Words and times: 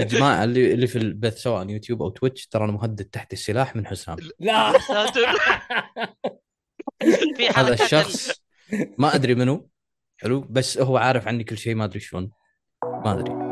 يا 0.00 0.04
جماعة 0.04 0.44
اللي 0.44 0.74
اللي 0.74 0.86
في 0.86 0.98
البث 0.98 1.38
سواء 1.38 1.68
يوتيوب 1.68 2.02
أو 2.02 2.08
تويتش 2.08 2.46
ترى 2.46 2.64
أنا 2.64 2.72
مهدد 2.72 3.04
تحت 3.04 3.32
السلاح 3.32 3.76
من 3.76 3.86
حسام. 3.86 4.16
لا. 4.38 4.72
في 7.36 7.48
هذا 7.56 7.74
الشخص 7.74 8.42
ما 8.98 9.14
أدري 9.14 9.34
منو. 9.34 9.70
حلو. 10.16 10.40
بس 10.50 10.78
هو 10.78 10.96
عارف 10.96 11.28
عني 11.28 11.44
كل 11.44 11.58
شيء 11.58 11.74
ما 11.74 11.84
أدري 11.84 12.00
شلون. 12.00 12.30
ما 12.84 13.20
أدري. 13.20 13.49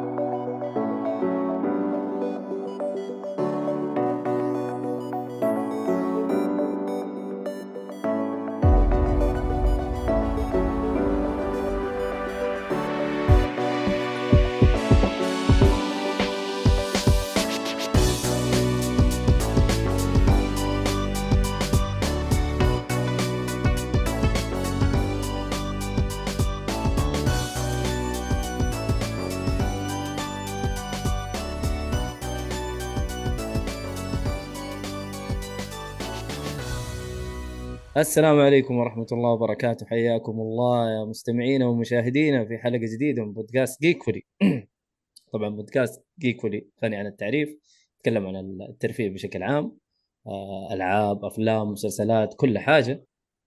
السلام 37.99 38.41
عليكم 38.41 38.77
ورحمة 38.79 39.07
الله 39.13 39.31
وبركاته. 39.31 39.87
حياكم 39.87 40.33
الله 40.41 40.91
يا 40.91 41.05
مستمعينا 41.05 41.67
ومشاهدينا 41.67 42.45
في 42.45 42.59
حلقة 42.59 42.79
جديدة 42.95 43.25
من 43.25 43.33
بودكاست 43.33 43.83
جيكولي. 43.83 44.23
طبعا 45.33 45.49
بودكاست 45.49 46.05
جيكولي 46.19 46.69
غني 46.85 46.97
عن 46.97 47.07
التعريف 47.07 47.59
نتكلم 47.97 48.27
عن 48.27 48.37
الترفيه 48.71 49.11
بشكل 49.11 49.43
عام 49.43 49.79
آه، 50.27 50.69
ألعاب 50.73 51.25
أفلام 51.25 51.69
مسلسلات 51.73 52.35
كل 52.35 52.59
حاجة. 52.59 53.05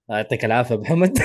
يعطيك 0.09 0.45
العافية 0.45 0.75
محمد 0.75 1.17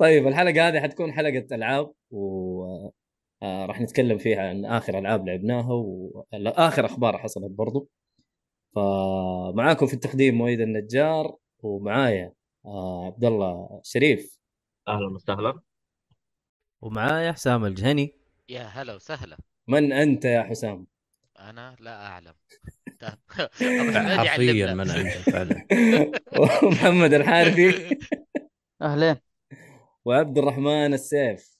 طيب 0.00 0.26
الحلقة 0.28 0.68
هذه 0.68 0.80
حتكون 0.80 1.12
حلقة 1.12 1.46
ألعاب 1.52 1.92
و 2.10 2.64
آه، 3.42 3.66
راح 3.66 3.80
نتكلم 3.80 4.18
فيها 4.18 4.48
عن 4.48 4.64
آخر 4.64 4.98
ألعاب 4.98 5.26
لعبناها 5.26 5.72
وآخر 5.72 6.86
أخبار 6.86 7.18
حصلت 7.18 7.50
برضو. 7.50 7.88
فمعاكم 8.76 9.86
في 9.86 9.94
التقديم 9.94 10.34
مويد 10.34 10.60
النجار 10.60 11.36
ومعايا 11.62 12.32
آه 12.66 13.06
عبد 13.06 13.24
الله 13.24 13.80
شريف. 13.84 14.38
أهلا 14.88 15.06
وسهلا. 15.14 15.60
ومعايا 16.82 17.32
حسام 17.32 17.64
الجهني. 17.64 18.14
يا 18.48 18.62
هلا 18.62 18.94
وسهلا. 18.94 19.36
من 19.68 19.92
أنت 19.92 20.24
يا 20.24 20.42
حسام؟ 20.42 20.86
أنا 21.38 21.76
لا 21.80 22.06
أعلم. 22.06 22.34
حميد 23.58 24.28
حرفيا. 24.28 24.74
من 24.74 24.90
أنت 24.90 25.30
فعلا. 25.30 25.66
ومحمد 26.62 27.14
الحارثي. 27.14 27.98
أهلين. 28.82 29.16
وعبد 30.04 30.38
الرحمن 30.38 30.94
السيف. 30.94 31.56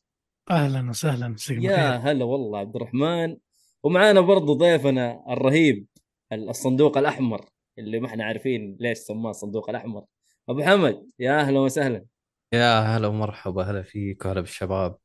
أهلا 0.51 0.91
وسهلا 0.91 1.37
يا 1.51 1.97
هلا 1.97 2.25
والله 2.25 2.59
عبد 2.59 2.77
الرحمن 2.77 3.37
ومعانا 3.83 4.21
برضو 4.21 4.55
ضيفنا 4.55 5.25
الرهيب 5.29 5.87
الصندوق 6.33 6.99
الأحمر 6.99 7.45
اللي 7.79 8.01
ما 8.01 8.07
إحنا 8.07 8.25
عارفين 8.25 8.77
ليش 8.81 8.99
سماه 8.99 9.31
الصندوق 9.31 9.71
الأحمر. 9.71 10.05
أبو 10.49 10.63
حمد 10.63 11.07
يا 11.19 11.41
أهلا 11.41 11.59
وسهلا. 11.59 12.05
يا 12.53 12.81
هلا 12.81 13.07
ومرحبا 13.07 13.63
هلا 13.63 13.83
فيك 13.83 14.25
وهلا 14.25 14.41
بالشباب. 14.41 14.97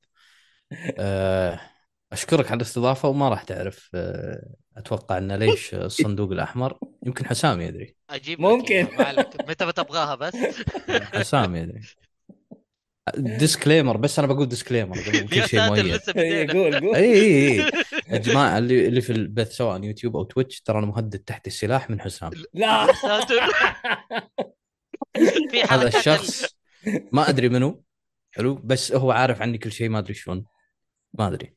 آه، 0.99 1.59
أشكرك 2.11 2.45
على 2.52 2.55
الاستضافة 2.58 3.09
وما 3.09 3.30
راح 3.30 3.44
تعرف 3.44 3.89
آه، 3.95 4.55
أتوقع 4.77 5.17
إن 5.17 5.31
ليش 5.31 5.73
الصندوق 5.73 6.31
الأحمر. 6.31 6.80
يمكن 7.05 7.25
حسام 7.25 7.61
يدري. 7.61 7.95
أجيب 8.09 8.42
ممكن. 8.42 8.88
ما. 8.97 9.26
متى 9.49 9.65
بتبغاها 9.65 10.15
بس؟ 10.15 10.36
حسام 10.89 11.55
يدري. 11.55 11.81
disclaimer 13.17 13.98
بس 13.98 14.20
أنا 14.20 14.27
بقول 14.27 14.49
disclaimer 14.49 14.98
قبل 15.08 15.27
كل 15.30 15.48
شيء 15.48 15.61
مؤيد. 15.61 15.99
إيه، 16.17 16.48
قول 16.48 16.80
قول. 16.80 16.95
اي 16.95 17.14
اي 17.14 17.61
اي 17.61 17.71
يا 18.11 18.17
جماعة 18.17 18.58
اللي 18.58 18.88
اللي 18.88 19.02
في 19.02 19.10
البث 19.10 19.52
سواء 19.52 19.83
يوتيوب 19.83 20.16
أو 20.17 20.23
تويتش 20.23 20.61
ترى 20.61 20.77
أنا 20.80 20.86
مهدد 20.86 21.20
تحت 21.20 21.48
السلاح 21.48 21.89
من 21.89 22.02
حسام. 22.02 22.32
لا. 22.54 22.88
في 25.52 25.61
هذا 25.70 25.88
الشخص 25.88 26.45
ما 27.11 27.30
أدري 27.30 27.49
منو. 27.49 27.83
حلو. 28.32 28.55
بس 28.64 28.92
هو 28.92 29.11
عارف 29.11 29.42
عني 29.42 29.58
كل 29.58 29.72
شيء 29.72 29.89
ما 29.89 29.99
أدري 29.99 30.14
شلون. 30.14 30.45
ما 31.14 31.27
أدري. 31.27 31.55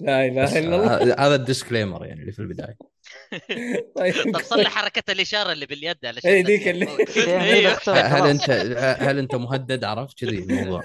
لا 0.00 0.26
إله 0.26 0.58
إلا 0.58 0.76
الله. 0.76 1.14
هذا 1.26 1.34
ال 1.34 1.41
disclaimer 1.41 2.06
يعني 2.06 2.20
اللي 2.20 2.32
في 2.32 2.38
البداية. 2.38 2.76
طيب 3.96 4.38
صلح 4.38 4.68
حركة 4.70 5.12
الإشارة 5.12 5.52
اللي 5.52 5.66
باليد 5.66 6.06
علشان 6.06 6.30
إيه، 6.30 6.44
ديك 6.44 6.68
اللي- 6.68 6.88
إيه. 7.16 7.68
هل 7.88 8.26
انت 8.26 8.50
هل 9.00 9.18
أنت 9.18 9.34
مهدد 9.34 9.84
عرفت؟ 9.84 10.18
كذي 10.18 10.38
الموضوع. 10.38 10.84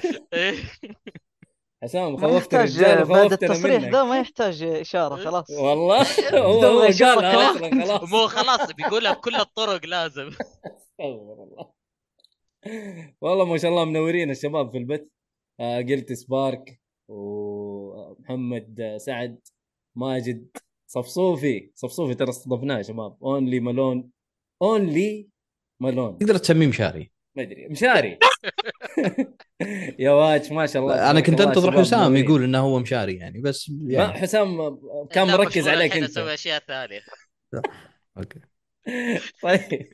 حسام 1.84 2.18
خوفت 2.18 2.54
الرجال 2.54 3.06
بعد 3.06 3.26
وخوفتنا 3.26 3.52
التصريح 3.52 3.84
ذا 3.84 4.04
ما 4.04 4.20
يحتاج 4.20 4.64
إشارة 4.64 5.16
خلاص. 5.16 5.50
والله؟ 5.50 6.02
هو 6.34 6.64
هو 6.64 6.82
قالها. 6.82 7.52
أصلا 7.52 7.86
خلاص. 7.86 8.12
مو 8.12 8.28
خلاص 8.28 8.72
بيقولها 8.72 9.14
بكل 9.14 9.36
الطرق 9.36 9.86
لازم. 9.86 10.28
استغفر 10.78 11.44
الله. 11.44 11.72
والله 13.22 13.46
ما 13.46 13.58
شاء 13.58 13.72
الله 13.72 13.86
منورين 13.86 14.32
الشباب 14.32 14.72
في 14.72 14.78
البث 14.78 15.02
آه 15.60 15.82
قلت 15.82 16.14
سبارك 16.14 16.80
ومحمد 17.08 18.98
سعد 19.02 19.40
ماجد. 19.96 20.58
صفصوفي 20.88 21.72
صفصوفي 21.76 22.16
ترى 22.16 22.30
استضفناه 22.30 22.78
يا 22.78 22.82
شباب. 22.82 23.18
Only 23.24 23.60
Malone 23.60 24.10
Only 24.62 25.30
Malone 25.82 26.18
تقدر 26.18 26.38
تسميه 26.38 26.68
مشاري. 26.68 27.12
ما 27.36 27.44
أدري. 27.44 27.68
مشاري. 27.68 28.20
يا 30.00 30.12
واج 30.12 30.54
ما 30.54 30.66
شاء 30.66 30.82
الله 30.82 31.12
أنا 31.12 31.20
كنت 31.22 31.42
أنتظر 31.42 31.80
حسام. 31.82 32.16
يقول 32.16 32.44
إنه 32.44 32.60
هو 32.60 32.80
مشاري 32.80 33.16
يعني 33.16 33.42
بس 33.42 33.70
ما 33.70 33.94
يعني. 33.94 34.14
حسام 34.14 34.80
كان 35.12 35.28
مركز 35.28 35.68
عليك 35.68 35.98
أنت. 35.98 36.10
أسوي 36.10 36.34
أشياء 36.34 36.60
ثانية. 36.68 37.02
أوكي. 38.18 38.40
طيب. 39.44 39.92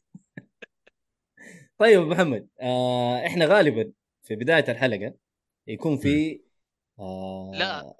طيب 1.78 2.02
محمد 2.02 2.48
آه 2.62 3.26
إحنا 3.28 3.46
غالبا 3.46 3.92
في 4.24 4.36
بداية 4.36 4.66
الحلقة 4.72 5.14
يكون 5.68 5.98
في 5.98 6.42
آه 7.00 7.52
لا. 7.54 7.96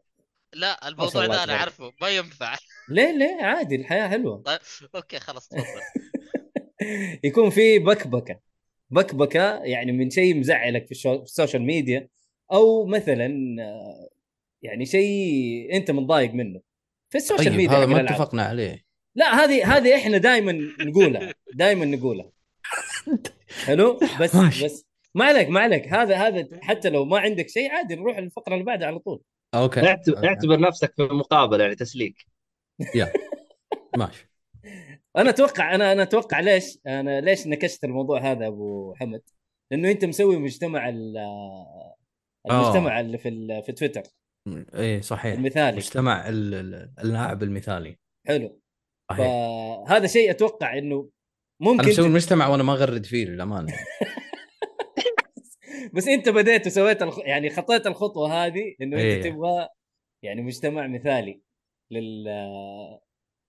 لا 0.54 0.80
ما 0.84 0.88
الموضوع 0.88 1.26
ده 1.26 1.34
أنا 1.36 1.44
تبارك. 1.46 1.60
عارفه 1.62 1.94
ما 2.02 2.10
ينفع. 2.10 2.56
ليه 2.90 3.12
ليه؟ 3.18 3.44
عادي 3.44 3.76
الحياة 3.76 4.08
حلوة. 4.08 4.42
طيب 4.42 4.60
أوكي 4.96 5.20
خلاص 5.20 5.48
تفضل. 5.48 5.82
يكون 7.24 7.50
في 7.50 7.80
بكبكة. 7.80 8.40
بكبكة 8.90 9.64
يعني 9.64 9.92
من 9.92 10.10
شيء 10.10 10.40
مزعلك 10.40 10.86
في, 10.86 10.92
الشو... 10.92 11.18
في 11.18 11.24
السوشيال 11.24 11.62
ميديا 11.62 12.08
أو 12.52 12.86
مثلا 12.86 13.28
يعني 14.62 14.86
شيء 14.86 15.70
أنت 15.74 15.92
متضايق 15.92 16.34
منه. 16.34 16.62
في 17.10 17.18
السوشيال 17.18 17.48
طيب 17.48 17.58
ميديا 17.58 17.78
هذا 17.78 17.86
ما. 17.86 18.02
اتفقنا 18.02 18.44
عليه. 18.44 18.86
لا 19.16 19.44
هذه 19.44 19.78
هذه 19.78 19.96
إحنا 19.96 20.18
دائما 20.18 20.52
نقولها 20.80 21.34
دائما 21.54 21.86
نقولها. 21.86 22.32
حلو؟ 23.66 24.00
بس 24.22 24.36
ماشي. 24.36 24.66
بس 24.66 24.86
ما 25.16 25.26
عليك 25.26 25.50
ما 25.50 25.60
عليك. 25.60 25.88
هذا 25.88 26.16
هذا 26.16 26.48
حتى 26.62 26.90
لو 26.90 27.06
ما 27.06 27.20
عندك 27.20 27.50
شيء 27.50 27.72
عادي 27.72 27.96
نروح 27.96 28.20
للفقره 28.20 28.54
اللي 28.54 28.66
بعدها 28.66 28.88
على 28.88 29.00
طول. 29.00 29.22
أوكي. 29.54 29.88
اعتبر, 29.88 30.28
اعتبر 30.28 30.60
نفسك 30.60 30.94
في 30.96 31.04
مقابله 31.04 31.64
يعني 31.64 31.76
تسليك. 31.76 32.26
ماشي. 33.98 34.30
أنا 35.18 35.30
أتوقع 35.30 35.76
أنا 35.76 35.92
أنا 35.92 36.04
أتوقع 36.04 36.40
ليش 36.40 36.78
أنا 36.88 37.22
ليش 37.22 37.48
نكشت 37.48 37.84
الموضوع 37.84 38.20
هذا 38.32 38.48
أبو 38.48 38.94
حمد؟ 38.96 39.22
لأنه 39.72 39.92
أنت 39.92 40.06
مسوي 40.06 40.38
مجتمع 40.38 40.90
ال- 40.90 41.18
المجتمع 42.52 43.00
اللي 43.00 43.18
في 43.18 43.62
في 43.66 43.72
تويتر. 43.72 44.04
إيه 44.74 45.02
صحيح. 45.02 45.34
المثالي. 45.34 45.78
مجتمع 45.78 46.30
ال- 46.30 46.54
ال- 46.54 46.94
اللاعب 47.00 47.44
المثالي. 47.44 47.98
حلو. 48.28 48.62
صحيح. 49.12 49.26
فهذا 49.88 50.08
شيء 50.08 50.32
أتوقع 50.32 50.78
إنه 50.78 51.10
ممكن 51.62 51.80
أنا 51.80 51.90
مسوي 51.90 52.08
المجتمع 52.08 52.48
وأنا 52.48 52.64
ما 52.64 52.74
أغرد 52.74 53.06
فيه 53.06 53.26
للأمانة. 53.26 53.74
بس 55.94 56.08
أنت 56.08 56.30
بديت 56.30 56.68
وسويت 56.68 57.02
الخ... 57.02 57.20
يعني 57.20 57.50
خطيت 57.50 57.88
الخطوة 57.88 58.46
هذه 58.46 58.76
إنه 58.82 58.98
إيه. 58.98 59.18
انت 59.18 59.28
تبغى 59.28 59.68
يعني 60.24 60.42
مجتمع 60.42 60.88
مثالي 60.88 61.42
لل 61.92 62.26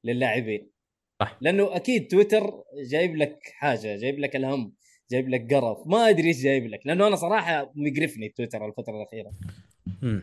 للاعبين. 0.04 0.70
صح. 1.20 1.38
لأنه 1.40 1.76
أكيد 1.76 2.08
تويتر 2.08 2.62
جايب 2.90 3.16
لك 3.16 3.38
حاجة 3.54 3.96
جايب 3.96 4.18
لك 4.18 4.36
الهم 4.36 4.72
جايب 5.10 5.28
لك 5.28 5.54
قرف 5.54 5.78
ما 5.86 6.08
أدري 6.08 6.28
إيش 6.28 6.42
جايب 6.42 6.66
لك 6.66 6.80
لأنه 6.84 7.06
أنا 7.06 7.16
صراحة 7.16 7.72
مقرفني 7.74 8.28
تويتر 8.28 8.66
الفترة 8.66 8.96
الأخيرة 8.96 9.32
مم. 10.02 10.22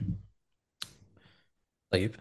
طيب 1.91 2.15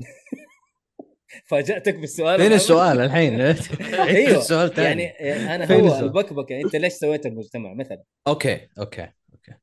فاجأتك 1.48 1.94
بالسؤال 1.94 2.40
فين؟ 2.40 2.52
السؤال 2.52 3.00
الحين؟ 3.00 3.40
أيوه 3.94 4.38
السؤال 4.38 4.74
ثاني 4.74 5.02
يعني 5.02 5.54
أنا 5.54 5.74
هو؟ 5.74 6.00
البكبكة 6.00 6.60
أنت 6.60 6.76
ليش 6.76 6.92
سويت 6.92 7.26
المجتمع 7.26 7.74
مثلا 7.74 8.02
أوكي 8.26 8.68
أوكي 8.78 9.12
أوكي 9.32 9.54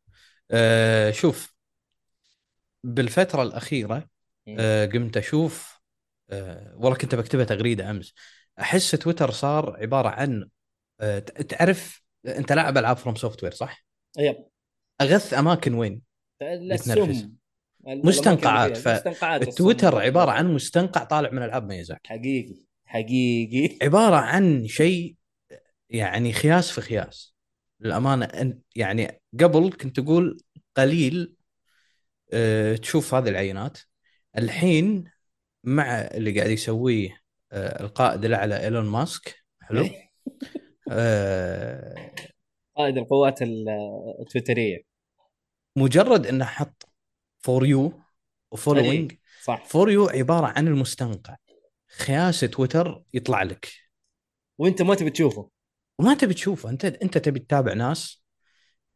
أه 0.51 1.11
شوف 1.11 1.53
بالفترة 2.83 3.43
الأخيرة. 3.43 4.09
آه، 4.47 4.85
قمت 4.85 5.17
أشوف 5.17 5.81
آه، 6.29 6.73
والله 6.75 6.97
كنت 6.97 7.15
بكتبها 7.15 7.45
تغريدة 7.45 7.89
أمس 7.89 8.13
أحس 8.59 8.91
تويتر 8.91 9.31
صار 9.31 9.77
عبارة 9.81 10.09
عن 10.09 10.49
آه، 10.99 11.19
تعرف 11.19 12.03
أنت 12.27 12.51
لاعب 12.51 12.77
ألعاب 12.77 12.97
FromSoftware 12.97 13.53
صح؟ 13.53 13.85
yep. 14.17 14.45
أغث 15.01 15.33
أماكن 15.33 15.73
وين؟ 15.73 16.01
بتنرفز. 16.41 17.09
السم. 17.09 17.33
مستنقعات، 17.87 18.77
ف... 18.77 18.87
مستنقعات 18.87 19.41
التويتر 19.41 19.87
السم. 19.87 19.97
عبارة 19.97 20.31
عن 20.31 20.53
مستنقع 20.53 21.03
طالع 21.03 21.29
من 21.29 21.43
العاب 21.43 21.67
ميازاكي. 21.67 22.09
حقيقي. 22.09 22.65
حقيقي. 22.85 23.77
عبارة 23.81 24.15
عن 24.15 24.67
شيء 24.67 25.15
يعني 25.89 26.33
خياس 26.33 26.71
في 26.71 26.81
خياس. 26.81 27.33
للأمانة 27.79 28.57
يعني 28.75 29.21
قبل 29.39 29.71
كنت 29.81 29.99
أقول 29.99 30.37
قليل 30.77 31.33
أه 32.33 32.75
تشوف 32.75 33.13
هذه 33.13 33.29
العينات. 33.29 33.77
الحين 34.37 35.03
مع 35.63 35.97
اللي 35.97 36.39
قاعد 36.39 36.49
يسويه 36.49 37.22
القائد 37.53 38.25
الأعلى 38.25 38.63
إيلون 38.63 38.85
ماسك. 38.85 39.35
حلو. 39.61 39.89
أه 40.91 42.11
قائد 42.77 42.97
القوات 42.97 43.41
ال- 43.41 43.69
التويترية. 44.19 44.83
مجرد 45.75 46.27
إنه 46.27 46.45
حط 46.45 46.89
For 47.39 47.65
You 47.65 48.01
و 48.51 48.57
Following 48.57 49.13
صح. 49.43 49.65
For 49.65 49.91
You 49.91 50.07
عبارة 50.07 50.45
عن 50.45 50.67
المستنقع. 50.67 51.35
خياس 51.87 52.39
تويتر 52.39 53.03
يطلع 53.13 53.43
لك. 53.43 53.71
وأنت 54.57 54.81
ما 54.81 54.95
تبي 54.95 55.09
تشوفه. 55.09 55.49
وما 55.99 56.13
تبي 56.13 56.33
تشوفه. 56.33 56.69
أنت 56.69 56.85
أنت 56.85 57.17
تبي 57.17 57.39
تتابع 57.39 57.73
ناس 57.73 58.23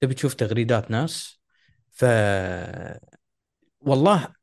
تبي 0.02 0.14
تشوف 0.14 0.34
تغريدات 0.34 0.92
ناس. 0.92 1.42
ف 1.92 2.06
والله 3.80 4.34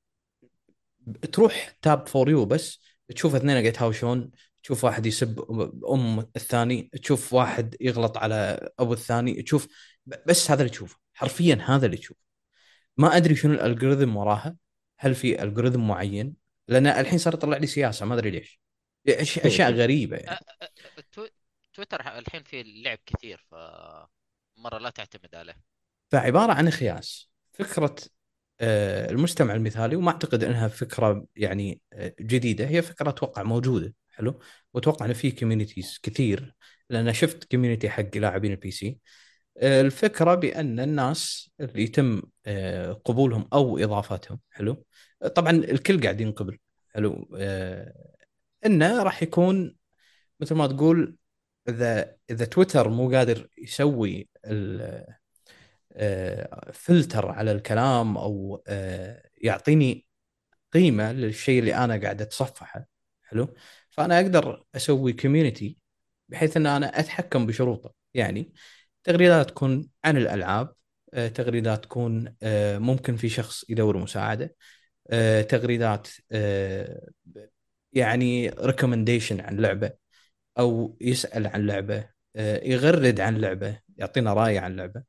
تروح 1.33 1.77
tab 1.83 2.09
For 2.09 2.31
You 2.31 2.45
بس 2.45 2.81
تشوف 3.09 3.35
اثنين 3.35 3.51
قاعد 3.51 3.65
يتهاوشون 3.65 4.31
تشوف 4.63 4.85
واحد 4.85 5.07
يسب 5.07 5.41
أم 5.91 6.19
الثاني 6.19 6.91
تشوف 7.03 7.33
واحد 7.33 7.77
يغلط 7.81 8.17
على 8.19 8.69
أبو 8.79 8.93
الثاني 8.93 9.43
تشوف 9.43 9.69
بس 10.27 10.51
هذا 10.51 10.61
اللي 10.61 10.71
تشوفه. 10.71 10.97
حرفيا 11.15 11.59
هذا 11.67 11.87
اللي 11.87 11.97
تشوفه. 11.97 12.21
ما 12.97 13.17
أدري 13.17 13.35
شنو 13.37 13.53
ال 13.55 13.61
algorithm 13.61 14.17
وراها 14.17 14.57
هل 14.99 15.15
في 15.15 15.43
algorithm 15.43 15.89
معين؟ 15.89 16.35
لأن 16.69 16.87
الحين 16.87 17.19
صار 17.19 17.35
يطلع 17.35 17.57
لي 17.57 17.67
سياسة 17.67 18.07
ما 18.07 18.15
أدري 18.15 18.31
ليش. 18.31 18.61
أش- 19.11 19.47
أشياء 19.47 19.73
غريبة 19.73 20.17
يعني. 20.17 20.39
تو- 21.13 21.29
تويتر 21.75 22.19
الحين 22.19 22.43
في 22.43 22.63
لعب 22.63 22.99
كثير 23.07 23.39
ف 23.51 23.55
مره 24.57 24.79
لا 24.79 24.91
تعتمد 24.91 25.35
عليه. 25.35 25.57
فعبارة 26.13 26.53
عن 26.53 26.71
خياس. 26.71 27.31
فكرة 27.53 27.95
المجتمع 28.61 29.55
المثالي 29.55 29.97
وما 29.97 30.11
أعتقد 30.11 30.45
إنها 30.45 30.69
فكرة 30.69 31.27
يعني 31.37 31.81
آه، 31.93 32.15
جديدة 32.21 32.67
هي 32.69 32.83
فكرة 32.83 33.09
أتوقع 33.09 33.43
موجودة 33.43 33.95
حلو؟ 34.11 34.41
وأتوقع 34.75 35.07
إن 35.07 35.13
في 35.13 35.31
communities 35.31 35.99
كثير 36.03 36.55
لأن 36.91 37.13
شفت 37.13 37.45
community 37.51 37.91
حق 37.91 38.17
لاعبين 38.17 38.53
ال 38.53 38.71
PC 38.71 38.99
آه، 39.59 39.81
الفكرة 39.81 40.35
بأن 40.35 40.81
الناس 40.81 41.51
اللي 41.61 41.83
يتم 41.83 42.23
آه، 42.47 42.93
قبولهم 42.93 43.49
أو 43.53 43.79
إضافتهم 43.79 44.41
حلو؟ 44.51 44.85
آه، 45.23 45.29
طبعا 45.29 45.51
الكل 45.51 46.03
قاعد 46.03 46.21
ينقبل 46.21 46.59
حلو؟ 46.95 47.29
آه، 47.39 48.15
إنه 48.67 49.03
راح 49.03 49.23
يكون 49.23 49.77
مثل 50.41 50.55
ما 50.55 50.67
تقول 50.67 51.17
إذا 51.69 52.17
إذا 52.31 52.45
تويتر 52.45 52.89
مو 52.89 53.11
قادر 53.11 53.49
يسوي 53.59 54.29
آه، 54.45 55.19
فلتر 56.73 57.31
على 57.31 57.53
الكلام 57.53 58.17
أو 58.19 58.63
آه، 58.69 59.23
يعطيني 59.39 60.07
قيمة 60.73 61.13
للشيء 61.13 61.61
اللي 61.61 61.75
أنا 61.77 61.97
قاعد 62.03 62.23
أتصفحه. 62.23 62.87
حلو؟ 63.23 63.55
فأنا 63.91 64.21
أقدر 64.21 64.65
أسوي 64.77 65.13
community 65.13 65.79
بحيث 66.29 66.57
إن 66.57 66.67
أنا 66.67 67.01
أتحكم 67.01 67.47
بشروطه. 67.47 67.95
يعني 68.15 68.55
تغريدات 69.05 69.51
تكون 69.51 69.89
عن 70.05 70.17
الألعاب 70.17 70.75
آه، 71.15 71.29
تغريدات 71.29 71.85
تكون 71.85 72.35
آه، 72.43 72.79
ممكن 72.79 73.17
في 73.17 73.29
شخص 73.29 73.65
يدور 73.71 73.99
مساعدة 73.99 74.57
تغريدات 75.49 76.09
يعني 77.93 78.49
recommendation 78.49 79.41
عن 79.41 79.57
لعبة 79.57 79.93
أو 80.59 80.99
يسأل 81.01 81.47
عن 81.47 81.67
لعبة 81.67 82.09
يغرد 82.65 83.21
عن 83.21 83.37
لعبة 83.39 83.81
يعطينا 83.97 84.33
رأي 84.35 84.59
عن 84.59 84.77
لعبة. 84.77 85.03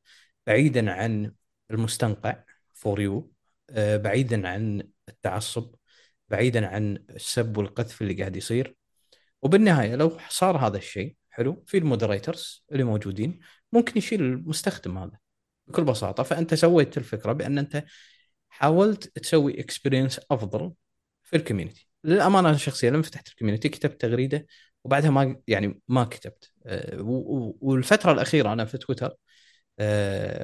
بعيدا 0.47 0.91
عن 0.91 1.31
المستنقع 1.71 2.43
For 2.73 3.01
You 3.01 3.31
بعيدا 3.77 4.47
عن 4.47 4.89
التعصب 5.09 5.75
بعيدا 6.29 6.67
عن 6.67 7.03
السب 7.09 7.57
والقذف 7.57 8.01
اللي 8.01 8.13
قاعد 8.13 8.35
يصير. 8.35 8.75
وبالنهاية 9.41 9.95
لو 9.95 10.17
صار 10.29 10.57
هذا 10.57 10.77
الشيء 10.77 11.15
حلو 11.29 11.63
في 11.67 11.77
ال 11.77 11.85
moderators 11.85 12.65
اللي 12.71 12.83
موجودين 12.83 13.39
ممكن 13.73 13.97
يشيل 13.97 14.21
المستخدم 14.21 14.97
هذا 14.97 15.19
بكل 15.67 15.83
بساطة. 15.83 16.23
فأنت 16.23 16.53
سويت 16.53 16.97
الفكرة 16.97 17.33
بأن 17.33 17.57
أنت 17.57 17.83
حاولت 18.49 19.19
تسوي 19.19 19.59
experience 19.59 20.21
أفضل 20.31 20.73
في 21.23 21.35
ال 21.35 21.40
community. 21.40 21.87
للأمانة 22.03 22.49
أنا 22.49 22.57
شخصيا 22.57 22.89
لما 22.89 23.03
فتحت 23.03 23.27
ال 23.27 23.31
community 23.31 23.69
كتبت 23.69 24.01
تغريدة 24.01 24.45
وبعدها 24.83 25.09
ما 25.09 25.41
يعني 25.47 25.81
ما 25.87 26.03
كتبت. 26.03 26.51
و- 26.99 27.57
والفترة 27.71 28.11
الأخيرة 28.11 28.53
أنا 28.53 28.65
في 28.65 28.77
تويتر 28.77 29.15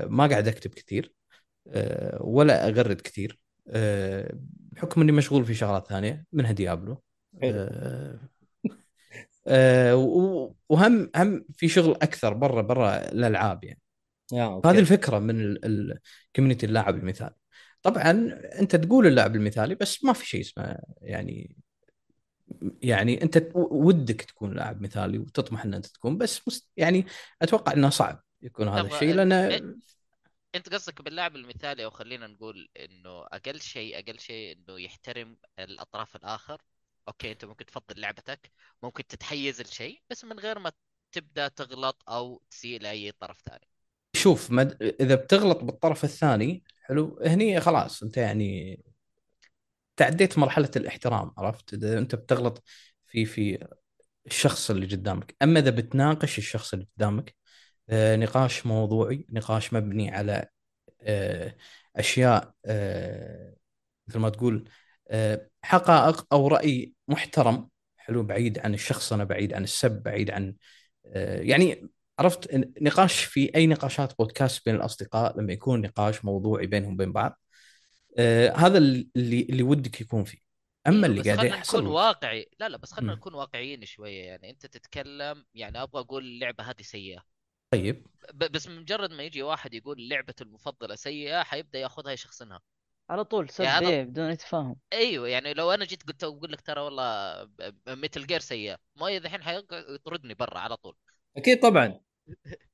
ما 0.07 0.27
قاعد 0.27 0.47
أكتب 0.47 0.71
كثير 0.73 1.13
أه، 1.67 2.17
ولا 2.21 2.67
أغرد 2.67 3.01
كثير 3.01 3.39
أه، 3.67 4.33
بحكم 4.71 5.01
إني 5.01 5.11
مشغول 5.11 5.45
في 5.45 5.53
شغلات 5.53 5.87
ثانية 5.87 6.25
منها 6.33 6.51
ديابلو 6.51 7.03
وهم 10.69 11.11
هم 11.15 11.45
في 11.57 11.67
شغل 11.67 11.91
أكثر 11.91 12.33
برا 12.33 12.61
برا 12.61 13.11
الألعاب 13.11 13.63
يعني. 13.63 13.79
هذه 14.65 14.79
الفكرة 14.79 15.19
من 15.19 15.57
الكوميونتي 15.65 16.65
اللاعب 16.65 16.95
المثالي. 16.95 17.35
طبعا 17.83 18.11
أنت 18.59 18.75
تقول 18.75 19.07
اللاعب 19.07 19.35
المثالي 19.35 19.75
بس 19.75 20.03
ما 20.03 20.13
في 20.13 20.27
شيء 20.27 20.41
اسمه 20.41 20.77
يعني 21.01 21.55
يعني 22.81 23.23
أنت 23.23 23.51
ودك 23.55 24.21
تكون 24.21 24.53
لاعب 24.53 24.81
مثالي 24.81 25.17
وتطمح 25.17 25.65
إن 25.65 25.73
أنت 25.73 25.85
تكون 25.85 26.17
بس 26.17 26.41
يعني 26.77 27.05
أتوقع 27.41 27.73
إنه 27.73 27.89
صعب. 27.89 28.23
يكون 28.43 28.67
هذا 28.67 28.87
الشيء. 28.87 29.13
لأن؟ 29.13 29.79
إنت 30.55 30.73
قصدك 30.73 31.01
باللاعب 31.01 31.35
المثالي 31.35 31.85
أو 31.85 31.89
خلينا 31.89 32.27
نقول 32.27 32.69
إنه 32.79 33.19
أقل 33.19 33.61
شيء 33.61 33.99
أقل 33.99 34.19
شيء 34.19 34.57
إنه 34.57 34.79
يحترم 34.79 35.37
الأطراف 35.59 36.15
الآخر. 36.15 36.61
أوكي 37.07 37.31
أنت 37.31 37.45
ممكن 37.45 37.65
تفضل 37.65 38.01
لعبتك 38.01 38.51
ممكن 38.83 39.07
تتحيز 39.07 39.61
لشيء 39.61 40.01
بس 40.09 40.25
من 40.25 40.39
غير 40.39 40.59
ما 40.59 40.71
تبدأ 41.11 41.47
تغلط 41.47 42.03
أو 42.09 42.41
تسيء 42.49 42.81
لأي 42.81 43.11
طرف 43.11 43.41
ثاني. 43.41 43.67
شوف 44.15 44.51
مد... 44.51 44.95
إذا 44.99 45.15
بتغلط 45.15 45.57
بالطرف 45.63 46.03
الثاني 46.03 46.63
حلو 46.83 47.19
هني 47.25 47.61
خلاص 47.61 48.03
أنت 48.03 48.17
يعني 48.17 48.83
تعديت 49.95 50.37
مرحلة 50.37 50.71
الاحترام 50.75 51.31
عرفت؟ 51.37 51.73
إذا 51.73 51.97
أنت 51.97 52.15
بتغلط 52.15 52.63
في 53.05 53.25
في 53.25 53.67
الشخص 54.25 54.71
اللي 54.71 54.85
قدامك. 54.85 55.35
أما 55.41 55.59
إذا 55.59 55.69
بتناقش 55.69 56.37
الشخص 56.37 56.73
اللي 56.73 56.87
قدامك 56.97 57.35
نقاش 57.93 58.65
موضوعي 58.65 59.25
نقاش 59.29 59.73
مبني 59.73 60.11
على 60.11 60.47
آه، 61.01 61.55
أشياء 61.95 62.53
آه، 62.65 63.55
مثل 64.07 64.19
ما 64.19 64.29
تقول 64.29 64.69
آه، 65.09 65.49
حقائق 65.63 66.27
أو 66.33 66.47
رأي 66.47 66.93
محترم. 67.07 67.69
حلو 67.97 68.23
بعيد 68.23 68.59
عن 68.59 68.73
الشخصنه 68.73 69.23
بعيد 69.23 69.53
عن 69.53 69.63
السب 69.63 70.03
بعيد 70.03 70.31
عن 70.31 70.55
آه، 71.05 71.41
يعني 71.41 71.89
عرفت 72.19 72.55
نقاش 72.81 73.23
في 73.23 73.55
أي 73.55 73.67
نقاشات 73.67 74.17
بودكاست 74.17 74.65
بين 74.65 74.75
الأصدقاء 74.75 75.39
لما 75.39 75.53
يكون 75.53 75.81
نقاش 75.81 76.25
موضوعي 76.25 76.67
بينهم 76.67 76.93
وبين 76.93 77.11
بعض 77.11 77.39
آه، 78.17 78.49
هذا 78.51 78.77
اللي 78.77 79.07
اللي 79.41 79.63
ودك 79.63 80.01
يكون 80.01 80.23
فيه. 80.23 80.37
أما 80.87 80.95
أيوة، 80.95 81.19
اللي 81.19 81.31
قاعد 81.31 81.43
يحصل 81.43 81.77
نكون 81.77 81.91
واقعي 81.93 82.49
لا 82.59 82.69
لا 82.69 82.77
بس 82.77 82.91
خلينا. 82.93 83.13
نكون 83.13 83.33
واقعيين 83.33 83.85
شوية. 83.85 84.23
يعني 84.25 84.49
أنت 84.49 84.65
تتكلم 84.65 85.45
يعني 85.53 85.81
أبغى 85.83 86.01
أقول 86.01 86.23
اللعبة 86.23 86.63
هذه 86.63 86.81
سيئة. 86.81 87.23
طيب. 87.71 88.07
بس 88.33 88.67
مجرد 88.67 89.11
ما 89.11 89.23
يجي 89.23 89.43
واحد 89.43 89.73
يقول 89.73 90.09
لعبته 90.09 90.43
المفضلة 90.43 90.95
سيئة 90.95 91.43
حيبدأ 91.43 91.79
ياخذها 91.79 92.11
يشخصنها. 92.11 92.61
على 93.09 93.23
طول 93.23 93.49
سب 93.49 93.63
هذا- 93.63 93.89
إيه 93.89 94.03
بدون 94.03 94.37
تفاهم. 94.37 94.75
أيوه 94.93 95.27
يعني 95.27 95.53
لو 95.53 95.71
أنا 95.71 95.85
جيت 95.85 96.03
قلت 96.07 96.23
أقول 96.23 96.51
لك 96.51 96.61
ترى 96.61 96.81
والله 96.81 97.49
ميتل 97.87 98.27
جير 98.27 98.39
سيئة 98.39 98.77
ما 98.95 99.17
الحين 99.17 99.43
حيطردني 99.43 100.33
برا 100.33 100.59
على 100.59 100.77
طول. 100.77 100.95
أكيد 101.37 101.59
طبعا. 101.59 101.99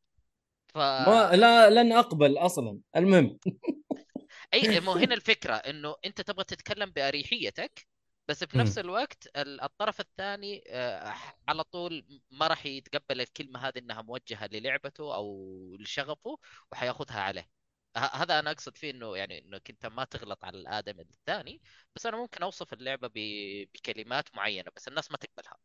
ف 0.73 0.77
ما 0.77 1.31
لا 1.35 1.69
لن 1.69 1.91
أقبل 1.91 2.37
أصلا. 2.37 2.79
المهم. 2.95 3.39
أي 4.53 4.79
مو 4.79 4.91
هنا 5.03 5.13
الفكرة 5.15 5.53
إنه 5.53 5.95
أنت 6.05 6.21
تبغى 6.21 6.43
تتكلم 6.43 6.89
بأريحيتك 6.91 7.87
بس 8.27 8.43
في. 8.43 8.57
نفس 8.57 8.77
الوقت 8.77 9.27
ال- 9.37 9.61
الطرف 9.61 9.99
الثاني 9.99 10.63
آه، 10.67 11.13
على 11.47 11.63
طول 11.63 12.21
ما 12.31 12.47
راح 12.47 12.65
يتقبل 12.65 13.21
الكلمة 13.21 13.59
هذه 13.59 13.79
إنها 13.79 14.01
موجهة 14.01 14.47
للعبته 14.51 15.15
أو 15.15 15.75
لشغفه 15.79 16.37
وحياخذها 16.71 17.21
عليه 17.21 17.49
هذا 17.97 18.39
أنا 18.39 18.51
أقصد 18.51 18.77
فيه 18.77 18.91
إنه 18.91 19.17
يعني 19.17 19.39
انك 19.45 19.69
انت 19.69 19.85
ما 19.85 20.03
تغلط 20.03 20.45
على 20.45 20.57
الادمي 20.59 21.01
الثاني 21.01 21.61
بس 21.95 22.05
أنا 22.05 22.17
ممكن 22.17 22.43
أوصف 22.43 22.73
اللعبة 22.73 23.11
بكلمات 23.15 24.35
معينة 24.35 24.71
بس 24.75 24.87
الناس 24.87 25.11
ما 25.11 25.17
تقبلها 25.17 25.57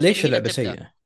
ليش 0.00 0.24
اللعبة. 0.24 0.48
سيئة؟ 0.48 0.97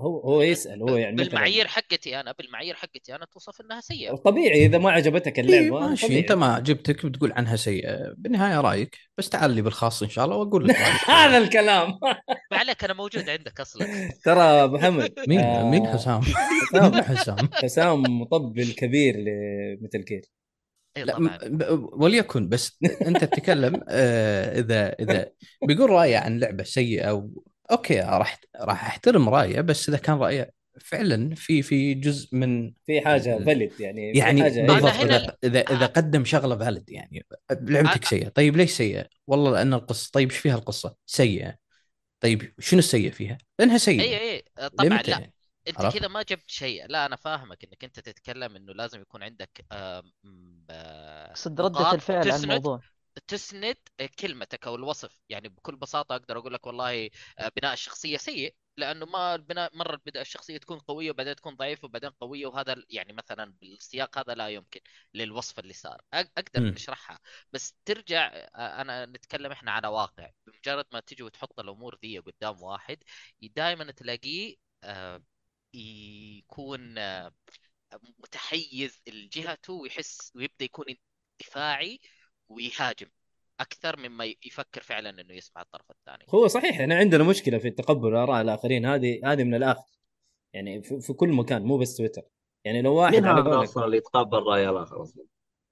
هو 0.00 0.20
هو 0.20 0.42
يسأل 0.42 0.82
هو 0.82 0.96
يعني 0.96 1.16
بالمعايير 1.16 1.68
حقتي 1.68 2.20
أنا 2.20 2.32
بالمعايير 2.32 2.74
حقتي 2.74 3.14
أنا 3.14 3.24
توصف 3.32 3.60
إنها 3.60 3.80
سيئة 3.80 4.14
طبيعي 4.14 4.66
إذا 4.66 4.78
ما 4.78 4.90
عجبتك 4.90 5.38
إيه 5.38 5.44
اللعبه 5.44 5.88
ماشي 5.88 6.06
طبيعي. 6.06 6.20
أنت 6.20 6.32
ما 6.32 6.46
عجبتك 6.54 7.06
بتقول 7.06 7.32
عنها 7.32 7.56
سيئة 7.56 8.14
بالنهاية 8.16 8.60
رأيك 8.60 8.96
بس 9.18 9.28
تعال 9.28 9.50
لي 9.50 9.62
بالخاص 9.62 10.02
إن 10.02 10.08
شاء 10.08 10.24
الله 10.24 10.36
وأقول 10.36 10.68
لك 10.68 10.76
هذا 11.10 11.38
الكلام 11.38 11.98
ما 12.52 12.58
عليك 12.58 12.84
أنا 12.84 12.94
موجود 12.94 13.28
عندك 13.28 13.60
أصلا 13.60 13.86
ترى 14.24 14.40
أبو 14.42 14.76
محمد 14.76 15.12
مين 15.28 15.40
آه، 15.40 15.70
مين 15.70 15.86
حسام؟ 15.86 16.20
حسام. 16.22 16.92
مين 16.92 17.02
حسام؟ 17.02 17.36
حسام 17.64 18.02
مطبل 18.20 18.72
كبير 18.72 19.16
لمثل 19.16 20.02
كير 20.04 20.22
اي 20.96 21.04
لا 21.04 21.18
م- 21.20 21.88
وليكن 21.92 22.48
بس 22.48 22.78
أنت 23.06 23.24
تتكلم 23.24 23.80
آه، 23.88 24.60
اذا 24.60 24.88
إذا 25.00 25.30
بيقول 25.66 25.90
رأيه 25.90 26.16
عن 26.18 26.38
لعبة 26.38 26.64
سيئة 26.64 27.12
و... 27.12 27.28
okay 27.70 28.00
راح 28.00 28.40
راح 28.60 28.86
احترم 28.86 29.28
رأيه 29.28 29.60
بس 29.60 29.88
إذا 29.88 29.98
كان 29.98 30.16
رأيه 30.18 30.52
فعلا 30.80 31.34
في 31.34 31.62
في 31.62 31.94
جزء 31.94 32.36
من 32.36 32.72
في 32.86 33.00
حاجة 33.00 33.44
valid 33.44 33.80
يعني 33.80 34.12
في 34.12 34.18
يعني 34.18 34.42
بالضبط 34.42 34.92
إذا 34.92 35.36
إذا 35.44 35.60
إذا 35.60 35.86
قدم 35.86 36.24
شغلة 36.24 36.58
valid 36.58 36.84
يعني 36.88 37.26
لعبتك 37.50 38.04
سيئة 38.04 38.28
طيب 38.28 38.56
ليش 38.56 38.70
سيئة؟ 38.70 39.06
والله 39.26 39.50
لأن 39.50 39.74
القصة 39.74 40.10
طيب 40.12 40.30
إيش 40.30 40.38
فيها 40.38 40.54
القصة؟ 40.54 40.94
سيئة 41.06 41.54
طيب 42.20 42.54
شنو 42.58 42.78
السيء 42.78 43.10
فيها؟ 43.10 43.38
لأنها 43.58 43.78
سيئة 43.78 44.02
إي 44.02 44.34
إي 44.34 44.44
طبعا 44.68 44.88
لا 44.88 45.10
يعني؟ 45.10 45.34
أنت؟ 45.68 45.96
كذا 45.96 46.08
ما 46.08 46.22
جبت 46.22 46.50
شيء 46.50 46.86
لا 46.86 47.06
أنا 47.06 47.16
فاهمك 47.16 47.64
إنك 47.64 47.84
أنت 47.84 48.00
تتكلم 48.00 48.56
إنه 48.56 48.72
لازم 48.72 49.00
يكون 49.00 49.22
عندك 49.22 49.64
اقصد 51.30 51.60
نقاط 51.60 51.94
الفعل 51.94 52.30
على 52.30 52.42
الموضوع 52.42 52.80
تسند 53.26 53.76
كلمتك 54.18 54.66
أو 54.66 54.74
الوصف. 54.74 55.20
يعني 55.28 55.48
بكل 55.48 55.76
بساطة 55.76 56.16
أقدر 56.16 56.38
أقول 56.38 56.54
لك 56.54 56.66
والله 56.66 57.10
آه، 57.38 57.52
بناء 57.56 57.72
الشخصيه 57.72 58.16
سيء 58.16 58.54
لأنه 58.76 59.06
ما 59.06 59.34
البناء 59.34 59.76
مرة 59.76 59.94
البداية 59.94 60.22
الشخصية 60.22 60.58
تكون 60.58 60.78
قوية 60.78 61.10
وبعدين 61.10 61.36
تكون 61.36 61.54
ضعيفة 61.56 61.86
وبعدين 61.86 62.10
قوية 62.10 62.46
وهذا 62.46 62.84
يعني 62.90 63.12
مثلا 63.12 63.54
بالسياق 63.60 64.18
هذا 64.18 64.34
لا 64.34 64.48
يمكن 64.48 64.80
للوصف 65.14 65.58
اللي 65.58 65.72
صار. 65.72 66.02
أقدر 66.14 66.60
مم. 66.60 66.68
نشرحها 66.68 67.18
بس 67.52 67.74
ترجع 67.84 68.26
آه، 68.26 68.80
أنا 68.80 69.06
نتكلم 69.06 69.52
إحنا 69.52 69.70
على 69.72 69.88
واقع. 69.88 70.30
بمجرد 70.46 70.86
ما 70.92 71.00
تيجي 71.00 71.22
وتحط 71.22 71.60
الأمور 71.60 71.98
ذي 72.02 72.18
قدام 72.18 72.62
واحد 72.62 72.98
دائما 73.42 73.92
تلاقيه 73.92 74.56
آه، 74.84 75.22
يكون 75.74 76.98
آه، 76.98 77.32
متحيز 78.18 79.02
لجهته 79.08 79.72
ويحس 79.72 80.32
ويبدأ 80.36 80.64
يكون 80.64 80.86
دفاعي 81.40 82.00
ويهاجم 82.50 83.06
أكثر 83.60 83.98
مما 83.98 84.24
يفكر 84.24 84.82
فعلا 84.82 85.20
إنه 85.20 85.34
يسمع 85.34 85.62
الطرف 85.62 85.90
الثاني. 85.90 86.24
هو 86.28 86.46
صحيح 86.46 86.80
إحنا 86.80 86.94
عندنا 86.96 87.24
مشكلة 87.24 87.58
في 87.58 87.70
تقبل 87.70 88.14
اراء 88.16 88.40
الآخرين. 88.40 88.86
هذه 88.86 89.20
هذه 89.24 89.44
من 89.44 89.54
الآخر. 89.54 89.90
يعني 90.52 90.82
في, 90.82 91.00
في 91.00 91.12
كل 91.12 91.28
مكان 91.28 91.62
مو 91.62 91.78
بس 91.78 91.96
تويتر. 91.96 92.22
يعني 92.64 92.82
لو 92.82 92.94
واحد 92.94 93.14
مين 93.14 93.24
هذا 93.24 93.62
أصلا 93.62 93.84
اللي 93.84 93.96
يتقبل 93.96 94.42
رأي 94.42 94.68
الآخر 94.68 95.02
أصلا؟ 95.02 95.24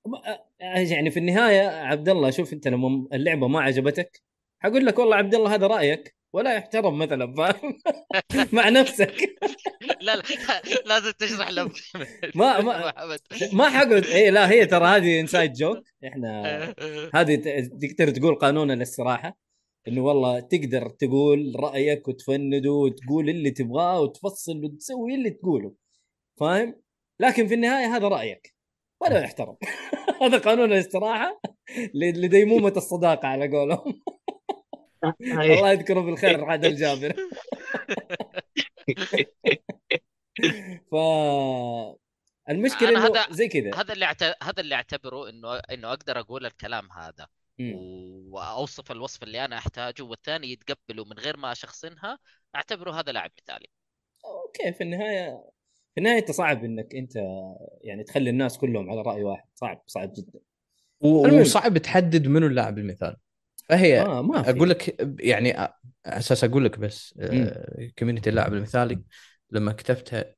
ما- 0.06 0.44
يعني 0.60 1.10
في 1.10 1.18
النهاية 1.18 1.68
عبد 1.68 2.08
الله 2.08 2.30
شوف 2.30 2.52
أنت 2.52 2.68
لما 2.68 3.08
اللعبة 3.12 3.48
ما 3.48 3.60
عجبتك 3.60 4.22
حقول 4.62 4.86
لك 4.86 4.98
والله 4.98 5.16
عبد 5.16 5.34
الله 5.34 5.54
هذا 5.54 5.66
رأيك. 5.66 6.17
ولا 6.34 6.54
يحترم 6.54 6.98
مثلا 6.98 7.34
فاهم 7.34 7.78
مع 8.52 8.68
نفسك. 8.68 9.14
لا 10.00 10.16
لا 10.16 10.22
لازم 10.86 11.10
تشرح 11.10 11.48
له. 11.50 11.70
ما- 12.34 12.60
ما- 12.66 12.92
ما 13.52 13.68
حقعد. 13.70 14.04
اي 14.04 14.30
لا 14.30 14.50
هي 14.50 14.66
ترى 14.66 14.84
هذه 14.84 15.20
انسايد 15.20 15.52
جوك 15.52 15.78
إحنا 16.06 16.42
هذه 17.16 17.34
ت- 17.34 17.70
تقدر 17.82 18.10
تقول 18.10 18.34
قانون 18.34 18.70
الاستراحة. 18.70 19.38
إنه 19.88 20.04
والله 20.04 20.40
تقدر 20.40 20.88
تقول 20.88 21.52
رأيك 21.56 22.08
وتفند 22.08 22.66
وتقول 22.66 23.28
اللي 23.30 23.50
تبغاه 23.50 24.00
وتفصل 24.00 24.64
وتسوي 24.64 25.14
اللي 25.14 25.30
تقوله. 25.30 25.74
فاهم؟ 26.40 26.80
لكن 27.20 27.46
في 27.46 27.54
النهاية 27.54 27.96
هذا 27.96 28.08
رأيك. 28.08 28.54
ولا 29.02 29.20
يحترم. 29.22 29.56
هذا 30.22 30.38
قانون 30.38 30.72
الاستراحة. 30.72 31.40
لديمومة 31.94 32.72
الصداقة 32.76 33.28
على 33.28 33.48
قولهم. 33.48 34.02
الله 35.22 35.70
يذكره 35.72 36.00
بالخير 36.00 36.44
عادل 36.44 36.76
جابر 36.76 37.14
ف 40.90 40.94
المشكلة 42.50 42.88
أنا 42.88 42.98
إنه 42.98 43.06
هذا- 43.06 43.32
زي 43.32 43.48
كذا. 43.48 43.70
هذا 43.74 43.92
اللي 43.92 44.04
أعت... 44.04 44.22
هذا 44.22 44.60
اللي 44.60 44.74
أعتبره 44.74 45.28
انه 45.28 45.56
إنه 45.56 45.88
أقدر 45.88 46.20
أقول 46.20 46.46
الكلام 46.46 46.92
هذا. 46.92 47.28
مم. 47.58 47.74
وأوصف 48.32 48.92
الوصف 48.92 49.22
اللي 49.22 49.44
أنا 49.44 49.58
أحتاجه 49.58 50.02
والثاني 50.02 50.52
يتقبله 50.52 51.04
من 51.04 51.12
غير 51.18 51.36
ما 51.36 51.52
أشخصنها 51.52 52.18
أعتبره 52.56 52.92
هذا 52.92 53.12
لاعب 53.12 53.30
مثالي. 53.42 53.66
أوكي 54.24 54.72
في 54.72 54.84
النهايه 54.84 55.44
في 55.94 55.98
النهاية 55.98 56.18
أنت 56.18 56.30
صعب 56.30 56.64
إنك 56.64 56.94
أنت 56.94 57.16
يعني 57.84 58.04
تخلي 58.04 58.30
الناس 58.30 58.58
كلهم 58.58 58.90
على 58.90 59.02
رأي 59.02 59.24
واحد. 59.24 59.44
صعب 59.54 59.82
صعب 59.86 60.12
جدا. 60.16 60.40
وصعب 61.00 61.78
تحدد 61.78 62.26
منو 62.28 62.46
اللاعب 62.46 62.78
المثالي. 62.78 63.16
فهي 63.68 64.00
آه 64.00 64.22
ما 64.22 64.42
في. 64.42 64.50
أقول 64.50 64.70
لك 64.70 64.96
يعني 65.20 65.68
أساس 66.06 66.44
أقول 66.44 66.64
لك 66.64 66.78
بس. 66.78 67.14
community 67.98 68.30
اللاعب 68.30 68.54
المثالي 68.54 69.02
لما 69.50 69.72
كتبتها 69.72 70.34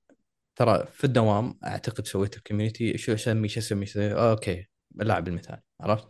ترى 0.56 0.86
في 0.92 1.04
الدوام 1.04 1.58
أعتقد 1.64 2.06
سويت 2.06 2.36
ال 2.36 2.42
community 2.42 2.98
شو 2.98 3.14
أسمي 3.14 3.48
شو 3.48 3.60
أسمي؟ 3.60 3.86
okay 3.96 4.68
اللاعب 5.00 5.28
المثالي 5.28 5.62
عرفت؟ 5.80 6.08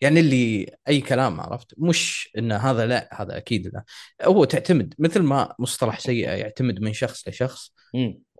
يعني 0.00 0.20
اللي 0.20 0.76
أي 0.88 1.00
كلام 1.00 1.40
عرفت؟ 1.40 1.74
مش 1.78 2.30
إن 2.38 2.52
هذا 2.52 2.86
لا 2.86 3.22
هذا 3.22 3.36
أكيد 3.36 3.66
لا 3.66 3.84
هو 4.22 4.44
تعتمد 4.44 4.94
مثل 4.98 5.22
ما 5.22 5.54
مصطلح 5.58 6.00
سيئة 6.00 6.30
يعتمد 6.30 6.80
من 6.80 6.92
شخص 6.92 7.28
لشخص. 7.28 7.74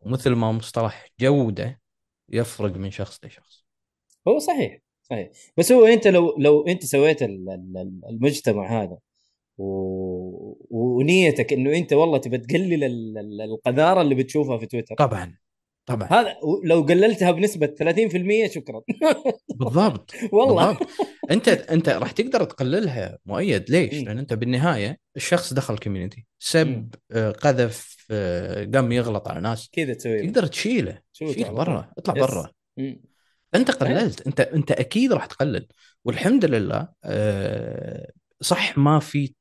ومثل 0.02 0.30
ما 0.30 0.52
مصطلح 0.52 1.08
جودة 1.20 1.80
يفرق 2.28 2.76
من 2.76 2.90
شخص 2.90 3.25
لشخص 3.25 3.66
هو 4.28 4.38
صحيح 4.38 4.78
صحيح 5.11 5.29
بس 5.57 5.73
هو 5.73 5.87
انت 5.87 6.07
لو 6.09 6.35
لو 6.38 6.67
انت 6.67 6.85
سويت 6.85 7.23
ال- 7.23 7.49
ال- 7.50 8.00
المجتمع 8.11 8.83
هذا 8.83 8.99
و... 9.59 9.64
ونيتك 10.71 11.52
انه 11.52 11.76
انت 11.76 11.93
والله 11.93 12.19
تبى 12.19 12.38
تقلل 12.38 12.85
ال- 12.85 13.19
ال- 13.19 13.40
القذارة 13.43 14.00
اللي 14.02 14.14
بتشوفها 14.14 14.59
في 14.59 14.67
تويتر. 14.67 14.95
طبعا 14.95 15.37
طبعا. 15.87 16.09
هذا 16.11 16.37
لو 16.64 16.81
قللتها 16.83 17.31
بنسبة 17.31 17.67
30% 17.67 18.50
شكرا. 18.50 18.83
بالضبط 19.55 20.11
والله. 20.33 20.67
بالضبط. 20.69 20.88
انت 21.31 21.49
انت 21.49 21.88
راح 21.88 22.12
تقدر 22.12 22.45
تقللها 22.45 23.19
مؤيد. 23.26 23.71
ليش؟ 23.71 23.95
لأن 23.95 24.19
انت 24.19 24.33
بالنهاية 24.33 24.99
الشخص 25.17 25.52
دخل 25.55 25.79
community 25.78 26.16
مم. 26.21 26.25
سب 26.38 26.95
آه، 27.12 27.31
قذف 27.31 28.07
آه، 28.11 28.64
قام 28.75 28.93
يغلط 28.93 29.29
على 29.29 29.40
ناس. 29.40 29.69
كذا 29.73 29.95
تسوي. 29.95 30.26
تقدر 30.26 30.47
تشيله. 30.47 30.99
شيله 31.12 31.33
تعرف؟ 31.33 31.55
برا. 31.57 31.93
اطلع. 31.99 32.14
برا. 32.14 32.50
أنت 33.54 33.71
قللت. 33.71 34.26
أنت 34.26 34.40
أنت 34.40 34.71
أكيد 34.73 35.12
راح 35.12 35.26
تقلل. 35.26 35.66
والحمد 36.04 36.45
لله 36.45 36.88
آه، 37.04 38.12
صح 38.40 38.78
ما 38.78 39.00
في 39.00 39.35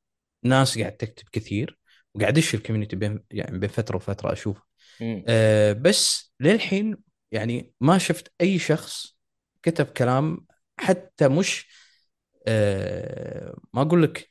ناس 0.44 0.78
قاعد 0.78 0.92
تكتب 0.96 1.28
كثير 1.32 1.78
وقاعد 2.14 2.32
ادش 2.38 2.54
ال 2.54 2.58
community 2.58 2.96
بين 2.96 3.24
يعني 3.30 3.58
بين 3.58 3.68
فترة 3.70 3.96
وفترة 3.96 4.32
أشوف. 4.32 4.62
آه، 5.28 5.72
بس 5.72 6.32
للحين 6.40 6.96
يعني 7.32 7.72
ما 7.80 7.98
شفت 7.98 8.32
أي 8.40 8.58
شخص 8.58 9.16
كتب 9.62 9.86
كلام 9.86 10.46
حتى 10.78 11.28
مش 11.28 11.66
آه، 12.46 13.54
ما 13.74 13.82
أقول 13.82 14.02
لك 14.02 14.30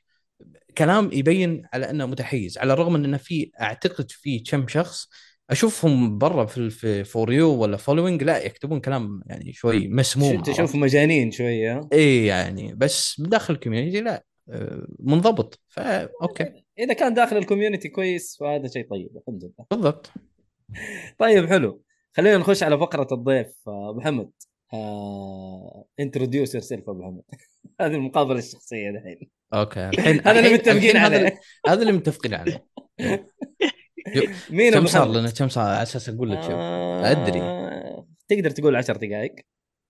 كلام 0.77 1.09
يبين 1.13 1.67
على 1.73 1.89
أنه 1.89 2.05
متحيز 2.05 2.57
على 2.57 2.73
الرغم 2.73 2.95
ان 2.95 3.17
في 3.17 3.51
أعتقد 3.61 4.11
في 4.11 4.39
كم 4.39 4.67
شخص 4.67 5.09
أشوفهم 5.49 6.17
برا 6.17 6.45
في 6.45 6.69
في 6.69 7.03
for 7.03 7.33
you 7.33 7.55
ولا 7.55 7.77
following 7.77 8.23
لا 8.23 8.45
يكتبون 8.45 8.79
كلام 8.79 9.21
يعني 9.25 9.53
شوي 9.53 9.87
مسموم 9.87 10.41
تشوف؟ 10.41 10.75
مجانين 10.75 11.31
شوية؟ 11.31 11.89
اي 11.93 12.25
يعني 12.25 12.73
بس 12.75 13.21
داخل 13.21 13.53
ال 13.53 13.58
community 13.58 14.01
لا 14.01 14.25
آه، 14.49 14.87
منضبط 14.99 15.59
فا 15.67 16.09
okay. 16.21 16.63
اذا 16.79 16.93
كان 16.93 17.13
داخل 17.13 17.37
ال 17.37 17.42
community 17.42 17.89
كويس 17.89 18.37
فهذا 18.39 18.67
شيء 18.67 18.87
طيب 18.89 19.09
الحمد 19.17 19.43
لله. 19.43 19.65
بالضبط. 19.71 20.11
طيب 21.19 21.45
حلو. 21.45 21.81
خلينا 22.13 22.37
نخش 22.37 22.63
على 22.63 22.77
فقرة 22.77 23.07
الضيف 23.11 23.53
آه، 23.67 23.93
محمد 23.97 24.29
introduce 25.99 26.55
yourself 26.55 26.89
أبو 26.89 26.99
محمد 27.01 27.21
هذه 27.81 27.93
المقابلة 27.93 28.39
الشخصية 28.39 28.89
الحين 28.89 29.29
okay 29.53 29.89
الحين 29.89 30.21
هذا 30.27 30.39
اللي 30.39 30.53
متفقين 30.53 30.97
عليه. 30.97 31.39
هذا 31.67 31.81
اللي 31.81 31.93
متفقين 31.93 32.33
عليه. 32.33 32.65
مين 34.49 34.73
كم 34.73 34.85
صار؟ 34.87 35.07
لنا 35.07 35.29
كم 35.29 35.49
صار 35.49 35.63
على 35.67 35.83
أساس 35.83 36.09
أقول 36.09 36.31
لك 36.31 36.37
آه، 36.37 37.11
أدري. 37.11 37.39
تقدر 38.27 38.49
تقول 38.49 38.75
10 38.75 38.97
دقائق 38.97 39.35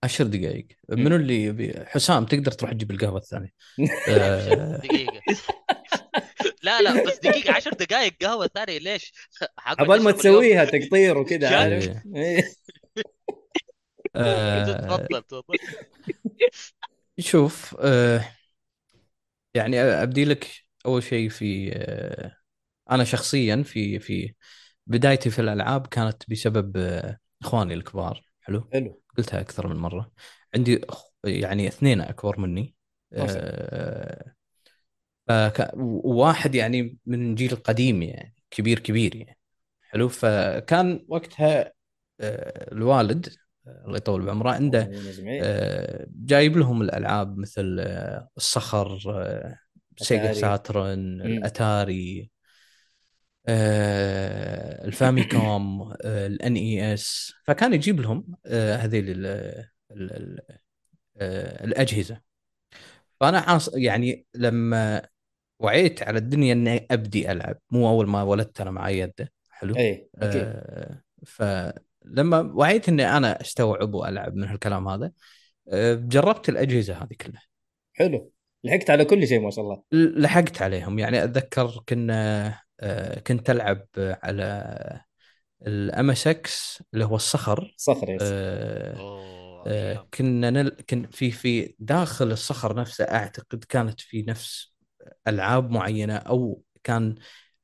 عشر 0.03 0.23
دقائق 0.27 0.67
مم. 0.89 1.03
منو 1.03 1.15
اللي 1.15 1.43
يبي 1.43 1.73
حسام 1.85 2.25
تقدر 2.25 2.51
تروح 2.51 2.71
تجيب 2.71 2.91
القهوة 2.91 3.17
الثانية 3.17 3.49
آه، 4.09 4.77
دقيقة 4.83 5.21
لا 6.63 6.81
لا 6.81 7.03
بس 7.03 7.17
دقيقة 7.19 7.53
عشر 7.53 7.71
دقائق 7.73 8.13
قهوة 8.21 8.47
ثانية 8.55 8.77
ليش؟ 8.77 9.13
عبال 9.57 10.01
ما. 10.03 10.11
تسويها 10.11 10.65
تقطير 10.65 11.17
وكذا؟ 11.17 11.57
عارف 11.57 11.89
إيه. 12.15 12.43
آه، 14.15 14.97
تفضل 14.97 15.23
تفضل 15.23 15.57
شوف 17.19 17.75
آه، 17.79 18.25
يعني 19.53 19.81
أبدي 19.81 20.25
لك 20.25 20.47
أول 20.85 21.03
شيء 21.03 21.29
في 21.29 21.71
آه، 21.73 22.38
أنا 22.91 23.03
شخصيا 23.03 23.63
في 23.63 24.00
في 24.00 24.34
بدايتي 24.88 25.29
في 25.29 25.39
الألعاب 25.39 25.88
كانت 25.88 26.24
بسبب 26.29 26.77
آه، 26.77 27.17
إخواني 27.41 27.74
الكبار. 27.74 28.22
حلو؟ 28.41 28.69
حلو. 28.74 29.01
قلتها 29.17 29.41
أكثر 29.41 29.67
من 29.67 29.75
مرة. 29.75 30.12
عندي 30.55 30.81
يعني 31.24 31.67
اثنين 31.67 32.01
أكبر 32.01 32.39
مني. 32.39 32.75
شاء 33.17 34.36
آه، 35.29 35.72
وواحد 35.77 36.55
يعني 36.55 36.98
من 37.05 37.36
جيل 37.36 37.55
قديم 37.55 38.01
يعني 38.01 38.36
كبير 38.51 38.79
كبير 38.79 39.15
يعني. 39.15 39.38
حلو؟ 39.81 40.08
فكان 40.08 41.05
وقتها 41.08 41.74
آه، 42.19 42.72
الوالد 42.72 43.29
الله 43.67 43.98
يطول 43.98 44.25
بعمره 44.25 44.51
عنده 44.51 44.91
جايب 46.08 46.58
لهم 46.58 46.81
الألعاب 46.81 47.38
مثل 47.38 47.79
الصخر 48.38 49.00
سيجا. 49.98 50.34
ساترن 50.34 51.22
الأتاري. 51.22 52.31
آه، 53.48 54.86
الفاميكوم 54.86 55.93
ال 56.05 56.55
NES. 56.55 57.33
فكان 57.43 57.74
يجيب 57.74 58.01
لهم 58.01 58.25
آه، 58.46 58.89
آه، 61.22 61.65
الأجهزة. 61.65 62.22
فأنا 63.19 63.60
يعني 63.74 64.25
لما 64.36 65.01
وعيت 65.60 66.03
على 66.03 66.17
الدنيا 66.17 66.53
إني 66.53 66.88
أبدي 66.91 67.31
ألعب. 67.31 67.58
مو 67.72 67.89
أول 67.89 68.08
ما 68.08 68.24
ولدت 68.24 68.62
أنا 68.62 68.72
معي 68.72 69.00
يده. 69.00 69.31
حلو؟ 69.50 69.75
اي 69.75 70.10
أكيد. 70.15 70.41
آه 70.46 71.01
فلما 71.25 72.39
وعيت 72.39 72.89
إني 72.89 73.17
أنا 73.17 73.41
أستوعب 73.41 73.93
وألعب 73.93 74.36
من 74.36 74.48
هالكلام 74.48 74.88
هذا 74.88 75.12
آه 75.69 75.93
جربت 75.93 76.50
الأجهزة 76.50 76.93
هذه 76.93 77.13
كلها. 77.22 77.41
حلو. 77.93 78.31
لحقت 78.63 78.89
على 78.89 79.05
كل 79.05 79.27
شيء 79.27 79.39
ما 79.39 79.51
شاء 79.51 79.65
الله. 79.65 79.84
لحقت 79.91 80.62
عليهم. 80.62 81.00
يعني 81.00 81.24
أتذكر 81.24 81.84
كنا 81.89 82.48
آه 82.48 82.62
كنت 83.27 83.50
ألعب 83.50 83.88
على 83.98 85.01
ال 85.67 86.12
MSX 86.12 86.83
اللي 86.93 87.05
هو 87.05 87.15
الصخر. 87.15 87.74
صخر 87.77 88.17
آه 88.21 88.98
أوه 89.00 89.63
آه. 89.67 90.07
كنا 90.13 90.50
نل... 90.50 90.69
كن 90.69 91.07
في 91.12 91.31
في 91.31 91.75
داخل 91.79 92.31
الصخر 92.31 92.75
نفسه 92.75 93.03
أعتقد 93.03 93.63
كانت 93.63 94.01
في 94.01 94.21
نفس 94.21 94.74
ألعاب 95.27 95.69
معينة 95.69 96.15
أو 96.15 96.62
كان 96.83 97.15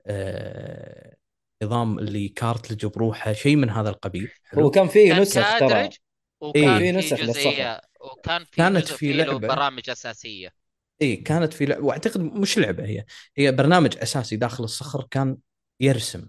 آه 0.07 1.15
نظام 1.63 2.00
اللي 2.00 2.27
كارتلج 2.27 2.86
بروحه 2.86 3.34
شيء 3.34 3.55
من 3.55 3.69
هذا 3.69 3.89
القبيل. 3.89 4.29
حلو. 4.43 4.62
هو 4.63 4.72
كان 4.72 4.88
فيه 4.88 5.13
نسخ 5.13 5.60
ترى. 5.60 5.89
وكان 6.41 6.69
إيه. 6.69 6.77
في 6.79 6.91
نسخ 6.91 7.17
جزئية 7.17 7.81
وكان 8.01 8.43
في 8.43 8.55
كانت 8.57 8.88
في 8.88 9.13
لعبة. 9.13 9.48
برامج 9.48 9.89
أساسية. 9.89 10.64
اي 11.01 11.15
كانت 11.15 11.53
في 11.53 11.65
لعبة 11.65 11.85
وأعتقد 11.85 12.21
مش 12.21 12.57
لعبة 12.57 12.85
هي 12.85 13.05
هي 13.37 13.51
برنامج 13.51 13.97
أساسي 13.97 14.35
داخل 14.35 14.63
الصخر 14.63 15.07
كان 15.11 15.37
يرسم. 15.79 16.27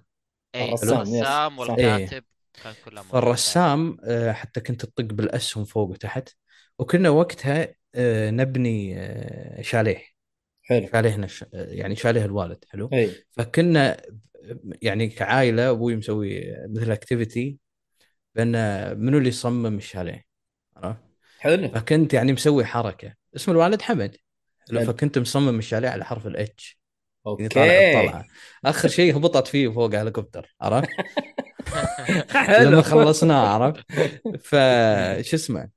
اي 0.55 0.69
الرسام،. 0.69 1.59
والكاتب 1.59 2.25
كان 2.65 2.75
كلهم. 2.85 3.05
فالرسام 3.05 3.97
آه، 4.05 4.33
حتى 4.33 4.61
كنت 4.61 4.85
تطق 4.85 5.05
بالأسهم 5.05 5.65
فوق 5.65 5.91
وتحت 5.91 6.29
وكنا 6.79 7.11
وقتها 7.11 7.75
آه، 7.95 8.31
نبني 8.31 8.95
آه، 8.99 9.63
شاليه. 9.63 10.03
حلو. 10.63 10.89
شاليهنا 10.93 11.29
يعني 11.53 11.97
شاليه 11.97 12.25
الوالد 12.25 12.65
حلو؟ 12.69 12.91
اي 12.93 13.11
فكنا 13.31 13.97
يعني 14.83 15.09
كعائلة 15.09 15.71
أبوي 15.71 15.97
مسوي 15.97 16.43
مثل 16.69 16.93
activity 16.93 17.59
بأن 18.35 18.53
منو 19.01 19.19
اللي 19.19 19.29
يصمم 19.29 19.77
الشاليه 19.77 20.25
عرفت؟ 20.77 21.01
حلو. 21.39 21.69
فكنت 21.69 22.15
يعني 22.15 22.33
مسوي 22.33 22.65
حركة. 22.65 23.15
اسم 23.37 23.53
الوالد 23.53 23.83
حمد. 23.83 24.17
حلو. 24.71 24.85
فكنت 24.85 25.19
مصمم 25.19 25.59
الشاليه 25.59 25.89
على 25.89 26.05
حرف 26.05 26.27
ال 26.27 26.53
H 26.53 26.79
يعني 27.27 27.49
طالع 27.49 27.65
okay. 27.65 27.99
الطلعه 28.01 28.25
آخر 28.65 28.89
شيء 28.89 29.17
هبطت 29.17 29.47
فيه 29.47 29.69
فوق 29.69 29.95
هليكوبتر 29.95 30.55
عرفت؟ 30.61 30.89
لما 32.61 32.83
خلصناه 32.83 33.49
عرفت؟ 33.49 33.85
فش 34.41 35.35
اسمه؟ 35.35 35.69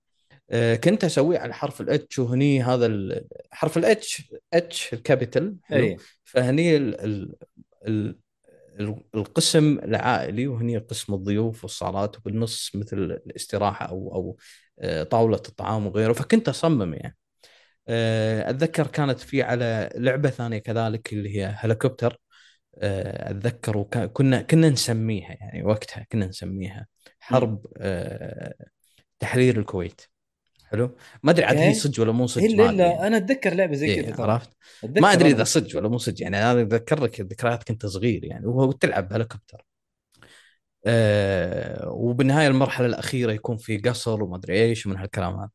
آه، 0.51 0.75
كنت 0.75 1.03
أسويه 1.03 1.39
على 1.39 1.53
حرف 1.53 1.81
ال 1.81 2.00
H 2.00 2.19
وهني 2.19 2.63
هذا 2.63 3.21
حرف 3.51 3.77
ال 3.77 4.33
H 4.53 4.93
H 4.93 5.00
ال 5.00 5.07
capital 5.07 5.55
حلو؟ 5.63 5.85
اي 5.85 5.97
فهني 6.23 6.77
ال 6.77 7.01
ال 7.01 7.35
ال 7.87 8.19
ال- 8.79 9.03
القسم 9.15 9.79
العائلي 9.83 10.47
وهني 10.47 10.77
قسم 10.77 11.13
الضيوف 11.13 11.63
والصالات 11.63 12.17
وبالنص 12.17 12.71
مثل 12.75 12.97
الاستراحة 12.97 13.85
أو 13.85 14.15
أو 14.15 14.37
آه، 14.79 15.03
طاولة 15.03 15.41
الطعام 15.49 15.87
وغيره. 15.87 16.13
فكنت 16.13 16.49
أصمم 16.49 16.93
يعني. 16.93 17.17
أتذكر 17.89 18.87
كانت 18.87 19.19
في 19.19 19.41
على 19.41 19.89
لعبة 19.95 20.29
ثانية 20.29 20.57
كذلك 20.57 21.13
اللي 21.13 21.37
هي 21.37 21.55
هليكوبتر. 21.57 22.19
آه، 22.77 23.31
أتذكر 23.31 23.77
وكا- 23.77 24.05
كنا 24.41 24.69
نسميها 24.69 25.37
يعني 25.39 25.63
وقتها 25.63 26.05
كنا 26.11 26.25
نسميها 26.25 26.87
حرب 27.19 27.65
آه، 27.77 28.53
تحرير 29.19 29.59
الكويت. 29.59 30.01
حلو؟ 30.65 30.97
ما 31.23 31.31
أدري 31.31 31.45
عاد 31.45 31.57
هي. 31.57 31.73
صدق 31.73 32.01
ولا 32.01 32.11
مو 32.11 32.27
صدق 32.27 32.43
الا 32.43 32.63
أدري. 32.69 32.75
الا. 32.75 33.07
أنا 33.07 33.17
أتذكر 33.17 33.53
لعبة 33.53 33.75
زي 33.75 33.87
إيه، 33.87 34.11
كذا 34.11 34.23
عرفت؟ 34.23 34.49
ما 34.83 35.13
أدري. 35.13 35.29
إذا 35.29 35.43
صدق 35.43 35.77
ولا 35.77 35.89
مو 35.89 35.97
صدق 35.97 36.21
يعني 36.21 36.37
أنا 36.37 36.61
أتذكر 36.61 37.03
لك 37.03 37.21
ذكريات 37.21 37.63
كنت 37.63 37.85
صغير 37.85 38.25
يعني 38.25 38.45
وهو 38.45 38.71
تلعب 38.71 39.13
هليكوبتر. 39.13 39.65
آه 40.85 41.89
وبالنهاية 41.89 42.47
المرحلة 42.47 42.87
الأخيرة 42.87 43.31
يكون 43.31 43.57
في 43.57 43.77
قصر 43.77 44.23
وما 44.23 44.35
أدري 44.37 44.61
إيش 44.61 44.87
من 44.87 44.97
هالكلام 44.97 45.35
هذا. 45.35 45.49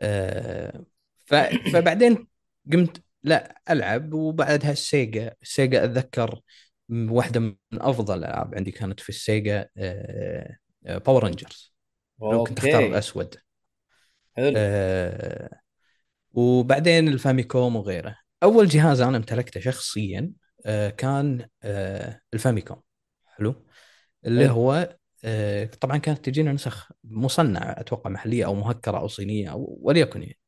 آه 0.00 0.84
ف 1.28 1.34
فبعدين 1.72 2.26
قمت 2.72 3.02
لا 3.22 3.60
ألعب 3.70 4.12
وبعدها 4.12 4.72
السيجا. 4.72 5.34
السيجا 5.42 5.84
أتذكر 5.84 6.40
واحدة 6.90 7.40
من 7.40 7.56
أفضل 7.72 8.18
الالعاب 8.18 8.54
عندي 8.54 8.70
كانت 8.70 9.00
في 9.00 9.08
السيجا 9.08 9.68
Power 10.82 11.24
Rangers 11.24 11.74
لو 12.22 12.44
كنت 12.44 12.58
اختار. 12.58 12.86
الأسود. 12.86 13.34
حلو. 14.36 14.52
آه 14.56 15.60
وبعدين 16.32 17.08
الفاميكوم 17.08 17.76
وغيره. 17.76 18.16
أول 18.42 18.68
جهاز 18.68 19.00
أنا 19.00 19.16
امتلكته 19.16 19.60
شخصيا 19.60 20.32
آه 20.66 20.90
كان 20.90 21.48
آه 21.62 22.20
الفاميكوم. 22.34 22.80
حلو. 23.26 23.66
اللي 24.26 24.44
حلو. 24.44 24.54
هو 24.54 24.96
طبعا 25.80 25.96
كانت 25.96 26.24
تجينا 26.24 26.52
نسخ 26.52 26.92
مصنعة 27.04 27.80
أتوقع 27.80 28.10
محلية 28.10 28.44
أو 28.46 28.54
مهكرة 28.54 28.98
أو 28.98 29.08
صينية 29.08 29.52
أو 29.52 29.78
وليكن 29.82 30.22
يعني. 30.22 30.38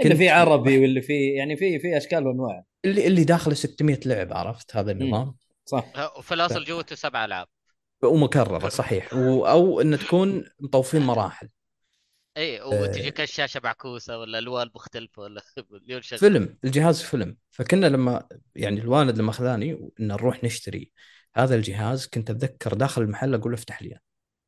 اللي 0.00 0.16
في 0.16 0.28
عربي 0.28 0.78
واللي 0.78 1.02
في 1.02 1.34
يعني 1.34 1.56
في 1.56 1.78
في 1.78 1.96
أشكال 1.96 2.26
وأنواع. 2.26 2.64
اللي 2.84 3.06
اللي 3.06 3.24
داخله 3.24 3.54
600 3.54 4.00
لعب 4.06 4.32
عرفت؟ 4.32 4.76
هذا 4.76 4.92
النظام. 4.92 5.34
صح. 5.64 5.84
وفي 6.18 6.34
الأصل 6.34 6.64
جوته 6.64 6.96
سبع 6.96 7.24
العاب 7.24 7.46
ومكررة 8.04 8.68
صحيح. 8.68 9.14
و 9.14 9.46
أو 9.46 9.80
إن 9.80 9.98
تكون 9.98 10.44
مطوفين 10.60 11.02
مراحل. 11.02 11.48
إي 12.36 12.60
وتجيك 12.60 13.20
الشاشه 13.20 13.60
معكوسة 13.64 14.18
ولا 14.18 14.38
الوان 14.38 14.70
مختلفة 14.74 15.22
ولا 15.22 15.42
فيلم 16.18 16.58
الجهاز 16.64 17.02
فيلم. 17.02 17.36
فكنا 17.50 17.86
لما 17.86 18.28
يعني 18.56 18.80
الوالد 18.80 19.18
لما 19.18 19.32
خذاني 19.32 19.72
إن 20.00 20.06
نروح 20.06 20.44
نشتري 20.44 20.92
هذا 21.36 21.54
الجهاز 21.54 22.06
كنت 22.06 22.30
أتذكر 22.30 22.74
داخل 22.74 23.02
المحل 23.02 23.34
أقول 23.34 23.52
له 23.52 23.58
افتح 23.58 23.82
لي 23.82 23.98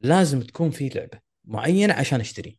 لازم 0.00 0.40
تكون 0.40 0.70
في 0.70 0.88
لعبة 0.88 1.20
معينة 1.44 1.94
عشان 1.94 2.20
أشتري. 2.20 2.58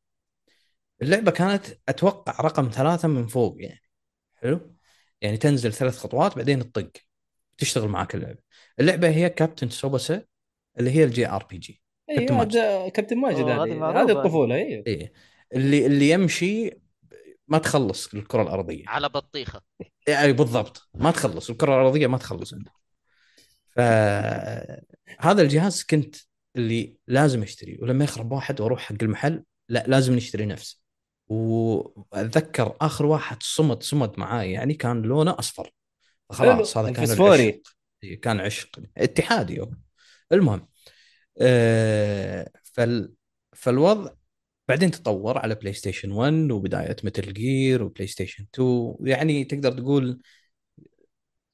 اللعبة 1.02 1.32
كانت 1.32 1.66
أتوقع 1.90 2.42
رقم 2.42 2.70
ثلاثة 2.74 3.08
من 3.08 3.28
فوق 3.28 3.56
يعني. 3.60 3.82
حلو؟ 4.36 4.76
يعني 5.22 5.38
تنزل 5.38 5.74
ثلاث 5.74 5.98
خطوات 5.98 6.36
بعدين 6.36 6.72
تطق 6.72 6.92
تشتغل 7.58 7.88
معك 7.88 8.16
اللعبة. 8.16 8.40
اللعبة 8.80 9.10
هي 9.10 9.30
كابتن 9.30 9.70
سوباسا 9.70 10.22
اللي 10.80 10.92
هي 10.92 11.04
ال 11.04 11.30
JRPG 11.30 11.82
كابتن 12.08 12.34
ماجد. 12.34 12.90
كابتن 12.92 13.18
هذه 13.84 14.12
الطفولة 14.12 14.56
أيوه 14.56 14.84
إيه. 14.88 15.14
اللي 15.54 15.86
اللي 15.86 16.10
يمشي 16.10 16.72
ما 17.48 17.58
تخلص 17.58 18.14
الكرة 18.14 18.42
الأرضية. 18.42 18.84
على 18.88 19.10
بطيخة. 19.10 19.62
اي 20.08 20.34
بالضبط. 20.34 20.90
ما 20.94 21.12
تخلص 21.12 21.50
الكرة 21.50 21.74
الأرضية 21.76 22.08
ما 22.08 22.18
تخلص 22.18 22.54
عنده 22.54 22.72
فهذا 23.76 25.42
الجهاز 25.42 25.84
كنت 25.84 26.16
اللي 26.56 26.98
لازم 27.08 27.44
أشتريه 27.44 27.82
ولما 27.82 28.04
يخرب 28.04 28.32
واحد 28.32 28.62
وأروح 28.62 28.82
حق 28.82 28.96
المحل 29.02 29.44
لا 29.70 29.84
لازم 29.88 30.16
نشتري 30.16 30.46
نفسه 30.46 30.85
وأتذكر 31.28 32.76
آخر 32.82 33.06
واحد 33.06 33.44
صمد 33.44 33.84
صمد 33.84 34.20
معاي 34.20 34.52
يعني 34.52 34.74
كان 34.74 35.02
لونه 35.02 35.36
أصفر. 35.40 35.72
خلاص 36.30 36.78
هذا 36.78 36.92
كان 36.92 37.04
الفسفوري. 37.04 37.62
إيه، 38.04 38.22
كان 38.22 38.40
عشق. 38.40 38.80
اتحادي 38.98 39.60
هو. 39.60 39.72
المهم 40.32 40.68
آه 41.42 42.52
فال 42.64 43.14
فالوضع 43.54 44.12
بعدين 44.68 44.92
تطور 44.92 45.38
على 45.38 45.56
PlayStation 45.56 46.12
1 46.12 46.52
وبداية 46.52 46.96
Metal 47.04 47.34
Gear 47.34 47.84
و 47.84 48.08
PlayStation 48.08 48.46
2 48.54 48.96
يعني 49.02 49.44
تقدر 49.44 49.72
تقول 49.72 50.22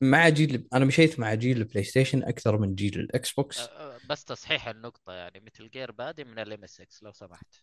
مع 0.02 0.30
جيل 0.30 0.68
أنا 0.74 0.86
مشيت 0.86 1.20
مع 1.20 1.34
جيل 1.34 1.58
ال 1.58 1.84
PlayStation 1.84 2.24
أكثر 2.24 2.58
من 2.58 2.76
جيل 2.76 3.00
ال 3.00 3.34
Xbox 3.34 3.60
أه، 3.60 3.64
أه، 3.64 3.98
بس 4.10 4.26
تصحيح 4.26 4.68
النقطة 4.68 5.14
يعني 5.14 5.40
Metal 5.40 5.70
Gear 5.70 5.92
بادي 5.92 6.24
من 6.24 6.40
ال 6.40 6.64
MSX 6.64 6.88
لو 7.02 7.12
سمحت. 7.12 7.56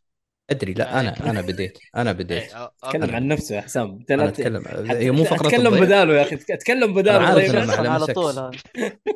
أدري 0.50 0.72
لا 0.74 1.00
أنا 1.00 1.30
أنا 1.30 1.40
بديت 1.40 1.78
أنا 1.96 2.12
بديت. 2.12 2.42
إيه، 2.42 2.66
أو- 2.66 2.70
تكلم 2.88 3.02
أوكي. 3.02 3.14
عن 3.16 3.28
نفسه 3.28 3.56
يا 3.56 3.60
حسام. 3.60 3.90
انت 3.90 4.10
أنا 4.10 4.22
لا 4.22 4.30
ت- 4.30 4.40
اتكلم 4.40 4.64
هي 4.90 5.10
مو 5.10 5.24
فقره 5.24 5.46
اتكلم. 5.48 5.80
بداله 5.80 6.14
يا 6.14 6.22
أخي 6.22 6.34
اتكلم 6.34 6.94
بداله. 6.94 7.26
عارف 7.26 7.52
طيب. 7.52 7.68
معلم 7.68 7.90
على. 7.90 8.06
طول. 8.06 8.50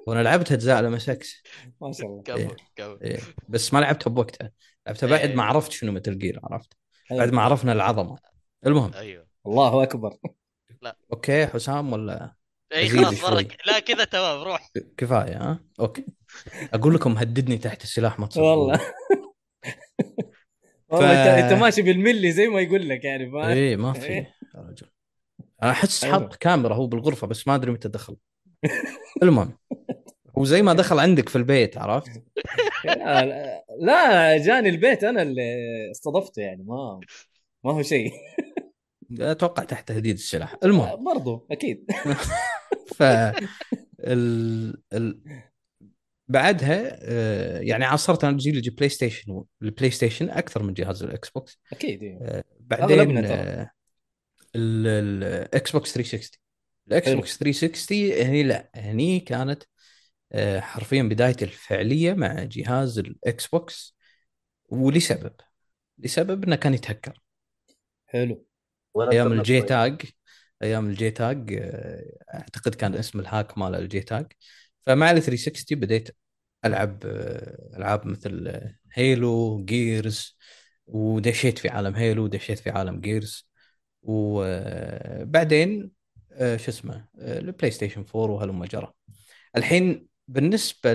وأنا 0.06 0.22
لعبت 0.22 0.52
اجزاء 0.52 0.82
ال 0.82 0.98
MSX 0.98 1.26
ما 1.80 1.92
شاء 1.92 2.06
الله. 2.06 2.22
كمل 2.76 2.98
إيه. 3.02 3.18
بس 3.48 3.74
ما 3.74 3.78
لعبتها 3.78 4.10
بوقتها. 4.10 4.50
لعبتها 4.86 5.06
بعد 5.06 5.20
إيه. 5.28 5.34
ما 5.36 5.42
عرفت 5.42 5.72
شنو 5.72 5.92
Metal 5.92 6.18
Gear 6.18 6.40
عرفت. 6.44 6.72
حلو. 7.06 7.18
بعد 7.18 7.32
ما 7.32 7.42
عرفنا 7.42 7.72
العظمة. 7.72 8.18
المهم. 8.66 8.94
أيوه. 8.94 9.26
الله 9.46 9.82
أكبر. 9.82 10.16
أوكي 11.12 11.46
حسام 11.46 11.92
ولا 11.92 12.34
اي 12.74 12.88
خلاص. 12.88 13.24
مرة 13.24 13.46
لا 13.66 13.78
كذا 13.78 14.04
تمام 14.04 14.42
روح. 14.42 14.70
كفاية 14.96 15.36
ها؟ 15.36 15.60
أوكي. 15.80 16.04
أقول 16.74 16.94
لكم 16.94 17.12
هددني 17.18 17.58
تحت 17.58 17.82
السلاح 17.82 18.18
ما 18.18 18.26
تصدقون. 18.26 18.48
والله. 18.58 18.80
والله 20.92 21.44
انت 21.44 21.52
ماشي 21.52 21.83
بالملي 21.83 22.33
زي 22.33 22.48
ما 22.48 22.61
يقول 22.61 22.88
لك 22.88 23.05
يعني 23.05 23.31
فاهم؟ 23.31 23.44
إيه 23.44 23.76
ما 23.76 23.92
في 23.92 24.12
يا 24.12 24.26
رجل. 24.55 24.87
أحس. 25.62 26.05
حاط 26.05 26.37
كاميرا 26.37 26.74
هو 26.74 26.87
بالغرفة 26.87 27.26
بس 27.26 27.48
ما 27.48 27.55
أدري 27.55 27.72
متى 27.72 27.88
دخل. 27.88 28.16
المهم 29.22 29.59
هو 30.38 30.44
زي 30.44 30.62
ما 30.62 30.72
دخل 30.72 30.98
عندك 30.98 31.28
في 31.28 31.37
البيت 31.37 31.78
عرفت؟ 31.78 32.22
لا, 32.85 33.24
لا, 33.24 33.64
لا 33.81 34.38
جاني 34.38 34.68
البيت 34.68 35.05
أنا 35.05 35.22
اللي 35.22 35.42
استضفته 35.90 36.42
يعني 36.42 36.62
ما 36.62 37.00
ما 37.64 37.72
هو 37.72 37.83
شيء. 37.83 38.12
أتوقع 39.20 39.64
تحت 39.64 39.88
تهديد 39.88 40.14
السلاح. 40.14 40.57
المهم. 40.64 41.05
برضو 41.05 41.46
أكيد. 41.50 41.90
ف 42.96 43.02
ال... 43.02 44.74
ال... 44.92 45.20
بعدها 46.32 46.98
آه، 47.02 47.60
يعني 47.60 47.84
عاصرت 47.84 48.24
أنا 48.24 48.36
جيل 48.36 48.56
ال 48.56 48.88
PlayStation 48.88 49.44
ال 49.62 49.90
PlayStation 49.90 50.30
أكثر 50.30 50.62
من 50.62 50.74
جهاز 50.74 51.02
ال 51.02 51.30
Xbox 51.30 51.58
أكيد 51.72 52.02
إيه. 52.02 52.44
بعدين. 52.60 53.24
آه، 53.26 53.70
ال- 54.56 54.86
ال 55.24 55.72
Xbox 55.72 55.92
360 55.94 56.38
ال 56.88 57.08
Xbox 57.08 57.38
360 57.38 58.12
هني 58.12 58.42
لا 58.42 58.70
هني 58.74 59.20
كانت 59.20 59.62
آه، 60.32 60.60
حرفيا 60.60 61.02
بدايتي 61.02 61.44
الفعلية 61.44 62.12
مع 62.12 62.42
جهاز 62.44 62.98
ال 62.98 63.46
Xbox 63.46 63.96
ولسبب 64.68 65.32
لسبب 65.98 66.44
إنه 66.44 66.56
كان 66.56 66.74
يتهكر 66.74 67.18
حلو 68.06 68.46
أيام 69.12 69.32
ال 69.32 69.61
JTAG 69.62 70.02
أيام 70.62 70.86
ال 70.87 71.11
JTAG 71.11 71.54
أعتقد 72.34 72.74
كان 72.74 72.94
اسم 72.94 73.20
ال 73.20 73.28
hack 73.28 73.58
مال 73.58 73.74
ال 73.74 74.00
JTAG 74.00 74.32
فمع 74.82 75.10
ال 75.10 75.22
360 75.22 75.80
بديت 75.80 76.08
العب 76.64 76.98
ألعاب 77.77 78.07
مثل 78.07 78.61
Halo 78.92 79.64
Gears 79.64 80.38
ودشيت 80.87 81.59
في 81.59 81.68
عالم 81.68 81.94
Halo 81.94 82.24
ودشيت 82.25 82.59
في 82.59 82.70
عالم 82.70 83.01
Gears 83.00 83.48
وبعدين 84.03 85.90
آه، 86.33 86.57
شو 86.57 86.70
اسمه 86.70 87.07
ال 87.18 87.70
PlayStation 87.70 88.04
4 88.14 88.31
وهلم 88.31 88.64
جرى 88.64 88.92
الحين 89.57 90.07
بالنسبة 90.29 90.94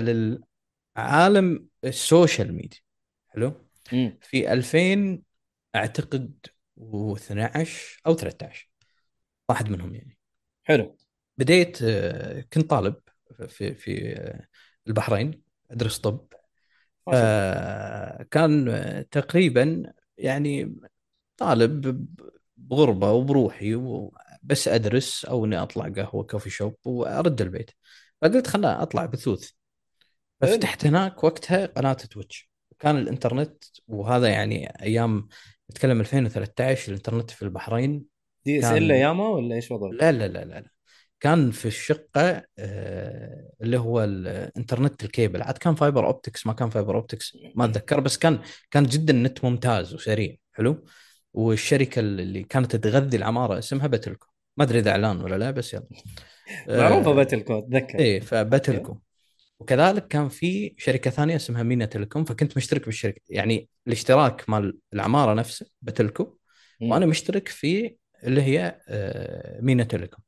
للعالم 0.96 1.66
ال 1.84 1.94
social 1.94 2.54
media 2.54 2.78
حلو؟ 3.28 3.52
مم. 3.92 4.18
في 4.22 4.52
2000 4.52 5.22
أعتقد 5.74 6.46
و12 6.80 7.68
أو 8.06 8.14
13 8.14 8.70
واحد 9.48 9.70
منهم 9.70 9.94
يعني. 9.94 10.18
حلو. 10.64 10.96
بديت 11.38 11.82
آه، 11.82 12.40
كنت 12.52 12.70
طالب 12.70 12.96
في 13.48 13.74
في 13.74 14.12
آه، 14.16 14.46
البحرين. 14.86 15.47
أدرس 15.70 15.98
طب. 15.98 16.26
آه، 17.12 18.22
كان 18.22 19.04
تقريبا 19.10 19.92
يعني 20.18 20.76
طالب 21.36 22.06
بغربة 22.56 23.12
وبروحي 23.12 23.82
بس 24.42 24.68
أدرس 24.68 25.24
أو 25.24 25.44
إني 25.44 25.62
أطلع 25.62 25.88
قهوة 25.88 26.24
coffee 26.24 26.50
shop 26.50 26.74
وأرد 26.84 27.40
البيت 27.40 27.70
فقلت 28.22 28.46
خلنا 28.46 28.82
أطلع 28.82 29.06
بثوث 29.06 29.50
ففتحت 30.40 30.86
هناك 30.86 31.24
وقتها 31.24 31.66
قناة 31.66 31.92
Twitch 31.92 32.50
كان 32.78 32.96
الإنترنت 32.98 33.64
وهذا 33.88 34.28
يعني 34.28 34.82
أيام 34.82 35.28
نتكلم 35.70 36.00
2013 36.00 36.88
الإنترنت 36.88 37.30
في 37.30 37.42
البحرين 37.42 38.04
DSL 38.44 38.92
ايامها 38.92 39.28
ولا 39.28 39.54
إيش 39.54 39.70
وضعه؟ 39.70 39.90
لا 39.92 40.12
لا 40.12 40.28
لا 40.28 40.44
لا. 40.44 40.70
كان 41.20 41.50
في 41.50 41.66
الشقة 41.68 42.44
آه، 42.58 43.50
اللي 43.62 43.78
هو 43.78 44.04
الانترنت 44.04 45.04
الكيبل. 45.04 45.42
عاد 45.42 45.58
كان 45.58 45.74
fiber 45.74 46.06
optics 46.06 46.46
ما 46.46 46.52
كان 46.52 46.70
fiber 46.70 46.96
optics 46.96 47.36
ما 47.54 47.64
أتذكر. 47.64 48.00
بس 48.00 48.18
كان 48.18 48.38
كان 48.70 48.86
جدا 48.86 49.12
النت 49.14 49.44
ممتاز 49.44 49.94
وسريع. 49.94 50.36
حلو؟ 50.52 50.84
والشركة 51.32 52.00
اللي 52.00 52.42
كانت 52.42 52.76
تغذي 52.76 53.16
العمارة 53.16 53.58
اسمها 53.58 53.86
Batelco 53.86 54.26
ما 54.56 54.64
أدري 54.64 54.78
إذا 54.78 54.90
إعلان 54.90 55.20
ولا 55.20 55.38
لا 55.38 55.50
بس 55.50 55.74
يلا. 55.74 55.86
معروفة 56.68 57.10
آه، 57.10 57.14
Batelco 57.14 57.74
أتذكر. 57.74 57.98
إيه 57.98 58.20
ف 58.20 58.30
Batelco 58.30 58.98
وكذلك 59.60 60.08
كان 60.08 60.28
في 60.28 60.74
شركة 60.78 61.10
ثانية 61.10 61.36
اسمها 61.36 61.62
Mena 61.62 61.84
Telecom 61.84 62.24
فكنت 62.24 62.56
مشترك 62.56 62.84
بالشركة 62.84 63.20
يعني 63.28 63.68
الاشتراك 63.86 64.50
مال 64.50 64.78
العمارة 64.94 65.34
نفسه 65.34 65.66
Batelco. 65.82 66.38
وأنا 66.82 67.06
مشترك 67.06 67.48
في 67.48 67.96
اللي 68.24 68.42
هي 68.42 68.80
آه، 68.88 69.60
Mena 69.60 69.84
حلو. 69.84 70.27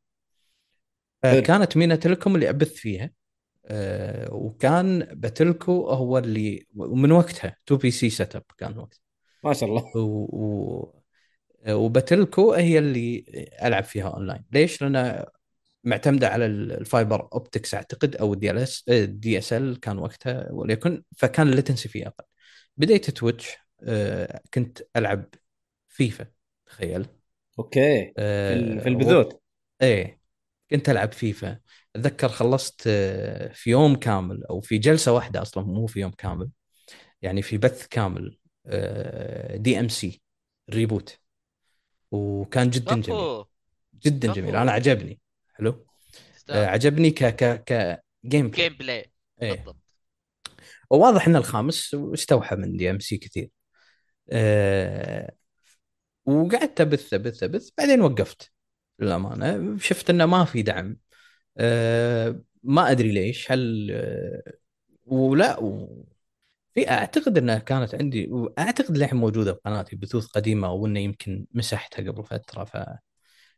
كانت 1.22 1.76
Mena 1.76 1.96
Telecom 1.96 2.34
اللي 2.34 2.50
أبث 2.50 2.72
فيها 2.72 3.10
آه، 3.66 4.34
وكان 4.34 4.98
Batelco 4.98 5.86
هو 5.90 6.18
اللي 6.18 6.66
ومن 6.76 7.12
وقتها 7.12 7.56
2 7.66 7.80
PC 7.80 7.90
setup 7.90 8.42
كان 8.58 8.78
وقتها. 8.78 9.00
ما 9.44 9.52
شاء 9.52 9.68
الله. 9.68 9.96
و... 9.96 10.00
و... 10.32 10.94
و 11.68 11.79
Batelco 11.79 12.52
هي 12.52 12.78
اللي 12.78 13.24
ألعب 13.62 13.84
فيها 13.84 14.08
اونلاين 14.08 14.44
ليش؟ 14.52 14.82
لأن 14.82 15.24
معتمدة 15.84 16.28
على 16.28 16.46
ال 16.46 16.60
fiber 16.60 17.28
optics 17.32 17.74
أعتقد 17.74 18.16
أو 18.16 18.32
ال 18.34 18.58
DLS 18.58 19.52
ال 19.52 19.59
DSL 19.59 19.80
كان 19.80 19.98
وقتها 19.98 20.48
وليكن 20.52 21.02
فكان 21.16 21.48
ال 21.48 21.53
latency 21.53 21.88
فيه 21.88 22.06
أقل. 22.06 22.24
بديت 22.76 23.10
Twitch 23.10 23.56
آه، 23.82 24.40
كنت 24.54 24.78
ألعب 24.96 25.24
فيفا 25.88 26.26
تخيل. 26.66 27.06
أوكي. 27.58 28.04
في 28.04 28.12
آه، 28.18 28.54
ال- 28.54 28.80
في 28.80 28.88
البثوث 28.88 29.32
إيه. 29.82 30.19
كنت 30.70 30.88
ألعب 30.88 31.12
فيفا. 31.12 31.58
أتذكر 31.96 32.28
خلصت 32.28 32.82
آه، 32.86 33.52
في 33.52 33.70
يوم 33.70 33.96
كامل 33.96 34.44
أو 34.44 34.60
في 34.60 34.78
جلسة 34.78 35.12
واحدة 35.12 35.42
أصلا 35.42 35.64
مو 35.64 35.86
في 35.86 36.00
يوم 36.00 36.10
كامل 36.10 36.50
يعني 37.22 37.42
في 37.42 37.58
بث 37.58 37.86
كامل 37.86 38.38
DMC 39.54 40.22
reboot. 40.70 41.18
وكان 42.10 42.70
جدا 42.70 42.94
جميل. 42.94 43.44
جدا. 44.02 44.32
جميل. 44.32 44.56
أنا 44.56 44.72
عجبني. 44.72 45.20
حلو؟ 45.54 45.86
آه،. 46.50 46.66
عجبني 46.66 47.10
ك 47.10 47.24
ك 47.24 47.64
ك 47.64 48.02
gameplay 48.26 48.68
gameplay. 48.68 49.12
بالضبط. 49.40 49.76
وواضح 50.90 51.26
إن 51.26 51.36
الخامس 51.36 51.94
استوحى 51.94 52.56
من 52.56 52.76
DMC 52.76 53.16
كثير. 53.18 53.50
أه 54.30 55.32
وقعدت 56.24 56.80
أبث 56.80 57.14
أبث 57.14 57.42
أبث. 57.42 57.68
بعدين 57.78 58.00
وقفت. 58.00 58.52
للأمانة. 59.00 59.78
شفت 59.78 60.10
إنه 60.10 60.26
ما 60.26 60.44
في 60.44 60.62
دعم. 60.62 60.96
أه 61.58 62.42
ما 62.62 62.90
أدري 62.90 63.12
ليش. 63.12 63.52
هل 63.52 63.88
أه 63.92 64.52
ولا 65.06 65.58
و 65.60 66.04
في 66.74 66.90
أعتقد 66.90 67.38
إنها 67.38 67.58
كانت 67.58 67.94
عندي 67.94 68.28
وأعتقد 68.30 68.98
للحين 68.98 69.18
موجودة 69.18 69.52
بقناتي 69.52 69.96
بثوث 69.96 70.26
قديمة 70.26 70.72
وانه 70.72 71.00
يمكن 71.00 71.46
مسحتها 71.54 72.10
قبل 72.12 72.24
فترة. 72.24 72.64
ف 72.64 72.76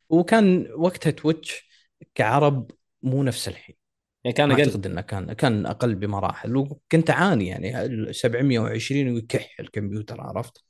وكان 0.09 0.69
وقتها 0.77 1.11
تويتش 1.11 1.69
كعرب 2.15 2.71
مو 3.03 3.23
نفس 3.23 3.49
الحين. 3.49 3.77
يعني 4.25 4.35
كان 4.35 4.53
أقل. 4.53 4.61
أعتقد 4.61 4.87
إنه 4.87 5.01
كان 5.01 5.33
كان 5.33 5.67
أقل 5.67 5.95
بمراحل. 5.95 6.57
وكنت 6.57 7.11
أعاني 7.11 7.47
يعني 7.47 7.85
ال 7.85 8.15
720 8.15 9.15
ويكح 9.15 9.57
الكمبيوتر 9.61 10.21
عرفت؟ 10.21 10.65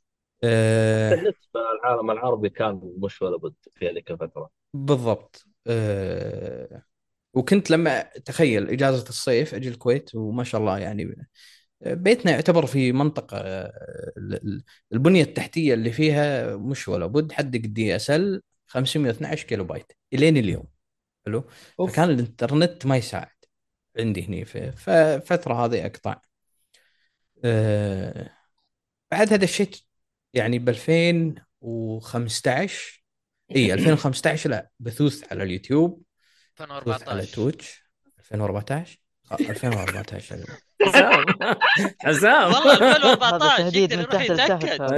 أه 0.45 1.15
النت 1.15 1.37
في 1.53 1.59
العالم 1.85 2.11
العربي 2.11 2.49
كان 2.51 2.81
مش 2.99 3.23
ولا 3.23 3.37
بد 3.37 3.55
في 3.75 3.91
هذيك 3.91 4.11
الفترة. 4.11 4.51
بالضبط. 4.75 5.47
أه 5.67 6.83
وكنت 7.35 7.71
لما 7.71 8.03
تخيل 8.03 8.69
إجازة 8.71 9.09
الصيف 9.09 9.55
أجي 9.55 9.69
الكويت 9.69 10.15
وما 10.15 10.45
شاء 10.45 10.61
الله 10.61 10.79
يعني 10.79 11.29
بيتنا 11.83 12.33
يعتبر 12.33 12.67
في 12.67 12.93
منطقة 12.93 13.37
آه، 13.39 14.13
ال- 14.19 14.35
ال- 14.35 14.65
البنية 14.93 15.23
التحتية 15.23 15.75
اللي 15.75 15.93
فيها 15.93 16.57
مش 16.57 16.89
ولا 16.89 17.07
بد 17.07 17.33
حدك 17.33 18.11
ال 18.11 18.19
DSL 18.19 18.43
512 18.67 19.45
كيلو 19.49 19.65
بايت 19.65 19.93
إلين 20.13 20.37
اليوم. 20.37 20.67
حلو. 21.27 21.45
فكان 21.79 22.11
الإنترنت 22.11 22.87
ما 22.87 22.97
يساعد 22.97 23.29
عندي 23.99 24.27
هني 24.29 24.45
في 24.45 24.73
ففتره 24.73 25.55
هذه 25.67 25.87
أقطع. 25.87 26.23
أه 27.45 28.31
بعدها 29.13 29.37
دشيت 29.37 29.77
يعني 30.35 30.59
ب 30.59 30.69
2015 30.69 33.03
اي 33.57 33.75
2015 33.75 34.51
لا 34.51 34.71
بثوث 34.79 35.33
على 35.33 35.43
اليوتيوب 35.43 36.03
بثوث 36.61 37.09
على 37.09 37.21
2014 37.21 37.35
Twitch. 37.35 37.83
2014 38.19 38.99
آه، 39.33 39.35
2014 39.35 40.45
حسام 40.83 41.25
حسام 42.01 42.53
والله 42.53 42.75
هذا 42.75 42.97
2014 42.97 43.57
تهديد 43.63 43.93
يقدر 43.93 44.21
يروح 44.21 44.31
يتاكد 44.31 44.83
هذا. 44.83 44.97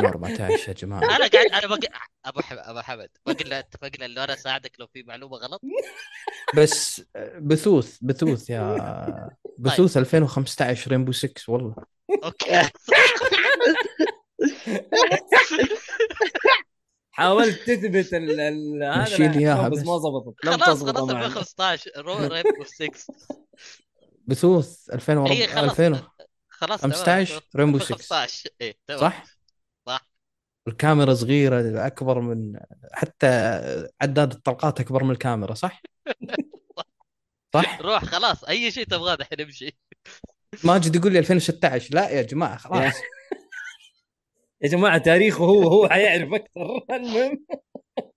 أيوه 0.00 0.12
خلاص 0.12 0.40
2014 0.40 0.68
يا 0.68 0.74
جماعة. 0.74 1.00
أنا 1.02 1.26
قاعد 1.26 1.46
أنا 1.46 1.66
بق... 1.66 1.78
أبو 2.24 2.40
حمد 2.40 2.58
أبو 2.58 2.80
حمد 2.80 3.08
بقول 3.26 3.50
له 3.50 3.58
اتفقنا 3.58 4.06
انه 4.06 4.24
أنا 4.24 4.34
أساعدك 4.34 4.72
لو 4.78 4.86
في 4.92 5.02
معلومة 5.02 5.36
غلط. 5.36 5.60
بس 6.56 7.02
بثوث 7.40 7.98
بثوث 8.02 8.50
يا 8.50 9.30
بثوث 9.58 9.96
2015 9.96 10.90
Rainbow 10.90 11.12
6 11.12 11.52
والله. 11.52 11.74
أوكي. 12.24 12.68
حاولت 17.10 17.58
تثبت 17.70 18.14
ال 18.14 18.40
ال 18.40 18.82
هذا 18.84 19.38
إياها 19.38 19.68
بس. 19.68 19.78
ما 19.78 19.98
زبطت. 19.98 20.44
لم 20.44 20.52
خلاص 20.52 20.78
تزبط 20.78 20.96
خلاص 20.96 21.10
معي. 21.10 21.26
2015 21.26 21.90
رو 21.96 22.16
رينبو 22.16 22.64
6 22.64 23.14
بثوث 24.26 24.90
هي 24.90 24.94
2004 24.94 25.46
خلاص. 25.46 25.80
2000 25.80 26.02
خلاص 26.48 26.80
15 26.80 27.40
رينبو 27.56 27.78
6 27.78 27.94
15 27.94 28.50
إيه؟ 28.60 28.76
صح. 29.00 29.24
الكاميرا 30.68 31.14
صغيرة 31.14 31.86
أكبر 31.86 32.20
من 32.20 32.60
حتى 32.92 33.26
عداد 34.02 34.32
الطلقات 34.32 34.80
أكبر 34.80 35.04
من 35.04 35.10
الكاميرا 35.10 35.54
صح؟ 35.54 35.82
صح؟ 37.54 37.80
روح 37.80 38.04
خلاص 38.04 38.44
أي 38.44 38.70
شيء 38.70 38.84
تبغاه 38.84 39.14
دحين 39.14 39.40
امشي 39.40 39.76
ماجد 40.64 40.96
يقول 40.96 41.12
لي 41.12 41.18
2016 41.18 41.94
لا 41.94 42.10
يا 42.10 42.22
جماعة 42.22 42.56
خلاص 42.56 42.94
يا 44.62 44.68
جماعة 44.68 44.98
تاريخه 44.98 45.44
هو 45.44 45.62
هو 45.62 45.88
حيعرف 45.88 46.32
أكثر 46.32 46.80
المهم 46.96 47.44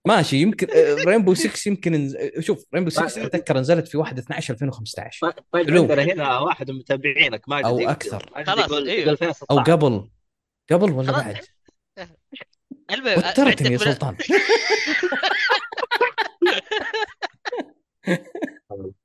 ماشي 0.06 0.36
يمكن 0.36 0.66
رينبو 1.06 1.34
6 1.34 1.68
يمكن 1.68 1.92
نز... 1.92 2.16
شوف 2.38 2.66
رينبو 2.74 2.90
6 2.90 3.26
أتذكر 3.26 3.58
نزلت 3.58 3.88
في 3.88 3.96
1 3.96 4.18
12 4.18 4.54
2015 4.54 5.32
طيب 5.52 5.70
حلو. 5.70 5.80
عندنا 5.82 6.02
هنا 6.02 6.38
واحد 6.38 6.70
من 6.70 6.78
متابعينك 6.78 7.48
ماجد 7.48 7.66
أكثر. 7.66 8.30
ماجد 8.36 8.46
خلاص، 8.50 8.72
2016 8.72 9.46
أو 9.50 9.58
قبل 9.58 10.08
قبل 10.70 10.92
ولا. 10.92 11.12
بعد؟ 11.12 11.38
المهم 12.90 13.18
وترتني 13.18 13.66
يا 13.66 13.70
من- 13.70 13.78
سلطان 13.78 14.16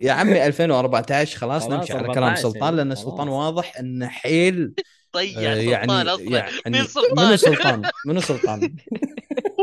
يا 0.01 0.11
عمي 0.11 0.45
2014 0.47 1.37
خلاص 1.39 1.63
خلاص، 1.63 1.73
نمشي 1.79 1.93
على 1.93 2.01
14 2.01 2.19
كلام 2.19 2.35
سلطان 2.35 2.75
لأن. 2.75 2.95
سلطان 2.95 3.27
واضح 3.27 3.77
انه 3.79 4.07
حيل 4.07 4.73
ضيع 5.15 5.51
آه، 5.51 5.55
سلطان 5.55 5.69
يعني 5.69 6.09
أصلا 6.09 6.37
يعني 6.37 6.51
مين 6.67 6.85
سلطان؟ 6.85 7.17
منو 7.25 7.35
سلطان؟ 7.37 7.81
منو 8.05 8.21
سلطان؟ 8.21 8.75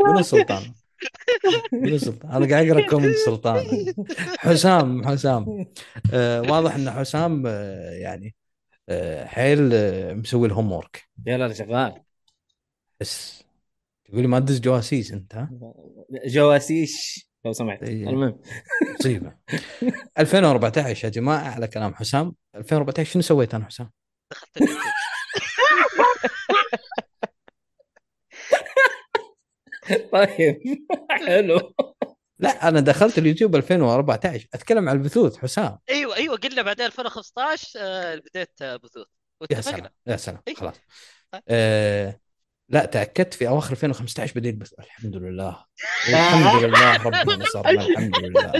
منو 0.07 0.21
سلطان؟ 0.21 0.73
منو 1.73 1.97
سلطان؟ 1.97 2.31
أنا 2.31 2.47
قاعد 2.49 2.67
أقرأ 2.69 2.87
comment 2.89 3.15
سلطان 3.25 3.65
حسام 4.39 5.07
حسام 5.07 5.65
آه 6.13 6.41
واضح 6.41 6.75
إن 6.75 6.91
حسام 6.91 7.43
آه 7.47 7.91
يعني 7.91 8.35
آه 8.89 9.25
حيل 9.25 9.69
آه 9.73 10.13
مسوي 10.13 10.47
ال 10.47 10.71
homework 10.71 11.03
يا 11.25 11.37
لا 11.37 11.53
شغال 11.53 12.01
بس 12.99 13.43
تقول 14.05 14.21
لي 14.21 14.27
ما 14.27 14.39
تدز 14.39 14.59
جواسيس 14.59 15.11
أنت 15.11 15.35
ها؟ 15.35 15.49
جواسيش 16.25 17.27
لو 17.45 17.53
سمحت. 17.53 17.83
إيه. 17.83 18.09
المهم. 18.09 18.39
مصيبة. 18.99 19.37
2014 20.19 21.05
يا 21.05 21.09
جماعة 21.11 21.49
على 21.51 21.67
كلام 21.67 21.95
حسام. 21.95 22.35
2014 22.55 23.11
شنو 23.11 23.21
سويت 23.21 23.55
أنا 23.55 23.65
حسام؟ 23.65 23.91
دخلت 24.31 24.57
اليوتيوب. 24.61 24.93
طيب. 30.11 30.59
حلو. 31.27 31.73
لا 32.39 32.67
أنا 32.67 32.79
دخلت 32.79 33.17
اليوتيوب 33.17 33.55
2014 33.55 34.47
أتكلم 34.53 34.89
عن 34.89 34.95
البثوث 34.97 35.37
حسام. 35.37 35.77
أيوه 35.89 36.15
أيوه 36.15 36.37
قلنا 36.37 36.61
بعدين 36.61 36.85
2015 36.85 37.79
آه، 37.79 38.15
بديت 38.15 38.63
بثوث. 38.63 39.07
يا 39.51 39.61
سلام 39.61 39.89
يا 40.07 40.17
سلام. 40.17 40.41
إيه. 40.47 40.55
خلاص. 40.55 40.75
آه 41.47 42.19
لا 42.69 42.85
تأكدت 42.85 43.33
في 43.33 43.47
أواخر 43.47 43.71
2015 43.71 44.33
بديت 44.39 44.55
بث 44.55 44.73
الحمد 44.79 45.15
لله. 45.15 45.65
الحمد 46.09 46.63
لله 46.63 47.03
ربنا 47.03 47.35
نصرنا 47.35 47.69
الحمد 47.87 48.17
لله. 48.19 48.51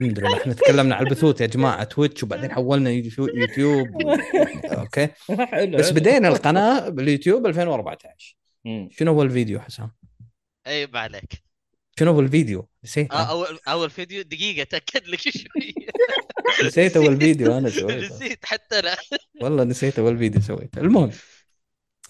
الحمد 0.00 0.18
لله. 0.18 0.36
إحنا 0.36 0.52
تكلمنا 0.54 0.94
عن 0.94 1.06
البثوث 1.06 1.40
يا 1.40 1.46
جماعة 1.46 1.84
تويتش 1.84 2.22
وبعدين 2.22 2.52
حولنا 2.52 2.90
يوتيوب 2.90 3.28
يوتيوب 3.28 3.86
أوكي؟ 4.64 5.08
بس. 5.78 5.90
بدينا 5.90 6.28
القناة 6.28 6.88
باليوتيوب 6.88 7.46
2014 7.46 8.36
مم. 8.64 8.88
شنو 8.92 9.12
هو 9.12 9.22
الفيديو 9.22 9.60
حسام؟ 9.60 9.90
أي 10.66 10.86
ما 10.86 10.98
عليك. 11.00 11.32
شنو 11.98 12.12
هو 12.12 12.20
الفيديو؟ 12.20 12.68
نسيت. 12.84 13.12
آه، 13.12 13.30
أول 13.30 13.58
أول 13.68 13.90
فيديو؟ 13.90 14.22
دقيقة 14.22 14.64
تأكد 14.64 15.08
لك 15.08 15.20
شوي. 15.20 15.74
نسيت 16.64 16.96
أول 16.96 17.16
فيديو 17.20 17.58
أنا 17.58 17.70
سويته. 17.80 18.06
نسيت 18.16 18.44
حتى 18.44 18.78
أنا 18.78 18.96
والله 19.42 19.64
نسيت 19.64 19.98
أول 19.98 20.18
فيديو 20.18 20.40
سويته. 20.40 20.80
المهم. 20.80 21.10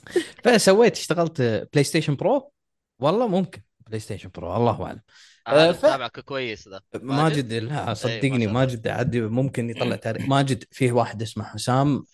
فسويت 0.45 0.97
اشتغلت 0.97 1.43
بلاي 1.43 1.85
ستيشن 1.85 2.17
برو 2.17 2.53
والله 2.99 3.29
ممكن 3.29 3.61
بلاي 3.87 4.01
ستيشن 4.01 4.31
برو 4.35 4.57
الله 4.57 4.87
أعلم. 4.87 5.01
هذا 5.49 5.73
ف- 5.73 5.85
متابعك 5.85 6.21
كويس 6.21 6.69
ذا 6.69 6.81
ماجد 6.95 7.53
لا 7.53 7.85
ما 7.87 7.95
صدقني 7.95 8.45
الله. 8.45 8.53
ماجد 8.53 8.89
عادي 8.89 9.21
ممكن 9.21 9.71
يطلع 9.71 9.97
تاريخ. 9.97 10.29
ماجد 10.29 10.65
فيه 10.71 10.93
واحد 10.93 11.23
اسمه 11.23 11.45
حسام. 11.45 12.05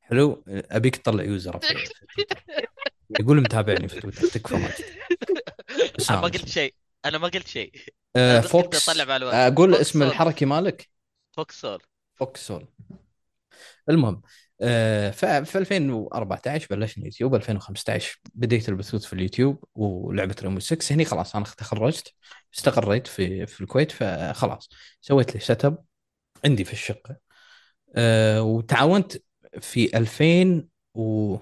حلو. 0.00 0.44
أبيك 0.48 0.96
تطلع 0.96 1.22
user 1.24 1.60
يقول 3.20 3.40
متابعني 3.40 3.88
في 3.88 4.00
تويتر 4.00 4.28
تكفى 4.28 4.54
ماجد 4.54 4.84
أنا 6.10 6.20
ما 6.20 6.28
قلت 6.28 6.48
شيء. 6.48 6.74
أنا 7.04 7.18
ما 7.18 7.28
قلت 7.28 7.48
شيء. 7.48 7.72
آه 8.16 8.40
فوكس. 8.40 8.88
أقول 8.88 9.74
اسم 9.74 9.98
سول. 9.98 10.08
الحركي 10.08 10.44
مالك؟ 10.44 10.90
فوكسول 11.32 11.82
فوكسول 12.14 12.66
المهم 13.88 14.22
آه، 14.62 15.10
ف- 15.10 15.24
في 15.24 15.58
2014 15.58 16.66
بلشنا 16.70 17.04
يوتيوب 17.04 17.34
2015 17.34 18.20
بديت 18.34 18.68
البثوث 18.68 19.04
في 19.04 19.12
اليوتيوب 19.12 19.64
ولعبة 19.74 20.36
ريمو 20.42 20.60
6 20.60 20.94
هني 20.94 21.04
خلاص 21.04 21.36
أنا 21.36 21.44
تخرجت 21.44 22.12
استقريت 22.54 23.06
في 23.06 23.46
في 23.46 23.60
الكويت 23.60 23.92
فخلاص 23.92 24.68
سويت 25.00 25.34
لي 25.34 25.40
setup 25.40 25.78
عندي 26.44 26.64
في 26.64 26.72
الشقة. 26.72 27.16
آه، 27.96 28.42
وتعاونت 28.42 29.12
في 29.60 29.96
2000 29.98 30.68
و 30.94 31.36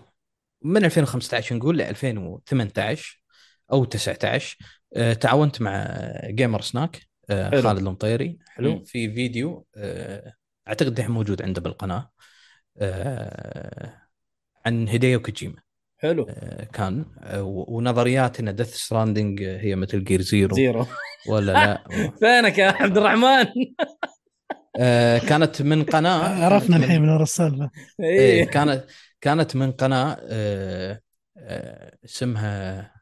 من 0.62 0.84
2015 0.84 1.56
نقول 1.56 1.78
ل 1.78 1.82
2018 1.82 3.22
أو 3.72 3.84
19 3.84 4.56
آه، 4.96 5.12
تعاونت 5.12 5.60
مع 5.62 5.98
جيمر 6.26 6.60
سناك 6.60 7.00
حلو. 7.30 7.62
خالد 7.62 7.78
المطيري. 7.78 8.38
حلو. 8.48 8.84
في 8.84 9.14
فيديو 9.14 9.66
آه، 9.76 10.32
أعتقد 10.68 11.00
موجود 11.00 11.42
عنده 11.42 11.60
بالقناة. 11.60 12.10
عن 14.66 14.88
هيديو 14.88 15.22
كوجيما. 15.22 15.56
حلو. 15.98 16.26
آه، 16.30 16.64
كان 16.64 17.04
آه، 17.20 17.42
ونظريات 17.42 18.40
إن 18.40 18.54
ديث 18.56 18.74
ستراندنج 18.74 19.42
هي 19.42 19.76
مثل 19.76 20.04
جير 20.04 20.20
زيرو 20.20 20.56
زيرو 20.56 20.86
ولا 21.28 21.52
لا؟ 21.52 21.84
فينك 22.20 22.58
يا 22.58 22.66
عبد 22.70 22.98
الرحمن؟ 22.98 23.46
آه، 24.78 25.18
كانت 25.18 25.62
من 25.62 25.84
قناة. 25.84 26.44
عرفنا 26.44 26.76
الحين 26.76 27.02
من 27.02 27.08
ورا 27.08 27.22
السالفه 27.22 27.70
إيه. 28.00 28.20
إيه 28.20 28.44
كانت 28.44 28.84
كانت 29.20 29.56
من 29.56 29.72
قناة 29.72 30.16
آه، 30.28 31.00
آه، 31.38 31.96
اسمها. 32.04 32.92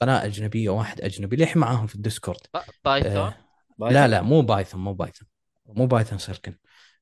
قناة 0.00 0.24
أجنبية 0.24 0.70
واحد 0.70 1.00
أجنبي. 1.00 1.36
للحين 1.36 1.58
معاهم 1.58 1.86
في 1.86 1.94
الديسكورد. 1.94 2.40
بايثون؟ 2.84 3.16
آه، 3.16 3.34
لا 3.78 4.08
لا 4.08 4.22
مو 4.22 4.42
بايثون 4.42 4.80
مو 4.80 4.94
بايثون. 4.94 5.28
مو 5.66 5.86
بايثون 5.86 6.18
سيركن 6.18 6.54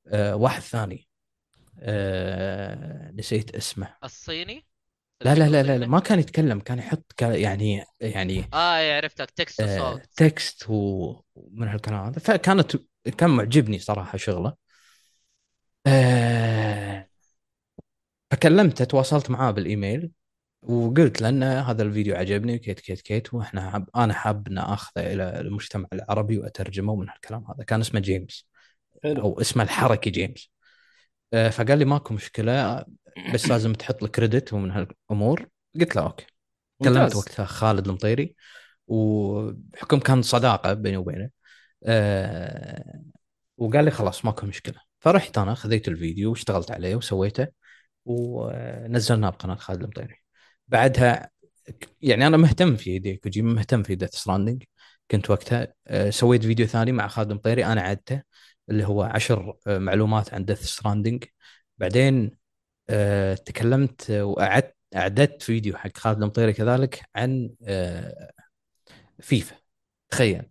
آه، 0.09 0.37
واحد 0.37 0.63
ثاني. 0.63 1.08
آه، 1.83 3.11
نسيت 3.11 3.55
اسمه. 3.57 3.95
الصيني؟ 4.05 4.65
لا 5.25 5.35
لا 5.35 5.49
لا 5.49 5.63
لا, 5.63 5.79
لا 5.79 5.87
ما 5.87 6.01
كان 6.01 6.19
يتكلم 6.19 6.61
كان 6.61 6.79
يحط 6.79 7.13
كان 7.17 7.35
يعني 7.35 7.85
يعني 8.01 8.45
آه 8.55 8.97
عرفتك 8.97 9.31
text 9.31 9.61
آه 9.61 9.91
وصوت 9.91 10.03
text 10.17 10.71
و- 10.71 11.21
ومن 11.35 11.69
هالكلام 11.69 12.05
هذا. 12.05 12.19
فكانت 12.19 12.77
كان 13.19 13.31
معجبني 13.31 13.79
صراحة 13.79 14.19
شغلة. 14.19 14.55
آه 15.87 17.09
فكلمته 18.31 18.85
تواصلت 18.85 19.31
معاه 19.31 19.51
بالإيميل 19.51 20.11
وقلت 20.63 21.23
له 21.23 21.29
إن 21.29 21.43
هذا 21.43 21.83
الفيديو 21.83 22.17
عجبني 22.17 22.55
وكيت 22.57 22.81
كيت 22.81 23.01
كيت 23.01 23.35
وإحنا 23.35 23.71
حاب 23.71 23.89
أنا 23.97 24.15
حاب 24.15 24.49
ان 24.49 24.59
أخذه 24.59 25.13
إلى 25.13 25.41
المجتمع 25.41 25.89
العربي 25.93 26.39
وأترجمه 26.39 26.97
من 26.97 27.09
هالكلام 27.09 27.45
هذا. 27.51 27.65
كان 27.65 27.81
اسمه 27.81 28.01
جيمس. 28.01 28.49
حلو. 29.05 29.23
أو 29.23 29.41
اسمه 29.41 29.63
الحركي 29.63 30.11
جيمس. 30.11 30.51
فقال 31.33 31.79
لي 31.79 31.85
ماكو 31.85 32.15
مشكلة 32.15 32.85
بس 33.35 33.49
لازم 33.51 33.73
تحط 33.73 34.03
لك 34.03 34.11
credit 34.11 34.53
ومن 34.53 34.71
هالأمور. 34.71 35.49
قلت 35.81 35.97
له 35.97 36.03
okay. 36.03 36.27
كلمت. 36.85 37.17
وقتها 37.17 37.45
خالد 37.45 37.87
المطيري 37.89 38.37
وبحكم 38.89 39.99
كان 39.99 40.23
صداقة 40.23 40.73
بيني 40.75 40.97
وبينه. 40.97 41.31
أه 41.87 43.03
وقال 43.59 43.85
لي 43.85 43.91
خلاص 43.91 44.25
ماكو 44.25 44.47
مشكلة. 44.47 44.81
فرحت 45.01 45.39
أنا 45.39 45.55
خذيت 45.55 45.89
الفيديو 45.89 46.31
واشتغلت 46.31 46.71
عليه 46.71 46.97
وسويته 46.97 47.49
ونزلناه 48.05 49.31
بقناة 49.31 49.55
خالد 49.55 49.83
المطيري. 49.83 50.17
بعدها 50.69 51.31
يعني 52.03 52.27
أنا 52.27 52.37
مهتم 52.37 52.77
في 52.77 52.91
هيديو 52.95 53.17
كوجيما 53.17 53.53
مهتم 53.55 53.83
في 53.83 53.95
ديث 53.95 54.11
ستراندنج 54.15 54.63
كنت 55.11 55.31
وقتها 55.31 55.75
أه 55.87 56.11
سويت 56.11 56.43
فيديو 56.47 56.67
ثاني 56.67 56.93
مع 56.93 57.09
خالد 57.09 57.31
المطيري 57.31 57.67
أنا 57.67 57.81
عدته. 57.81 58.23
اللي 58.71 58.85
هو 58.87 59.03
عشر 59.03 59.55
آه، 59.67 59.79
معلومات 59.79 60.35
عن 60.35 60.45
ديث 60.45 60.63
ستراندنج 60.63 61.25
بعدين 61.79 62.31
أه 62.91 63.35
تكلمت 63.35 64.11
وأعدت 64.11 64.77
اعددت 64.97 65.43
فيديو 65.43 65.77
حق 65.77 65.97
خالد 65.97 66.23
المطيري 66.23 66.53
كذلك 66.53 67.03
عن 67.17 67.51
آه، 67.65 68.31
فيفا. 69.21 69.57
تخيل. 70.11 70.43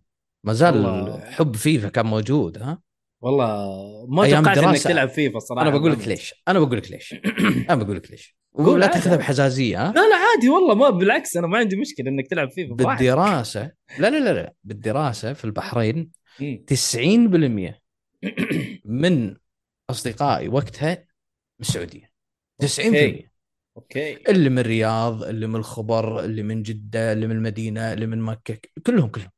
ما 0.44 0.52
زال. 0.52 1.20
حب 1.26 1.56
فيفا 1.56 1.88
كان 1.88 2.06
موجود 2.06 2.58
ها؟ 2.62 2.80
والله 3.20 4.06
ما 4.08 4.30
توقعت 4.30 4.58
إنك. 4.58 4.78
تلعب 4.82 5.08
فيفا 5.08 5.36
الصراحه 5.36 5.62
أنا 5.68 5.78
بقول 5.78 5.92
لك 5.92 6.08
ليش. 6.08 6.34
أنا 6.48 6.58
بقول 6.58 6.76
لك 6.76 6.90
ليش. 6.90 7.14
أنا 7.70 7.74
بقول 7.84 7.96
لك 7.96 8.10
ليش. 8.10 8.36
ولا 8.52 8.86
عادي. 8.86 8.98
تاخذها 8.98 9.16
بحزازيه 9.16 9.88
ها؟ 9.88 9.92
لا 9.92 10.00
لا 10.08 10.16
عادي 10.16 10.48
والله. 10.48 10.74
ما 10.74 10.90
بالعكس 10.90 11.36
أنا 11.36 11.46
ما 11.46 11.58
عندي 11.58 11.76
مشكلة 11.76 12.08
إنك 12.08 12.26
تلعب 12.28 12.50
فيفا. 12.50 12.74
بالدراسة. 12.74 13.70
لا 13.98 14.10
لا 14.10 14.18
لا 14.18 14.32
لا. 14.32 14.54
بالدراسة 14.64 15.32
في 15.32 15.44
البحرين 15.44 16.10
مم. 16.40 16.64
90% 16.66 17.80
من 18.84 19.36
أصدقائي 19.90 20.48
وقتها 20.48 20.94
من 20.94 21.04
السعودية. 21.60 22.10
90% 22.58 22.86
okay. 22.86 23.28
okay. 23.76 24.30
اللي 24.30 24.48
من 24.48 24.58
الرياض 24.58 25.22
اللي 25.22 25.46
من 25.46 25.56
الخبر 25.56 26.24
اللي 26.24 26.42
من 26.42 26.62
جدة 26.62 27.12
اللي 27.12 27.26
من 27.26 27.36
المدينة 27.36 27.92
اللي 27.92 28.06
من 28.06 28.20
مكة 28.20 28.58
كلهم 28.86 29.08
كلهم. 29.08 29.30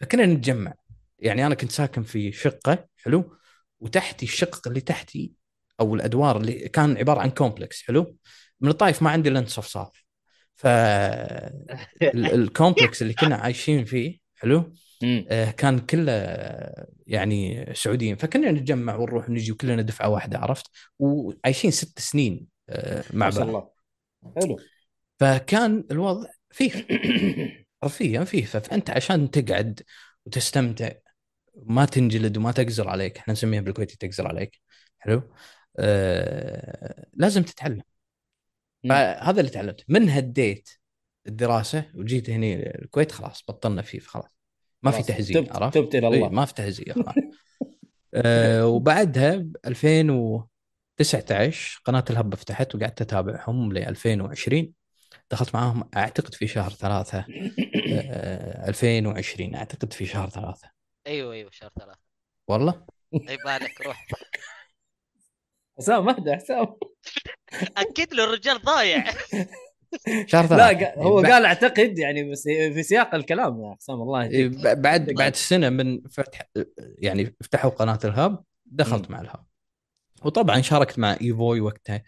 فكنا 0.00 0.26
نتجمع. 0.26 0.74
يعني 1.18 1.46
أنا 1.46 1.54
كنت 1.54 1.72
ساكن 1.72 2.02
في 2.02 2.32
شقة 2.32 2.88
حلو؟ 2.96 3.36
وتحتي 3.80 4.26
الشقق 4.26 4.68
اللي 4.68 4.80
تحتي 4.80 5.32
أو 5.80 5.94
الأدوار 5.94 6.36
اللي 6.36 6.68
كان 6.68 6.96
عبارة 6.96 7.20
عن 7.20 7.30
complex 7.30 7.82
حلو؟ 7.82 8.16
من 8.60 8.68
الطايف 8.68 9.02
ما 9.02 9.10
عندي 9.10 9.28
الا 9.28 9.44
صفصاف 9.46 10.04
فال 10.54 11.09
complex 11.09 13.02
اللي 13.02 13.14
كنا 13.14 13.36
عايشين 13.36 13.84
فيه 13.84 14.18
حلو. 14.36 14.74
آه، 15.04 15.50
كان 15.50 15.78
كله 15.78 16.12
يعني 17.06 17.66
سعوديين. 17.74 18.16
فكنا 18.16 18.50
نتجمع 18.50 18.96
ونروح 18.96 19.28
ونجي 19.28 19.52
وكلنا 19.52 19.82
دفعة 19.82 20.08
واحدة 20.08 20.38
عرفت؟ 20.38 20.66
وعايشين 20.98 21.70
ست 21.70 21.98
سنين 21.98 22.46
آه، 22.68 23.04
مع 23.12 23.28
بعض. 23.28 23.40
الله. 23.40 23.70
حلو. 24.36 24.56
فكان 25.20 25.84
الوضع 25.90 26.28
فيه 26.50 26.86
حرفيا 27.82 28.24
فيه. 28.24 28.44
فأنت 28.44 28.90
عشان 28.90 29.30
تقعد 29.30 29.82
وتستمتع 30.26 30.90
ما 31.56 31.84
تنجلد 31.84 32.36
وما 32.36 32.52
تقزر 32.52 32.88
عليك 32.88 33.18
إحنا 33.18 33.32
نسميها 33.32 33.60
بالكويتي 33.60 33.96
تقزر 33.96 34.26
عليك. 34.28 34.60
حلو؟ 34.98 35.34
آه 35.78 37.06
لازم 37.14 37.42
تتعلم. 37.42 37.82
فهذا 38.88 39.40
اللي 39.40 39.50
تعلمته. 39.50 39.84
من 39.88 40.08
هديت 40.08 40.68
الدراسة 41.26 41.84
وجيت 41.94 42.30
هنا 42.30 42.46
الكويت 42.82 43.12
خلاص 43.12 43.44
بطلنا 43.48 43.82
فيه 43.82 44.00
خلاص 44.00 44.39
ما 44.82 44.90
في 44.90 45.02
تهزيء 45.02 45.40
تبت 45.40 45.56
عرفت؟ 45.56 45.78
تبت 45.78 45.94
إلى 45.94 46.08
إيه 46.08 46.14
الله. 46.14 46.28
ما 46.28 46.44
في 46.44 46.54
تهزيء 46.54 46.92
خلاص 46.92 47.14
آه 48.14 48.66
وبعدها 48.66 49.36
ب 49.36 49.56
2019 49.66 51.80
قناة 51.84 52.04
الهب 52.10 52.34
فتحت 52.34 52.74
وقعدت 52.74 53.00
أتابعهم 53.00 53.72
ل 53.72 53.78
2020 53.78 54.72
دخلت 55.30 55.54
معاهم 55.54 55.90
أعتقد 55.96 56.34
في 56.34 56.46
شهر 56.46 56.70
ثلاثة. 56.70 57.24
آه 57.92 58.68
2020 58.68 59.54
أعتقد 59.54 59.92
في 59.92 60.06
شهر 60.06 60.30
ثلاثة. 60.30 60.70
أيوه 61.06 61.34
أيوه 61.34 61.50
شهر 61.50 61.70
ثلاثة. 61.80 62.00
والله؟ 62.48 62.86
أي 63.28 63.36
بالك 63.44 63.80
روح. 63.86 64.06
حسام 65.78 66.08
اهدى 66.08 66.36
حسام. 66.36 66.66
أكد 67.76 68.14
له 68.14 68.24
الرجال 68.24 68.62
ضايع. 68.62 69.04
شهر 70.26 70.42
لا 70.42 70.48
ثلاثة 70.48 70.78
قا- 70.84 70.98
هو 70.98 71.22
بعد- 71.22 71.32
قال 71.32 71.44
أعتقد 71.44 71.98
يعني 71.98 72.30
بس 72.30 72.42
في 72.42 72.82
سياق 72.82 73.14
الكلام 73.14 73.60
يا 73.64 73.74
حسام 73.80 74.02
الله 74.02 74.22
إيه، 74.22 74.42
يهديك 74.44 74.58
ب- 74.66 74.82
بعد 74.82 75.10
بعد 75.10 75.36
سنة 75.36 75.68
من 75.68 76.00
فتح 76.10 76.42
يعني 76.98 77.36
فتحوا 77.40 77.70
قناة 77.70 77.98
الهاب 78.04 78.42
دخلت. 78.66 79.10
مع 79.10 79.20
الهاب. 79.20 79.44
وطبعا 80.24 80.60
شاركت 80.60 80.98
مع 80.98 81.16
إيفوي 81.22 81.60
وقتها. 81.60 82.02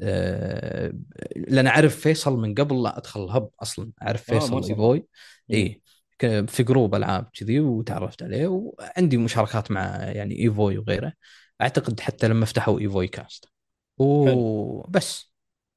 آه، 0.00 0.92
لأن 1.36 1.66
أعرف 1.66 1.96
فيصل 2.00 2.36
من 2.38 2.54
قبل 2.54 2.82
لا 2.82 2.98
أدخل 2.98 3.24
الهب 3.24 3.48
أصلا 3.62 3.90
أعرف 4.02 4.30
آه، 4.30 4.38
فيصل. 4.38 4.68
إيفوي. 4.70 5.06
اي 5.52 5.82
في 6.46 6.62
group 6.62 6.94
ألعاب 6.94 7.26
كذي 7.34 7.60
وتعرفت 7.60 8.22
عليه 8.22 8.46
وعندي 8.46 9.16
مشاركات 9.16 9.70
مع 9.70 9.96
يعني 10.02 10.38
إيفوي 10.38 10.78
وغيره. 10.78 11.12
أعتقد 11.60 12.00
حتى 12.00 12.28
لما 12.28 12.46
فتحوا 12.46 12.80
إيفوي 12.80 13.08
كاست. 13.08 13.44
وبس. 13.98 15.27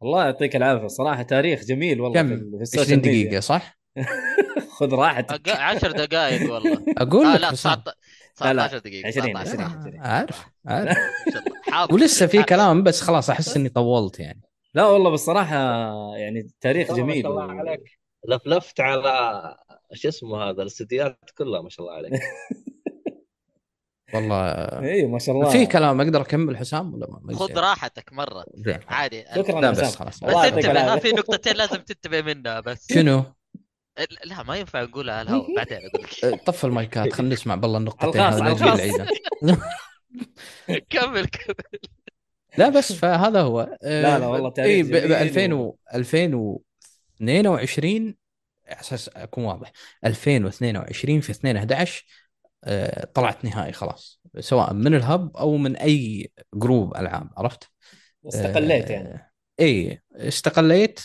الله 0.03 0.25
يعطيك 0.25 0.55
العافية. 0.55 0.87
صراحة 0.87 1.21
تاريخ 1.21 1.63
جميل 1.63 2.01
والله 2.01 2.21
كم؟ 2.21 2.27
في 2.27 2.33
20 2.35 2.61
ال 2.62 2.66
social 2.66 2.95
media. 2.97 3.23
دقيقة 3.23 3.39
صح؟ 3.39 3.77
خذ 4.79 4.93
راحتك. 4.93 5.49
أق- 5.49 5.55
عشر 5.59 5.91
دقائق 5.91 6.53
والله. 6.53 6.83
أقول 6.97 7.25
آه 7.25 7.35
لك 7.35 7.41
لا 7.41 7.51
19 7.51 7.81
لا، 8.41 8.53
لا، 8.53 8.67
19 8.67 8.77
دقيقة 8.77 9.07
20 9.07 9.33
19 9.33 9.49
20 9.51 9.69
صح. 9.69 9.75
20. 9.77 9.99
عارف 9.99 10.45
عارف. 10.65 10.97
ولسه 11.93 12.27
في 12.27 12.37
حافظ. 12.37 12.49
كلام 12.49 12.83
بس 12.83 13.01
خلاص 13.01 13.29
أحس 13.29 13.57
إني 13.57 13.69
طولت 13.69 14.19
يعني. 14.19 14.41
لا 14.73 14.85
والله 14.85 15.09
بالصراحة 15.09 15.55
يعني 16.17 16.47
تاريخ 16.61 16.89
والله 16.89 17.03
ما 17.05 17.11
جميل. 17.13 17.23
شاء 17.23 17.31
الله 17.31 17.51
عليك. 17.59 17.99
لفلفت 18.27 18.79
على 18.79 19.55
شو 19.93 20.07
اسمه 20.07 20.43
هذا 20.43 20.61
الاستديوهات 20.61 21.17
كلها 21.37 21.61
ما 21.61 21.69
شاء 21.69 21.85
الله 21.85 21.97
عليك. 21.97 22.21
والله 24.13 24.38
اي 24.91 25.06
ما 25.06 25.19
شاء 25.19 25.36
الله. 25.36 25.50
في 25.50 25.65
كلام 25.65 26.02
أقدر 26.02 26.21
أكمل 26.21 26.58
حسام 26.58 26.93
ولا 26.93 27.08
ما 27.21 27.36
خذ؟ 27.36 27.58
راحتك 27.58 28.13
مرة. 28.13 28.45
زين. 28.56 28.80
عادي. 28.88 29.26
شكرا 29.36 29.71
بس 29.71 29.95
خلاص. 29.95 30.24
بس 30.24 30.34
انتبه 30.34 31.00
في 31.00 31.12
نقطتين 31.12 31.56
لازم 31.56 31.78
تنتبه 31.78 32.21
منها 32.21 32.60
بس. 32.60 32.93
شنو؟ 32.93 33.24
لا 34.26 34.43
ما 34.43 34.56
ينفع 34.56 34.84
نقولها 34.84 35.15
على 35.15 35.30
الهواء 35.30 35.54
بعدين 35.58 35.78
أقول 35.78 36.08
لك. 36.34 36.43
طف 36.45 36.65
المايكات 36.65 37.13
خلينا 37.13 37.34
نسمع 37.34 37.56
بالله 37.56 37.78
النقطتين. 37.78 38.21
العيد 38.21 39.08
كمل 40.89 41.26
كمل. 41.26 41.80
لا 42.58 42.69
بس 42.69 42.93
فهذا 42.93 43.41
هو. 43.41 43.78
لا، 43.84 44.19
لا، 44.19 44.28
والله 44.28 44.54
اي 44.60 44.84
ب 44.84 44.88
جميل 44.88 45.13
2000 45.13 45.54
و 45.54 45.78
2022 45.93 48.15
على 48.67 48.80
أساس 48.80 49.10
أكون 49.10 49.43
واضح. 49.43 49.71
2022 50.06 51.21
في 51.21 51.32
2 51.32 51.58
11 51.58 52.06
آه، 52.06 52.20
طلعت 53.13 53.45
نهائي 53.45 53.71
خلاص. 53.71 54.21
سواء 54.39 54.74
من 54.74 54.95
الهب 54.95 55.38
أو 55.38 55.58
من 55.58 55.76
أي 55.76 56.32
group 56.56 56.95
ألعاب 56.97 57.30
عرفت؟ 57.38 57.69
استقليت 58.28 58.89
يعني. 58.89 59.34
اي 59.60 60.02
استقليت 60.13 61.00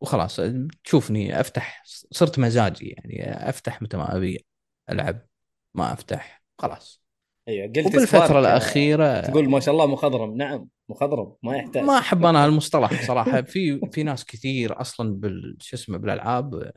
وخلاص. 0.00 0.40
تشوفني 0.84 1.40
أفتح 1.40 1.82
صرت 2.10 2.38
مزاجي 2.38 2.88
يعني 2.88 3.48
أفتح 3.48 3.82
متى 3.82 3.96
ما 3.96 4.16
أبي 4.16 4.46
ألعب 4.90 5.26
ما 5.74 5.92
أفتح 5.92 6.42
خلاص. 6.58 7.02
أيوه 7.48 7.66
قلت 7.66 7.86
وبالفترة 7.86 8.26
سبارك، 8.26 8.36
الأخيرة 8.36 9.20
تقول 9.20 9.48
ما 9.48 9.60
شاء 9.60 9.74
الله 9.74 9.86
مخضرم. 9.86 10.36
نعم 10.36 10.68
مخضرم 10.88 11.36
ما 11.42 11.56
يحتاج. 11.56 11.82
ما 11.82 11.98
أحب 11.98 12.24
أنا 12.24 12.44
هالمصطلح 12.44 13.06
صراحة. 13.06 13.42
في 13.42 13.80
في 13.92 14.02
ناس 14.02 14.24
كثير 14.24 14.80
أصلا 14.80 15.14
بال 15.14 15.56
شو 15.60 15.76
اسمه 15.76 15.98
بالألعاب 15.98 16.72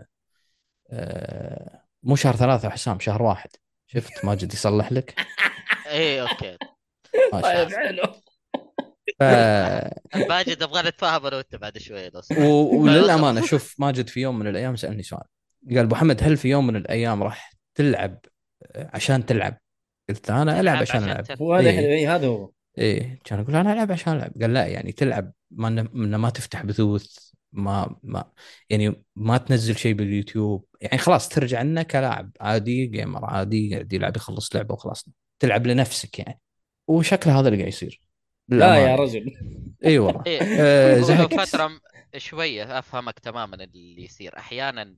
آه، 0.92 1.84
مو 2.04 2.16
شهر 2.16 2.36
ثلاثة 2.36 2.70
حسام 2.70 3.00
شهر 3.00 3.22
واحد. 3.24 3.50
شفت 3.94 4.26
ماجد 4.26 4.54
يصلح 4.54 4.92
لك؟ 4.92 5.16
إيه 5.88 6.22
أوكي. 6.22 6.58
ما 7.34 7.42
شاء 7.42 7.66
طيب 7.66 7.68
الله. 7.68 7.88
حلو. 7.88 8.04
ف... 9.20 9.24
ماجد 10.30 10.64
أبغى 10.64 10.90
نتفاهم 10.90 11.26
أنا 11.26 11.36
وأنت 11.36 11.56
بعد 11.56 11.78
شوي. 11.78 12.12
و... 12.38 12.76
وللأمانة 12.82 13.46
شوف 13.46 13.76
ماجد 13.80 14.08
في 14.08 14.20
يوم 14.20 14.40
من 14.40 14.48
الأيام 14.48 14.76
سألني 14.76 15.04
سؤال. 15.04 15.24
قال 15.70 15.80
أبو 15.80 15.96
محمد 15.96 16.24
هل 16.24 16.38
في 16.38 16.50
يوم 16.50 16.68
من 16.68 16.76
الأيام 16.76 17.24
راح 17.24 17.54
تلعب 17.76 18.20
عشان 18.76 19.26
تلعب؟ 19.26 19.58
قلت 20.10 20.30
أنا 20.30 20.60
ألعب 20.60 20.78
عشان 20.78 21.04
ألعب. 21.04 21.26
إيه. 21.42 21.80
إيه 21.80 22.16
هذا 22.16 22.28
هو. 22.28 22.52
إيه 22.78 23.20
كان 23.24 23.40
أقول 23.40 23.56
أنا 23.56 23.74
ألعب 23.74 23.92
عشان 23.92 24.14
ألعب. 24.14 24.32
قال 24.42 24.54
لا 24.54 24.66
يعني 24.66 24.92
تلعب 24.92 25.32
ما 25.52 25.70
ما, 25.94 26.18
ما 26.18 26.30
تفتح 26.30 26.66
بثوث 26.66 27.29
ما 27.52 27.96
ما 28.04 28.32
يعني 28.70 29.04
ما 29.16 29.38
تنزل 29.38 29.76
شيء 29.78 29.94
باليوتيوب. 29.94 30.66
يعني 30.82 30.98
خلاص 30.98 31.30
ترجع 31.30 31.62
لنا 31.62 31.84
كلاعب 31.84 32.32
عادي 32.42 32.86
جيمر 32.86 33.26
عادي 33.26 33.74
قاعد 33.74 33.94
يلعب 33.94 34.16
يخلص 34.18 34.56
لعبة 34.56 34.74
وخلاص. 34.74 35.10
تلعب 35.40 35.68
لنفسك 35.68 36.20
يعني. 36.20 36.40
وشكله 36.88 37.40
هذا 37.40 37.48
اللي 37.48 37.58
قاعد 37.58 37.68
يصير. 37.68 38.02
لا. 38.48 38.76
يا 38.76 38.96
رجل. 38.96 39.38
إي 39.86 40.00
والله. 40.00 40.24
آه، 40.28 41.68
م- 41.68 41.80
شوية 42.18 42.80
أفهمك 42.80 43.20
تماما 43.20 43.56
اللي 43.56 44.04
يصير. 44.04 44.38
أحيانا 44.38 44.96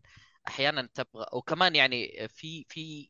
أحيانا 0.48 0.90
تبغى 0.94 1.26
وكمان 1.34 1.76
يعني 1.76 2.28
في 2.28 2.66
في 2.70 3.10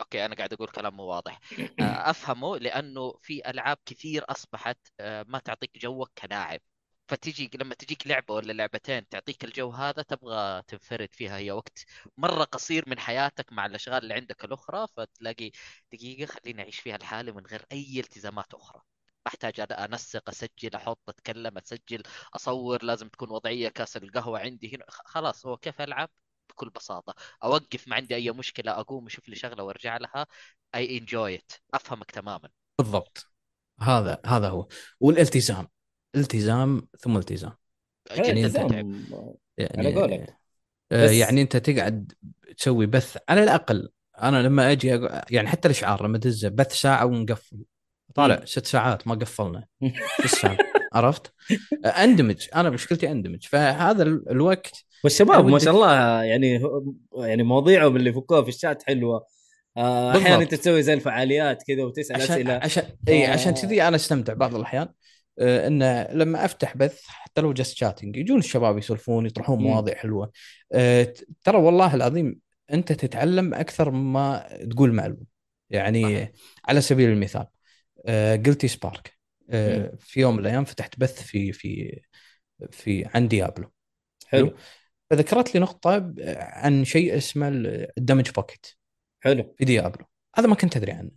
أوكي 0.00 0.24
أنا 0.24 0.34
قاعد 0.34 0.52
أقول 0.52 0.68
كلام 0.68 0.96
مو 0.96 1.02
واضح. 1.02 1.40
آه، 1.80 2.10
أفهمه 2.10 2.58
لأنه 2.58 3.14
في 3.22 3.50
ألعاب 3.50 3.76
كثير 3.86 4.24
أصبحت 4.28 4.78
آه، 5.00 5.24
ما 5.28 5.38
تعطيك 5.38 5.78
جوك 5.78 6.10
كلاعب. 6.18 6.60
فتيجي 7.08 7.50
لما 7.54 7.74
تجيك 7.74 8.06
لعبة 8.06 8.34
ولا 8.34 8.52
لعبتين 8.52 9.08
تعطيك 9.08 9.44
الجو 9.44 9.70
هذا 9.70 10.02
تبغى 10.02 10.62
تنفرد 10.62 11.08
فيها 11.12 11.36
هي 11.38 11.52
وقت 11.52 11.84
مرة 12.16 12.44
قصير 12.44 12.88
من 12.88 12.98
حياتك 12.98 13.52
مع 13.52 13.66
الأشغال 13.66 14.02
اللي 14.02 14.14
عندك 14.14 14.44
الأخرى 14.44 14.86
فتلاقي 14.96 15.50
دقيقة 15.92 16.26
خليني 16.26 16.62
أعيش 16.62 16.80
فيها 16.80 16.96
لحالي 16.98 17.32
من 17.32 17.46
غير 17.46 17.66
أي 17.72 18.00
التزامات 18.00 18.54
أخرى. 18.54 18.82
احتاج 19.26 19.60
أنا 19.60 19.84
أنسق 19.84 20.28
أسجل 20.28 20.74
أحط 20.74 21.08
أتكلم 21.08 21.58
أسجل 21.58 22.02
أصور 22.34 22.84
لازم 22.84 23.08
تكون 23.08 23.30
وضعية 23.30 23.68
كاس 23.68 23.96
القهوة 23.96 24.38
عندي 24.38 24.76
هنا. 24.76 24.84
خلاص 24.88 25.46
هو 25.46 25.56
كيف 25.56 25.80
ألعب؟ 25.80 26.10
بكل 26.50 26.70
بساطة. 26.70 27.14
أوقف 27.44 27.88
ما 27.88 27.96
عندي 27.96 28.14
أي 28.14 28.30
مشكلة 28.30 28.72
أقوم 28.80 29.06
أشوف 29.06 29.28
لي 29.28 29.36
شغلة 29.36 29.62
وأرجع 29.62 29.96
لها. 29.96 30.26
اي 30.74 30.98
انجوي 30.98 31.42
أفهمك 31.74 32.10
تماما. 32.10 32.50
بالضبط. 32.78 33.32
هذا 33.80 34.20
هذا 34.26 34.48
هو. 34.48 34.68
والالتزام. 35.00 35.68
التزام 36.16 36.88
ثم 37.00 37.16
التزام. 37.16 37.52
جدا 38.16 38.26
يعني 38.26 38.44
حسام 38.44 38.72
يعني 39.58 39.96
على. 39.98 40.26
آه، 40.92 41.10
يعني 41.10 41.42
أنت 41.42 41.56
تقعد 41.56 42.12
تسوي 42.56 42.86
بث 42.86 43.16
على 43.28 43.42
الأقل. 43.42 43.88
أنا 44.22 44.42
لما 44.42 44.72
أجي 44.72 44.88
يعني 45.30 45.48
حتى 45.48 45.68
الأشعار 45.68 46.06
لما 46.06 46.18
تدزه 46.18 46.48
بث 46.48 46.72
ساعة 46.72 47.04
ونقفل. 47.06 47.64
طالع. 48.14 48.44
ست 48.44 48.66
ساعات 48.66 49.08
ما 49.08 49.14
قفلنا. 49.14 49.66
عرفت؟ 50.92 51.32
أندمج. 51.84 52.46
أنا 52.54 52.70
مشكلتي 52.70 53.10
أندمج. 53.10 53.46
فهذا 53.46 54.02
ال- 54.02 54.30
الوقت 54.30 54.84
والشباب 55.04 55.46
ما 55.46 55.58
شاء 55.58 55.74
الله 55.74 56.22
يعني 56.22 56.62
يعني 57.16 57.42
مواضيعهم 57.42 57.96
اللي 57.96 58.10
يفكوها 58.10 58.42
في 58.42 58.48
الشات 58.48 58.82
حلوة. 58.82 59.26
آه، 59.76 60.10
أحيانا. 60.16 60.42
أنت 60.42 60.54
تسوي 60.54 60.82
زي 60.82 60.94
الفعاليات 60.94 61.62
كذا 61.62 61.82
وتسأل 61.84 62.16
عشان 62.16 62.34
أسئلة. 62.34 62.52
عشان 62.54 62.82
اي 63.08 63.26
عشان 63.26 63.54
كذي 63.54 63.82
أنا 63.82 63.96
أستمتع 63.96 64.32
بعض 64.34 64.54
الأحيان. 64.54 64.88
إنه 65.40 66.02
لما 66.02 66.44
أفتح 66.44 66.76
بث 66.76 67.06
حتى 67.06 67.40
لو 67.40 67.52
just 67.52 67.76
chatting 67.76 68.16
يجون 68.16 68.38
الشباب 68.38 68.78
يسولفون 68.78 69.26
يطرحون. 69.26 69.62
مواضيع 69.62 69.94
حلوة. 69.94 70.32
آه، 70.72 71.14
ترى 71.44 71.58
والله 71.58 71.94
العظيم 71.94 72.40
أنت 72.72 72.92
تتعلم 72.92 73.54
أكثر 73.54 73.90
مما 73.90 74.48
تقول 74.70 74.92
معلومه 74.92 75.24
يعني 75.70 76.32
على 76.64 76.80
سبيل 76.80 77.10
المثال 77.10 77.46
قلتي 78.46 78.68
سبارك. 78.68 79.18
في 79.98 80.20
يوم 80.20 80.34
من 80.34 80.40
الأيام 80.40 80.64
فتحت 80.64 81.00
بث 81.00 81.22
في 81.22 81.52
في 81.52 82.00
في 82.70 83.08
عن 83.14 83.28
Diablo. 83.28 83.72
حلو. 84.26 84.56
فذكرت 85.10 85.54
لي 85.54 85.60
نقطة 85.60 86.14
عن 86.38 86.84
شيء 86.84 87.16
اسمه 87.16 87.48
ال 87.98 88.03
damage 88.03 88.30
bucket 88.30 88.66
حلو. 89.20 89.54
في 89.58 89.64
Diablo. 89.64 90.06
هذا 90.36 90.46
ما 90.46 90.54
كنت 90.54 90.76
أدري 90.76 90.92
عنه. 90.92 91.10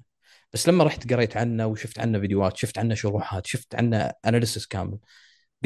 بس 0.53 0.69
لما 0.69 0.83
رحت 0.83 1.13
قريت 1.13 1.37
عنه 1.37 1.65
وشفت 1.67 1.99
عنه 1.99 2.19
فيديوهات 2.19 2.57
شفت 2.57 2.77
عنه 2.77 2.95
شروحات 2.95 3.47
شفت 3.47 3.75
عنه 3.75 4.11
analysis 4.25 4.65
كامل 4.67 4.97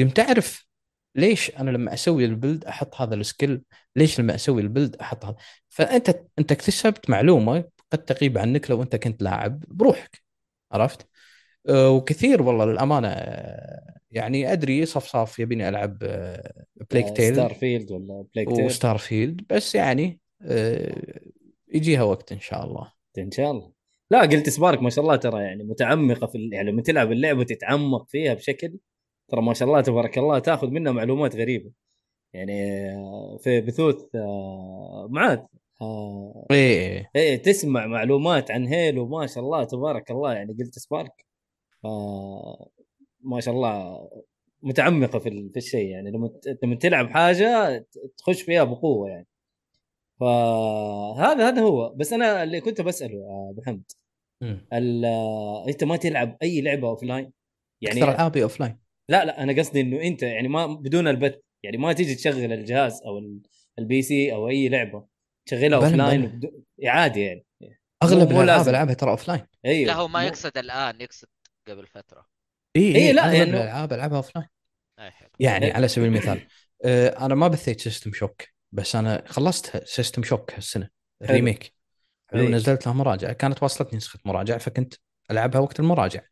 قمت 0.00 0.18
اعرف 0.18 0.66
ليش 1.14 1.50
أنا 1.50 1.70
لما 1.70 1.94
أسوي 1.94 2.24
ال 2.24 2.31
build 2.31 2.64
أحط 2.64 2.94
هذا 3.00 3.14
ال 3.14 3.22
skill 3.22 3.62
ليش 3.96 4.20
لما 4.20 4.34
أسوي 4.34 4.62
ال 4.62 4.68
build 4.68 4.96
أحط 4.96 5.24
هذا؟ 5.24 5.36
فأنت 5.68 6.20
أنت 6.38 6.52
اكتسبت 6.52 7.10
معلومة 7.10 7.64
قد 7.92 8.04
تغيب 8.04 8.38
عنك 8.38 8.70
لو 8.70 8.82
أنت 8.82 8.96
كنت 8.96 9.22
لاعب 9.22 9.64
بروحك 9.68 10.22
عرفت؟ 10.72 11.08
أه، 11.68 11.90
وكثير 11.90 12.42
والله 12.42 12.64
للأمانة 12.64 13.08
أه، 13.08 13.94
يعني 14.10 14.52
أدري 14.52 14.86
صف 14.86 15.06
صف 15.06 15.38
يبيني 15.38 15.68
ألعب 15.68 15.98
Plague 16.90 17.16
Tale 17.16 17.34
Starfield 17.34 17.92
ولا 17.92 18.24
Plague 18.34 18.48
Tale 18.48 18.64
و 18.64 18.98
Starfield 18.98 19.42
بس 19.50 19.74
يعني 19.74 20.20
أه، 20.42 21.20
يجيها 21.68 22.02
وقت 22.02 22.32
إن 22.32 22.40
شاء 22.40 22.64
الله. 22.64 22.92
إن 23.18 23.30
شاء 23.30 23.50
الله. 23.50 23.75
لا 24.10 24.20
قلت 24.20 24.48
سبارك 24.48 24.82
ما 24.82 24.90
شاء 24.90 25.04
الله 25.04 25.16
ترى 25.16 25.42
يعني 25.42 25.64
متعمقة 25.64 26.26
في 26.26 26.48
يعني 26.52 26.70
لما 26.70 26.82
تلعب 26.82 27.12
اللعبة 27.12 27.44
تتعمق 27.44 28.08
فيها 28.08 28.34
بشكل 28.34 28.78
ترى 29.28 29.42
ما 29.42 29.54
شاء 29.54 29.68
الله 29.68 29.80
تبارك 29.80 30.18
الله 30.18 30.38
تاخذ 30.38 30.68
منها 30.70 30.92
معلومات 30.92 31.36
غريبة. 31.36 31.70
يعني 32.34 32.52
آه، 32.94 33.36
في 33.42 33.60
بثوث 33.60 34.14
آه، 34.16 35.08
معاذ 35.10 35.38
آه، 35.82 36.46
إيه. 36.50 37.10
إيه 37.16 37.36
تسمع 37.36 37.86
معلومات 37.86 38.50
عن 38.50 38.66
هيلو 38.66 39.06
ما 39.08 39.26
شاء 39.26 39.44
الله 39.44 39.64
تبارك 39.64 40.10
الله 40.10 40.32
يعني 40.34 40.52
قلت 40.60 40.78
سبارك 40.78 41.26
ما 43.20 43.40
شاء 43.40 43.54
الله 43.54 43.98
متعمقة 44.62 45.18
في 45.18 45.28
ال- 45.28 45.50
في 45.52 45.56
الشيء 45.58 45.88
يعني. 45.90 46.10
لما 46.10 46.30
لما 46.62 46.74
تلعب 46.76 47.10
حاجة 47.10 47.78
تخش 48.18 48.42
فيها 48.42 48.64
بقوة 48.64 49.08
يعني. 49.10 49.26
فهذا 50.20 51.48
هذا 51.48 51.62
هو. 51.62 51.94
بس 51.94 52.12
أنا 52.12 52.42
اللي 52.42 52.60
كنت 52.60 52.80
بسأله 52.80 53.14
آه، 53.18 53.50
أبو 53.52 53.62
حمد. 53.62 53.82
آه، 54.72 55.64
أنت 55.68 55.84
ما 55.84 55.96
تلعب 55.96 56.36
أي 56.42 56.60
لعبة 56.60 56.88
offline 56.88 57.32
يعني 57.80 58.02
أكثر 58.02 58.14
العابي 58.14 58.42
offline 58.42 58.78
لا 59.08 59.24
لا 59.24 59.42
أنا 59.42 59.52
قصدي 59.52 59.80
إنه 59.80 60.02
أنت 60.02 60.22
يعني 60.22 60.48
ما 60.48 60.66
بدون 60.66 61.08
البث 61.08 61.38
يعني 61.62 61.76
ما 61.76 61.92
تيجي 61.92 62.14
تشغل 62.14 62.52
الجهاز 62.52 63.02
أو 63.02 63.18
ال- 63.18 63.42
ال 63.78 64.02
PC 64.02 64.32
أو 64.32 64.48
أي 64.48 64.68
لعبة 64.68 65.06
تشغلها 65.46 65.78
offline 65.78 66.40
عادي 66.84 67.20
يعني. 67.20 67.46
أغلب 68.02 68.30
الألعاب. 68.30 68.68
ألعبها 68.68 68.94
ترى 68.94 69.10
offline 69.10 69.46
أيوه. 69.64 69.86
لا 69.86 69.94
هو 69.94 70.08
ما 70.08 70.24
يقصد 70.24 70.58
الآن 70.58 71.00
يقصد 71.00 71.28
قبل 71.68 71.86
فترة. 71.86 72.26
إي 72.76 72.82
إيه، 72.82 72.94
إي 72.96 73.12
لا، 73.12 73.24
أغلب 73.24 73.34
يعني- 73.34 73.50
الألعاب 73.50 73.92
ألعبها 73.92 74.16
offline 74.16 74.48
يعني. 75.40 75.70
على 75.70 75.88
سبيل 75.88 76.08
المثال 76.08 76.40
آه، 76.84 77.08
أنا 77.26 77.34
ما 77.34 77.48
بثيت 77.48 77.80
System 77.80 78.12
Shock 78.12 78.42
بس 78.76 78.96
أنا 78.96 79.22
خلصت 79.26 79.84
System 79.86 80.22
Shock 80.22 80.54
هالسنة 80.54 80.88
ال 81.22 81.29
remake 81.29 81.72
حلو. 82.28 82.48
نزلت 82.48 82.86
لها 82.86 82.94
مراجعه 82.94 83.32
كانت 83.32 83.62
واصلتني 83.62 83.96
نسخة 83.96 84.18
مراجعه 84.24 84.58
فكنت 84.58 84.94
ألعبها 85.30 85.60
وقت 85.60 85.80
المراجعه. 85.80 86.22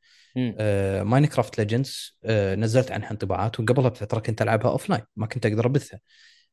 آه 0.59 1.03
Minecraft 1.03 1.59
Legends 1.59 2.19
آه 2.25 2.55
نزلت 2.55 2.93
عنها 2.93 3.11
انطباعات 3.11 3.61
وقبلها 3.61 3.89
بفترة 3.89 4.21
كنت 4.21 4.43
ألعبها 4.43 4.71
offline 4.71 5.03
ما 5.17 5.27
كنت 5.27 5.47
أقدر 5.47 5.67
أبثها. 5.67 6.01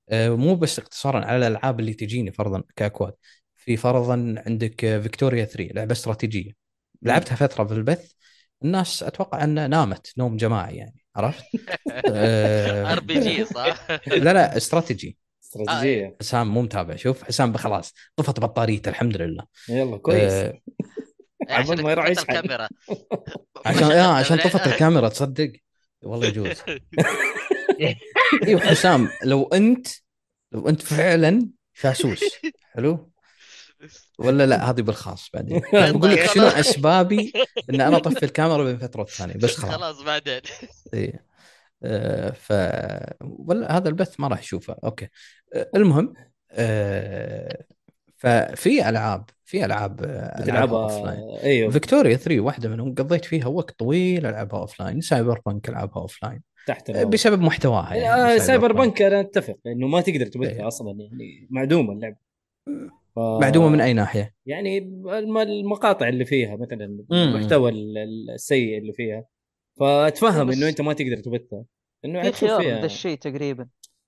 آه 0.10 0.30
مو 0.30 0.56
بس 0.56 0.80
اقتصارا 0.80 1.26
على 1.26 1.48
الألعاب 1.48 1.80
اللي 1.80 1.94
تجيني 1.94 2.32
فرضا 2.32 2.64
كأكواد. 2.76 3.14
في 3.56 3.78
فرضا 3.78 4.36
عندك 4.48 4.86
آه، 4.86 5.00
Victoria 5.00 5.46
3 5.46 5.74
لعبة 5.74 5.92
استراتيجية. 5.92 6.52
لعبتها 7.02 7.36
فترة 7.36 7.64
في 7.64 7.74
البث. 7.74 8.12
الناس 8.64 9.04
أتوقع 9.04 9.44
انها 9.44 9.68
نامت 9.68 10.14
نوم 10.18 10.38
جماعي 10.38 10.78
يعني 10.78 11.04
عرفت؟ 11.16 11.44
آه، 12.16 12.94
RPG 12.94 13.46
صح؟ 13.46 13.88
لا 14.08 14.34
لا 14.34 14.58
استراتيجي. 14.58 15.18
استراتيجيه 15.56 16.16
حسام 16.20 16.48
مو 16.48 16.62
متابع 16.62 16.96
شوف 16.96 17.24
حسام 17.24 17.58
خلاص 17.58 17.94
طفت 18.16 18.40
بطاريته 18.40 18.90
الحمد 18.90 19.18
لله. 19.18 19.44
يلا 19.70 19.98
كويس. 19.98 20.32
آه، 20.32 20.62
عشان 21.50 21.82
ما 21.82 21.92
يروح. 21.92 22.06
الكاميرا. 22.20 22.68
عشان 23.66 23.80
شغلت 23.80 23.96
عشان 24.20 24.38
طفت 24.38 24.68
الكاميرا 24.68 25.10
تصدق؟ 25.10 25.52
والله 26.04 26.28
يجوز. 26.28 26.62
أيوه 28.48 28.62
حسام 28.62 29.10
لو 29.24 29.44
انت 29.44 29.88
لو 30.52 30.70
أنت 30.70 30.82
فعلا 30.82 31.50
جاسوس 31.74 32.20
حلو؟ 32.76 33.12
ولا 34.20 34.46
لا 34.46 34.70
هذه 34.70 34.82
بالخاص 34.82 35.30
بعدين. 35.34 35.62
بقول 35.74 36.12
لك 36.12 36.26
شنو. 36.26 36.48
أسبابي 36.48 37.34
إن 37.70 37.82
أنا 37.82 37.98
أطفي 37.98 38.24
الكاميرا 38.26 38.64
بين 38.64 38.78
فترة 38.78 39.00
والثانيه 39.02 39.34
بس 39.34 39.56
خلاص. 39.58 39.76
خلاص 39.76 40.02
بعدين. 40.02 40.42
إيه. 40.94 41.14
آه، 41.14 41.31
ف 42.34 42.54
ولا 43.22 43.78
هذا 43.78 43.90
البث 43.90 44.20
ما 44.20 44.28
راح 44.28 44.40
اشوفه 44.40 44.76
أوكي. 44.84 45.08
آه، 45.56 45.70
المهم 45.76 46.14
آه، 46.52 47.64
ففي 48.18 48.90
ألعاب 48.90 49.26
في 49.46 49.66
ألعاب 49.66 50.02
آه، 50.04 50.44
العبها 50.44 50.84
offline 50.84 51.20
أيوه. 51.44 51.72
Victoria 51.72 52.16
3 52.16 52.40
واحدة 52.40 52.70
منهم 52.70 52.96
قضيت 52.96 53.26
فيها 53.26 53.48
وقت 53.48 53.80
طويل 53.80 54.26
ألعبها 54.26 54.60
offline 54.60 55.02
Cyberpunk 55.02 55.70
ألعبها 55.70 56.02
offline 56.02 56.42
تحت. 56.68 56.92
بسبب 56.92 57.42
محتواها 57.42 57.92
آه، 57.92 57.96
يعني 57.96 58.40
Cyber 58.40 58.72
punk 58.74 59.02
أنا 59.02 59.20
أتفق 59.20 59.58
إنه 59.68 59.88
ما 59.88 60.02
تقدر 60.02 60.22
إيه. 60.22 60.30
تبثها 60.32 60.68
أصلا 60.68 60.92
يعني 61.00 61.48
معدومة 61.50 61.94
اللعبة. 61.94 62.16
ف... 63.16 63.20
معدومة 63.20 63.70
من 63.70 63.82
أي 63.82 63.94
ناحية؟ 63.94 64.34
يعني 64.46 64.78
الم- 64.78 65.38
المقاطع 65.38 66.08
اللي 66.08 66.26
فيها 66.26 66.56
مثلا. 66.56 67.04
المحتوى 67.12 67.72
ال- 67.72 67.98
ال- 67.98 68.30
السيء 68.34 68.78
اللي 68.78 68.94
فيها. 68.94 69.26
فأتفهم 69.82 70.52
إنه 70.52 70.70
أنت 70.70 70.82
ما 70.82 70.94
تقدر 70.94 71.18
تبثها 71.18 71.66
إنه 72.06 72.22
في 72.24 72.32
خيار 72.32 72.62
فيها 72.62 72.80
ذا 72.80 72.86
الشيء 72.86 73.18
تقريبا. 73.18 73.68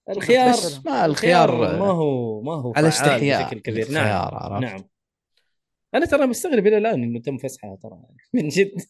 الخيار 0.10 0.50
بس 0.50 0.86
ما 0.86 1.06
الخيار 1.06 1.80
ما 1.80 1.88
هو 1.92 2.42
ما 2.42 2.54
هو 2.54 2.74
على 2.76 2.88
استحياء 2.88 3.44
بشكل 3.46 3.60
كبير. 3.60 3.92
نعم 3.92 4.04
الخيار 4.06 4.36
عرفت؟ 4.36 4.64
نعم. 4.64 4.90
أنا 5.96 6.06
ترى 6.06 6.26
مستغرب 6.28 6.68
إلى 6.68 6.78
الآن 6.78 7.04
إنه 7.04 7.20
تم 7.20 7.38
فسحها 7.38 7.76
ترى 7.76 8.00
من 8.34 8.48
جد. 8.48 8.82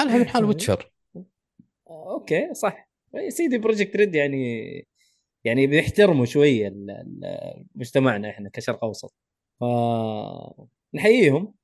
أنا 0.00 0.16
من 0.18 0.28
حال 0.28 0.44
Witcher. 0.44 0.92
أوكي 1.90 2.54
صح. 2.54 2.90
CD 3.28 3.58
Projekt 3.58 3.96
Red 3.96 4.14
يعني 4.14 4.86
يعني 5.44 5.66
بيحترموا 5.66 6.24
شوية 6.24 6.68
ال- 6.68 6.90
ال- 6.90 7.66
مجتمعنا 7.74 8.30
إحنا 8.30 8.48
كشرق 8.52 8.84
أوسط. 8.84 9.14
ف 9.60 9.64
نحييهم 10.94 11.54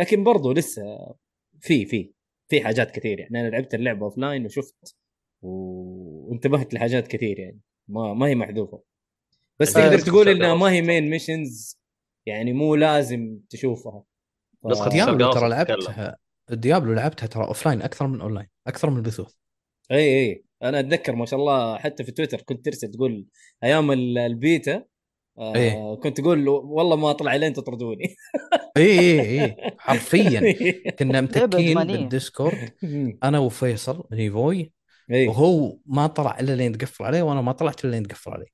لكن 0.00 0.24
برضو 0.24 0.52
لسه 0.52 1.14
في 1.60 1.86
في 1.86 2.12
في 2.52 2.60
حاجات 2.64 2.90
كثير 2.90 3.20
يعني. 3.20 3.40
أنا 3.40 3.48
لعبت 3.48 3.74
اللعبة 3.74 4.04
offline 4.06 4.44
وشفت 4.44 4.96
وانتبهت 5.42 6.74
لحاجات 6.74 7.08
كثير 7.08 7.38
يعني. 7.38 7.58
ما 7.88 8.14
ما 8.14 8.26
هي 8.26 8.34
محذوفة. 8.34 8.82
بس 9.60 9.72
تقدر 9.72 9.98
تقول 9.98 10.28
إنها 10.28 10.54
ما 10.54 10.70
هي. 10.70 10.82
main 10.82 11.10
missions 11.10 11.80
يعني 12.26 12.52
مو 12.52 12.74
لازم 12.74 13.38
تشوفها. 13.50 14.02
ف- 14.62 14.88
Diablo 14.88 15.32
ترى. 15.32 15.48
لعبتها 15.48 16.16
Diablo 16.50 16.92
لعبتها 16.92 17.26
ترى 17.26 17.44
offline 17.44 17.82
أكثر 17.82 18.06
من 18.06 18.20
اون 18.20 18.34
لاين 18.34 18.48
أكثر 18.66 18.90
من 18.90 18.96
البثوث 18.96 19.34
إي 19.90 19.98
إي. 20.30 20.44
أنا 20.62 20.80
أتذكر 20.80 21.14
ما 21.14 21.26
شاء 21.26 21.40
الله 21.40 21.78
حتى 21.78 22.04
في 22.04 22.12
تويتر 22.12 22.40
كنت 22.42 22.64
ترسل 22.64 22.90
تقول 22.90 23.26
أيام 23.64 23.92
ال- 23.92 24.18
البيتا 24.18 24.84
آه 25.38 25.54
إيه. 25.54 25.94
كنت 25.94 26.20
تقول 26.20 26.48
والله 26.48 26.96
ما 26.96 27.10
اطلع 27.10 27.36
لين 27.36 27.52
تطردوني 27.52 28.04
اي 28.76 29.00
اي 29.20 29.44
اي 29.44 29.56
حرفيا. 29.78 30.40
كنا 30.98 31.12
لعبة 31.12 31.44
متكين. 31.46 31.84
بال 31.84 32.02
Discord. 32.02 32.72
أنا 33.24 33.38
وفيصل 33.38 34.04
نيفوي 34.12 34.72
اي 35.10 35.28
وهو 35.28 35.76
ما 35.86 36.06
طلع 36.06 36.38
إلا 36.40 36.52
لين 36.56 36.78
تقفل 36.78 37.04
عليه 37.04 37.22
وأنا 37.22 37.40
ما 37.40 37.52
طلعت 37.52 37.84
إلا 37.84 37.90
لين 37.90 38.02
تقفل 38.08 38.30
عليه. 38.30 38.46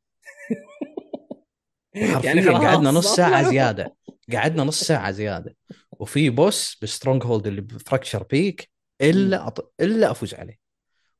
حرفيا 2.14 2.34
يعني 2.34 2.48
قعدنا 2.48 2.90
نص 2.90 3.14
ساعة. 3.16 3.50
زيادة. 3.50 3.96
قعدنا 4.32 4.64
نص 4.64 4.80
ساعة 4.84 5.10
زيادة. 5.10 5.56
وفي 5.92 6.30
boss 6.30 6.78
ب 6.82 7.24
stronghold 7.24 7.46
اللي 7.46 7.60
ب 7.61 7.67
Fractured 7.67 8.22
Peaks 8.22 8.70
إلا 9.00 9.46
أط... 9.46 9.74
إلا 9.80 10.10
أفوز 10.10 10.34
عليه. 10.34 10.58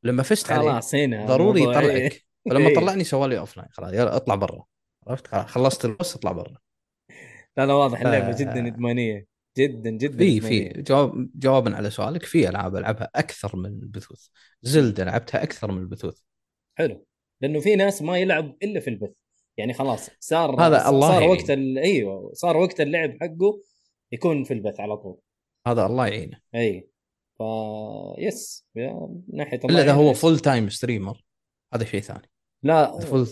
لما 0.03 0.23
فزت 0.23 0.51
عليه 0.53 0.71
خلاص 0.71 0.95
هنا 0.95 1.27
ضروري 1.27 1.61
الموضوع- 1.61 1.83
يطلعك. 1.83 2.25
فلما 2.51 2.69
إيه. 2.69 2.75
طلعني 2.75 3.05
سوى 3.05 3.29
لي 3.29 3.39
offline 3.39 3.69
خلاص 3.73 3.93
يلا 3.93 4.17
اطلع 4.17 4.35
برا. 4.35 4.65
عرفت؟ 5.07 5.35
خلصت 5.35 5.85
ال 5.85 5.91
boss 5.91 6.17
اطلع 6.17 6.33
برا. 6.33 6.55
لا 7.59 7.67
لا 7.67 7.75
واضح 7.75 8.01
اللعبة 8.01 8.29
آه. 8.29 8.37
جدا 8.37 8.67
إدمانية. 8.67 9.27
جدا 9.59 9.91
جدا 9.91 10.19
في 10.19 10.41
في. 10.41 10.83
جواب 10.83 11.31
جوابا 11.35 11.77
على 11.77 11.91
سؤالك 11.91 12.23
في 12.23 12.49
ألعاب 12.49 12.77
ألعبها 12.77 13.11
أكثر 13.15 13.57
من 13.57 13.67
البثوث. 13.67 14.27
Zelda 14.63 15.05
لعبتها 15.05 15.43
أكثر 15.43 15.73
من 15.73 15.83
البثوث. 15.83 16.21
حلو. 16.79 17.07
لأنه 17.41 17.61
في 17.61 17.77
ناس 17.77 18.03
ما 18.03 18.19
يلعب 18.19 18.57
إلا 18.63 18.81
في 18.81 18.91
البث. 18.91 19.11
يعني 19.57 19.75
خلاص 19.75 20.11
صار 20.21 20.61
هذا 20.61 20.89
الله 20.89 21.09
صار 21.09 21.23
يعين. 21.23 21.31
وقت 21.31 21.51
ال... 21.51 21.79
أيوه 21.79 22.31
صار 22.35 22.57
وقت 22.57 22.81
اللعب 22.81 23.17
حقه 23.21 23.61
يكون 24.13 24.45
في 24.45 24.55
البث 24.55 24.81
على 24.81 24.97
طول. 24.97 25.19
هذا 25.67 25.87
الله 25.87 26.07
يعينه. 26.07 26.41
أي. 26.55 26.89
ف 27.39 27.43
yes. 28.19 28.67
من 28.75 29.23
ناحية 29.33 29.61
إلا 29.65 29.83
إذا 29.83 29.93
هو. 29.93 30.15
full 30.15 30.39
time 30.39 30.69
streamer 30.69 31.25
هذا 31.75 31.85
شيء 31.85 32.01
ثاني. 32.01 32.31
لا 32.63 32.99
full 32.99 33.27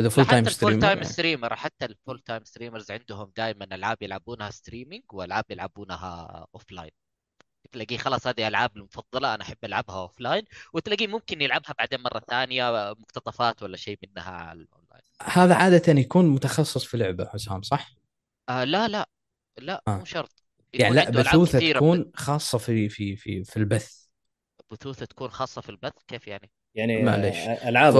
إذا 0.00 0.08
full 0.08 0.24
حتى 0.24 0.30
time 0.30 0.46
ال 0.46 0.52
full 0.52 0.78
time 0.78 1.02
streamer 1.02 1.04
streamer 1.04 1.56
حتى 1.56 1.84
ال 1.84 1.91
full 1.91 2.20
time 2.20 2.44
streamers 2.44 2.90
عندهم 2.90 3.32
دائما 3.36 3.64
ألعاب 3.64 4.02
يلعبونها 4.02 4.50
streaming 4.50 5.02
وألعاب 5.12 5.44
يلعبونها 5.50 6.46
offline 6.54 6.90
تلاقيه 7.72 7.96
خلاص 7.96 8.26
هذه 8.26 8.48
ألعاب 8.48 8.76
المفضلة 8.76 9.34
أنا 9.34 9.42
أحب 9.42 9.56
ألعبها 9.64 9.96
offline 9.96 10.44
وتلاقيه 10.72 11.06
ممكن 11.06 11.42
يلعبها 11.42 11.74
بعدين 11.78 12.00
مرة 12.00 12.18
ثانية 12.18 12.94
مقتطفات 12.98 13.62
ولا 13.62 13.76
شيء 13.76 13.98
منها 14.02 14.30
على 14.30 14.62
الاونلاين 14.62 15.02
هذا 15.22 15.54
عادة 15.54 16.00
يكون 16.00 16.28
متخصص 16.28 16.84
في 16.84 16.96
لعبة 16.96 17.24
حسام 17.24 17.62
صح؟ 17.62 17.90
آه 18.48 18.64
لا 18.64 18.88
لا 18.88 19.08
لا 19.58 19.82
آه. 19.88 19.98
مو 19.98 20.04
شرط 20.04 20.44
يعني 20.74 20.94
لا 20.94 21.10
بثوثة 21.10 21.72
تكون 21.72 22.10
خاصة 22.14 22.58
في 22.58 22.88
في 22.88 23.16
في 23.16 23.44
في 23.44 23.56
البث 23.56 24.06
بثوث 24.70 24.98
تكون 24.98 25.30
خاصة 25.30 25.60
في 25.60 25.68
البث 25.68 25.92
كيف 26.08 26.28
يعني؟ 26.28 26.50
يعني 26.74 27.02
معليش. 27.02 27.36
ألعاب 27.36 27.94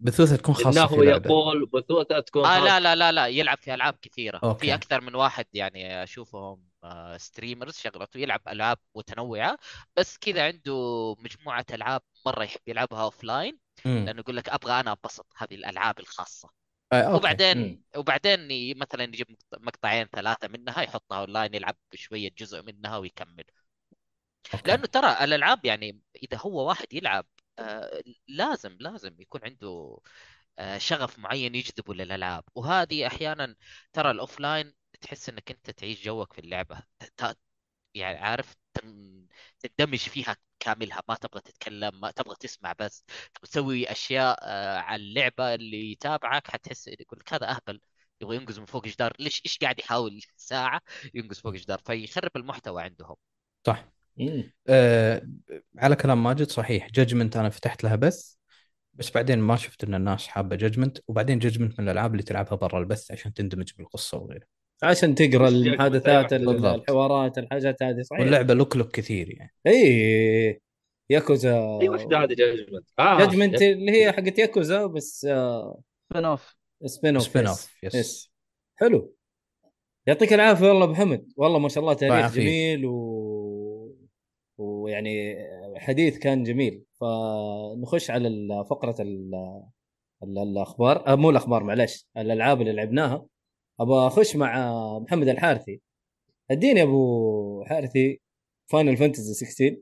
بثوثه 0.00 0.36
تكون 0.36 0.54
خاصة 0.54 0.94
إنه 0.94 1.04
يقول 1.10 1.66
بثوثه 1.66 2.20
تكون 2.20 2.44
آه 2.44 2.48
خاصة. 2.48 2.64
لا 2.64 2.80
لا 2.80 2.94
لا 2.96 3.12
لا 3.12 3.26
يلعب 3.26 3.58
في 3.58 3.74
ألعاب 3.74 3.94
كثيرة 4.02 4.40
أوكي. 4.44 4.60
في 4.66 4.74
أكثر 4.74 5.00
من 5.00 5.14
واحد 5.14 5.46
يعني 5.52 6.02
أشوفهم 6.02 6.62
آه 6.84 7.16
streamers 7.16 7.76
شغلته 7.76 8.18
يلعب 8.18 8.40
ألعاب 8.48 8.78
متنوعة 8.96 9.58
بس 9.96 10.18
كذا 10.18 10.46
عنده 10.46 11.16
مجموعة 11.18 11.66
ألعاب 11.72 12.02
مرة 12.26 12.44
يحب 12.44 12.60
يلعبها 12.66 13.02
offline. 13.02 13.58
لأنه 13.84 14.20
يقول 14.20 14.36
لك 14.36 14.48
أبغى 14.48 14.80
أنا 14.80 14.90
أنبسط 14.90 15.26
هذه 15.36 15.54
الألعاب 15.54 15.98
الخاصة 16.00 16.50
آه، 16.92 17.02
أوكي. 17.02 17.16
وبعدين 17.16 17.58
مم. 17.58 17.82
وبعدين 17.96 18.50
ي- 18.50 18.74
مثلا 18.74 19.02
يجيب 19.04 19.26
مقط- 19.30 19.60
مقطعين 19.62 20.06
ثلاثة 20.06 20.48
منها 20.48 20.82
يحطها 20.82 21.20
اونلاين 21.20 21.54
يلعب 21.54 21.76
شوية 21.94 22.30
جزء 22.38 22.62
منها 22.62 22.96
ويكمل 22.96 23.44
أوكي. 24.54 24.68
لأنه 24.70 24.86
ترى 24.86 25.24
الألعاب 25.24 25.64
يعني 25.64 26.00
إذا 26.22 26.38
هو 26.38 26.68
واحد 26.68 26.86
يلعب 26.92 27.24
آه، 27.24 27.39
لازم 28.28 28.76
لازم 28.80 29.16
يكون 29.20 29.40
عنده 29.44 29.98
آه، 30.58 30.78
شغف 30.78 31.18
معين 31.18 31.54
يجذبه 31.54 31.94
للألعاب. 31.94 32.44
وهذه 32.54 33.06
أحيانا 33.06 33.56
ترى 33.92 34.10
ال 34.10 34.18
offline 34.18 34.74
تحس 35.00 35.28
إنك 35.28 35.50
أنت 35.50 35.70
تعيش 35.70 36.04
جوك 36.04 36.32
في 36.32 36.38
اللعبة. 36.40 36.82
يعني 37.94 38.18
عارف 38.18 38.56
تن- 38.74 39.26
تندمج 39.60 39.98
فيها 39.98 40.36
كاملها. 40.60 41.02
ما 41.08 41.14
تبغى 41.14 41.40
تتكلم 41.40 42.00
ما 42.00 42.10
تبغى 42.10 42.36
تسمع 42.40 42.72
بس. 42.80 43.04
تسوي 43.42 43.92
أشياء 43.92 44.38
آه، 44.42 44.78
على 44.78 45.02
اللعبة 45.02 45.54
اللي 45.54 45.92
يتابعك 45.92 46.48
حتحس 46.50 46.88
يقول 46.88 47.20
لك 47.20 47.32
هذا 47.34 47.50
أهبل. 47.50 47.80
يبغى 48.20 48.36
ينقز 48.36 48.58
من 48.58 48.66
فوق 48.66 48.86
جدار 48.86 49.12
ليش 49.18 49.42
إيش 49.46 49.58
قاعد 49.58 49.78
يحاول 49.78 50.20
ساعة 50.36 50.82
ينقز 51.14 51.40
فوق 51.40 51.54
جدار 51.54 51.78
فيخرب 51.78 52.30
المحتوى 52.36 52.82
عندهم. 52.82 53.16
صح. 53.66 53.99
آه 54.68 55.22
على 55.78 55.96
كلام 55.96 56.22
ماجد 56.22 56.50
صحيح 56.50 56.90
Judgment 56.90 57.36
أنا 57.36 57.50
فتحت 57.50 57.84
لها 57.84 57.96
بث 57.96 58.34
بس 58.94 59.10
بعدين 59.10 59.38
ما 59.38 59.56
شفت 59.56 59.84
إن 59.84 59.94
الناس 59.94 60.26
حابة 60.26 60.56
Judgment 60.56 60.98
وبعدين 61.08 61.38
Judgment 61.38 61.80
من 61.80 61.84
الألعاب 61.88 62.12
اللي 62.12 62.22
تلعبها 62.22 62.54
برا 62.54 62.78
البث 62.78 63.12
عشان 63.12 63.34
تندمج 63.34 63.72
بالقصة 63.78 64.18
وغيره 64.18 64.46
عشان 64.82 65.14
تقرأ 65.14 65.46
وش 65.46 65.52
المحادثات. 65.52 66.32
الحوارات 66.32 67.38
الحاجات 67.38 67.82
هذه 67.82 68.02
صحيح؟ 68.02 68.20
واللعبة 68.20 68.54
look 68.54 68.76
look 68.76 68.90
كثير 68.90 69.30
يعني. 69.30 69.54
اي 69.66 70.60
ياكوزا 71.10 71.78
اي 71.82 71.88
وحده 71.88 72.18
هذه 72.18 72.34
Judgment 72.34 72.88
آه 72.98 73.18
Judgment 73.18 73.62
اللي 73.62 73.92
هي 73.92 74.12
حقت 74.12 74.38
ياكوزا 74.38 74.86
بس 74.86 75.24
آه، 75.24 75.80
spin 76.12 76.24
off 76.24 76.56
spin 76.86 77.16
off 77.16 77.24
spin. 77.24 77.46
off 77.46 77.76
yes, 77.82 77.94
yes 77.94 78.32
حلو. 78.76 79.14
يعطيك 80.06 80.32
العافية 80.32 80.66
والله 80.66 80.84
أبو 80.84 80.94
حمد. 80.94 81.32
والله 81.36 81.58
ما 81.58 81.68
شاء 81.68 81.82
الله 81.82 81.94
تاريخ. 81.94 82.34
جميل 82.34 82.86
و... 82.86 83.19
ويعني 84.60 85.36
حديث 85.76 86.18
كان 86.18 86.42
جميل. 86.42 86.84
فنخش 87.00 88.10
على 88.10 88.28
فقرة 88.70 88.96
ال... 89.00 89.30
ال- 90.22 90.38
الأخبار. 90.38 91.06
آه 91.06 91.14
مو 91.14 91.30
الأخبار 91.30 91.64
معلش 91.64 92.06
الألعاب 92.16 92.60
اللي 92.60 92.72
لعبناها. 92.72 93.26
أبغى 93.80 94.06
أخش 94.06 94.36
مع 94.36 94.72
محمد 94.98 95.28
الحارثي. 95.28 95.80
اديني 96.50 96.78
يا 96.80 96.84
أبو 96.84 97.64
حارثي 97.64 98.20
فاينل 98.70 98.96
فانتزي 98.96 99.34
16 99.46 99.76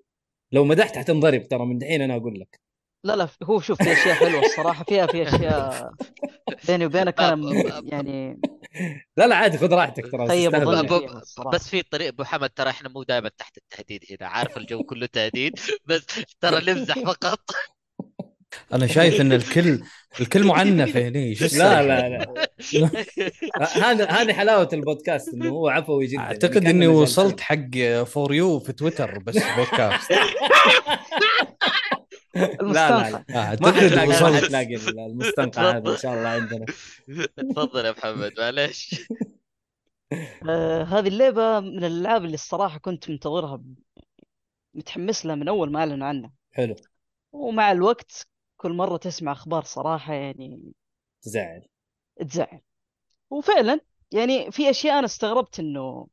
لو 0.53 0.65
مدحت 0.65 0.97
حتنضرب 0.99 1.49
ترى 1.49 1.67
من 1.67 1.79
دحين 1.79 2.03
أنا 2.03 2.17
أقول 2.17 2.41
لك. 2.41 2.61
لا 3.05 3.17
لا 3.17 3.29
هو 3.43 3.61
شوف 3.61 3.79
في 3.83 3.93
أشياء 3.93 4.15
حلوة 4.15 4.41
الصراحة. 4.41 4.85
فيها 4.85 5.07
في 5.07 5.23
أشياء 5.29 5.91
بيني 6.69 6.87
وبينك 6.87 7.21
أنا 7.21 7.35
م- 7.35 7.63
يعني 7.93 8.39
لا 9.17 9.27
لا 9.27 9.37
عادي 9.37 9.59
خذ 9.59 9.73
راحتك 9.75 10.13
ترى 10.13 10.29
خيب 10.29 10.51
تستهبل. 10.51 10.67
ظني 10.77 10.83
ب- 10.89 10.99
فيها 11.09 11.19
الصراحه 11.19 11.51
بس 11.51 11.69
في 11.69 11.83
طريق 11.83 12.09
أبو 12.09 12.25
حمد 12.25 12.51
ترى 12.51 12.71
إحنا 12.71 12.89
مو 12.89 13.03
دائما 13.03 13.31
تحت 13.39 13.57
التهديد 13.59 14.05
هنا 14.11 14.29
عارف 14.29 14.57
الجو 14.57 14.83
كله 14.85 15.07
تهديد 15.07 15.59
بس 15.87 16.07
ترى 16.41 16.73
نمزح 16.73 16.99
فقط 16.99 17.41
أنا 18.73 18.87
شايف 18.87 19.21
إن 19.21 19.33
الكل 19.33 19.81
الكل 20.21 20.45
معنف 20.47 20.97
هني 20.97 21.35
شو 21.35 21.59
لا؟ 21.59 21.83
لا 21.83 22.09
لا 22.09 22.49
هذا 23.85 24.05
هذه 24.11 24.33
حلاوة 24.33 24.69
البودكاست 24.73 25.29
إنه 25.35 25.49
هو 25.49 25.69
عفوي 25.69 26.07
جدا 26.07 26.21
أعتقد 26.21 26.53
كأننا 26.55 26.71
إني. 26.71 26.87
وصلت 26.87 27.41
حق 27.41 28.03
for 28.07 28.35
you 28.35 28.59
في 28.61 28.73
تويتر 28.73 29.19
بس 29.19 29.39
بودكاست 29.57 30.13
لا 32.39 32.47
لا 32.47 32.61
المستنقع. 32.61 33.09
لا 33.09 33.37
اعتقد 33.37 34.23
ما 34.23 34.37
حتلاقي 34.37 34.75
المستنقع 35.07 35.71
هذا 35.77 35.91
إن 35.91 35.97
شاء 35.97 36.15
الله 36.15 36.29
عندنا. 36.29 36.67
تفضل 37.37 37.85
يا 37.85 37.91
محمد 37.91 38.33
معلش 38.39 39.07
آه 40.49 40.83
هذه 40.83 41.09
اللعبة 41.09 41.61
من 41.61 41.85
الألعاب 41.85 42.25
اللي 42.25 42.35
الصراحة 42.35 42.79
كنت 42.79 43.11
منتظرها 43.11 43.57
ب- 43.57 43.75
متحمس 44.75 45.27
لها 45.27 45.35
من 45.35 45.49
أول 45.49 45.73
ما 45.73 45.79
أعلنوا 45.81 46.07
عنها. 46.07 46.33
حلو. 46.53 46.77
ومع 47.33 47.73
الوقت 47.73 48.27
كل 48.57 48.73
مرة 48.73 48.97
تسمع 48.97 49.33
أخبار 49.33 49.63
صراحة 49.65 50.15
يعني 50.15 50.73
تزعل. 51.23 51.63
تزعل. 52.29 52.61
وفعلا 53.31 53.81
يعني 54.13 54.51
في 54.51 54.71
أشياء 54.71 54.99
أنا 54.99 55.07
استغربت 55.07 55.61
انه 55.61 56.07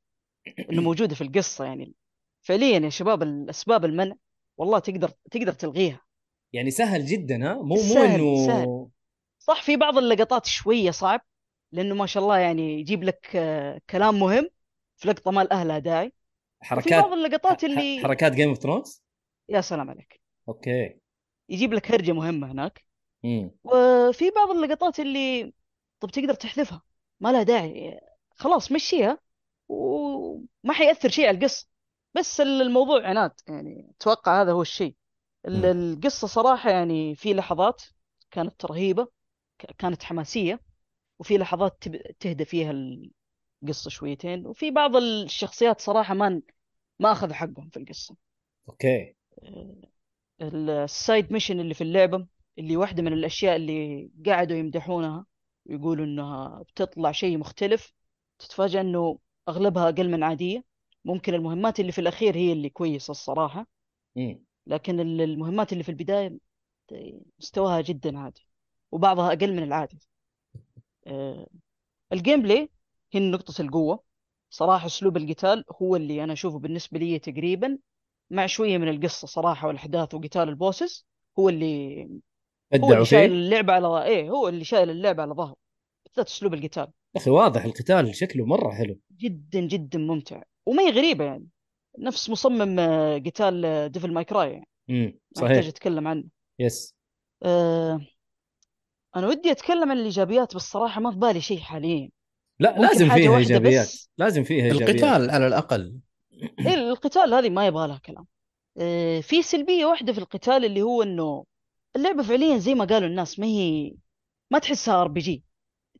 إنه 0.71 0.81
موجودة 0.81 1.15
في 1.15 1.21
القصة 1.23 1.65
يعني. 1.65 1.93
فعليا 2.41 2.79
يا 2.79 2.89
شباب 2.89 3.23
الأسباب 3.23 3.85
المنع 3.85 4.15
والله 4.57 4.79
تقدر 4.79 5.11
تقدر 5.31 5.53
تلغيها. 5.53 6.04
يعني 6.55 6.71
سهل 6.71 7.05
جدا 7.05 7.51
ها؟ 7.51 7.53
مو 7.53 7.75
مو 7.75 8.03
إنه. 8.03 8.89
صح 9.39 9.63
في 9.63 9.77
بعض 9.77 9.97
اللقطات 9.97 10.45
شوية 10.45 10.91
صعب 10.91 11.21
لأنه 11.71 11.95
ما 11.95 12.05
شاء 12.05 12.23
الله 12.23 12.37
يعني 12.37 12.79
يجيب 12.79 13.03
لك 13.03 13.35
آه، 13.35 13.81
كلام 13.89 14.19
مهم 14.19 14.49
في 14.97 15.07
لقطة 15.07 15.31
ما 15.31 15.43
لها 15.43 15.79
داعي. 15.79 16.13
حركات 16.61 17.03
بعض 17.03 17.13
اللقطات 17.13 17.63
اللي 17.63 17.99
حركات 18.03 18.31
Game 18.31 18.49
of 18.49 18.57
Thrones 18.57 19.03
يا 19.49 19.61
سلام 19.61 19.89
عليك. 19.89 20.21
أوكي. 20.49 20.95
يجيب 21.49 21.73
لك 21.73 21.91
هرجة 21.91 22.11
مهمة 22.11 22.51
هناك. 22.51 22.85
امم 23.25 23.51
وفي 23.63 24.29
بعض 24.29 24.49
اللقطات 24.49 24.99
اللي 24.99 25.53
طب 25.99 26.09
تقدر 26.09 26.33
تحذفها 26.33 26.81
ما 27.19 27.31
لها 27.31 27.43
داعي. 27.43 27.99
خلاص 28.35 28.71
مشيها. 28.71 29.19
وما 29.67 30.73
حيأثر 30.73 31.09
شيء 31.09 31.27
على 31.27 31.37
القصة. 31.37 31.67
بس 32.13 32.41
الموضوع 32.41 33.07
عناد 33.07 33.31
يعني 33.47 33.91
أتوقع 33.97 34.41
هذا 34.41 34.51
هو 34.51 34.61
الشيء. 34.61 34.95
ال- 35.47 35.65
مم. 35.75 35.93
القصة 35.93 36.27
صراحة 36.27 36.69
يعني 36.69 37.15
في 37.15 37.33
لحظات 37.33 37.83
كانت 38.31 38.65
رهيبة 38.65 39.07
ك- 39.59 39.71
كانت 39.77 40.03
حماسية 40.03 40.59
وفي 41.19 41.37
لحظات 41.37 41.83
تهدى 42.19 42.45
فيها 42.45 42.71
القصة 43.63 43.89
شويتين 43.89 44.47
وفي 44.47 44.71
بعض 44.71 44.95
الشخصيات 44.95 45.81
صراحة 45.81 46.13
ما 46.13 46.41
ما 46.99 47.11
أخذوا 47.11 47.33
حقهم 47.33 47.69
في 47.69 47.77
القصة. 47.77 48.15
أوكي. 48.69 49.15
ال 50.41 50.59
side 50.59 51.31
mission 51.33 51.59
اللي 51.59 51.73
في 51.73 51.81
اللعبة 51.81 52.27
اللي 52.59 52.77
واحدة 52.77 53.03
من 53.03 53.13
الأشياء 53.13 53.55
اللي 53.55 54.09
قعدوا 54.25 54.57
يمدحونها 54.57 55.25
ويقولوا 55.65 56.05
إنها 56.05 56.61
بتطلع 56.63 57.11
شيء 57.11 57.37
مختلف 57.37 57.93
تتفاجأ 58.39 58.81
إنه 58.81 59.19
أغلبها 59.49 59.89
أقل 59.89 60.09
من 60.11 60.23
عادية. 60.23 60.63
ممكن 61.05 61.33
المهمات 61.33 61.79
اللي 61.79 61.91
في 61.91 62.01
الأخير 62.01 62.35
هي 62.35 62.51
اللي 62.53 62.69
كويسة 62.69 63.11
الصراحة. 63.11 63.67
امم 64.17 64.44
لكن 64.67 64.99
ال- 64.99 65.21
المهمات 65.21 65.73
اللي 65.73 65.83
في 65.83 65.89
البداية 65.89 66.37
مستواها 67.39 67.81
جدا 67.81 68.19
عادي 68.19 68.47
وبعضها 68.91 69.27
أقل 69.33 69.53
من 69.53 69.63
العادي. 69.63 69.99
آه، 71.07 71.47
ال 72.13 72.41
gameplay 72.41 72.69
هي 73.13 73.19
نقطة 73.19 73.61
القوة. 73.61 74.03
صراحة 74.49 74.85
أسلوب 74.85 75.17
القتال 75.17 75.63
هو 75.81 75.95
اللي 75.95 76.23
أنا 76.23 76.33
أشوفه 76.33 76.59
بالنسبة 76.59 76.99
لي 76.99 77.19
تقريبا 77.19 77.77
مع 78.29 78.45
شوية 78.45 78.77
من 78.77 78.89
القصة 78.89 79.27
صراحة 79.27 79.67
والأحداث 79.67 80.13
وقتال 80.13 80.49
ال 80.49 80.57
bosses 80.57 81.05
هو 81.39 81.49
اللي 81.49 82.03
هو 82.83 82.93
اللي 82.93 83.05
شايل 83.05 83.29
فيه؟ 83.29 83.35
اللعبة 83.35 83.73
على 83.73 84.03
إيه 84.05 84.29
هو 84.29 84.47
اللي 84.47 84.63
شايل 84.63 84.89
اللعبة 84.89 85.21
على 85.21 85.33
ظهره 85.33 85.55
بالذات 86.05 86.27
أسلوب 86.27 86.53
القتال. 86.53 86.87
يا 87.15 87.21
أخي 87.21 87.29
واضح 87.29 87.65
القتال 87.65 88.15
شكله 88.15 88.45
مرة 88.45 88.71
حلو. 88.71 88.99
جدا 89.17 89.59
جدا 89.59 89.99
ممتع 89.99 90.41
وما 90.65 90.83
هي 90.83 90.89
غريبة 90.89 91.25
يعني. 91.25 91.47
نفس 91.99 92.29
مصمم 92.29 92.79
آه، 92.79 93.17
قتال 93.17 93.89
Devil 93.91 94.13
May 94.13 94.23
Cry 94.23 94.51
يعني 94.51 94.67
امم 94.89 95.19
صحيح. 95.33 95.67
اتكلم 95.67 96.07
عنه. 96.07 96.23
yes 96.59 96.95
آه 97.43 98.01
أنا 99.15 99.27
ودي 99.27 99.51
أتكلم 99.51 99.91
عن 99.91 99.97
الإيجابيات 99.97 100.55
بس 100.55 100.61
صراحة 100.61 101.01
ما 101.01 101.11
في 101.11 101.17
بالي 101.17 101.41
شيء 101.41 101.59
حاليا. 101.59 102.09
لا 102.59 102.79
لازم 102.79 103.09
فيها 103.09 103.37
إيجابيات. 103.37 103.85
بس. 103.87 104.09
لازم 104.17 104.43
فيها 104.43 104.65
إيجابيات. 104.65 104.89
القتال 104.89 105.29
على 105.29 105.47
الأقل. 105.47 105.99
إيه 106.59 106.73
القتال 106.73 107.33
هذه 107.33 107.49
ما 107.49 107.67
يبغى 107.67 107.87
لها 107.87 107.97
كلام. 107.97 108.25
آه 108.77 109.19
في 109.19 109.41
سلبية 109.41 109.85
واحدة 109.85 110.13
في 110.13 110.19
القتال 110.19 110.65
اللي 110.65 110.81
هو 110.81 111.03
إنه 111.03 111.45
اللعبة 111.95 112.23
فعليا 112.23 112.57
زي 112.57 112.75
ما 112.75 112.85
قالوا 112.85 113.07
الناس 113.07 113.39
ما 113.39 113.45
هي 113.45 113.93
ما 114.51 114.59
تحسها 114.59 115.01
RPG 115.01 115.43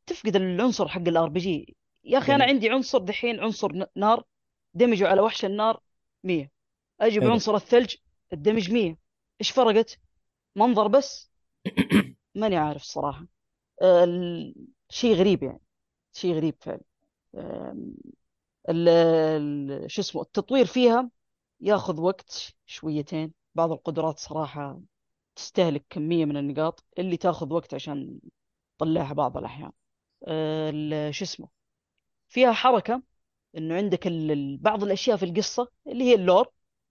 تفقد 0.06 0.36
العنصر 0.36 0.88
حق 0.88 1.08
ال 1.08 1.30
RPG 1.30 1.76
يا 2.04 2.18
أخي 2.18 2.36
أنا. 2.36 2.44
عندي 2.44 2.70
عنصر 2.70 3.00
دحين 3.00 3.40
عنصر 3.40 3.88
نار 3.96 4.24
دمجه 4.74 5.08
على 5.08 5.22
وحش 5.22 5.46
النار. 5.46 5.80
100 6.26 6.52
أجي 7.02 7.20
حلو. 7.22 7.30
بعنصر 7.30 7.56
الثلج 7.56 7.96
الدمج 8.34 8.72
100 8.72 8.98
إيش 9.42 9.52
فرقت؟ 9.52 10.00
منظر 10.56 10.88
بس؟ 10.88 11.32
ماني 12.36 12.58
عارف 12.58 12.82
الصراحه 12.82 13.26
ال- 13.84 14.56
شيء 14.90 15.16
غريب 15.16 15.44
يعني. 15.44 15.62
شيء 16.14 16.34
غريب 16.36 16.56
فعلا. 16.62 16.82
ال- 18.70 19.92
شو 19.92 20.02
اسمه 20.02 20.22
التطوير 20.22 20.66
فيها 20.66 21.10
ياخذ 21.62 22.02
وقت 22.02 22.56
شويتين. 22.66 23.34
بعض 23.56 23.72
القدرات 23.72 24.20
صراحة 24.20 24.80
تستهلك 25.36 25.86
كمية 25.90 26.26
من 26.26 26.38
النقاط. 26.38 26.84
اللي 27.00 27.18
تاخذ 27.18 27.54
وقت 27.54 27.74
عشان 27.74 28.20
تطلعها 28.78 29.14
بعض 29.14 29.38
الأحيان. 29.38 29.72
ال- 30.28 31.16
شو 31.16 31.26
اسمه 31.26 31.50
فيها 32.28 32.52
حركة 32.54 33.04
إنه 33.58 33.76
عندك 33.76 34.08
بعض 34.62 34.84
الأشياء 34.84 35.18
في 35.18 35.26
القصة 35.26 35.68
اللي 35.88 36.04
هي 36.04 36.16
ال 36.16 36.22
lore 36.22 36.48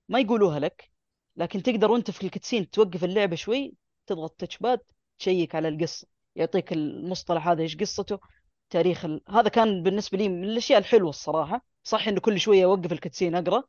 ما 0.08 0.20
يقولوها 0.20 0.58
لك 0.58 0.90
لكن 1.36 1.62
تقدر 1.62 1.90
وأنت 1.90 2.10
في 2.10 2.22
ال 2.24 2.30
cutscene 2.30 2.70
توقف 2.70 3.04
اللعبة 3.04 3.36
شوي 3.36 3.74
تضغط 4.06 4.30
touchpad 4.40 4.80
check 5.18 5.54
على 5.54 5.68
القصة 5.68 6.06
يعطيك 6.36 6.72
المصطلح 6.72 7.48
هذا 7.48 7.62
إيش 7.62 7.76
قصته 7.76 8.18
تاريخ 8.70 9.04
ال... 9.04 9.22
هذا 9.28 9.48
كان 9.48 9.82
بالنسبة 9.82 10.18
لي 10.18 10.28
من 10.28 10.44
الأشياء 10.44 10.78
الحلوة 10.78 11.10
الصراحة. 11.10 11.64
صح 11.84 12.08
إنه 12.08 12.20
كل 12.20 12.40
شوية 12.40 12.64
أوقف 12.64 12.92
ال 12.92 12.97
cutscene 12.97 13.34
أقرأ 13.34 13.64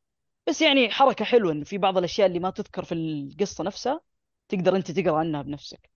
بس 0.47 0.61
يعني 0.61 0.89
حركة 0.89 1.25
حلوة 1.25 1.51
انه 1.51 1.63
في 1.63 1.77
بعض 1.77 1.97
الأشياء 1.97 2.27
اللي 2.27 2.39
ما 2.39 2.49
تذكر 2.49 2.83
في 2.85 2.93
القصة 2.93 3.63
نفسها 3.63 4.01
تقدر 4.49 4.75
أنت 4.75 4.91
تقرأ 4.91 5.17
عنها 5.19 5.41
بنفسك. 5.41 5.89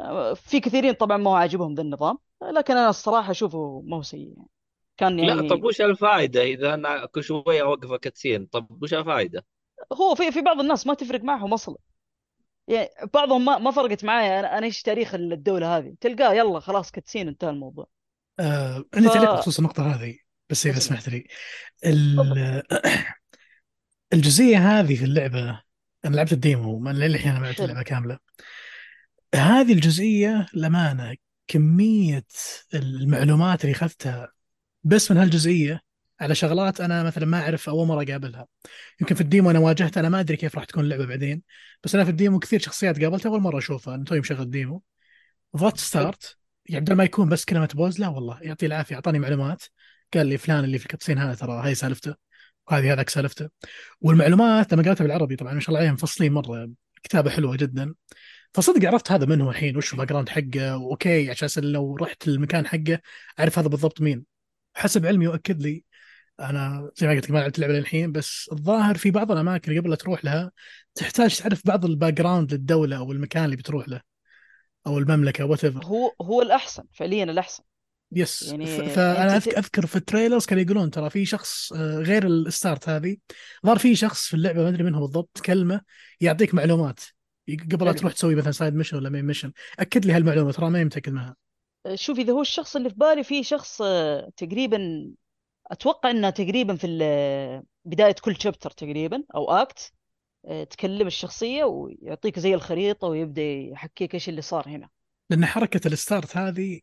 آه، 0.00 0.34
في 0.34 0.60
كثيرين 0.60 0.92
طبعا 0.94 1.16
ما 1.16 1.30
هو 1.30 1.34
عاجبهم 1.34 1.74
ذا 1.74 1.82
النظام 1.82 2.18
لكن 2.42 2.76
أنا 2.76 2.88
الصراحة 2.90 3.30
أشوفه 3.30 3.82
ما 3.86 3.96
هو 3.96 4.02
سيء 4.02 4.28
يعني. 4.36 4.48
كان 4.96 5.18
يعني 5.18 5.42
لا 5.42 5.48
طب 5.48 5.64
وش 5.64 5.80
الفائده 5.80 6.42
إذا 6.42 6.74
أنا 6.74 7.06
كل 7.06 7.24
شوية 7.24 7.62
أوقف 7.62 7.92
الكتسين 7.92 8.46
طب 8.46 8.82
وش 8.82 8.94
الفائده؟ 8.94 9.44
هو 9.92 10.14
في 10.14 10.32
في 10.32 10.40
بعض 10.40 10.60
الناس 10.60 10.86
ما 10.86 10.94
تفرق 10.94 11.20
معهم 11.20 11.52
أصلا. 11.52 11.76
يعني 12.68 12.88
بعضهم 13.14 13.44
ما 13.44 13.58
ما 13.58 13.70
فرقت 13.70 14.04
معايا. 14.04 14.40
أنا 14.40 14.58
أنا 14.58 14.66
إيش 14.66 14.82
تاريخ 14.82 15.14
الدولة 15.14 15.76
هذه؟ 15.78 15.94
تلقاه 16.00 16.34
يلا 16.34 16.60
خلاص 16.60 16.90
كتسين 16.90 17.28
انتهى 17.28 17.50
الموضوع. 17.50 17.86
آه 18.40 18.84
عندي 18.94 19.08
ف- 19.08 19.12
تعليق 19.12 19.32
بخصوص 19.32 19.58
النقطة 19.58 19.94
هذه 19.94 20.18
بس 20.50 20.66
اسمع. 20.66 20.78
سمحت 20.78 21.08
لي. 21.08 21.26
ال- 21.86 22.62
الجزئية 24.12 24.80
هذه 24.80 24.94
في 24.96 25.04
اللعبة 25.04 25.62
أنا 26.04 26.16
لعبت 26.16 26.32
ال 26.32 26.41
demo 26.41 26.78
ما 26.78 26.90
للحين 26.90 27.30
أنا 27.30 27.40
ما 27.40 27.44
لعبت 27.44 27.58
حلو. 27.58 27.64
اللعبة 27.64 27.82
كاملة. 27.82 28.18
هذه 29.34 29.72
الجزئية 29.72 30.46
للأمانة 30.54 31.16
كمية 31.48 32.24
المعلومات 32.74 33.64
اللي 33.64 33.72
أخذتها 33.76 34.32
بس 34.84 35.10
من 35.10 35.16
هالجزئية 35.16 35.80
على 36.20 36.34
شغلات 36.34 36.80
أنا 36.80 37.02
مثلا 37.02 37.26
ما 37.26 37.40
أعرف 37.40 37.68
أول 37.68 37.86
مرة 37.86 38.02
أقابلها. 38.02 38.46
يمكن 39.00 39.14
في 39.14 39.20
ال 39.20 39.26
demo 39.26 39.50
أنا 39.50 39.58
واجهتها 39.58 40.00
أنا 40.00 40.08
ما 40.08 40.20
أدري 40.20 40.36
كيف 40.36 40.54
راح 40.56 40.64
تكون 40.64 40.84
اللعبة 40.84 41.06
بعدين 41.06 41.42
بس 41.84 41.94
أنا 41.94 42.04
في 42.04 42.10
ال 42.10 42.16
demo 42.16 42.38
كثير 42.38 42.60
شخصيات 42.60 43.02
قابلتها 43.02 43.30
أول 43.30 43.40
مرة 43.40 43.58
أشوفها 43.58 43.94
أنا 43.94 44.04
توي 44.04 44.20
مشغل 44.20 44.40
ال 44.40 44.47
demo. 44.47 44.82
ضغطت 45.56 45.78
start 45.78 46.36
يعني 46.66 46.84
بدل 46.84 46.94
ما 46.94 47.04
يكون 47.04 47.28
بس 47.28 47.44
كلمة 47.44 47.68
pause 47.74 48.00
لا 48.00 48.08
والله 48.08 48.38
يعطي 48.42 48.66
العافية 48.66 48.94
أعطاني 48.94 49.18
معلومات. 49.18 49.62
قال 50.14 50.26
لي 50.26 50.38
فلان 50.38 50.64
اللي 50.64 50.78
في 50.78 50.86
ال 50.86 50.90
cutscene 50.90 51.18
هذا 51.18 51.34
ترى 51.34 51.52
هاي 51.64 51.74
سالفته 51.74 52.14
وهذه 52.70 52.92
هذاك 52.92 53.08
سالفته. 53.10 53.48
والمعلومات 54.00 54.72
لما 54.72 54.82
قرأتها 54.82 55.04
بالعربي 55.04 55.36
طبعا 55.36 55.54
ما 55.54 55.60
شاء 55.60 55.68
الله 55.68 55.80
عليهم 55.80 55.94
مفصلين 55.94 56.32
مرة 56.32 56.70
كتابة 57.02 57.30
حلوة 57.30 57.56
جدا. 57.56 57.94
فصدق 58.54 58.88
عرفت 58.88 59.12
هذا 59.12 59.26
من 59.26 59.40
هو 59.40 59.50
الحين 59.50 59.76
وش 59.76 59.92
ال 59.92 60.08
background 60.08 60.28
حقه 60.28 60.76
و 60.76 60.87
okay 60.87 61.30
عشان 61.30 61.64
لو 61.64 61.96
رحت 61.96 62.28
المكان 62.28 62.66
حقه 62.66 62.98
أعرف 63.40 63.58
هذا 63.58 63.68
بالضبط 63.68 64.00
مين. 64.00 64.33
حسب 64.74 65.06
علمي 65.06 65.26
وأكد 65.26 65.62
لي. 65.62 65.84
أنا 66.40 66.90
زي 66.96 67.06
ما 67.06 67.12
قلت 67.14 67.30
ما 67.30 67.38
لعبت 67.38 67.56
اللعبة 67.56 67.72
للحين 67.74 68.12
بس 68.12 68.48
الظاهر 68.52 68.96
في 68.96 69.10
بعض 69.10 69.32
الأماكن 69.32 69.78
قبل 69.80 69.90
لا 69.90 69.96
تروح 69.96 70.24
لها 70.24 70.52
تحتاج 70.94 71.36
تعرف 71.38 71.66
بعض 71.66 71.84
ال 71.84 72.14
background 72.14 72.52
للدولة 72.54 72.96
أو 72.96 73.12
المكان 73.12 73.44
اللي 73.44 73.56
بتروح 73.56 73.88
له 73.88 74.00
أو 74.86 74.98
المملكة 74.98 75.44
what 75.44 75.64
هو 75.64 76.12
هو 76.22 76.42
الأحسن 76.42 76.84
فعليا 76.92 77.24
الأحسن. 77.24 77.62
yes 78.12 78.42
يعني 78.42 78.66
ف- 78.66 78.80
فأنا 78.80 79.36
أنت 79.36 79.44
ت- 79.44 79.48
أذك- 79.54 79.58
أذكر 79.58 79.86
في 79.86 79.96
ال 79.96 80.02
trailers 80.02 80.46
كانوا 80.46 80.62
يقولون 80.62 80.90
ترى 80.90 81.10
في 81.10 81.24
شخص 81.26 81.72
آه، 81.72 81.98
غير 81.98 82.26
ال 82.26 82.36
start 82.36 82.88
هذه 82.88 83.16
ظهر 83.66 83.78
في 83.78 83.96
شخص 83.96 84.26
في 84.28 84.34
اللعبة 84.34 84.62
ما 84.62 84.68
أدري 84.68 84.82
من 84.84 84.94
هو 84.94 85.00
بالضبط 85.06 85.40
كلمة 85.44 85.80
يعطيك 86.20 86.54
معلومات. 86.54 87.00
قبل 87.72 87.86
لا. 87.86 87.92
تروح 87.92 88.12
تسوي 88.12 88.34
مثلا 88.34 88.52
side 88.52 88.74
mission 88.74 88.96
ولا 88.96 89.08
main 89.10 89.24
mission 89.24 89.52
أكد 89.78 90.06
لي 90.06 90.12
هالمعلومة 90.12 90.52
ترى 90.52 90.70
ماني 90.70 90.84
متاكد 90.84 91.12
منها 91.12 91.36
شوف 91.94 92.18
إذا 92.18 92.32
هو 92.32 92.40
الشخص 92.40 92.76
اللي 92.76 92.90
في 92.90 92.96
بالي 92.96 93.24
في 93.24 93.42
شخص 93.42 93.82
آه، 93.82 94.30
تقريبا 94.36 95.10
أتوقع 95.70 96.10
إنه 96.10 96.30
تقريبا 96.30 96.76
في 96.76 96.86
ال- 96.86 97.62
بداية 97.84 98.14
كل 98.22 98.40
chapter 98.40 98.70
تقريبا 98.70 99.24
أو 99.34 99.50
act 99.52 99.92
تكلم 100.70 101.06
الشخصية 101.06 101.64
ويعطيك 101.64 102.38
زي 102.38 102.54
الخريطة 102.54 103.06
ويبدأ 103.06 103.42
يحكيك 103.42 104.14
إيش 104.14 104.28
اللي 104.28 104.42
صار 104.42 104.68
هنا. 104.68 104.88
لأن 105.30 105.46
حركة 105.46 105.88
ال 105.88 105.96
start 105.96 106.36
هذه 106.36 106.80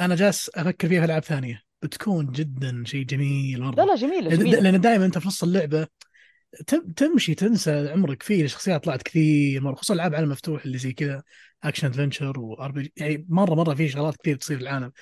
أنا 0.00 0.14
جالس 0.14 0.50
أفكر 0.54 0.88
فيها 0.88 1.00
في 1.00 1.04
ألعاب 1.04 1.22
ثانية. 1.24 1.62
بتكون 1.82 2.32
جدا 2.32 2.82
شيء 2.86 3.04
جميل 3.04 3.60
مرة. 3.62 3.74
لا 3.74 3.82
لا 3.82 3.94
جميلة 3.94 4.30
لأن- 4.30 4.38
جميلة. 4.38 4.60
لأن 4.60 4.80
دائما 4.80 5.04
انت 5.04 5.18
في 5.18 5.28
نص 5.28 5.42
اللعبة 5.42 5.86
تم- 6.66 6.92
تمشي 6.92 7.34
تنسى 7.34 7.88
عمرك 7.88 8.22
فيه 8.22 8.44
الشخصيات 8.44 8.84
طلعت 8.84 9.02
كثير 9.02 9.60
مرة 9.60 9.74
خصوصا 9.74 9.94
العاب 9.94 10.14
عالم 10.14 10.28
مفتوح 10.28 10.64
اللي 10.64 10.78
زي 10.78 10.92
كذا. 10.92 11.22
action 11.64 11.86
adventure 11.86 12.40
و 12.40 12.70
RPG 12.70 12.92
يعني 12.96 13.26
مرة 13.28 13.54
مرة 13.54 13.74
في 13.74 13.88
شغلات 13.88 14.16
كثير 14.16 14.36
تصير 14.36 14.56
في 14.56 14.62
العالم. 14.62 14.92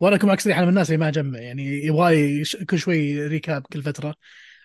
وأنا 0.00 0.16
اكون 0.16 0.30
أكثر 0.30 0.52
أنا 0.52 0.62
من 0.62 0.68
الناس 0.68 0.90
اللي 0.90 0.98
ما 0.98 1.08
اجمع 1.08 1.38
يعني 1.38 1.86
يبغى 1.86 2.44
كل 2.70 2.78
شوي 2.78 3.26
recap 3.26 3.62
كل 3.72 3.82
فترة. 3.82 4.14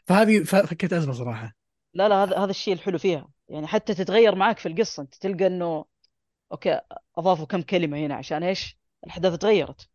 فهذه 0.05 0.43
فكيت 0.43 0.93
أزمة 0.93 1.13
صراحة. 1.13 1.53
لا 1.93 2.09
لا 2.09 2.23
هذا 2.23 2.37
هذا 2.37 2.49
الشيء 2.49 2.73
الحلو 2.73 2.97
فيها. 2.97 3.29
يعني 3.49 3.67
حتى 3.67 3.93
تتغير 3.93 4.35
معك 4.35 4.59
في 4.59 4.67
القصة. 4.67 5.03
أنت 5.03 5.15
تلقى 5.15 5.47
إنه 5.47 5.85
okay 6.51 6.79
أضافوا 7.17 7.45
كم 7.45 7.61
كلمة 7.61 7.97
هنا 7.97 8.15
عشان 8.15 8.43
إيش؟ 8.43 8.77
الأحداث 9.03 9.37
تغيرت. 9.37 9.89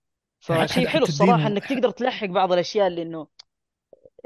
يعني 0.49 0.69
فشيء 0.69 0.87
حلو 0.87 1.05
الصراحة 1.05 1.47
إنك 1.47 1.65
تقدر 1.65 1.91
تلحق 1.91 2.27
بعض 2.27 2.53
الأشياء 2.53 2.87
اللي 2.87 3.03
إنه 3.03 3.27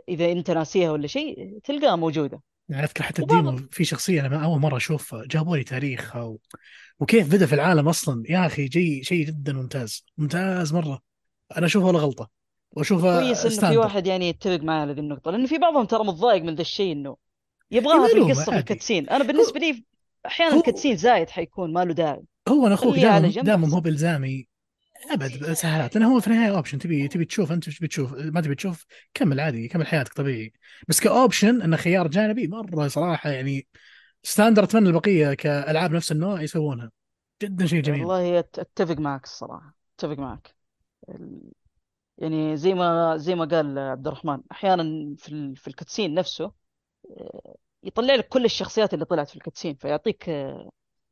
إذا 0.09 0.33
أنت 0.33 0.51
ناسيها 0.51 0.91
ولا 0.91 1.07
شيء 1.07 1.59
تلقاها 1.65 1.97
موجودة. 1.97 2.43
يعني 2.71 2.85
أذكر 2.85 3.03
حتى 3.03 3.23
ال 3.23 3.30
demo 3.30 3.57
في 3.73 3.85
شخصية 3.85 4.27
أنا 4.27 4.45
أول 4.45 4.61
مرة 4.61 4.77
أشوفها 4.77 5.25
جابوا 5.27 5.57
لي 5.57 5.65
تاريخها 5.65 6.23
و... 6.23 6.39
وكيف 7.01 7.35
بدأ 7.35 7.47
في 7.47 7.55
العالم 7.55 7.89
أصلا 7.89 8.23
يا 8.29 8.47
أخي 8.47 8.65
جي 8.65 9.05
شيء 9.05 9.27
جدا 9.27 9.53
ممتاز 9.53 10.05
ممتاز 10.19 10.75
مرة 10.75 11.01
أنا 11.57 11.67
اشوفه 11.67 11.87
ولا 11.87 11.99
غلطة 11.99 12.31
واشوفه 12.73 13.21
كويس 13.21 13.47
إنه 13.47 13.71
في. 13.71 13.77
واحد 13.77 14.07
يعني 14.07 14.29
يتفق 14.29 14.61
معي 14.61 14.81
على 14.81 14.93
ذي 14.93 15.01
النقطة 15.01 15.31
لأنه 15.31 15.47
في 15.47 15.59
بعضهم 15.59 15.85
ترى 15.85 16.05
متضايق 16.05 16.43
من 16.43 16.55
ذا 16.55 16.61
الشيء 16.61 16.93
إنه 16.93 17.17
يبغاها 17.71 18.09
في 18.09 18.15
القصة 18.19 18.45
في 18.45 18.51
عادي. 18.51 18.73
ال 18.73 18.77
cutscene 18.77 19.09
أنا 19.09 19.25
بالنسبة 19.25 19.61
لي 19.61 19.85
أحيانا 20.27 20.57
ال 20.57 20.61
cutscene 20.61 20.97
زايد 20.97 21.31
حيكون 21.31 21.73
ما 21.73 21.85
له 21.85 21.95
داعي 21.95 22.23
هو 22.49 22.67
أنا 22.67 22.75
أخوك 22.75 22.97
دام 22.97 23.25
أحسن. 23.25 23.75
هو 23.75 23.81
بإلزامي 23.81 24.49
أبد 25.11 25.53
سهلات. 25.53 25.95
لأنه 25.95 26.15
هو 26.15 26.21
في 26.21 26.27
النهاية 26.27 26.57
option 26.57 26.79
تبي 26.79 27.09
تبي 27.09 27.25
تشوف 27.25 27.53
أنت 27.53 27.67
إيش 27.67 27.79
بتشوف؟ 27.79 28.13
ما 28.15 28.41
تبي 28.41 28.55
تشوف 28.55 28.87
كمل 29.15 29.41
عادي 29.41 29.69
كمل 29.69 29.87
حياتك 29.87 30.13
طبيعي. 30.13 30.53
بس 30.89 31.01
ك 31.01 31.10
option 31.10 31.63
إنه 31.63 31.77
خيار 31.77 32.09
جانبي 32.09 32.49
مرة 32.49 32.89
صراحة 32.89 33.31
يعني 33.31 33.67
standard 34.23 34.69
اتمنى 34.69 34.89
البقية 34.89 35.35
كألعاب 35.35 35.93
نفس 35.93 36.13
النوع 36.13 36.43
يسوونها. 36.43 36.91
جدا 37.43 37.67
شيء 37.67 37.83
جميل. 37.83 38.01
والله 38.01 38.39
أتفق 38.39 38.99
معك 38.99 39.25
الصراحة. 39.25 39.75
أتفق 39.99 40.19
معك. 40.19 40.55
يعني 42.19 42.57
زي 42.57 42.75
ما 42.75 43.17
زي 43.17 43.35
ما 43.35 43.45
قال 43.45 43.79
عبد 43.79 44.07
الرحمن 44.07 44.41
أحيانا 44.53 45.15
في 45.19 45.55
في 45.57 45.69
ال 45.69 45.74
cutscene 45.74 46.15
نفسه 46.15 46.53
آه، 47.11 47.57
يطلع 47.83 48.15
لك 48.15 48.29
كل 48.29 48.45
الشخصيات 48.45 48.95
اللي 48.95 49.05
طلعت 49.05 49.29
في 49.29 49.37
الكتسين 49.37 49.75
فيعطيك 49.75 50.29
آه، 50.29 50.71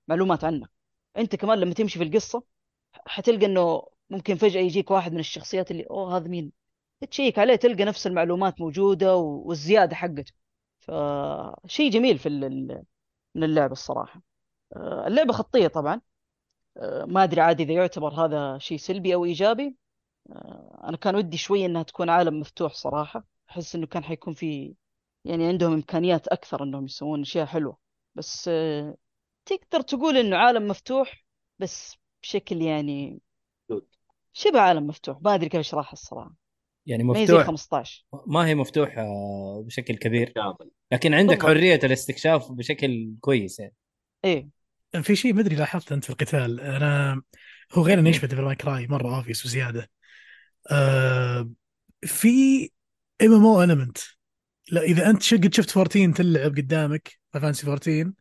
معلومات 0.08 0.44
عنها 0.44 0.68
أنت 1.16 1.36
كمان 1.36 1.58
لما 1.58 1.74
تمشي 1.74 1.98
في 1.98 2.04
القصة 2.04 2.42
حتلقى 3.06 3.46
إنه 3.46 3.82
ممكن 4.10 4.34
فجأة 4.36 4.60
يجيك 4.60 4.90
واحد 4.90 5.12
من 5.12 5.20
الشخصيات 5.20 5.70
اللي 5.70 5.84
أوه 5.90 6.16
هذا 6.16 6.28
مين؟ 6.28 6.52
تشيك 7.10 7.38
عليه 7.38 7.56
تلقى 7.56 7.84
نفس 7.84 8.06
المعلومات 8.06 8.60
موجودة 8.60 9.16
والزيادة 9.16 9.96
حقته. 9.96 10.32
فشيء 10.80 11.90
جميل 11.90 12.18
في 12.18 12.28
من 13.34 13.44
اللعبه 13.44 13.72
الصراحة. 13.72 14.22
آه، 14.76 15.06
اللعبة 15.06 15.32
خطية 15.32 15.68
طبعا. 15.68 16.00
آه، 16.76 17.04
ما 17.04 17.24
أدري 17.24 17.40
عاد 17.40 17.60
إذا 17.60 17.72
يعتبر 17.72 18.14
هذا 18.26 18.58
شيء 18.58 18.78
سلبي 18.78 19.14
أو 19.14 19.24
إيجابي. 19.24 19.76
آه، 20.30 20.80
أنا 20.84 20.96
كان 20.96 21.16
ودي 21.16 21.36
شوي 21.36 21.66
إنها 21.66 21.82
تكون 21.82 22.10
عالم 22.10 22.40
مفتوح 22.40 22.74
صراحة. 22.74 23.24
أحس 23.50 23.74
إنه 23.74 23.86
كان 23.86 24.04
حيكون 24.04 24.34
في 24.34 24.74
يعني 25.24 25.46
عندهم 25.48 25.72
إمكانيات 25.72 26.28
أكثر 26.28 26.62
إنهم 26.64 26.84
يسوون 26.84 27.20
أشياء 27.22 27.46
حلوة. 27.46 27.78
بس 28.14 28.50
تقدر 29.46 29.80
تقول 29.82 30.16
إنه 30.16 30.36
عالم 30.36 30.68
مفتوح 30.68 31.24
بس 31.58 31.97
بشكل 32.22 32.62
يعني. 32.62 33.20
شبه 34.32 34.60
عالم 34.60 34.86
مفتوح. 34.86 35.18
ما 35.22 35.34
أدري 35.34 35.48
كيف 35.48 35.60
أشرحها 35.60 35.92
الصراحة. 35.92 36.34
يعني 36.86 37.04
ما 37.04 37.18
هي 37.18 37.26
زي 37.26 37.32
مفتوح 37.34 37.46
15 37.46 38.04
ما 38.26 38.46
هي 38.46 38.54
مفتوحة 38.54 39.02
بشكل 39.62 39.96
كبير. 39.96 40.32
لكن 40.92 41.14
عندك 41.14 41.30
بالضبط. 41.30 41.50
حرية 41.50 41.80
الاستكشاف 41.84 42.52
بشكل 42.52 43.14
كويس 43.20 43.60
يعني. 43.60 43.74
إيه. 44.24 44.48
في 45.02 45.16
شيء 45.16 45.34
ما 45.34 45.40
أدري 45.40 45.56
لاحظت 45.56 45.92
أنت 45.92 46.04
في 46.04 46.10
القتال. 46.10 46.60
أنا 46.60 47.22
هو 47.72 47.82
غير 47.82 47.98
إنه 47.98 48.10
يشبه 48.10 48.28
Devil 48.28 48.42
May 48.42 48.54
Cry 48.54 48.86
مرة 48.86 49.16
obvious 49.16 49.46
وزيادة. 49.46 49.90
آه 50.70 51.50
في 52.02 52.28
MMO 53.22 53.46
element 53.46 53.98
لا 54.70 54.82
إذا 54.82 55.10
أنت 55.10 55.34
قد 55.34 55.54
شفت 55.54 55.76
14 55.76 56.12
تلعب 56.12 56.56
قدامك 56.56 57.12
Fantasy 57.32 57.66
14 57.66 58.12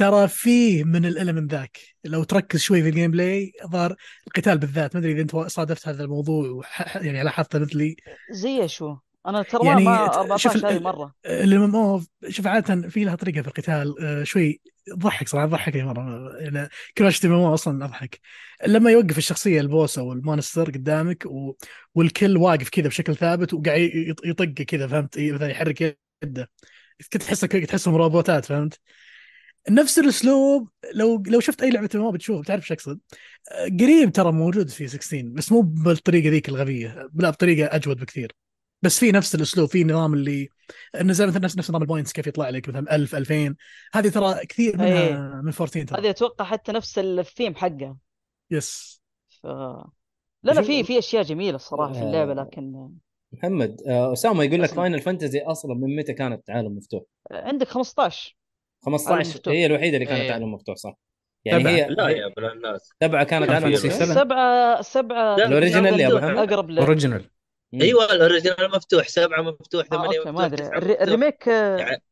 ترى 0.00 0.28
فيه 0.28 0.84
من 0.84 1.06
ال 1.06 1.12
element 1.12 1.52
ذاك. 1.52 1.78
لو 2.04 2.24
تركز 2.24 2.60
شوي 2.60 2.82
في 2.82 2.88
ال 2.88 3.10
gameplay 3.10 3.52
ظهر 3.66 3.96
القتال 4.26 4.58
بالذات. 4.58 4.94
ما 4.94 5.00
أدري 5.00 5.12
إذا 5.12 5.20
أنت 5.22 5.36
صادفت 5.36 5.88
هذا 5.88 6.04
الموضوع 6.04 6.48
وح- 6.50 6.96
يعني 6.96 7.22
لاحظته 7.22 7.58
مثلي. 7.58 7.96
زي 8.30 8.68
شو؟ 8.68 8.96
أنا 9.26 9.42
ترى 9.42 9.66
يعني 9.66 9.84
ما 9.84 10.06
شوف 10.06 10.16
14 10.16 10.68
هذه 10.68 10.78
مرة. 10.78 11.14
ال 11.26 11.76
MMO 11.76 12.06
شوف 12.28 12.46
عادة 12.46 12.88
في 12.88 13.04
لها 13.04 13.14
طريقة 13.14 13.42
في 13.42 13.48
القتال. 13.48 13.94
آه، 14.02 14.22
شوي 14.24 14.60
تضحك 14.86 15.28
صراحة 15.28 15.46
تضحكني 15.46 15.82
مرة. 15.82 16.36
يعني 16.40 16.68
كل 16.98 17.04
ما 17.04 17.10
شفت 17.10 17.24
MMO 17.24 17.54
أصلا 17.54 17.84
أضحك. 17.84 18.20
لما 18.66 18.90
يوقف 18.90 19.18
الشخصية 19.18 19.60
ال 19.60 19.68
boss 19.68 19.98
أو 19.98 20.12
ال 20.12 20.19
monster 20.19 20.70
قدامك 20.70 21.26
و... 21.26 21.52
والكل 21.94 22.36
واقف 22.36 22.68
كذا 22.68 22.88
بشكل 22.88 23.16
ثابت 23.16 23.54
وقاعد 23.54 23.80
يط- 23.90 24.26
يطق 24.26 24.44
كذا 24.44 24.86
فهمت؟ 24.86 25.18
مثلا 25.18 25.48
يحرك 25.48 25.98
يده. 26.22 26.50
كنت 27.12 27.22
تحسه 27.22 27.46
تحسهم 27.46 27.94
روبوتات 27.94 28.44
فهمت؟ 28.44 28.80
نفس 29.70 29.98
الاسلوب 29.98 30.68
لو 30.94 31.22
لو 31.26 31.40
شفت 31.40 31.62
أي 31.62 31.70
لعبة 31.70 31.88
MMO 31.94 32.12
بتشوف 32.12 32.40
بتعرف 32.40 32.62
إيش 32.62 32.72
أقصد 32.72 33.00
قريب 33.80 34.12
ترى 34.12 34.32
موجود 34.32 34.68
في 34.68 34.88
16 34.88 35.22
بس 35.22 35.52
مو 35.52 35.60
بالطريقة 35.60 36.30
ذيك 36.30 36.48
الغبية 36.48 37.08
لا 37.14 37.30
بطريقة 37.30 37.76
أجود 37.76 38.00
بكثير 38.00 38.32
بس 38.82 38.98
في 38.98 39.12
نفس 39.12 39.34
الأسلوب 39.34 39.68
في 39.68 39.84
نظام 39.84 40.14
اللي 40.14 40.48
انه 41.00 41.12
زي 41.12 41.26
مثلا 41.26 41.44
نفس 41.44 41.58
نفس 41.58 41.70
نظام 41.70 41.82
ال 41.82 41.86
points 41.86 42.12
كيف 42.12 42.26
يطلع 42.26 42.48
لك 42.48 42.68
مثلا 42.68 42.96
1000 42.96 43.14
2000 43.14 43.56
هذه 43.92 44.08
ترى 44.08 44.46
كثير 44.46 44.76
منها 44.76 45.08
إيه. 45.08 45.14
من 45.16 45.52
14 45.52 45.84
ترى 45.84 46.00
هذه 46.00 46.10
أتوقع 46.10 46.44
حتى 46.44 46.72
نفس 46.72 46.98
الثيم 46.98 47.54
حقها 47.54 47.96
يس 48.50 49.02
ف 49.42 49.46
لا 50.42 50.52
لا 50.52 50.62
في 50.62 50.84
في 50.84 50.98
أشياء 50.98 51.22
جميلة 51.22 51.56
الصراحة 51.56 51.92
في 51.92 52.02
اللعبة 52.02 52.32
آه. 52.32 52.34
لكن 52.34 52.90
محمد 53.32 53.82
آه، 53.86 54.12
أسامة 54.12 54.44
يقول 54.44 54.62
لك. 54.62 54.70
Final 54.70 55.00
Fantasy 55.00 55.40
أصلا 55.40 55.74
من 55.74 55.96
متى 55.96 56.12
كانت 56.12 56.50
عالم 56.50 56.76
مفتوح؟ 56.76 57.02
عندك 57.30 57.68
15 57.68 58.00
عالم 58.02 58.39
15 58.84 59.30
مفتوح. 59.30 59.52
هي 59.54 59.66
الوحيدة 59.66 59.96
اللي 59.96 60.06
كانت 60.06 60.20
إيه. 60.20 60.32
عالم 60.32 60.54
مفتوح 60.54 60.76
صح؟ 60.76 60.94
يعني 61.44 61.60
سبعة. 61.62 61.72
هي 61.72 61.88
لا 61.88 62.08
هي- 62.08 62.18
يا 62.18 62.26
ابن 62.26 62.44
الناس 62.44 62.90
سبعة 63.02 63.24
كانت 63.24 63.44
كان 63.50 63.54
عالم 63.64 63.72
مفتوح 63.72 63.92
سبعة 64.80 65.36
لا، 65.36 65.46
ال 65.46 65.52
original 65.52 66.00
يا 66.00 66.08
محمد؟ 66.14 66.50
أقرب 66.50 66.70
ال 66.70 66.78
original 66.78 67.30
مم. 67.72 67.82
أيوه 67.82 68.12
ال 68.12 68.18
original 68.18 68.70
مفتوح 68.70 69.08
سبعة 69.08 69.42
مفتوح 69.42 69.86
آه 69.86 69.88
ثمانية 69.96 70.18
مفتوح 70.18 70.32
ما 70.34 70.46
أدري 70.46 70.56
تسعة 70.56 70.78
ال 70.78 70.80
re... 70.80 70.90
مفتوح. 70.92 71.02
ال 71.02 71.09
remake 71.09 71.48
آه، 71.48 71.76
يعني 71.78 72.02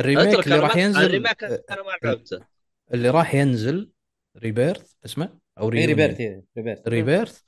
ال 0.00 0.07
remake 0.07 0.46
اللي 0.46 0.58
راح 0.58 0.76
ما- 0.76 0.82
ينزل 0.82 1.04
ال 1.04 1.10
remake 1.10 1.44
آه، 1.44 1.64
أنا 1.70 1.82
ما 1.82 1.92
لعبته 2.08 2.40
اللي 2.94 3.10
راح 3.10 3.34
ينزل 3.34 3.90
Rebirth 4.36 4.92
اسمه 5.04 5.38
أو 5.58 5.70
هي 5.70 5.84
Rebirth 5.86 6.20
Rebirth 6.20 6.44
Rebirth 6.58 6.88
Rebirth 6.88 7.40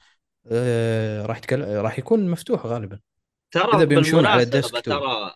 آه 0.52 1.26
راح 1.26 1.40
راح 1.52 1.98
يكون 1.98 2.28
مفتوح 2.30 2.66
غالبا 2.66 3.00
ترى 3.50 3.76
إذا 3.76 3.84
بيمشون 3.84 4.26
على 4.26 4.42
ال 4.42 4.47
desktop. 4.47 4.82
ترى 4.82 5.34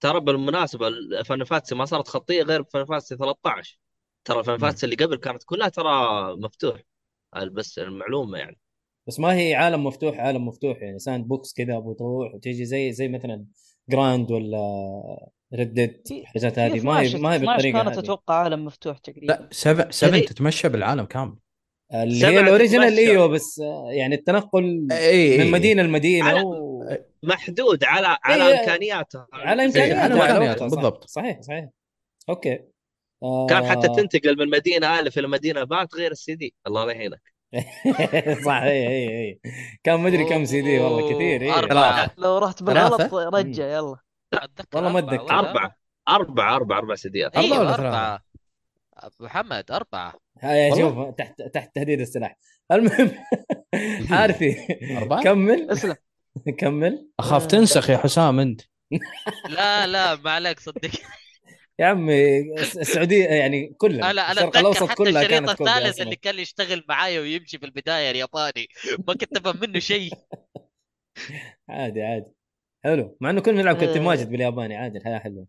ترى 0.00 0.20
بالمناسبة 0.20 0.90
Final 1.24 1.44
Fantasy 1.44 1.74
ما 1.74 1.84
صارت 1.84 2.08
خطية 2.08 2.42
غير 2.42 2.64
Final 2.64 2.84
Fantasy 2.84 3.16
13 3.16 3.78
ترى 4.24 4.44
Final 4.44 4.54
مم. 4.54 4.60
Fantasy 4.60 4.86
اللي 4.86 4.96
قبل 4.96 5.16
كانت 5.16 5.42
كلها 5.44 5.68
ترى 5.68 5.90
مفتوح. 6.36 6.80
بس 7.52 7.78
المعلومة 7.78 8.38
يعني. 8.38 8.58
بس 9.08 9.20
ما 9.20 9.34
هي 9.36 9.54
عالم 9.54 9.84
مفتوح 9.84 10.18
عالم 10.20 10.46
مفتوح 10.48 10.82
يعني. 10.82 10.98
sandbox 10.98 11.52
كذا 11.52 11.78
بتروح 11.78 12.34
وتيجي 12.34 12.64
زي 12.64 12.92
زي 12.92 13.08
مثلا 13.08 13.44
Grand 13.90 14.30
ولا 14.30 14.58
في- 15.52 16.02
الحاجات 16.10 16.58
هذه. 16.58 16.80
ما 16.80 17.00
هي 17.00 17.06
12 17.06 17.18
ما 17.18 17.32
هي 17.32 17.36
12 17.36 17.46
بالطريقة 17.54 17.82
كانت 17.84 17.98
أتوقع 17.98 18.34
عالم 18.34 18.64
مفتوح 18.64 18.98
تقريبا. 18.98 19.26
لا 19.26 19.48
7 19.52 19.90
7 19.90 20.10
يعني- 20.14 20.26
تتمشى 20.26 20.68
بالعالم 20.68 21.04
كامل. 21.04 21.36
اللي 21.94 22.26
هي 22.26 22.40
ال 22.40 22.45
original 22.45 22.86
تتمشى. 22.92 23.10
أيوه 23.10 23.26
بس 23.26 23.58
يعني 23.90 24.14
التنقل 24.14 24.88
اي 24.92 25.38
من 25.38 25.50
مدينة 25.50 25.82
لمدينة 25.82 26.44
و... 26.44 26.65
محدود 27.22 27.84
على 27.84 28.18
على 28.24 28.34
إيه، 28.34 28.42
على 28.42 28.52
إيه، 28.52 28.60
امكانياتها 28.60 29.26
على 29.32 29.50
على 29.50 29.64
إمكانياتها، 29.64 30.50
وقتها، 30.50 30.68
صح. 30.68 30.74
بالضبط. 30.74 31.04
صحيح 31.08 31.40
صحيح. 31.40 31.68
أوكي. 32.28 32.60
آه... 33.22 33.46
كان 33.46 33.66
حتى 33.66 33.88
تنتقل 33.88 34.38
من 34.38 34.50
مدينة 34.50 35.00
الف 35.00 35.18
إلى 35.18 35.28
مدينه 35.28 35.64
بات 35.64 35.94
غير 35.94 36.10
السي 36.10 36.34
دي. 36.34 36.54
الله 36.66 36.84
لا 36.84 36.92
يعينك. 36.92 37.22
صح 38.46 38.62
اي 38.62 38.88
اي 38.88 39.08
اي 39.08 39.40
كان 39.84 40.00
مدري 40.00 40.24
كم 40.24 40.44
سي 40.44 40.62
دي 40.62 40.78
والله 40.78 41.14
كثير 41.14 41.42
إيه. 41.42 41.58
أربعة. 41.58 42.10
لو 42.18 42.38
رحت 42.38 42.62
بالغلط؟ 42.62 43.14
رجع 43.14 43.64
يلا. 43.64 43.96
والله 44.74 44.92
ما. 44.92 45.22
ولا؟ 45.22 45.38
أربعة 45.38 45.76
أربعة 46.08 46.56
أربعة 46.56 46.78
أربع 46.78 46.94
سيديات 46.94 47.36
أربعة 47.36 47.58
أيوه 47.58 47.80
ولا 47.80 48.20
أبو 48.96 49.24
محمد 49.24 49.70
أربعة. 49.70 50.14
هاي؟ 50.40 50.76
شوف 50.76 51.14
تحت 51.14 51.42
تحت 51.42 51.74
تهديد 51.74 52.00
السلاح. 52.00 52.36
المهم 52.72 53.10
حارثي؟ 54.08 54.54
كمل. 55.24 55.70
اسلم. 55.70 55.96
كمل. 56.60 57.08
أخاف 57.20 57.42
آه. 57.42 57.46
تنسخ 57.48 57.90
يا 57.90 57.96
حسام 57.96 58.40
أنت. 58.40 58.60
لا 59.48 59.86
لا 59.86 60.16
ما 60.16 60.30
عليك 60.30 60.60
صدق. 60.60 60.90
يا 61.78 61.86
عمي 61.86 62.40
الس- 62.60 62.78
السعودية 62.78 63.24
يعني 63.24 63.74
كلها. 63.78 64.10
أنا 64.10 64.20
أنا 64.20 64.32
الشرق 64.32 64.46
أتذكر 64.46 64.60
الأوسط 64.60 64.82
حتى 64.90 65.02
الشريط 65.02 65.50
الثالث. 65.50 66.00
اللي 66.00 66.16
كان 66.16 66.38
يشتغل 66.38 66.84
معايا 66.88 67.20
ويمشي 67.20 67.58
في 67.58 67.66
البداية 67.66 68.10
الياباني. 68.10 68.68
ما 69.08 69.14
كنت 69.14 69.36
أفهم 69.36 69.60
منه 69.60 69.78
شيء. 69.78 70.12
عادي 71.68 72.02
عادي. 72.02 72.32
حلو. 72.84 73.16
مع 73.20 73.30
إنه 73.30 73.40
كنا 73.40 73.62
نلعب 73.62 73.76
كابتن 73.76 74.00
آه. 74.00 74.04
ماجد 74.04 74.30
بالياباني 74.30 74.76
عادي 74.76 74.98
الحياة 74.98 75.18
حلوة. 75.18 75.46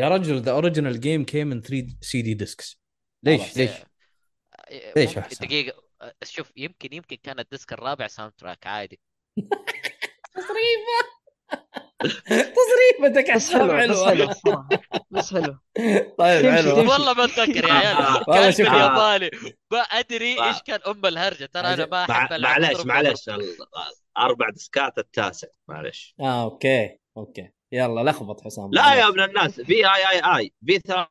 يا 0.00 0.08
رجل 0.08 0.40
the 0.40 0.52
original 0.52 1.00
game 1.00 1.24
came 1.24 1.46
من 1.46 1.60
3 1.62 1.86
CD 2.00 2.34
discs 2.34 2.80
ليش. 3.22 3.56
ليش؟ 3.56 3.70
ليش 4.96 5.08
ممكن- 5.08 5.22
حسام؟ 5.22 5.48
دقيقة. 5.48 5.82
شوف 6.24 6.52
يمكن 6.56 6.88
يمكن 6.92 7.16
كان 7.22 7.38
ال 7.38 7.45
disc 7.45 7.72
الرابع 7.72 8.06
soundtrack 8.06 8.66
عادي. 8.66 9.00
تصريفتك 10.36 11.16
بس 13.34 13.40
حسام 13.50 13.76
حلو 13.76 13.92
بس 13.92 14.04
حلوة. 14.04 14.34
حلو 14.34 14.68
بس 15.10 15.34
حلو. 15.34 15.58
طيب 16.18 16.50
حلو. 16.50 16.76
والله 16.76 17.14
ما 17.14 17.24
أتذكر 17.24 17.68
يا 17.68 17.72
عيال. 17.72 17.96
والله 18.28 18.42
كان 18.42 18.52
شوف 18.52 18.66
بالياباني 18.66 19.30
ما 19.72 19.78
أدري. 19.78 20.44
إيش 20.44 20.56
كان 20.66 20.80
أم 20.86 21.06
الهرجة. 21.06 21.46
ترى 21.46 21.74
أنا 21.74 21.86
ما. 21.86 22.04
أحب 22.10 22.40
معلش 22.40 22.86
معلش. 22.86 23.30
أربع 24.18 24.50
ديسكات 24.50 24.98
التاسع. 24.98 25.48
معلش. 25.68 26.14
آه 26.20 26.42
أوكي. 26.42 26.98
أوكي. 27.16 27.50
يلا 27.72 28.10
لخبط 28.10 28.44
حسام. 28.44 28.70
لا 28.72 28.94
يا 28.94 29.08
ابن 29.08 29.20
الناس 29.20 29.60
في 29.60 29.74
آي 29.74 30.10
آي 30.12 30.36
آي. 30.36 30.52
في 30.66 30.78
ثلاث 30.78 31.06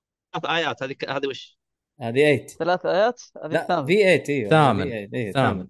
آيات. 0.46 0.84
هذه 0.84 0.96
هذه 1.10 1.28
وش؟ 1.28 1.60
هذه 2.02 2.14
8 2.14 2.48
ثلاث 2.48 2.86
آيات؟ 2.86 3.22
هذه 3.44 3.52
لا 3.52 3.62
الثامنة 3.62 3.86
في 3.86 3.96
8 3.96 4.24
إيوه. 4.30 4.50
ثامن. 4.50 4.84
في 4.84 4.90
8 4.90 5.10
اي 5.14 5.32
ثامن. 5.32 5.58
ثامن. 5.58 5.68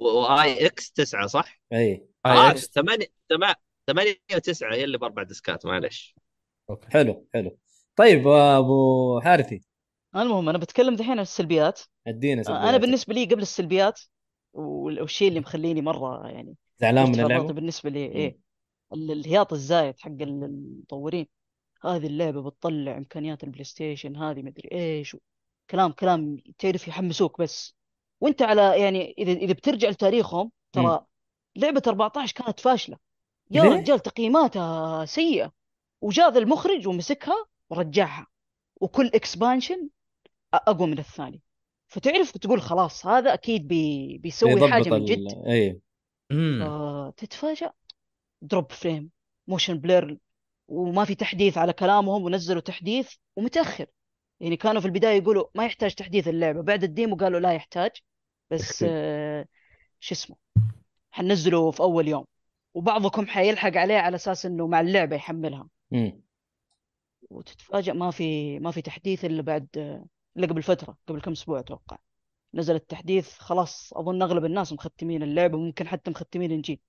IX 0.00 0.92
تسعة 0.92 1.26
صح؟ 1.26 1.60
IX. 1.72 2.66
ثمانية 2.70 3.06
ثمانية 3.30 3.54
ثمانية 3.86 4.14
وتسعة 4.34 4.74
هي 4.74 4.84
اللي 4.84 4.98
بأربع 4.98 5.22
ديسكات 5.22 5.66
معلش 5.66 6.14
أوكي. 6.70 6.90
حلو 6.90 7.26
حلو. 7.34 7.58
طيب 7.96 8.28
أبو 8.28 9.20
حارثي. 9.20 9.62
المهم 10.16 10.48
أنا 10.48 10.58
بتكلم 10.58 10.96
دحين 10.96 11.10
عن 11.10 11.18
السلبيات. 11.18 11.80
أدينا 12.06 12.34
أنا 12.34 12.42
سلبياتك. 12.42 12.80
بالنسبة 12.80 13.14
لي 13.14 13.24
قبل 13.24 13.42
السلبيات 13.42 14.00
وال- 14.52 15.00
والشيء 15.00 15.28
اللي 15.28 15.40
مخليني 15.40 15.82
مرة 15.82 16.28
يعني 16.28 16.54
زعلان 16.78 17.08
من 17.08 17.20
اللعبة؟ 17.20 17.52
بالنسبة 17.52 17.90
لي 17.90 18.04
إيه 18.06 18.38
ال- 18.92 19.10
الهياط 19.10 19.52
الزايد 19.52 19.98
حق 20.00 20.10
ال- 20.10 20.44
المطورين. 20.44 21.26
هذه 21.84 22.06
اللعبة 22.06 22.42
بتطلع 22.42 22.96
إمكانيات 22.96 23.44
البلاي 23.44 23.64
ستيشن 23.64 24.16
هذه 24.16 24.42
مدري 24.42 24.68
إيش 24.72 25.14
و- 25.14 25.18
كلام 25.70 25.92
كلام 25.92 26.36
تعرف 26.58 26.88
يحمسوك 26.88 27.40
بس. 27.40 27.74
وأنت 28.20 28.42
على 28.42 28.80
يعني 28.80 29.14
إذا 29.18 29.32
إذا 29.32 29.52
بترجع 29.52 29.88
لتاريخهم 29.88 30.52
ترى 30.72 31.06
لعبة 31.58 31.82
14 31.86 32.32
كانت 32.34 32.60
فاشلة. 32.60 32.96
يا 33.50 33.62
ليه؟ 33.62 33.70
رجال 33.70 34.00
تقييماتها 34.00 35.04
سيئة. 35.04 35.52
وجاء 36.00 36.30
ذا 36.32 36.38
المخرج 36.38 36.88
ومسكها 36.88 37.46
ورجعها. 37.70 38.26
وكل 38.80 39.06
expansion 39.14 39.88
أقوى 40.54 40.86
من 40.86 40.98
الثاني. 40.98 41.42
فتعرف 41.88 42.30
تقول 42.38 42.60
خلاص 42.62 43.06
هذا 43.06 43.34
أكيد 43.34 43.68
بي 43.68 44.18
بيسوي 44.18 44.70
حاجة 44.70 44.90
من 44.90 44.96
ال- 44.96 45.04
جد. 45.04 45.46
اي 45.46 45.80
آه 46.62 47.10
تتفاجأ 47.16 47.72
drop 48.42 48.72
frame 48.72 49.10
motion 49.48 49.78
blur 49.78 50.18
وما 50.68 51.04
في 51.04 51.14
تحديث 51.14 51.58
على 51.58 51.72
كلامهم 51.72 52.22
ونزلوا 52.22 52.60
تحديث 52.60 53.12
ومتأخر. 53.36 53.86
يعني 54.40 54.56
كانوا 54.56 54.80
في 54.80 54.86
البداية 54.86 55.18
يقولوا 55.22 55.44
ما 55.54 55.64
يحتاج 55.64 55.94
تحديث 55.94 56.28
اللعبة. 56.28 56.62
بعد 56.62 56.84
ال 56.84 56.90
demo 56.90 57.16
قالوا 57.16 57.40
لا 57.40 57.52
يحتاج. 57.52 57.90
بس 58.50 58.84
آه، 58.88 59.46
شو 60.00 60.14
اسمه؟ 60.14 60.36
حننزله 61.18 61.70
في 61.70 61.80
أول 61.80 62.08
يوم. 62.08 62.24
وبعضكم 62.74 63.26
حيلحق 63.26 63.76
عليه 63.76 63.96
على 63.98 64.14
أساس 64.16 64.46
إنه 64.46 64.66
مع 64.66 64.80
اللعبة 64.80 65.16
يحملها. 65.16 65.68
مم. 65.90 66.22
وتتفاجأ 67.30 67.92
ما 67.92 68.10
في 68.10 68.58
ما 68.58 68.70
في 68.70 68.82
تحديث 68.82 69.24
إلا 69.24 69.42
بعد 69.42 69.68
إلا 70.36 70.46
قبل 70.46 70.62
فترة 70.62 70.96
قبل 71.08 71.20
كم 71.20 71.32
أسبوع 71.32 71.60
أتوقع. 71.60 71.98
نزل 72.54 72.74
التحديث 72.74 73.38
خلاص 73.38 73.92
أظن 73.92 74.22
أغلب 74.22 74.44
الناس 74.44 74.72
مختمين 74.72 75.22
اللعبة 75.22 75.58
ممكن 75.58 75.88
حتى 75.88 76.10
مختمين 76.10 76.52
الجيل 76.52 76.80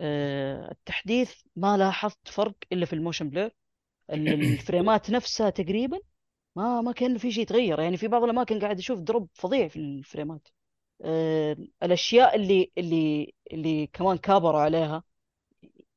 أه 0.00 0.70
التحديث 0.72 1.34
ما 1.56 1.76
لاحظت 1.76 2.28
فرق 2.28 2.54
إلا 2.72 2.86
في 2.86 2.92
ال 2.92 2.97
motion 2.97 3.30
blur. 3.30 3.54
ال- 4.12 4.28
الفريمات 4.28 5.10
نفسها 5.16 5.50
تقريبا 5.50 5.98
ما 6.56 6.80
ما 6.80 6.92
كأن 6.92 7.18
في 7.18 7.32
شيء 7.32 7.42
يتغير. 7.42 7.80
يعني 7.80 7.96
في 7.96 8.08
بعض 8.08 8.22
الأماكن 8.24 8.60
قاعد 8.60 8.78
أشوف 8.78 9.00
دروب 9.00 9.28
فظيع 9.34 9.68
في 9.68 9.76
الفريمات. 9.76 10.48
الأشياء 11.82 12.36
اللي 12.36 12.70
اللي 12.78 13.34
اللي 13.52 13.86
كمان 13.86 14.16
كابروا 14.18 14.60
عليها 14.60 15.02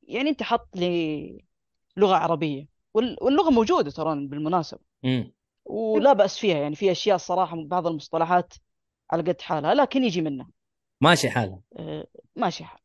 يعني 0.02 0.30
أنت 0.30 0.42
حط 0.42 0.76
لي 0.76 1.44
لغة 1.96 2.14
عربية 2.16 2.68
وال- 2.94 3.16
واللغة 3.20 3.50
موجودة 3.50 3.90
ترى 3.90 4.26
بالمناسبة. 4.26 4.80
مم. 5.02 5.32
ولا 5.64 6.12
بأس 6.12 6.38
فيها 6.38 6.58
يعني 6.58 6.76
في 6.76 6.90
أشياء 6.92 7.16
صراحة 7.16 7.56
بعض 7.64 7.86
المصطلحات 7.86 8.54
على 9.10 9.22
قد 9.22 9.40
حالها 9.40 9.74
لكن 9.74 10.04
يجي 10.04 10.20
منها. 10.22 10.50
ماشي 11.00 11.30
حالها. 11.30 11.60
آه، 11.76 12.06
ماشي 12.36 12.64
حال 12.64 12.80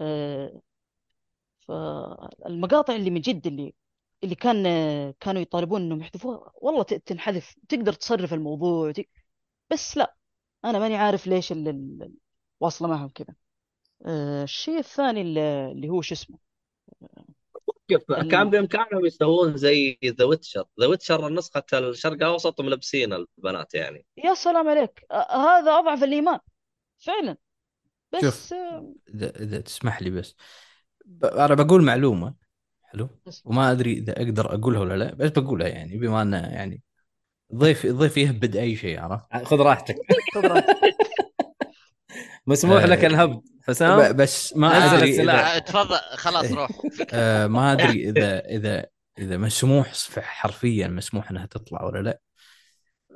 آه، 0.00 0.60
فالمقاطع 1.58 2.94
اللي 2.96 3.10
من 3.10 3.20
جد 3.20 3.46
اللي 3.46 3.74
اللي 4.24 4.34
كان 4.34 4.62
كانوا 5.20 5.42
يطالبون 5.42 5.82
إنهم 5.82 6.00
يحذفوها 6.00 6.52
والله 6.54 6.82
تنحذف 6.82 7.54
تقدر 7.68 7.92
تصرف 7.92 8.34
الموضوع 8.34 8.92
بس 9.70 9.96
لا. 9.96 10.16
أنا 10.64 10.78
ماني 10.78 10.96
عارف 10.96 11.26
ليش 11.26 11.52
ال- 11.52 11.68
ال- 11.68 12.12
واصلة 12.60 12.88
معهم 12.88 13.08
كذا 13.08 13.34
آه، 14.06 14.42
الشيء 14.42 14.78
الثاني 14.78 15.20
اللي 15.20 15.72
اللي 15.72 15.88
هو 15.88 16.02
شو 16.02 16.14
اسمه؟ 16.14 16.38
ال- 17.90 18.28
كان 18.30 18.50
بامكانهم 18.50 19.06
يسوون 19.06 19.56
زي 19.56 19.98
ذا 20.04 20.24
ويتشر 20.24 20.64
ذا 20.80 20.86
ويتشر 20.86 21.28
نسخه 21.28 21.64
الشرق 21.72 22.12
الأوسط 22.12 22.60
ملبسين 22.60 23.12
البنات 23.12 23.74
يعني. 23.74 24.06
يا 24.16 24.34
سلام 24.34 24.68
عليك. 24.68 25.06
آه، 25.10 25.36
هذا 25.36 25.78
أضعف 25.78 26.02
الإيمان. 26.02 26.38
فعلا. 26.98 27.36
بس 28.12 28.20
شوف. 28.20 28.52
آه، 28.52 28.94
اذا 29.14 29.42
إذا 29.42 29.60
تسمح 29.60 30.02
لي 30.02 30.10
بس. 30.10 30.34
ب... 31.04 31.24
أنا 31.24 31.54
بقول 31.54 31.82
معلومة 31.82 32.34
حلو؟ 32.82 33.08
بس- 33.26 33.42
وما 33.46 33.72
أدري 33.72 33.92
إذا 33.92 34.12
أقدر 34.22 34.54
أقولها 34.54 34.80
ولا 34.80 34.94
لا 34.96 35.14
بس 35.14 35.30
بقولها 35.30 35.68
يعني 35.68 35.98
بما 35.98 36.22
أنه 36.22 36.38
يعني 36.38 36.82
ضيف 37.54 37.86
ضيف 37.86 38.16
يهبد 38.16 38.56
أي 38.56 38.76
شيء 38.76 39.00
عرفت؟ 39.00 39.44
خذ 39.44 39.60
راحتك. 39.60 39.96
خذ 40.34 40.46
راحتك. 40.46 40.76
مسموح 42.46 42.82
آه، 42.82 42.86
لك 42.86 43.04
الهبد 43.04 43.40
حسام؟ 43.68 44.16
بس 44.16 44.56
ما 44.56 44.94
أدري. 44.94 45.22
إذا... 45.22 45.56
آه، 45.56 45.58
تفضل. 45.58 45.98
خلاص 46.14 46.52
روح. 46.52 46.70
آه 47.12 47.46
ما 47.46 47.72
أدري 47.72 48.08
إذا 48.10 48.38
إذا 48.38 48.86
إذا 49.18 49.36
مسموح 49.36 49.92
حرفيا 50.18 50.88
مسموح 50.88 51.30
إنها 51.30 51.46
تطلع 51.46 51.84
ولا 51.84 51.98
لا. 52.02 52.20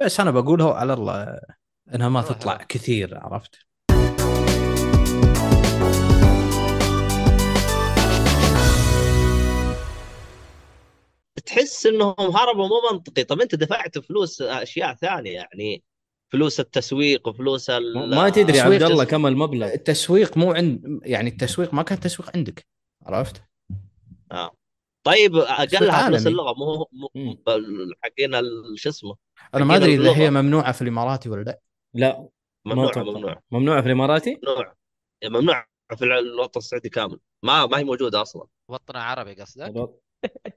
بس 0.01 0.21
أنا 0.21 0.31
بقولها 0.31 0.75
على 0.75 0.93
الله 0.93 1.41
إنها 1.95 2.09
ما 2.09 2.23
تطلع. 2.23 2.57
كثير 2.57 3.19
عرفت؟ 3.19 3.67
تحس 11.47 11.87
إنهم 11.87 12.15
هربوا 12.19 12.69
مو 12.69 12.93
منطقي. 12.93 13.25
طب 13.25 13.41
أنت 13.41 13.55
دفعت 13.55 13.99
فلوس 13.99 14.43
أشياء 14.43 14.95
ثانية 14.95 15.31
يعني 15.31 15.83
فلوس 16.33 16.61
التسويق 16.61 17.29
وفلوس 17.29 17.71
ال... 17.71 18.11
ما 18.11 18.29
تدري 18.29 18.61
عبد 18.61 18.79
تسويق- 18.79 18.91
الله 18.91 19.05
كم 19.05 19.27
المبلغ. 19.27 19.73
التسويق 19.73 20.37
مو 20.37 20.53
عند 20.53 21.01
يعني 21.03 21.31
التسويق 21.31 21.75
ما 21.75 21.83
كان 21.83 22.01
تسويق 22.01 22.31
عندك 22.37 22.67
عرفت؟ 23.03 23.43
طيب 25.07 25.37
اقلها. 25.37 26.09
فلوس 26.09 26.27
اللغة 26.27 26.55
مو 26.59 26.87
مو. 26.93 27.39
حقين 28.05 28.31
شو 28.75 28.89
اسمه؟ 28.89 29.17
أنا 29.55 29.65
ما 29.65 29.77
أدري 29.77 29.95
إذا 29.95 30.17
هي. 30.17 30.31
ممنوعة 30.31 30.73
في 30.73 30.83
الإماراتي 30.83 31.29
ولا 31.29 31.43
لا. 31.43 31.61
لا 31.95 32.29
ممنوع 32.67 32.91
أتوقع. 32.91 33.11
ممنوع 33.11 33.43
ممنوعة 33.51 33.81
في 33.81 33.87
الإماراتي؟ 33.87 34.41
ممنوع 34.45 34.75
ممنوع 35.25 35.67
في 35.97 36.05
الوطن 36.05 36.59
السعودي 36.59 36.89
كامل. 36.89 37.19
ما 37.43 37.67
ما 37.67 37.79
هي 37.79 37.85
موجودة 37.85 38.23
أصلا. 38.23 38.47
وطن 38.69 38.97
عربي 38.97 39.35
قصدك؟ 39.35 39.91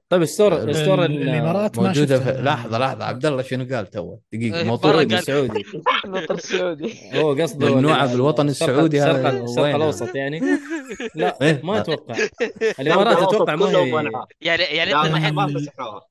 طيب 0.08 0.22
الستور 0.22 0.52
ال- 0.62 0.70
الستور 0.70 1.04
ال- 1.04 1.22
الإمارات 1.22 1.78
ما 1.78 1.86
موجودة 1.86 2.16
شفتها. 2.18 2.32
في... 2.36 2.42
لحظة 2.42 2.78
لحظة 2.78 3.04
عبد 3.04 3.26
الله 3.26 3.42
شنو 3.42 3.76
قال 3.76 3.86
تو 3.90 4.16
دقيقة 4.32 4.58
إيه، 4.58 4.64
مو 4.64 4.76
برا 4.76 4.92
سعودي 4.92 5.14
قال- 5.14 5.24
سعودي 5.24 5.64
الوطن 6.04 6.34
السعودي 6.44 6.94
هو 7.14 7.34
قصده 7.34 7.74
ممنوعة 7.74 8.04
ال- 8.04 8.08
بالوطن 8.08 8.48
السعودي 8.48 9.00
هذا 9.00 9.30
الشرق؟ 9.44 9.64
الأوسط 9.74 10.14
يعني 10.14 10.40
لا 11.14 11.38
إيه؟ 11.42 11.60
ما 11.64 11.78
أتوقع 11.80 12.14
الإمارات 12.80 13.16
أتوقع 13.16 13.56
ما 13.56 13.66
هي. 13.70 14.12
يعني 14.40 14.62
يعني 14.62 14.94
انت 14.94 15.12
ما 15.12 15.30
ما 15.30 15.46
مسحوها 15.46 16.06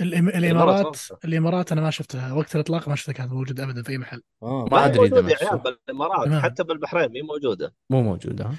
الإمارات 0.00 0.36
الامارات. 0.36 0.96
الإمارات 1.24 1.72
أنا 1.72 1.80
ما 1.80 1.90
شفتها 1.90 2.32
وقت 2.32 2.54
الإطلاق 2.54 2.88
ما 2.88 2.94
شفتها 2.94 3.12
كانت 3.12 3.32
موجودة 3.32 3.64
ابدا 3.64 3.82
في 3.82 3.90
أي 3.92 3.98
محل 3.98 4.22
آه. 4.42 4.68
ما 4.72 4.86
موجودة 4.88 5.22
مسحوها. 5.22 5.50
عيال 5.50 5.76
بالإمارات. 5.86 6.42
حتى 6.42 6.64
بالبحرين 6.64 7.10
هي 7.16 7.22
موجودة 7.22 7.74
مو 7.90 8.02
موجودة 8.02 8.44
ها؟ 8.44 8.54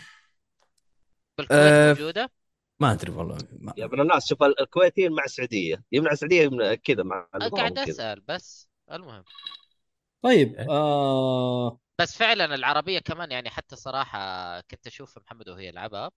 بالكويت 1.37 1.59
آه، 1.61 1.93
موجودة 1.93 2.31
ما 2.81 2.91
أدري 2.91 3.11
والله 3.11 3.37
ما... 3.59 3.73
يا 3.77 3.85
ابن 3.85 4.01
الناس 4.01 4.27
شوف 4.29 4.43
الكويتيين 4.43 5.11
مع 5.11 5.23
السعودية 5.23 5.83
يمنع 5.91 6.11
السعودية 6.11 6.41
يمنع 6.41 6.73
كذا 6.75 7.03
مع 7.03 7.27
قاعد. 7.33 7.77
أسأل 7.79 8.21
بس 8.21 8.67
المهم 8.91 9.23
طيب 10.23 10.55
إيه. 10.55 10.69
آه 10.69 11.79
بس 11.99 12.17
فعلا 12.17 12.55
العربية 12.55 12.99
كمان 12.99 13.31
يعني 13.31 13.49
حتى 13.49 13.75
صراحة 13.75 14.19
كنت 14.61 14.87
أشوف 14.87 15.17
محمد 15.17 15.49
وهو 15.49 15.59
يلعبها 15.59 16.11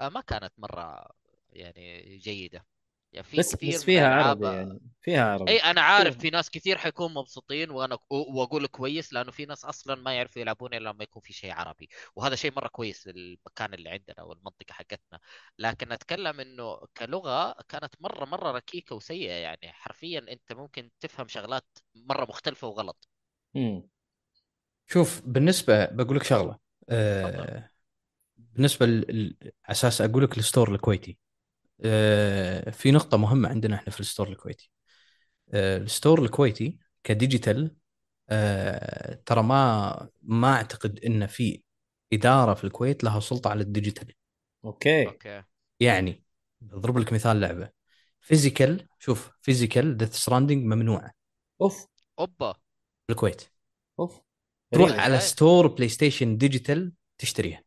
آه، 0.00 0.08
ما 0.08 0.20
كانت 0.20 0.52
مرة 0.58 1.06
يعني 1.52 2.16
جيدة 2.18 2.66
يعني 3.12 3.26
في 3.26 3.38
بس 3.38 3.56
كثير 3.56 3.74
بس 3.74 3.82
فيها 3.82 4.08
عربي 4.08 4.44
يعني 4.46 4.80
فيها 5.02 5.24
عربي. 5.32 5.50
اي 5.50 5.58
أنا 5.58 5.80
عارف 5.80 6.18
في 6.18 6.30
ناس 6.30 6.50
كثير 6.50 6.78
حيكون 6.78 7.14
مبسوطين 7.14 7.70
وأنا 7.70 7.98
وأقول 8.10 8.66
كويس 8.66 9.12
لأنه 9.12 9.30
في 9.30 9.46
ناس 9.46 9.64
أصلا 9.64 9.94
ما 9.94 10.14
يعرفوا 10.14 10.42
يلعبون 10.42 10.74
إلا 10.74 10.88
لما 10.88 11.04
يكون 11.04 11.22
في 11.22 11.32
شيء 11.32 11.52
عربي. 11.52 11.88
وهذا 12.16 12.34
شيء 12.34 12.52
مرة 12.56 12.68
كويس 12.68 13.06
للمكان 13.06 13.74
اللي 13.74 13.90
عندنا 13.90 14.22
والمنطقة 14.22 14.72
حقتنا. 14.72 15.20
لكن 15.58 15.92
أتكلم 15.92 16.40
إنه 16.40 16.80
كلغة 16.96 17.54
كانت 17.68 17.94
مرة 18.00 18.24
مرة 18.24 18.50
ركيكة 18.52 18.96
وسيئة 18.96 19.32
يعني. 19.32 19.72
حرفيا 19.72 20.18
أنت 20.18 20.52
ممكن 20.52 20.90
تفهم 21.00 21.28
شغلات 21.28 21.66
مرة 21.94 22.24
مختلفة 22.24 22.68
وغلط. 22.68 23.08
مم. 23.54 23.88
شوف 24.86 25.22
بالنسبة 25.24 25.84
بقول 25.84 26.16
لك 26.16 26.22
شغلة. 26.22 26.58
آه... 26.88 27.70
بالنسبة 28.36 28.86
على 28.86 29.34
أساس 29.66 30.00
أقول 30.00 30.24
لك 30.24 30.38
ال 30.38 30.44
store 30.44 30.74
الكويتي. 30.74 31.18
في 32.72 32.90
نقطة 32.90 33.16
مهمة 33.16 33.48
عندنا 33.48 33.76
إحنا 33.76 33.90
في 33.90 34.00
ال 34.00 34.05
store 34.05 34.28
الكويتي. 34.28 34.70
آه... 35.52 35.78
ال 35.78 35.85
store 35.85 36.22
الكويتي 36.22 36.78
ك 37.04 37.13
digital 37.13 37.76
آه... 38.30 39.22
ترى 39.26 39.42
ما 39.42 40.08
ما 40.22 40.54
أعتقد 40.54 40.98
إن 40.98 41.26
في 41.26 41.62
إدارة 42.12 42.54
في 42.54 42.64
الكويت 42.64 43.04
لها 43.04 43.20
سلطة 43.20 43.50
على 43.50 43.62
ال 43.62 43.68
digital. 43.68 44.14
okay. 44.64 45.06
okay. 45.06 45.42
يعني 45.80 46.24
بضرب 46.60 46.98
لك 46.98 47.12
مثال 47.12 47.40
لعبة. 47.40 47.70
physical 48.20 48.88
شوف 48.98 49.30
physical 49.40 49.96
ديث 49.96 50.14
ستراندنج 50.14 50.64
ممنوعة. 50.64 51.10
أوف. 51.60 51.86
أوبا. 52.18 52.52
في 53.06 53.10
الكويت. 53.10 53.42
أوف. 53.98 54.20
تروح. 54.70 54.92
على 54.92 55.14
إيه. 55.14 55.20
store 55.20 55.66
بلاي 55.66 55.88
ستيشن 55.88 56.36
digital 56.36 56.92
تشتريها. 57.18 57.62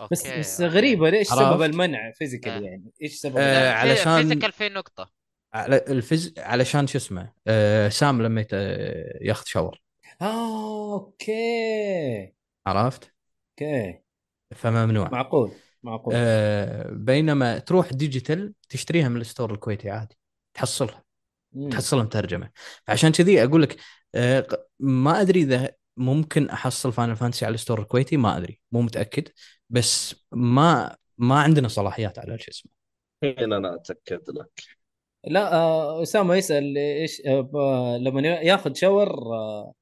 okay 0.00 0.14
بس 0.14 0.26
بس 0.26 0.60
okay. 0.60 0.74
غريبة 0.76 1.10
ليش 1.10 1.32
عرفت؟ 1.32 1.42
سبب 1.42 1.62
المنع 1.62 2.12
physical 2.12 2.52
آه. 2.52 2.60
يعني؟ 2.60 2.90
إيش 3.02 3.14
سبب 3.14 3.34
آه، 3.38 3.72
علشان- 3.72 4.22
physical 4.22 4.52
في 4.52 4.68
نقطة؟ 4.68 5.10
على 5.54 5.76
الفز 5.88 6.34
علشان 6.38 6.86
شو 6.86 6.98
اسمه؟ 6.98 7.32
آه 7.46 7.88
سام 7.88 8.22
لما 8.22 8.40
يت... 8.40 8.52
ياخذ 9.20 9.44
shower 9.46 9.80
آه 10.22 10.92
okay. 10.94 12.32
عرفت؟ 12.66 13.12
okay. 13.50 13.98
فممنوع. 14.54 15.08
معقول 15.12 15.50
معقول. 15.82 16.14
آه 16.16 16.90
بينما 16.90 17.58
تروح 17.58 17.92
digital 17.92 18.54
تشتريها 18.68 19.08
من 19.08 19.20
ال 19.20 19.25
store 19.25 19.52
الكويتي 19.54 19.90
عادي 19.90 20.18
تحصلها 20.54 21.04
مم. 21.52 21.68
تحصلها 21.70 22.02
مترجمة. 22.02 22.50
فعشان 22.86 23.12
كذي 23.12 23.44
أقول 23.44 23.62
لك 23.62 23.76
آه 24.14 24.46
ما 24.80 25.20
أدري 25.20 25.40
إذا 25.42 25.70
ممكن 25.96 26.50
أحصل 26.50 26.92
فاينل 26.92 27.16
فانتسي 27.16 27.44
على 27.46 27.54
ال 27.54 27.58
store 27.58 27.80
الكويتي 27.80 28.16
ما 28.16 28.36
أدري 28.36 28.60
مو 28.72 28.80
متأكد. 28.82 29.28
بس 29.70 30.24
ما 30.32 30.96
ما 31.18 31.40
عندنا 31.40 31.68
صلاحيات 31.68 32.18
على 32.18 32.38
شو 32.38 32.50
اسمه. 32.50 32.72
هنا 33.24 33.56
أنا 33.56 33.74
أتأكد 33.74 34.30
لك. 34.30 34.62
لا 35.24 35.54
آه، 35.54 36.02
أسامة 36.02 36.34
يسأل 36.34 36.78
إيش 36.78 37.22
آه، 37.26 37.40
ب- 37.40 37.98
لما 38.02 38.20
ياخذ 38.28 38.74
shower 38.74 39.34
آه، 39.34 39.72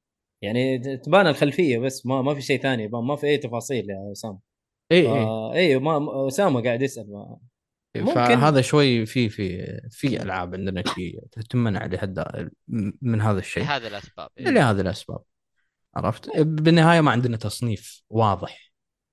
يعني 0.41 0.77
تبان 0.97 1.27
الخلفية 1.27 1.77
بس 1.77 2.05
ما 2.05 2.21
ما 2.21 2.35
في 2.35 2.41
شيء 2.41 2.61
ثاني 2.61 2.87
ما 2.87 3.15
في 3.15 3.27
أي 3.27 3.37
تفاصيل 3.37 3.89
يا 3.89 4.11
أسامة. 4.11 4.39
اي 4.91 5.07
اي 5.07 5.59
اي 5.59 5.79
ما 5.79 6.27
أسامة 6.27 6.63
قاعد 6.63 6.81
يسأل 6.81 7.11
ما 7.11 7.37
ممكن. 7.97 8.13
فهذا 8.13 8.61
شوي 8.61 9.05
في 9.05 9.29
في 9.29 9.65
في 9.91 10.21
ألعاب 10.21 10.53
عندنا 10.53 10.83
شيء 10.95 11.19
تمنع 11.49 11.85
لهذا 11.85 12.49
من 13.01 13.21
هذا 13.21 13.39
الشيء. 13.39 13.63
لهذه 13.63 13.87
الأسباب 13.87 14.29
إيه. 14.37 14.45
لهذه 14.49 14.81
الأسباب. 14.81 15.19
عرفت؟ 15.95 16.37
بالنهاية 16.39 17.01
ما 17.01 17.11
عندنا 17.11 17.37
تصنيف 17.37 18.03
واضح. 18.09 18.66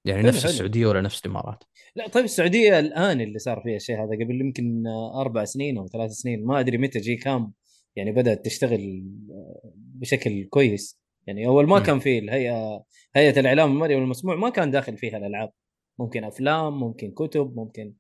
يعني 0.05 0.21
حلو، 0.21 0.29
نفس 0.29 0.43
حلو. 0.43 0.51
السعودية 0.51 0.87
ولا 0.87 1.01
نفس 1.01 1.27
الإمارات؟ 1.27 1.65
لا 1.97 2.09
طيب 2.09 2.25
السعودية 2.25 2.79
الآن 2.79 3.21
اللي 3.21 3.39
صار 3.39 3.61
فيها 3.61 3.77
الشيء 3.77 3.97
هذا 3.97 4.25
قبل 4.25 4.41
يمكن 4.41 4.87
أربع 5.15 5.45
سنين 5.45 5.79
أو 5.79 5.87
ثلاث 5.89 6.11
سنين 6.11 6.45
ما 6.45 6.61
أدري 6.61 6.79
متى 6.79 6.99
جي 6.99 7.17
كام 7.17 7.53
يعني 7.97 8.13
بدأت 8.13 8.45
تشتغل 8.45 9.03
بشكل 9.77 10.45
كويس. 10.45 11.01
يعني 11.27 11.47
أول 11.47 11.67
ما 11.67 11.79
مم. 11.79 11.85
كان 11.85 11.99
في 11.99 12.19
الهيئة 12.19 12.85
هيئة 13.17 13.41
الإعلام 13.41 13.73
المرئي 13.73 13.95
والمسموع 13.95 14.37
ما 14.37 14.51
كان 14.51 14.71
داخل 14.71 14.97
فيها 14.97 15.17
الألعاب. 15.19 15.51
ممكن 15.99 16.25
أفلام 16.25 16.81
ممكن 16.81 17.11
كتب 17.11 17.57
ممكن 17.57 17.95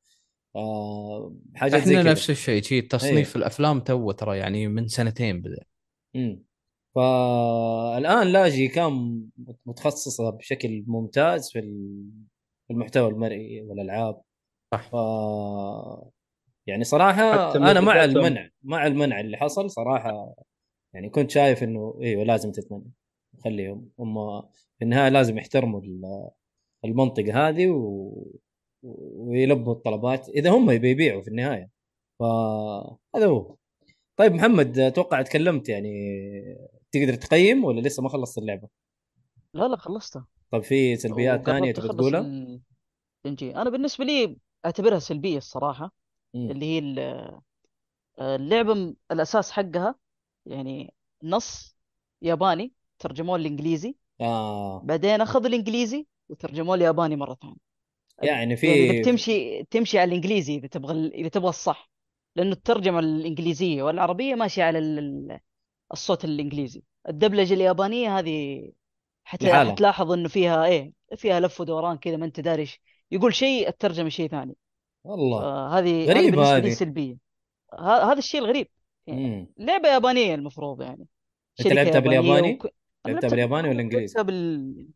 آه 0.56 1.36
حاجات 1.54 1.82
زي 1.82 1.92
إحنا 1.92 2.02
كذا. 2.02 2.10
نفس 2.12 2.30
الشيء 2.30 2.62
شيء 2.62 2.82
تصنيف 2.88 3.36
الأفلام 3.36 3.80
تو 3.80 4.10
ترى 4.10 4.38
يعني 4.38 4.68
من 4.68 4.88
سنتين 4.88 5.40
بدأ. 5.40 5.64
امم 6.16 6.44
فالآن 6.94 8.26
لا 8.26 8.48
جي 8.48 8.68
كام 8.68 9.24
متخصصة 9.66 10.30
بشكل 10.30 10.84
ممتاز 10.86 11.50
في 11.52 11.58
ال- 11.58 12.10
في 12.66 12.72
المحتوى 12.72 13.08
المرئي 13.08 13.62
والألعاب. 13.62 14.22
صح. 14.74 14.90
ف 14.90 14.94
يعني 16.66 16.84
صراحة 16.84 17.56
أنا 17.56 17.80
مع 17.80 18.04
المنع 18.04 18.48
مع 18.62 18.86
المنع 18.86 19.20
اللي 19.20 19.36
حصل 19.36 19.70
صراحة 19.70 20.34
يعني 20.94 21.10
كنت 21.10 21.30
شايف 21.30 21.62
إنه 21.62 21.98
إيوه 22.02 22.24
لازم 22.24 22.52
تتمنع 22.52 22.82
خليهم 23.44 23.90
هم 23.98 24.42
في 24.78 24.82
النهاية 24.84 25.08
لازم 25.08 25.38
يحترموا 25.38 25.80
ال- 25.80 26.30
المنطقة 26.84 27.48
هذه 27.48 27.66
و... 27.68 28.12
ويلبوا 29.16 29.72
الطلبات 29.72 30.28
إذا 30.28 30.50
هم 30.50 30.70
يبي 30.70 30.90
يبيعوا 30.90 31.22
في 31.22 31.28
النهاية. 31.28 31.70
فهذا 32.20 33.26
هو. 33.26 33.56
طيب 34.16 34.32
محمد 34.32 34.78
أتوقع 34.78 35.22
تكلمت 35.22 35.68
يعني 35.68 35.90
تقدر 36.96 37.14
تقيم 37.14 37.64
ولا 37.64 37.80
لسه 37.80 38.02
ما 38.02 38.08
خلصت 38.08 38.38
اللعبة؟ 38.38 38.68
لا 39.54 39.68
لا 39.68 39.76
خلصتها 39.76 40.26
طب 40.50 40.62
في 40.62 40.96
سلبيات 40.96 41.46
ثانية 41.46 41.72
تبي 41.72 41.86
أخلص 41.86 41.96
تقولها؟ 41.96 42.20
ال- 42.20 42.60
الانجيل 43.24 43.56
أنا 43.56 43.70
بالنسبة 43.70 44.04
لي 44.04 44.36
أعتبرها 44.66 44.98
سلبية 44.98 45.38
الصراحة 45.38 45.92
مم. 46.34 46.50
اللي 46.50 46.66
هي 46.66 46.78
ال- 46.78 47.40
اللعبة 48.20 48.74
م- 48.74 48.96
الأساس 49.10 49.50
حقها 49.50 49.94
يعني 50.46 50.94
نص 51.22 51.76
ياباني 52.22 52.72
ترجموه 52.98 53.36
الانجليزي 53.36 53.96
آه 54.20 54.80
بعدين 54.84 55.20
أخذوا 55.20 55.46
الإنجليزي 55.46 56.06
وترجموه 56.28 56.74
الياباني 56.74 57.16
مرة 57.16 57.34
ثانية 57.34 57.56
يعني 58.22 58.56
في 58.56 58.66
يعني 58.66 58.80
إذا 58.90 59.00
بتمشي 59.00 59.64
تمشي 59.64 59.98
على 59.98 60.08
الإنجليزي 60.08 60.54
إذا 60.56 60.66
تبغى 60.66 61.08
إذا 61.08 61.28
تبغى 61.28 61.48
الصح 61.48 61.90
لأنه 62.36 62.52
الترجمة 62.52 62.98
الإنجليزية 62.98 63.82
والعربية 63.82 64.34
ماشية 64.34 64.64
على 64.64 64.78
ال- 64.78 65.40
الصوت 65.92 66.24
الإنجليزي 66.24 66.82
الدبلجة 67.08 67.54
اليابانية 67.54 68.18
هذه 68.18 68.70
حت... 69.24 69.44
لحالها. 69.44 69.72
حتلاحظ 69.72 70.12
إنه 70.12 70.28
فيها 70.28 70.64
إيه 70.64 70.92
فيها 71.16 71.40
لف 71.40 71.60
ودوران 71.60 71.96
كذا 71.96 72.16
ما 72.16 72.24
أنت 72.26 72.40
داري 72.40 72.68
يقول 73.10 73.34
شيء 73.34 73.68
الترجمه 73.68 74.08
شيء 74.08 74.28
ثاني 74.30 74.56
والله 75.04 75.40
فهذه 75.40 76.12
هذه 76.12 76.30
بالنسبة 76.30 76.58
لي 76.58 76.68
هذه. 76.68 76.74
سلبية 76.74 77.16
هذا 77.80 78.18
الشيء 78.18 78.40
الغريب 78.40 78.68
مم. 79.06 79.46
لعبة 79.58 79.88
يابانية 79.88 80.34
المفروض 80.34 80.82
يعني 80.82 81.06
أنت 81.60 81.68
لعبتها 81.68 81.98
بالياباني؟ 81.98 82.54
وك... 82.54 82.66
لعبتها 83.06 83.28
بالياباني 83.28 83.68
ولا 83.68 83.80
إنجليزي؟ 83.80 84.14
لعبتها 84.14 84.22
بال 84.22 84.86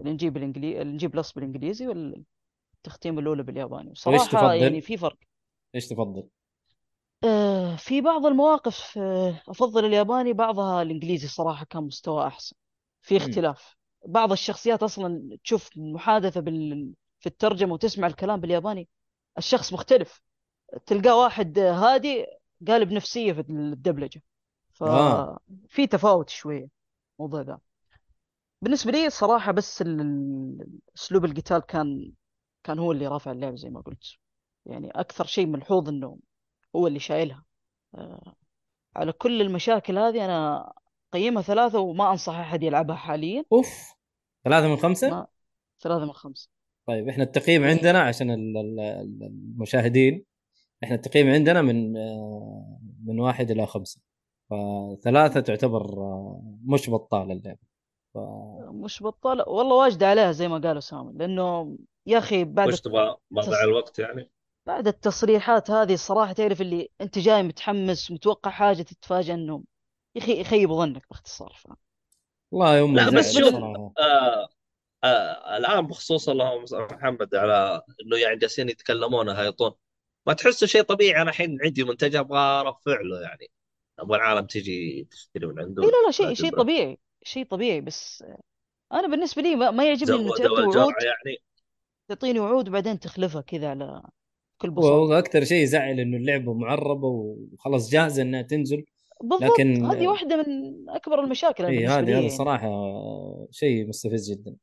الانجيب 0.00 0.32
بالانجليزي 0.32 0.82
الانجيب 0.82 1.10
بلس 1.10 1.32
بالإنجليزي 1.32 1.86
والتختيم 1.88 3.18
الأولى 3.18 3.42
بالياباني 3.42 3.90
وصراحة 3.90 4.24
تفضل؟ 4.24 4.56
يعني 4.56 4.80
في 4.80 4.96
فرق 4.96 5.16
إيش 5.74 5.88
تفضل؟ 5.88 6.28
آه، 7.24 7.76
في 7.76 8.00
بعض 8.00 8.26
المواقف 8.26 8.98
آه، 8.98 9.42
أفضل 9.48 9.84
الياباني 9.84 10.32
بعضها 10.32 10.82
الإنجليزي 10.82 11.28
صراحة 11.28 11.64
كان 11.64 11.82
مستوى 11.82 12.26
أحسن 12.26 12.56
في. 13.02 13.16
اختلاف. 13.16 13.76
بعض 14.06 14.32
الشخصيات 14.32 14.82
أصلا 14.82 15.38
تشوف 15.44 15.70
محادثة 15.76 16.40
بال... 16.40 16.92
في 17.20 17.26
الترجمة 17.26 17.72
وتسمع 17.72 18.06
الكلام 18.06 18.40
بالياباني 18.40 18.88
الشخص 19.38 19.72
مختلف. 19.72 20.22
تلقاه 20.86 21.16
واحد 21.22 21.58
آه، 21.58 21.72
هادي 21.72 22.26
قالب 22.68 22.92
نفسيه 22.92 23.32
في 23.32 23.40
الدبلجة. 23.40 24.22
آه. 24.82 25.38
ففي 25.68 25.86
تفاوت 25.86 26.28
شوية 26.28 26.68
الموضوع 27.18 27.40
ذا. 27.40 27.58
بالنسبة 28.62 28.92
لي 28.92 29.10
صراحة 29.10 29.52
بس 29.52 29.82
ال- 29.82 30.00
ال- 30.00 30.68
أسلوب 30.96 31.24
القتال 31.24 31.58
كان 31.58 32.12
كان 32.64 32.78
هو 32.78 32.92
اللي 32.92 33.06
رافع 33.06 33.32
اللعبه 33.32 33.56
زي 33.56 33.70
ما 33.70 33.80
قلت. 33.80 34.04
يعني 34.66 34.90
أكثر 34.90 35.26
شيء 35.26 35.46
ملحوظ 35.46 35.88
إنه 35.88 36.18
هو 36.76 36.86
اللي 36.86 36.98
شايلها. 36.98 37.44
آه، 37.94 38.34
على 38.96 39.12
كل 39.12 39.40
المشاكل 39.40 39.98
هذه 39.98 40.24
أنا 40.24 40.72
قيمها 41.12 41.42
ثلاثة 41.42 41.78
وما 41.80 42.10
أنصح 42.10 42.34
أحد 42.34 42.62
يلعبها 42.62 42.96
حاليا. 42.96 43.44
أوف 43.52 43.94
ثلاثة 44.44 44.68
من 44.68 44.76
خمسة؟ 44.76 45.10
ما 45.10 45.26
ثلاثة 45.80 46.04
من 46.04 46.12
خمسة. 46.12 46.48
طيب 46.86 47.08
إحنا 47.08 47.24
التقييم 47.24 47.64
عندنا 47.64 48.00
عشان 48.00 48.30
ال- 48.30 48.56
ال- 48.56 48.80
ال- 48.80 49.22
المشاهدين 49.22 50.24
إحنا 50.84 50.96
التقييم 50.96 51.30
عندنا 51.30 51.62
من 51.62 51.96
آه، 51.96 52.78
من 53.04 53.20
واحد 53.20 53.50
إلى 53.50 53.66
خمسة. 53.66 54.00
فثلاثة 54.50 55.40
تعتبر 55.40 55.82
آه، 55.98 56.42
مش 56.64 56.90
بطالة 56.90 57.32
اللعبة. 57.32 57.58
ف... 58.14 58.18
مش 58.70 59.02
بطالة 59.02 59.48
والله 59.48 59.76
واجد 59.76 60.02
عليها 60.02 60.32
زي 60.32 60.48
ما 60.48 60.58
قالوا 60.58 60.80
سامي 60.80 61.12
لأنه 61.12 61.76
يا 62.06 62.18
أخي 62.18 62.44
بعد 62.44 62.68
وش 62.68 62.80
تبغى 62.80 63.16
مضيع 63.30 63.50
تص- 63.60 63.62
الوقت 63.64 63.98
يعني؟ 63.98 64.30
بعد 64.66 64.86
التصريحات 64.86 65.70
هذه 65.70 65.94
الصراحة 65.94 66.32
تعرف 66.32 66.60
اللي 66.60 66.88
أنت 67.00 67.18
جاي 67.18 67.42
متحمس 67.42 68.10
متوقع 68.10 68.50
حاجة 68.50 68.82
تتفاجأ 68.82 69.34
انهم 69.34 69.64
يخي 70.14 70.40
يخيبوا 70.40 70.84
ظنك 70.84 71.02
باختصار 71.10 71.52
فاهم؟ 71.58 71.76
والله 72.50 72.76
يوم 72.76 72.96
لا 72.96 73.10
بس 73.10 73.38
شوف. 73.38 73.54
آه 73.54 74.48
آه 75.04 75.56
الآن 75.56 75.86
بخصوص 75.86 76.28
اللهم 76.28 76.66
صل 76.66 76.76
على 76.76 76.96
محمد 76.96 77.34
على 77.34 77.82
إنه 78.04 78.16
يعني 78.16 78.36
جالسين 78.36 78.68
يتكلمون 78.68 79.28
هايطون 79.28 79.72
ما 80.26 80.32
تحسه 80.32 80.66
شيء 80.66 80.82
طبيعي. 80.82 81.22
أنا 81.22 81.30
الحين 81.30 81.58
عندي 81.64 81.84
منتج 81.84 82.16
أبغى 82.16 82.38
ارفع 82.38 83.00
له 83.00 83.20
يعني. 83.20 83.50
أبغى 83.98 84.16
العالم 84.16 84.46
تجي 84.46 85.08
تشتري 85.10 85.46
من 85.46 85.60
عنده. 85.60 85.82
لا 85.82 86.06
لا 86.06 86.10
شيء 86.10 86.34
شيء. 86.34 86.56
طبيعي 86.56 86.98
شيء 87.22 87.46
طبيعي 87.46 87.80
بس 87.80 88.24
أنا 88.92 89.08
بالنسبة 89.08 89.42
لي 89.42 89.56
ما 89.56 89.70
ما 89.70 89.84
يعجبني 89.84 90.16
إنه 90.16 90.22
زودوا 90.22 90.36
تعطي 90.38 90.78
وعود. 90.78 90.94
يعني. 91.02 91.42
تعطيني 92.08 92.40
وعود 92.40 92.68
وبعدين 92.68 93.00
تخلفها 93.00 93.40
كذا 93.40 93.70
على 93.70 94.02
بكل 94.60 94.70
بساطة 94.70 94.94
وأكثر 94.94 95.44
شيء 95.44 95.62
يزعل 95.62 96.00
إنه 96.00 96.16
اللعبة 96.16 96.54
معربة 96.54 97.06
وخلاص 97.08 97.90
جاهزة 97.90 98.22
إنها 98.22 98.42
تنزل 98.42 98.84
بالضبط 99.22 99.42
لكن- 99.42 99.84
هذه 99.84 100.08
واحدة 100.08 100.36
من 100.36 100.44
أكبر 100.90 101.20
المشاكل 101.24 101.64
أنا 101.64 101.72
اي 101.78 101.86
هذه 101.86 102.18
هذا. 102.18 102.28
صراحة 102.28 102.68
شيء 103.50 103.88
مستفز 103.88 104.30
جدا 104.32 104.56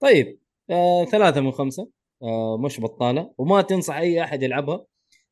طيب 0.00 0.38
آه 0.70 1.04
ثلاثة 1.04 1.40
من 1.40 1.52
خمسة 1.52 1.88
آه 2.22 2.58
مش 2.58 2.80
بطالة 2.80 3.32
وما 3.38 3.62
تنصح 3.62 3.96
أي 3.96 4.22
أحد 4.24 4.42
يلعبها 4.42 4.84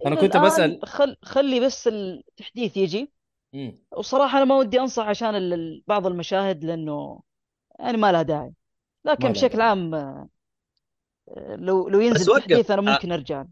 أنا 0.07 0.13
إلى 0.15 0.21
كنت 0.29 0.37
بسأل 0.37 0.81
خل 0.85 1.17
خلي 1.23 1.61
بس 1.61 1.89
التحديث 1.89 2.77
يجي 2.77 3.13
مم. 3.53 3.79
وصراحة 3.97 4.37
أنا 4.39 4.45
ما 4.45 4.57
ودي 4.57 4.81
أنصح 4.81 5.09
عشان 5.09 5.35
ال- 5.35 5.83
بعض 5.87 6.07
المشاهد 6.07 6.65
لأنه 6.65 7.21
يعني 7.81 7.97
ما 7.97 8.13
لها 8.13 8.23
داعي 8.23 8.53
لكن 9.05 9.29
بشكل. 9.29 9.61
عام 9.61 9.95
آه، 9.95 10.29
لو 11.57 11.89
لو 11.89 12.01
ينزل. 12.01 12.41
تحديث 12.41 12.71
أنا 12.71 12.91
آه. 12.91 12.95
ممكن 12.95 13.13
أرجع. 13.13 13.45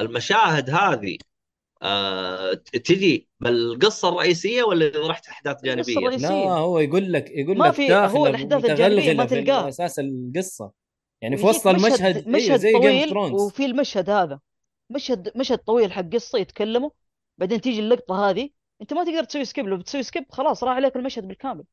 المشاهد 0.00 0.70
هذه 0.70 1.18
آه 1.82 2.52
تجي 2.54 3.28
بالقصة 3.40 4.08
الرئيسية 4.08 4.62
ولا 4.62 4.86
إذا 4.86 5.06
رحت 5.06 5.28
أحداث 5.28 5.62
جانبية؟ 5.64 5.98
الرئيسية. 5.98 6.28
لا 6.28 6.50
هو 6.50 6.78
يقول 6.78 7.12
لك 7.12 7.30
يقول 7.30 7.58
ما 7.58 7.64
لك 7.66 7.72
في- 7.74 7.88
داخله 7.88 8.18
هو 8.18 8.26
الأحداث 8.26 8.64
الجانبية 8.64 9.12
ما. 9.12 9.26
في 9.26 9.68
أساس 9.68 9.98
القصة 9.98 10.70
يعني 11.20 11.36
في 11.36 11.46
وسط 11.46 11.66
المشهد 11.66 11.92
مشهد, 11.92 12.28
مشهد 12.28 12.56
زي 12.60 12.72
جيم 12.72 12.82
اوف 12.82 13.12
طويل 13.12 13.32
وفي 13.32 13.64
المشهد 13.66 14.10
هذا 14.10 14.40
مشهد 14.90 15.32
مشهد 15.36 15.58
طويل 15.58 15.92
حق 15.92 16.02
قصة 16.12 16.38
يتكلموا 16.38 16.90
بعدين 17.38 17.60
تيجي 17.60 17.80
اللقطة 17.80 18.30
هذه 18.30 18.50
أنت 18.82 18.92
ما 18.92 19.04
تقدر 19.04 19.24
تسوي 19.24 19.44
skip 19.44 19.66
لو 19.68 19.76
بتسوي 19.76 20.02
skip 20.02 20.24
خلاص 20.30 20.64
راح 20.64 20.76
عليك 20.76 20.96
المشهد 20.96 21.28
بالكامل 21.28 21.64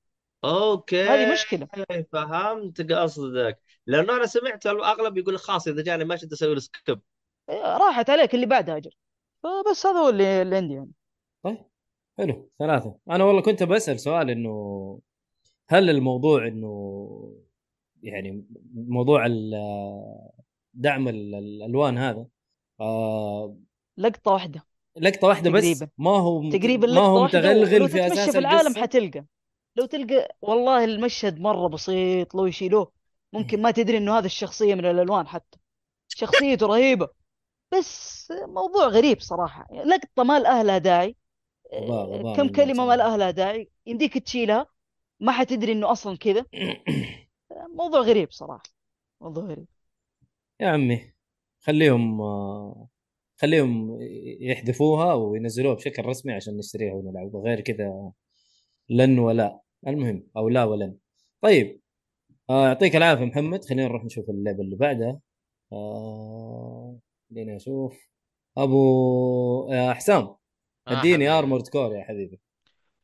okay 0.43 1.03
هذه 1.03 1.33
مشكلة 1.33 1.67
فهمت 2.13 2.91
قصدك 2.91 3.59
لأنه 3.87 4.15
أنا 4.15 4.25
سمعت 4.25 4.67
الأغلب 4.67 5.17
يقول 5.17 5.39
خلاص 5.39 5.67
إذا 5.67 5.83
جاني 5.83 6.05
مشهد 6.05 6.31
أسوي 6.31 6.53
له 6.53 6.59
skip. 6.59 6.99
إيه، 7.49 7.77
راحت 7.77 8.09
عليك 8.09 8.35
اللي 8.35 8.45
بعدها 8.45 8.77
أجل. 8.77 8.91
فبس 9.43 9.85
هذا 9.85 9.99
هو 9.99 10.09
اللي, 10.09 10.41
اللي 10.41 10.55
عندي 10.55 10.73
يعني. 10.73 10.91
طيب 11.43 11.57
حلو. 12.17 12.49
ثلاثة. 12.59 12.95
أنا 13.09 13.23
والله 13.23 13.41
كنت 13.41 13.63
بسأل 13.63 13.99
سؤال 13.99 14.29
إنه 14.29 14.99
هل 15.69 15.89
الموضوع 15.89 16.47
إنه 16.47 17.35
يعني 18.03 18.45
موضوع 18.73 19.27
دعم 20.73 21.07
ال- 21.07 21.35
الألوان 21.35 21.97
هذا 21.97 22.27
آه 22.79 23.57
لقطة 23.97 24.31
واحدة. 24.31 24.63
لقطة 24.97 25.27
واحدة 25.27 25.51
بس؟ 25.51 25.61
تقريباً. 25.61 25.87
ما 25.97 26.11
هو 26.11 26.49
تقريبا 26.49 26.87
ما 26.87 27.01
هو 27.01 27.23
متغلغل 27.23 27.89
في 27.89 28.07
أساس 28.07 28.29
في 28.29 28.37
العالم 28.37 28.67
القصة؟ 28.67 28.81
حتلقى. 28.81 29.25
لو 29.75 29.85
تلقى 29.85 30.35
والله 30.41 30.83
المشهد 30.83 31.39
مرة 31.39 31.67
بسيط 31.67 32.35
لو 32.35 32.45
يشيلوه. 32.45 32.91
ممكن 33.33 33.61
ما 33.61 33.71
تدري 33.71 33.97
إنه 33.97 34.17
هذا 34.17 34.25
الشخصية 34.25 34.75
من 34.75 34.85
الألوان 34.85 35.27
حتى. 35.27 35.59
شخصيته 36.07 36.65
رهيبة. 36.65 37.09
بس 37.71 38.27
موضوع 38.31 38.87
غريب 38.87 39.19
صراحة. 39.19 39.67
لقطة 39.85 40.23
ما 40.23 40.39
لها 40.39 40.77
داعي. 40.77 41.15
كم 42.37 42.49
كلمة 42.49 42.85
ما. 42.85 42.95
لها 42.95 43.31
داعي. 43.31 43.69
يمديك 43.85 44.17
تشيلها. 44.17 44.67
ما 45.19 45.31
حتدري 45.31 45.71
إنه 45.71 45.91
أصلا 45.91 46.17
كذا. 46.17 46.45
موضوع 47.79 48.01
غريب 48.01 48.31
صراحة. 48.31 48.63
موضوع 49.21 49.43
غريب. 49.43 49.67
يا 50.59 50.67
عمي 50.67 51.13
خليهم 51.61 52.21
خليهم 53.41 53.97
يحذفوها 54.41 55.13
وينزلوها 55.13 55.75
بشكل 55.75 56.05
رسمي 56.05 56.33
عشان 56.33 56.57
نشتريها 56.57 56.93
ونلعبها 56.93 57.41
غير 57.41 57.61
كذا 57.61 58.11
لن 58.89 59.19
ولا. 59.19 59.59
المهم 59.87 60.27
أو 60.37 60.49
لا 60.49 60.63
ولن. 60.63 60.97
طيب 61.41 61.80
آه، 62.51 62.67
يعطيك 62.67 62.95
العافية 62.95 63.25
محمد. 63.25 63.65
خلينا 63.65 63.83
نروح 63.87 64.03
نشوف 64.03 64.29
اللعبة 64.29 64.61
اللي 64.63 64.75
بعدها. 64.75 65.19
آه، 65.73 66.99
خلينا 67.29 67.55
نشوف. 67.55 68.09
أبو 68.57 69.71
يا 69.73 69.93
حسام 69.93 70.23
آه 70.23 70.37
أديني 70.87 71.13
حبيبي. 71.13 71.29
Armored 71.29 71.67
Core 71.67 71.95
يا 71.95 72.03
حبيبي. 72.03 72.39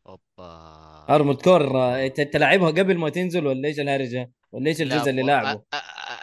أوبا. 0.07 1.15
Armored 1.15 1.41
Core 1.41 1.77
آه، 1.81 2.05
انت 2.05 2.35
لاعبها 2.35 2.67
قبل 2.71 2.97
ما 2.97 3.09
تنزل 3.09 3.47
ولا 3.47 3.67
إيش 3.67 3.79
الهرجة؟ 3.79 4.31
ولا 4.51 4.67
إيش 4.67 4.81
الجزء 4.81 5.09
اللي 5.09 5.21
لاعبه؟ 5.23 5.63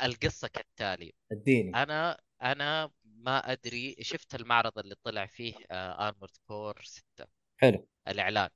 القصة 0.04 0.48
كالتالي. 0.48 1.12
أديني. 1.32 1.82
أنا 1.82 2.20
أنا 2.42 2.90
ما 3.04 3.52
أدري 3.52 3.96
شفت 4.00 4.34
المعرض 4.34 4.78
اللي 4.78 4.94
طلع 5.02 5.26
فيه 5.26 5.54
Armored 5.70 6.36
Core 6.48 6.80
6 6.82 7.26
حلو. 7.60 7.88
الإعلان. 8.08 8.48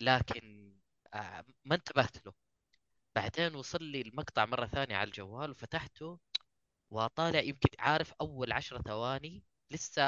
لكن 0.00 0.74
آه، 1.14 1.44
ما 1.64 1.74
انتبهت 1.74 2.26
له. 2.26 2.32
بعدين 3.16 3.54
وصل 3.54 3.82
لي 3.84 4.00
المقطع 4.00 4.46
مرة 4.46 4.66
ثانية 4.66 4.96
على 4.96 5.08
الجوال 5.08 5.50
وفتحته 5.50 6.18
وطالع 6.90 7.40
يمكن 7.40 7.70
عارف 7.78 8.12
أول 8.20 8.52
عشرة 8.52 8.82
ثواني 8.82 9.42
لسه 9.70 10.02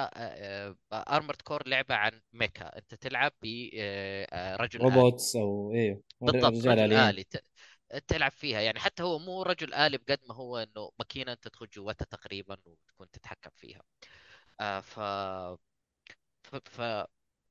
Armored 0.93 1.43
Core 1.43 1.68
لعبة 1.68 1.94
عن 1.94 2.22
mecha. 2.33 2.78
أنت 2.78 2.94
تلعب 2.94 3.32
برجل 3.42 4.80
آلي. 4.80 4.84
robots 4.85 5.37
أو 5.36 5.72
أيوه 5.72 6.03
بالضبط 6.20 6.66
رجل 6.66 7.22
ت- 7.24 7.44
تلعب 8.09 8.32
فيها. 8.32 8.61
يعني 8.61 8.80
حتى 8.80 9.03
هو 9.03 9.18
مو 9.18 9.42
رجل 9.42 9.74
آلي 9.74 9.98
بقد 9.98 10.20
ما 10.28 10.34
هو 10.34 10.59
إنه 10.59 10.90
ماكينة 10.98 11.32
أنت 11.32 11.48
تدخل 11.48 11.66
جواتها 11.68 12.05
تقريبا 12.05 12.57
وتكون 12.66 13.11
تتحكم 13.11 13.50
فيها. 13.57 13.82
آه 14.61 14.80
ف 14.80 15.00
ف, 16.42 16.57
ف... 16.57 17.07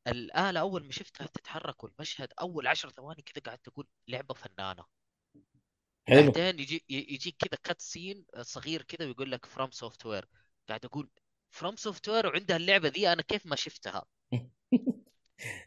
الآلة 0.08 0.60
أول 0.60 0.86
ما 0.86 0.92
شفتها 0.92 1.28
تتحرك 1.28 1.84
والمشهد 1.84 2.34
أول 2.42 2.68
عشر 2.68 2.90
ثواني 2.90 3.22
كذا 3.22 3.44
قاعد 3.46 3.58
تقول 3.60 3.88
لعبة 4.08 4.34
فنانة. 4.34 4.86
حلو. 6.08 6.32
بعدين 6.32 6.60
يجي 6.60 6.84
يجيك 6.90 7.36
كذا 7.40 7.60
cutscene 7.64 8.26
صغير 8.42 8.82
كذا 8.82 9.08
ويقول 9.08 9.32
لك 9.32 9.46
FromSoftware 9.46 10.26
قاعد 10.70 10.86
أقول 10.86 11.10
FromSoftware 11.50 12.28
وعندها 12.28 12.58
اللعبة 12.58 12.88
ذي 12.90 13.14
أنا 13.14 13.22
كيف 13.22 13.46
ما 13.46 13.56
شفتها؟ 13.56 14.06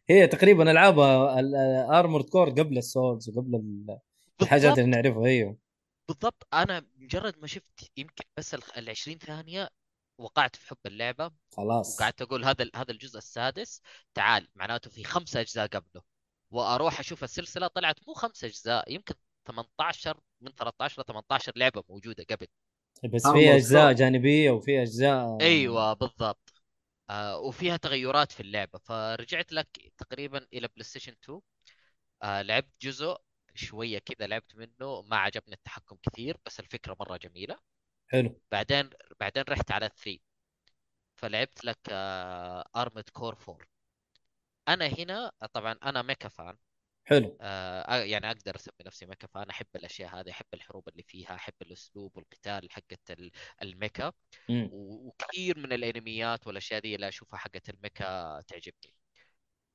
هي 0.09 0.26
تقريبا 0.26 0.70
ألعاب 0.70 0.99
Armored 1.91 2.25
Core 2.25 2.51
قبل 2.51 2.78
ال 2.79 2.87
Souls 2.87 3.29
وقبل 3.28 3.55
ال- 3.57 3.99
الحاجات 4.43 4.78
اللي 4.78 4.91
نعرفها 4.91 5.26
أيوه. 5.26 5.57
بالضبط. 6.09 6.47
أنا 6.55 6.87
مجرد 6.97 7.39
ما 7.39 7.47
شفت 7.47 7.91
يمكن 7.97 8.24
بس 8.37 8.55
ال 8.55 8.91
20 8.91 9.18
ثانية 9.18 9.68
وقعت 10.18 10.57
في 10.57 10.68
حب 10.68 10.76
اللعبة 10.87 11.30
خلاص. 11.53 11.97
وقعدت 11.97 12.22
أقول 12.22 12.45
هذا 12.45 12.70
هذا 12.76 12.91
الجزء 12.93 13.18
السادس. 13.18 13.80
تعال 14.14 14.49
معناته 14.55 14.91
في 14.91 15.05
خمسة 15.05 15.41
أجزاء 15.41 15.66
قبله. 15.66 16.03
وأروح 16.51 17.01
أشوف 17.01 17.24
السلسلة 17.24 17.66
طلعت 17.66 17.97
مو 18.09 18.14
خمسة 18.14 18.47
أجزاء 18.47 18.93
يمكن 18.93 19.14
18 19.45 20.21
من 20.41 20.55
13 20.55 21.03
ل 21.03 21.05
18 21.05 21.53
لعبة 21.57 21.85
موجودة 21.89 22.25
قبل. 22.31 22.47
بس 23.05 23.27
Armored 23.27 23.33
في 23.33 23.55
أجزاء. 23.55 23.93
جانبية 23.93 24.51
وفي 24.51 24.83
أجزاء 24.83 25.39
أيوه 25.41 25.93
بالضبط. 25.93 26.55
آه 27.11 27.39
وفيها 27.39 27.77
تغيرات 27.77 28.33
في 28.33 28.41
اللعبة. 28.41 28.79
فرجعت 28.79 29.53
لك 29.53 29.93
تقريبا 29.99 30.47
إلى 30.53 30.69
PlayStation 30.69 31.12
2 31.13 31.41
آه 32.23 32.43
لعبت 32.43 32.73
جزء 32.83 33.17
شوية 33.55 33.99
كذا 33.99 34.27
لعبت 34.27 34.55
منه 34.57 35.03
ما 35.03 35.17
عجبني 35.17 35.55
التحكم 35.55 35.97
كثير 36.03 36.37
بس 36.47 36.61
الفكرة 36.61 36.97
مرة 37.01 37.17
جميلة. 37.17 37.59
حلو. 38.09 38.41
بعدين 38.53 38.91
بعدين 39.21 39.45
رحت 39.49 39.71
على 39.73 39.89
3 39.89 40.19
فلعبت 41.17 41.65
لك 41.65 41.79
Armored 42.77 43.05
Core 43.12 43.35
4 43.49 43.67
أنا 44.69 44.87
هنا 44.87 45.33
طبعا 45.53 45.73
أنا 45.83 46.03
mecha 46.03 46.29
fan. 46.29 46.57
حلو. 47.05 47.39
آه 47.41 47.97
يعني 48.03 48.31
أقدر 48.31 48.57
أسمي 48.57 48.75
نفسي 48.87 49.07
mecha 49.07 49.27
fan 49.27 49.51
أحب 49.51 49.67
الأشياء 49.77 50.21
هذه 50.21 50.31
أحب 50.31 50.47
الحروب 50.55 50.89
اللي 50.89 51.03
فيها 51.03 51.35
أحب 51.35 51.55
الأسلوب 51.63 52.17
والقتال 52.17 52.73
حقت 52.73 53.11
ال- 53.11 53.31
الميكا. 53.63 54.13
مم. 54.49 54.69
وكثير 54.73 55.59
من 55.59 55.73
الأنميات 55.73 56.47
والأشياء 56.47 56.81
دي 56.81 56.95
اللي 56.95 57.09
أشوفها 57.09 57.39
حقت 57.39 57.69
الميكا 57.71 58.41
تعجبني. 58.41 58.95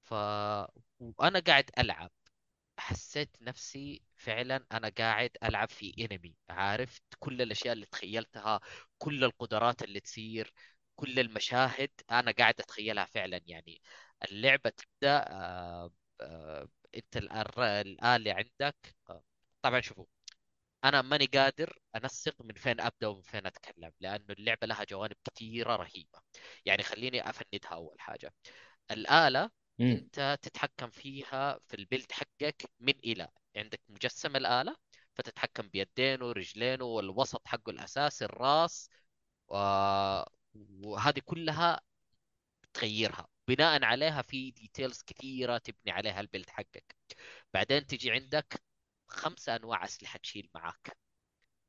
ف 0.03 0.13
وأنا 0.99 1.39
قاعد 1.39 1.69
ألعب. 1.79 2.11
حسيت 2.79 3.37
نفسي 3.41 4.01
فعلا 4.17 4.65
أنا 4.71 4.89
قاعد 4.89 5.31
ألعب 5.43 5.69
في 5.69 5.93
انمي 5.99 6.35
عارف 6.49 7.01
كل 7.19 7.41
الأشياء 7.41 7.73
اللي 7.73 7.85
تخيلتها 7.85 8.59
كل 8.97 9.23
القدرات 9.23 9.83
اللي 9.83 9.99
تصير 9.99 10.53
كل 10.95 11.19
المشاهد 11.19 11.91
أنا 12.11 12.31
قاعد 12.31 12.59
أتخيلها 12.59 13.05
فعلا. 13.05 13.41
يعني 13.47 13.81
اللعبة 14.31 14.69
تبدأ 14.69 15.25
آه 15.29 15.91
آه 16.21 16.67
انت 16.95 17.17
الآلة 17.17 18.33
عندك 18.33 18.95
طبعا 19.61 19.81
شوفوا 19.81 20.05
أنا 20.83 21.01
ماني 21.01 21.25
قادر 21.25 21.79
أنسق 21.95 22.35
من 22.41 22.53
فين 22.55 22.81
أبدأ 22.81 23.07
ومن 23.07 23.21
فين 23.21 23.45
أتكلم 23.47 23.91
لأنه 23.99 24.25
اللعبة 24.29 24.67
لها 24.67 24.83
جوانب 24.83 25.15
كثيره 25.25 25.75
رهيبة. 25.75 26.19
يعني 26.65 26.83
خليني 26.83 27.29
أفندها 27.29 27.71
أول 27.73 28.01
حاجة. 28.01 28.33
الآلة 28.91 29.51
مم. 29.79 29.87
أنت 29.91 30.39
تتحكم 30.41 30.89
فيها 30.89 31.59
في 31.67 31.73
ال 31.75 31.81
build 31.81 32.11
حقك 32.11 32.71
من 32.79 32.93
إلى. 32.99 33.29
عندك 33.55 33.81
مجسم 33.89 34.35
الآلة 34.35 34.75
فتتحكم 35.15 35.67
بيدينه 35.69 36.25
ورجلينه 36.25 36.85
والوسط 36.85 37.47
حقه 37.47 37.69
الاساسي 37.69 38.25
الراس 38.25 38.89
و... 39.49 39.57
وهذه 40.83 41.19
كلها 41.25 41.81
تغيرها. 42.73 43.27
بناء 43.49 43.83
عليها 43.83 44.21
في 44.21 44.51
details 44.51 45.01
كثيرة 45.07 45.57
تبني 45.57 45.91
عليها 45.91 46.19
ال 46.21 46.26
build 46.26 46.49
حقك. 46.49 46.95
بعدين 47.53 47.85
تجي 47.87 48.11
عندك 48.11 48.61
خمسة 49.07 49.55
أنواع 49.55 49.85
أسلحة 49.85 50.19
تشيل 50.19 50.49
معاك. 50.55 50.97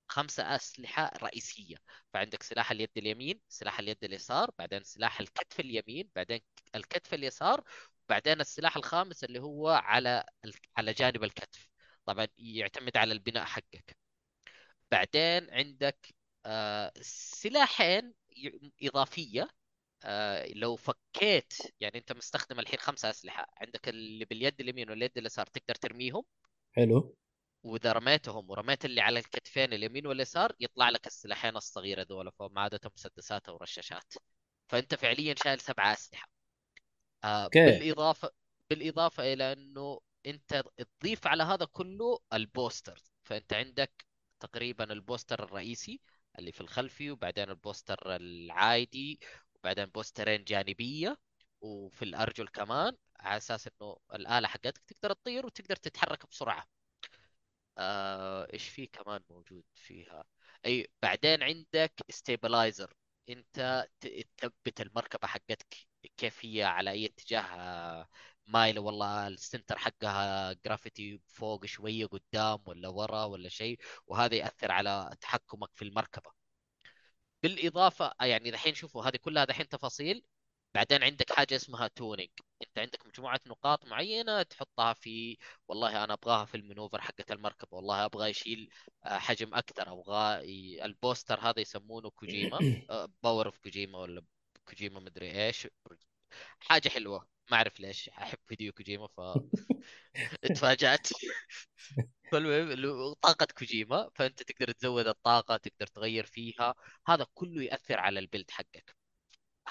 خمسة 0.08 0.56
أسلحة 0.56 1.12
رئيسية. 1.22 1.76
فعندك 2.14 2.42
سلاح 2.42 2.70
اليد 2.70 2.90
اليمين 2.96 3.40
سلاح 3.48 3.78
اليد 3.78 4.04
اليسار 4.04 4.50
بعدين 4.58 4.84
سلاح 4.84 5.20
الكتف 5.20 5.60
اليمين 5.60 6.10
بعدين 6.16 6.40
الكتف 6.74 7.14
اليسار 7.14 7.64
بعدين 8.08 8.40
السلاح 8.40 8.76
الخامس 8.76 9.24
اللي 9.24 9.40
هو 9.40 9.68
على 9.68 10.24
على 10.76 10.92
جانب 10.92 11.24
الكتف. 11.24 11.68
طبعا 12.06 12.28
يعتمد 12.38 12.96
على 12.96 13.12
البناء 13.12 13.44
حقك. 13.44 13.96
بعدين 14.90 15.50
عندك 15.50 16.14
آه، 16.46 16.92
سلاحين 17.02 18.14
إضافية. 18.82 19.59
آه، 20.04 20.46
لو 20.54 20.76
فكيت 20.76 21.54
يعني 21.80 21.98
أنت 21.98 22.12
مستخدم 22.12 22.60
الحين 22.60 22.78
خمسة 22.78 23.10
أسلحة 23.10 23.46
عندك 23.56 23.88
اللي 23.88 24.24
باليد 24.24 24.60
اليمين 24.60 24.90
واليد 24.90 25.18
اليسار 25.18 25.46
تقدر 25.46 25.74
ترميهم 25.74 26.22
حلو. 26.72 27.16
وإذا 27.62 27.92
رميتهم 27.92 28.50
ورميت 28.50 28.84
اللي 28.84 29.00
على 29.00 29.18
الكتفين 29.18 29.72
اليمين 29.72 30.06
واليسار 30.06 30.52
يطلع 30.60 30.88
لك 30.88 31.06
السلاحين 31.06 31.56
الصغيرة 31.56 32.06
ذولا 32.10 32.30
فهم 32.30 32.58
عادة 32.58 32.80
مسدسات 32.94 33.48
أو 33.48 33.56
رشاشات. 33.56 34.14
فأنت 34.68 34.94
فعليا 34.94 35.34
شايل 35.44 35.60
سبعة 35.60 35.92
أسلحة. 35.92 36.28
آه. 37.24 37.48
بالإضافة 37.54 38.30
بالإضافة 38.70 39.32
إلى 39.32 39.52
إنه 39.52 40.00
أنت 40.26 40.64
تضيف 41.00 41.26
على 41.26 41.42
هذا 41.42 41.64
كله 41.64 42.18
ال 42.32 42.40
booster. 42.40 43.02
فأنت 43.22 43.52
عندك 43.52 44.06
تقريبا 44.40 44.92
ال 44.92 44.99
booster 44.99 45.44
الرئيسي 45.44 46.00
اللي 46.38 46.52
في 46.52 46.60
الخلفي 46.60 47.10
وبعدين 47.10 47.50
ال 47.50 47.58
booster 47.58 48.16
العادي 48.16 49.20
وبعدين 49.64 49.84
booster 49.86 50.31
ين 50.31 50.44
جانبية 50.44 51.16
وفي 51.60 52.02
الأرجل 52.02 52.48
كمان 52.48 52.96
على 53.20 53.36
أساس 53.36 53.68
إنه 53.68 53.96
الآلة 54.14 54.48
حقتك 54.48 54.82
تقدر 54.88 55.12
تطير 55.12 55.46
وتقدر 55.46 55.76
تتحرك 55.76 56.26
بسرعة. 56.30 56.66
آه، 57.78 58.48
إيش 58.52 58.68
في 58.68 58.86
كمان 58.86 59.20
موجود 59.30 59.64
فيها؟ 59.74 60.24
أي 60.66 60.88
بعدين 61.02 61.42
عندك 61.42 61.92
stabilizer 62.10 62.94
أنت 63.28 63.86
تثبت 64.38 64.80
المركبة 64.80 65.28
حقتك 65.28 65.76
كيف 66.16 66.44
هي 66.44 66.62
على 66.64 66.90
أي 66.90 67.06
اتجاه 67.06 67.40
آه، 67.40 68.08
مايله 68.46 68.80
والله 68.80 69.28
ال 69.28 69.35
center 69.35 69.78
حقها 69.78 70.52
gravity 70.52 71.20
فوق 71.26 71.66
شوية 71.66 72.06
قدام 72.06 72.58
ولا 72.66 72.88
ورا 72.88 73.24
ولا 73.24 73.48
شيء 73.48 73.78
وهذا 74.06 74.34
يأثر 74.36 74.72
على 74.72 75.10
تحكمك 75.20 75.70
في 75.74 75.82
المركبة. 75.82 76.39
بالإضافة 77.42 78.12
يعني 78.20 78.50
دحين 78.50 78.74
شوفوا 78.74 79.04
هذه 79.04 79.16
كلها 79.16 79.44
دحين 79.44 79.68
تفاصيل. 79.68 80.24
بعدين 80.74 81.04
عندك 81.04 81.32
حاجة 81.32 81.56
اسمها 81.56 81.88
tuning 81.88 82.30
أنت 82.62 82.78
عندك 82.78 83.06
مجموعة 83.06 83.40
نقاط 83.48 83.86
معينة 83.86 84.42
تحطها 84.42 84.92
في 84.94 85.38
والله 85.68 86.04
أنا 86.04 86.14
أبغاها 86.14 86.44
في 86.46 86.56
ال 86.56 86.61
maneuver 86.61 87.02
حقة 87.02 87.24
المركبه 87.32 87.76
والله 87.78 88.04
أبغى 88.06 88.30
يشيل 88.30 88.70
آه، 89.04 89.18
حجم 89.18 89.54
أكثر 89.54 89.92
أبغى 89.92 90.48
ي- 90.50 90.84
ال 90.84 90.91
booster 90.91 91.40
هذا 91.40 91.60
يسمونه 91.60 92.10
كوجيما 92.10 92.64
power 93.24 93.46
of 93.46 93.58
كوجيما 93.58 93.98
ولا 93.98 94.22
كوجيما 94.68 95.00
مدري 95.00 95.46
إيش. 95.46 95.68
حاجة 96.60 96.88
حلوة 96.88 97.28
ما 97.50 97.56
أعرف 97.56 97.80
ليش 97.80 98.08
أحب 98.08 98.38
هيديو 98.50 98.72
كوجيما 98.72 99.06
ف 99.08 99.20
اتفاجأت 100.44 101.08
فالمهم 102.30 102.70
اللي- 102.70 103.14
طاقة 103.22 103.46
كوجيما 103.58 104.10
فأنت 104.14 104.42
تقدر 104.42 104.72
تزود 104.72 105.06
الطاقة 105.06 105.56
تقدر 105.56 105.86
تغير 105.86 106.26
فيها. 106.26 106.74
هذا 107.06 107.26
كله 107.34 107.62
يأثر 107.62 107.98
على 108.00 108.20
ال 108.20 108.25
build 108.25 108.50
حقك. 108.50 108.96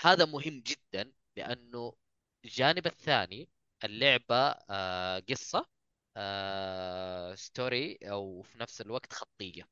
هذا 0.02 0.26
مهم 0.26 0.64
جدا 0.68 1.12
لأنه 1.38 1.94
الجانب 2.46 2.86
الثاني 2.88 3.50
اللعبة 3.84 4.36
آه، 4.70 5.20
قصة 5.30 5.66
آه، 6.18 7.36
story 7.36 7.98
أو 8.04 8.42
في 8.42 8.58
نفس 8.60 8.82
الوقت 8.82 9.14
خطية. 9.14 9.64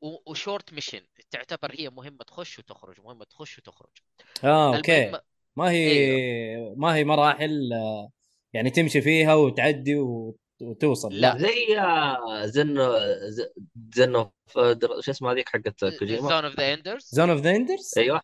و- 0.00 0.30
و 0.30 0.37
short 0.37 0.72
mission 0.72 1.00
تعتبر 1.30 1.74
هي 1.78 1.90
مهمة 1.90 2.24
تخش 2.24 2.58
وتخرج 2.58 3.00
مهمة 3.00 3.24
تخش 3.24 3.58
وتخرج. 3.58 3.90
آه 4.44 4.76
أوكي. 4.76 5.20
ما 5.56 5.70
هي 5.70 5.90
أيوه 5.90 6.74
ما 6.76 6.94
هي 6.96 7.04
مراحل 7.04 7.72
آه، 7.72 8.10
يعني 8.52 8.70
تمشي 8.70 9.00
فيها 9.02 9.34
وتعدي 9.34 9.96
وت- 9.96 10.40
وتوصل 10.62 11.08
لا 11.14 11.34
لا 11.34 11.38
زي 11.38 11.78
آه، 11.78 12.46
زنو 12.46 12.98
ز- 13.28 13.48
زنو 13.94 14.32
ف- 14.46 14.58
در- 14.58 15.00
شو 15.00 15.10
اسمه 15.10 15.32
هذيك 15.32 15.48
حقت 15.48 15.84
كوجيما؟ 15.98 16.28
Zone 16.28 16.44
of 16.44 16.56
the 16.56 16.74
Enders. 16.74 17.08
Zone 17.12 17.30
of 17.30 17.40
the 17.40 17.50
Enders؟ 17.56 17.94
أيوه. 17.98 18.22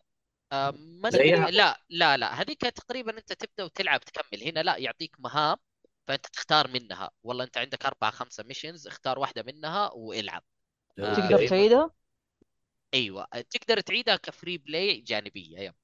ما 0.51 1.09
زيها؟ 1.09 1.39
ندري 1.39 1.51
لا 1.51 1.77
لا 1.89 2.17
لا 2.17 2.41
هذيك 2.41 2.61
تقريبا 2.61 3.17
أنت 3.17 3.33
تبدأ 3.33 3.63
وتلعب 3.63 3.99
تكمل. 3.99 4.43
هنا 4.43 4.59
لا 4.63 4.77
يعطيك 4.77 5.15
مهام 5.19 5.57
فأنت 6.07 6.25
تختار 6.27 6.67
منها. 6.67 7.11
والله 7.23 7.43
أنت 7.43 7.57
عندك 7.57 7.85
أربع 7.85 8.09
خمسة 8.09 8.43
missions 8.43 8.87
اختار 8.87 9.19
واحدة 9.19 9.43
منها 9.43 9.91
والعب. 9.93 10.43
آه، 10.99 11.13
تقدر 11.13 11.37
في- 11.37 11.47
تعيدها؟ 11.47 11.91
أيوه 12.93 13.27
تقدر 13.49 13.79
تعيدها 13.79 14.15
ك 14.15 14.23
free 14.23 14.57
play 14.57 15.01
جانبية 15.01 15.59
yep. 15.59 15.75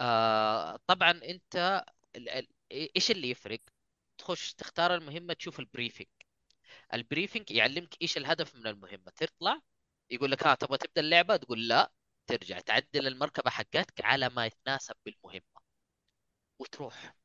آه 0.00 0.78
طبعا 0.86 1.10
أنت 1.10 1.84
ال- 2.16 2.28
ال- 2.28 2.48
إيش 2.96 3.10
اللي 3.10 3.30
يفرق؟ 3.30 3.60
تخش 4.18 4.54
تختار 4.54 4.94
المهمة 4.94 5.34
تشوف 5.34 5.60
ال 5.60 5.65
briefing 5.65 6.06
ال 6.94 7.00
briefing 7.00 7.50
يعلمك 7.50 7.96
إيش 8.02 8.16
الهدف 8.16 8.54
من 8.56 8.66
المهمة. 8.66 9.12
تطلع 9.16 9.60
يقول 10.10 10.30
لك 10.30 10.46
ها 10.46 10.54
تبغى 10.54 10.78
تبدأ 10.78 11.00
اللعبة؟ 11.00 11.36
تقول 11.36 11.68
لا. 11.68 11.92
ترجع 12.26 12.60
تعدل 12.60 13.06
المركبة 13.06 13.50
حقتك 13.50 14.04
على 14.04 14.28
ما 14.28 14.46
يتناسب 14.46 14.94
بالمهمة. 15.06 15.60
وتروح. 16.58 17.16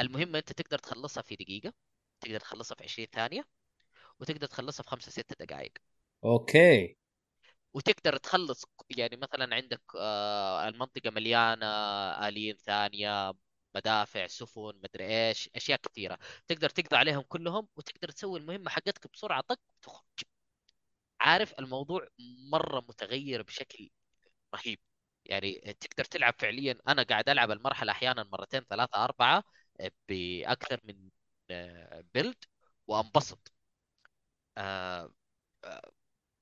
المهمة 0.00 0.38
أنت 0.38 0.52
تقدر 0.52 0.78
تخلصها 0.78 1.22
في 1.22 1.36
دقيقة 1.36 1.72
تقدر 2.20 2.40
تخلصها 2.40 2.74
في 2.76 2.84
20 2.84 3.08
ثانية 3.12 3.44
وتقدر 4.20 4.46
تخلصها 4.46 4.82
في 4.82 4.90
5 4.90 5.12
6 5.12 5.36
دقائق. 5.40 5.72
أوكي. 6.24 6.96
وتقدر 7.74 8.16
تخلص 8.16 8.64
يعني 8.90 9.16
مثلا 9.16 9.54
عندك 9.56 9.82
آه، 9.96 10.68
المنطقة 10.68 11.10
مليانة 11.10 11.66
آليين 12.28 12.56
ثانية 12.56 13.34
مدافع 13.78 14.26
سفن 14.26 14.72
مدري 14.84 15.06
إيش 15.28 15.50
أشياء 15.56 15.78
كثيرة. 15.80 16.18
تقدر 16.48 16.70
تقضي 16.70 16.96
عليهم 16.96 17.22
كلهم 17.22 17.68
وتقدر 17.76 18.10
تسوي 18.10 18.40
المهمة 18.40 18.70
حقتك 18.70 19.12
بسرعة 19.14 19.40
طق 19.42 19.60
وتخرج 19.78 20.04
عارف 21.20 21.54
الموضوع 21.58 22.08
مرة 22.52 22.80
متغير 22.80 23.42
بشكل 23.42 23.90
رهيب. 24.56 24.80
يعني 25.26 25.76
تقدر 25.80 26.04
تلعب 26.04 26.34
فعليا. 26.40 26.76
أنا 26.88 27.02
قاعد 27.02 27.28
ألعب 27.28 27.50
المرحلة 27.50 27.92
أحيانا 27.92 28.24
مرتين 28.24 28.60
ثلاثة 28.70 29.04
أربعة 29.04 29.44
بأكثر 30.08 30.80
من 30.84 31.10
آه، 31.50 32.04
بيلد 32.14 32.44
وأنبسط. 32.88 33.52
آه، 34.58 35.10
آه، 35.64 35.92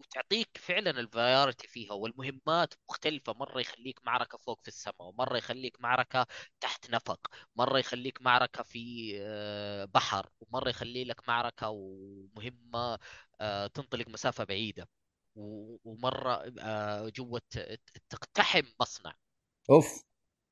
وتعطيك 0.00 0.48
فعلا 0.58 0.90
الفرايورتي 0.90 1.68
فيها 1.68 1.92
والمهمات 1.92 2.74
مختلفة. 2.90 3.32
مرة 3.32 3.60
يخليك 3.60 4.00
معركة 4.06 4.38
فوق 4.38 4.60
في 4.62 4.68
السماء 4.68 5.02
ومرة 5.02 5.36
يخليك 5.38 5.80
معركة 5.80 6.26
تحت 6.60 6.90
نفق 6.90 7.20
مرة 7.56 7.78
يخليك 7.78 8.22
معركة 8.22 8.62
في 8.62 9.12
آه، 9.20 9.84
بحر 9.84 10.28
ومرة 10.40 10.68
يخلي 10.70 11.04
لك 11.04 11.28
معركة 11.28 11.68
ومهمة 11.70 12.98
آه، 13.40 13.66
تنطلق 13.66 14.08
مسافة 14.08 14.44
بعيدة. 14.44 14.88
و- 15.36 15.76
ومرة 15.84 16.52
آه، 16.60 17.08
جوة 17.08 17.42
تقتحم 18.10 18.62
مصنع. 18.80 19.14
أوف. 19.70 20.02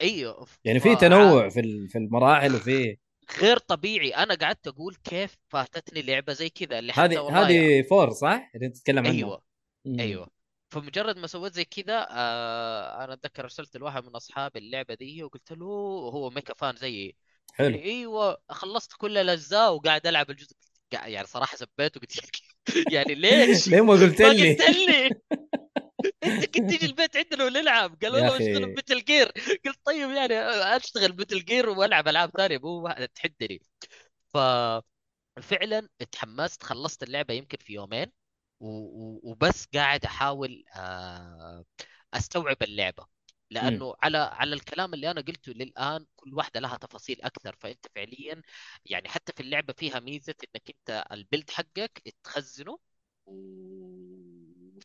أيوه 0.03 0.47
يعني 0.65 0.81
في 0.81 0.97
تنوع 0.97 1.49
في 1.49 1.89
في 1.89 1.99
المراحل 1.99 2.55
وفي 2.55 2.97
غير 3.40 3.59
طبيعي 3.59 4.10
أنا 4.10 4.34
قعدت 4.34 4.66
أقول 4.66 4.96
كيف 5.05 5.36
فاتتني 5.48 6.02
لعبة 6.02 6.32
زي 6.32 6.48
كذا 6.48 6.78
اللي 6.78 6.92
حتى 6.92 7.18
هذه 7.18 7.46
هذه 7.46 7.82
فور 7.82 8.10
صح؟ 8.10 8.51
اللي 8.55 8.68
تتكلم 8.68 8.98
عنها 8.98 9.12
أيوه 9.12 9.42
مم. 9.84 10.01
أيوه 10.01 10.28
فمجرد 10.70 11.18
ما 11.18 11.26
سويت 11.26 11.52
زي 11.52 11.64
كذا 11.64 12.06
آه 12.10 13.05
أنا 13.05 13.12
أتذكر 13.12 13.42
أرسلت 13.42 13.76
لواحد 13.76 14.05
من 14.05 14.10
أصحابي 14.16 14.59
اللعبة 14.59 14.94
دي 14.94 15.22
وقلت 15.22 15.52
له 15.52 15.66
هو 16.14 16.30
ميكا 16.30 16.55
فان 16.55 16.76
زيي 16.76 17.16
حلو 17.55 17.78
أيوه 17.78 18.38
خلصت 18.48 18.92
كل 18.98 19.18
الأجزاء 19.18 19.74
وقاعد 19.74 20.06
ألعب 20.06 20.30
الجزء 20.30 20.56
يعني 20.92 21.26
صراحة 21.26 21.56
سبيته 21.56 21.98
وقلت 21.98 22.30
يعني 22.94 23.14
ليش؟ 23.14 23.68
ليه 23.68 23.80
ما 23.80 23.92
قلت 23.92 24.22
ما 24.22 24.28
لي؟ 24.28 24.55
قلت 24.55 24.70
لي 24.70 25.10
انت 26.24 26.44
كنت 26.44 26.70
تيجي 26.70 26.86
البيت 26.86 27.16
عندنا 27.16 27.44
ونلعب. 27.44 27.97
قال 28.05 28.14
يا 28.14 28.20
والله 28.20 28.36
أخي. 28.36 28.52
اشتغل 28.52 28.74
بتل 28.74 29.05
جير 29.05 29.26
قلت 29.66 29.78
طيب 29.85 30.10
يعني 30.10 30.35
أشتغل 30.76 31.12
بتل 31.12 31.44
جير 31.44 31.68
وألعب 31.68 32.09
ألعاب 32.09 32.31
ثانية. 32.36 32.59
مو 32.59 32.89
تحدني. 33.14 33.62
ف 34.35 34.39
فعلا 35.43 35.89
اتحمست. 36.01 36.62
خلصت 36.62 37.02
اللعبة 37.02 37.35
يمكن 37.35 37.59
في 37.60 37.72
يومين. 37.72 38.12
و- 38.60 38.66
و- 38.68 39.20
وبس 39.24 39.66
قاعد 39.74 40.05
أحاول 40.05 40.64
آه، 40.76 41.64
أستوعب 42.14 42.56
اللعبة. 42.62 43.06
لأنه 43.51 43.94
على 44.02 44.18
على 44.18 44.55
الكلام 44.55 44.94
اللي 44.94 45.10
أنا 45.10 45.20
قلته 45.20 45.52
للآن 45.52 46.06
كل 46.16 46.35
واحدة 46.35 46.60
لها 46.60 46.76
تفاصيل 46.76 47.22
أكثر. 47.22 47.56
فأنت 47.60 47.86
فعليا 47.94 48.43
يعني 48.85 49.09
حتى 49.09 49.32
في 49.32 49.40
اللعبة 49.40 49.72
فيها 49.72 50.01
ميزة 50.01 50.35
إنك 50.44 50.70
أنت 50.70 51.05
ال 51.12 51.19
build 51.19 51.51
حقك 51.51 52.02
تخزنه 52.24 52.78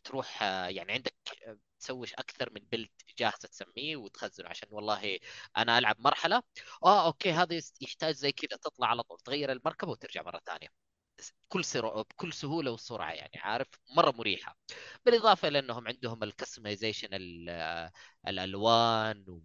وتروح 0.00 0.42
آه، 0.42 0.66
يعني 0.68 0.92
عندك 0.92 1.14
آه، 1.46 1.58
تسوي 1.80 2.06
أكثر 2.18 2.50
من 2.52 2.60
build 2.70 2.90
جاهزة 3.18 3.48
تسميه 3.48 3.96
وتخزنه 3.96 4.48
عشان 4.48 4.68
والله 4.72 5.18
أنا 5.56 5.78
ألعب 5.78 5.96
مرحلة 6.00 6.42
آه 6.84 7.06
أوكي 7.06 7.32
هذا 7.32 7.60
يحتاج 7.80 8.14
زي 8.14 8.32
كذا 8.32 8.58
تطلع 8.58 8.86
على 8.88 9.02
طول 9.02 9.18
تغير 9.20 9.52
المركبة 9.52 9.90
وترجع 9.90 10.22
مرة 10.22 10.40
ثانية 10.46 10.68
بكل 11.50 11.64
سر... 11.64 12.02
بكل 12.02 12.32
سهولة 12.32 12.70
وسرعة 12.72 13.12
يعني 13.12 13.32
عارف؟ 13.38 13.68
مرة 13.96 14.10
مريحة. 14.12 14.56
بالإضافة 15.06 15.48
إلى 15.48 15.58
إنهم 15.58 15.88
عندهم 15.88 16.22
ال 16.24 16.30
customization 16.30 17.08
الألوان 18.28 19.24
و... 19.28 19.40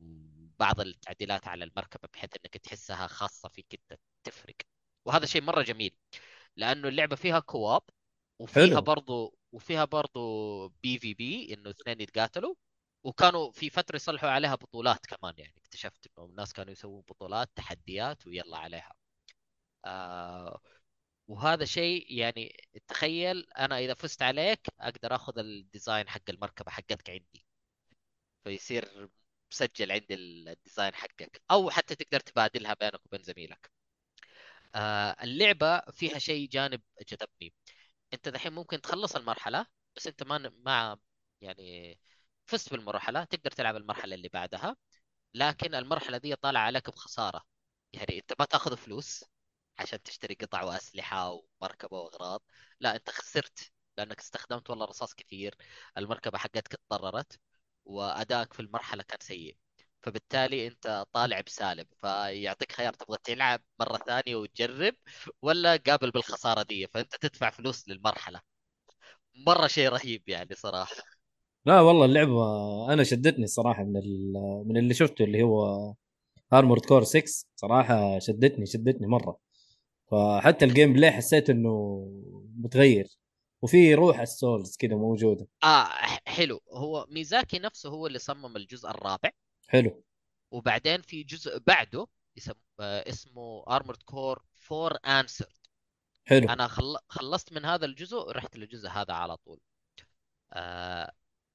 وبعض 0.00 0.80
التعديلات 0.80 1.48
على 1.48 1.64
المركبة 1.64 2.08
بحيث 2.12 2.30
إنك 2.36 2.56
تحسها 2.56 3.06
خاصة 3.06 3.48
فيك 3.48 3.80
تفرق. 4.24 4.56
وهذا 5.04 5.26
شيء 5.26 5.42
مرة 5.42 5.62
جميل 5.62 5.96
لأنه 6.56 6.88
اللعبة 6.88 7.16
فيها 7.16 7.40
co-op 7.40 7.82
وفيها 8.38 8.66
حلو. 8.66 8.80
برضو 8.80 9.38
وفيها 9.52 9.84
برضو 9.84 10.68
PvP 10.68 11.54
إنه 11.54 11.70
اثنين 11.70 12.00
يتقاتلوا 12.00 12.54
وكانوا 13.04 13.52
في 13.52 13.70
فترة 13.70 13.96
يصلحوا 13.96 14.30
عليها 14.30 14.54
بطولات 14.54 15.06
كمان 15.06 15.34
يعني 15.38 15.54
اكتشفت 15.58 16.06
إنه 16.18 16.26
الناس 16.26 16.52
كانوا 16.52 16.72
يسووا 16.72 17.02
بطولات 17.02 17.50
تحديات 17.56 18.26
ويلا 18.26 18.58
عليها. 18.58 18.92
آه 19.84 20.60
وهذا 21.28 21.64
شيء 21.64 22.06
يعني 22.18 22.56
تخيل 22.88 23.46
أنا 23.58 23.78
إذا 23.78 23.94
فزت 23.94 24.22
عليك 24.22 24.60
أقدر 24.80 25.14
آخذ 25.14 25.38
ال 25.38 25.48
design 25.48 26.08
حق 26.08 26.22
المركبة 26.30 26.70
حقتك 26.70 27.10
عندي. 27.10 27.46
فيصير 28.44 29.08
مسجل 29.52 29.92
عندي 29.92 30.14
ال 30.14 30.25
design 30.25 30.94
حقك. 30.94 31.42
أو 31.50 31.70
حتى 31.70 31.94
تقدر 31.94 32.20
تبادلها 32.20 32.74
بينك 32.74 33.06
وبين 33.06 33.22
زميلك. 33.22 33.70
آه 34.74 35.16
اللعبة 35.22 35.80
فيها 35.80 36.18
شيء 36.18 36.48
جانب 36.48 36.82
جذبني 37.10 37.54
انت 38.14 38.28
دحين 38.28 38.52
ممكن 38.52 38.80
تخلص 38.80 39.16
المرحلة 39.16 39.66
بس 39.96 40.06
انت 40.06 40.22
ما 40.22 40.38
ما 40.64 40.98
يعني 41.40 41.98
فزت 42.46 42.70
بالمرحلة 42.70 43.24
تقدر 43.24 43.50
تلعب 43.50 43.76
المرحلة 43.76 44.14
اللي 44.14 44.28
بعدها. 44.28 44.76
لكن 45.34 45.74
المرحلة 45.74 46.18
دي 46.18 46.36
طالعة 46.36 46.62
عليك 46.62 46.90
بخسارة. 46.90 47.44
يعني 47.92 48.18
انت 48.18 48.34
ما 48.40 48.44
تاخذ 48.46 48.76
فلوس 48.76 49.24
عشان 49.78 50.02
تشتري 50.02 50.34
قطع 50.34 50.64
وأسلحة 50.64 51.30
ومركبة 51.62 51.98
وأغراض. 52.00 52.42
لا 52.80 52.96
انت 52.96 53.10
خسرت 53.10 53.72
لأنك 53.98 54.18
استخدمت 54.20 54.70
والله 54.70 54.86
رصاص 54.86 55.14
كثير. 55.14 55.56
المركبة 55.98 56.38
حقتك 56.38 56.74
اتضررت 56.74 57.40
وأدائك 57.84 58.52
في 58.54 58.60
المرحلة 58.60 59.02
كان 59.02 59.18
سيء. 59.22 59.56
فبالتالي 60.02 60.66
انت 60.66 61.04
طالع 61.12 61.40
بسالب 61.40 61.86
فيعطيك 62.00 62.72
خيار 62.72 62.92
تبغى 62.92 63.18
تلعب 63.24 63.62
مرة 63.80 63.96
ثانية 63.98 64.36
وتجرب 64.36 64.94
ولا 65.42 65.76
قابل 65.76 66.10
بالخسارة 66.10 66.62
دي 66.62 66.86
فانت 66.86 67.16
تدفع 67.16 67.50
فلوس 67.50 67.88
للمرحلة. 67.88 68.40
مرة 69.46 69.66
شيء 69.66 69.88
رهيب 69.88 70.28
يعني 70.28 70.54
صراحة. 70.54 71.02
لا 71.66 71.80
والله 71.80 72.04
اللعبة 72.04 72.42
أنا 72.92 73.04
شدتني 73.04 73.44
الصراحه 73.44 73.84
من 73.84 74.02
من 74.66 74.76
اللي 74.76 74.94
شفته 74.94 75.24
اللي 75.24 75.42
هو 75.42 75.94
Armored 76.52 76.84
Core 76.84 77.04
6 77.04 77.46
صراحة 77.56 78.18
شدتني 78.18 78.66
شدتني 78.66 79.06
مرة. 79.06 79.38
فحتى 80.10 80.64
ال 80.64 80.92
gameplay 80.92 81.12
حسيت 81.12 81.50
إنه 81.50 82.02
متغير 82.58 83.08
وفي 83.62 83.94
روح 83.94 84.20
ال 84.20 84.29
Souls 84.29 84.76
كذا 84.76 84.94
موجودة. 84.94 85.46
آه 85.64 85.88
حلو. 86.26 86.60
هو 86.72 87.06
ميزاكي 87.10 87.58
نفسه 87.58 87.88
هو 87.90 88.06
اللي 88.06 88.18
صمم 88.18 88.56
الجزء 88.56 88.90
الرابع. 88.90 89.30
حلو. 89.68 90.04
وبعدين 90.50 91.02
في 91.02 91.22
جزء 91.22 91.58
بعده 91.58 92.06
اسم... 92.38 92.52
آه، 92.80 93.08
اسمه 93.08 93.64
Armored 93.68 94.02
Core 94.02 94.44
4 94.72 94.98
Answer 95.20 95.52
حلو. 96.26 96.48
أنا 96.48 96.68
خل... 96.68 96.96
خلصت 97.08 97.52
من 97.52 97.64
هذا 97.64 97.86
الجزء 97.86 98.30
رحت 98.30 98.56
للجزء 98.56 98.88
هذا 98.88 99.14
على 99.14 99.36
طول. 99.36 99.60
آه... 100.52 101.12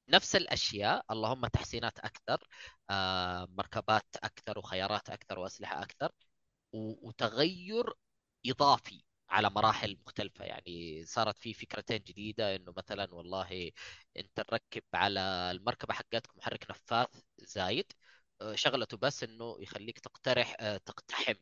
نفس 0.10 0.36
الأشياء 0.36 1.06
اللهم 1.12 1.48
تحسينات 1.48 2.00
أكثر 2.00 2.48
آه... 2.90 3.48
مركبات 3.52 4.08
أكثر 4.24 4.60
وخيارات 4.60 5.10
أكثر 5.10 5.40
وأسلحة 5.40 5.82
أكثر 5.84 6.12
و... 6.74 7.08
وتغير 7.08 7.94
إضافي 8.48 9.04
على 9.30 9.50
مراحل 9.50 9.98
مختلفة. 10.08 10.46
يعني 10.46 11.06
صارت 11.06 11.38
في 11.38 11.54
فكرتين 11.54 11.98
جديدة 11.98 12.56
إنه 12.56 12.74
مثلا 12.78 13.14
والله 13.14 13.72
أنت 14.18 14.40
نركب 14.52 14.84
على 14.94 15.20
المركبة 15.52 15.94
حقتك 15.94 16.38
محرك 16.38 16.66
نفاث 16.70 17.08
زايد 17.40 17.92
شغلته 18.56 18.98
بس 18.98 19.24
إنه 19.24 19.58
يخليك 19.60 20.00
تقترح 20.00 20.56
آه، 20.60 20.78
تقتحم 20.78 21.34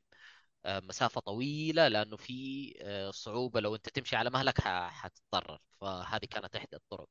آه، 0.65 0.79
مسافة 0.79 1.21
طويلة 1.21 1.87
لأنه 1.87 2.17
في 2.17 2.73
آه، 2.81 3.11
صعوبة 3.11 3.59
لو 3.61 3.75
أنت 3.75 3.89
تمشي 3.89 4.15
على 4.15 4.29
مهلك 4.29 4.61
حتتضرر. 4.61 5.59
فهذه 5.81 6.25
كانت 6.25 6.55
إحدى 6.55 6.75
الطرق. 6.77 7.09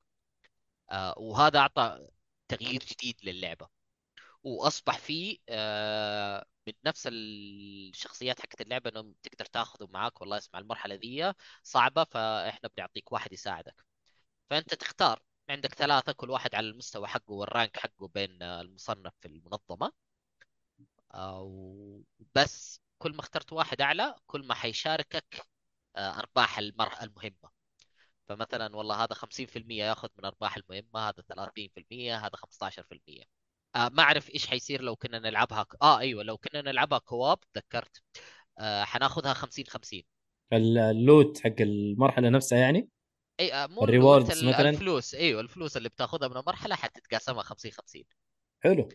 وهذا 1.18 1.58
أعطى 1.58 2.08
تغيير 2.48 2.80
جديد 2.84 3.16
للعبة. 3.24 3.68
وأصبح 4.44 4.98
آه، 5.48 6.46
من 6.68 6.74
نفس 6.86 7.08
الشخصيات 7.12 8.40
حقت 8.40 8.60
اللعبة 8.60 8.90
انهم 8.90 9.14
تقدر 9.22 9.44
تاخذه 9.46 9.88
معاك 9.92 10.20
والله 10.20 10.38
اسمع 10.38 10.60
المرحلة 10.60 10.94
ذي 10.94 11.34
صعبة 11.62 12.04
فإحنا 12.04 12.70
بنعطيك 12.76 13.12
واحد 13.12 13.32
يساعدك. 13.32 13.84
فأنت 14.50 14.74
تختار. 14.74 15.22
عندك 15.50 15.74
ثلاثة 15.74 16.12
كل 16.12 16.30
واحد 16.30 16.54
على 16.54 16.68
المستوى 16.68 17.06
حقه 17.06 17.32
والرانك 17.32 17.76
حقه 17.76 18.08
بين 18.08 18.42
آه، 18.42 18.60
المصنف 18.60 19.12
في 19.20 19.28
المنظمة. 19.28 19.92
أو 21.14 22.02
بس 22.34 22.80
كل 22.98 23.12
ما 23.12 23.20
اخترت 23.20 23.52
واحد 23.52 23.80
أعلى 23.80 24.14
كل 24.26 24.46
ما 24.46 24.54
حيشاركك 24.54 25.46
آه، 25.96 26.18
أرباح 26.18 26.58
المر... 26.58 26.92
المهمة. 27.02 27.50
فمثلا 28.28 28.76
والله 28.76 29.04
هذا 29.04 29.14
50% 29.14 29.84
ياخذ 29.84 30.08
من 30.18 30.24
أرباح 30.24 30.56
المهمة 30.56 31.00
هذا 31.08 31.22
30% 31.28 32.16
هذا 32.26 32.36
15% 32.36 33.24
آه 33.76 33.88
ما 33.88 34.02
أعرف 34.02 34.30
إيش 34.30 34.46
حيصير 34.46 34.82
لو 34.82 34.96
كنا 34.96 35.18
نلعبها 35.18 35.62
ك... 35.62 35.74
آه 35.82 35.98
أيوه 35.98 36.22
لو 36.22 36.38
كنا 36.38 36.62
نلعبها 36.62 36.98
co-op 36.98 37.38
تذكرت. 37.54 38.02
آه 38.58 38.84
حناخذها 38.84 39.34
50 39.34 39.64
50 39.66 40.02
ال 40.52 40.70
loot 40.70 41.40
حق 41.40 41.60
المرحلة 41.60 42.28
نفسها 42.28 42.58
يعني؟ 42.58 42.88
أي 43.40 43.52
آه 43.54 43.66
مو 43.66 43.84
ال 43.84 43.92
rewards 43.92 44.44
مثلاً؟ 44.44 44.70
الفلوس 44.70 45.14
أيوه 45.14 45.40
الفلوس 45.40 45.76
اللي 45.76 45.88
بتاخذها 45.88 46.28
من 46.28 46.36
المرحلة 46.36 46.74
حتتقاسمها 46.74 47.42
50 47.42 47.72
50 47.72 48.04
حلو 48.60 48.88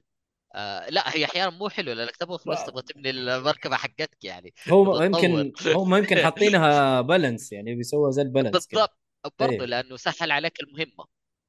آه 0.55 0.89
لا 0.89 1.15
هي 1.15 1.25
أحيانا 1.25 1.49
مو 1.49 1.69
حلو 1.69 1.91
لأنك 1.91 2.15
تبغى 2.15 2.37
فلوس. 2.37 2.65
تبغى 2.65 2.81
تبني 2.81 3.09
المركبة 3.09 3.75
حقتك 3.75 4.23
يعني 4.23 4.53
هو 4.69 5.01
يمكن. 5.01 5.53
هم 5.75 5.95
يمكن 5.95 6.17
حاطينها 6.17 7.01
balance 7.01 7.51
يعني 7.51 7.75
بيسووا 7.75 8.11
زي 8.11 8.21
ال 8.21 8.27
balance 8.27 8.67
بالضبط 8.67 8.97
برضه 9.39 9.53
إيه. 9.53 9.65
لأنه 9.65 9.95
سهل 9.97 10.31
عليك 10.31 10.59
المهمة 10.59 11.05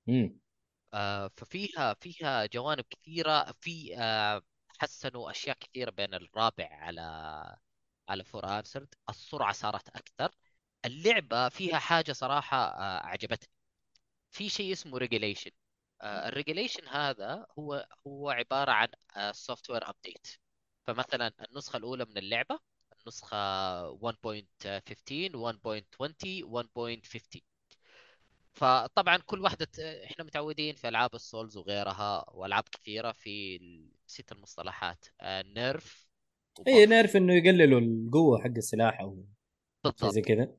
مم. 0.07 0.39
آه، 0.95 1.31
ففيها 1.37 1.95
فيها 1.95 2.47
جوانب 2.47 2.85
كثيرة 2.91 3.53
في 3.61 3.97
آه، 3.99 4.43
حسنوا 4.79 5.31
أشياء 5.31 5.57
كثيرة 5.61 5.91
بين 5.91 6.15
الرابع 6.15 6.69
على 6.71 7.03
على 8.09 8.25
For 8.25 8.59
Answer 8.59 8.95
السرعة 9.11 9.53
صارت 9.53 9.89
أكثر 9.89 10.31
اللعبة 10.87 11.49
فيها 11.49 11.79
حاجة 11.79 12.13
صراحة 12.13 12.57
آه، 12.59 13.07
عجبتني 13.07 13.51
في 14.31 14.49
شيء 14.49 14.73
اسمه 14.73 14.99
regulation 14.99 15.51
ال 16.03 16.11
regulation 16.11 16.89
هذا 16.89 17.47
هو 17.59 17.89
هو 18.07 18.31
عبارة 18.31 18.73
عن 18.73 18.89
software 19.33 19.91
update 19.91 20.27
فمثلا 20.87 21.33
النسخة 21.51 21.77
الأولى 21.77 22.05
من 22.05 22.19
اللعبة 22.19 22.59
النسخة 23.01 23.37
1.15 23.91 25.37
1.20 25.37 26.45
1.50 26.45 27.41
فطبعا 28.53 29.17
كل 29.17 29.41
واحدة 29.41 29.69
إحنا 30.05 30.25
متعودين 30.25 30.75
في 30.75 30.89
ألعاب 30.89 31.15
ال 31.15 31.22
Souls 31.22 31.57
وغيرها 31.57 32.31
وألعاب 32.31 32.65
كثيرة 32.73 33.13
في 33.13 33.59
نسيت 34.07 34.33
المصطلحات 34.33 35.05
آه، 35.21 35.43
nerf 35.43 36.07
اي. 36.69 36.87
nerf 36.87 37.17
إنه 37.17 37.35
يقللوا 37.35 37.81
القوة 37.81 38.39
حق 38.39 38.51
السلاح 38.57 39.01
أو 39.01 39.25
شيء 39.97 40.09
زي 40.11 40.21
بالضبط. 40.21 40.29
كذا. 40.29 40.57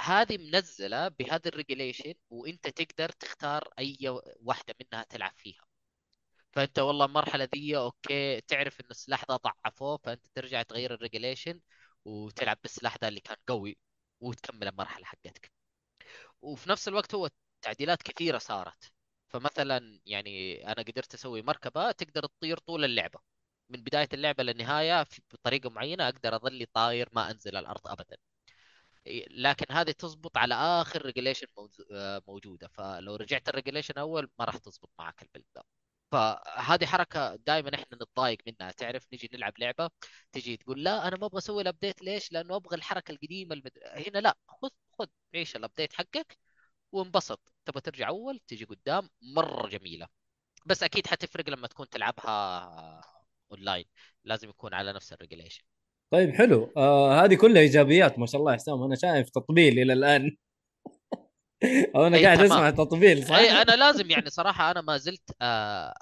هذه 0.00 0.38
منزلة 0.38 1.08
بهذا 1.08 1.48
ال 1.48 1.54
regulation 1.54 2.14
وإنت 2.30 2.68
تقدر 2.68 3.08
تختار 3.08 3.68
أي 3.78 3.98
واحدة 4.42 4.74
منها 4.80 5.04
تلعب 5.04 5.32
فيها. 5.36 5.64
فإنت 6.52 6.78
والله 6.78 7.04
المرحلة 7.06 7.48
ذي 7.54 7.76
okay 7.76 8.40
تعرف 8.40 8.80
إن 8.80 8.86
السلاح 8.90 9.24
ذا 9.30 9.36
ضعفوه 9.36 9.96
فإنت 9.96 10.26
ترجع 10.34 10.62
تغير 10.62 10.94
ال 10.94 11.00
regulation 11.00 11.60
وتلعب 12.04 12.58
بالسلاح 12.62 12.96
ذا 13.02 13.08
اللي 13.08 13.20
كان 13.20 13.36
قوي 13.48 13.78
وتكمل 14.20 14.68
المرحلة 14.68 15.04
حقتك. 15.04 15.52
وفي 16.42 16.70
نفس 16.70 16.88
الوقت 16.88 17.14
هو 17.14 17.28
تعديلات 17.62 18.02
كثيرة 18.02 18.38
صارت. 18.38 18.92
فمثلا 19.28 20.00
يعني 20.06 20.64
أنا 20.72 20.82
قدرت 20.82 21.14
أسوي 21.14 21.42
مركبة 21.42 21.92
تقدر 21.92 22.26
تطير 22.26 22.58
طول 22.58 22.84
اللعبة. 22.84 23.20
من 23.70 23.82
بداية 23.82 24.08
اللعبة 24.12 24.42
للنهاية 24.42 25.04
في- 25.04 25.22
بطريقة 25.32 25.70
معينة 25.70 26.08
أقدر 26.08 26.36
اظل 26.36 26.66
طاير 26.72 27.08
ما 27.12 27.30
أنزل 27.30 27.56
الأرض 27.56 27.88
ابدا. 27.88 28.16
لكن 29.30 29.66
هذه 29.70 29.90
تزبط 29.90 30.36
على 30.36 30.54
آخر 30.54 31.02
regulation 31.06 31.46
موجودة. 32.28 32.68
فلو 32.68 33.16
رجعت 33.16 33.48
ال 33.48 33.52
regulation 33.52 33.94
أول 33.98 34.30
ما 34.38 34.44
راح 34.44 34.56
تزبط 34.56 34.90
معك 34.98 35.22
ال 35.22 35.26
build 35.26 35.44
ده. 35.56 35.64
فهذه 36.12 36.86
حركة 36.86 37.36
دائما 37.36 37.74
إحنا 37.74 37.96
نتضايق 37.96 38.38
منها. 38.46 38.72
تعرف 38.72 39.06
نجي 39.12 39.30
نلعب 39.34 39.52
لعبة 39.58 39.90
تجي 40.32 40.56
تقول 40.56 40.84
لا 40.84 41.08
أنا 41.08 41.16
ما 41.16 41.26
أبغى 41.26 41.38
أسوي 41.38 41.62
ال 41.62 41.68
update 41.68 42.02
ليش؟ 42.02 42.32
لأنه 42.32 42.56
أبغى 42.56 42.76
الحركة 42.76 43.12
القديمة 43.12 43.54
المد... 43.54 43.72
هنا 43.84 44.18
لا. 44.18 44.36
خذ 44.48 44.68
خذ 44.98 45.06
عيش 45.34 45.56
ال 45.56 45.61
update 45.61 45.92
حقك 45.92 46.38
وانبسط. 46.92 47.52
تبغى 47.64 47.80
ترجع 47.80 48.08
أول 48.08 48.40
تجي 48.48 48.64
قدام 48.64 49.10
مرة 49.22 49.68
جميلة. 49.68 50.08
بس 50.66 50.82
أكيد 50.82 51.06
حتفرق 51.06 51.48
لما 51.50 51.66
تكون 51.68 51.88
تلعبها 51.88 53.02
اونلاين 53.52 53.84
لازم 54.24 54.48
يكون 54.48 54.74
على 54.74 54.92
نفس 54.92 55.12
ال 55.12 55.17
regulation 55.17 55.64
طيب 56.10 56.30
حلو 56.34 56.72
آه 56.76 57.24
هذه 57.24 57.34
كلها 57.34 57.62
إيجابيات 57.62 58.18
ما 58.18 58.26
شاء 58.26 58.40
الله 58.40 58.52
يا 58.52 58.56
حسام 58.56 58.82
أنا 58.82 58.94
شايف 58.96 59.30
تطبيل 59.30 59.78
إلى 59.78 59.92
الآن 59.92 60.36
أو 61.96 62.06
أنا 62.06 62.22
قاعد. 62.22 62.40
أسمع 62.40 62.70
تطبيل 62.70 63.26
صح؟ 63.26 63.34
أي 63.34 63.50
أنا 63.50 63.72
لازم 63.76 64.10
يعني 64.10 64.30
صراحة 64.30 64.70
أنا 64.70 64.80
ما 64.80 64.96
زلت 64.96 65.30
آه 65.42 65.94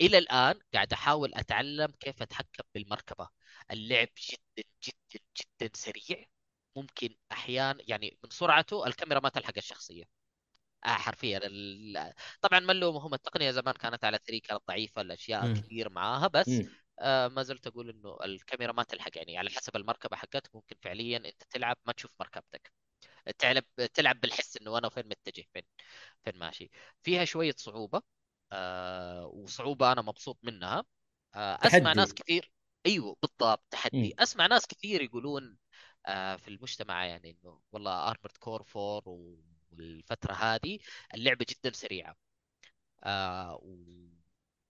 إلى 0.00 0.18
الآن 0.18 0.54
قاعد 0.74 0.92
أحاول 0.92 1.34
أتعلم 1.34 1.86
كيف 2.00 2.22
أتحكم 2.22 2.64
بالمركبة 2.74 3.28
اللعب 3.70 4.08
جدا 4.30 4.68
جدا 4.84 5.24
جدا 5.60 5.70
سريع 5.74 6.24
ممكن 6.76 7.08
أحيانا 7.32 7.78
يعني 7.88 8.18
من 8.24 8.30
سرعته 8.30 8.86
الكاميرا 8.86 9.20
ما 9.20 9.28
تلحق 9.28 9.52
الشخصية 9.56 10.04
آه 10.84 10.88
حرفيا 10.88 11.40
ال... 11.44 12.12
طبعا 12.40 12.60
ما 12.60 12.72
نلومهم 12.72 13.14
التقنية 13.14 13.50
زمان 13.50 13.74
كانت 13.74 14.04
على 14.04 14.18
3 14.26 14.40
كانت 14.48 14.62
ضعيفة 14.68 15.00
الأشياء. 15.02 15.54
كثير 15.54 15.88
معاها 15.88 16.26
بس. 16.28 16.48
آه 17.00 17.28
ما 17.28 17.42
زلت 17.42 17.66
أقول 17.66 17.90
إنه 17.90 18.18
الكاميرا 18.24 18.72
ما 18.72 18.82
تلحق 18.82 19.10
يعني 19.18 19.38
على 19.38 19.50
حسب 19.50 19.76
المركبة 19.76 20.16
حقتك 20.16 20.54
ممكن 20.54 20.76
فعليا 20.82 21.16
أنت 21.18 21.42
تلعب 21.50 21.76
ما 21.86 21.92
تشوف 21.92 22.12
مركبتك. 22.20 22.72
تلعب 23.38 23.64
تلعب 23.94 24.20
بالحس 24.20 24.56
إنه 24.56 24.78
أنا 24.78 24.88
فين 24.88 25.08
متجه 25.08 25.44
فين 25.54 25.62
فين 26.24 26.38
ماشي. 26.38 26.70
فيها 27.02 27.24
شوية 27.24 27.54
صعوبة 27.58 28.02
آه 28.52 29.26
وصعوبة 29.26 29.92
أنا 29.92 30.02
مبسوط 30.02 30.38
منها. 30.42 30.84
آه 31.34 31.58
أسمع 31.66 31.92
تحدي. 31.92 31.94
ناس 31.94 32.14
كثير 32.14 32.52
أيوه 32.86 33.16
بالضبط 33.22 33.64
تحدي. 33.70 33.94
مم. 33.94 34.16
أسمع 34.18 34.46
ناس 34.46 34.66
كثير 34.66 35.02
يقولون 35.02 35.58
آه 36.06 36.36
في 36.36 36.48
المجتمع 36.48 37.06
يعني 37.06 37.30
إنه 37.44 37.60
والله 37.72 38.10
ارمرد 38.10 38.36
كور 38.40 38.60
4 38.76 39.02
والفترة 39.72 40.32
هذه 40.34 40.78
اللعبة 41.14 41.46
جدا 41.50 41.72
سريعة. 41.76 42.16
آه 43.04 43.54
و- 43.62 44.19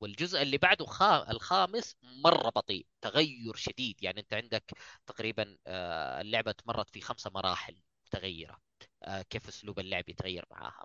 والجزء 0.00 0.42
اللي 0.42 0.58
بعده 0.58 0.84
خا... 0.86 1.30
الخامس 1.30 1.96
مرة 2.02 2.48
بطيء 2.48 2.86
تغير 3.00 3.56
شديد. 3.56 4.02
يعني 4.02 4.20
أنت 4.20 4.34
عندك 4.34 4.64
تقريبا 5.06 5.56
آه 5.66 6.20
اللعبة 6.20 6.52
تمرت 6.52 6.90
في 6.90 7.00
خمسة 7.00 7.30
مراحل 7.34 7.76
متغيرة 8.06 8.58
آه 9.02 9.22
كيف 9.22 9.48
أسلوب 9.48 9.78
اللعب 9.78 10.08
يتغير 10.08 10.44
معاها. 10.50 10.84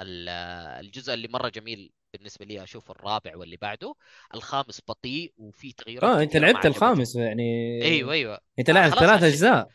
ال- 0.00 0.28
آه، 0.28 0.80
الجزء 0.80 1.14
اللي 1.14 1.28
مرة 1.28 1.48
جميل 1.48 1.92
بالنسبة 2.12 2.44
لي 2.44 2.62
أشوف 2.62 2.90
الرابع 2.90 3.36
واللي 3.36 3.56
بعده. 3.56 3.94
الخامس 4.34 4.80
بطيء 4.88 5.32
وفي 5.36 5.72
تغيرات 5.72 6.04
آه 6.04 6.22
أنت 6.22 6.36
لعبت. 6.36 6.66
الخامس 6.66 7.16
يعني. 7.16 7.82
أيوه 7.82 8.12
أيوه. 8.12 8.38
أنت 8.58 8.70
آه، 8.70 8.72
لاعب 8.72 8.90
خلاص 8.90 9.00
ثلاث 9.04 9.22
أجزاء. 9.22 9.68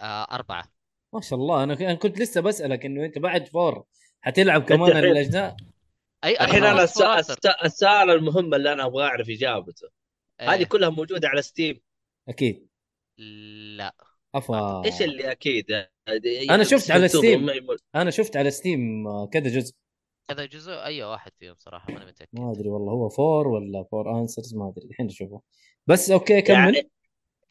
آه 0.00 0.22
أربعة. 0.30 0.72
ما 1.12 1.20
شاء 1.20 1.38
الله. 1.38 1.64
أنا 1.64 1.94
كنت 1.94 2.18
لسه 2.18 2.40
بسألك 2.40 2.84
إنه 2.86 3.04
أنت 3.04 3.18
بعد 3.18 3.48
فور 3.48 3.84
حتلعب 4.20 4.64
كمان 4.64 4.96
الأجزاء؟ 4.96 5.56
أي 6.24 6.40
الحين 6.40 6.64
أنا. 6.64 6.84
السؤال 7.64 8.10
المهم 8.10 8.54
اللي 8.54 8.72
أنا 8.72 8.86
أبغى 8.86 9.04
أعرف 9.04 9.30
إجابته. 9.30 9.88
هذه 10.40 10.58
إيه. 10.58 10.64
كلها 10.64 10.88
موجودة 10.88 11.28
على 11.28 11.42
Steam 11.42 11.80
أكيد. 12.28 12.68
لا. 13.76 13.94
أفا. 14.34 14.84
إيش 14.84 15.02
اللي 15.02 15.32
أكيد؟ 15.32 15.66
أنا 16.50 16.64
شفت 16.64 16.90
على 16.90 17.08
ستيم. 17.08 17.50
أنا 17.94 18.10
شفت 18.10 18.36
على 18.36 18.50
Steam 18.50 19.04
كذا 19.26 19.48
جزء. 19.48 19.74
هذا 20.30 20.44
جزء؟ 20.44 20.72
أي 20.72 21.02
واحد 21.02 21.32
فيهم 21.38 21.54
صراحة 21.58 21.92
ماني 21.92 22.06
متأكد. 22.06 22.28
ما 22.32 22.52
أدري 22.52 22.68
والله 22.68 22.92
هو 22.92 23.08
Four 23.08 23.48
ولا 23.48 23.84
For 23.90 24.20
Answer 24.20 24.54
ما 24.54 24.68
أدري 24.68 24.88
الحين 24.88 25.06
نشوفه 25.06 25.42
بس 25.86 26.10
okay 26.10 26.42
كمل. 26.42 26.56
يعني 26.56 26.90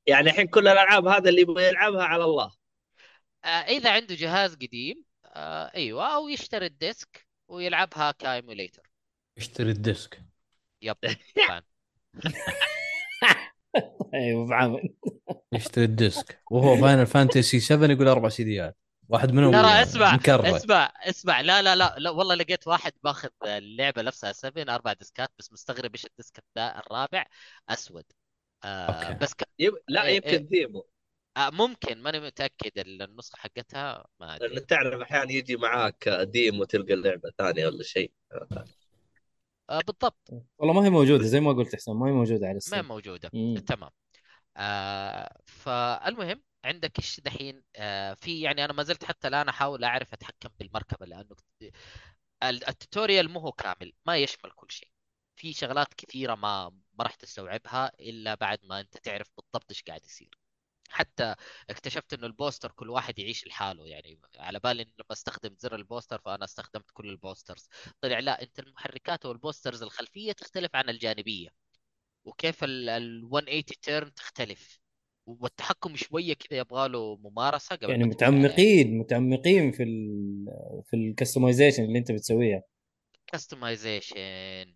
يعني 0.07 0.29
الحين 0.29 0.47
كل 0.47 0.67
الألعاب 0.67 1.07
هذا 1.07 1.29
اللي 1.29 1.41
يبغى 1.41 1.67
يلعبها 1.67 2.03
على 2.03 2.23
الله. 2.23 2.51
آه 3.43 3.47
إذا 3.47 3.91
عنده 3.91 4.15
جهاز 4.15 4.55
قديم 4.55 5.03
آه 5.25 5.71
أيوه 5.75 6.15
أو 6.15 6.29
يشتري 6.29 6.65
ال 6.65 6.76
disc. 6.76 7.30
ويلعبها 7.51 8.11
ك 8.11 8.20
emulator 8.20 8.91
اشتري 9.37 9.71
الديسك. 9.71 10.21
يب 10.81 10.97
فان. 11.47 11.61
أيوه 14.13 14.47
بعمل 14.47 14.89
يشتري 15.53 15.85
الديسك. 15.85 16.39
وهو 16.51 16.77
فاينل 16.77 17.05
فانتسي 17.05 17.59
7 17.59 17.87
يقول 17.91 18.07
أربع 18.07 18.29
سيديات. 18.29 18.77
واحد 19.09 19.31
منهم 19.31 19.51
ترى 19.51 19.81
اسمع 19.81 20.15
مكرر. 20.15 20.57
اسمع 20.57 20.93
اسمع. 21.03 21.41
لا 21.41 21.61
لا 21.61 21.75
لا 21.75 21.95
لا 21.97 22.09
والله 22.09 22.35
لقيت 22.35 22.67
واحد 22.67 22.93
باخذ 23.03 23.29
اللعبة 23.43 24.01
نفسها 24.01 24.31
7 24.31 24.75
أربع 24.75 24.93
ديسكات 24.93 25.31
بس 25.39 25.53
مستغرب 25.53 25.91
إيش 25.91 26.05
الديسك 26.05 26.43
الرابع 26.57 27.25
أسود. 27.69 28.05
آه 28.63 28.67
أوكي. 28.67 29.13
بس 29.13 29.33
ك... 29.33 29.43
يب... 29.59 29.73
لا 29.89 30.05
إيه، 30.05 30.15
يمكن 30.15 30.29
إيه. 30.29 30.37
ديمو 30.37 30.79
آه 30.79 30.90
ممكن 31.37 32.01
ماني 32.01 32.19
متأكد 32.19 32.71
النسخة 32.77 33.37
حقتها 33.37 34.05
ما 34.19 34.35
أدري. 34.35 34.53
لأن 34.55 34.65
تعرف 34.65 35.01
أحيانا 35.01 35.31
يجي 35.31 35.55
معاك 35.55 36.09
ديمو 36.09 36.63
تلقى 36.63 36.93
اللعبه 36.93 37.31
ثانية 37.37 37.65
ولا 37.65 37.83
شيء. 37.83 38.11
آه 39.69 39.81
بالضبط. 39.87 40.29
والله 40.57 40.73
ما 40.73 40.85
هي 40.85 40.89
موجودة 40.89 41.23
زي 41.23 41.39
ما 41.39 41.51
قلت 41.51 41.75
حسام 41.75 41.99
ما 41.99 42.07
هي 42.07 42.11
موجودة 42.11 42.45
على 42.45 42.53
ما 42.53 42.57
السيم. 42.57 42.87
موجودة. 42.87 43.29
مم. 43.33 43.57
تمام. 43.57 43.89
آه 44.57 45.37
فالمهم 45.45 46.43
عندك 46.65 46.99
إيش 46.99 47.19
دحين؟ 47.19 47.63
آه 47.75 48.13
في 48.13 48.41
يعني 48.41 48.65
أنا 48.65 48.73
ما 48.73 48.83
زلت 48.83 49.03
حتى 49.03 49.27
الآن 49.27 49.49
أحاول 49.49 49.83
أعرف 49.83 50.13
أتحكم 50.13 50.49
بالمركبة 50.59 51.05
لأنه 51.05 51.35
ال- 52.43 52.67
ال 52.69 52.76
tutorial 52.76 53.29
مو 53.29 53.39
هو 53.39 53.51
كامل 53.51 53.93
ما 54.05 54.17
يشمل 54.17 54.51
كل 54.55 54.71
شيء. 54.71 54.89
في 55.35 55.53
شغلات 55.53 55.93
كثيرة 55.93 56.35
ما 56.35 56.69
ما 56.69 57.03
راح 57.03 57.15
تستوعبها 57.15 57.91
إلا 57.99 58.35
بعد 58.35 58.59
ما 58.63 58.79
أنت 58.79 58.97
تعرف 58.97 59.27
بالضبط 59.37 59.65
إيش 59.71 59.83
قاعد 59.83 60.05
يصير. 60.05 60.40
حتى 60.91 61.35
اكتشفت 61.69 62.13
إنه 62.13 62.27
ال 62.27 62.33
booster 62.33 62.71
كل 62.71 62.89
واحد 62.89 63.19
يعيش 63.19 63.47
لحاله 63.47 63.87
يعني 63.87 64.19
على 64.37 64.59
بالي 64.59 64.83
لما 64.83 65.11
استخدم 65.11 65.55
زر 65.57 65.75
ال 65.75 65.81
booster 65.81 66.21
فأنا 66.25 66.45
استخدمت 66.45 66.91
كل 66.93 67.09
ال 67.09 67.16
boosters 67.16 67.69
طلع 68.01 68.19
لا 68.19 68.41
أنت 68.41 68.59
المحركات 68.59 69.25
وال 69.25 69.37
boosters 69.37 69.83
الخلفية 69.83 70.31
تختلف 70.31 70.75
عن 70.75 70.89
الجانبية 70.89 71.49
وكيف 72.25 72.63
ال 72.63 72.89
ال 72.89 73.29
180 73.29 73.63
turn 73.65 74.13
تختلف 74.13 74.79
والتحكم 75.25 75.95
شوية 75.95 76.33
كذا 76.33 76.59
يبغى 76.59 76.89
له 76.89 77.15
ممارسة 77.15 77.75
قبل 77.75 77.89
يعني 77.89 78.03
تمشي 78.03 78.25
عليه. 78.25 78.37
متعمقين 78.37 78.97
متعمقين 78.97 79.71
في 79.71 79.83
ال 79.83 80.45
في 80.85 80.95
ال 80.95 81.02
customization 81.02 81.83
اللي 81.83 81.99
أنت 81.99 82.11
بتسويها 82.11 82.63
customization 83.27 84.75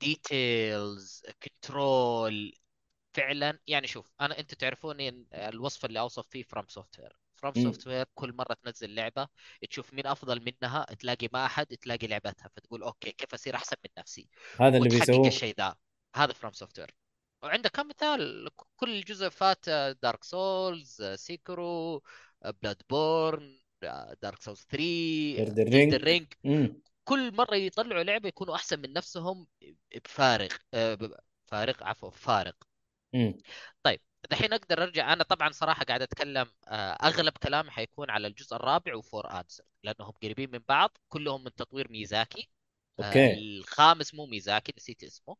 details 0.00 1.22
control 1.42 2.54
فعلا 3.14 3.58
يعني 3.66 3.86
شوف 3.86 4.12
أنا 4.20 4.38
أنتم 4.38 4.56
تعرفوني 4.56 5.26
الوصف 5.34 5.84
اللي 5.84 6.00
أوصف 6.00 6.26
فيه 6.28 6.42
FromSoftware 6.42 7.16
From 7.36 7.54
مم. 7.56 7.62
Software 7.64 8.06
كل 8.14 8.32
مرة 8.32 8.54
تنزل 8.64 8.94
لعبة 8.94 9.28
تشوف 9.70 9.94
مين 9.94 10.06
أفضل 10.06 10.44
منها 10.62 10.84
تلاقي 10.84 11.28
ما 11.32 11.46
أحد 11.46 11.66
تلاقي 11.66 12.06
لعبتها 12.06 12.48
فتقول 12.56 12.82
okay 12.82 13.12
كيف 13.12 13.34
أصير 13.34 13.54
أحسن 13.54 13.76
من 13.84 13.90
نفسي؟ 13.98 14.28
هذا 14.60 14.76
اللي 14.78 14.88
بيسووه. 14.88 15.28
الشيء 15.28 15.54
ذا 15.58 15.76
هذا 16.16 16.32
FromSoftware 16.32 16.94
وعندك 17.42 17.70
كم 17.70 17.88
مثال 17.88 18.48
كل 18.76 19.00
جزء 19.00 19.28
فات 19.28 19.68
Dark 20.02 20.24
Souls 20.24 21.02
Sekiro 21.02 22.02
Bloodborne 22.62 23.60
Dark 24.22 24.42
Souls 24.42 24.66
3 24.70 25.44
Elden 25.44 25.68
Ring. 25.72 26.04
Ring 26.04 26.26
مم. 26.44 26.82
كل 27.04 27.34
مرة 27.36 27.54
يطلعوا 27.54 28.02
لعبة 28.02 28.28
يكونوا 28.28 28.54
أحسن 28.54 28.80
من 28.80 28.92
نفسهم 28.92 29.46
بفارغ 30.04 30.48
آه، 30.74 30.98
فارغ 31.46 31.84
عفوا 31.84 32.10
فارق 32.10 32.56
مم. 33.14 33.34
دحين 34.30 34.52
أقدر 34.52 34.82
أرجع 34.82 35.12
أنا 35.12 35.24
طبعا 35.24 35.50
صراحة 35.52 35.84
قاعد 35.84 36.02
أتكلم 36.02 36.46
آه، 36.68 36.92
أغلب 36.92 37.32
كلامي 37.42 37.70
حيكون 37.70 38.10
على 38.10 38.26
الجزء 38.26 38.56
الرابع 38.56 38.94
و 38.96 39.05
For 39.05 39.30
Answer 39.40 39.64
لأنهم 39.84 40.12
قريبين 40.22 40.50
من 40.50 40.58
بعض 40.68 40.98
كلهم 41.08 41.44
من 41.44 41.54
تطوير 41.54 41.92
ميزاكي 41.92 42.48
آه، 43.00 43.04
okay 43.06 43.34
الخامس 43.34 44.14
مو 44.14 44.26
ميازاكي 44.26 44.72
نسيت 44.76 45.02
اسمه 45.04 45.36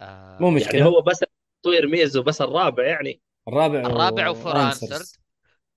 آه، 0.00 0.38
مو 0.40 0.50
مشكلة 0.50 0.72
يعني 0.78 0.84
هو 0.84 1.00
بس 1.00 1.24
تطوير 1.62 1.86
ميازاكي 1.86 2.22
بس 2.22 2.40
الرابع 2.42 2.86
يعني 2.86 3.20
الرابع 3.48 3.80
الرابع 3.80 4.28
و- 4.28 4.32
و 4.32 4.37
For. 4.37 4.56
Answer 4.56 5.06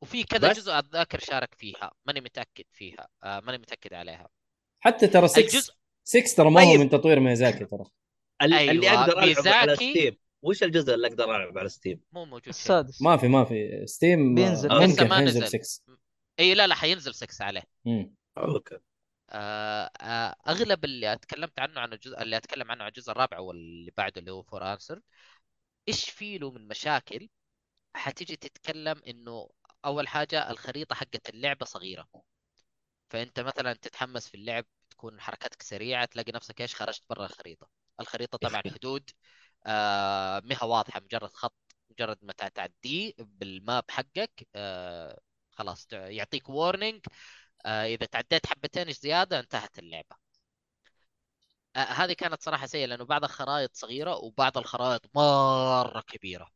وفي 0.02 0.24
كذا؟ 0.24 0.54
جزء 0.54 0.72
اتذكر 0.80 1.20
شارك 1.20 1.56
فيها 1.56 1.92
ماني 2.06 2.22
متأكد 2.22 2.66
فيها 2.72 3.08
آه، 3.24 3.40
ماني 3.40 3.58
متأكد 3.58 3.94
عليها 3.94 4.30
حتى 4.80 5.08
ترى 5.08 5.28
6 5.28 5.40
الجزء 5.42 5.74
6 6.04 6.36
ترى 6.38 6.52
ما 6.52 6.62
هو 6.62 6.72
طيب. 6.72 6.80
من 6.80 6.90
تطوير 6.90 7.20
ميازاكي 7.20 7.66
ترى 7.66 7.84
ال- 8.42 8.54
أيوة، 8.54 8.72
اللي 8.72 8.90
أقدر 8.90 9.20
على 9.20 9.28
ميازاكي. 9.28 9.76
Steam 9.92 10.18
وش 10.42 10.64
الجزء 10.64 10.94
اللي 10.94 11.08
أقدر 11.08 11.36
ألعب 11.36 11.58
على 11.58 11.70
Steam؟ 11.70 12.02
مو 12.12 12.26
موجود 12.26 12.48
السادس. 12.48 13.02
ما 13.02 13.18
في 13.18 13.28
ما 13.28 13.44
في. 13.46 13.86
Steam 13.86 14.36
بينزل. 14.36 14.72
آه، 14.72 14.86
لسه 14.86 14.88
ممكن 14.88 15.08
ما 15.08 15.16
حينزل 15.16 15.44
نزل. 15.44 15.60
6 15.60 15.82
إي 16.40 16.54
لا 16.54 16.68
لا 16.68 16.76
حينزل 16.76 17.16
6 17.16 17.46
عليه. 17.46 17.64
مم. 17.86 18.16
okay. 18.38 18.78
آه، 19.30 19.92
آه، 20.02 20.36
أغلب 20.48 20.86
اللي 20.86 21.14
أتكلمت 21.14 21.60
عنه 21.60 21.82
عن 21.82 21.94
الجزء 21.94 22.22
اللي 22.22 22.38
أتكلم 22.38 22.72
عنه 22.72 22.84
عن 22.84 22.90
الجزء 22.90 23.12
الرابع 23.12 23.40
واللي 23.40 23.92
بعده 23.98 24.20
اللي 24.20 24.32
هو 24.32 24.44
For 24.44 24.74
Answer 24.74 25.02
إيش 25.88 26.10
في 26.10 26.38
له 26.38 26.52
من 26.52 26.68
مشاكل؟ 26.68 27.30
حتيجي 27.96 28.36
تتكلم 28.36 29.02
إنه 29.08 29.50
أول 29.86 30.08
حاجة 30.08 30.52
الخريطة 30.52 30.96
حقت 30.96 31.30
اللعبة 31.30 31.66
صغيرة. 31.66 32.08
فأنت 33.10 33.40
مثلا 33.40 33.74
تتحمس 33.74 34.28
في 34.28 34.36
اللعب 34.36 34.66
تكون 34.90 35.22
حركاتك 35.22 35.62
سريعة 35.62 36.06
تلاقي 36.06 36.32
نفسك 36.32 36.62
إيش 36.62 36.76
خرجت 36.76 37.04
برا 37.10 37.26
الخريطة. 37.26 37.70
الخريطة 38.00 38.38
طبعا 38.38 38.62
حدود. 38.80 39.10
آه 39.66 40.42
مها 40.46 40.64
واضحة 40.64 41.00
مجرد 41.00 41.30
خط 41.34 41.56
مجرد 41.92 42.18
ما 42.22 42.34
تعديه 42.34 43.14
بالماب 43.20 43.84
حقك 43.92 44.48
آه 44.56 45.20
خلاص 45.52 45.88
يعطيك 45.94 46.50
وورنينج 46.50 47.06
آه 47.66 47.86
إذا 47.86 48.08
تعديت 48.08 48.48
حبتين 48.48 48.94
زيادة 48.94 49.40
انتهت 49.40 49.80
اللعبة. 49.80 50.18
آه 51.76 51.80
هذه 51.80 52.14
كانت 52.14 52.42
صراحة 52.44 52.66
سيئة 52.68 52.86
لأنه 52.86 53.06
بعض 53.06 53.24
الخرائط 53.24 53.76
صغيرة 53.76 54.16
وبعض 54.16 54.58
الخرائط 54.58 55.02
مرة 55.16 56.02
كبيرة. 56.02 56.48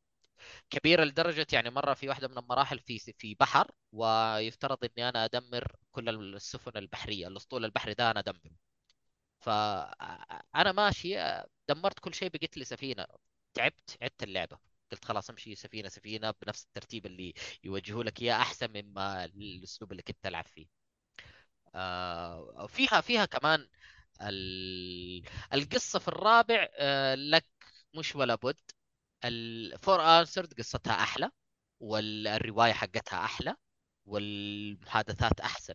كبيرة 0.69 1.03
لدرجة 1.03 1.48
يعني 1.53 1.69
مرة 1.69 1.94
في 1.94 2.10
واحدة 2.10 2.27
من 2.27 2.38
المراحل 2.38 2.80
في 2.80 2.99
في 2.99 3.36
بحر 3.40 3.72
ويفترض 3.94 4.77
إني 4.86 5.10
أنا 5.10 5.26
أدمر 5.26 5.76
كل 5.91 6.10
السفن 6.36 6.77
البحرية 6.77 7.27
الأسطول 7.27 7.65
البحري 7.65 7.94
ده 7.94 8.11
أنا 8.11 8.19
أدمره. 8.19 8.52
فانا 9.46 10.72
ماشي 10.72 11.16
دمرت 11.70 12.00
كل 12.00 12.14
شيء 12.14 12.30
بقيت 12.30 12.58
لي 12.58 12.66
سفينة. 12.66 13.06
تعبت 13.54 13.98
عدت 14.02 14.24
اللعبة. 14.24 14.58
قلت 14.92 15.06
خلاص 15.06 15.30
امشي 15.30 15.56
سفينة 15.56 15.90
سفينة 15.90 16.32
بنفس 16.42 16.64
الترتيب 16.66 17.06
اللي 17.06 17.34
يوجهوا 17.64 18.04
لك 18.04 18.22
إياه 18.22 18.36
أحسن 18.36 18.68
مما 18.84 19.26
الأسلوب 19.26 19.92
اللي 19.92 20.04
كنت 20.04 20.26
العب 20.28 20.46
فيه. 20.48 20.68
آه، 21.76 22.68
فيها 22.68 23.02
فيها 23.02 23.26
كمان 23.26 23.68
ال... 24.22 25.24
القصة 25.54 26.00
في 26.00 26.08
الرابع 26.08 26.68
آه، 26.80 27.16
لك 27.16 27.48
مش 27.96 28.16
ولا 28.16 28.36
بد. 28.36 28.58
الفور 29.26 30.02
انسرد 30.02 30.54
قصتها 30.54 30.94
أحلى 30.94 31.32
والرواية 31.82 32.74
حقتها 32.74 33.26
أحلى 33.26 33.56
والمحادثات 34.08 35.42
أحسن. 35.42 35.74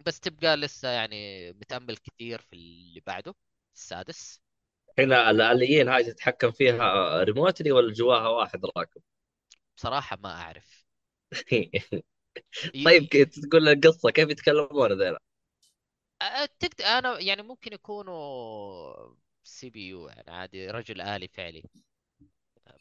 بس 0.00 0.20
تبقى 0.20 0.56
لسه 0.56 0.88
يعني 0.88 1.52
متامل 1.52 1.96
كثير 1.96 2.40
في 2.40 2.52
اللي 2.56 3.00
بعده 3.06 3.34
السادس. 3.74 4.40
هنا 4.98 5.30
الآليين 5.30 5.88
هاي 5.88 6.04
تتحكم 6.04 6.50
فيها 6.50 7.22
remotely 7.24 7.72
ولا 7.72 7.92
جواها 7.92 8.28
واحد 8.28 8.60
راكب؟ 8.76 9.02
بصراحة 9.76 10.16
ما 10.16 10.32
أعرف. 10.42 10.84
طيب 12.84 13.08
تقول 13.08 13.68
القصة 13.68 14.10
كيف 14.10 14.30
يتكلمون؟ 14.30 15.16
أه، 16.22 16.48
تكت... 16.60 16.80
أنا 16.80 17.20
يعني 17.20 17.42
ممكن 17.42 17.72
يكونوا 17.72 19.14
CPU 19.44 20.08
يعني 20.08 20.30
عادي 20.30 20.70
رجل 20.70 21.00
آلي 21.00 21.28
فعلي. 21.28 21.62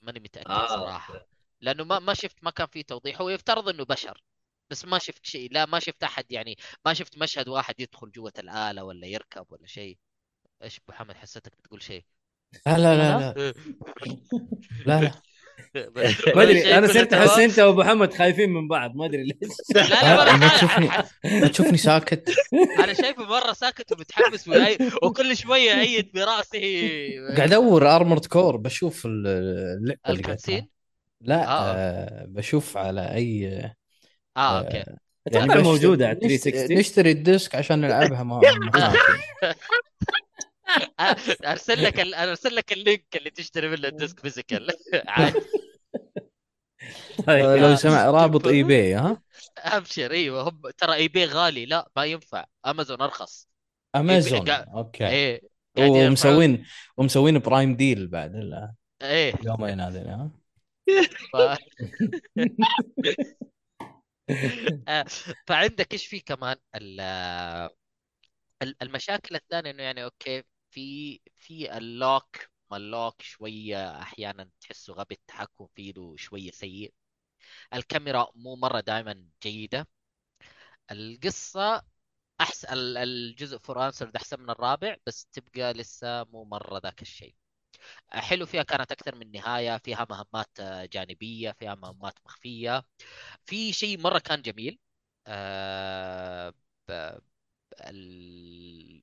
ماني 0.02 0.20
متأكد 0.20 0.50
آه، 0.50 0.68
صراحة. 0.68 1.28
لأنه 1.62 1.84
ما 1.84 2.00
ما 2.00 2.14
شفت 2.14 2.44
ما 2.44 2.52
كان 2.52 2.68
في 2.68 2.84
توضيح. 2.84 3.22
هو 3.22 3.30
يفترض 3.30 3.70
إنه 3.70 3.86
بشر. 3.86 4.24
بس 4.74 4.86
ما 4.86 5.00
شفت 5.00 5.26
شيء 5.26 5.50
لا 5.52 5.66
ما 5.66 5.80
شفت 5.80 6.04
أحد 6.04 6.26
يعني 6.32 6.58
ما 6.86 6.94
شفت 6.94 7.18
مشهد 7.18 7.48
واحد 7.48 7.76
يدخل 7.80 8.12
جوة 8.12 8.34
الآلة 8.40 8.84
ولا 8.84 9.08
يركب 9.08 9.46
ولا 9.50 9.68
شيء. 9.68 9.98
إيش 10.64 10.80
أبو 10.80 10.92
حمد 10.94 11.16
حسيتك 11.16 11.52
بتقول 11.60 11.82
شيء؟ 11.82 12.04
لا 12.68 12.78
لا 12.78 12.98
لا 12.98 13.20
لا. 13.20 13.54
لا 14.86 15.02
لا. 15.02 15.12
ما 16.36 16.44
أدري 16.44 16.78
أنا 16.78 16.88
صرت 16.88 17.14
أحس 17.14 17.40
أنت 17.40 17.60
وأبو 17.60 17.82
محمد 17.82 18.14
خايفين 18.14 18.50
من 18.50 18.68
بعض 18.68 18.96
ما 18.96 19.06
أدري 19.06 19.24
ليش. 19.24 19.52
لا 19.76 20.26
لا 20.26 20.38
ما. 20.38 20.48
تشوفني 20.58 20.90
لا 21.24 21.48
تشوفني 21.48 21.78
ساكت. 21.78 22.36
أنا 22.80 22.94
شايفه 22.94 23.24
مرة 23.24 23.54
ساكت 23.54 23.92
ومتحمس 23.92 24.50
وكل 25.04 25.38
شوية 25.38 25.80
ايد 25.80 26.12
برأسي. 26.14 27.20
قاعد 27.38 27.54
أدور 27.54 27.96
Armored 27.96 28.26
Core 28.26 28.58
بشوف 28.58 29.06
ال- 29.06 29.28
اللعبة 29.28 30.00
ال 30.10 30.16
cutscene؟ 30.16 30.70
لا 31.22 31.48
آه. 31.48 31.74
آه 31.76 32.26
بشوف 32.26 32.78
على 32.78 33.14
اي 33.14 33.74
آه 34.38 34.60
okay. 34.60 34.84
أتوقع 35.28 35.46
بشتري- 35.46 35.64
موجودة 35.64 36.08
على 36.08 36.16
نشت- 36.16 36.44
360 36.44 36.78
نشتري 36.78 37.12
ال 37.12 37.20
disc 37.20 37.56
عشان 37.56 37.82
نلعبها 37.82 38.24
ما. 38.24 38.42
أرسل 41.46 41.84
لك 41.84 42.00
ال- 42.00 42.14
أرسل 42.14 42.56
لك 42.56 42.74
ال 42.74 42.80
link 42.80 43.06
اللي 43.16 43.30
تشتري 43.30 43.68
منه 43.70 43.88
ال 43.88 43.94
disc 43.94 44.20
physical 44.20 44.68
عادي. 45.08 45.40
طيب. 47.28 47.46
لو 47.46 47.76
سمع 47.76 48.10
رابط 48.10 48.48
eBay 48.48 48.96
ها؟ 48.96 49.22
أبشر 49.58 50.12
إيوه. 50.12 50.50
هم 50.50 50.62
ترى 50.78 50.94
eBay 50.94 51.26
غالي. 51.26 51.66
لا 51.66 51.90
ما 51.96 52.06
ينفع. 52.06 52.46
امازون 52.66 53.02
أرخص. 53.02 53.48
Amazon 53.96 54.50
okay. 54.50 55.08
إيه 55.08 55.42
ومسوين 55.80 56.66
ومسوين 56.98 57.40
Prime 57.40 57.76
deal 57.76 58.08
بعد 58.08 58.36
ال- 58.36 58.72
إيه. 59.02 59.34
اليومين 59.34 59.80
هذين 59.80 60.08
ها. 60.08 60.32
آه، 61.36 61.58
فعندك 65.48 65.94
إيش 65.94 66.06
في 66.08 66.20
كمان؟ 66.20 66.56
ال- 66.76 67.00
ال- 68.62 68.76
المشاكل 68.84 69.36
الثانية 69.36 69.72
إنه 69.72 69.84
يعني 69.84 70.04
okay 70.04 70.44
في 70.70 71.20
في 71.38 71.78
ال 71.78 71.90
lock 71.90 72.38
ما 72.72 72.78
ال 72.78 72.86
lock 72.86 73.22
شوية 73.22 74.02
أحيانا 74.02 74.50
تحسه 74.62 74.94
غبي 74.94 75.16
التحكم 75.16 75.68
فيه 75.76 75.94
شوية 76.18 76.52
سيء. 76.52 76.94
الكاميرا 77.74 78.28
مو 78.36 78.56
مرة 78.56 78.80
دائما 78.80 79.26
جيدة. 79.44 79.88
القصة 80.92 81.84
احسن 82.42 82.74
ال- 82.74 82.98
الجزء 82.98 83.58
For 83.58 83.86
Answer 83.88 84.12
أحسن 84.16 84.40
من 84.42 84.50
الرابع 84.50 84.98
بس 85.08 85.26
تبقى 85.26 85.74
لسه 85.74 86.24
مو 86.24 86.46
مرة 86.46 86.80
ذاك 86.84 87.02
الشيء. 87.02 87.36
حلو 88.12 88.46
فيها 88.46 88.64
كانت 88.64 88.92
أكثر 88.92 89.16
من 89.16 89.32
نهاية 89.32 89.78
فيها 89.78 90.08
مهمات 90.10 90.50
آه، 90.60 90.86
جانبية 90.86 91.52
فيها 91.52 91.76
مهمات 91.76 92.14
مخفية. 92.26 92.84
في 93.46 93.74
شيء 93.74 94.00
مرة 94.00 94.20
كان 94.20 94.42
جميل 94.42 94.80
آه، 95.28 96.54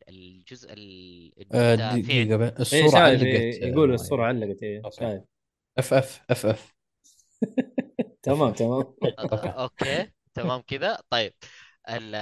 الجزء 0.08 0.72
ال- 0.72 1.32
آه، 1.52 1.76
بس، 1.76 2.74
إيه 2.74 2.86
الصورة 2.86 2.98
شايف 2.98 3.22
علقت 3.22 3.22
إيه، 3.22 3.68
يقول 3.68 3.92
الصورة 3.94 4.24
علقت 4.24 4.62
إيه 4.62 4.84
okay. 4.84 4.90
شايف 4.90 5.22
أف 5.78 5.94
أف 5.94 6.22
أف 6.30 6.46
أف. 6.46 6.74
تمام 8.22 8.52
تمام. 8.52 8.94
okay. 9.18 9.48
okay. 9.48 10.10
تمام 10.34 10.60
كذا 10.60 10.98
طيب 11.10 11.34
ال- 11.88 12.14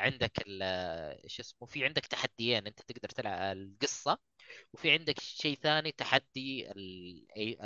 عندك 0.00 0.32
ال- 0.48 1.30
شو 1.30 1.42
اسمه 1.42 1.68
في 1.68 1.84
عندك 1.84 2.06
تحديين 2.06 2.66
أنت 2.66 2.80
تقدر 2.82 3.08
تلعب 3.08 3.56
القصة. 3.56 4.18
وفي 4.72 4.90
عندك 4.90 5.20
شيء 5.20 5.56
ثاني 5.56 5.92
تحدي 5.92 6.70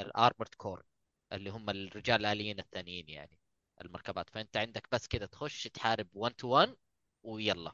ال 0.00 0.07
Armored 0.07 0.54
Core 0.56 0.84
اللي 1.32 1.50
هم 1.50 1.70
الرجال 1.70 2.20
الآليين 2.20 2.60
الثانيين 2.60 3.08
يعني 3.08 3.38
المركبات. 3.80 4.30
فأنت 4.30 4.56
عندك 4.56 4.88
بس 4.92 5.08
كذا 5.08 5.26
تخش 5.26 5.64
تحارب 5.64 6.08
1 6.14 6.34
to 6.34 6.48
1 6.48 6.76
ويلا. 7.22 7.72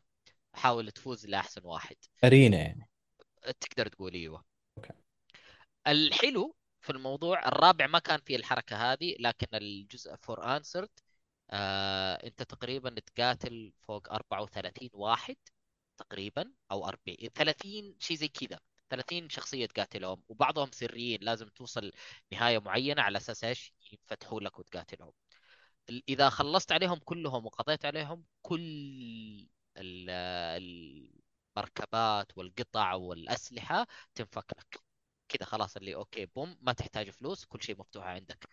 حاول 0.55 0.90
تفوز 0.90 1.26
لأحسن 1.26 1.60
واحد. 1.64 1.97
arena 2.24 2.56
يعني. 2.56 2.89
تقدر 3.60 3.89
تقول 3.89 4.14
أيوه. 4.14 4.44
okay. 4.78 4.93
الحلو 5.86 6.56
في 6.80 6.90
الموضوع 6.90 7.48
الرابع 7.48 7.86
ما 7.86 7.98
كان 7.98 8.20
فيه 8.20 8.36
الحركة 8.36 8.93
هذه 8.93 9.16
لكن 9.18 9.47
الجزء 9.55 10.16
For 10.16 10.56
Answer 10.56 10.90
آه 11.51 12.14
أنت 12.26 12.43
تقريبا 12.43 13.01
تقاتل 13.01 13.72
فوق 13.82 14.12
34 14.12 14.89
واحد 14.93 15.36
تقريبا 15.97 16.52
أو 16.70 16.89
40 16.89 17.16
30 17.34 17.97
شيء 17.98 18.16
زي 18.16 18.28
كذا. 18.28 18.60
30 18.93 19.28
شخصية 19.31 19.66
تقاتلهم 19.66 20.23
وبعضهم 20.28 20.70
سريين 20.73 21.19
لازم 21.23 21.48
توصل 21.48 21.93
نهاية 22.32 22.59
معينة 22.59 23.02
على 23.02 23.19
أساس 23.19 23.44
إيش؟ 23.44 23.74
ينفتحوا 23.93 24.40
لك 24.40 24.59
وتقاتلهم. 24.59 25.12
إذا 26.09 26.28
خلصت 26.31 26.73
عليهم 26.73 26.98
كلهم 26.98 27.47
وقضيت 27.47 27.85
عليهم 27.85 28.24
كل 28.43 28.60
ال- 29.77 30.10
المركبات 31.56 32.39
والقطع 32.39 32.94
والأسلحة 32.94 33.86
تنفك 34.14 34.52
لك. 34.59 34.81
كذا 35.28 35.44
خلاص 35.47 35.77
اللي 35.77 35.94
okay 35.94 36.26
boom 36.26 36.59
ما 36.62 36.73
تحتاج 36.73 37.10
فلوس 37.10 37.44
كل 37.44 37.62
شيء 37.62 37.78
مفتوح 37.81 38.05
عندك. 38.06 38.48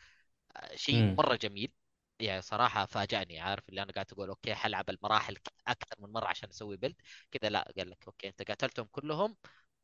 آه، 0.57 0.75
شيء. 0.75 1.15
مرة 1.17 1.35
جميل. 1.35 1.71
يعني 2.19 2.41
صراحة 2.41 2.85
فاجأني 2.85 3.39
عارف؟ 3.39 3.69
اللي 3.69 3.83
أنا 3.83 3.91
قاعد 3.93 4.07
أقول 4.13 4.29
okay 4.29 4.55
حلعب 4.55 4.89
المراحل 4.89 5.37
أكثر 5.67 5.95
من 6.01 6.13
مرة 6.13 6.27
عشان 6.27 6.49
أسوي 6.49 6.77
build 6.77 7.01
كذا 7.31 7.49
لا 7.49 7.73
قال 7.77 7.89
لك 7.89 8.05
okay 8.07 8.27
أنت 8.29 8.41
قاتلتهم 8.43 8.87
كلهم 8.91 9.37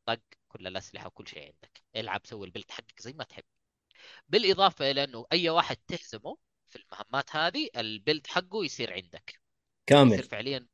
طق 0.06 0.20
كل 0.48 0.66
الأسلحة 0.66 1.06
وكل 1.06 1.28
شيء 1.28 1.42
عندك. 1.42 1.82
العب 1.96 2.20
سوي 2.24 2.46
ال 2.46 2.50
build 2.50 2.70
حقك 2.70 3.00
زي 3.00 3.12
ما 3.12 3.24
تحب. 3.24 3.44
بالإضافة 4.28 4.90
إلى 4.90 5.04
أنه 5.04 5.26
أي 5.32 5.48
واحد 5.48 5.76
تهزمه 5.76 6.36
في 6.68 6.76
المهمات 6.76 7.36
هذه 7.36 7.68
ال 7.76 7.84
build 7.84 8.26
حقه 8.26 8.64
يصير 8.64 8.92
عندك. 8.92 9.30
يصير 9.30 9.40
كامل 9.86 10.22
فعليا. 10.22 10.66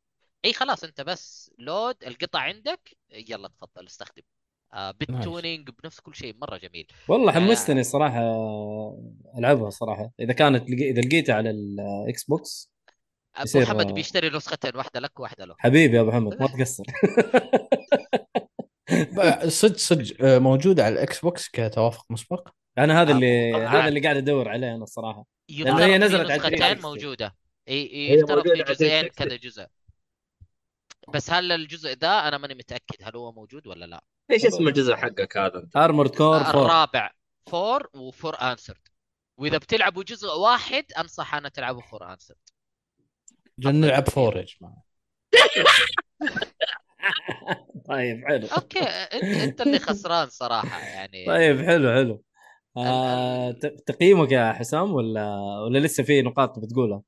إي 0.44 0.52
خلاص 0.52 0.84
أنت 0.84 1.00
بس 1.00 1.50
load 1.58 2.04
القطع 2.04 2.38
عندك. 2.40 2.96
يلا 3.10 3.48
تفضل 3.48 3.86
استخدم. 3.86 4.22
آه 4.72 4.90
بال 4.90 5.10
tuning 5.10 5.70
بنفس 5.82 6.00
كل 6.00 6.14
شيء 6.14 6.36
مرة 6.36 6.56
جميل. 6.56 6.86
والله 7.08 7.30
آه. 7.30 7.34
حمستني 7.34 7.82
صراحة 7.82 8.20
ألعبها 9.38 9.70
صراحة. 9.70 10.10
إذا 10.20 10.32
كانت 10.32 10.70
لقي- 10.70 10.90
إذا 10.90 11.00
لقيتها 11.00 11.34
على 11.34 11.50
ال 11.50 12.24
Xbox 12.24 12.72
أبو 13.34 13.44
يصير- 13.44 13.62
محمد 13.62 13.86
بيشتري 13.94 14.30
نسختين 14.30 14.76
واحدة 14.76 15.00
لك 15.00 15.20
وواحدة 15.20 15.44
له. 15.44 15.54
حبيبي 15.58 15.96
يا 15.96 16.00
أبو 16.00 16.10
محمد 16.10 16.40
ما 16.40 16.46
تقصر. 16.46 16.84
صدق 19.48 19.76
صدق 19.76 20.24
آه، 20.24 20.38
موجودة 20.38 20.84
على 20.84 20.92
ال 20.94 21.20
Xbox 21.20 21.48
كتوافق 21.48 22.04
مسبق. 22.10 22.48
أنا 22.78 23.02
هذا 23.02 23.12
أبو- 23.12 23.14
اللي 23.16 23.52
طبعاً. 23.52 23.66
هذا 23.80 23.88
اللي 23.88 24.00
قاعد 24.00 24.16
أدور 24.16 24.48
عليه 24.48 24.74
أنا 24.74 24.82
الصراحة. 24.84 25.24
يفترض 25.48 25.80
هي 25.80 25.92
في 25.92 25.98
نزلت 25.98 26.20
على 26.30 26.34
نسختين 26.36 26.58
360. 26.58 26.82
موجودة. 26.90 27.34
إي 27.68 28.10
يفترض 28.12 28.42
في 28.42 28.48
جزئين 28.62 29.02
360. 29.08 29.08
كذا 29.08 29.36
جزء. 29.36 29.66
بس 31.14 31.30
هل 31.30 31.52
الجزء 31.52 31.94
ده 31.94 32.28
أنا 32.28 32.38
ماني 32.38 32.54
متأكد 32.54 32.96
هل 33.02 33.16
هو 33.16 33.32
موجود 33.32 33.66
ولا 33.66 33.84
لا. 33.84 34.04
إيش 34.30 34.46
اسم 34.46 34.68
الجزء 34.68 34.94
حقك 34.96 35.36
هذا؟ 35.36 35.58
انت؟ 35.58 35.76
Armored 35.76 36.10
Core 36.16 36.36
4 36.36 36.50
الرابع 36.50 37.10
four 37.46 37.88
و 37.94 38.04
For 38.04 38.34
Answer 38.40 38.88
وإذا 39.38 39.58
بتلعبوا 39.58 40.02
جزء 40.02 40.28
واحد 40.28 40.84
أنصح 40.98 41.34
أنا 41.34 41.48
تلعبوا 41.48 41.82
For 41.82 42.12
Answer 42.12 42.36
جن 43.58 43.74
نلعب 43.80 44.08
four 44.08 44.36
يا 44.36 44.44
جماعة. 44.60 44.82
طيب 47.88 48.24
حلو. 48.26 48.46
okay 48.46 48.78
انت 48.80 49.24
أنت 49.24 49.60
اللي 49.60 49.78
خسران 49.78 50.28
صراحة 50.28 50.80
يعني. 50.80 51.26
طيب 51.26 51.66
حلو 51.66 51.92
حلو. 51.92 52.22
آه 52.76 53.50
ت- 53.50 53.82
تقييمك 53.86 54.32
يا 54.32 54.52
حسام 54.52 54.92
ولا 54.92 55.38
ولا 55.66 55.78
لسه 55.78 56.02
في 56.02 56.22
نقاط 56.22 56.58
بتقولها؟ 56.58 57.02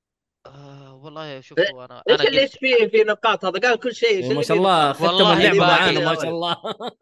آه 0.46 0.94
والله 0.94 1.40
شوفوا 1.40 1.84
أنا 1.84 2.02
إيش 2.10 2.20
اللي 2.20 2.40
إيش 2.40 2.52
فيه 2.52 2.88
في 2.88 3.04
نقاط؟ 3.04 3.44
هذا 3.44 3.58
قال 3.60 3.80
كل 3.80 3.94
شيء 3.94 4.34
ما 4.34 4.42
شاء 4.42 4.56
الله؟ 4.56 4.92
ختم 4.92 5.04
والله 5.04 5.32
اللعبة 5.32 5.58
باقي 5.58 5.94
معانا 5.94 6.00
ما. 6.00 6.14
شاء 6.14 6.28
الله. 6.30 6.56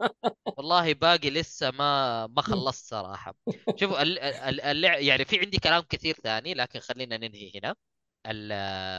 والله 0.58 0.94
باقي 0.94 1.30
لسه 1.30 1.70
ما 1.70 2.26
ما 2.26 2.42
خلصت 2.42 2.86
صراحة. 2.86 3.34
شوفوا 3.76 4.02
ال- 4.02 4.18
ال- 4.18 4.60
اللع... 4.60 4.98
يعني 4.98 5.24
في 5.24 5.40
عندي 5.40 5.58
كلام 5.58 5.82
كثير 5.82 6.14
ثاني 6.14 6.54
لكن 6.54 6.80
خلينا 6.80 7.16
ننهي 7.16 7.52
هنا. 7.54 7.74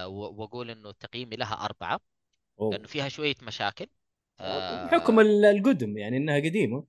وأقول 0.08 0.70
إنه 0.70 0.92
تقييمي 0.92 1.36
لها 1.36 1.66
أربعة. 1.66 2.00
أوه. 2.60 2.72
لأنه 2.72 2.88
فيها 2.88 3.10
شوية 3.10 3.36
مشاكل. 3.42 3.88
آه، 4.40 4.86
بحكم 4.86 5.20
ال- 5.20 5.46
القدم 5.46 5.98
يعني 5.98 6.18
إنها 6.18 6.36
قديمة. 6.36 6.86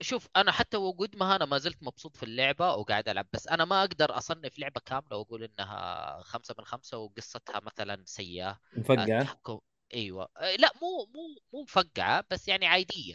شوف 0.00 0.28
أنا 0.36 0.52
حتى 0.52 0.76
وجود 0.76 1.16
ما 1.16 1.36
أنا 1.36 1.44
ما 1.44 1.58
زلت 1.58 1.82
مبسوط 1.82 2.16
في 2.16 2.22
اللعبة 2.22 2.74
وقاعد 2.74 3.08
ألعب 3.08 3.26
بس 3.32 3.48
أنا 3.48 3.64
ما 3.64 3.80
أقدر 3.80 4.18
أصنف 4.18 4.58
لعبة 4.58 4.80
كاملة 4.84 5.16
وأقول 5.16 5.44
إنها 5.44 6.22
خمسة 6.22 6.54
من 6.58 6.64
خمسة 6.64 6.98
وقصتها 6.98 7.60
مثلا 7.60 8.02
سيئة. 8.06 8.58
مفقعة؟ 8.76 9.04
التحكم 9.04 9.60
أيوه. 9.94 10.28
آه، 10.36 10.56
لا 10.56 10.72
مو 10.82 11.06
مو 11.14 11.20
مو 11.52 11.62
مفقعة 11.62 12.24
بس 12.30 12.48
يعني 12.48 12.66
عادية. 12.66 13.14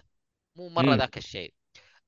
مو 0.56 0.70
مرة. 0.70 0.96
ذاك 0.96 1.18
الشيء. 1.18 1.54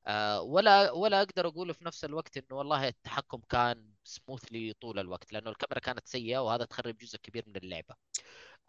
آه 0.08 0.42
ولا 0.42 0.92
ولا 0.92 1.22
أقدر 1.22 1.48
أقول 1.48 1.74
في 1.74 1.86
نفس 1.86 2.06
الوقت 2.06 2.38
إنه 2.38 2.58
والله 2.58 2.88
التحكم 2.88 3.42
كان 3.50 3.95
smoothly 4.06 4.74
طول 4.74 5.00
الوقت 5.00 5.34
لأنه 5.34 5.50
الكاميرا 5.50 5.80
كانت 5.80 6.08
سيئة 6.08 6.38
وهذا 6.40 6.66
تخرب 6.66 6.98
جزء 6.98 7.18
كبير 7.18 7.44
من 7.48 7.56
اللعبة. 7.58 7.96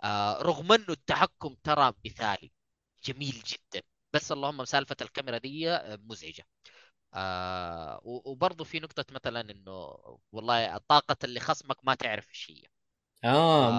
آه 0.05 0.43
رغم 0.43 0.73
إنه 0.73 0.87
التحكم 0.91 1.57
ترى 1.65 1.93
مثالي 2.07 2.53
جميل 3.05 3.43
جدا. 3.47 3.83
بس 4.13 4.33
اللهم 4.33 4.65
سالفة 4.65 4.97
الكاميرا 5.03 5.39
دي 5.39 5.71
آه، 5.71 5.99
مزعجة. 6.05 6.47
آه 7.15 8.01
وبرضه 8.05 8.65
في 8.65 8.81
نقطة 8.81 9.05
مثلا 9.11 9.41
إنه 9.41 9.99
والله 10.33 10.79
طاقة 10.79 11.17
اللي 11.25 11.41
خصمك 11.41 11.77
ما 11.85 11.95
تعرف 11.95 12.29
إيش 12.31 12.51
هي. 12.51 12.63
آه, 13.25 13.71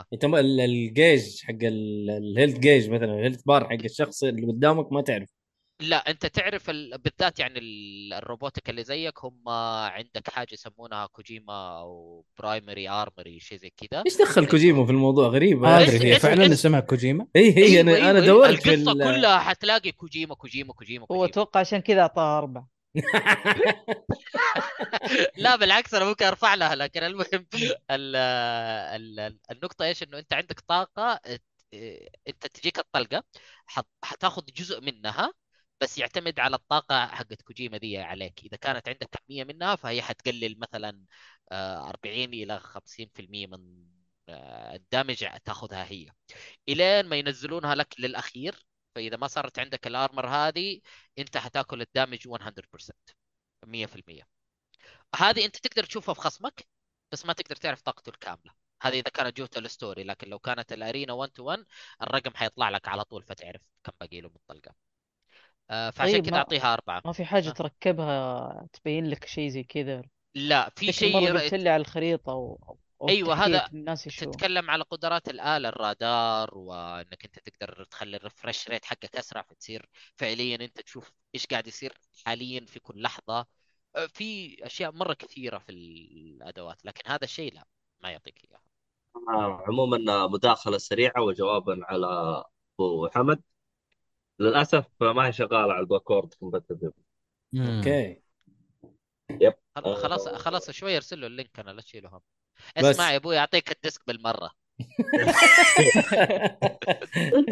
آه. 0.00 0.04
أنت 0.12 0.24
الجيج 0.24 1.42
حق 1.44 1.54
ال- 1.62 2.10
ال 2.10 2.17
health 2.17 2.58
gauge 2.58 2.90
مثلا 2.90 3.14
ال 3.14 3.18
health 3.18 3.42
bar 3.42 3.64
حق 3.64 3.84
الشخص 3.84 4.24
اللي 4.24 4.46
قدامك 4.46 4.92
ما 4.92 5.02
تعرف. 5.02 5.37
لا 5.80 6.10
أنت 6.10 6.26
تعرف 6.26 6.70
ال... 6.70 6.98
بالذات 6.98 7.38
يعني 7.40 7.58
ال- 7.58 8.12
الروبوتك 8.14 8.70
اللي 8.70 8.84
زيك 8.84 9.24
هم 9.24 9.48
عندك 9.88 10.30
حاجة 10.30 10.48
يسمونها 10.52 11.06
كوجيما 11.06 11.78
أو 11.78 12.24
primary 12.38 12.88
armor 12.88 13.40
شيء 13.40 13.58
زي 13.58 13.72
كذا. 13.76 14.02
إيش 14.06 14.16
دخل 14.16 14.46
كوجيما 14.46 14.84
في 14.86 14.92
الموضوع؟ 14.92 15.28
غريبه 15.28 15.60
ما 15.60 15.86
إيش- 15.86 15.88
ادري 15.88 16.14
هي 16.14 16.18
فعلا 16.18 16.52
اسمها 16.52 16.80
كوجيما؟ 16.80 17.26
اي 17.36 17.58
هي 17.58 17.64
أيوة 17.66 17.80
أنا 17.80 17.94
أيوة 17.94 18.10
أنا 18.10 18.18
أيوة. 18.18 18.26
دورت 18.26 18.62
في 18.62 18.74
القصة 18.74 18.92
ال- 18.92 19.04
كلها 19.04 19.38
حتلاقي 19.38 19.92
كوجيما 19.92 20.34
كوجيما 20.34 20.72
كوجيما 20.72 21.06
هو 21.12 21.24
أتوقع 21.24 21.60
عشان 21.60 21.78
كذا 21.80 22.00
اعطاها 22.00 22.38
أربعة. 22.38 22.68
لا 25.36 25.56
بالعكس 25.56 25.94
أنا 25.94 26.04
ممكن 26.04 26.24
أرفع 26.24 26.54
لها 26.54 26.74
لكن 26.74 27.02
المهم 27.02 27.46
ال 27.90 28.16
ال 28.16 29.38
النقطة 29.50 29.84
إيش؟ 29.84 30.02
إنه 30.02 30.18
أنت 30.18 30.32
عندك 30.32 30.60
طاقة 30.60 31.20
أنت 32.28 32.46
تجيك 32.54 32.78
الطلقة 32.78 33.24
حت- 33.66 33.86
حتاخذ 34.04 34.42
جزء 34.56 34.80
منها 34.80 35.32
بس 35.80 35.98
يعتمد 35.98 36.40
على 36.40 36.56
الطاقة 36.56 37.06
حقت 37.06 37.42
كوجيما 37.42 37.78
دي 37.78 37.98
عليك. 37.98 38.40
إذا 38.44 38.56
كانت 38.56 38.88
عندك 38.88 39.08
كميه 39.10 39.44
منها 39.44 39.76
فهي 39.76 40.02
حتقلل 40.02 40.58
مثلا 40.58 41.04
آه، 41.52 41.88
40 41.88 42.34
إلى 42.34 42.60
50% 42.60 43.46
من 43.46 43.86
آه، 44.28 44.74
الدامج 44.76 45.26
تاخذها 45.44 45.84
هي. 45.84 46.06
إلين 46.68 47.06
ما 47.06 47.16
ينزلونها 47.16 47.74
لك 47.74 47.94
للأخير 48.00 48.66
فإذا 48.94 49.16
ما 49.16 49.26
صارت 49.28 49.58
عندك 49.58 49.86
الارمر 49.86 50.26
هذه 50.28 50.80
أنت 51.18 51.36
حتأكل 51.36 51.82
الدامج 51.82 52.28
100% 52.28 52.92
100% 53.66 54.28
هذه 55.16 55.44
أنت 55.44 55.56
تقدر 55.56 55.84
تشوفها 55.84 56.14
في 56.14 56.20
خصمك 56.20 56.66
بس 57.12 57.26
ما 57.26 57.32
تقدر 57.32 57.56
تعرف 57.56 57.82
طاقته 57.82 58.10
الكاملة. 58.10 58.52
هذه 58.82 58.94
إذا 58.94 59.10
كانت 59.10 59.36
جوه 59.36 59.50
ال 59.56 59.64
story 59.64 60.04
لكن 60.04 60.28
لو 60.28 60.38
كانت 60.38 60.72
ال 60.72 60.79
arena 60.79 61.12
1 61.12 61.32
to 61.32 61.44
1 61.44 61.66
الرقم 62.02 62.34
حيطلع 62.36 62.68
لك 62.70 62.88
على 62.88 63.04
طول 63.04 63.22
فتعرف 63.22 63.62
كم 63.84 63.92
باقي 64.00 64.20
له 64.20 64.28
من 64.28 64.36
الطاقة. 64.36 64.70
آه، 64.70 64.87
فعشان 65.68 66.12
طيب، 66.12 66.24
كذا 66.24 66.30
ما- 66.32 66.38
أعطيها 66.38 66.74
أربعة. 66.74 67.02
ما 67.04 67.12
في 67.12 67.24
حاجة 67.24 67.48
آه. 67.48 67.52
تركبها 67.52 68.66
تبين 68.72 69.06
لك 69.06 69.24
شيء 69.24 69.48
زي 69.48 69.62
كذا؟ 69.62 70.02
لا 70.34 70.72
في 70.76 70.92
شيء 70.92 71.32
قلت 71.32 71.54
لي 71.54 71.68
على 71.68 71.80
الخريطة 71.80 72.32
و... 72.32 72.76
أيوة، 73.08 73.34
هذا 73.34 73.94
شو 73.94 74.30
تتكلم 74.30 74.70
على 74.70 74.84
قدرات 74.84 75.28
الآلة 75.28 75.68
الرادار 75.68 76.58
وإنك 76.58 77.24
أنت 77.24 77.38
تقدر 77.38 77.84
تخلي 77.84 78.16
ال 78.16 78.22
refresh 78.22 78.68
rate 78.68 78.84
حقك 78.84 79.16
أسرع 79.16 79.42
فتصير 79.42 79.88
فعليا 80.16 80.56
أنت 80.56 80.80
تشوف 80.80 81.12
إيش 81.34 81.46
قاعد 81.46 81.66
يصير 81.66 81.92
حاليا 82.26 82.66
في 82.66 82.80
كل 82.80 83.02
لحظة. 83.02 83.46
آه، 83.96 84.06
في 84.06 84.56
أشياء 84.66 84.92
مرة 84.92 85.14
كثيرة 85.14 85.58
في 85.58 85.72
الأدوات 85.72 86.84
لكن 86.84 87.10
هذا 87.10 87.24
الشيء 87.24 87.54
لا 87.54 87.66
ما 88.00 88.10
يعطيك 88.10 88.44
إياها. 88.44 88.62
آه، 89.28 89.64
عموما 89.68 90.26
مداخلة 90.26 90.78
سريعة 90.78 91.22
وجوابا 91.22 91.80
على 91.84 92.06
أبو 92.80 93.08
حمد. 93.08 93.42
للأسف 94.40 94.84
ما 95.00 95.26
هي 95.26 95.32
شغالة 95.32 95.72
على 95.72 95.80
ال 95.80 95.86
backward 95.86 96.34
compatible 96.34 96.92
مم. 97.52 97.76
أوكي. 97.76 98.20
خل- 99.76 99.94
خلاص 99.94 100.28
خلاص 100.28 100.70
شوي 100.70 100.96
ارسل 100.96 101.20
له 101.20 101.26
ال 101.26 101.32
link 101.32 101.58
أنا 101.60 101.70
لا 101.70 101.82
تشيله 101.82 102.08
هم. 102.08 102.20
اسمع 102.76 103.10
يا 103.12 103.16
أبوي 103.16 103.38
أعطيك 103.38 103.72
ال 103.72 103.78
disc 103.78 104.00
بالمرة. 104.06 104.50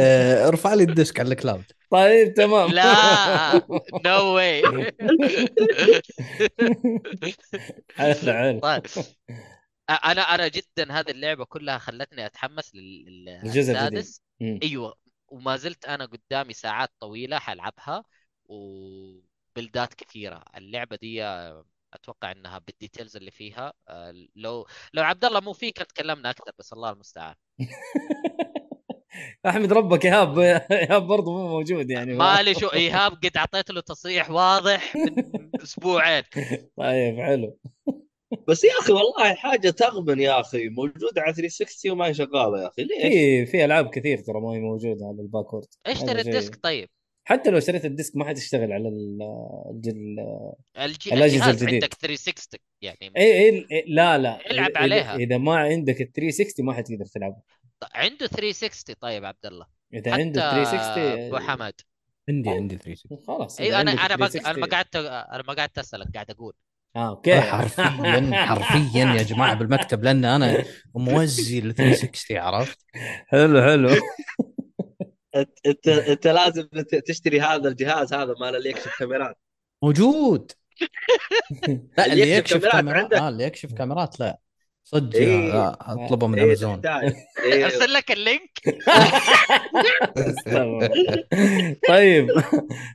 آه، 0.01 0.49
ارفع 0.49 0.75
لي 0.75 0.83
ال 0.83 0.90
disc 0.90 1.21
على 1.21 1.29
ال 1.29 1.34
cloud. 1.34 1.65
طيب 1.91 2.35
تمام. 2.35 2.71
لا 2.73 3.53
no 4.07 4.35
way 4.35 4.63
طيب. 8.61 8.83
أنا 9.91 10.23
أنا 10.23 10.49
جدا 10.49 10.93
هذه 10.93 11.11
اللعبة 11.11 11.45
كلها 11.45 11.79
خلتني 11.79 12.27
أتحمس 12.27 12.75
لل- 12.75 13.29
الجزء 13.29 13.73
الجديد. 13.73 13.93
للسادس 13.99 14.23
مم. 14.41 14.61
أيوه. 14.63 14.95
وما 15.29 15.57
زلت 15.57 15.85
أنا 15.85 16.05
قدامي 16.07 16.53
ساعات 16.53 16.91
طويلة 17.01 17.39
حلعبها 17.39 18.05
و 18.45 18.66
build 18.66 19.73
ات 19.73 19.95
كثيرة. 19.95 20.45
اللعبة 20.57 20.97
دي 20.97 21.25
أتوقع 21.95 22.33
إنها 22.33 22.59
بال 22.59 22.72
details 22.72 23.17
اللي 23.17 23.31
فيها 23.31 23.73
آه، 23.89 24.15
لو 24.37 24.67
لو 24.95 25.03
عبد 25.03 25.25
الله 25.25 25.41
مو 25.41 25.53
فيه 25.53 25.73
كان 25.73 25.87
تكلمنا 25.87 26.31
أكثر 26.31 26.53
بس 26.59 26.73
الله 26.73 26.91
المستعان. 26.91 27.35
أحمد 29.47 29.73
ربك 29.73 30.07
إيهاب 30.07 30.39
إيهاب 30.39 31.03
برضه 31.07 31.33
مو 31.33 31.49
موجود 31.49 31.91
يعني. 31.91 32.15
مالي 32.15 32.55
شو 32.55 32.67
إيهاب 32.69 33.13
قد 33.13 33.37
أعطيت 33.37 33.71
له 33.71 33.81
تصريح 33.81 34.31
واضح 34.31 34.97
من 34.97 35.51
أسبوعين. 35.63 36.23
طيب 36.77 37.21
حلو. 37.21 37.59
بس 38.49 38.65
يا 38.65 38.71
أخي 38.81 38.93
والله 38.93 39.35
حاجة 39.35 39.71
تغبن 39.71 40.21
يا 40.21 40.41
أخي 40.41 40.69
موجودة 40.69 41.23
على 41.23 41.35
360 41.35 41.91
وما 41.93 42.07
هي 42.07 42.15
شغالة 42.15 42.63
يا 42.63 42.69
أخي 42.69 42.83
ليش؟ 42.85 43.03
في 43.03 43.47
في 43.47 43.65
ألعاب 43.65 43.91
كثير 43.91 44.19
ترى 44.19 44.41
ما 44.41 44.49
هي 44.55 44.59
موجودة 44.61 45.07
على 45.07 45.21
ال 45.23 45.27
backward. 45.27 45.67
اشتري. 45.87 46.21
ال 46.21 46.28
disc 46.28 46.57
طيب؟ 46.63 46.89
حتى 47.25 47.51
لو 47.51 47.59
اشتريت 47.59 47.85
ال 47.85 47.91
disc 47.91 48.17
ما 48.17 48.25
حتشتغل 48.29 48.73
على 48.73 48.89
ال- 48.89 49.19
الجل 49.71 50.17
الجي... 50.79 51.15
الأجهزة 51.15 51.37
الجهاز 51.37 51.63
الجديد. 51.63 51.83
عندك 51.85 51.95
360 51.95 52.61
يعني. 52.83 52.99
اي 53.17 53.33
اي 53.39 53.61
إي- 53.63 53.85
لا 53.89 54.19
لا. 54.19 54.51
العب 54.51 54.73
إذا- 54.73 54.77
عليها. 54.77 55.17
إذا 55.17 55.39
ما 55.39 55.57
عندك 55.57 56.01
ال 56.01 56.13
360 56.13 56.67
ما 56.67 56.73
حتقدر 56.73 57.05
تلعبها. 57.05 57.43
عنده 57.95 58.27
360 58.27 58.97
طيب 59.01 59.25
عبد 59.25 59.47
الله. 59.47 59.67
إذا 59.95 60.13
عنده 60.13 60.51
360 60.65 61.03
أبو 61.27 61.39
حمد. 61.39 61.75
عندي 62.29 62.51
عندي 62.51 62.77
360 62.77 63.19
خلاص 63.27 63.61
أيوه 63.61 63.81
أنا 63.81 63.91
أنا 63.93 64.17
بق... 64.17 64.27
360 64.27 64.47
أنا 64.47 64.59
ما 64.59 64.67
قعدت 64.67 64.97
أنا 64.97 65.43
ما 65.49 65.55
قعدت 65.55 65.79
أسألك 65.79 66.07
قاعد 66.15 66.31
أقول. 66.31 66.53
أوكي 66.97 67.41
حرفيا 67.41 68.31
حرفيا 68.49 69.05
يا 69.05 69.23
جماعة 69.23 69.55
بالمكتب 69.55 70.05
لأن 70.05 70.25
أنا 70.25 70.65
موزي 70.95 71.59
ال 71.59 71.75
360 71.75 72.37
عرفت؟ 72.37 72.79
حلو 73.27 73.63
حلو 73.63 73.89
أنت 75.67 75.89
أنت, 75.89 76.27
لازم 76.27 76.69
تشتري 77.07 77.41
هذا 77.41 77.69
الجهاز 77.69 78.15
هذا 78.15 78.35
مال 78.41 78.57
اللي 78.57 78.71
يكشف 78.71 78.99
كاميرات 78.99 79.37
موجود 79.83 80.53
لا 81.99 82.07
اللي 82.07 82.31
يكشف 82.31 82.67
كاميرات. 82.67 83.13
آه 83.13 83.29
اللي 83.29 83.45
يكشف 83.45 83.73
كاميرات 83.73 84.21
لا 84.21 84.39
صدق 84.85 85.17
إيه. 85.17 85.53
لا 85.53 85.79
أطلبه 85.81 86.27
من 86.27 86.39
إيه، 86.39 86.45
امازون 86.45 86.81
تحتاج. 86.81 87.15
إيه. 87.45 87.65
أرسل 87.65 87.93
لك 87.93 88.13
ال 88.13 88.20
link 88.20 88.51
طيب 91.89 92.29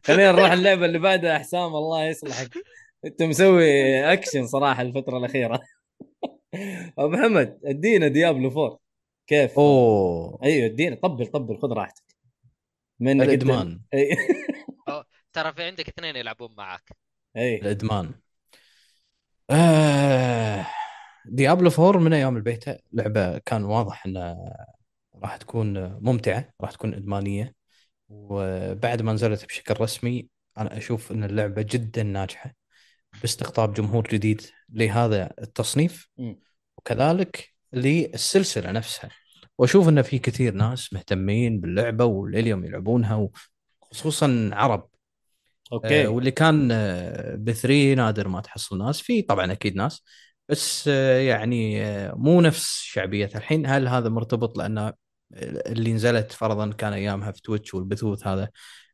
خلينا 0.04 0.32
نروح 0.32 0.52
اللعبة 0.52 0.86
اللي 0.86 1.00
بعدها 1.00 1.38
حسام 1.40 1.76
الله 1.76 2.06
يصلحك 2.06 2.50
انت 3.06 3.24
مسوي 3.24 3.66
اكشن 4.14 4.48
صراحة 4.48 4.82
الفترة 4.82 5.18
الأخيرة. 5.18 5.60
أبو 7.00 7.08
محمد 7.10 7.60
ادينا 7.66 8.08
Diablo 8.08 8.48
4 8.50 8.80
كيف؟ 9.28 9.60
أوه. 9.60 10.40
أيوه 10.44 10.66
ادينا 10.66 10.96
طبل 10.96 11.28
طبل 11.28 11.58
خذ 11.58 11.74
راحتك. 11.74 12.04
من 13.00 13.22
الإدمان. 13.22 13.82
أي. 13.94 14.10
ترى 15.34 15.54
في 15.54 15.64
عندك 15.64 15.88
اثنين 15.88 16.16
يلعبون 16.16 16.56
معك 16.58 16.90
أي. 17.38 17.56
الإدمان. 17.56 18.12
آه 19.50 20.66
ديابلو 21.26 21.70
4 21.80 22.02
من 22.02 22.14
أيام 22.14 22.38
البيتا 22.38 22.80
لعبة 22.94 23.38
كان 23.38 23.64
واضح 23.64 24.06
انها 24.06 24.66
راح 25.16 25.38
تكون 25.38 25.94
ممتعة 26.02 26.50
راح 26.62 26.72
تكون 26.72 26.94
إدمانية. 26.94 27.56
وبعد 28.10 29.02
ما 29.02 29.14
نزلت 29.14 29.46
بشكل 29.46 29.82
رسمي 29.82 30.28
أنا 30.58 30.78
أشوف 30.78 31.12
إن 31.12 31.24
اللعبة 31.24 31.62
جدا 31.62 32.04
ناجحة. 32.04 32.61
باستقطاب 33.22 33.74
جمهور 33.74 34.08
جديد 34.12 34.42
لهذا 34.70 35.34
التصنيف. 35.42 36.10
وكذلك 36.78 37.54
للسلسلة 37.74 38.72
نفسها. 38.72 39.10
وأشوف 39.58 39.90
إن 39.90 40.02
في 40.02 40.20
كثير 40.20 40.54
ناس 40.54 40.94
مهتمين 40.94 41.62
باللعبة 41.62 42.06
واليوم 42.06 42.66
يلعبونها 42.66 43.30
وخصوصا 43.82 44.50
عرب. 44.54 44.88
أوكي. 45.74 46.06
آه، 46.06 46.08
واللي 46.08 46.32
كان 46.32 46.70
آه، 46.72 47.36
ب 47.36 47.46
three 47.46 47.96
نادر 47.96 48.28
ما 48.28 48.42
تحصل 48.42 48.78
ناس. 48.78 49.02
في 49.02 49.22
طبعا 49.22 49.52
أكيد 49.52 49.76
ناس 49.76 50.04
بس 50.50 50.88
آه، 50.88 51.20
يعني 51.20 51.84
آه، 51.86 52.14
مو 52.16 52.42
نفس 52.42 52.82
شعبيه 52.82 53.30
الحين 53.36 53.66
هل 53.66 53.88
هذا 53.88 54.10
مرتبط 54.10 54.58
لأن 54.58 54.94
اللي 55.68 55.94
نزلت 55.94 56.32
فرضا 56.32 56.72
كان 56.72 56.94
أيامها 56.94 57.32
في 57.32 57.42
Twitch 57.42 57.74
والبثوث 57.74 58.28
هذا؟ 58.28 58.50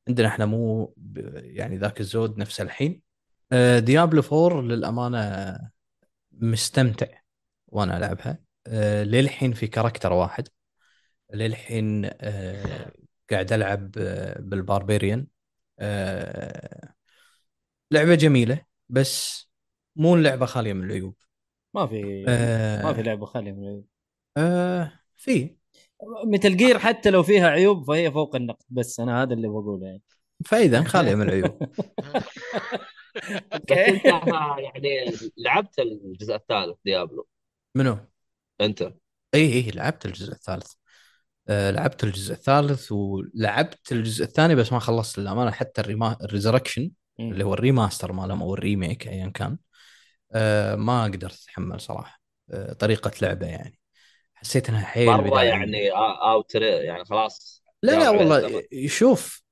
عندنا 0.07 0.27
إحنا 0.27 0.45
مو 0.45 0.93
يعني 1.35 1.77
ذاك 1.77 1.99
الزود 1.99 2.37
نفس 2.37 2.61
الحين. 2.61 2.91
آه، 2.91 3.06
Diablo 3.79 4.21
4 4.21 4.61
للأمانة 4.61 5.57
مستمتع 6.31 7.07
وأنا 7.67 7.97
ألعبها. 7.97 8.39
آه، 8.67 9.03
للحين 9.03 9.53
في 9.53 9.67
character 9.67 10.13
واحد. 10.13 10.47
للحين 11.33 12.09
آه، 12.21 12.91
قاعد 13.31 13.53
ألعب 13.53 13.91
آه، 13.97 14.39
بالباربيريان. 14.41 15.27
آه، 15.79 16.93
لعبة 17.91 18.15
جميلة 18.15 18.61
بس 18.89 19.47
مو 19.95 20.15
اللعبه 20.15 20.45
خالية 20.45 20.73
من 20.73 20.83
العيوب. 20.83 21.15
ما 21.73 21.87
في 21.87 22.25
آه، 22.27 22.83
ما 22.83 22.93
في 22.93 23.03
لعبة 23.03 23.25
خالية 23.25 23.51
من 23.51 23.63
العيوب. 23.63 23.87
آه، 24.37 24.91
في. 25.15 25.57
مثل 26.33 26.57
جير 26.57 26.79
حتى 26.79 27.09
لو 27.09 27.23
فيها 27.23 27.47
عيوب 27.47 27.87
فهي 27.87 28.11
فوق 28.11 28.35
النقد 28.35 28.65
بس 28.69 28.99
أنا 28.99 29.23
هذا 29.23 29.33
اللي 29.33 29.47
بقوله 29.47 29.87
يعني. 29.87 30.01
فإذا 30.45 30.83
خالية 30.83 31.15
من 31.15 31.21
العيوب. 31.21 31.59
بس 33.53 33.77
أنت 33.77 34.05
يعني 34.57 35.05
لعبت 35.37 35.79
الجزء 35.79 36.35
الثالث 36.35 36.77
ديابلو 36.85 37.27
منو؟ 37.75 37.97
أنت 38.61 38.81
إي 39.35 39.53
إي 39.53 39.71
لعبت 39.71 40.05
الجزء 40.05 40.33
الثالث 40.33 40.71
آه 41.49 41.71
لعبت 41.71 42.03
الجزء 42.03 42.33
الثالث 42.33 42.91
ولعبت 42.91 43.91
الجزء 43.91 44.23
الثاني 44.23 44.55
بس 44.55 44.73
ما 44.73 44.79
خلصت 44.79 45.19
للأمانة 45.19 45.51
حتى 45.51 45.81
ال 45.81 45.86
rema... 45.86 46.17
ال 46.21 46.26
Resurrection. 46.26 46.91
اللي 47.19 47.43
هو 47.43 47.53
ال 47.53 47.60
remaster 47.60 48.11
مالهم 48.11 48.41
أو 48.41 48.53
ال 48.53 48.61
remake 48.61 49.07
ايا 49.07 49.27
كان 49.27 49.57
آه 50.33 50.75
ما 50.75 51.03
قدرت 51.03 51.43
أتحمل 51.43 51.81
صراحة 51.81 52.21
آه 52.51 52.73
طريقة 52.73 53.11
لعبه 53.21 53.47
يعني 53.47 53.79
حسيت 54.33 54.69
إنها 54.69 54.85
حيل 54.85 55.07
مرة. 55.07 55.43
يعني 55.43 55.89
out 55.91 56.55
يعني 56.55 57.05
خلاص 57.05 57.63
لا 57.83 57.91
لا 57.91 58.09
والله. 58.09 58.63
شوف 58.87 59.43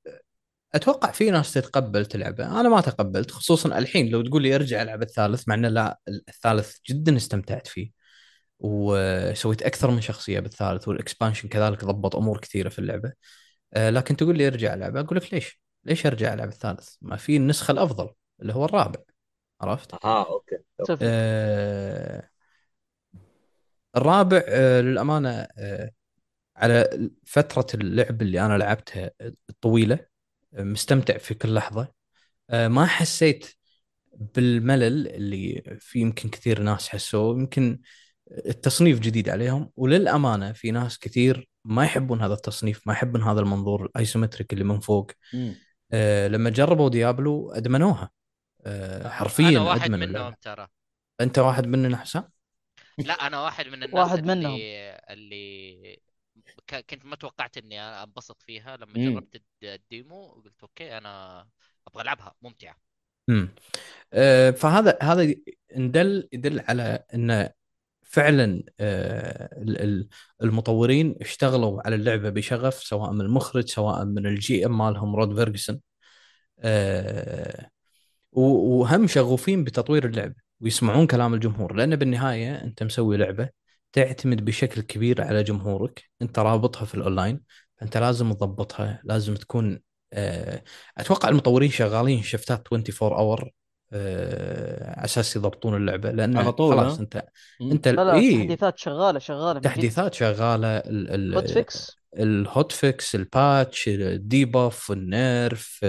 أتوقع 0.76 1.10
في 1.10 1.30
ناس 1.30 1.52
تتقبل 1.52 2.06
تلعبه. 2.06 2.60
أنا 2.60 2.68
ما 2.68 2.80
تقبلت 2.80 3.30
خصوصا 3.30 3.78
الحين 3.78 4.08
لو 4.08 4.22
تقول 4.22 4.42
لي 4.42 4.54
أرجع 4.54 4.82
ألعب 4.82 5.02
الثالث 5.02 5.48
مع 5.48 5.54
إنه 5.54 5.68
لا 5.68 5.98
الثالث 6.08 6.76
جدا 6.90 7.16
استمتعت 7.16 7.66
فيه. 7.66 7.90
وسويت 8.58 9.62
أكثر 9.62 9.90
من 9.90 10.00
شخصية 10.00 10.40
بالثالث 10.40 10.88
وال 10.88 10.99
expansion 10.99 11.48
كذلك 11.48 11.84
ضبط 11.84 12.16
أمور 12.16 12.38
كثيرة 12.40 12.68
في 12.68 12.78
اللعبة. 12.78 13.12
آه، 13.74 13.90
لكن 13.90 14.16
تقول 14.16 14.38
لي 14.38 14.46
أرجع 14.46 14.74
ألعب 14.74 14.96
أقول 14.96 15.18
لك 15.18 15.34
ليش؟ 15.34 15.60
ليش 15.84 16.06
أرجع 16.06 16.34
ألعب 16.34 16.48
الثالث؟ 16.48 16.94
ما 17.02 17.16
في 17.16 17.36
النسخة 17.36 17.72
الأفضل 17.72 18.10
اللي 18.42 18.54
هو 18.54 18.64
الرابع. 18.64 19.00
عرفت؟ 19.60 19.94
آه 20.04 20.28
أوكي. 20.28 20.58
آه 21.02 22.28
الرابع 23.96 24.42
آه 24.48 24.80
للأمانة 24.80 25.46
آه 25.58 25.90
على 26.56 27.10
فترة 27.26 27.66
اللعب 27.74 28.22
اللي 28.22 28.40
أنا 28.46 28.58
لعبتها 28.58 29.10
الطويله 29.50 30.15
مستمتع 30.56 31.18
في 31.18 31.34
كل 31.34 31.54
لحظة 31.54 31.88
آه 32.50 32.68
ما 32.68 32.86
حسيت 32.86 33.54
بالملل 34.12 35.08
اللي 35.08 35.62
في 35.80 36.00
يمكن 36.00 36.28
كثير 36.28 36.62
ناس 36.62 36.88
حسوه 36.88 37.38
يمكن 37.38 37.80
التصنيف 38.30 39.00
جديد 39.00 39.28
عليهم 39.28 39.70
وللأمانة 39.76 40.52
في 40.52 40.70
ناس 40.70 40.98
كثير 40.98 41.48
ما 41.64 41.84
يحبون 41.84 42.22
هذا 42.22 42.34
التصنيف 42.34 42.86
ما 42.86 42.92
يحبون 42.92 43.22
هذا 43.22 43.40
المنظور 43.40 43.84
ال 43.84 43.91
isometric 43.91 44.52
اللي 44.52 44.64
من 44.64 44.80
فوق. 44.80 45.10
آه 45.92 46.28
لما 46.28 46.50
جربوا 46.50 46.88
Diablo 46.88 47.52
أدمنوها 47.52 48.10
آه 48.66 49.08
حرفيا 49.08 49.48
أنا 49.48 49.60
واحد 49.60 49.82
ادمنوا 49.82 50.06
منهم 50.06 50.16
اللعبة. 50.16 50.36
ترى 50.42 50.68
أنت 51.20 51.38
واحد 51.38 51.66
مننا 51.66 51.96
حسام 51.96 52.24
لا 52.98 53.26
أنا 53.26 53.40
واحد 53.40 53.66
من 53.66 53.74
الناس 53.82 53.94
واحد 53.94 54.18
اللي 54.18 54.34
منهم. 54.34 54.58
اللي 55.10 56.00
كنت 56.70 57.04
ما 57.04 57.16
توقعت 57.16 57.56
إني 57.56 57.80
أنبسط 57.80 58.42
فيها 58.42 58.76
لما 58.76 58.92
مم. 58.96 59.14
جربت 59.14 59.34
ال 59.36 59.43
de- 59.43 59.64
ال 59.64 59.76
demo 59.76 60.26
قلت 60.28 60.62
أوكي 60.62 60.98
أنا 60.98 61.40
أبغى 61.88 62.02
ألعبها 62.02 62.34
ممتعة. 62.42 62.76
امم 63.28 63.48
آه 64.12 64.50
فهذا 64.50 64.98
هذا 65.02 65.34
ندل 65.76 66.28
يدل 66.32 66.60
على 66.60 67.04
إن 67.14 67.48
فعلا 68.02 68.62
ال- 68.80 70.08
المطورين 70.42 71.16
اشتغلوا 71.20 71.82
على 71.86 71.94
اللعبة 71.96 72.30
بشغف 72.30 72.74
سواء 72.74 73.12
من 73.12 73.20
المخرج 73.20 73.68
سواء 73.68 74.04
من 74.04 74.26
ال 74.26 74.66
GM 74.66 74.78
مالهم 74.78 75.16
Rod 75.16 75.34
Fergusson. 75.34 75.80
و- 78.32 78.78
وهم 78.80 79.06
شغوفين 79.06 79.64
بتطوير 79.64 80.06
اللعبة 80.06 80.34
ويسمعون 80.60 81.06
كلام 81.06 81.34
الجمهور 81.34 81.74
لأن 81.74 81.96
بالنهاية 81.96 82.62
أنت 82.64 82.82
مسوي 82.82 83.16
لعبة 83.16 83.48
تعتمد 83.96 84.44
بشكل 84.44 84.80
كبير 84.80 85.22
على 85.22 85.42
جمهورك 85.42 86.04
انت 86.22 86.38
رابطها 86.38 86.84
في 86.84 86.94
الأونلاين 86.94 87.40
فأنت 87.76 87.96
لازم 87.96 88.32
تضبطها 88.32 89.00
لازم 89.04 89.34
تكون 89.34 89.80
آه، 90.12 90.62
أتوقع 90.98 91.28
المطورين 91.28 91.70
شغالين 91.70 92.22
شفتات 92.22 92.66
24 92.72 93.12
hour 93.12 93.50
آه، 93.92 94.90
على 94.96 95.04
أساس 95.04 95.36
يضبطون 95.36 95.76
اللعبة 95.76 96.10
لأن 96.10 96.36
على 96.36 96.52
طول، 96.52 96.76
خلاص؟ 96.80 96.98
أنت. 97.00 97.24
أنت 97.60 97.88
لا 97.88 98.04
لا 98.04 98.14
إيه، 98.14 98.34
التحديثات 98.36 98.78
شغالة 98.78 99.18
شغالة. 99.18 99.60
تحديثات 99.60 100.14
شغالة 100.14 100.68
ال- 100.68 101.10
ال- 101.10 101.34
هوت 101.34 101.50
فيكس 101.50 101.96
الهوت 102.18 102.72
فيكس 102.72 103.14
الباتش 103.14 103.88
الديباف 103.88 104.92
النيرف 104.92 105.84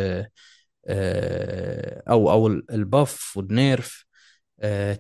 أو 2.10 2.32
أو 2.32 2.48
الباف 2.48 3.38
والنيرف 3.38 4.07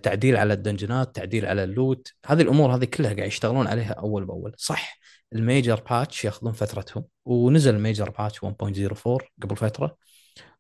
تعديل 0.03 0.35
على 0.35 0.53
الدنجنات 0.53 1.15
تعديل 1.15 1.45
على 1.45 1.63
ال 1.63 1.72
loot. 1.72 2.13
هذه 2.25 2.41
الأمور 2.41 2.75
هذه 2.75 2.85
كلها 2.85 3.13
قاعد 3.13 3.27
يشتغلون 3.27 3.67
عليها 3.67 3.91
أول 3.93 4.25
بأول. 4.25 4.53
صح 4.57 4.99
ال 5.34 5.41
major 5.41 5.81
patch 5.89 6.25
ياخذون 6.25 6.53
فترتهم 6.53 7.05
ونزل 7.25 7.75
ال 7.75 7.81
major 7.81 8.09
patch 8.09 8.43
1.04 8.45 9.17
قبل 9.41 9.55
فترة 9.55 9.97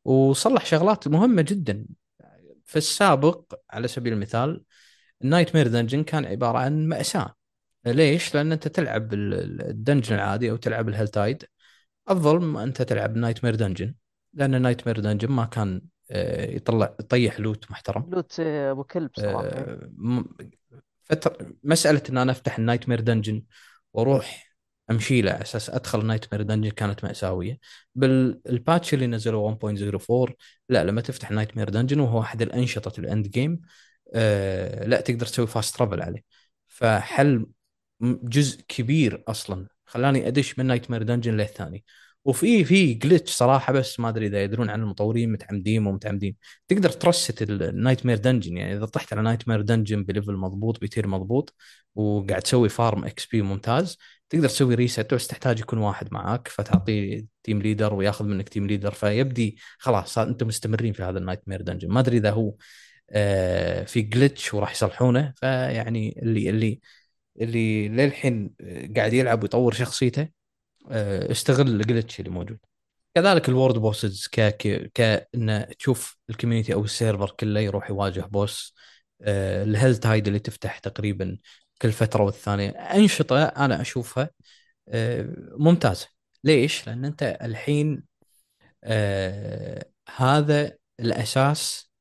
وصلح 0.05 0.65
شغلات 0.65 1.07
مهمة 1.07 1.41
جدا. 1.41 1.85
في 2.65 2.75
السابق 2.75 3.53
على 3.69 3.87
سبيل 3.87 4.13
المثال 4.13 4.63
ال 5.23 5.55
Nightmare 5.55 5.67
Dungeon 5.67 6.03
كان 6.03 6.25
عبارة 6.25 6.57
عن 6.57 6.87
مأساة. 6.87 7.35
ليش؟ 7.85 8.35
لأن 8.35 8.51
أنت 8.51 8.67
تلعب 8.67 9.13
ال- 9.13 9.33
ال- 9.33 9.69
ال 9.69 9.75
dungeon 9.75 10.15
العادي 10.15 10.51
أو 10.51 10.55
تلعب 10.55 10.89
ال 10.89 11.07
Helltide 11.07 11.43
افضل 12.07 12.39
ما 12.39 12.63
أنت 12.63 12.81
تلعب 12.81 13.15
Nightmare 13.15 13.55
Dungeon 13.55 13.93
لأن 14.33 14.61
Nightmare 14.61 14.99
Dungeon 14.99 15.31
ما 15.31 15.45
كان 15.45 15.75
آه، 15.75 15.96
يطلع 16.55 16.95
يطيح 16.99 17.39
loot 17.39 17.71
محترم. 17.71 18.09
loot 18.09 18.39
آه، 18.39 18.71
أبو 18.71 18.83
كلب 18.83 19.09
صراحة. 19.15 19.43
آه، 19.43 19.89
م- 19.97 20.23
فتر... 21.03 21.51
مسألة 21.63 22.01
إن 22.09 22.17
أنا 22.17 22.31
أفتح 22.31 22.57
ال 22.59 22.89
Nightmare 22.89 22.99
Dungeon 22.99 23.43
وأروح 23.93 24.47
أمشي 24.91 25.21
له 25.21 25.31
على 25.31 25.41
أساس 25.41 25.69
أدخل 25.69 25.99
ال 25.99 26.33
Nightmare 26.33 26.41
Dungeon 26.41 26.69
كانت 26.69 27.03
مأساوية. 27.03 27.59
بال 27.95 28.23
patch 28.23 28.93
اللي 28.93 29.07
نزلوا 29.07 29.51
1.04 29.51 30.35
لا 30.69 30.83
لما 30.83 31.01
تفتح 31.01 31.31
Nightmare 31.31 31.69
Dungeon 31.69 31.99
وهو 31.99 32.21
أحد 32.21 32.41
الأنشطة 32.41 32.99
ال 32.99 33.06
end 33.06 33.27
game 33.27 33.61
آه 34.13 34.85
لا 34.85 35.01
تقدر 35.01 35.25
تسوي 35.25 35.47
fast 35.47 35.75
travel 35.77 36.01
عليه. 36.01 36.23
فحل 36.67 37.45
جزء 38.01 38.61
كبير 38.67 39.23
أصلا 39.27 39.67
خلاني 39.85 40.27
أدش 40.27 40.59
من 40.59 40.65
Nightmare 40.65 41.03
Dungeon 41.03 41.37
للثاني. 41.37 41.85
وفي 42.27 42.65
في 42.65 42.93
glitch 42.93 43.31
صراحة 43.31 43.73
بس 43.73 43.99
ما 43.99 44.09
أدري 44.09 44.27
إذا 44.27 44.43
يدرون 44.43 44.69
عن 44.69 44.81
المطورين 44.81 45.31
متعمدين 45.31 45.81
مو 45.83 45.91
متعمدين. 45.91 46.35
تقدر 46.67 46.89
ت 46.89 46.97
reset 46.97 47.34
ال 47.34 47.41
Nightmare 47.41 48.17
Dungeon 48.17 48.57
يعني 48.57 48.77
إذا 48.77 48.85
طحت 48.85 49.13
على 49.13 49.21
Nightmare 49.21 49.47
Dungeon 49.47 49.61
ب 49.61 50.03
level 50.03 50.33
مضبوط 50.33 50.81
ب 50.81 50.86
tier 50.86 51.07
مضبوط 51.07 51.55
وقاعد 51.95 52.41
تسوي 52.41 52.69
farm 52.69 53.05
XP 53.05 53.41
ممتاز 53.41 53.97
تقدر 54.29 54.49
تسوي 54.49 54.75
reset 54.75 55.13
بس 55.13 55.27
تحتاج 55.27 55.59
يكون 55.59 55.79
واحد 55.79 56.13
معاك 56.13 56.47
فتعطيه 56.47 57.25
team 57.43 57.61
leader 57.61 57.93
وياخذ 57.93 58.25
منك 58.25 58.49
team 58.49 58.67
leader 58.67 58.91
فيبدي 58.91 59.57
خلاص 59.79 60.17
أنتم 60.17 60.47
مستمرين 60.47 60.93
في 60.93 61.03
هذا 61.03 61.17
ال 61.19 61.41
Nightmare 61.47 61.61
Dungeon 61.61 61.89
ما 61.89 61.99
أدري 61.99 62.17
إذا 62.17 62.31
هو 62.31 62.53
آه، 63.11 63.83
في 63.83 64.01
glitch 64.01 64.53
وراح 64.53 64.71
يصلحونه 64.71 65.33
فيعني 65.37 66.21
اللي 66.23 66.49
اللي 66.49 66.81
اللي 67.41 67.89
للحين 67.89 68.53
قاعد 68.95 69.13
يلعب 69.13 69.43
ويطور 69.43 69.73
شخصيته 69.73 70.21
آه، 70.21 70.36
استغل 70.91 71.67
ال 71.67 71.74
glitch 71.74 72.19
اللي 72.19 72.29
موجود. 72.31 72.57
كذلك 73.15 73.49
ال 73.49 73.54
world 73.54 73.77
bosses 73.77 74.27
ك 74.27 74.39
ك 74.41 74.91
كأن 74.93 75.65
تشوف 75.79 76.17
ال 76.29 76.34
community 76.34 76.73
أو 76.73 76.83
ال 76.83 76.90
server 76.90 77.29
كله 77.39 77.59
يروح 77.59 77.89
يواجه 77.89 78.21
boss. 78.21 78.75
آه، 79.21 79.63
ال 79.63 79.97
Helltide 79.97 80.27
اللي 80.27 80.39
تفتح 80.39 80.79
تقريبا 80.79 81.37
كل 81.81 81.91
فترة 81.91 82.23
والثانية. 82.23 82.69
أنشطة 82.69 83.43
أنا 83.43 83.81
أشوفها 83.81 84.29
آه، 84.89 85.33
ممتازة. 85.57 86.07
ليش؟ 86.43 86.87
لأن 86.87 87.05
أنت 87.05 87.37
الحين 87.41 88.03
آه، 88.83 89.85
هذا 90.15 90.77
الأساس 90.99 91.91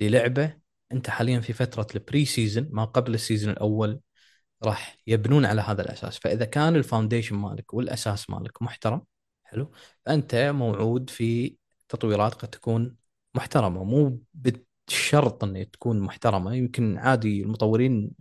للعبة. 0.00 0.60
أنت 0.92 1.10
حاليا 1.10 1.40
في 1.40 1.52
فترة 1.52 1.86
ال 1.94 2.24
pre-season 2.24 2.68
ما 2.72 2.84
قبل 2.84 3.14
السيزون 3.14 3.52
الأول. 3.52 4.00
راح 4.62 4.98
يبنون 5.06 5.44
على 5.44 5.60
هذا 5.60 5.82
الأساس. 5.82 6.18
فإذا 6.18 6.44
كان 6.44 6.76
ال 6.76 6.81
foundation 6.81 7.36
مالك 7.36 7.74
والأساس 7.74 8.30
مالك 8.30 8.62
محترم 8.62 9.02
حلو 9.44 9.72
فأنت 10.06 10.34
موعود 10.34 11.10
في 11.10 11.56
تطويرات 11.88 12.34
قد 12.34 12.48
تكون 12.48 12.96
محترمة. 13.34 13.84
مو 13.84 14.22
بالشرط 14.34 15.44
إن 15.44 15.70
تكون 15.70 16.00
محترمة 16.00 16.54
يمكن 16.54 16.98
عادي 16.98 17.42
المطورين 17.42 18.12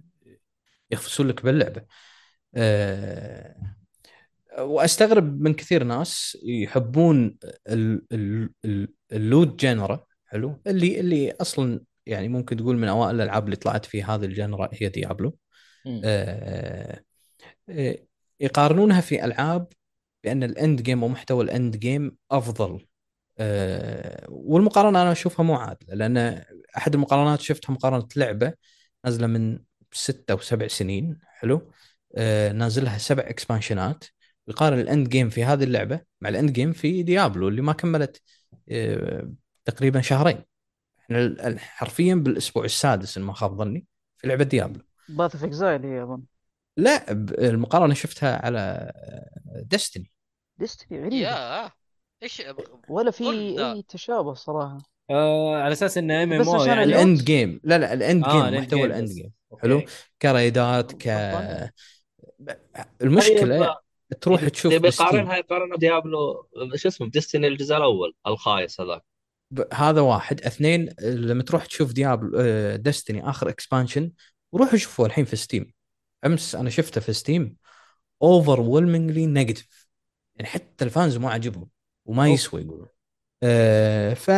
يخفسون 0.91 1.28
لك 1.28 1.44
باللعبة. 1.44 1.86
أه 2.56 3.56
وأستغرب 4.60 5.41
من 5.41 5.53
كثير 5.53 5.84
ناس 5.84 6.38
يحبون 6.44 7.38
ال- 7.68 8.06
ال- 8.11 8.49
ال- 8.66 8.94
اللود 9.11 9.57
جنرا 9.57 10.06
حلو 10.26 10.61
اللي 10.68 10.99
اللي 10.99 11.32
أصلا 11.32 11.82
يعني 12.06 12.28
ممكن 12.28 12.57
تقول 12.57 12.78
من 12.78 12.88
أوائل 12.88 13.16
الألعاب 13.16 13.45
اللي 13.45 13.56
طلعت 13.56 13.86
في 13.86 14.03
هذه 14.03 14.26
الجنرا 14.26 14.70
هي 14.74 14.90
ديابلو. 14.90 15.30
آه، 15.30 15.32
آه، 15.32 15.48
يقارنونها 18.40 19.02
في 19.02 19.26
ألعاب 19.26 19.68
بأن 20.24 20.44
ال 20.44 20.53
end 20.53 20.81
game 20.81 21.03
ومحتوى 21.03 21.44
ال 21.44 21.52
end 21.52 21.77
game 21.77 22.18
أفضل. 22.32 22.86
آه، 23.38 24.26
والمقارنة 24.30 25.02
أنا 25.02 25.11
أشوفها 25.11 25.44
مو 25.44 25.56
عادلة 25.56 25.95
لأن 25.95 26.44
أحد 26.78 26.94
المقارنات 26.95 27.41
شفتها 27.41 27.74
مقارنة 27.74 28.07
لعبة 28.16 28.53
نازلة 29.06 29.28
من 29.28 29.60
ستة 29.91 30.32
أو 30.32 30.38
سبع 30.38 30.68
سنين 30.68 31.20
حلو؟ 31.24 31.72
آه، 32.16 32.52
نازلها 32.52 32.98
سبع 32.98 33.24
اكسبانشنات 33.24 34.06
يقارن 34.48 34.80
ال 34.80 34.87
end 34.87 35.10
game 35.10 35.30
في 35.30 35.44
هذه 35.44 35.64
اللعبة 35.64 36.02
مع 36.22 36.30
ال 36.30 36.36
end 36.36 36.53
game 36.53 36.73
في 36.74 37.03
Diablo 37.03 37.48
اللي 37.48 37.61
ما 37.61 37.74
كملت 37.74 38.22
آه، 38.72 39.32
تقريبا 39.66 40.02
شهرين. 40.02 40.44
إحنا 40.99 41.57
حرفيا 41.60 42.16
بالأسبوع 42.16 42.66
السادس 42.66 43.18
إن 43.18 43.24
ما 43.24 43.34
خاب 43.34 43.57
ظني 43.57 43.86
في 44.18 44.28
لعبة 44.28 44.44
ديابلو. 44.44 44.89
باث 45.10 45.36
اوف 45.36 45.44
اكزايل 45.44 45.86
هي 45.86 46.03
أظن. 46.03 46.22
لا 46.77 47.11
المقارنة 47.11 47.94
شفتها 47.94 48.45
على 48.45 48.91
ديستني 49.65 50.11
ديستني 50.60 50.99
غريبة. 50.99 51.15
يا 51.15 51.72
إيش 52.23 52.44
ولا 52.90 53.11
في. 53.11 53.23
أي 53.30 53.84
تشابه 53.88 54.34
صراحة. 54.34 54.77
آه 55.10 55.56
على 55.56 55.72
أساس 55.72 55.98
إنه 55.98 56.23
ام 56.23 56.34
ام 56.34 56.49
أو 56.49 56.64
يعني؟ 56.64 56.84
الاند 56.84 57.23
جيم 57.23 57.60
لا 57.64 57.77
لا 57.77 57.94
الاند 57.94 58.23
آه، 58.23 58.31
جيم 58.31 58.41
الإند 58.41 58.57
محتوى 58.57 58.86
الاند. 58.86 59.10
جيم. 59.10 59.34
حلو؟ 59.61 59.81
كريدات 60.22 60.91
ك 60.91 61.07
المشكلة 63.02 63.60
طيب 63.60 64.19
تروح 64.22 64.48
تشوف 64.48 64.73
تبي 64.73 64.88
يقارنها 64.88 65.38
يقارنها 65.38 65.77
ديابلو 65.77 66.49
شو 66.76 66.88
اسمه 66.88 67.10
ديستني 67.10 67.48
الجزء 67.48 67.77
الأول 67.77 68.14
الخايس 68.27 68.81
هذاك. 68.81 69.03
هذا 69.73 70.02
واحد. 70.02 70.41
اثنين 70.41 70.90
لما 71.02 71.44
تروح 71.44 71.65
تشوف 71.65 71.94
Diablo 71.94 72.31
Destiny 72.76 73.30
آخر 73.30 73.49
expansion 73.49 74.11
وروحوا 74.51 74.77
شوفوا 74.77 75.05
الحين 75.05 75.26
في 75.26 75.35
Steam 75.36 75.73
أمس 76.26 76.55
أنا 76.55 76.69
شفته 76.69 77.01
في 77.01 77.13
Steam 77.14 77.56
overwhelmingly 78.22 79.26
negative 79.26 79.88
يعني 80.35 80.49
حتى 80.49 80.85
ال 80.86 80.92
fans 80.92 81.18
مو 81.17 81.30
عاجبهم 81.30 81.69
وما. 82.05 82.27
يسوى 82.30 82.61
يقولون. 82.61 82.88
آه 83.43 84.13
ف 84.13 84.30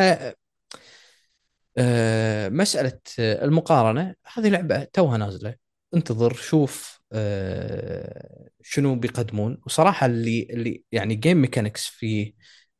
آه 1.77 2.49
مسألة 2.49 2.99
آه، 3.19 3.45
المقارنة 3.45 4.15
هذه 4.33 4.49
لعبة 4.49 4.83
توها 4.83 5.17
نازلة. 5.17 5.55
انتظر 5.93 6.33
شوف 6.33 7.01
آه 7.11 8.49
شنو 8.61 8.95
بيقدمون. 8.95 9.57
وصراحة 9.65 10.05
اللي 10.05 10.47
اللي 10.49 10.83
يعني 10.91 11.15
game 11.15 11.41
mechanics 11.41 11.85
في 11.87 12.33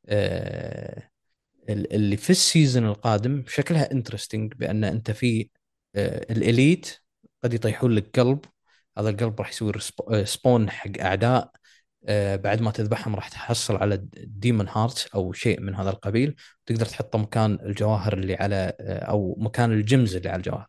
آه 0.06 1.08
ال- 1.68 1.94
اللي 1.94 2.16
في 2.16 2.30
ال 2.30 2.38
season 2.38 2.86
القادم 2.86 3.44
شكلها 3.48 3.92
interesting 3.92 4.54
بأن 4.54 4.84
أنت 4.84 5.10
في 5.10 5.48
آه، 5.96 6.32
ال 6.32 6.43
elite 6.43 6.96
قد 7.44 7.54
يطيحون 7.54 7.90
لك 7.92 8.20
قلب. 8.20 8.44
هذا 8.98 9.08
القلب 9.10 9.40
راح 9.40 9.50
يسوي 9.50 9.70
رسب- 9.70 10.12
آه، 10.12 10.24
spawn 10.24 10.70
حق 10.70 10.90
أعداء. 11.00 11.50
آه، 12.06 12.36
بعد 12.36 12.60
ما 12.62 12.70
تذبحهم 12.70 13.14
راح 13.16 13.28
تحصل 13.28 13.76
على 13.76 13.96
demon 14.16 14.68
heart 14.68 15.08
أو 15.14 15.32
شيء 15.32 15.60
من 15.60 15.74
هذا 15.74 15.90
القبيل. 15.90 16.34
تقدر 16.66 16.86
تحطه 16.86 17.18
مكان 17.18 17.58
الجواهر 17.62 18.12
اللي 18.18 18.34
على 18.34 18.72
آه، 18.80 18.98
أو 18.98 19.36
مكان 19.38 19.72
ال 19.72 19.81
gems 19.81 20.16
اللي 20.16 20.28
على 20.28 20.36
الجواهر. 20.36 20.66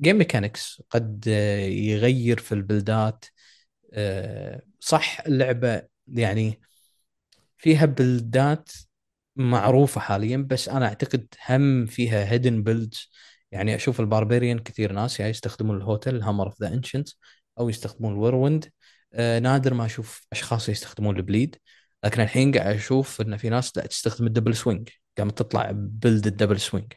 game 0.00 0.18
mechanics 0.18 0.82
قد 0.90 1.26
يغير 1.66 2.38
في 2.38 2.52
البلدات. 2.52 3.24
صح 4.80 5.20
اللعبة 5.20 5.82
يعني 6.08 6.60
فيها 7.58 7.86
بلدات 7.86 8.70
معروفة 9.36 10.00
حاليا 10.00 10.36
بس 10.36 10.68
أنا 10.68 10.86
أعتقد 10.86 11.26
هم 11.48 11.86
فيها 11.86 12.30
hidden 12.30 12.62
builds 12.62 13.10
يعني 13.54 13.74
أشوف 13.74 14.00
ال 14.00 14.06
Barbarian 14.06 14.58
كثير 14.58 14.92
ناس 14.92 15.20
يا 15.20 15.28
يستخدمون 15.28 15.76
ال 15.76 15.84
HOTA 15.84 16.14
ال 16.14 16.22
Hammer 16.22 16.46
of 16.46 16.60
the 16.62 16.68
Ancients 16.74 17.08
أو 17.60 17.68
يستخدمون 17.68 18.12
ال 18.12 18.18
Whirlwind 18.18 18.70
آه 19.12 19.38
نادر 19.38 19.74
ما 19.74 19.86
أشوف 19.86 20.26
أشخاص 20.32 20.68
يستخدمون 20.68 21.16
ال 21.16 21.22
bleed. 21.22 21.56
لكن 22.04 22.22
الحين 22.22 22.52
قاعد 22.52 22.74
أشوف 22.76 23.20
إن 23.20 23.36
في 23.36 23.48
ناس 23.48 23.76
لا 23.76 23.86
تستخدم 23.86 24.26
ال 24.26 24.30
Double 24.30 24.56
Swing 24.56 24.88
قامت 25.18 25.38
تطلع 25.38 25.70
build 25.74 26.26
ال 26.26 26.31
Double 26.31 26.60
Swing 26.60 26.92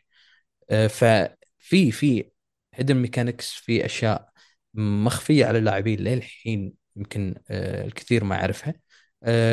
آه 0.70 0.88
ففي 0.88 1.92
في 1.92 2.32
hidden 2.74 2.96
mechanics 2.98 3.52
في 3.54 3.86
أشياء 3.86 4.30
مخفية 4.74 5.46
على 5.46 5.58
اللاعبين 5.60 6.00
للحين 6.00 6.74
يمكن 6.96 7.36
آه 7.50 7.86
الكثير 7.86 8.24
ما 8.24 8.36
يعرفها 8.36 8.74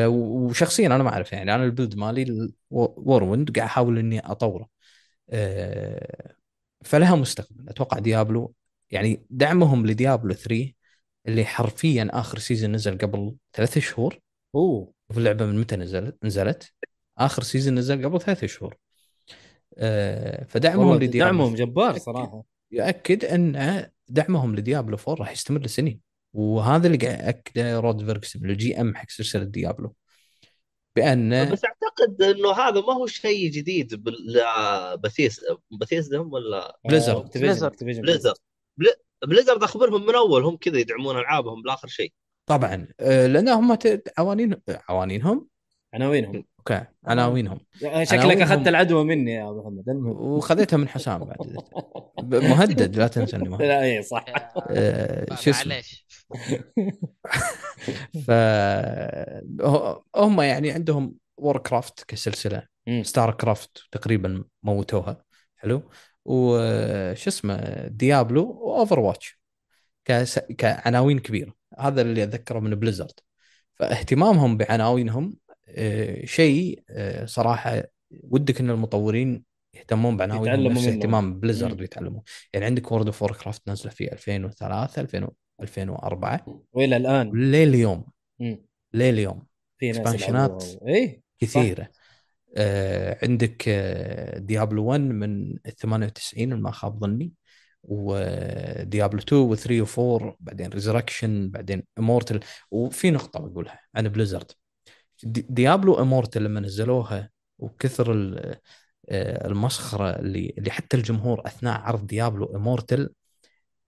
وشخصيا 0.09 0.87
أنا 0.87 0.99
ما 1.03 1.11
اعرف 1.11 1.33
يعني. 1.33 1.55
أنا 1.55 1.65
ال 1.65 1.70
build 1.70 1.97
مالي 1.97 2.53
Whirlwind 2.71 3.57
قاعد 3.57 3.69
أحاول 3.69 3.99
إني 3.99 4.21
أطوره. 4.21 4.69
فلها 6.85 7.17
مستقبل. 7.17 7.69
أتوقع 7.69 7.99
Diablo 7.99 8.55
يعني 8.91 9.27
دعمهم 9.31 9.87
ل 9.87 9.94
Diablo 9.94 10.35
3 10.35 10.73
اللي 11.27 11.45
حرفيا 11.45 12.09
آخر 12.13 12.39
season 12.39 12.73
نزل 12.73 12.99
قبل 12.99 13.37
ثلاث 13.53 13.79
شهور. 13.79 14.19
أوه. 14.55 14.93
وفي 15.11 15.19
اللعبة 15.19 15.47
من 15.47 15.61
متى 15.61 15.77
نزلت 15.77 16.25
نزلت. 16.25 16.73
آخر 17.19 17.43
season 17.43 17.75
نزل 17.75 18.05
قبل 18.05 18.21
ثلاث 18.21 18.45
شهور. 18.45 18.77
آه، 19.79 20.45
فدعمهم 20.45 20.95
ل 20.95 20.98
Diablo. 20.98 21.21
دعمهم 21.21 21.55
جبار. 21.55 21.99
صراحة. 21.99 22.45
يؤكد 22.71 23.25
أن 23.25 23.87
دعمهم 24.09 24.57
ل 24.57 24.62
Diablo 24.62 24.97
4 24.97 25.15
راح 25.15 25.33
يستمر 25.33 25.61
لسنين. 25.61 26.01
وهذا 26.33 26.87
اللي 26.87 26.99
قاعد 26.99 27.21
ياكده 27.21 27.81
Rod 27.81 28.05
Fergusson 28.05 28.51
ال 28.51 28.81
GM 28.81 28.95
حق 28.95 29.11
سلسلة 29.11 29.45
Diablo. 29.45 29.95
بأن 30.97 31.53
بس 31.53 31.63
أعتقد 31.65 32.23
إنه 32.23 32.53
هذا 32.53 32.81
ما 32.81 32.93
هو 32.93 33.07
شيء 33.07 33.51
جديد 33.51 34.03
بثيس 35.03 35.41
بثيس 35.81 36.15
هم 36.15 36.33
ولا. 36.33 36.79
Blizzard 36.85 37.31
Blizzard 39.27 39.63
أخبرهم 39.63 40.07
من 40.07 40.15
أول 40.15 40.45
هم 40.45 40.57
كذا 40.57 40.79
يدعمون 40.79 41.19
ألعابهم 41.19 41.63
لآخر 41.67 41.89
شيء. 41.89 42.13
طبعا. 42.47 42.89
آه، 43.01 43.27
لأن 43.27 43.49
هم 43.49 43.79
عوانين 44.19 44.57
عوانينهم 44.89 45.49
عناوينهم 45.95 46.45
أوكي. 46.59 46.85
عناوينهم 47.05 47.61
شكلك. 48.03 48.41
أخذت 48.41 48.69
العدوى 48.69 49.05
مني 49.05 49.33
يا 49.35 49.51
أبو 49.51 49.61
محمد. 49.61 49.89
المهم. 49.89 50.17
وخذيتها 50.17 50.77
من 50.77 50.89
حسام 50.89 51.25
بعد. 51.25 51.57
مهدد 52.23 52.97
لا 52.97 53.07
تنسى 53.07 53.37
إني 53.37 53.49
مهدد. 53.49 53.63
لا 53.63 53.83
اي 53.83 54.03
صح. 54.03 54.25
آه، 54.71 55.35
شو 55.35 55.51
اسمه؟ 55.51 55.69
معليش. 55.69 56.04
ف 58.27 58.31
هم 60.17 60.41
يعني 60.41 60.71
عندهم 60.71 61.15
Warcraft 61.37 62.05
كسلسلة. 62.05 62.67
StarCraft 63.03 63.83
تقريبا 63.93 64.45
موتوها 64.63 65.25
حلو 65.57 65.91
وش 66.25 67.29
اسمه 67.29 67.87
Diablo 67.87 68.59
و 68.61 69.01
Overwatch 69.01 69.41
كس... 70.05 70.39
كعناوين 70.39 71.19
كبيرة 71.19 71.55
هذا 71.79 72.03
اللي 72.03 72.23
أتذكره 72.25 72.59
من 72.59 72.75
Blizzard 72.75 73.21
فاهتمامهم 73.75 74.57
بعناوينهم 74.57 75.37
آه، 75.69 76.25
شيء 76.25 76.83
آه، 76.91 77.25
صراحة 77.25 77.83
ودك 78.11 78.61
إن 78.61 78.71
المطورين 78.71 79.45
يهتمون 79.75 80.17
بعناوينهم 80.17 80.47
يتعلموا 80.47 80.83
نفس. 80.83 80.87
اهتمام 80.87 81.41
Blizzard 81.41 81.79
مم. 81.79 81.85
يتعلمون 81.85 82.23
يعني 82.53 82.67
عندك 82.67 82.93
World 82.93 83.07
of 83.07 83.25
Warcraft 83.25 83.69
نازلة 83.69 83.91
في 83.91 84.13
2003 84.13 85.03
2000 85.03 85.29
2004 85.61 86.65
وإلى 86.73 86.97
الآن 86.97 87.31
لليوم. 87.37 88.05
لليوم. 88.95 89.43
يلعبوها. 90.73 90.89
إيه 90.89 91.23
كثيرة 91.39 91.89
آه 92.57 93.19
عندك 93.23 93.65
آه 93.69 94.39
Diablo 94.39 94.85
1 94.85 95.01
من 95.01 95.59
98 95.79 96.55
ما 96.55 96.71
خاب 96.71 97.01
ظني 97.01 97.33
و 97.83 98.02
Diablo 98.02 99.21
2 99.21 99.57
و3 99.57 99.87
و4 99.89 100.35
بعدين 100.41 100.69
Resurrection 100.71 101.51
بعدين 101.51 101.83
Immortal 101.99 102.41
وفي 102.71 103.11
نقطة 103.11 103.41
بقولها 103.41 103.81
عن 103.95 104.09
Blizzard 104.09 104.51
دي- 105.23 105.47
Diablo 105.49 105.95
Immortal 105.95 106.45
لما 106.45 106.61
نزلوها 106.61 107.31
وكثر 107.59 108.13
آه، 109.09 109.47
المسخرة 109.47 110.11
اللي 110.11 110.55
اللي 110.59 110.71
حتى 110.71 110.97
الجمهور 110.97 111.47
أثناء 111.47 111.81
عرض 111.81 112.07
Diablo 112.07 112.57
Immortal 112.57 113.11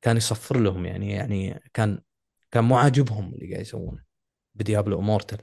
كان 0.03 0.17
يصفر 0.17 0.61
لهم 0.61 0.87
يعني 0.87 1.13
يعني 1.13 1.63
كان 1.75 2.01
كان 2.51 2.65
مو 2.65 2.77
عاجبهم 2.79 3.35
اللي 3.35 3.51
قاعد 3.53 3.61
يسوونه 3.61 4.03
ب 4.55 4.61
Diablo 4.61 4.99
Immortal 5.01 5.39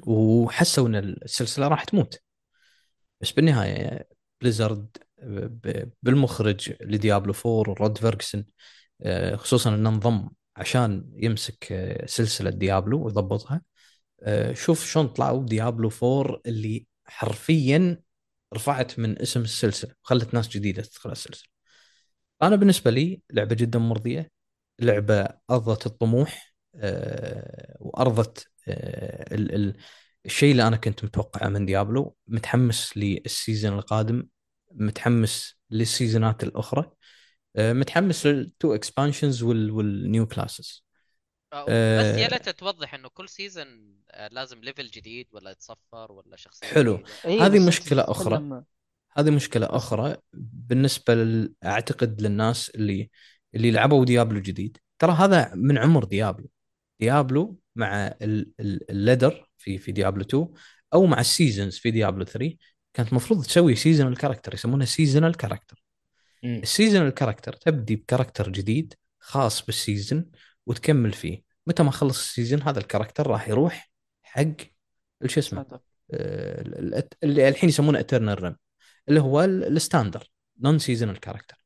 وحسوا 0.00 0.88
إن 0.88 0.94
السلسلة 0.96 1.68
راح 1.68 1.84
تموت. 1.84 2.20
بس 3.20 3.32
بالنهاية 3.32 4.08
Blizzard 4.40 4.96
بالمخرج 6.02 6.74
ل 6.80 6.87
Diablo 6.87 7.32
4 7.46 7.74
Rod 7.74 7.98
Fergusson 7.98 8.44
آه، 9.02 9.36
خصوصا 9.36 9.74
إنه 9.74 9.88
انضم 9.88 10.28
عشان 10.56 11.10
يمسك 11.16 11.72
آه، 11.72 12.06
سلسلة 12.06 12.50
Diablo 12.50 13.04
ويضبطها. 13.06 13.62
آه، 14.22 14.52
شوف 14.54 14.86
شلون 14.86 15.08
طلعوا 15.08 15.46
Diablo 15.46 15.90
4 16.02 16.40
اللي 16.46 16.86
حرفيا 17.06 18.02
رفعت 18.54 18.98
من 18.98 19.22
اسم 19.22 19.40
السلسلة 19.42 19.94
وخلت 20.04 20.34
ناس 20.34 20.48
جديدة 20.48 20.82
تدخل 20.82 21.12
السلسلة. 21.12 21.51
أنا 22.42 22.56
بالنسبة 22.56 22.90
لي 22.90 23.22
لعبة 23.32 23.54
جدا 23.54 23.78
مرضية 23.78 24.30
لعبة 24.80 25.28
أرضت 25.50 25.86
الطموح 25.86 26.54
آه، 26.76 27.76
وأرضت 27.80 28.48
آه، 28.68 29.34
ال- 29.34 29.54
ال- 29.54 29.76
الشيء 30.26 30.52
اللي 30.52 30.66
أنا 30.66 30.76
كنت 30.76 31.04
متوقعه 31.04 31.48
من 31.48 31.66
Diablo 31.66 32.16
متحمس 32.26 32.96
لل 32.96 33.15
season 33.15 33.72
القادم 33.72 34.26
متحمس 34.72 35.54
للسيزونات 35.70 36.42
الأخرى 36.42 36.90
آه، 37.56 37.72
متحمس 37.72 38.26
لل 38.26 38.45
two 38.45 38.74
expansions 38.74 39.42
و 39.42 39.59
ال 39.59 39.76
new 39.76 40.26
classes 40.26 40.84
بس 41.98 42.16
يا 42.16 42.28
ليت 42.28 42.48
توضح 42.48 42.94
إنه 42.94 43.08
كل 43.08 43.28
season 43.28 43.96
لازم 44.30 44.60
level 44.60 44.86
جديد 44.86 45.28
ولا 45.32 45.50
يتصفر 45.50 46.12
ولا 46.12 46.36
شخصية 46.36 46.66
حلو. 46.68 46.98
إيه، 47.24 47.46
هذه 47.46 47.68
أخرى. 48.10 48.36
تتكلم- 48.36 48.64
هذه 49.16 49.30
مشكلة 49.30 49.66
أخرى 49.70 50.16
بالنسبة 50.32 51.14
لل... 51.14 51.52
أعتقد 51.64 52.22
للناس 52.22 52.70
اللي 52.70 53.10
اللي 53.54 53.70
لعبوا 53.70 54.04
Diablo 54.04 54.40
جديد. 54.40 54.78
ترى 54.98 55.12
هذا 55.12 55.52
من 55.54 55.78
عمر 55.78 56.04
Diablo. 56.04 56.48
Diablo 57.00 57.58
مع 57.76 58.06
ال- 58.06 58.50
ال- 58.60 58.90
ال 58.90 58.98
ladder 58.98 59.48
في 59.58 59.78
في 59.78 59.92
Diablo 59.92 60.22
2 60.22 60.48
أو 60.94 61.06
مع 61.06 61.20
ال 61.20 61.27
seasons 61.27 61.78
في 61.78 61.90
Diablo 61.90 62.24
3 62.24 62.56
كانت 62.94 63.08
المفروض 63.08 63.44
تسوي 63.44 63.74
seasonal 63.74 64.16
character 64.16 64.54
يسمونه 64.54 64.84
seasonal 64.84 65.34
character. 65.36 65.82
ال 66.44 66.51
seasonal 66.51 67.10
character 67.10 67.52
تبدي 67.52 67.96
ب 67.96 68.01
character 68.01 68.48
جديد 68.50 68.94
خاص 69.20 69.66
بال 69.66 69.82
season 69.82 70.30
وتكمل 70.66 71.12
فيه. 71.12 71.42
متى 71.66 71.82
ما 71.82 71.90
خلص 71.90 72.18
ال 72.18 72.24
season 72.24 72.62
هذا 72.62 72.78
ال 72.78 72.83
character 72.83 73.26
راح 73.26 73.48
يروح 73.48 73.90
حق 74.22 74.44
شو 75.26 75.40
اسمه؟ 75.40 75.66
آه، 76.12 76.60
ال- 76.62 76.94
ال- 76.94 77.08
اللي 77.22 77.48
الحين 77.48 77.68
يسمونه 77.68 78.00
eternal 78.00 78.42
realm 78.42 78.56
اللي 79.08 79.20
هو 79.20 79.44
ال- 79.44 79.64
ال 79.76 80.30
standard 80.60 80.78
non-seasonal 80.78 81.20
character 81.20 81.56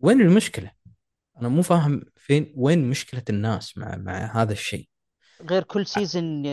وين 0.00 0.20
المشكلة؟ 0.20 0.70
أنا 1.40 1.48
مو 1.48 1.62
فاهم 1.62 2.02
فين 2.16 2.52
وين 2.56 2.90
مشكلة 2.90 3.22
الناس 3.30 3.78
مع 3.78 3.96
مع 3.96 4.42
هذا 4.42 4.52
الشيء؟ 4.52 4.88
غير 5.42 5.62
كل 5.62 5.86
season 5.86 6.46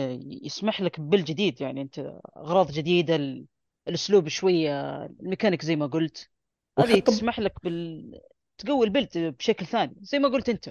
يسمح 0.44 0.80
لك 0.80 1.00
ب 1.00 1.04
build 1.04 1.24
جديد 1.24 1.60
يعني 1.60 1.82
أنت 1.82 1.98
أغراض 2.36 2.70
جديدة 2.72 3.16
ال- 3.16 3.46
الأسلوب 3.88 4.28
شوية 4.28 5.04
الميكانيك 5.06 5.64
زي 5.64 5.76
ما 5.76 5.86
قلت. 5.86 6.30
هذه 6.78 6.98
تسمح 7.00 7.40
لك 7.40 7.64
بال 7.64 8.20
تقوي 8.58 8.86
ال 8.86 8.91
build 8.91 9.18
بشكل 9.18 9.66
ثاني 9.66 9.94
زي 10.00 10.18
ما 10.18 10.28
قلت 10.28 10.48
أنت. 10.48 10.70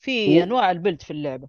في 0.00 0.38
و- 0.40 0.42
أنواع 0.42 0.70
ال 0.70 0.75
build 0.75 1.02
في 1.02 1.10
اللعبة. 1.10 1.48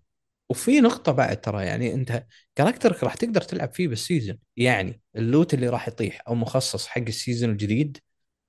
وفي 0.50 0.82
نقطة 0.82 1.12
بعد 1.12 1.42
ترى 1.42 1.66
يعني 1.66 1.94
أنت 1.94 2.26
character 2.56 2.99
ك 2.99 3.04
راح 3.04 3.16
تقدر 3.16 3.42
تلعب 3.42 3.74
فيه 3.74 3.88
بال 3.88 4.00
season 4.00 4.38
يعني 4.58 5.02
ال 5.16 5.23
loot 5.23 5.54
اللي 5.54 5.70
راح 5.70 5.88
يطيح 5.88 6.22
أو 6.28 6.36
مخصص 6.36 6.88
حق 6.88 7.02
ال 7.02 7.09
season 7.09 7.50
الجديد 7.50 7.98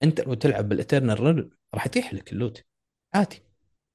أنت 0.02 0.20
لو 0.20 0.34
تلعب 0.34 0.68
بال 0.68 0.80
eternal 0.80 1.20
realm 1.20 1.50
راح 1.74 1.86
يطيح 1.86 2.14
لك 2.14 2.32
ال 2.32 2.38
loot. 2.38 2.64
عادي. 3.14 3.42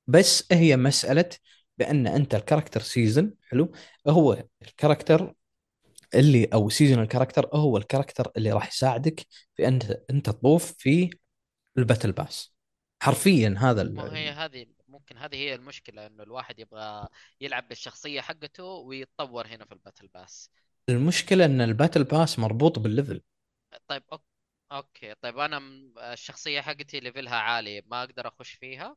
بس 0.07 0.47
هي 0.51 0.77
مسألة 0.77 1.29
بأن 1.77 2.07
أنت 2.07 2.35
ال 2.35 2.40
character 2.40 2.81
season 2.81 3.33
حلو؟ 3.49 3.71
هو 4.07 4.43
ال 4.61 4.69
character 4.69 5.33
اللي 6.15 6.45
أو 6.53 6.69
season 6.69 6.99
ال 6.99 7.04
character 7.04 7.49
هو 7.53 7.77
ال 7.77 7.83
character 7.83 8.31
اللي 8.37 8.51
راح 8.51 8.67
يساعدك 8.67 9.25
في 9.55 9.67
أن 9.67 9.79
أنت 10.09 10.29
تطوف 10.29 10.73
في 10.77 11.09
ال 11.77 11.82
battle 11.82 12.11
pass 12.11 12.53
حرفيا 13.01 13.55
هذا 13.57 13.83
ما 13.83 14.17
هي 14.17 14.29
هذه 14.29 14.65
ممكن 14.93 15.17
هذه 15.17 15.35
هي 15.35 15.55
المشكلة 15.55 16.07
إنه 16.07 16.23
الواحد 16.23 16.59
يبغى 16.59 17.07
يلعب 17.41 17.67
بالشخصية 17.67 18.21
حقته 18.21 18.63
ويتطور 18.63 19.47
هنا 19.47 19.65
في 19.65 19.71
ال 19.71 19.76
battle 19.76 20.07
pass. 20.07 20.49
المشكلة 20.89 21.45
إن 21.45 21.61
ال 21.61 21.67
battle 21.67 22.03
pass 22.03 22.39
مربوط 22.39 22.79
بال 22.79 22.90
level. 22.90 23.21
طيب 23.87 24.03
okay. 24.71 25.15
طيب 25.21 25.39
أنا 25.39 25.59
م- 25.59 25.93
الشخصية 25.99 26.61
حقتي 26.61 26.99
level 26.99 27.29
ها 27.29 27.35
عالي 27.35 27.81
ما 27.85 28.03
أقدر 28.03 28.27
أخش 28.27 28.51
فيها؟ 28.51 28.95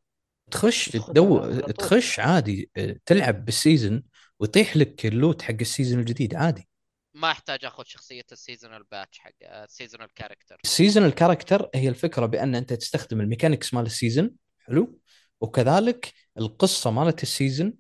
تخش 0.51 0.89
تدخل 0.89 1.13
تدو 1.13 1.39
على 1.39 1.61
طول. 1.61 1.73
تخش 1.73 2.21
عادي 2.21 2.71
آه، 2.77 2.97
تلعب 3.07 3.45
بال 3.45 3.59
season 3.59 4.03
ويطيح 4.41 4.77
لك 4.77 5.07
ال 5.07 5.14
loot 5.14 5.43
حق 5.43 5.57
ال 5.61 5.66
season 5.66 6.01
الجديد 6.01 6.35
عادي. 6.35 6.69
ما 7.15 7.31
أحتاج 7.31 7.65
أخذ 7.65 7.85
شخصية 7.85 8.25
ال 8.33 8.38
seasonal 8.38 8.85
patch 8.91 9.19
حق 9.19 9.31
ال 9.43 9.51
seasonal 9.51 10.15
character 10.15 10.61
ال 10.65 10.70
season 10.70 11.05
ال 11.05 11.11
character 11.11 11.71
هي 11.75 11.89
الفكرة 11.89 12.27
بأن 12.27 12.55
أنت 12.55 12.73
تستخدم 12.73 13.21
ال 13.21 13.26
mechanics 13.26 13.75
مال 13.75 13.87
ال 13.87 13.93
season 13.93 14.31
حلو؟ 14.59 15.01
وكذلك 15.41 16.13
القصة 16.39 16.91
مالت 16.91 17.23
ال 17.23 17.30
season 17.30 17.75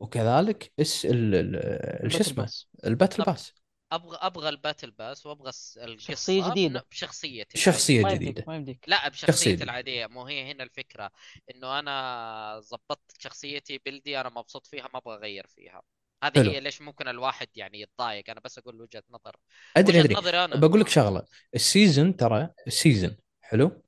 وكذلك 0.00 0.72
اس 0.80 1.06
ال 1.06 1.34
ال- 1.34 2.12
شو 2.12 2.18
ال 2.18 2.18
battle 2.18 2.20
اسمه. 2.20 2.48
ال 2.86 2.91
battle 2.91 3.22
pass. 3.22 3.54
أبغى 3.92 4.18
أبغى 4.20 4.48
ال 4.48 4.54
battle 4.54 4.90
pass 4.90 5.26
وأبغى 5.26 5.52
القصة 5.76 5.96
شخصية 5.98 6.50
جديدة. 6.50 6.80
بن- 6.80 6.86
بشخصيتي 6.90 7.58
شخصية 7.58 8.02
ما 8.02 8.14
جديدة. 8.14 8.44
ما 8.46 8.56
يمديك. 8.56 8.84
لا 8.86 9.08
بشخصيتي 9.08 9.56
دي. 9.56 9.64
العادية. 9.64 10.06
مو 10.06 10.26
هي 10.26 10.52
هنا 10.52 10.64
الفكرة 10.64 11.10
إنه 11.54 11.78
أنا 11.78 12.60
ضبطت 12.72 13.20
شخصيتي 13.20 13.80
build 13.86 14.14
ي 14.14 14.20
أنا 14.20 14.28
مبسوط 14.28 14.66
فيها 14.66 14.88
ما 14.94 14.98
أبغى 14.98 15.16
أغير 15.16 15.46
فيها. 15.46 15.82
هذه 16.24 16.32
حلو. 16.34 16.50
هي 16.50 16.60
ليش 16.60 16.82
ممكن 16.82 17.08
الواحد 17.08 17.48
يعني 17.56 17.80
يتضايق. 17.80 18.30
أنا 18.30 18.40
بس 18.40 18.58
أقول 18.58 18.80
وجهة 18.80 19.02
نظر. 19.10 19.36
أدري 19.76 19.98
وجهة 20.00 20.04
أدري. 20.04 20.14
نظري 20.14 20.44
أنا. 20.44 20.56
بقول 20.56 20.80
لك 20.80 20.88
شغلة. 20.88 21.22
ال 21.54 21.63
season 21.63 22.16
ترى 22.16 22.48
ال 22.66 22.73
season 22.73 23.16
حلو؟ 23.40 23.82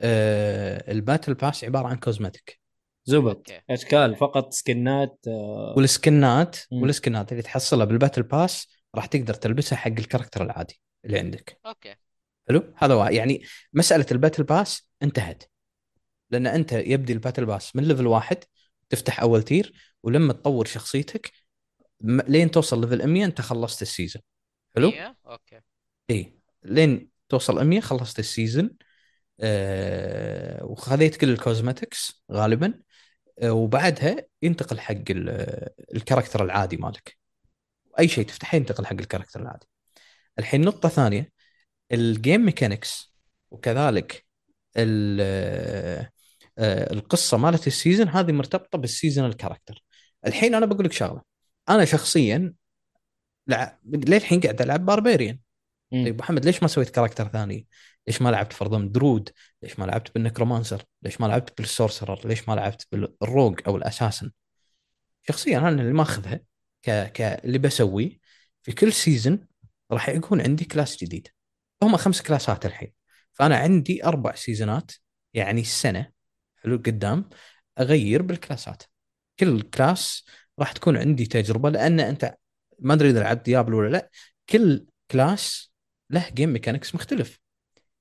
آه 0.00 0.92
ال 0.92 0.98
battle 0.98 1.34
pass 1.34 1.64
عبارة 1.64 1.88
عن 1.88 1.96
cosmetic 1.96 2.65
زبد 3.06 3.36
okay. 3.36 3.60
أشكال 3.70 4.16
فقط 4.16 4.52
سكنات 4.52 5.18
آه، 5.28 5.74
والسكنات 5.76 6.56
مم. 6.72 6.82
والسكنات 6.82 7.32
اللي 7.32 7.42
تحصلها 7.42 7.84
بال 7.84 7.93
battle 7.93 8.22
pass 8.22 8.68
راح 8.94 9.06
تقدر 9.06 9.34
تلبسها 9.34 9.76
حق 9.76 9.90
ال 9.90 9.95
character 9.95 10.42
العادي 10.42 10.80
اللي 11.04 11.18
عندك. 11.18 11.58
okay. 11.66 11.94
حلو؟ 12.48 12.74
هذا 12.76 12.94
وا- 12.94 13.08
يعني 13.10 13.42
مسألة 13.72 14.06
ال 14.12 14.16
battle 14.16 14.42
pass 14.42 14.90
انتهت. 15.02 15.44
لأن 16.30 16.46
أنت 16.46 16.72
يبدي 16.72 17.12
ال 17.12 17.17
battle 17.17 17.46
pass 17.46 17.76
من 17.76 17.84
level 17.84 18.06
واحد 18.06 18.38
تفتح 18.88 19.20
أول 19.20 19.42
tier 19.42 19.72
ولما 20.02 20.32
تطور 20.32 20.66
شخصيتك 20.66 21.32
لين 22.00 22.50
توصل 22.50 22.80
level 22.80 23.06
100 23.06 23.24
أنت 23.24 23.40
خلصت 23.40 23.82
ال 23.82 23.88
season 23.88 24.22
حلو؟ 24.76 24.92
okay. 25.26 25.60
اي 26.10 26.38
لين 26.64 27.08
توصل 27.28 27.64
100 27.64 27.80
خلصت 27.80 28.18
ال 28.18 28.25
season 28.25 28.70
آه 29.40 30.64
وخذيت 30.64 31.16
كل 31.16 31.30
ال 31.30 31.39
cosmetics 31.39 32.24
غالبا. 32.32 32.66
آه 32.66 32.80
وبعدها 33.44 34.26
ينتقل 34.42 34.80
حق 34.80 34.94
ال- 35.10 35.68
ال 35.94 35.99
character 35.99 36.44
العادي 36.44 36.76
مالك. 36.76 37.16
أي 37.98 38.08
شيء 38.08 38.24
تفتحه 38.24 38.56
ينتقل 38.56 38.86
حق 38.86 38.92
ال 38.92 38.97
character 38.97 39.40
العادي. 39.42 39.66
الحين 40.38 40.60
نقطة 40.60 40.88
ثانية 40.88 41.32
ال 41.92 42.02
game 42.02 42.44
mechanics 42.44 43.14
وكذلك 43.50 44.26
آه، 44.76 46.10
القصة 46.92 47.36
مالت 47.36 47.66
ال 47.66 47.72
season 47.72 48.08
هذه 48.08 48.32
مرتبطة 48.32 48.78
بال 48.78 48.90
season 48.90 49.26
ال 49.26 49.32
character 49.32 49.84
الحين 50.26 50.54
أنا 50.54 50.66
بقول 50.66 50.84
لك 50.84 50.92
شغلة. 50.92 51.22
أنا 51.68 51.84
شخصيا 51.84 52.54
لع... 53.46 53.78
للحين 53.84 54.40
قاعد 54.40 54.62
ألعب 54.62 54.86
Barbarian. 54.86 55.38
طيب 55.92 56.18
محمد 56.18 56.44
ليش 56.44 56.62
ما 56.62 56.68
سويت 56.68 56.90
character 56.90 57.28
ثاني؟ 57.28 57.66
ليش 58.06 58.22
ما 58.22 58.28
لعبت 58.28 58.52
فرضا 58.52 58.80
Druid؟ 58.80 59.30
ليش 59.62 59.78
ما 59.78 59.84
لعبت 59.84 60.14
بال 60.14 60.24
Necromancer؟ 60.24 60.82
ليش 61.02 61.20
ما 61.20 61.26
لعبت 61.26 61.58
بال 61.58 61.71
Sorcerer؟ 61.71 62.28
ليش 62.28 62.48
ما 62.48 62.54
لعبت 62.54 62.86
بال 62.92 63.11
Rogue 63.11 63.60
أو 63.66 63.76
ال 63.76 63.81
Assassin؟ 63.81 64.30
شخصيا 65.28 65.58
أنا 65.58 65.68
اللي 65.68 65.92
ماخذها 65.92 66.40
ك... 66.82 66.90
ك 66.90 67.20
اللي 67.20 67.58
بسويه 67.58 68.18
في 68.62 68.72
كل 68.72 68.92
season 68.92 69.46
راح 69.92 70.08
يكون 70.08 70.40
عندي 70.40 70.64
class 70.64 71.04
جديد. 71.04 71.28
هم 71.82 71.96
خمس 71.96 72.22
class 72.22 72.59
ات 72.59 72.66
الحين. 72.66 72.92
فأنا 73.32 73.56
عندي 73.56 74.04
أربع 74.04 74.34
season 74.34 74.84
ات 74.84 74.92
يعني 75.34 75.60
السنة 75.60 76.12
حلو 76.56 76.76
قدام 76.76 77.28
أغير 77.78 78.22
بال 78.22 78.35
class 78.35 78.69
ات. 78.69 78.82
كل 79.40 79.62
class 79.62 80.26
راح 80.58 80.72
تكون 80.72 80.96
عندي 80.96 81.26
تجربة 81.26 81.70
لأن 81.70 82.00
أنت 82.00 82.36
ما 82.78 82.94
أدري 82.94 83.10
إذا 83.10 83.20
لعبت 83.20 83.44
ديابلو 83.44 83.78
ولا 83.78 83.88
لأ 83.88 84.10
كل 84.48 84.86
class 85.10 85.72
له 86.10 86.30
game 86.30 86.52
mechanics 86.52 86.94
مختلف 86.94 87.40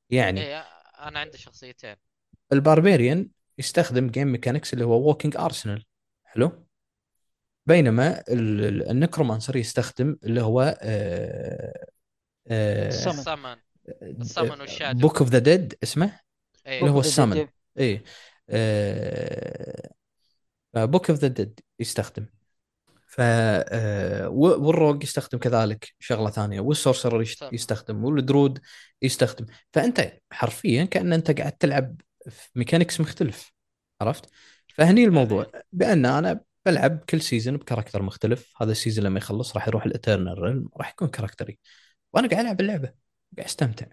يعني 0.10 0.42
إيه 0.42 0.60
أنا 1.00 1.20
عندي 1.20 1.38
شخصيتين. 1.38 1.96
ال 2.54 2.61
Barbarian 2.61 3.30
يستخدم 3.58 4.08
game 4.08 4.28
mechanics 4.32 4.74
اللي 4.74 4.86
هو 4.86 5.08
Walking 5.08 5.38
Arsenal 5.38 5.86
حلو؟ 6.24 6.66
بينما 7.66 8.20
ال- 8.30 8.66
ال- 8.66 8.90
ال 8.90 8.95
Necromancer 8.95 9.56
يستخدم 9.56 10.18
اللي 10.24 10.42
هو 10.42 10.78
آه، 10.82 11.86
آه، 12.48 12.88
السمن. 12.88 13.56
ال 14.02 14.10
summon 14.10 14.62
وال 14.62 14.70
shadow. 14.70 15.00
Book 15.00 15.20
of 15.22 15.30
the 15.30 15.40
Dead 15.40 15.76
اسمه؟ 15.84 16.20
إيه. 16.68 16.80
اللي 16.80 16.92
هو 16.92 17.02
Book 17.02 17.06
of 17.06 17.08
the 17.08 17.10
Dead. 17.10 17.14
السمن 17.14 17.50
اي 17.80 18.04
Book 20.76 21.10
of 21.10 21.20
the 21.20 21.28
Dead 21.28 21.60
يستخدم. 21.80 22.26
ف 23.16 23.22
آه، 23.22 24.30
وال 24.30 24.51
Rogue 24.51 25.04
يستخدم 25.04 25.38
كذلك 25.38 25.94
شغلة 26.00 26.30
ثانية 26.30 26.60
وال 26.60 26.71
Sorcerer. 26.71 27.22
يستخدم 27.54 28.04
وال 28.04 28.20
Druid 28.20 28.60
يستخدم. 29.02 29.46
فأنت 29.74 30.12
حرفيا 30.32 30.86
كأن 30.86 31.14
أنت 31.14 31.40
قاعد 31.40 31.52
تلعب 31.52 32.02
في 32.30 32.50
mechanics 32.56 33.02
مختلف 33.02 33.54
عرفت؟ 34.02 34.30
فهني 34.68 35.04
الموضوع. 35.04 35.52
بأن 35.72 36.06
أنا 36.06 36.42
بلعب 36.66 37.00
كل 37.10 37.22
season 37.22 37.58
ب 37.58 37.62
character 37.62 38.02
مختلف 38.02 38.54
هذا 38.62 38.72
ال 38.72 38.77
season 38.77 39.06
لما 39.06 39.18
يخلص 39.18 39.56
راح 39.56 39.68
يروح 39.68 39.86
ال 39.86 39.93
Eternal 39.93 40.40
Realm 40.40 40.70
راح 40.78 40.90
يكون 40.90 41.08
character 41.08 41.50
ي. 41.50 41.60
وأنا 42.14 42.28
قاعد 42.28 42.42
ألعب 42.42 42.62
اللعبة 42.62 42.88
قاعد 43.38 43.48
أستمتع. 43.48 43.86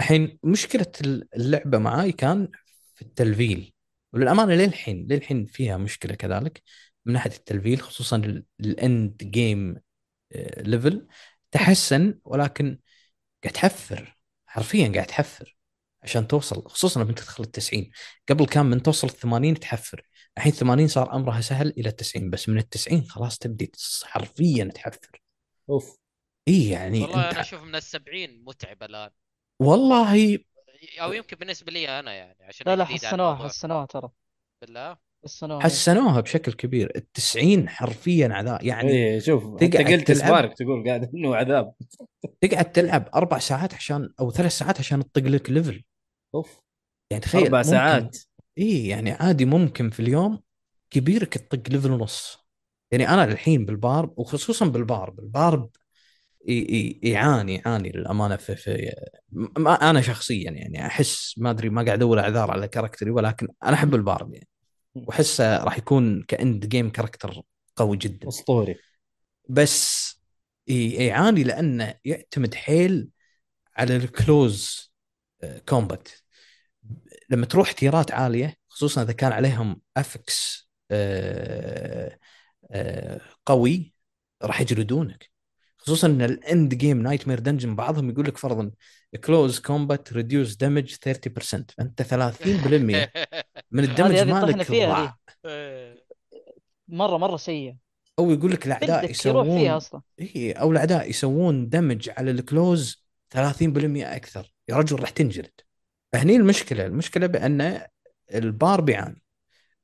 الحين 0.00 0.38
مشكلة 0.42 0.92
اللعبة 1.36 1.78
معاي 1.78 2.12
كان 2.12 2.48
في 2.94 3.02
التلفيل 3.02 3.72
وللأمانة 4.12 4.54
للحين 4.54 5.06
للحين 5.10 5.46
فيها 5.46 5.76
مشكلة 5.76 6.14
كذلك. 6.14 6.62
من 7.06 7.12
ناحية 7.12 7.30
التلفيل 7.30 7.80
خصوصا 7.82 8.16
ال- 8.16 8.44
ال 8.60 8.74
end 8.74 9.16
game 9.24 9.76
level 10.58 11.06
تحسن 11.50 12.18
ولكن 12.24 12.78
قاعد 13.44 13.54
تحفر. 13.54 14.18
حرفيا 14.46 14.92
قاعد 14.94 15.06
تحفر 15.06 15.56
عشان 16.02 16.28
توصل 16.28 16.68
خصوصا 16.68 17.02
لما 17.02 17.12
تدخل 17.12 17.44
ال 17.44 17.50
90 17.50 17.90
قبل 18.28 18.46
كان 18.46 18.66
من 18.66 18.82
توصل 18.82 19.06
ال 19.06 19.12
80 19.12 19.60
تحفر. 19.60 20.08
الحين 20.36 20.52
80 20.52 20.88
صار 20.88 21.14
أمرها 21.14 21.40
سهل 21.40 21.68
إلى 21.68 21.90
90 21.90 22.30
بس 22.30 22.48
من 22.48 22.58
ال 22.58 22.68
90 22.68 23.04
خلاص 23.08 23.38
تبدي 23.38 23.72
حرفيا 24.04 24.64
تحفر. 24.64 25.22
أوف. 25.70 25.98
إي 26.48 26.68
يعني 26.70 27.02
والله 27.02 27.24
أنت 27.24 27.32
أنا 27.32 27.40
أشوف 27.40 27.62
من 27.62 27.74
السبعين 27.74 28.44
متعب 28.44 28.82
الآن. 28.82 29.10
والله 29.58 30.38
أو 31.00 31.12
يمكن 31.12 31.36
بالنسبة 31.36 31.72
لي 31.72 31.98
أنا 31.98 32.14
يعني 32.14 32.44
عشان 32.44 32.66
لا 32.66 32.76
لا 32.76 32.84
حسنوها. 32.84 33.48
حسنوها 33.48 33.86
ترى. 33.86 34.08
بالله؟ 34.60 34.96
حسنوها 35.24 35.60
حسنوها 35.60 36.20
بشكل 36.20 36.52
كبير. 36.52 36.92
ال 36.96 37.12
90 37.12 37.68
حرفيا 37.68 38.28
عذاب. 38.28 38.62
يعني 38.62 38.90
إيه 38.90 39.18
شوف 39.18 39.62
انت 39.62 39.76
قلت 39.76 40.08
تلعب. 40.12 40.28
سبارك 40.28 40.54
تقول 40.54 40.88
قاعد 40.88 41.10
إنه 41.14 41.36
عذاب. 41.36 41.72
تقعد 42.40 42.72
تلعب 42.72 43.08
أربع 43.14 43.38
ساعات 43.38 43.74
عشان 43.74 44.10
أو 44.20 44.30
ثلاث 44.30 44.52
ساعات 44.52 44.78
عشان 44.78 45.12
تطق 45.12 45.22
لك 45.22 45.50
ليفل 45.50 45.84
أوف. 46.34 46.60
يعني 47.10 47.22
تخيل 47.22 47.44
أربع 47.44 47.62
ساعات. 47.62 48.18
إي 48.58 48.88
يعني 48.88 49.12
عادي 49.12 49.44
ممكن 49.44 49.90
في 49.90 50.00
اليوم 50.00 50.40
كبيرك 50.90 51.38
تطق 51.38 51.70
ليفل 51.70 51.90
ونص. 51.90 52.38
يعني 52.90 53.08
أنا 53.08 53.24
الحين 53.24 53.64
بال 53.64 53.82
Barb 53.82 54.18
وخصوصا 54.18 54.66
بال 54.66 54.81
Barb. 54.81 55.20
ال 55.20 55.30
Barb 55.30 55.70
يعاني 56.46 57.54
يعاني 57.54 57.92
للأمانة 57.92 58.36
في, 58.36 58.56
في 58.56 58.92
ما 59.58 59.90
أنا 59.90 60.00
شخصيا 60.00 60.50
يعني 60.50 60.86
أحس 60.86 61.34
ما 61.38 61.50
أدري 61.50 61.70
ما 61.70 61.82
قاعد 61.82 61.98
أدور 61.98 62.20
اعذار 62.20 62.50
على 62.50 62.68
character 62.68 63.06
ي 63.06 63.10
ولكن 63.10 63.48
أنا 63.64 63.74
أحب 63.74 63.94
ال 63.94 64.02
Barb 64.02 64.34
يعني. 64.34 64.48
وأحسه 64.94 65.64
راح 65.64 65.78
يكون 65.78 66.22
ك 66.22 66.33
end 66.33 66.66
game 66.66 66.90
character 66.90 67.42
قوي 67.76 67.96
جدا. 67.96 68.28
أسطوري. 68.28 68.76
بس 69.48 70.14
يعاني 70.66 71.42
لأنه 71.44 71.94
يعتمد 72.04 72.54
حيل 72.54 73.10
على 73.76 73.96
ال 73.96 74.12
close 74.12 74.92
combat 75.68 76.08
لما 77.30 77.46
تروح 77.46 77.72
tier 77.72 78.04
ات 78.04 78.12
عالية 78.12 78.56
خصوصا 78.68 79.02
إذا 79.02 79.12
كان 79.12 79.32
عليهم 79.32 79.80
affix 79.96 80.70
آه، 80.90 82.18
آه، 82.70 83.20
قوي 83.46 83.94
راح 84.42 84.60
يجلدونك. 84.60 85.30
خصوصا 85.84 86.06
إن 86.06 86.22
ال 86.22 86.74
end 86.74 87.02
game 87.02 87.28
nightmare 87.28 87.38
dungeon 87.38 87.76
بعضهم 87.76 88.10
يقول 88.10 88.26
لك 88.26 88.36
فرضا 88.36 88.70
close 89.24 89.58
combat 89.58 90.12
reduce 90.12 90.56
damage 90.56 90.94
30% 90.94 91.66
فانت 91.78 92.02
30% 92.02 93.10
من 93.70 93.84
ال 93.84 93.89
damage 93.89 94.18
مالك 94.18 94.72
ضاع. 94.72 95.16
مرة 96.88 97.16
مرة 97.16 97.36
سيء 97.36 97.74
أو 98.18 98.30
يقول 98.30 98.52
لك 98.52 98.66
الأعداء 98.66 99.04
يروح 99.26 99.44
فيها 99.44 99.50
يسوون 99.50 99.68
أصلا. 99.68 100.00
اي 100.20 100.52
أو 100.52 100.72
الأعداء 100.72 101.10
يسوون 101.10 101.68
damage 101.68 102.10
على 102.18 102.30
ال 102.30 102.42
close 102.42 103.04
30% 103.30 103.36
أكثر. 104.16 104.52
يا 104.68 104.76
رجل 104.76 105.00
راح 105.00 105.10
تنجلد 105.10 105.60
فهني 106.12 106.36
المشكلة. 106.36 106.86
المشكلة 106.86 107.26
بأن 107.26 107.80
ال 108.34 108.43
Barb 108.43 108.80
يعاني. 108.80 109.22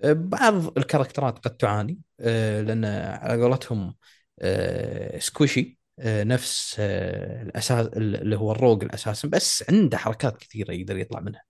بعض 0.05 0.79
ال 0.79 0.84
character 0.84 1.33
ات 1.33 1.39
قد 1.39 1.57
تعاني. 1.57 1.99
آه، 2.21 2.61
لأن 2.61 2.85
على 2.85 3.43
قولتهم 3.43 3.95
آه، 4.39 5.19
squishy 5.19 5.61
آه، 5.61 5.80
نفس 6.03 6.77
آه، 6.79 7.43
ال 7.43 7.48
Assassin 7.48 7.87
اللي 7.87 8.37
هو 8.37 8.53
ال 8.53 8.58
Rogue 8.58 8.85
ال 8.85 8.90
Assassin 8.90 9.29
بس 9.29 9.65
عنده 9.71 9.99
حركات 9.99 10.37
كثيرة 10.37 10.73
يقدر 10.73 10.97
يطلع 10.97 11.21
منها. 11.21 11.43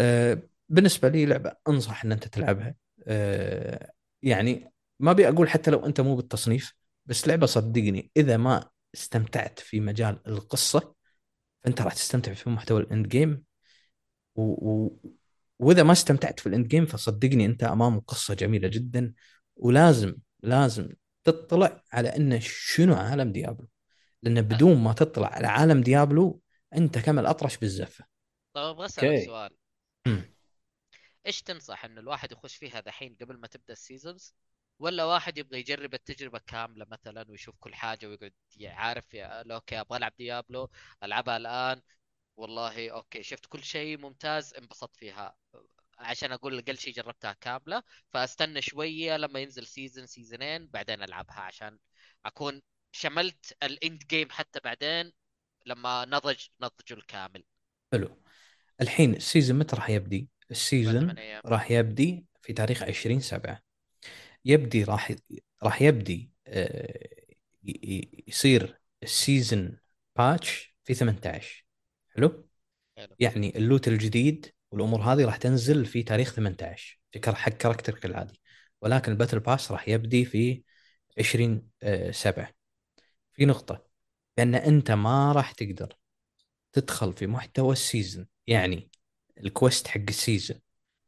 آه، 0.00 0.42
بالنسبة 0.68 1.08
لي 1.08 1.26
لعبة 1.26 1.52
أنصح 1.68 2.04
إن 2.04 2.12
أنت 2.12 2.28
تلعبها. 2.28 2.74
آه، 3.06 3.90
يعني 4.22 4.72
ما 5.00 5.10
أبي 5.10 5.28
أقول 5.28 5.48
حتى 5.48 5.70
لو 5.70 5.86
أنت 5.86 6.00
مو 6.00 6.16
بالتصنيف 6.16 6.74
بس 7.06 7.28
لعبة 7.28 7.46
صدقني 7.46 8.10
إذا 8.16 8.36
ما 8.36 8.70
استمتعت 8.94 9.60
في 9.60 9.80
مجال 9.80 10.20
القصة 10.28 10.94
فأنت 11.64 11.82
راح 11.82 11.94
تستمتع 11.94 12.32
في 12.32 12.50
محتوى 12.50 12.80
ال 12.80 12.87
end 12.87 13.08
game. 13.08 13.44
و... 14.34 14.42
و... 14.42 15.00
وإذا 15.58 15.82
ما 15.82 15.92
استمتعت 15.92 16.40
في 16.40 16.48
ال 16.48 16.53
end 16.53 16.68
game 16.68 16.86
فصدقني 16.86 17.46
أنت 17.46 17.64
أمام 17.64 18.00
قصة 18.00 18.34
جميلة 18.34 18.68
جدا. 18.68 19.14
ولازم 19.56 20.16
لازم 20.42 20.88
تطلع 21.24 21.82
على 21.92 22.08
انه 22.16 22.38
شنو 22.42 22.94
عالم 22.94 23.32
ديابلو. 23.32 23.68
لأن 24.22 24.42
بدون 24.42 24.76
ما 24.76 24.92
تطلع 24.92 25.28
على 25.28 25.46
عالم 25.46 25.80
ديابلو 25.80 26.40
أنت 26.74 26.98
كالأطرش 26.98 27.56
بالزفة. 27.56 28.04
طيب 28.52 28.64
أبغى 28.64 28.86
اسالك. 28.86 29.26
سؤال. 29.26 29.56
إيش 31.26 31.42
تنصح 31.42 31.84
انه 31.84 32.00
الواحد 32.00 32.32
يخش 32.32 32.56
فيها 32.56 32.80
دحين 32.80 33.16
قبل 33.20 33.36
ما 33.36 33.46
تبدأ 33.46 33.72
ال 33.72 33.79
seasons؟ 33.79 34.34
ولا 34.78 35.04
واحد 35.04 35.38
يبغى 35.38 35.58
يجرب 35.58 35.94
التجربة 35.94 36.40
كاملة 36.46 36.86
مثلا 36.90 37.30
ويشوف 37.30 37.56
كل 37.60 37.74
حاجة 37.74 38.06
ويقعد 38.06 38.32
عارف 38.60 39.14
يا 39.14 39.54
okay 39.54 39.80
أبغى 39.80 39.98
ألعب 39.98 40.12
ديابلو 40.18 40.70
ألعبها 41.02 41.36
الآن. 41.36 41.82
والله 42.36 42.90
okay 42.90 43.22
شفت 43.22 43.46
كل 43.46 43.64
شيء 43.64 43.98
ممتاز 43.98 44.54
انبسطت 44.54 44.96
فيها. 44.96 45.36
عشان 45.98 46.32
أقول 46.32 46.58
أقل 46.58 46.78
شيء 46.78 46.94
جربتها 46.94 47.32
كاملة. 47.32 47.82
فأستنى 48.12 48.62
شوية 48.62 49.16
لما 49.16 49.40
ينزل 49.40 49.66
season 49.66 50.06
سيزونين 50.06 50.66
بعدين 50.66 51.02
ألعبها 51.02 51.40
عشان 51.40 51.78
أكون 52.24 52.62
شملت 52.96 53.56
ال 53.62 53.73
end 53.73 54.04
game 54.10 54.30
حتى 54.30 54.60
بعدين 54.64 55.12
لما 55.66 56.04
نضج 56.04 56.46
نضجه 56.60 56.94
الكامل. 56.94 57.44
حلو. 57.92 58.22
الحين 58.80 59.14
ال 59.14 59.20
season 59.20 59.58
متى 59.58 59.76
راح 59.76 59.90
يبدي؟ 59.90 60.28
ال 60.50 60.59
season 60.59 61.14
راح 61.44 61.70
يبدي 61.70 62.26
في 62.42 62.52
تاريخ 62.52 62.82
20 62.82 63.20
7 63.20 63.62
يبدي 64.44 64.84
راح 64.84 65.12
راح 65.62 65.82
يبدي 65.82 66.30
آه، 66.46 67.08
يصير 68.26 68.80
ال 69.02 69.13
season 69.13 69.78
patch 70.16 70.76
في 70.84 70.94
18 70.94 71.64
حلو؟ 72.08 72.48
حلو. 72.96 73.16
يعني 73.18 73.56
ال 73.58 73.64
loot 73.64 73.88
الجديد 73.88 74.52
والأمور 74.70 75.00
هذه 75.00 75.24
راح 75.24 75.36
تنزل 75.36 75.86
في 75.86 76.02
تاريخ 76.02 76.34
18 76.34 77.00
في 77.12 77.34
حق 77.34 77.52
character 77.52 78.01
ك 78.01 78.06
العادي 78.06 78.40
ولكن 78.80 79.12
ال 79.12 79.16
battle 79.16 79.40
pass 79.40 79.72
راح 79.72 79.88
يبدي 79.88 80.24
في 80.24 80.62
20 81.18 81.68
7 82.10 82.55
في 83.36 83.44
نقطة 83.44 83.84
بأن 84.36 84.54
أنت 84.54 84.90
ما 84.90 85.32
راح 85.32 85.52
تقدر 85.52 85.96
تدخل 86.72 87.12
في 87.12 87.26
محتوى 87.26 87.72
ال 87.72 87.80
season 87.80 88.26
يعني 88.46 88.90
ال 89.40 89.48
quest 89.48 89.88
حق 89.88 90.00
ال 90.08 90.15
season 90.15 90.58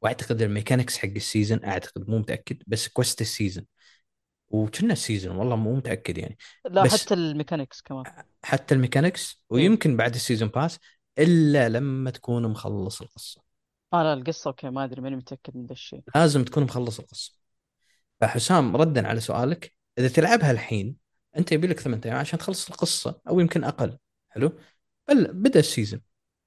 وأعتقد 0.03 0.43
ال 0.43 0.48
mechanics 0.48 0.99
حق 0.99 1.09
ال 1.09 1.17
season 1.17 1.65
أعتقد 1.65 2.11
مو 2.11 2.19
متأكد 2.19 2.63
بس 2.67 2.89
quest 2.89 3.21
ال 3.21 3.27
season 3.27 3.67
وكنا 4.49 4.93
ال 4.93 4.99
season 4.99 5.37
والله 5.37 5.57
مو 5.57 5.75
متأكد 5.77 6.19
يعني. 6.19 6.39
لا 6.65 6.83
بس- 6.83 7.05
حتى 7.05 7.15
ال 7.15 7.21
mechanics 7.21 7.81
كمان. 7.81 8.05
حتى 8.45 8.75
ال 8.75 8.82
mechanics 8.82 9.45
ويمكن 9.51 9.97
بعد 9.97 10.15
ال 10.15 10.20
season 10.20 10.49
pass 10.49 10.79
إلا 11.19 11.69
لما 11.69 12.11
تكون 12.11 12.49
مخلص 12.49 13.03
القصة. 13.03 13.43
آه 13.93 14.03
لا 14.03 14.13
القصة 14.13 14.49
okay 14.49 14.71
ما 14.71 14.85
أدري 14.85 15.03
ماني 15.03 15.17
متأكد 15.17 15.57
من 15.57 15.67
ذا 15.67 15.73
الشيء. 15.73 16.03
لازم 16.15 16.45
تكون 16.45 16.63
مخلص 16.65 17.01
القصة. 17.01 17.33
فحسام 18.21 18.77
ردا 18.77 19.09
على 19.09 19.21
سؤالك 19.21 19.75
إذا 19.99 20.09
تلعبها 20.09 20.51
الحين 20.51 20.97
أنت 21.37 21.53
يبي 21.53 21.67
لك 21.67 21.81
ثمان 21.81 22.01
أيام 22.05 22.17
عشان 22.17 22.39
تخلص 22.39 22.71
القصة 22.71 23.21
أو 23.29 23.41
يمكن 23.41 23.65
أقل. 23.65 23.99
حلو؟ 24.29 24.59
بل 25.09 25.33
بدأ 25.33 25.61
ال 25.61 25.66
season 25.66 26.01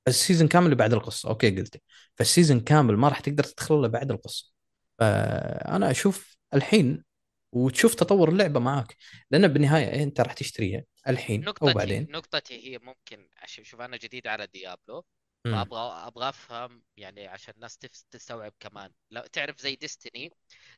ال 0.08 0.14
season 0.14 0.48
كامل 0.48 0.66
اللي 0.66 0.76
بعد 0.76 0.94
القصة. 0.94 1.30
okay 1.30 1.60
قلت. 1.60 1.82
فال 2.16 2.27
season 2.27 2.60
كامل 2.60 2.98
ما 2.98 3.08
راح 3.08 3.20
تقدر 3.20 3.44
تدخل 3.44 3.80
إلا 3.80 3.88
بعد 3.88 4.12
القصة. 4.12 4.52
فأنا 5.00 5.92
أشوف 5.92 6.38
الحين 6.54 7.04
وتشوف 7.52 7.96
تطور 7.96 8.30
اللعبة 8.30 8.60
معاك. 8.60 8.98
لأن 9.32 9.48
بالنهاية 9.48 10.04
أنت 10.04 10.22
راح 10.22 10.34
تشتريها 10.34 10.84
الحين 11.08 11.44
أو 11.44 11.50
نقطتي 11.50 11.74
بعدين. 11.74 12.08
نقطتي 12.10 12.74
هي 12.74 12.80
ممكن 12.80 13.30
عشان 13.38 13.64
شوف 13.64 13.82
أنا 13.82 13.98
جديد 13.98 14.28
على 14.28 14.48
Diablo 14.48 15.06
مم. 15.46 15.56
فابغى 15.56 16.08
أبغى 16.08 16.30
أفهم 16.30 16.84
يعني 16.98 17.28
عشان 17.28 17.54
الناس 17.54 17.78
تستوعب 18.12 18.54
كمان. 18.60 18.92
لو 19.12 19.22
تعرف 19.22 19.60
زي 19.60 19.76
Destiny 19.76 20.34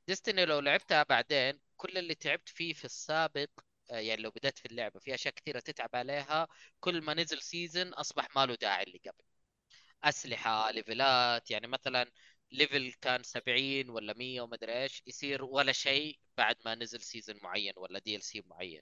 Destiny 0.07 0.45
لو 0.45 0.59
لعبتها 0.59 1.03
بعدين 1.03 1.59
كل 1.77 1.97
اللي 1.97 2.15
تعبت 2.15 2.49
فيه 2.49 2.73
في 2.73 2.85
السابق 2.85 3.49
يعني 3.89 4.21
لو 4.21 4.31
بدأت 4.31 4.57
في 4.59 4.65
اللعبة 4.65 4.99
في 4.99 5.15
أشياء 5.15 5.33
كثيرة 5.33 5.59
تتعب 5.59 5.89
عليها 5.95 6.47
كل 6.79 7.01
ما 7.01 7.13
نزل 7.13 7.41
season 7.41 7.93
أصبح 7.93 8.35
ما 8.35 8.45
له 8.45 8.55
داعي 8.55 8.83
اللي 8.83 8.99
قبل. 9.07 9.23
أسلحة 10.03 10.71
level 10.71 11.38
ات 11.38 11.51
يعني 11.51 11.67
مثلا 11.67 12.11
level 12.51 12.93
كان 13.01 13.23
70 13.23 13.89
ولا 13.89 14.13
100 14.13 14.41
وما 14.41 14.55
أدري 14.55 14.83
إيش 14.83 15.03
يصير 15.07 15.43
ولا 15.45 15.71
شيء 15.71 16.19
بعد 16.37 16.57
ما 16.65 16.75
نزل 16.75 17.01
season 17.01 17.39
معين 17.43 17.73
ولا 17.77 17.99
DLC 17.99 18.43
معين. 18.45 18.81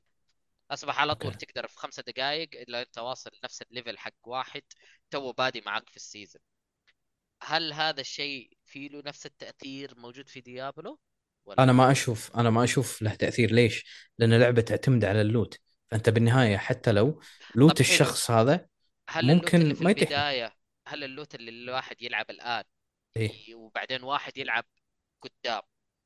أصبح 0.72 1.00
على 1.00 1.16
طول 1.16 1.34
okay. 1.34 1.46
تقدر 1.46 1.68
في 1.68 1.78
خمسة 1.78 2.04
دقائق 2.04 2.50
إلا 2.62 2.82
أنت 2.82 2.98
واصل 3.00 3.32
نفس 3.44 3.62
ال 3.62 3.68
level 3.68 3.98
حق 3.98 4.14
واحد 4.24 4.64
توه 5.12 5.32
بادي 5.34 5.62
معك 5.62 5.90
في 5.90 5.96
ال 5.96 6.02
season 6.02 6.42
هل 7.44 7.74
هذا 7.74 8.02
الشيء 8.02 8.58
في 8.66 8.88
له 8.88 9.02
نفس 9.06 9.26
التأثير 9.26 10.00
موجود 10.00 10.30
في 10.30 10.42
Diablo 10.42 11.00
ولا 11.46 11.64
أنا 11.64 11.74
ما 11.74 11.92
أشوف 11.92 12.36
أنا 12.36 12.50
ما 12.50 12.64
أشوف 12.64 13.02
له 13.02 13.16
تأثير 13.16 13.52
ليش؟ 13.52 13.86
لأن 14.20 14.34
اللعبة 14.34 14.62
تعتمد 14.62 15.06
على 15.06 15.22
ال 15.22 15.30
loot 15.30 15.60
فأنت 15.92 16.10
بالنهاية 16.10 16.58
حتى 16.58 16.92
لو 16.92 17.22
loot. 17.56 17.80
الشخص 17.80 18.32
هذا 18.32 18.66
هل 19.10 19.30
ال 19.30 19.33
loot 19.33 19.44
ممكن 19.44 19.62
اللي 19.62 19.76
في 19.76 19.84
ما 19.84 19.92
يتيح. 19.92 20.10
البداية 20.10 20.56
هل 20.88 21.04
ال 21.04 21.10
loot 21.10 21.36
اللي 21.36 21.52
الواحد 21.52 22.02
يلعب 22.02 22.30
الآن 22.30 22.64
إيه؟ 23.18 23.56
وبعدين 23.56 24.04
واحد 24.04 24.38
يلعب 24.38 24.66
قدام 25.22 25.62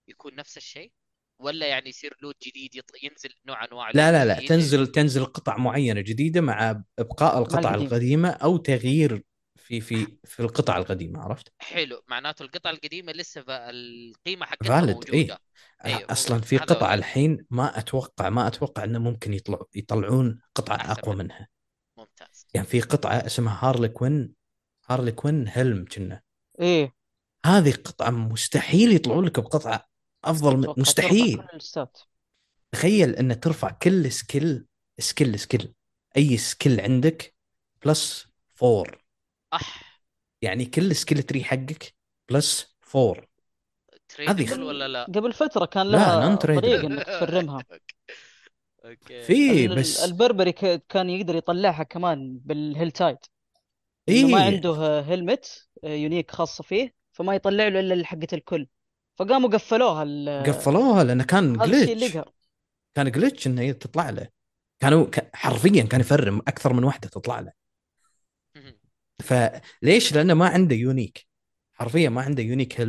يكون 0.07 0.35
نفس 0.35 0.57
الشيء 0.57 0.91
ولا 1.39 1.67
يعني 1.67 1.89
يصير 1.89 2.17
loot 2.21 2.35
جديد 2.47 2.75
يط... 2.75 2.91
ينزل 3.03 3.29
نوع 3.45 3.65
أنواع 3.65 3.91
لا 3.93 4.09
ال 4.09 4.12
loot 4.12 4.25
لا 4.25 4.41
لا؟ 4.41 4.47
تنزل 4.47 4.87
تنزل 4.87 5.25
قطع 5.25 5.57
معينة 5.57 6.01
جديدة 6.01 6.41
مع 6.41 6.83
إبقاء 6.99 7.37
القطع 7.39 7.59
القديم. 7.59 7.87
القديمة 7.87 8.29
أو 8.29 8.57
تغيير 8.57 9.23
في 9.65 9.81
في 9.81 10.17
في 10.23 10.39
القطع 10.39 10.77
القديمة 10.77 11.19
عرفت؟ 11.19 11.53
حلو. 11.59 12.03
معناته 12.07 12.43
القطعة 12.43 12.71
القديمة 12.71 13.11
لسه 13.11 13.43
القيمة 13.49 14.45
حقتها 14.45 14.81
valid 14.81 14.89
موجودة. 14.89 15.39
اي 15.85 15.95
أيوة، 15.95 16.11
أصلا. 16.11 16.41
في 16.41 16.57
قطع. 16.57 16.93
الحين 16.93 17.45
ما 17.49 17.79
أتوقع 17.79 18.29
ما 18.29 18.47
أتوقع 18.47 18.83
إنه 18.83 18.99
ممكن 18.99 19.33
يطلعوا 19.33 19.65
يطلعون 19.75 20.39
قطعه 20.55 20.75
أحسن 20.75 20.91
أقوى 20.91 21.15
منها. 21.15 21.23
منها. 21.25 21.47
ممتاز. 21.97 22.47
يعني 22.53 22.67
في 22.67 22.81
قطعة 22.81 23.25
اسمها 23.25 23.69
Harlequin 23.69 24.33
Harlequin 24.89 25.47
helm 25.47 25.85
كنا. 25.85 26.21
إيه. 26.59 26.95
هذه 27.45 27.71
قطعة 27.71 28.09
مستحيل 28.09 28.95
يطلعون 28.95 29.25
لك 29.25 29.39
بقطعة 29.39 29.85
أفضل 30.23 30.57
من 30.57 30.73
مستحيل. 30.77 31.43
تخيل 32.71 33.15
ان 33.15 33.39
ترفع 33.39 33.69
كل 33.69 34.11
skill 34.11 34.65
skill 34.99 35.39
skill. 35.39 35.73
أي 36.17 36.37
skill 36.37 36.81
عندك 36.81 37.35
plus 37.85 38.27
four 38.55 39.04
اح 39.55 39.85
يعني 40.41 40.65
كل 40.65 40.95
skill 40.95 41.23
tree 41.23 41.43
حقك 41.43 41.95
plus 42.31 42.75
four 42.81 43.27
tradable 44.09 44.63
ولا 44.63 44.87
لا؟ 44.87 45.03
قبل 45.03 45.33
فترة 45.33 45.65
كان 45.65 45.87
لا، 45.87 45.97
لها. 45.97 46.35
طريقة 46.35 46.87
إنك 46.87 47.05
تفرمها. 47.19 47.63
أوكي. 48.85 49.23
في 49.23 49.67
بس 49.67 50.03
البربري 50.03 50.51
ك- 50.51 50.83
كان 50.89 51.09
يقدر 51.09 51.35
يطلعها 51.35 51.83
كمان 51.83 52.37
بال 52.45 52.91
Helltide 52.91 53.17
اي 54.09 54.23
إنه 54.23 54.27
ما 54.27 54.45
عنده 54.45 55.01
helmet 55.01 55.67
unique 55.83 56.31
خاصة 56.31 56.63
فيه 56.63 56.93
فما 57.13 57.35
يطلع 57.35 57.67
له 57.67 57.79
إلا 57.79 58.05
حقة 58.05 58.27
الكل. 58.33 58.67
فقاموا 59.17 59.49
قفلوها 59.49 60.03
ال- 60.03 60.43
قفلوها 60.43 61.03
لأنه 61.03 61.23
كان 61.23 61.53
glitch 61.57 62.17
كان 62.95 63.11
glitch 63.11 63.47
إنه 63.47 63.71
تطلع 63.71 64.09
له. 64.09 64.29
كانوا 64.79 65.07
حرفيا 65.33 65.83
كان 65.83 66.01
يفرم 66.01 66.39
أكثر 66.39 66.73
من 66.73 66.83
واحدة 66.83 67.09
تطلع 67.09 67.39
له. 67.39 67.53
فليش؟ 69.23 70.13
لأنه 70.13 70.33
ما 70.33 70.47
عنده 70.47 70.75
unique 70.75 71.27
حرفيا 71.73 72.09
ما 72.09 72.21
عنده 72.21 72.43
unique 72.43 72.81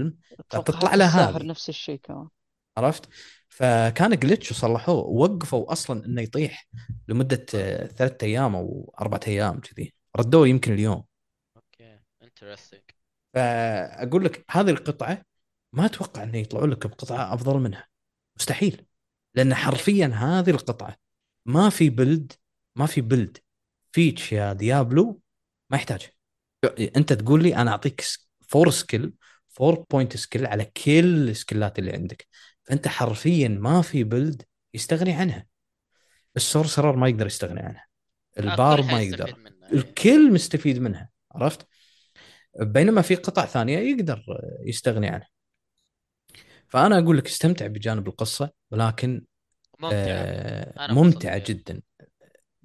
فتطلع 0.51 0.89
حتى 0.89 0.97
له 0.97 1.07
هذه. 1.07 1.43
نفس 1.43 1.69
الشيء 1.69 2.01
كمان. 2.03 2.29
عرفت؟ 2.77 3.09
فكان 3.49 4.19
glitch 4.19 4.51
وصلحوه. 4.51 4.97
ووقفوا 4.97 5.73
أصلا 5.73 6.07
إنه 6.07 6.23
يطيح 6.23 6.69
لمدة 7.09 7.47
آه، 7.55 7.87
ثلاثة 7.87 8.27
أيام 8.27 8.57
أو 8.57 8.95
أربعة 9.01 9.21
أيام 9.27 9.61
كذي. 9.61 9.95
ردوه 10.17 10.49
يمكن 10.49 10.73
اليوم. 10.73 11.05
okay 11.57 11.99
interesting 12.23 12.83
فأقول 13.35 14.25
لك 14.25 14.45
هذه 14.51 14.71
القطعة 14.71 15.23
ما 15.73 15.87
أتوقع 15.87 16.23
إنه 16.23 16.39
يطلعوا 16.39 16.67
لك 16.67 16.87
بقطعة 16.87 17.35
أفضل 17.35 17.61
منها. 17.61 17.87
مستحيل. 18.37 18.87
لأن 19.35 19.55
حرفيا 19.55 20.07
هذه 20.07 20.51
القطعة 20.51 20.97
ما 21.47 21.71
في 21.71 21.91
build 21.91 22.33
ما 22.77 22.87
في 22.87 23.01
build 23.01 23.39
فيتش 23.93 24.33
يا 24.33 24.53
Diablo 24.53 25.21
ما 25.71 25.77
يحتاج 25.77 26.16
انت 26.97 27.13
تقول 27.13 27.43
لي 27.43 27.57
أنا 27.57 27.71
اعطيك 27.71 28.05
four 28.49 28.71
skill 28.71 29.13
four 29.49 29.85
point 29.91 30.17
skill 30.17 30.47
على 30.47 30.65
كل 30.65 31.29
ال 31.29 31.36
skill 31.36 31.72
ات 31.72 31.79
اللي 31.79 31.93
عندك. 31.93 32.27
فانت 32.65 32.89
حرفيا 32.89 33.49
ما 33.49 33.83
في 33.83 34.05
build 34.05 34.43
يستغني 34.75 35.13
عنها. 35.13 35.47
ال 36.37 36.43
sorcerer 36.43 36.97
ما 36.97 37.09
يقدر 37.09 37.27
يستغني 37.27 37.61
عنها. 37.61 37.87
ال 38.39 38.48
barb 38.48 38.83
ما 38.83 39.03
يقدر. 39.03 39.37
الكل 39.73 40.33
مستفيد 40.33 40.79
منها. 40.79 41.11
عرفت؟ 41.33 41.67
بينما 42.61 43.03
في 43.03 43.15
قطع 43.15 43.47
ثانية 43.47 43.79
يقدر 43.79 44.25
يستغني 44.65 45.09
عنها. 45.09 45.29
فأنا 46.69 46.99
أقول 46.99 47.19
لك 47.19 47.27
استمتع 47.27 47.67
بجانب 47.67 48.09
القصة 48.09 48.51
ولكن 48.71 49.25
ممتعة 49.81 49.95
آه 49.95 50.93
ممتعه. 50.93 51.39
جدا. 51.39 51.83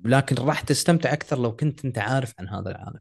لكن 0.03 0.35
راح 0.35 0.61
تستمتع 0.61 1.13
أكثر 1.13 1.39
لو 1.39 1.55
كنت 1.55 1.85
أنت 1.85 1.97
عارف 1.97 2.33
عن 2.39 2.49
هذا 2.49 2.69
العالم. 2.69 2.99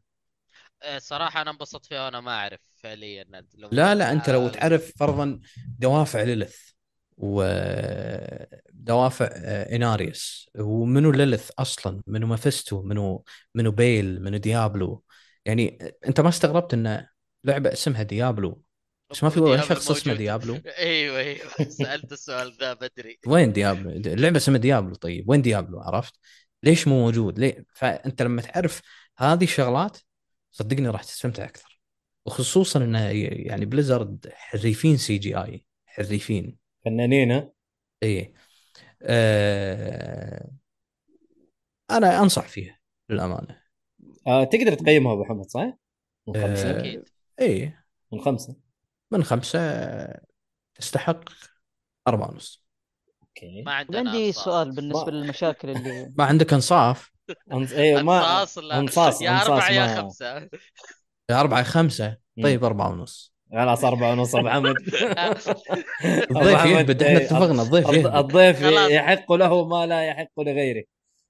صراحة 0.97 1.41
أنا 1.41 1.51
انبسطت 1.51 1.85
فيها 1.85 2.05
وأنا 2.05 2.21
ما 2.21 2.31
أعرف 2.31 2.59
فعليا 2.75 3.25
لو 3.55 3.69
لا 3.71 3.95
لا 3.95 4.11
أنت 4.11 4.29
لو 4.29 4.47
آه، 4.47 4.49
تعرف 4.49 4.91
فرضا 4.99 5.39
دوافع 5.79 6.21
ليلث 6.21 6.55
ودوافع 7.17 9.29
آه، 9.31 9.75
إناريوس 9.75 10.49
ومنو 10.59 11.11
ليلث 11.11 11.51
أصلا؟ 11.59 12.01
منو 12.07 12.27
مافيستو 12.27 12.81
منو 12.81 13.23
منو 13.55 13.71
بيل؟ 13.71 14.23
منو 14.23 14.37
Diablo؟ 14.37 15.03
يعني 15.45 15.93
أنت 16.07 16.21
ما 16.21 16.29
استغربت 16.29 16.73
إن 16.73 17.07
لعبة 17.43 17.73
اسمها 17.73 18.03
Diablo؟ 18.03 18.61
بس 19.11 19.23
ما 19.23 19.29
في 19.29 19.39
ولا 19.39 19.61
شخص 19.61 19.91
اسمه. 19.91 20.13
Diablo. 20.13 20.55
أيوه 20.77 21.19
أيوه. 21.19 21.69
سألت 21.69 22.11
السؤال 22.11 22.53
ذا 22.59 22.73
بدري 22.73 23.19
وين 23.27 23.53
Diablo؟ 23.53 23.89
اللعبة 23.89 24.37
اسمها 24.37 24.57
Diablo 24.57 24.95
طيب. 24.95 25.29
وين 25.29 25.41
Diablo؟ 25.41 25.79
عرفت. 25.79 26.13
ليش 26.63 26.87
مو 26.87 27.05
موجود؟ 27.05 27.39
ليه؟ 27.39 27.65
فأنت 27.73 28.21
لما 28.21 28.41
تعرف 28.41 28.81
هذه 29.17 29.43
الشغلات 29.43 29.97
صدقني 30.51 30.87
راح 30.89 31.03
تستمتع 31.03 31.43
أكثر. 31.45 31.81
وخصوصا 32.25 32.83
انه 32.83 32.99
يعني 33.49 33.65
Blizzard 33.65 34.31
حريفين 34.33 34.97
CGI 34.97 35.65
حريفين. 35.85 36.57
فنانين 36.85 37.31
ها؟ 37.31 37.51
اي 38.03 38.33
آه 39.03 40.51
أنا 41.91 42.19
أنصح 42.19 42.47
فيها 42.47 42.79
للأمانة. 43.09 43.61
آه 44.27 44.43
تقدر 44.43 44.73
تقيمها 44.73 45.13
أبو 45.13 45.21
محمد 45.23 45.45
صح؟ 45.49 45.77
من 46.27 46.33
خمسة. 46.33 46.71
آه 46.71 46.79
أكيد. 46.79 47.09
اي 47.41 47.73
من 48.13 48.21
خمسة. 48.21 48.55
من 49.11 49.23
خمسة 49.23 49.59
تستحق 50.75 51.23
أربعة 52.07 52.31
ونص. 52.31 52.65
أوكي. 53.21 53.61
ما 53.61 53.73
عندنا 53.73 54.09
عندي 54.11 54.27
أنصاص. 54.27 54.45
سؤال 54.45 54.75
بالنسبة 54.75 55.05
ما- 55.05 55.11
للمشاكل 55.11 55.69
اللي 55.69 56.13
ما 56.17 56.23
عندك 56.25 56.53
أنصاف. 56.53 57.10
أنص... 57.51 57.71
أيوه 57.71 58.01
ما 58.01 58.19
انصاص 58.41 58.57
لا 58.57 58.79
انصاص 58.79 59.21
يا 59.21 59.31
انصاص 59.31 59.49
أربعة 59.49 59.69
يا 59.71 59.85
ما- 59.85 60.01
خمسة. 60.01 60.49
أربعة 61.31 61.63
خمسة؟ 61.63 62.17
طيب 62.43 62.63
أربعة 62.63 62.89
ونص. 62.89 63.33
خلاص 63.51 63.83
أربعة 63.83 64.11
ونص 64.11 64.35
أبو 64.35 64.49
حمد 64.49 64.75
الضيف 66.31 66.65
يهبد. 66.65 67.03
إحنا 67.03 67.17
إيه، 67.19 67.25
اتفقنا 67.25 67.61
الضيف 67.61 67.87
الض- 67.87 67.93
يهبد. 67.93 68.15
الضيف. 68.15 68.61
يحق 68.91 69.31
له 69.33 69.67
ما 69.67 69.85
لا 69.85 70.07
يحق 70.07 70.39
لغيره. 70.39 70.83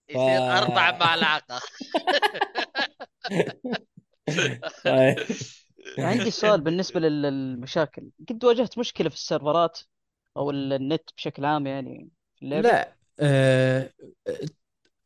يصير 0.09 0.57
أربعة 0.57 0.97
مع 0.97 1.15
العاقة 1.15 1.61
طيب. 4.85 5.15
عندي 5.99 6.31
سؤال 6.31 6.61
بالنسبة 6.61 6.99
لل- 6.99 7.22
للمشاكل. 7.22 8.09
قد 8.30 8.45
واجهت 8.45 8.77
مشكلة 8.77 9.09
في 9.09 9.15
السيرفرات 9.15 9.80
أو 10.38 10.51
ال- 10.51 10.73
النت 10.73 11.09
بشكل 11.18 11.45
عام 11.45 11.68
يعني 11.68 12.09
في 12.35 12.45
اللعبة؟ 12.45 12.69
لا 12.69 12.95
آه، 13.19 13.89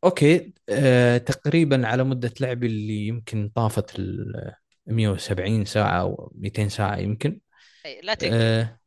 أوكي 0.06 0.52
آه 0.68 1.18
تقريبا 1.18 1.86
على 1.86 2.04
مدة 2.04 2.32
لعبي 2.40 2.66
اللي 2.66 3.06
يمكن 3.06 3.48
طافت 3.54 3.98
ال 3.98 4.52
170 4.86 5.64
ساعة 5.64 6.00
أو 6.00 6.32
200 6.34 6.68
ساعة 6.68 6.96
يمكن. 6.96 7.40
أي، 7.86 8.00
لا 8.02 8.16
آه 8.24 8.78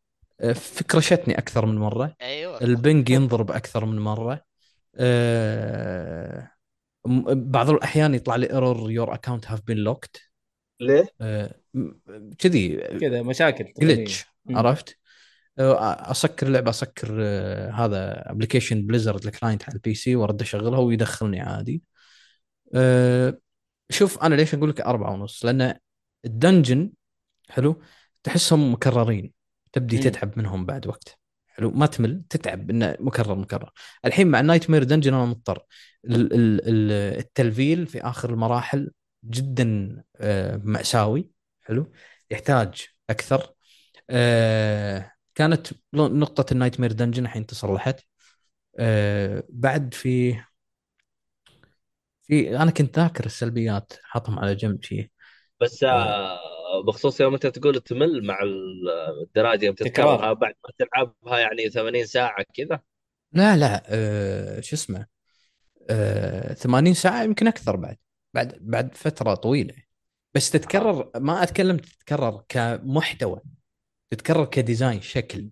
آه، 0.42 0.54
ف 0.54 0.63
crash 0.63 1.10
تني 1.10 1.38
أكثر 1.38 1.66
من 1.66 1.76
مرة. 1.76 2.16
أيوه. 2.22 2.62
ال 2.62 2.71
ping 2.71 3.10
ينضرب 3.10 3.52
أكثر 3.52 3.86
من 3.86 4.00
مرة. 4.00 4.46
آه 4.96 6.52
م- 7.06 7.52
بعض 7.52 7.70
الأحيان 7.70 8.16
يطلع 8.16 8.36
لي 8.36 8.50
error 8.52 8.92
your 8.92 9.14
account 9.14 9.48
have 9.48 9.62
been 9.62 9.78
locked 9.78 10.22
ليه؟ 10.80 11.08
كذي. 12.40 12.78
كذا 12.78 13.22
مشاكل 13.22 13.74
glitch. 13.80 14.26
عرفت؟ 14.50 14.99
آه، 15.60 16.12
أسكر 16.12 16.48
اللعبه 16.48 16.70
أسكر 16.70 17.18
آه، 17.22 17.72
هذا 17.72 18.32
application 18.32 18.88
Blizzard 18.88 19.26
ال 19.26 19.31
client 19.31 19.64
على 19.64 19.76
ال 19.76 19.94
PC 19.94 20.16
وأرد 20.16 20.42
أشغلها 20.42 20.80
ويدخلني 20.80 21.40
عادي. 21.40 21.84
آه، 22.76 23.38
شوف 23.90 24.24
أنا 24.24 24.36
ليش 24.36 24.54
أقول 24.54 24.70
لك 24.70 24.82
أربعة 24.82 25.14
ونص؟ 25.14 25.46
لأن 25.46 25.76
ال 26.26 26.34
dungeon 26.34 26.92
حلو؟ 27.50 27.82
تحسهم 28.24 28.74
مكررين. 28.74 29.34
تبدي 29.74 29.96
مم. 29.96 30.02
تتعب 30.04 30.38
منهم 30.40 30.66
بعد 30.66 30.88
وقت. 30.88 31.20
حلو؟ 31.48 31.72
ما 31.72 31.86
تمل. 31.86 32.24
تتعب 32.30 32.70
إنه 32.70 32.98
مكرر 33.00 33.36
مكرر. 33.36 33.72
الحين 34.06 34.28
مع 34.28 34.42
nightmare 34.42 34.84
dungeon 34.84 35.14
أنا 35.14 35.26
مضطر. 35.26 35.66
ال- 36.06 36.34
ال- 36.34 36.62
ال- 36.68 37.18
التلفيل 37.20 37.88
في 37.88 38.02
آخر 38.02 38.30
المراحل 38.30 38.92
جدا 39.26 39.98
مأساوي. 40.64 41.30
حلو؟ 41.62 41.92
يحتاج 42.32 42.88
أكثر. 43.10 43.54
كانت 45.40 45.68
نقطة 45.96 46.54
ال 46.54 46.80
nightmare 46.82 46.92
dungeon 46.92 47.26
الحين 47.26 47.46
تصلحت. 47.46 48.02
آه، 48.80 49.44
بعد 49.50 49.96
في 49.96 50.42
في 52.24 52.58
أنا 52.58 52.72
كنت 52.72 53.00
ذاكر 53.00 53.26
السلبيات 53.26 53.94
حاطهم 54.04 54.40
على 54.40 54.56
جنب 54.56 54.84
شيء 54.84 55.10
بس 55.62 55.84
آه، 55.84 56.40
بخصوص 56.88 57.22
يوم 57.22 57.34
أنت 57.34 57.48
تقول 57.48 57.80
تمل 57.82 58.26
مع 58.28 58.40
ال- 58.44 58.90
الدراجة 59.24 59.66
يوم. 59.66 59.76
تتكررها 59.76 60.34
بعد 60.34 60.54
ما 60.66 60.72
تلعبها 60.88 61.40
يعني 61.40 61.70
80 61.70 62.06
ساعة 62.06 62.46
كذا. 62.54 62.80
لا 63.34 63.58
لا 63.58 63.84
آه، 63.88 64.60
شو 64.62 64.76
اسمه 64.76 65.06
آه، 65.92 66.54
80 66.54 66.96
ساعة 66.96 67.24
يمكن 67.24 67.48
أكثر 67.48 67.76
بعد. 67.76 67.98
بعد 68.36 68.58
بعد 68.62 68.96
فترة 68.96 69.36
طويلة. 69.36 69.76
بس 70.36 70.52
تتكرر 70.52 71.12
ما 71.16 71.44
أتكلم 71.44 71.78
تتكرر 71.78 72.44
كمحتوى. 72.50 73.42
تتكرر 74.10 74.46
ك 74.46 74.54
design 74.54 75.02
شكل. 75.02 75.50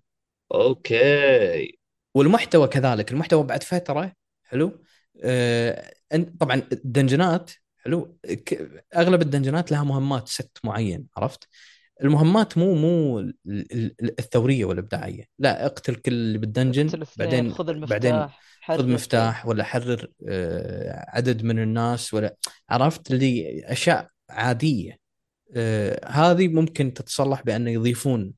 okay. 0.53 1.77
والمحتوى 2.15 2.67
كذلك 2.67 3.11
المحتوى 3.11 3.43
بعد 3.43 3.63
فترة 3.63 4.13
حلو؟ 4.43 4.83
آه، 5.23 5.91
أنت- 6.15 6.37
طبعا 6.39 6.61
ال 6.71 6.80
dungeon 6.80 7.42
ات 7.42 7.51
حلو؟ 7.77 8.17
أغلب 8.95 9.21
ال 9.21 9.27
dungeon 9.27 9.65
ات 9.65 9.71
لها 9.71 9.83
مهمات 9.83 10.27
set 10.27 10.57
معين 10.63 11.05
عرفت؟ 11.17 11.47
المهمات 12.03 12.57
مو 12.57 12.75
مو 12.75 13.19
ال- 13.19 13.35
ال- 13.47 14.19
الثورية 14.19 14.65
والإبداعية. 14.65 15.23
لا 15.39 15.65
اقتل 15.65 15.95
كل 15.95 16.11
اللي 16.11 16.37
بال 16.37 16.52
dungeon 16.52 17.03
بعدين 17.17 17.53
خذ 17.53 17.69
المفتاح 17.69 17.97
بعدين 17.97 18.29
حرر 18.61 18.77
خذ 18.77 18.87
مفتاح 18.89 19.45
ولا 19.47 19.63
حرر 19.63 20.07
آه، 20.29 21.05
عدد 21.07 21.43
من 21.43 21.59
الناس 21.59 22.13
ولا 22.13 22.35
عرفت؟ 22.69 23.11
اللي 23.11 23.61
أشياء 23.65 24.09
عادية. 24.29 24.97
آه، 25.55 26.07
هذه 26.07 26.47
ممكن 26.47 26.93
تتصلح 26.93 27.41
بأن 27.41 27.67
يضيفون 27.67 28.33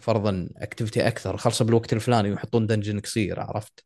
فرضا 0.00 0.48
activity 0.56 1.08
أكثر 1.08 1.36
خلصه 1.36 1.64
بالوقت 1.64 1.92
الفلاني 1.92 2.30
ويحطون 2.30 2.66
dungeon 2.66 3.00
قصير 3.00 3.40
عرفت؟ 3.40 3.84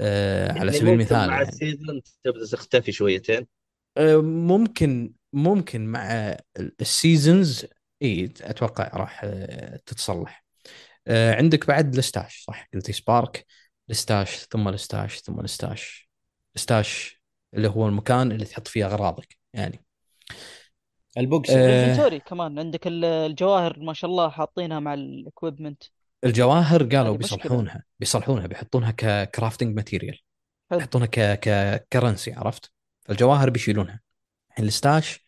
آه، 0.00 0.52
على 0.52 0.58
يعني 0.58 0.72
سبيل 0.72 0.92
المثال 0.92 1.28
مع 1.28 1.36
يعني. 1.36 1.48
ال 1.48 1.56
season 1.56 2.02
تبدأ 2.24 2.46
تختفي 2.46 2.92
شويتين؟ 2.92 3.46
آه، 3.96 4.16
ممكن 4.22 5.12
ممكن 5.32 5.86
مع 5.86 6.36
ال 6.80 6.91
seasons 6.91 7.66
إي 8.02 8.32
أتوقع 8.40 8.90
راح 8.94 9.20
آه، 9.24 9.80
تتصلح. 9.86 10.44
آه، 11.06 11.34
عندك 11.34 11.66
بعد 11.66 11.96
ال 11.96 12.04
stash 12.04 12.44
صح؟ 12.46 12.68
قلتي 12.74 12.92
سبارك. 12.92 13.46
الستاش 13.90 14.36
ثم 14.36 14.68
الستاش 14.68 15.18
ثم 15.18 15.40
الستاش. 15.40 16.10
الستاش 16.56 17.22
اللي 17.54 17.68
هو 17.68 17.88
المكان 17.88 18.32
اللي 18.32 18.44
تحط 18.44 18.68
فيه 18.68 18.86
أغراضك 18.86 19.38
يعني. 19.52 19.84
ال 21.18 21.26
box 21.26 21.50
آه، 21.50 21.54
ال 21.66 21.71
inventory 21.71 22.20
كمان 22.20 22.58
عندك 22.58 22.86
ال- 22.86 23.04
الجواهر 23.04 23.80
ما 23.80 23.92
شاء 23.92 24.10
الله 24.10 24.28
حاطينها 24.30 24.80
مع 24.80 24.94
ال 24.94 25.03
equipment 25.03 25.82
الجواهر 26.24 26.82
قالوا. 26.82 27.16
بيصلحونها 27.16 27.84
بيصلحونها 28.00 28.46
بيحطونها 28.46 28.90
ك 28.90 29.00
crafting 29.00 29.76
material 29.76 30.18
حلو. 30.70 30.78
يحطونها 30.78 31.06
ك 31.06 31.20
ك 31.20 31.48
currency 31.92 32.32
عرفت؟ 32.32 32.72
فالجواهر 33.04 33.50
بيشيلونها. 33.50 34.00
الحين 34.50 34.64
ال 34.64 34.74
stash 34.74 35.24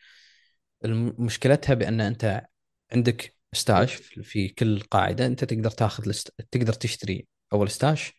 الم- 0.84 1.14
مشكلتها 1.18 1.74
بأن 1.74 2.00
أنت 2.00 2.46
عندك 2.92 3.34
stash 3.52 3.94
في 3.94 4.48
كل 4.48 4.80
قاعدة 4.80 5.26
أنت 5.26 5.44
تقدر 5.44 5.70
تاخذ 5.70 6.08
الست... 6.08 6.34
تقدر 6.50 6.72
تشتري 6.72 7.26
أول 7.52 7.70
stash 7.70 8.12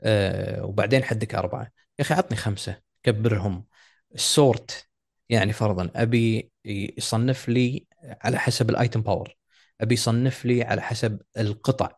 آه 0.00 0.64
وبعدين 0.64 1.04
حدك 1.04 1.34
أربعة. 1.34 1.62
يا 1.98 2.04
أخي 2.04 2.14
عطني 2.14 2.36
خمسة 2.36 2.80
كبرهم. 3.02 3.66
ال 4.14 4.29
sort 4.29 4.89
يعني 5.30 5.52
فرضا 5.52 5.90
أبي 5.96 6.50
يصنف 6.98 7.48
لي 7.48 7.86
على 8.04 8.38
حسب 8.38 8.70
ال 8.70 8.76
item 8.76 9.02
power 9.02 9.36
أبي 9.80 9.94
يصنف 9.94 10.44
لي 10.44 10.62
على 10.62 10.82
حسب 10.82 11.22
القطع 11.38 11.90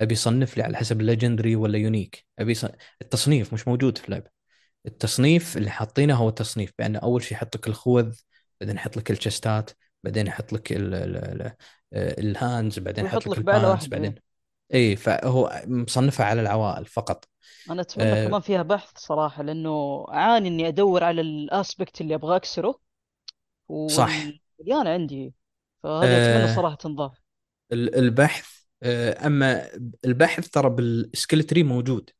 أبي 0.00 0.12
يصنف 0.12 0.56
لي 0.56 0.62
على 0.62 0.76
حسب 0.76 1.00
ال 1.00 1.06
legendary 1.06 1.56
ولا 1.56 1.78
unique 1.78 2.26
أبي 2.38 2.52
يص... 2.52 2.64
التصنيف 3.02 3.54
مش 3.54 3.68
موجود 3.68 3.98
في 3.98 4.04
اللعبة. 4.04 4.30
التصنيف 4.86 5.56
اللي 5.56 5.70
حاطينه 5.70 6.14
هو 6.14 6.28
التصنيف 6.28 6.72
بأن 6.78 6.96
أول 6.96 7.22
شيء 7.22 7.32
يحط 7.32 7.56
لك 7.56 7.68
الخوذ 7.68 8.16
بعدين 8.60 8.76
يحط 8.76 8.96
لك 8.96 9.10
ال 9.10 9.19
chestات 9.19 9.70
بعدين 10.04 10.26
يحط 10.26 10.52
لك 10.52 10.72
ال- 10.72 10.94
ال- 10.94 11.16
ال- 11.16 11.54
ال 12.20 12.30
hands 12.30 12.78
بعدين 12.78 13.04
يحط 13.04 13.26
لك 13.28 13.38
واحدة، 13.48 13.88
بعدين 13.90 14.14
إي 14.74 14.96
فهو 14.96 15.62
مصنفها 15.66 16.26
على 16.26 16.40
العوائل 16.40 16.86
فقط. 16.86 17.28
أنا 17.70 17.82
أتمنى 17.82 18.12
آه. 18.12 18.26
كمان 18.28 18.40
فيها 18.40 18.62
بحث 18.62 18.90
صراحة 18.98 19.42
لأنه 19.42 20.06
أعاني 20.08 20.48
إني 20.48 20.68
أدور 20.68 21.04
على 21.04 21.20
ال 21.20 21.31
aspect 21.31 22.00
اللي 22.00 22.14
أبغى 22.14 22.36
أكسره 22.36 22.80
صح. 23.90 24.10
مليانه 24.60 24.90
عندي. 24.90 25.34
فهذه 25.82 26.04
أتمنى 26.04 26.50
آه. 26.52 26.56
صراحة 26.56 26.74
تنضاف. 26.74 27.18
ال- 27.72 27.94
البحث 27.94 28.48
آه، 28.82 29.26
أما 29.26 29.68
البحث 30.04 30.48
ترى 30.48 30.70
بال 30.70 30.91
skill 30.91 31.42
tree 31.42 31.62
موجود. 31.62 32.10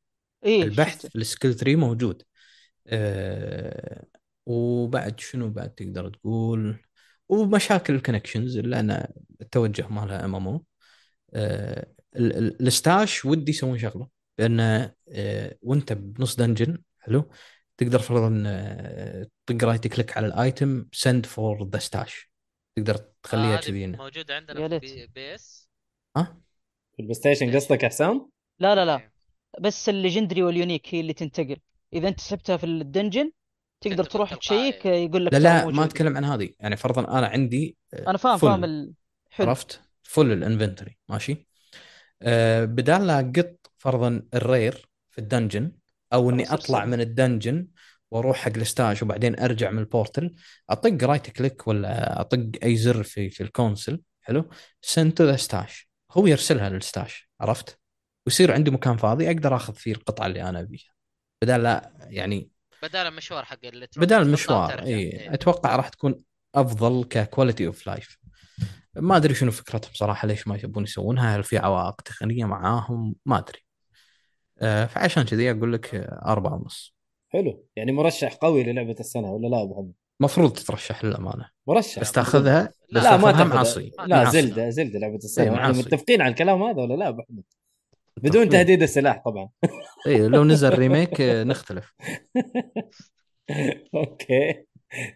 إيه 0.45 0.63
البحث 0.63 0.95
شفته 0.97 1.09
في 1.09 1.17
ال 1.17 1.23
skill 1.23 1.55
tree 1.55 1.77
موجود. 1.77 2.23
آه، 2.87 4.05
وبعد 4.47 5.21
شنو 5.21 5.51
بعد 5.51 5.71
تقدر 5.75 6.09
تقول؟ 6.09 6.85
ومشاكل 7.29 7.95
ال 7.95 8.00
connections 8.00 8.57
اللي 8.57 8.81
أنا 8.81 9.13
التوجه 9.41 9.89
مالها 9.89 10.25
MMO. 10.25 10.65
ال 12.17 12.35
stash 12.35 13.25
ودي 13.25 13.51
يسوون 13.51 13.79
شغلة 13.79 14.09
لأن 14.39 14.61
آه، 15.09 15.57
وأنت 15.63 15.93
بنص 15.93 16.37
dungeon 16.37 16.79
حلو 16.99 17.31
تقدر 17.77 17.99
فرضا 17.99 18.43
آه، 18.47 19.27
طق 19.47 19.65
right 19.65 19.87
click 19.87 20.17
على 20.17 20.27
ال 20.27 20.39
item 20.39 20.87
send 20.93 21.27
for 21.27 21.69
the 21.69 21.79
stash 21.79 22.33
تقدر 22.77 22.97
تخليها 23.23 23.59
آه، 23.59 23.61
كذي 23.61 23.87
موجودة 23.87 24.35
يا 24.35 24.39
عندنا 24.41 24.55
في 24.55 24.69
ليت. 24.69 24.83
بي, 24.83 25.07
PS 25.07 25.69
ها 26.17 26.41
في 26.93 27.01
البلاي 27.01 27.15
ستيشن 27.15 27.57
قصدك 27.57 27.83
يا 27.83 27.89
حسام؟ 27.89 28.31
لا 28.59 28.75
لا 28.75 28.85
لا 28.85 28.97
إيه. 28.97 29.13
بس 29.61 29.89
ال 29.89 29.94
legendary 29.94 30.43
وال 30.43 30.56
unique 30.56 30.95
هي 30.95 31.01
اللي 31.01 31.13
تنتقل 31.13 31.57
إذا 31.93 32.09
أنت 32.09 32.21
سبتها 32.21 32.57
في 32.57 32.65
ال 32.67 32.75
dungeon 32.75 33.31
تقدر 33.81 34.05
تروح. 34.05 34.35
check 34.35 34.87
يقول 34.87 35.27
لك 35.27 35.33
لا 35.33 35.39
لا 35.39 35.59
ما 35.59 35.65
موجود. 35.65 35.85
أتكلم 35.85 36.17
عن 36.17 36.25
هذه 36.25 36.51
يعني 36.61 36.77
فرضا 36.77 37.19
أنا 37.19 37.27
عندي 37.27 37.77
آه، 37.95 38.11
أنا 38.11 38.19
فاهم. 38.19 38.39
فاهم. 38.39 38.95
حلو 39.31 39.49
عرفت 39.49 39.81
full 40.03 40.33
ال 40.33 40.39
inventory 40.39 40.99
ماشي 41.09 41.47
بدال 42.65 43.07
لا 43.07 43.21
أقط 43.21 43.71
فرضا 43.79 44.23
ال 44.35 44.45
rare 44.45 44.89
في 45.11 45.19
ال 45.19 45.25
dungeon 45.25 45.73
أو 46.13 46.31
إني 46.31 46.53
أطلع. 46.53 46.85
من 46.85 47.01
ال 47.01 47.09
dungeon 47.09 47.67
وأروح 48.11 48.39
حق 48.39 48.57
ال 48.57 48.64
stash 48.64 49.03
وبعدين 49.03 49.41
أرجع 49.41 49.71
من 49.71 49.79
ال 49.79 49.87
portal 49.87 50.35
أطق 50.71 51.05
right 51.05 51.31
click 51.31 51.69
ولا 51.69 52.21
أطق 52.21 52.51
أي 52.63 52.77
زر 52.77 53.03
في 53.03 53.31
في 53.31 53.43
ال 53.43 53.50
console 53.50 54.01
حلو 54.21 54.51
send 54.83 55.19
to 55.19 55.25
the 55.25 55.37
stash 55.37 55.89
هو 56.13 56.27
يرسلها 56.27 56.69
لل 56.69 56.86
stash 56.86 57.31
عرفت 57.41 57.79
ويصير 58.27 58.53
عندي 58.53 58.71
مكان 58.71 58.97
فاضي 58.97 59.27
أقدر 59.27 59.57
آخذ 59.57 59.75
فيه 59.75 59.93
القطعة 59.93 60.27
اللي 60.27 60.43
أنا 60.43 60.61
أبيها 60.61 60.93
بدال 61.43 61.63
لا 61.63 61.93
يعني 62.01 62.51
بدال 62.83 63.07
المشوار 63.07 63.45
حق 63.45 63.59
اللي 63.65 63.89
بدال 63.97 64.23
المشوار. 64.23 64.83
إي 64.83 64.95
إيه. 64.95 65.35
أتوقع 65.35 65.77
راح 65.77 65.89
تكون 65.89 66.25
أفضل 66.55 67.05
ك 67.05 67.12
quality 67.12 67.67
of 67.67 67.87
life 67.87 68.19
ما 68.97 69.17
أدري 69.17 69.35
شنو 69.35 69.51
فكرتهم 69.51 69.91
صراحة 69.95 70.29
ليش 70.29 70.49
ما 70.49 70.59
يبون 70.65 70.83
يسوونها؟ 70.83 71.37
هل 71.37 71.45
في 71.45 71.59
عوائق 71.59 71.95
تقنية 71.95 72.45
معاهم؟ 72.45 73.15
ما 73.27 73.39
أدري. 73.39 73.59
آه 74.59 74.87
فعشان 74.87 75.23
كذي 75.23 75.51
أقول 75.51 75.73
لك 75.73 75.95
آه، 75.95 76.23
أربعة 76.27 76.55
ونص. 76.55 76.95
حلو. 77.29 77.67
يعني 77.77 77.93
مرشح 77.93 78.35
قوي 78.35 78.63
للعبة 78.63 78.97
السنة 79.01 79.33
ولا 79.33 79.49
لا 79.49 79.63
أبو 79.63 79.77
حمد؟ 79.77 79.93
مفروض 80.21 80.53
تترشح 80.53 81.05
للأمانة. 81.05 81.49
مرشح. 81.67 82.01
بس 82.01 82.13
تأخذها 82.13 82.73
لا، 82.91 83.01
بس 83.01 83.07
لا 83.07 83.17
ما 83.17 83.33
تأخذها 83.33 83.45
معصي 83.45 83.91
لا. 84.07 84.31
زلدة 84.31 84.71
زلدة 84.71 84.99
لعبة 84.99 85.17
السنة. 85.17 85.45
إيه، 85.45 85.51
معصي. 85.51 85.79
متفقين 85.79 86.21
على 86.21 86.31
الكلام 86.31 86.63
هذا 86.63 86.83
ولا 86.83 86.95
لا 86.95 87.09
أبو 87.09 87.23
حمد؟ 87.23 87.43
بدون. 88.17 88.49
تهديد 88.49 88.83
السلاح 88.83 89.23
طبعا. 89.25 89.49
اي 90.07 90.29
لو 90.29 90.45
نزل 90.45 90.79
remake 90.79 91.21
آه، 91.21 91.45
نختلف. 91.45 91.95
okay. 93.95 94.65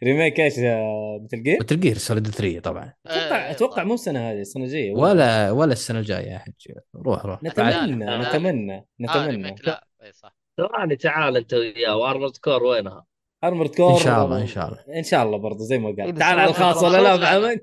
remake 0.04 0.40
إيش 0.40 0.58
آه، 0.58 1.20
Metal 1.24 1.42
Gear؟ 1.42 1.58
Metal 1.60 1.80
Gear 1.80 1.98
Solid 1.98 2.26
3 2.28 2.60
طبعا. 2.60 2.92
أتوقع 3.06 3.48
آه، 3.48 3.50
أتوقع 3.50 3.84
مو 3.84 3.94
السنة 3.94 4.30
هذه 4.30 4.40
السنة 4.40 4.64
الجاية. 4.64 4.92
ولا 4.94 5.50
ولا 5.50 5.72
السنة 5.72 5.98
الجاية 5.98 6.26
يا 6.32 6.38
حج 6.38 6.72
روح 6.96 7.26
روح. 7.26 7.42
نتمنى 7.42 7.70
لا، 8.04 8.04
لا. 8.04 8.28
نتمنى. 8.28 8.76
آه 8.76 8.84
نتمنى 9.00 9.54
لا. 9.64 9.84
اي 10.02 10.12
صح. 10.12 10.36
ثواني 10.56 10.96
تعال 10.96 11.36
أنت 11.36 11.54
وياه 11.54 11.96
و 11.96 12.01
Armored 12.01 12.36
Core 12.36 12.62
وينها؟ 12.64 13.04
Armored 13.44 13.70
Core 13.74 13.92
ان 13.92 13.98
شاء 13.98 14.24
الله 14.24 14.40
إن 14.42 14.46
شاء 14.46 14.68
الله 14.68 14.98
إن 14.98 15.02
شاء 15.02 15.22
الله 15.22 15.38
برضه 15.38 15.64
زي 15.64 15.78
ما 15.78 15.86
قال 15.98 16.14
تعال 16.14 16.38
على 16.40 16.50
الخاص 16.50 16.82
ولا 16.82 16.96
لا 17.00 17.14
ابو 17.14 17.24
حمد؟ 17.24 17.60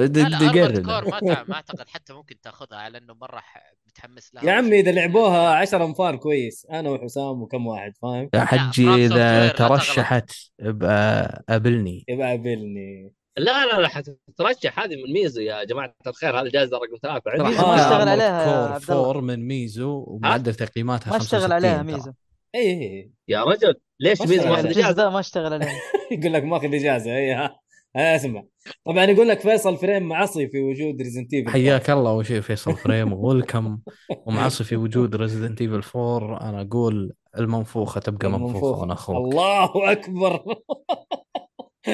د- 0.00 0.18
لا 0.18 0.28
لا 0.28 0.38
د- 0.38 0.42
أرمورد 0.42 0.86
قرب. 0.90 1.10
كور 1.10 1.44
ما 1.48 1.54
أعتقد 1.54 1.88
حتى 1.88 2.12
ممكن 2.12 2.40
تاخذها 2.40 2.78
على 2.78 2.98
انه 2.98 3.14
مرة 3.14 3.38
ح- 3.38 3.72
متحمس 3.86 4.34
لها 4.34 4.44
يا 4.44 4.52
عمي 4.52 4.80
إذا 4.80 4.92
لعبوها 4.92 5.48
10 5.54 5.84
أنفار 5.84 6.16
كويس 6.16 6.66
أنا 6.70 6.90
وحسام 6.90 7.42
وكم 7.42 7.66
واحد 7.66 7.92
فاهم؟ 8.02 8.28
يا 8.34 8.40
حجي 8.44 8.88
إذا. 9.06 9.48
ترشحت 9.48 10.30
ابقى 10.60 11.44
قابلني 11.48 12.04
يبقى 12.08 12.28
قابلني 12.28 13.12
لا 13.36 13.66
لا 13.66 13.80
لا 13.80 13.88
حتترشح 13.88 14.78
هذه 14.78 14.96
من 14.96 15.12
ميزو 15.12 15.40
يا 15.40 15.64
جماعة 15.64 15.94
الخير 16.06 16.40
هذه 16.40 16.48
جائزة 16.48 16.76
رقم 16.76 16.96
ثلاثة 17.02 17.30
عندي 17.30 17.42
ما 17.42 17.74
أشتغل 17.74 18.08
عليها 18.08 18.76
الله. 18.76 19.10
4 19.10 19.20
من 19.22 19.46
ميزو 19.48 20.04
ومعدل 20.08 20.54
تقييماتها 20.54 21.10
ما 21.10 21.18
65 21.18 21.40
اشتغل 21.40 21.52
عليها. 21.52 21.82
ميزو 21.82 22.12
اي 22.54 22.60
اي 22.72 23.10
يا 23.28 23.44
رجل 23.44 23.74
ليش 24.00 24.20
ما 24.20 24.26
اشتغل 24.26 24.48
ماخذ 24.48 24.66
عليه. 24.66 24.70
اجازه؟ 24.70 25.10
ما 25.10 25.20
اشتغل 25.20 25.52
عليها 25.52 25.80
يقول 26.12 26.32
لك 26.32 26.42
ماخذ 26.44 26.74
إجازة 26.74 27.16
اي 27.16 27.32
ها 27.32 27.60
ها 27.96 28.16
اسمع. 28.16 28.44
طبعا 28.84 29.04
يقول 29.04 29.28
لك 29.28 29.40
فيصل 29.40 29.76
فريم 29.76 30.02
معصي 30.02 30.48
في 30.48 30.60
وجود 30.60 31.02
ريزنت 31.02 31.34
ايفل 31.34 31.50
حياك 31.50 31.90
الله 31.90 32.12
وشيء 32.12 32.40
فيصل 32.40 32.76
فريم 32.76 33.12
welcome 33.12 33.78
ومعصي 34.26 34.64
في 34.64 34.76
وجود 34.76 35.16
ريزدنت 35.16 35.60
ايفل 35.60 35.98
4 35.98 36.48
أنا 36.48 36.60
أقول 36.62 37.12
المنفوخة 37.38 38.00
تبقى 38.00 38.28
منفوخة 38.30 38.80
وأنا 38.80 38.92
أخوك. 38.92 39.16
الله 39.16 39.92
أكبر. 39.92 40.44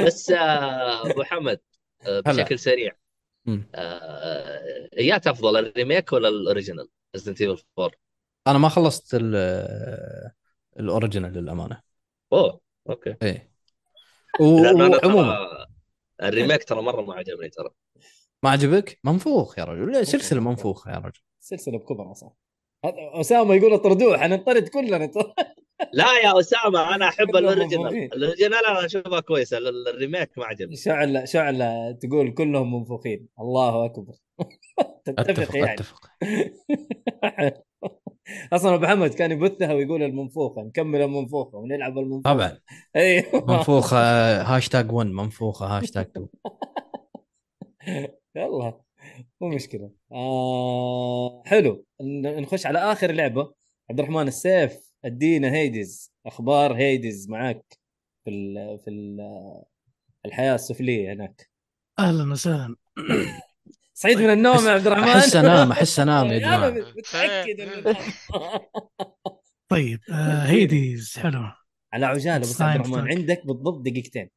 بس 0.07 0.31
آه، 0.31 1.11
أبو 1.11 1.23
حمد 1.23 1.61
آه،. 2.07 2.21
بشكل 2.21 2.59
سريع. 2.59 2.93
آه، 3.75 4.89
ايات 4.99 5.27
افضل 5.27 5.57
ال 5.57 5.65
remake 5.65 6.13
ولا 6.13 6.29
ال 6.29 6.35
original؟ 6.35 6.89
ريزدنت 7.17 7.41
ايفل 7.41 7.63
4 7.79 7.91
أنا 8.47 8.59
ما 8.59 8.69
خلصت 8.69 9.11
ال- 9.15 10.31
ال 10.79 10.85
original 10.85 11.33
للأمانة. 11.33 11.81
أوه 12.33 12.61
okay. 12.91 13.17
إيه. 13.23 13.51
وعموما 14.41 14.99
ترى 14.99 15.67
ال 16.23 16.29
remake 16.29 16.65
ترى 16.65 16.83
مرة 16.83 17.03
ما 17.03 17.15
عجبني 17.15 17.49
ترى. 17.49 17.71
ما 18.43 18.51
عجبك؟ 18.51 18.99
منفوخ 19.05 19.59
يا 19.59 19.65
رجل. 19.65 19.93
لا، 19.93 20.05
سلسلة 20.05 20.41
منفوخة 20.41 20.91
يا 20.91 20.97
رجل. 20.99 21.21
سلسلة 21.41 21.79
بكبرها 21.79 22.15
صح 22.15 22.33
هذا 22.85 22.95
أسامة 23.21 23.55
يقول 23.55 23.73
اطردوه 23.73 24.19
حنطرد 24.19 24.69
كلنا. 24.69 25.11
لا 25.93 26.07
يا 26.25 26.41
أسامة 26.41 26.95
أنا 26.95 27.09
أحب 27.09 27.37
منفوخين. 27.37 28.13
ال 28.13 28.19
original 28.19 28.67
أنا 28.67 28.85
أشوفها 28.85 29.21
كويسة 29.21 29.59
ال- 29.59 29.89
ال 29.89 29.96
remake 29.96 30.39
ما 30.39 30.45
عجبني. 30.45 30.77
شعلة 30.77 31.25
شعلة 31.25 31.93
تقول 31.93 32.35
كلهم 32.35 32.75
منفوخين. 32.75 33.29
الله 33.41 33.85
أكبر. 33.85 34.15
تتفق 35.05 35.31
أتفق 35.31 35.57
يعني. 35.57 35.75
أتفق. 35.75 36.11
أصلا 38.53 38.75
أبو 38.75 38.85
محمد 38.85 39.15
كان 39.15 39.31
يبثها 39.33 39.73
ويقول 39.75 40.03
المنفوخة 40.03 40.63
نكمل 40.63 41.03
المنفوخة 41.03 41.59
ونلعب 41.59 41.99
المنفوخة. 41.99 42.35
طبعا. 42.35 42.59
أيوه 42.97 43.45
منفوخة 43.49 43.97
هاشتاج 44.43 44.93
1 44.93 45.07
منفوخة 45.11 45.67
هاشتاج 45.67 46.07
2 46.07 46.29
يلا 48.37 48.81
مو 49.41 49.49
مشكلة. 49.49 49.91
آه 50.13 51.43
حلو. 51.47 51.85
ن- 52.01 52.41
نخش 52.43 52.67
على 52.67 52.79
آخر 52.79 53.13
لعبة. 53.13 53.55
عبد 53.91 54.01
الرحمن 54.01 54.29
السيف 54.29 54.93
ادينا 55.05 55.53
Hades. 55.53 56.13
أخبار 56.27 56.75
Hades 56.77 57.29
معك 57.29 57.79
في 58.25 58.31
ال 58.31 58.79
في 58.79 58.91
ال 58.91 59.21
الحياة 60.27 60.55
السفلية 60.55 61.13
هناك. 61.13 61.51
أهلا 61.99 62.33
وسهلا. 62.33 62.77
صعيد 64.01 64.19
من 64.19 64.31
النوم 64.31 64.67
يا 64.67 64.71
عبد 64.71 64.87
الرحمن 64.87 65.09
أحس 65.09 65.37
أنام 65.37 65.73
أحس 65.73 66.01
أنام 66.07 66.27
يا 66.27 66.37
أنا 66.37 66.71
جماعة. 66.71 66.93
متأكد 66.97 67.61
إنه 67.61 67.81
نام. 67.81 67.95
طيب 69.73 70.01
آه 70.11 70.43
هيديز 70.47 71.19
حلو. 71.19 71.51
على 71.93 72.07
عجالة 72.07 72.39
بس 72.39 72.63
عبد 72.63 72.87
الرحمن. 72.87 73.09
عندك 73.09 73.47
بالضبط 73.47 73.81
دقيقتين. 73.87 74.31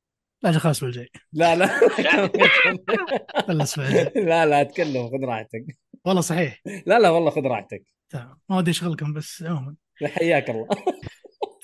لا 0.44 0.52
خلاص 0.52 0.84
بالجاي. 0.84 1.10
لا 1.34 1.56
لا. 1.56 1.68
خلص 1.68 3.50
الأسبوع 3.50 3.86
الجاي 3.88 4.12
لا 4.26 4.46
لا 4.46 4.62
اتكلم 4.62 5.08
خذ 5.10 5.26
راحتك. 5.26 5.66
والله 6.06 6.22
صحيح. 6.22 6.62
لا 6.86 7.00
لا 7.00 7.10
والله 7.10 7.30
خذ 7.30 7.42
راحتك. 7.42 7.84
تمام. 8.10 8.40
ما 8.50 8.58
ودي 8.58 8.72
أشغلكم 8.72 9.14
بس 9.14 9.44
عموما. 9.44 9.76
حياك 10.06 10.50
الله. 10.50 10.68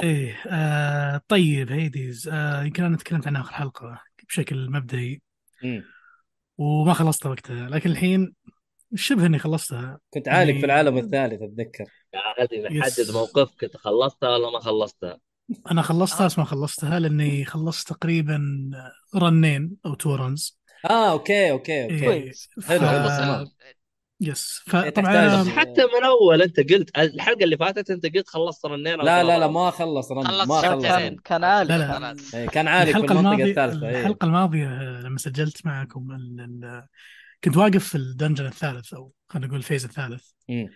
إيه 0.04 0.36
آه 0.48 1.22
طيب 1.28 1.72
هيديز 1.72 2.30
آه 2.34 2.64
يمكن 2.64 2.84
أنا 2.84 2.98
تكلمت 2.98 3.28
عنها 3.28 3.42
اخر 3.42 3.54
حلقة 3.54 4.02
بشكل 4.30 4.70
مبدئي. 4.72 5.22
وما 6.58 6.94
خلصتها 6.94 7.30
وقتها 7.30 7.70
لكن 7.70 7.90
الحين 7.90 8.34
شبه 8.96 9.26
إني 9.26 9.40
خلصتها 9.40 10.00
كنت 10.14 10.28
عالق 10.28 10.48
يعني- 10.50 10.60
في 10.60 10.66
العالم 10.66 10.98
الثالث 10.98 11.42
أتذكر 11.42 11.86
يا 12.14 12.46
أخي 12.46 12.78
yes. 12.78 13.00
نحدد 13.00 13.12
موقفك 13.14 13.64
انت 13.64 13.78
خلصتها 13.78 14.30
ولا 14.30 14.50
ما 14.52 14.60
خلصتها؟ 14.60 15.20
أنا 15.72 15.82
خلصتها 15.82 16.26
بس 16.26 16.40
ما 16.40 16.46
خلصتها 16.46 17.00
لأني 17.00 17.46
خلصت 17.46 17.88
تقريبا 17.90 18.42
رنين 19.16 19.78
أو 19.86 19.94
two 19.94 20.16
runs 20.16 20.60
آه 20.90 21.12
okay 21.12 21.52
okay 21.52 21.84
okay 21.84 21.96
إيه. 21.96 22.06
كويس 22.06 22.50
حلو 22.68 22.80
ف- 22.80 23.48
يس 24.22 24.62
تحتاج- 24.66 24.90
فطبعا 24.94 25.42
بس 25.42 25.48
حتى 25.48 25.82
من 25.82 26.04
أول 26.06 26.42
أنت 26.42 26.60
قلت 26.60 26.98
الحلقة 26.98 27.44
اللي 27.44 27.58
فاتت 27.58 27.90
أنت 27.92 28.06
قلت 28.16 28.30
خلصت 28.30 28.66
رنين 28.66 28.98
لا 29.00 29.24
لا 29.24 29.40
لا. 29.40 29.48
ما 29.48 29.72
خلص 29.72 30.12
run 30.12 30.48
ما 30.48 30.62
كان 30.62 30.72
خلص. 30.72 30.86
run. 30.86 31.16
كان 31.24 31.44
عالق 31.44 31.70
لا، 31.76 31.78
لا. 31.78 31.88
كان- 32.00 32.18
إيه، 32.34 32.48
كان 32.48 32.68
عالق 32.68 32.92
في 32.92 32.98
الحلقة 32.98 33.12
المنطقة 33.20 33.34
الماضيه 33.34 33.52
الثالثة 33.52 33.90
إيه. 33.90 34.00
الحلقة 34.02 34.26
الماضية 34.26 34.68
لما 35.02 35.18
سجلت 35.18 35.66
معكم 35.66 36.12
ال... 36.12 36.40
ال... 36.42 36.86
كنت 37.44 37.58
واقف 37.58 37.88
في 37.88 37.96
ال 37.96 38.02
dungeon 38.02 38.46
الثالث 38.46 38.94
أو 38.94 39.12
خلينا 39.30 39.48
نقول 39.48 39.60
ال 39.60 39.64
phase 39.64 39.86
الثالث 39.86 40.30
مم. 40.50 40.70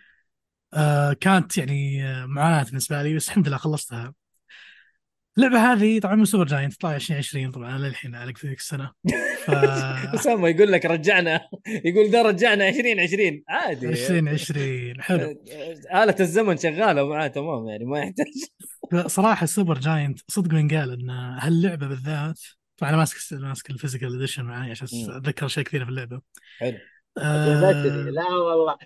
آه 0.73 1.13
كانت 1.13 1.57
يعني 1.57 2.05
آه، 2.07 2.25
معاناة 2.25 2.63
بالنسبة 2.63 3.03
لي 3.03 3.15
بس 3.15 3.27
الحمد 3.27 3.47
لله 3.47 3.57
خلصتها 3.57 4.13
اللعبة 5.37 5.73
هذه 5.73 5.99
طبعا 5.99 6.15
من 6.15 6.25
Supergiant 6.25 6.81
طلع 6.81 6.95
2020 6.95 7.51
طبعا 7.51 7.75
أنا 7.75 7.87
للحين 7.87 8.15
علق 8.15 8.37
في 8.37 8.47
ذيك 8.47 8.59
السنة. 8.59 8.91
ف 9.45 9.49
اسامه 10.15 10.49
يقول 10.49 10.71
لك 10.71 10.85
رجعنا. 10.85 11.41
يقول 11.67 12.11
ده 12.11 12.21
رجعنا 12.21 12.69
2020 12.69 13.43
عادي. 13.49 13.89
2020 13.89 15.01
حلو. 15.01 15.43
آلة 15.95 16.15
الزمن 16.19 16.57
شغالة 16.57 17.07
معاه 17.07 17.27
تمام 17.27 17.67
يعني 17.67 17.85
ما 17.85 17.99
يحتاج. 17.99 18.27
صراحة 19.07 19.45
Supergiant 19.45 20.19
صدق 20.27 20.53
من 20.53 20.67
قال 20.67 20.91
إن 20.91 21.09
هاللعبة 21.09 21.87
بالذات 21.87 22.39
طبعا 22.77 22.89
أنا 22.89 22.97
ماسك 22.97 23.33
ماسك 23.33 23.69
ال 23.69 23.74
physical 23.74 24.15
edition 24.15 24.43
معي 24.43 24.71
عشان. 24.71 24.87
أتذكر 25.09 25.45
اشياء 25.45 25.65
كثيره 25.65 25.83
في 25.83 25.89
اللعبة. 25.89 26.21
حلو. 26.59 26.77
آه 27.17 27.71
لا 28.09 28.27
والله. 28.29 28.77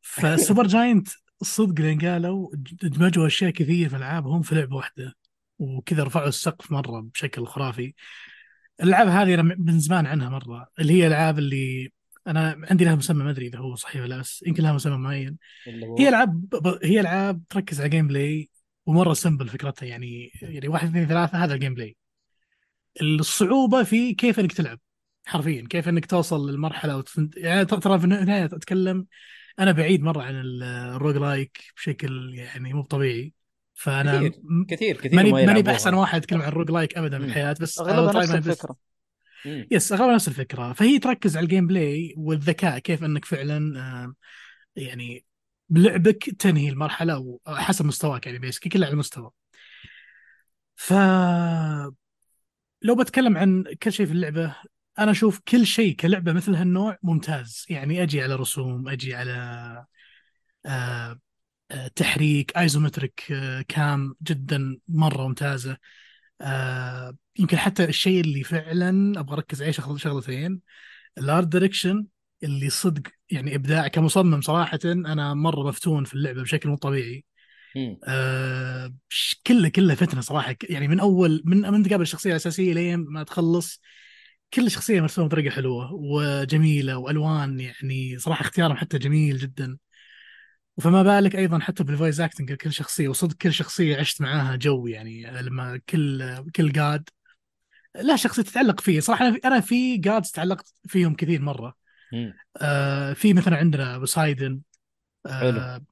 ف 0.00 0.66
Supergiant 0.66 1.08
صدق 1.42 1.80
لين 1.82 1.98
قالوا 2.00 2.50
دمجوا 2.82 3.26
أشياء 3.26 3.50
كثير 3.50 3.88
في 3.88 3.96
العابهم 3.96 4.42
في 4.42 4.54
لعبة 4.54 4.76
واحدة 4.76 5.14
وكذا 5.58 6.04
رفعوا 6.04 6.28
السقف 6.28 6.72
مرة 6.72 7.00
بشكل 7.00 7.46
خرافي. 7.46 7.94
الألعاب 8.82 9.08
هذه 9.08 9.34
أنا 9.34 9.42
من 9.42 9.78
زمان 9.80 10.06
عنها 10.06 10.28
مرة 10.28 10.68
اللي 10.78 10.92
هي 10.92 11.06
الالعاب 11.06 11.38
اللي 11.38 11.92
أنا 12.26 12.60
عندي 12.70 12.84
لها 12.84 12.94
مسمى 12.94 13.24
ما 13.24 13.30
أدري 13.30 13.46
إذا 13.46 13.58
هو 13.58 13.74
صحيح 13.74 14.02
ولا 14.02 14.08
لا 14.08 14.18
بس 14.18 14.44
يمكن 14.46 14.62
لها 14.62 14.72
مسمى 14.72 14.96
معين. 14.96 15.38
هي 15.98 16.08
ألعاب 16.08 16.44
هي 16.84 17.00
ألعاب 17.00 17.42
تركز 17.48 17.80
على 17.80 17.90
gameplay 17.90 18.50
ومرة 18.86 19.12
simple 19.12 19.48
فكرتها 19.48 19.86
يعني 19.86 20.30
يعني 20.42 20.68
واحد 20.68 20.88
اثنين 20.88 21.06
ثلاثة 21.08 21.44
هذا 21.44 21.54
ال 21.54 21.74
gameplay 21.74 21.96
الصعوبة 23.02 23.82
في 23.82 24.14
كيف 24.14 24.40
إنك 24.40 24.52
تلعب 24.52 24.80
حرفيا 25.26 25.66
كيف 25.70 25.88
إنك 25.88 26.06
توصل 26.06 26.50
للمرحلة 26.50 26.96
وتفند... 26.96 27.34
يعني 27.36 27.64
ترى 27.64 27.98
في 27.98 28.04
النهاية 28.04 28.44
اتكلم 28.44 29.06
أنا 29.60 29.72
بعيد 29.72 30.02
مرة 30.02 30.22
عن 30.22 30.40
ال- 30.40 30.62
ال 30.62 31.16
roguelike 31.16 31.58
بشكل 31.76 32.34
يعني 32.34 32.72
مو 32.74 32.82
طبيعي 32.82 33.32
فأنا 33.74 34.18
كثير 34.18 34.40
كثير 34.68 34.96
كثير 34.96 35.14
ماني 35.16 35.32
ما 35.32 35.44
ماني. 35.46 35.62
بأحسن 35.62 35.94
واحد 35.94 36.18
يتكلم 36.22 36.42
عن 36.42 36.48
ال 36.48 36.70
roguelike 36.70 36.98
ابدا 36.98 37.18
في. 37.18 37.24
الحياة 37.24 37.56
بس 37.60 37.78
أغلبها 37.78 38.22
نفس. 38.22 38.34
الفكرة 38.34 38.76
مم. 39.46 39.66
بس 39.70 39.92
أغلبها 39.92 40.14
نفس 40.14 40.28
الفكرة 40.28 40.72
فهي 40.72 40.98
تركز 40.98 41.36
على 41.36 41.44
ال 41.44 41.66
gameplay 41.66 42.14
والذكاء 42.16 42.78
كيف 42.78 43.04
إنك 43.04 43.24
فعلا 43.24 44.14
يعني 44.76 45.24
بلعبك 45.68 46.30
تنهي 46.38 46.68
المرحلة 46.68 47.14
أو 47.14 47.40
حسب 47.48 47.84
مستواك 47.86 48.26
يعني 48.26 48.38
بال 48.38 48.68
skill 48.68 48.84
على 48.84 48.94
مستوى 48.96 49.30
ف 50.76 50.92
لو 52.82 52.94
بتكلم 52.94 53.36
عن 53.38 53.64
كل 53.82 53.92
شيء 53.92 54.06
في 54.06 54.12
اللعبة 54.12 54.56
أنا 55.00 55.10
أشوف 55.10 55.40
كل 55.48 55.66
شيء 55.66 55.94
كلعبة 55.94 56.32
مثل 56.32 56.54
هالنوع 56.54 56.98
ممتاز. 57.02 57.66
يعني 57.70 58.02
أجي 58.02 58.22
على 58.22 58.34
رسوم 58.34 58.88
أجي 58.88 59.14
على 59.14 59.32
آه، 60.66 61.20
آه، 61.70 61.88
تحريك 61.88 62.58
isometric 62.58 63.32
آه، 63.32 63.64
كان 63.68 64.14
جدا 64.22 64.78
مرة 64.88 65.28
ممتازة. 65.28 65.76
آه، 66.40 67.16
يمكن 67.38 67.56
حتى 67.58 67.84
الشيء 67.84 68.20
اللي 68.20 68.42
فعلا 68.44 69.20
أبغى 69.20 69.36
أركز 69.36 69.62
عليه 69.62 69.72
شغل 69.72 70.00
شغلتين. 70.00 70.60
ال 71.18 71.25
art 71.25 71.46
direction 71.46 72.06
اللي 72.42 72.70
صدق 72.70 73.02
يعني 73.30 73.54
إبداع 73.54 73.88
كمصمم 73.88 74.40
صراحة 74.40 74.78
أنا 74.84 75.34
مرة 75.34 75.68
مفتون 75.68 76.04
في 76.04 76.14
اللعبة 76.14 76.42
بشكل 76.42 76.68
مو 76.68 76.76
طبيعي. 76.76 77.24
آه 78.04 78.94
كله 79.46 79.68
كله 79.68 79.94
فتنة 79.94 80.20
صراحة. 80.20 80.56
يعني 80.70 80.88
من 80.88 81.00
اول 81.00 81.42
من 81.44 81.60
من 81.60 81.82
تقابل 81.82 82.02
الشخصية 82.02 82.30
الأساسية 82.30 82.72
لين 82.72 82.98
ما 83.08 83.22
تخلص 83.22 83.80
كل 84.54 84.70
شخصية 84.70 85.00
مرسومه 85.00 85.28
بطريقة 85.28 85.54
حلوة 85.54 85.92
وجميلة 85.92 86.96
وألوان 86.96 87.60
يعني 87.60 88.18
صراحة 88.18 88.42
اختيارهم 88.42 88.76
حتى 88.76 88.98
جميل 88.98 89.38
جدا 89.38 89.78
وفما 90.76 91.02
بالك 91.02 91.36
أيضا 91.36 91.58
حتى 91.58 91.84
بال 91.84 91.94
voice 91.94 92.20
acting 92.20 92.52
كل 92.52 92.72
شخصية 92.72 93.08
وصدق 93.08 93.36
كل 93.36 93.52
شخصية 93.52 93.96
عشت 93.96 94.20
معاها 94.22 94.56
جو 94.56 94.86
يعني 94.86 95.30
لما 95.42 95.80
كل 95.88 96.36
كل 96.56 96.72
god 96.72 97.08
لا 97.94 98.16
شخصية 98.16 98.42
تتعلق 98.42 98.80
فيه 98.80 99.00
صراحة 99.00 99.28
أنا 99.44 99.60
في, 99.60 99.96
gods 99.96 100.30
تعلقت 100.30 100.74
فيهم 100.86 101.14
كثير 101.14 101.42
مرة. 101.42 101.76
آه 102.56 103.12
في 103.12 103.34
مثلا 103.34 103.56
عندنا 103.56 103.98
بوسايدن. 103.98 104.60
آه 105.26 105.82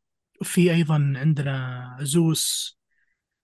في 0.42 0.74
أيضا 0.74 1.12
عندنا 1.16 1.96
زوس 2.00 2.78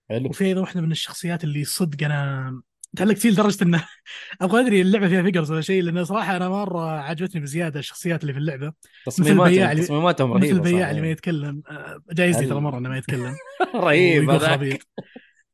حلو 0.09 0.29
وفي 0.29 0.45
أيضا 0.45 0.61
واحدة 0.61 0.81
من 0.81 0.91
الشخصيات 0.91 1.43
اللي 1.43 1.65
صدق 1.65 2.05
أنا 2.05 2.61
تعلقت 2.95 3.17
فيه 3.17 3.29
لدرجة 3.29 3.63
إنه 3.63 3.85
أبغى 4.41 4.61
أدري 4.61 4.81
اللعبة 4.81 5.07
فيها 5.07 5.21
figures 5.21 5.51
ولا 5.51 5.61
شيء 5.61 5.83
لأنه 5.83 6.03
صراحة 6.03 6.35
أنا 6.35 6.49
مرة 6.49 6.89
عجبتني 6.99 7.41
بزيادة 7.41 7.79
الشخصيات 7.79 8.21
اللي 8.21 8.33
في 8.33 8.39
اللعبة. 8.39 8.73
تصميماتهم 9.05 9.41
البياع 9.47 9.73
تصميماتهم 9.73 10.29
مثل 10.29 10.39
رهيبة 10.43 10.57
البياع 10.57 10.83
صح. 10.83 10.89
اللي 10.89 11.01
ما 11.01 11.09
يتكلم. 11.09 11.61
آه، 11.69 11.99
جايزتي 12.11 12.45
ترى 12.45 12.59
مرة 12.59 12.77
إنه 12.77 12.89
ما 12.89 12.97
يتكلم. 12.97 13.35
رهيب 13.75 14.29
هذاك 14.29 14.51
خبيط 14.51 14.79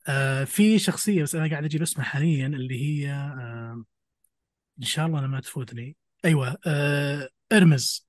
آه 0.08 0.44
في 0.44 0.80
شخصية 0.80 1.24
بس 1.24 1.36
أنا 1.36 1.50
قاعد 1.50 1.64
أجيب 1.64 1.82
اسمها 1.82 2.06
حاليا 2.06 2.48
اللي 2.48 2.82
هي 2.82 3.12
آه 3.12 3.84
إن 4.80 4.84
شاء 4.86 5.06
الله 5.06 5.20
أنا 5.20 5.28
ما 5.28 5.40
تفوتني. 5.40 5.96
أيوه 6.26 6.58
آه 6.68 7.30
إرمز. 7.54 8.08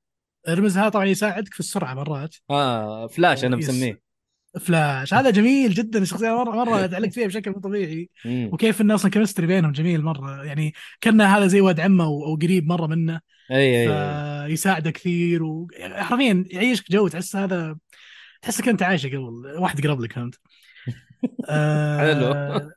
إرمز 0.49 0.79
هذا 0.79 0.89
طبعا 0.89 1.05
يساعدك 1.05 1.55
في 1.55 1.61
السرعة 1.61 1.95
مرات. 1.95 2.37
آه 2.51 3.07
فلاش 3.07 3.45
أنا. 3.45 3.57
مسميه 3.57 4.12
فلاش 4.61 5.15
هذا 5.15 5.31
جميل 5.31 5.75
جدا 5.75 5.99
الشخصية 5.99 6.45
مره 6.45 6.65
مرة 6.65 6.87
تعلقت 6.87 7.15
فيها 7.15 7.27
بشكل 7.27 7.51
مو 7.51 7.61
طبيعي. 7.61 8.11
وكيف 8.27 8.81
إنه 8.81 8.95
أصلا 8.95 9.11
chemistry 9.11 9.47
بينهم 9.47 9.73
جميل 9.73 10.03
مرة. 10.03 10.45
يعني 10.45 10.75
كان 11.01 11.21
هذا 11.21 11.47
زي 11.47 11.61
ولد 11.61 11.81
عمه 11.81 12.05
أو 12.05 12.35
قريب 12.35 12.67
مرة 12.67 12.87
منه. 12.87 13.21
أي 13.51 13.83
أي 13.83 14.49
فيساعده 14.49 14.91
كثير 14.91 15.43
وحرفيا 15.43 16.45
يعيشك 16.51 16.93
جو 16.93 17.09
تحس 17.09 17.37
هذا 17.37 17.77
تحسك 18.43 18.69
انت 18.69 18.83
عايشه 18.83 19.09
قبل. 19.09 19.55
واحد 19.59 19.87
قرب 19.87 20.01
لك 20.01 20.13
فهمت؟ 20.13 20.41
آه، 21.49 21.99
حلو. 21.99 22.71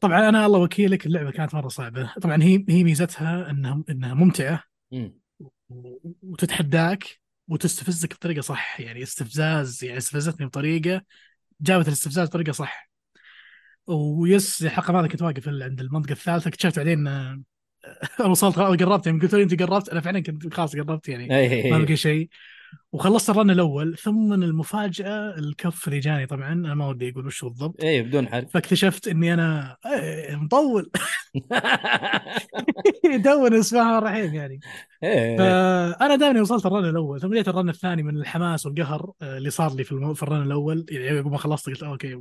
طبعا 0.00 0.28
أنا 0.28 0.46
الله 0.46 0.58
وكيلك 0.58 1.06
اللعبة 1.06 1.30
كانت 1.30 1.54
مرة 1.54 1.68
صعبة. 1.68 2.12
طبعا 2.22 2.42
هي 2.42 2.64
هي 2.68 2.84
ميزتها 2.84 3.50
انها 3.50 3.82
إنها 3.90 4.14
ممتعة. 4.14 4.62
وتتحداك. 6.22 7.25
وتستفزك 7.48 8.14
بطريقة 8.14 8.40
صح. 8.40 8.80
يعني 8.80 9.02
استفزاز 9.02 9.84
يعني 9.84 9.98
استفزتني 9.98 10.46
بطريقة 10.46 11.02
جابت 11.60 11.88
الاستفزاز 11.88 12.28
بطريقة 12.28 12.52
صح. 12.52 12.90
ويس 13.86 14.62
الحلقة 14.62 14.92
ماذا 14.92 15.08
كنت 15.08 15.22
واقف 15.22 15.48
عند 15.48 15.80
المنطقة 15.80 16.12
الثالثة 16.12 16.48
اكتشفت 16.48 16.78
بعدين 16.78 17.06
آه، 17.06 17.42
وصلت 18.30 18.58
قربت 18.58 19.06
يعني 19.06 19.20
قلت 19.20 19.34
لي 19.34 19.42
أنت 19.42 19.62
قربت 19.62 19.88
أنا 19.88 20.00
فعلا 20.00 20.20
كنت 20.20 20.54
خلاص 20.54 20.76
قربت 20.76 21.08
يعني 21.08 21.34
اي 21.36 21.52
اي 21.52 21.70
ما 21.70 21.76
اي 21.76 21.84
بقي 21.84 21.96
شيء. 21.96 22.28
وخلصت 22.92 23.30
ال 23.30 23.35
run 23.35 23.50
الأول 23.50 23.96
ثم 23.98 24.32
المفاجأة 24.32 25.34
الكف 25.38 25.88
اللي 25.88 25.98
جاني 26.00 26.26
طبعا 26.26 26.52
أنا 26.52 26.74
ما 26.74 26.88
ودي 26.88 27.10
أقول 27.10 27.26
وش 27.26 27.44
بالضبط. 27.44 27.84
اي 27.84 28.02
بدون 28.02 28.28
حرق. 28.28 28.48
فاكتشفت 28.48 29.08
إني 29.08 29.34
أنا 29.34 29.76
إيه، 29.86 30.36
مطول. 30.36 30.90
يدون 33.14 33.54
اسمها 33.54 33.98
رحيم 33.98 34.34
يعني. 34.34 34.60
إيه. 35.02 35.36
فأنا 35.38 36.16
دائما 36.16 36.40
وصلت 36.40 36.66
ال 36.66 36.70
run 36.70 36.84
الأول 36.84 37.20
ثم 37.20 37.28
بديت 37.28 37.48
ال 37.48 37.53
run 37.53 37.68
الثاني 37.68 38.02
من 38.02 38.16
الحماس 38.16 38.66
والقهر 38.66 39.12
آه، 39.22 39.38
اللي 39.38 39.50
صار 39.50 39.74
لي 39.74 39.84
في 39.84 39.92
الم- 39.92 40.14
في 40.14 40.22
ال 40.22 40.27
run 40.27 40.42
الأول. 40.42 40.86
يعني 40.90 41.18
عقب 41.18 41.30
ما 41.30 41.38
خلصت 41.38 41.66
قلت 41.66 41.82
okay 41.82 42.16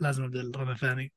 لازم 0.00 0.24
أبدأ 0.24 0.40
ال 0.40 0.47
run 0.47 0.70
الثاني. 0.70 1.12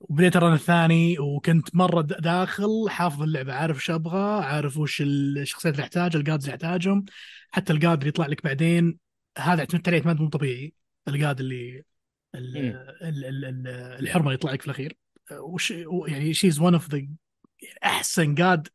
وبديت 0.00 0.36
ال 0.36 0.40
run 0.40 0.52
الثاني 0.52 1.18
وكنت 1.18 1.74
مرة 1.76 2.00
داخل 2.02 2.70
حافظ 2.88 3.22
اللعبة 3.22 3.52
عارف 3.52 3.76
وش 3.76 3.90
أبغى 3.90 4.44
عارف 4.44 4.78
وش 4.78 5.02
الشخصيات 5.06 5.74
اللي 5.74 5.82
أحتاجها 5.84 6.18
ال 6.18 6.23
gods 6.23 6.44
اللي 6.44 6.54
أحتاجهم. 6.54 7.04
حتى 7.50 7.72
ال 7.72 7.79
god 7.79 7.98
اللي 7.98 8.08
يطلع 8.08 8.26
لك 8.26 8.44
بعدين 8.44 8.98
هذا 9.38 9.60
اعتمدت 9.60 9.88
عليه 9.88 9.98
اعتماد 9.98 10.20
مو 10.20 10.28
طبيعي. 10.28 10.74
ال 11.08 11.16
god 11.16 11.40
اللي 11.40 11.84
ال- 12.34 12.62
مم. 12.62 13.08
ال- 13.08 13.24
ال- 13.24 13.44
ال- 13.44 13.68
الحرمة 14.00 14.24
اللي 14.24 14.34
يطلع 14.34 14.52
لك 14.52 14.60
في 14.60 14.66
الأخير. 14.66 14.96
وش 15.32 15.70
يعني 16.08 16.34
she's 16.34 16.60
one 16.60 16.74
of 16.74 16.94
the 16.94 17.06
أحسن 17.84 18.34
god 18.34 18.68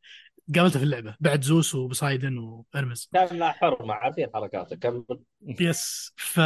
قابلته 0.56 0.78
في 0.78 0.84
اللعبة 0.84 1.16
بعد 1.20 1.44
زوس 1.44 1.74
وبوسايدن 1.74 2.38
وأرمز. 2.38 3.08
كان 3.14 3.38
لا 3.38 3.52
حر 3.52 3.84
ما 3.84 3.94
عارفين 3.94 4.26
حركاته 4.34 4.76
كمل. 4.76 5.04
yes 5.60 6.12
ف 6.16 6.40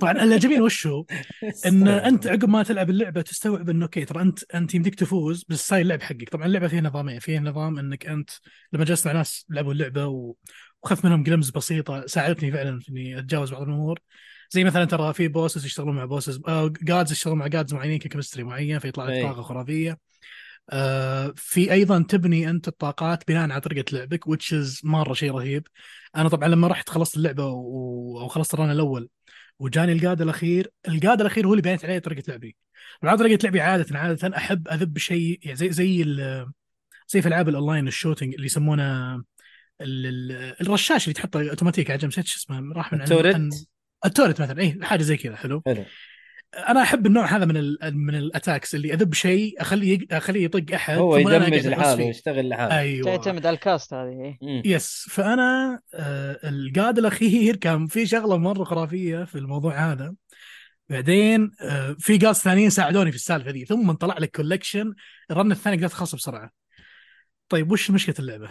طبعا 0.00 0.22
الجميل 0.22 0.62
وش 0.62 0.86
هو؟ 0.86 1.04
إن 1.66 1.88
أنت 1.88 2.26
عقب 2.26 2.48
ما 2.48 2.62
تلعب 2.62 2.90
اللعبة 2.90 3.22
تستوعب 3.22 3.70
إنه 3.70 3.84
okay 3.84 4.04
ترى 4.04 4.22
أنت 4.22 4.54
أنت 4.54 4.74
يمديك 4.74 4.94
تفوز 4.94 5.44
بس 5.48 5.72
اللعب 5.72 6.02
حقك. 6.02 6.28
طبعا 6.28 6.46
اللعبة 6.46 6.68
فيها 6.68 6.80
نظامين 6.80 7.18
فيها 7.18 7.40
نظام 7.40 7.78
إنك 7.78 8.06
أنت 8.06 8.30
لما 8.72 8.84
جلست 8.84 9.06
مع 9.06 9.12
ناس 9.12 9.46
لعبوا 9.50 9.72
اللعبة 9.72 10.06
و... 10.06 10.34
وخذت 10.86 11.04
منهم 11.04 11.22
glimpse 11.22 11.50
بسيطة 11.50 12.06
ساعدتني 12.06 12.52
فعلا 12.52 12.80
في 12.80 12.88
إني 12.88 13.18
أتجاوز 13.18 13.52
بعض 13.52 13.62
الأمور 13.62 13.98
زي 14.50 14.64
مثلا 14.64 14.84
ترى 14.84 15.12
في 15.12 15.28
bosses 15.28 15.66
يشتغلون 15.66 15.96
مع 15.96 16.04
bosses 16.04 16.40
gods 16.82 17.12
يشتغلون 17.12 17.38
مع 17.38 17.46
gods 17.46 17.74
معينين 17.74 17.98
ك 17.98 18.03
chemistry 18.03 18.44
معين 18.44 18.78
فيطلع 18.78 19.04
لك 19.04 19.10
إيه. 19.10 19.22
طاقة 19.22 19.42
خرافية 19.42 19.98
آه 20.70 21.32
في 21.36 21.72
أيضا 21.72 22.02
تبني 22.08 22.50
أنت 22.50 22.68
الطاقات 22.68 23.28
بناء 23.28 23.50
على 23.50 23.60
طريقة 23.60 23.84
لعبك 23.92 24.24
which 24.24 24.52
is 24.52 24.84
مرة 24.84 25.12
شيء 25.12 25.32
رهيب 25.32 25.66
أنا 26.16 26.28
طبعا 26.28 26.48
لما 26.48 26.68
رحت 26.68 26.88
خلصت 26.88 27.16
اللعبة 27.16 27.46
و... 27.46 28.20
أو 28.20 28.28
خلصت 28.28 28.54
ال 28.54 28.58
run 28.58 28.70
الأول 28.70 29.08
وجاني 29.58 29.92
ال 29.92 30.00
god 30.00 30.22
الأخير 30.22 30.70
ال 30.88 30.96
god 30.96 31.20
الأخير 31.20 31.46
هو 31.46 31.52
اللي 31.52 31.62
بنيت 31.62 31.84
عليه 31.84 31.98
طريقة 31.98 32.30
لعبي 32.30 32.56
طبعا 33.02 33.16
طريقة 33.16 33.42
لعبي 33.44 33.60
عادة 33.60 33.98
عادة 33.98 34.36
أحب 34.36 34.68
أذب 34.68 34.98
شيء 34.98 35.38
يعني 35.42 35.56
زي 35.56 35.72
زي 35.72 36.02
ال... 36.02 36.46
زي 37.08 37.22
في 37.22 37.28
ألعاب 37.28 37.48
ال 37.48 37.54
online 37.54 37.88
ال 37.88 37.93
shooting 37.93 38.34
اللي 38.34 38.46
يسمونه. 38.46 39.24
الرشاش 39.80 41.04
اللي 41.04 41.14
تحطه 41.14 41.50
اوتوماتيك 41.50 41.90
على 41.90 41.98
جنب 41.98 42.10
شو 42.10 42.20
اسمه؟ 42.20 42.72
راح 42.72 42.92
من 42.92 43.02
ال 43.02 43.10
turret؟ 43.10 43.66
ال 44.06 44.11
turret 44.11 44.42
مثلا. 44.42 44.60
اي 44.60 44.78
حاجة 44.82 45.02
زي 45.02 45.16
كذا 45.16 45.36
حلو. 45.36 45.62
حلو. 45.66 45.84
أنا 46.68 46.82
أحب 46.82 47.06
النوع 47.06 47.24
هذا 47.36 47.44
من 47.44 47.56
ال 47.56 47.78
من 47.92 48.14
ال 48.14 48.22
attacks 48.22 48.74
اللي 48.74 48.92
أذب 48.94 49.14
شيء 49.14 49.60
اخليه 49.60 49.98
يق- 49.98 50.14
أخليه 50.14 50.44
يطق 50.44 50.74
أحد 50.74 50.98
هو 50.98 51.16
يدمج 51.16 51.66
لحاله 51.66 51.96
فيه. 51.96 52.04
ويشتغل 52.04 52.48
لحاله 52.48 52.78
أيوه. 52.78 53.04
تعتمد 53.16 53.46
على 53.46 53.54
ال 53.54 53.62
cast 53.62 53.94
هذه 53.94 54.36
إيه. 54.42 54.62
yes 54.74 55.06
فأنا 55.10 55.80
آه، 55.94 56.40
ال 56.44 56.58
god 56.58 56.98
الأخير 56.98 57.56
كان 57.56 57.86
في 57.86 58.06
شغلة 58.06 58.36
مرة 58.36 58.64
خرافية 58.64 59.24
في 59.24 59.38
الموضوع 59.38 59.92
هذا. 59.92 60.14
بعدين 60.88 61.50
آه، 61.60 61.96
في 61.98 62.18
gods 62.18 62.42
ثانيين 62.42 62.70
ساعدوني 62.70 63.10
في 63.10 63.16
السالفة 63.16 63.50
دي 63.50 63.64
ثم 63.64 63.92
طلع 63.92 64.18
لك 64.18 64.36
collection 64.36 64.94
ال 65.30 65.36
run 65.36 65.52
الثاني 65.52 65.76
قدرت 65.76 65.92
أخلصه 65.92 66.16
بسرعة. 66.16 66.50
طيب 67.48 67.72
وش 67.72 67.90
مشكلة 67.90 68.14
اللعبة؟ 68.18 68.48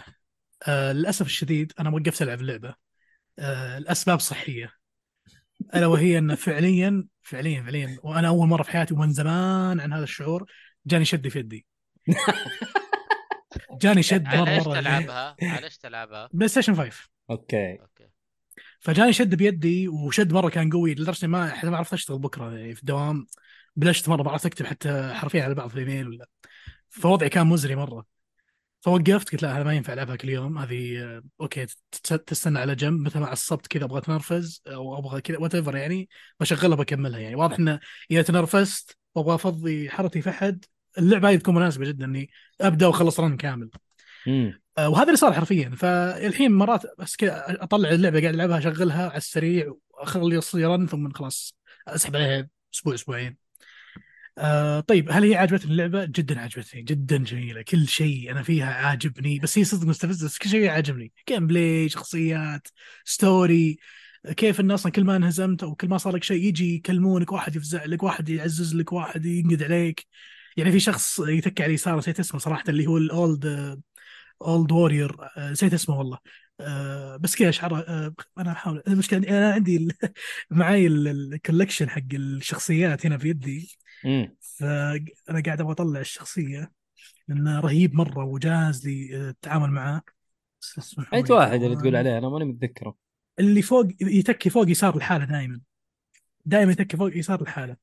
آه 0.62 0.92
للأسف 0.92 1.26
الشديد 1.26 1.72
أنا 1.80 1.90
وقفت 1.90 2.22
ألعب 2.22 2.40
اللعبة. 2.40 2.74
آه 3.38 3.78
الأسباب 3.78 4.20
صحية. 4.20 4.72
ألا 5.74 5.86
وهي 5.86 6.18
أن 6.18 6.34
فعليا 6.34 7.06
فعليا 7.22 7.62
فعليا 7.62 7.98
وأنا 8.02 8.28
أول 8.28 8.48
مرة 8.48 8.62
في 8.62 8.70
حياتي 8.70 8.94
ومن 8.94 9.12
زمان 9.12 9.80
عن 9.80 9.92
هذا 9.92 10.02
الشعور 10.02 10.50
جاني 10.86 11.04
شد 11.04 11.28
في 11.28 11.38
يدي. 11.38 11.66
جاني 13.82 14.02
شد 14.02 14.28
مره 14.28 14.58
مرة 14.58 14.80
تلعبها؟ 14.80 15.36
على 15.42 15.64
إيش 15.64 15.78
تلعبها؟ 15.78 16.28
PlayStation 16.32 16.74
5 16.74 17.08
okay. 17.30 17.72
okay. 17.80 18.08
فجاني 18.80 19.12
شد 19.12 19.34
بيدي 19.34 19.88
وشد 19.88 20.32
مرة 20.32 20.48
كان 20.48 20.70
قوي 20.70 20.94
لدرجة 20.94 21.26
ما 21.26 21.48
حتى 21.48 21.70
ما 21.70 21.76
عرفت 21.76 21.92
أشتغل 21.92 22.18
بكرة 22.18 22.52
يعني 22.58 22.74
في 22.74 22.80
الدوام. 22.80 23.26
بلشت 23.76 24.08
مرة 24.08 24.22
ما 24.22 24.30
عرفت 24.30 24.46
أكتب 24.46 24.66
حتى 24.66 25.12
حرفيا 25.14 25.42
على 25.44 25.54
بعض 25.54 25.68
في 25.68 25.74
الإيميل 25.74 26.08
ولا. 26.08 26.28
فوضعي 26.88 27.28
كان 27.28 27.46
مزري 27.46 27.76
مرة. 27.76 28.15
فوقفت 28.86 29.32
قلت 29.32 29.42
لا 29.42 29.56
هذا 29.56 29.64
ما 29.64 29.74
ينفع 29.74 29.92
ألعبها 29.92 30.16
كل 30.16 30.28
يوم. 30.28 30.58
هذه 30.58 31.02
آه، 31.02 31.22
أوكي 31.40 31.66
تستنى 32.26 32.58
على 32.58 32.74
جنب. 32.74 33.00
متى 33.00 33.18
ما 33.18 33.26
عصبت 33.26 33.66
كذا 33.66 33.84
أبغى 33.84 33.98
أتنرفز 33.98 34.62
أو 34.66 34.98
أبغى 34.98 35.20
كذا 35.20 35.38
whatever 35.38 35.76
يعني 35.76 36.08
بشغلها 36.40 36.76
بكملها 36.76 37.20
يعني. 37.20 37.34
واضح 37.34 37.58
إنه 37.58 37.80
إذا 38.10 38.22
تنرفزت 38.22 38.96
وأبغى 39.14 39.34
أفضي 39.34 39.90
حرتي 39.90 40.22
في 40.22 40.30
أحد 40.30 40.64
اللعبة 40.98 41.30
هذه 41.30 41.36
تكون 41.36 41.54
مناسبة 41.54 41.86
جدا 41.86 42.04
إني 42.04 42.30
أبدأ 42.60 42.86
وأخلص 42.86 43.20
run 43.20 43.36
كامل. 43.36 43.70
مم. 44.26 44.60
آه، 44.78 44.88
وهذا 44.88 45.04
اللي 45.06 45.16
صار 45.16 45.32
حرفيا. 45.32 45.70
فالحين 45.76 46.52
مرات 46.52 46.82
بس 46.98 47.16
كذا 47.16 47.62
أطلع 47.62 47.90
اللعبة 47.90 48.20
قاعد 48.20 48.34
ألعبها 48.34 48.58
أشغلها 48.58 49.08
على 49.08 49.16
السريع 49.16 49.72
وأخلي 49.90 50.36
يصيرن 50.36 50.86
ثم 50.86 51.12
خلاص 51.12 51.56
أسحب 51.88 52.16
عليها 52.16 52.48
أسبوع 52.74 52.94
أسبوعين. 52.94 53.45
آه 54.38 54.80
طيب 54.80 55.10
هل 55.10 55.24
هي 55.24 55.34
عجبتني 55.34 55.70
اللعبة؟ 55.72 56.04
جدا 56.04 56.40
عجبتني 56.40 56.82
جدا 56.82 57.16
جميلة 57.16 57.62
كل 57.62 57.88
شيء 57.88 58.30
أنا 58.30 58.42
فيها 58.42 58.66
عاجبني 58.74 59.38
بس 59.38 59.58
هي 59.58 59.64
صدق 59.64 59.86
مستفزة 59.86 60.26
بس 60.26 60.38
كل 60.38 60.50
شيء 60.50 60.68
عاجبني 60.68 61.12
gameplay 61.28 61.88
شخصيات 61.88 62.68
story 63.04 63.78
كيف 64.36 64.60
الناس 64.60 64.80
أصلاً 64.80 64.92
كل 64.92 65.04
ما 65.04 65.16
انهزمت 65.16 65.62
أو 65.62 65.74
كل 65.74 65.88
ما 65.88 65.98
صار 65.98 66.16
لك 66.16 66.24
شيء 66.24 66.44
يجي 66.44 66.74
يكلمونك 66.74 67.32
واحد 67.32 67.56
يفزع 67.56 67.84
لك 67.84 68.02
واحد 68.02 68.28
يعزز 68.28 68.74
لك 68.76 68.92
واحد 68.92 69.24
ينقد 69.26 69.62
عليك 69.62 70.06
يعني 70.56 70.72
في 70.72 70.80
شخص 70.80 71.18
يتك 71.20 71.60
على 71.60 71.68
اليسار 71.68 71.98
نسيت 71.98 72.20
اسمه 72.20 72.40
صراحة 72.40 72.64
اللي 72.68 72.86
هو 72.86 72.96
ال 72.98 73.10
old 73.10 73.46
old 74.42 74.72
warrior 74.72 75.16
نسيت 75.38 75.74
اسمه 75.74 75.98
والله 75.98 76.18
آه، 76.60 77.16
بس 77.16 77.36
كذا 77.36 77.48
اشعر 77.48 77.74
آه، 77.88 78.14
أنا 78.38 78.52
أحاول 78.52 78.82
المشكلة 78.88 79.28
أنا 79.28 79.52
عندي 79.54 79.88
معي 80.50 80.86
الكولكشن 80.86 81.90
حق 81.90 82.02
الشخصيات 82.14 83.06
هنا 83.06 83.18
في 83.18 83.28
يدي. 83.28 83.78
فأنا 84.40 85.42
قاعد 85.46 85.60
أبغى 85.60 85.72
أطلع 85.72 86.00
الشخصية 86.00 86.72
لأنه 87.28 87.60
رهيب 87.60 87.94
مرة 87.94 88.24
وجاهز 88.24 88.86
لي 88.86 89.16
آه، 89.16 89.30
التعامل 89.30 89.70
معاه 89.70 90.02
لي. 90.78 91.34
واحد 91.34 91.52
اللي 91.52 91.66
ثواني. 91.66 91.80
تقول 91.80 91.96
عليه 91.96 92.18
أنا 92.18 92.28
ماني 92.28 92.44
متذكره. 92.44 92.96
اللي 93.38 93.62
فوق 93.62 93.86
يتكي 94.00 94.50
فوق 94.50 94.70
يسار 94.70 94.96
الحالة 94.96 95.24
دائما 95.24 95.60
دائما 96.44 96.72
يتكي 96.72 96.96
فوق 96.96 97.16
يسار 97.16 97.40
الحالة. 97.40 97.76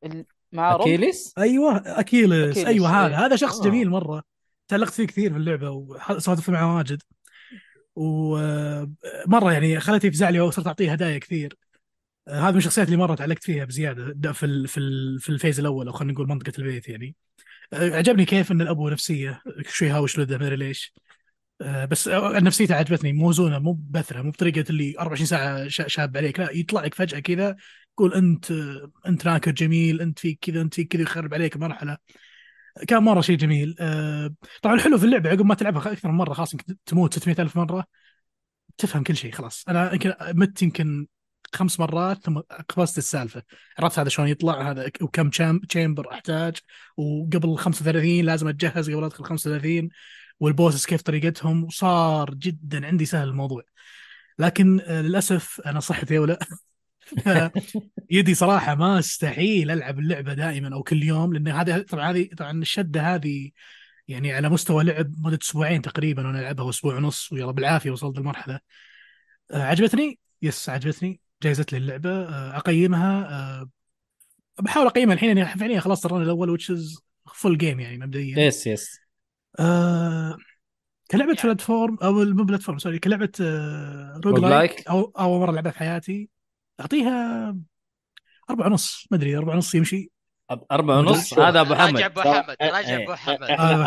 مع 0.51 0.75
أكيليس؟ 0.75 1.33
أيوه 1.37 1.77
اكيلس 1.77 2.57
أكيلس، 2.57 2.67
أيوه 2.67 2.89
هذا. 2.89 3.17
إيه. 3.17 3.25
هذا 3.25 3.35
شخص 3.35 3.59
آه. 3.59 3.63
جميل 3.63 3.89
مرة. 3.89 4.23
تعلقت 4.67 4.93
فيه 4.93 5.05
كثير 5.05 5.31
في 5.31 5.37
اللعبة 5.37 5.69
وصادفت 5.69 6.49
معه 6.49 6.75
واجد. 6.75 7.01
ومره 7.95 9.53
يعني 9.53 9.79
خلتني 9.79 10.07
يفزع 10.07 10.29
لي 10.29 10.39
وصرت 10.39 10.67
أعطيه 10.67 10.91
هدايا 10.91 11.17
كثير. 11.17 11.57
هذه 12.29 12.51
من 12.51 12.57
الشخصيات 12.57 12.87
اللي 12.87 12.97
مرة 12.97 13.15
تعلقت 13.15 13.43
فيها 13.43 13.65
بزيادة 13.65 14.11
ده 14.15 14.31
في 14.31 14.67
في 14.67 14.79
في 15.19 15.29
الفيز 15.29 15.59
الأول 15.59 15.87
أو 15.87 15.93
خلينا 15.93 16.13
نقول 16.13 16.27
منطقة 16.27 16.53
البيت 16.59 16.89
يعني. 16.89 17.15
آه، 17.73 17.97
عجبني 17.97 18.25
كيف 18.25 18.51
إن 18.51 18.61
الابو 18.61 18.89
نفسيه 18.89 19.41
شوي 19.69 19.89
هاوش 19.89 20.17
ولده 20.17 20.37
ما 20.37 20.43
أدري 20.45 20.55
ليش. 20.55 20.93
آه، 21.61 21.85
بس 21.85 22.07
آه، 22.07 22.39
نفسيته 22.39 22.75
عجبتني 22.75 23.13
موزونه 23.13 23.59
مو 23.59 23.73
بثرة 23.73 24.21
مو 24.21 24.31
بطريقة 24.31 24.65
اللي 24.69 24.95
24 24.99 25.27
ساعة 25.27 25.67
شا- 25.67 25.87
شاب 25.87 26.17
عليك 26.17 26.39
لا 26.39 26.51
يطلع 26.51 26.81
لك 26.81 26.93
فجأة 26.95 27.19
كذا 27.19 27.55
يقول 27.93 28.13
أنت 28.13 28.51
أنت 29.07 29.25
ناكر 29.25 29.51
جميل 29.51 30.01
أنت 30.01 30.19
فيك 30.19 30.39
كذا 30.41 30.61
أنت 30.61 30.73
فيك 30.73 30.87
كذا 30.87 31.01
يخرب 31.01 31.33
عليك 31.33 31.57
مرحلة. 31.57 31.97
كان 32.87 33.03
مرة 33.03 33.21
شيء 33.21 33.37
جميل. 33.37 33.75
طبعا 34.61 34.75
الحلو 34.75 34.97
في 34.97 35.05
اللعبة 35.05 35.29
عقب 35.29 35.45
ما 35.45 35.55
تلعبها 35.55 35.91
أكثر 35.91 36.09
من 36.11 36.15
مرة 36.17 36.33
خلاص 36.33 36.53
يمكن 36.53 36.75
تموت 36.85 37.13
600 37.13 37.35
ألف 37.39 37.57
مرة 37.57 37.85
تفهم 38.77 39.03
كل 39.03 39.15
شيء 39.17 39.31
خلاص. 39.31 39.63
أنا 39.69 39.93
يمكن 39.93 40.13
مت 40.21 40.61
يمكن 40.61 41.07
خمس 41.53 41.79
مرات 41.79 42.23
ثم 42.23 42.39
قفزت 42.69 42.97
السالفة. 42.97 43.43
عرفت 43.79 43.99
هذا 43.99 44.09
شلون 44.09 44.27
يطلع 44.27 44.71
هذا 44.71 44.91
وكم 45.01 45.29
تشامبر 45.69 46.11
أحتاج. 46.11 46.57
وقبل 46.97 47.57
35 47.57 48.25
لازم 48.25 48.47
أتجهز 48.47 48.89
قبل 48.89 49.03
ادخل 49.03 49.23
35 49.23 49.89
والبوسس 50.39 50.85
كيف 50.85 51.01
طريقتهم؟ 51.01 51.63
وصار 51.63 52.33
جدا 52.33 52.87
عندي 52.87 53.05
سهل 53.05 53.27
الموضوع. 53.27 53.63
لكن 54.39 54.79
آه، 54.81 55.01
للأسف 55.01 55.61
أنا 55.65 55.79
صحتي 55.79 56.19
ولا 56.19 56.39
يدي 58.09 58.33
صراحة 58.35 58.75
ما 58.75 58.99
أستحيل 58.99 59.71
ألعب 59.71 59.99
اللعبة 59.99 60.33
دائما 60.33 60.73
أو 60.75 60.83
كل 60.83 61.03
يوم 61.03 61.33
لأن 61.33 61.47
هذه 61.47 61.81
طبعا 61.81 62.11
هذه 62.11 62.29
طبعا 62.37 62.61
الشدة 62.61 63.01
هذه 63.15 63.51
يعني 64.07 64.33
على 64.33 64.49
مستوى 64.49 64.83
لعب 64.83 65.13
مدة 65.19 65.39
أسبوعين 65.41 65.81
تقريبا 65.81 66.27
وأنا 66.27 66.39
ألعبها 66.39 66.69
أسبوع 66.69 66.95
ونص 66.95 67.31
ويلا 67.31 67.51
بالعافية 67.51 67.91
وصلت 67.91 68.17
المرحلة. 68.17 68.59
آه، 69.51 69.63
عجبتني؟ 69.63 70.19
yes 70.41 70.69
عجبتني. 70.69 71.19
جايزت 71.43 71.71
لي 71.73 71.77
اللعبه 71.77 72.09
آه، 72.09 72.57
أقيمها 72.57 73.27
آه، 73.29 73.69
بحاول 74.61 74.87
أقيمها 74.87 75.13
الحين 75.13 75.37
يعني 75.37 75.59
فعليا 75.59 75.79
خلصت 75.79 76.05
ال 76.05 76.09
run 76.09 76.21
الأول 76.21 76.59
which 76.59 76.63
is 76.63 77.01
full 77.33 77.57
game 77.57 77.79
يعني 77.79 77.97
مبدئيا 77.97 78.39
yes 78.39 78.67
yes 78.67 78.99
آه 79.59 80.37
كلعبة. 81.11 81.37
platform 81.43 81.97
أو 82.03 82.13
مو 82.13 82.43
platform 82.43 82.77
sorry 82.77 82.99
كلعبة 82.99 83.31
آه 83.41 84.21
rogue 84.25 84.35
roguelike. 84.35 84.87
أو 84.87 85.01
أول 85.19 85.39
مرة 85.39 85.51
لعبها 85.51 85.71
في 85.71 85.79
حياتي 85.79 86.29
أعطيها 86.79 87.57
أربعة 88.49 88.67
ونص 88.67 89.07
ما 89.11 89.17
أدري 89.17 89.37
أربعة 89.37 89.53
ونص 89.55 89.75
يمشي 89.75 90.11
أربعة 90.71 90.99
ونص. 90.99 91.39
هذا 91.39 91.61
أبو 91.61 91.73
راجع 91.73 91.83
حمد. 92.09 92.19
حمد 92.19 92.55
راجع 92.61 92.89
إيه، 92.89 93.03
أبو 93.03 93.13
حمد. 93.13 93.37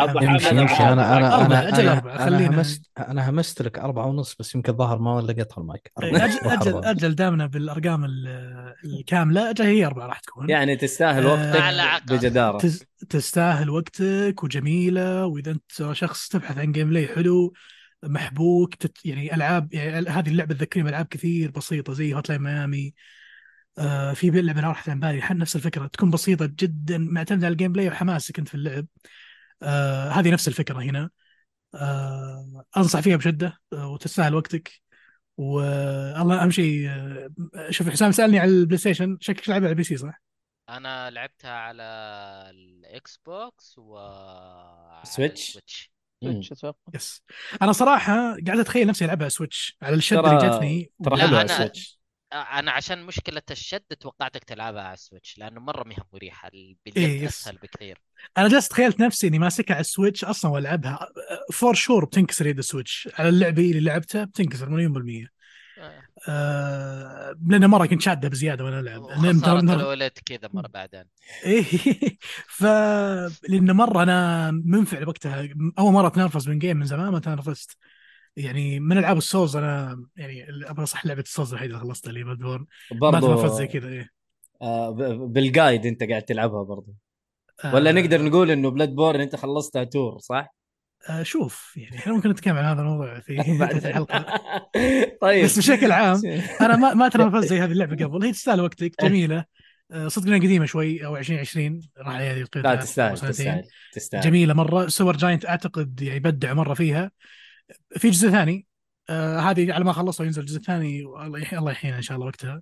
أبو 0.09 0.19
يمشي 0.19 0.47
حمد 0.49 0.59
يمشي 0.59 0.73
أبو 0.73 0.83
أنا 0.93 1.03
حمد. 1.03 1.17
أنا 1.17 1.35
أربعة، 1.35 1.45
أنا 1.45 1.67
أجل 1.69 1.79
أنا, 1.81 1.93
أربعة، 1.93 2.15
أنا 2.15 2.25
خلينا- 2.25 2.49
همست 2.59 2.89
أنا 2.97 3.29
همست 3.29 3.61
لك 3.61 3.79
أربعة 3.79 4.05
ونص 4.05 4.35
بس 4.39 4.55
يمكن 4.55 4.71
الظاهر 4.71 4.99
ما 4.99 5.21
لقيت 5.21 5.57
المايك 5.57 5.91
إيه، 6.03 6.09
أربعة 6.09 6.25
أجل 6.25 6.37
أجل 6.49 6.73
وأربعة. 6.73 6.91
أجل 6.91 7.15
دامنا 7.15 7.45
بالأرقام 7.45 8.05
ال- 8.05 8.73
الكاملة. 8.85 9.49
أجل 9.49 9.65
هي 9.65 9.85
أربعة 9.85 10.07
راح 10.07 10.19
تكون. 10.19 10.49
يعني 10.49 10.75
تستاهل 10.75 11.25
آه، 11.27 11.31
وقتك 12.13 12.61
تس- 12.61 12.85
تستاهل 13.09 13.69
وقتك 13.69 14.43
وجميلة 14.43 15.25
وإذا 15.25 15.51
أنت 15.51 15.91
شخص 15.91 16.27
تبحث 16.27 16.57
عن 16.57 16.71
gameplay 16.71 17.07
حلو 17.07 17.53
محبوك 18.03 18.75
تت 18.75 19.05
يعني 19.05 19.35
ألعاب 19.35 19.73
يعني 19.73 20.09
هذه 20.09 20.29
اللعبة 20.29 20.53
تذكرني 20.55 20.83
بألعاب 20.85 21.05
كثير 21.05 21.51
بسيطة 21.51 21.93
زي 21.93 22.13
هوت 22.13 22.29
لاين 22.29 22.41
ميامي 22.41 22.93
آه 23.77 24.13
في 24.13 24.29
لعبة 24.29 24.61
راحت 24.61 24.89
عن 24.89 24.99
بالي. 24.99 25.21
نفس 25.31 25.55
الفكرة. 25.55 25.87
تكون 25.87 26.09
بسيطة 26.09 26.45
جدا 26.59 26.97
معتمدة 26.97 27.45
على 27.45 27.53
ال 27.53 27.71
gameplay 27.71 27.87
وحماسك 27.87 28.39
أنت 28.39 28.47
في 28.47 28.55
اللعب. 28.55 28.85
آه 29.63 30.09
هذه 30.09 30.31
نفس 30.31 30.47
الفكرة 30.47 30.81
هنا. 30.81 31.09
آه 31.75 32.65
أنصح 32.77 32.99
فيها 32.99 33.17
بشدة 33.17 33.57
آه 33.73 33.87
وتستاهل 33.87 34.35
وقتك. 34.35 34.87
والله 35.37 36.43
أهم 36.43 36.51
شيء 36.51 36.89
آه، 36.89 37.29
شوف 37.69 37.89
حسام 37.89 38.11
سألني 38.11 38.39
على 38.39 38.51
البلاي 38.51 38.77
ستيشن 38.77 39.17
شكلك 39.21 39.49
لعبها 39.49 39.65
على 39.65 39.71
ال 39.71 39.83
PC 39.83 39.97
صح؟ 39.97 40.21
أنا 40.69 41.09
لعبتها 41.09 41.51
على 41.51 41.83
الاكس 42.49 43.19
بوكس 43.25 43.75
و 43.77 43.99
سويتش؟ 45.03 45.57
سويتش 46.23 46.51
أتوقع. 46.51 46.77
yes 46.95 47.23
أنا 47.61 47.71
صراحة 47.71 48.13
قاعد 48.15 48.59
أتخيل 48.59 48.87
نفسي 48.87 49.05
ألعبها 49.05 49.29
سويتش 49.29 49.77
على 49.81 49.95
الشده 49.95 50.19
اللي 50.19 50.49
جاتني 50.49 50.91
ترى 51.03 51.17
حلوة 51.17 51.41
السويتش 51.41 51.96
أنا 52.33 52.71
عشان 52.71 53.03
مشكلة 53.03 53.41
الشد 53.51 53.81
توقعتك 53.99 54.43
تلعبها 54.43 54.81
على 54.81 54.93
السويتش 54.93 55.37
لأنه 55.37 55.59
مرة 55.59 55.83
ما 55.83 55.93
هي 55.93 56.03
مريحه 56.13 56.49
باليد 56.49 56.97
إيه،. 56.97 57.27
أسهل 57.27 57.55
بكثير. 57.55 57.97
أنا 58.37 58.47
جالس 58.47 58.67
تخيلت 58.67 58.99
نفسي 58.99 59.27
إني 59.27 59.39
ماسكها 59.39 59.73
على 59.73 59.81
السويتش 59.81 60.23
أصلا 60.23 60.51
وألعبها. 60.51 61.09
for 61.53 61.73
sure 61.73 62.05
بتنكسر 62.05 62.47
يد 62.47 62.57
السويتش. 62.57 63.09
على 63.13 63.29
اللعبة 63.29 63.61
اللي 63.61 63.79
لعبتها 63.79 64.25
بتنكسر 64.25 64.69
مليون 64.69 64.93
بالمية. 64.93 65.31
آه. 65.79 66.01
آه 66.29 67.35
لأن 67.47 67.65
مرة 67.65 67.85
كنت 67.85 68.01
شادة 68.01 68.29
بزيادة 68.29 68.63
وأنا 68.63 68.79
ألعب. 68.79 69.05
الولد 69.79 70.11
كذا 70.25 70.49
مرة 70.53 70.67
بعدين. 70.67 71.03
إيه 71.45 71.63
ف 72.47 72.63
لأن 73.49 73.71
مرة 73.71 74.03
أنا 74.03 74.51
منفعل 74.51 75.07
وقتها 75.07 75.49
أول 75.79 75.93
مرة 75.93 76.07
اتنرفز 76.07 76.49
من 76.49 76.59
game 76.59 76.77
من 76.77 76.85
زمان 76.85 77.09
ما 77.09 77.19
تنرفزت. 77.19 77.77
يعني 78.37 78.79
من 78.79 78.97
ألعاب 78.97 79.17
السولز 79.17 79.55
أنا 79.55 80.03
يعني 80.15 80.45
أبغى 80.69 80.85
صح 80.85 81.05
لعبة 81.05 81.21
السولز 81.21 81.49
الوحيدة 81.49 81.73
اللي 81.75 81.85
خلصتها 81.87 82.09
اللي 82.09 82.23
بلاد 82.23 82.37
بورن 82.37 82.65
ما 82.91 82.99
برضو 82.99 83.27
تنرفزت 83.27 83.55
زي 83.57 83.67
كذا 83.67 83.87
إيه. 83.89 84.09
آه 84.61 84.89
بالجايد 85.15 85.85
أنت 85.85 86.03
قاعد 86.03 86.21
تلعبها 86.21 86.63
برضو. 86.63 86.95
آه، 87.65 87.75
ولا 87.75 87.91
نقدر 87.91 88.21
نقول 88.21 88.51
إنه 88.51 88.69
بلاد 88.71 88.89
بورن 88.95 89.21
أنت 89.21 89.35
خلصتها 89.35 89.83
تور 89.83 90.19
صح؟ 90.19 90.55
آه 91.09 91.23
شوف 91.23 91.73
يعني 91.77 91.95
إحنا 91.97 92.13
ممكن 92.13 92.29
نتكلم 92.29 92.55
عن 92.57 92.65
هذا 92.65 92.81
الموضوع 92.81 93.19
في 93.19 93.35
بعد. 93.59 93.85
الحلقة. 93.85 94.25
طيب. 95.21 95.45
بس 95.45 95.57
بشكل 95.57 95.91
عام 95.91 96.21
أنا 96.61 96.75
ما 96.75 96.93
ما 96.93 97.09
تنرفزت 97.09 97.47
زي 97.47 97.59
هذه 97.59 97.71
اللعبة 97.71 98.05
قبل. 98.05 98.23
هي 98.25 98.31
تستاهل 98.31 98.61
وقتك 98.61 98.91
جميلة. 99.03 99.45
آه، 99.91 100.07
صدق 100.07 100.27
إنها 100.27 100.37
قديمة 100.37 100.65
شوي 100.65 101.05
أو 101.05 101.17
2020 101.17 101.81
راح 101.97 102.07
عليها 102.15 102.33
هذه 102.33 102.41
القطعه 102.41 102.61
لا 102.61 102.75
تستاهل. 102.75 103.17
تستاهل 103.17 103.63
تستاهل. 103.93 104.23
جميلة 104.23 104.53
مرة. 104.53 104.87
سوبر 104.87 105.17
جاينت 105.17 105.45
أعتقد 105.45 106.01
يعني 106.01 106.17
يبدع 106.17 106.53
مرة 106.53 106.73
فيها. 106.73 107.11
في 107.97 108.09
جزء 108.09 108.29
ثاني. 108.29 108.65
آه 109.09 109.39
هذه 109.39 109.73
على 109.73 109.83
ما 109.83 109.93
خلصوا 109.93 110.25
ينزل 110.25 110.41
الجزء 110.41 110.57
الثاني 110.57 111.01
الله 111.53 111.71
يحيينا 111.71 111.97
إن 111.97 112.01
شاء 112.01 112.15
الله 112.15 112.27
وقتها. 112.27 112.61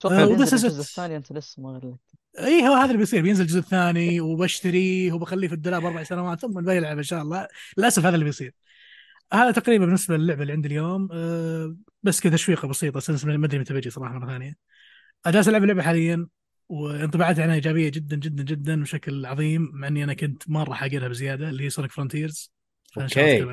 أتوقع 0.00 0.22
آه، 0.22 0.24
الجزء. 0.24 0.66
الثاني 0.66 1.16
أنت 1.16 1.32
لسه 1.32 1.62
ما 1.62 1.70
غلقت 1.70 1.98
اي 2.38 2.68
هو 2.68 2.72
هذا 2.72 2.86
اللي 2.86 2.98
بيصير. 2.98 3.22
بينزل 3.22 3.42
الجزء 3.42 3.58
الثاني 3.58 4.20
وبشتريه 4.20 5.12
وبخليه 5.12 5.48
في 5.48 5.54
الدولاب 5.54 5.84
أربع 5.84 6.02
سنوات 6.02 6.40
ثم 6.40 6.60
بيلعب 6.60 6.96
إن 6.96 7.02
شاء 7.02 7.22
الله. 7.22 7.48
للأسف 7.78 8.06
هذا 8.06 8.14
اللي 8.14 8.24
بيصير. 8.24 8.54
هذا 9.32 9.50
تقريبا 9.50 9.84
بالنسبة 9.84 10.16
للعبة 10.16 10.42
اللي 10.42 10.52
عندي 10.52 10.68
اليوم. 10.68 11.08
أه 11.12 11.76
بس 12.02 12.20
كذا 12.20 12.34
تشويقة 12.34 12.68
بسيطة 12.68 13.00
since 13.00 13.24
ما 13.24 13.46
أدري 13.46 13.58
متى 13.58 13.74
بيجي 13.74 13.90
صراحة 13.90 14.14
مرة 14.14 14.26
ثانية. 14.26 14.54
جالس 15.26 15.48
ألعب 15.48 15.62
اللعبة 15.62 15.82
حاليا 15.82 16.26
وانطباعاتي 16.68 17.42
عنها 17.42 17.54
إيجابية 17.54 17.88
جدا 17.88 18.16
جدا 18.16 18.42
جدا 18.42 18.82
بشكل 18.82 19.26
عظيم 19.26 19.70
مع 19.74 19.88
إني 19.88 20.04
أنا 20.04 20.14
كنت 20.14 20.50
مرة 20.50 20.74
حاقرها 20.74 21.08
بزيادة 21.08 21.48
اللي 21.48 21.64
هي 21.64 21.70
سونيك 21.70 21.92
فرونتيرز 21.92 22.52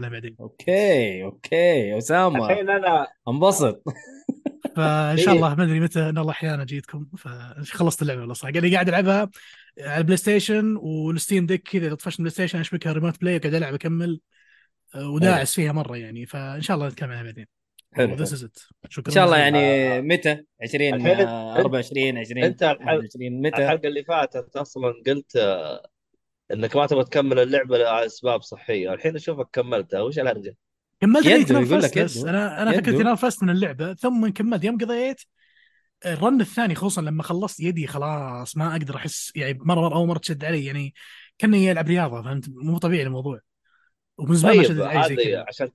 بعدين 0.09 0.35
أوكي. 0.39 1.23
أوكي 1.23 1.97
أسامة. 1.97 2.45
الحين 2.51 2.69
أنا 2.69 3.07
انبسط. 3.27 3.83
فإن 4.75 5.17
شاء 5.17 5.27
إيه. 5.29 5.35
الله 5.35 5.55
ما 5.55 5.63
أدري 5.63 5.79
متى 5.79 5.99
إن 6.09 6.17
الله 6.17 6.31
أحيانا 6.31 6.63
جيتكم. 6.63 7.05
فخلصت 7.17 8.01
اللعبة 8.01 8.19
والله 8.19 8.33
صح 8.33 8.49
قاعد 8.49 8.73
قاعد 8.73 8.89
ألعبها 8.89 9.29
على 9.79 9.97
البلاي 9.97 10.17
ستيشن 10.17 10.75
والستيم 10.75 11.45
ديك 11.45 11.67
كذا 11.67 11.87
اذا 11.87 11.95
طفشت 11.95 12.19
البلاي 12.19 12.31
ستيشن 12.31 12.59
أشبكها 12.59 12.93
remote 12.93 13.21
play 13.21 13.37
قاعد 13.37 13.53
ألعب 13.53 13.73
أكمل 13.73 14.19
أه، 14.95 15.09
وداعس 15.09 15.55
فيها 15.55 15.71
مرة 15.71 15.97
يعني. 15.97 16.25
فإن 16.25 16.61
شاء 16.61 16.75
الله 16.77 16.87
نتكلم 16.87 17.11
عنها 17.11 17.23
بعدين 17.23 17.45
حلو 17.93 18.15
this 18.15 18.33
is 18.33 18.43
it 18.43 18.57
شكرا 18.89 19.07
إن 19.09 19.15
شاء 19.15 19.25
الله. 19.25 19.37
يعني 19.37 19.57
آه. 19.97 20.01
متى؟ 20.01 20.43
20 20.61 20.93
الحين 20.93 21.17
أنت- 21.17 21.27
آه، 21.29 21.55
24 21.55 22.17
20 22.17 22.43
أنت 22.43 22.63
الحل- 22.63 22.95
21 22.97 23.41
متى؟ 23.41 23.57
الحلقة 23.63 23.87
اللي 23.87 24.03
فاتت 24.03 24.55
أصلا 24.55 24.93
قلت 25.07 25.35
آه، 25.35 25.87
إنك 26.51 26.75
ما 26.75 26.85
تبغى 26.85 27.03
تكمل 27.03 27.39
اللعبة 27.39 27.77
لأسباب 27.77 28.41
صحية 28.41 28.93
الحين 28.93 29.15
اشوفك 29.15 29.47
كملتها 29.53 30.01
وش 30.01 30.19
الهرجة؟ 30.19 30.55
كملت 31.01 31.25
لقيت 31.27 31.51
يقول 31.51 31.81
لك 31.83 31.99
بس. 31.99 32.17
أنا 32.17 32.61
أنا 32.61 32.71
يده. 32.73 32.81
فكرتي 32.81 33.03
نرفزت 33.03 33.43
من 33.43 33.49
اللعبة 33.49 33.93
ثم 33.93 34.27
كملت 34.29 34.63
يوم 34.63 34.77
قضيت 34.77 35.21
الرن 36.05 36.41
الثاني 36.41 36.75
خصوصا 36.75 37.01
لما 37.01 37.23
خلصت 37.23 37.59
يدي 37.59 37.87
خلاص 37.87 38.57
ما 38.57 38.71
أقدر 38.71 38.95
أحس 38.95 39.31
يعني 39.35 39.59
مرة 39.61 39.81
مرة 39.81 39.95
أول 39.95 40.07
مرة 40.07 40.17
تشد 40.17 40.45
علي 40.45 40.65
يعني 40.65 40.93
كأني 41.37 41.71
العب 41.71 41.87
رياضة 41.87 42.21
فهمت 42.21 42.45
مو 42.49 42.77
طبيعي 42.77 43.03
الموضوع 43.03 43.39
ومن 44.17 44.35
زمان 44.35 44.57
ما 44.57 44.63
طيب 44.63 44.71
شدت 44.71 44.81
علي 44.81 45.15
زي 45.15 45.35
هذه 45.35 45.45
عشان 45.47 45.69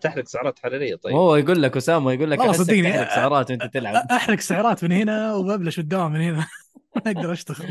تحرق 0.00 0.26
سعرات 0.26 0.58
حرارية 0.58 0.94
طيب 0.96 1.14
هو 1.14 1.36
يقول 1.36 1.62
لك 1.62 1.76
أسامة 1.76 2.12
يقول 2.12 2.30
لك 2.30 2.38
والله 2.38 2.52
صدقني. 2.52 2.92
تحرق 2.92 3.08
سعرات 3.14 3.50
وأنت 3.50 3.62
تلعب 3.64 3.94
أحرق 4.10 4.40
سعرات 4.40 4.84
من 4.84 4.92
هنا 4.92 5.34
وببلش 5.34 5.78
الدوام 5.78 6.12
من 6.12 6.20
هنا 6.20 6.46
ما 6.96 7.02
أقدر 7.06 7.32
أشتغل. 7.32 7.66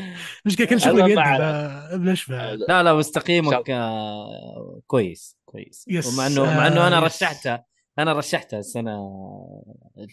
مشكله 0.46 0.68
كل 0.68 0.82
شغلي 0.82 1.04
بيدي 1.04 2.16
ف... 2.16 2.32
لا 2.32 2.84
لا 2.84 2.94
بس 2.94 3.12
تقييمك 3.12 3.70
آه، 3.70 4.82
كويس 4.88 5.38
كويس. 5.46 5.86
يس، 5.88 6.14
ومع 6.14 6.28
انه 6.28 6.44
مع 6.44 6.68
إنه 6.68 6.88
أنا 6.88 6.98
آه،. 6.98 7.00
رشحتها 7.00 7.66
أنا 8.00 8.14
رشحتها 8.14 8.60
السنة 8.60 8.98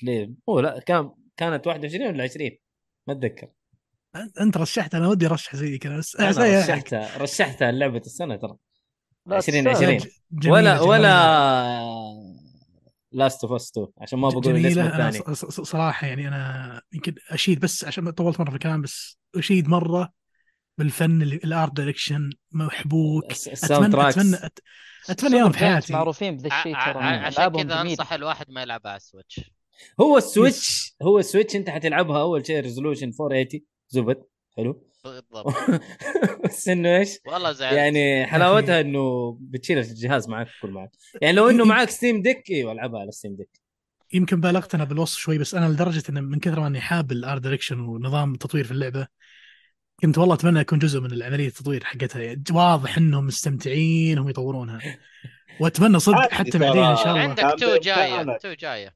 ليه 0.03 0.31
هو 0.49 0.61
لا 0.61 0.81
كان 0.81 1.11
كانت 1.37 1.67
21 1.67 2.07
ولا 2.07 2.25
20 2.25 2.51
ما 3.07 3.15
أتذكر. 3.15 3.49
انت 4.41 4.57
رشحت 4.57 4.95
أنا 4.95 5.09
ودي 5.09 5.27
أرشح 5.27 5.57
زي 5.57 5.79
كذا 5.79 5.99
بس 5.99 6.17
أنا 6.17 6.47
يحرق. 6.47 6.75
رشحتها 6.75 7.19
رشحتها 7.19 7.73
لعبة 7.73 7.99
السنة 8.07 8.37
ترى. 8.37 8.57
لا 9.27 9.37
20 9.37 9.65
تستاهل. 9.75 9.95
20 9.95 10.01
جميلة 10.33 10.53
ولا 10.53 10.77
جميلة. 10.77 10.89
ولا 10.89 12.18
لاست 13.13 13.45
اوف 13.45 13.53
اس 13.53 13.71
2 13.71 13.87
عشان 13.99 14.19
ما 14.19 14.29
بقول 14.29 14.57
الاسم 14.57 14.81
الثاني. 14.81 15.35
ص- 15.35 15.45
ص- 15.45 15.61
صراحة 15.61 16.07
يعني 16.07 16.29
أنا 16.29 16.83
يمكن 16.93 17.15
أشيد 17.31 17.61
بس 17.61 17.85
عشان 17.85 18.11
طولت 18.11 18.41
مرة 18.41 18.51
في 18.51 18.55
الكلام 18.57 18.83
بس 18.83 19.19
أشيد 19.37 19.69
مرة 19.69 20.13
بالفن 20.79 21.23
اللي 21.23 21.37
ال 21.37 21.46
art 21.46 21.73
direction 21.77 22.31
محبوك. 22.53 23.25
أتمنى 24.19 24.37
أت- 24.37 24.49
أتمنى 25.11 25.37
يوم 25.39 25.53
في 25.53 25.59
حياتي. 25.59 25.93
معروفين 25.93 26.37
بذا 26.37 26.47
الشيء 26.47 26.75
ع- 26.77 26.93
ترى. 26.93 27.03
ع- 27.03 27.27
عشان 27.27 27.45
كذا. 27.63 27.81
أنصح 27.81 28.13
الواحد 28.13 28.51
ما 28.51 28.63
يلعب 28.63 28.87
على 28.87 28.97
السويتش 28.97 29.41
هو 30.01 30.17
السويتش 30.19 30.95
هو 31.03 31.19
السويتش 31.19 31.57
أنت 31.57 31.71
حتلعبها 31.71 32.21
أول 32.21 32.47
شيء 32.47 32.61
resolution 32.61 33.13
480 33.21 33.61
زبد 33.89 34.23
حلو. 34.57 34.88
بالضبط. 35.05 35.55
بس 36.45 36.69
إنه 36.69 36.97
إيش؟ 36.97 37.19
والله 37.27 37.53
زعلت. 37.53 37.77
يعني 37.77 38.27
حلاوتها 38.27 38.81
إنه 38.81 39.37
بتشيل 39.41 39.79
الجهاز 39.79 40.29
معك 40.29 40.49
كل 40.63 40.71
معك 40.71 40.91
يعني 41.23 41.37
لو 41.37 41.51
إنه 41.51 41.65
معك 41.75 41.91
ستيم 41.91 42.23
ديك 42.23 42.51
أيوه 42.51 42.73
العبها 42.73 43.01
على 43.01 43.11
ستيم 43.11 43.37
ديك 43.37 43.61
يمكن 44.13 44.41
بالغت 44.41 44.75
أنا 44.75 44.85
بالوصف 44.85 45.19
شوي 45.19 45.39
بس 45.39 45.55
أنا 45.55 45.69
لدرجة 45.69 46.03
إن 46.09 46.25
من 46.25 46.39
كثر 46.39 46.61
ما 46.61 46.67
إني 46.67 46.81
حاب 46.81 47.13
ال 47.13 47.20
art 47.20 47.43
direction 47.43 47.81
ونظام 47.81 48.33
التطوير 48.33 48.65
في 48.65 48.71
اللعبة 48.71 49.07
كنت 50.03 50.19
والله 50.19 50.35
أتمنى 50.35 50.61
أكون 50.61 50.79
جزء 50.79 51.01
من 51.01 51.13
العملية 51.13 51.47
التطوير 51.47 51.85
حقتها. 51.85 52.23
يعني 52.23 52.45
واضح 52.53 52.99
إنهم 52.99 53.27
مستمتعين 53.27 54.19
وهم 54.19 54.29
يطورونها. 54.29 54.81
وأتمنى 55.61 55.99
صدق 55.99 56.33
حتى. 56.33 56.59
بعدين 56.59 56.83
إن 56.83 56.97
شاء 56.97 57.09
الله. 57.09 57.21
عندك 57.21 57.57
two 57.61 57.77
جاية. 57.77 58.39
two 58.39 58.53
جاية. 58.53 58.95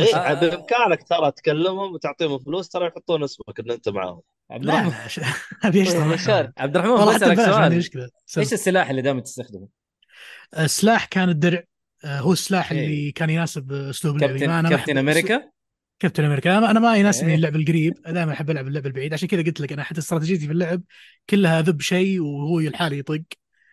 إيه 0.00 0.16
آه. 0.16 0.34
بامكانك 0.34 1.02
ترى 1.08 1.30
تكلمهم 1.30 1.92
وتعطيهم 1.92 2.38
فلوس 2.38 2.68
ترى 2.68 2.86
يحطون 2.86 3.24
اسمك 3.24 3.60
إن 3.60 3.70
أنت 3.70 3.88
معاهم 3.88 4.20
عبد 4.50 4.64
لا 4.64 4.80
الرحمن 4.80 5.24
أبي 5.64 5.82
اشتغل 5.82 6.08
مشاري. 6.08 6.52
عبد 6.58 6.76
الرحمن 6.76 6.92
والله 6.92 7.12
عندي 7.12 7.36
سؤال. 7.44 7.76
مشكلة. 7.78 8.02
إيش 8.38 8.48
سل- 8.48 8.54
السلاح 8.54 8.90
اللي 8.90 9.02
دائما 9.02 9.20
تستخدمه؟ 9.20 9.68
السلاح 10.58 11.04
كان 11.04 11.28
الدرع. 11.28 11.62
آه، 12.04 12.20
هو 12.20 12.32
السلاح 12.32 12.72
أوكي. 12.72 12.84
اللي 12.84 13.12
كان 13.12 13.30
يناسب 13.30 13.72
أسلوب 13.72 14.16
اللعب. 14.16 14.30
كابتن 14.30 14.48
ما 14.48 14.68
كابتن 14.68 14.98
أمريكا؟ 14.98 15.50
كابتن 15.98 16.24
أمريكا. 16.24 16.58
أنا 16.58 16.70
أنا 16.70 16.80
ما 16.80 16.96
يناسبني 16.96 17.28
إيه. 17.30 17.36
اللعب 17.36 17.56
القريب. 17.56 17.94
دائما 18.06 18.32
أحب 18.32 18.50
ألعب 18.50 18.66
اللعب 18.68 18.86
البعيد. 18.86 19.12
عشان 19.14 19.28
كذا 19.28 19.42
قلت 19.42 19.60
لك 19.60 19.72
أنا 19.72 19.82
حتى 19.82 19.98
استراتيجيتي 19.98 20.46
في 20.46 20.52
اللعب 20.52 20.82
كلها 21.30 21.60
ذب 21.60 21.80
شيء 21.80 22.20
وهو 22.20 22.60
لحاله 22.60 22.96
يطق. 22.96 23.22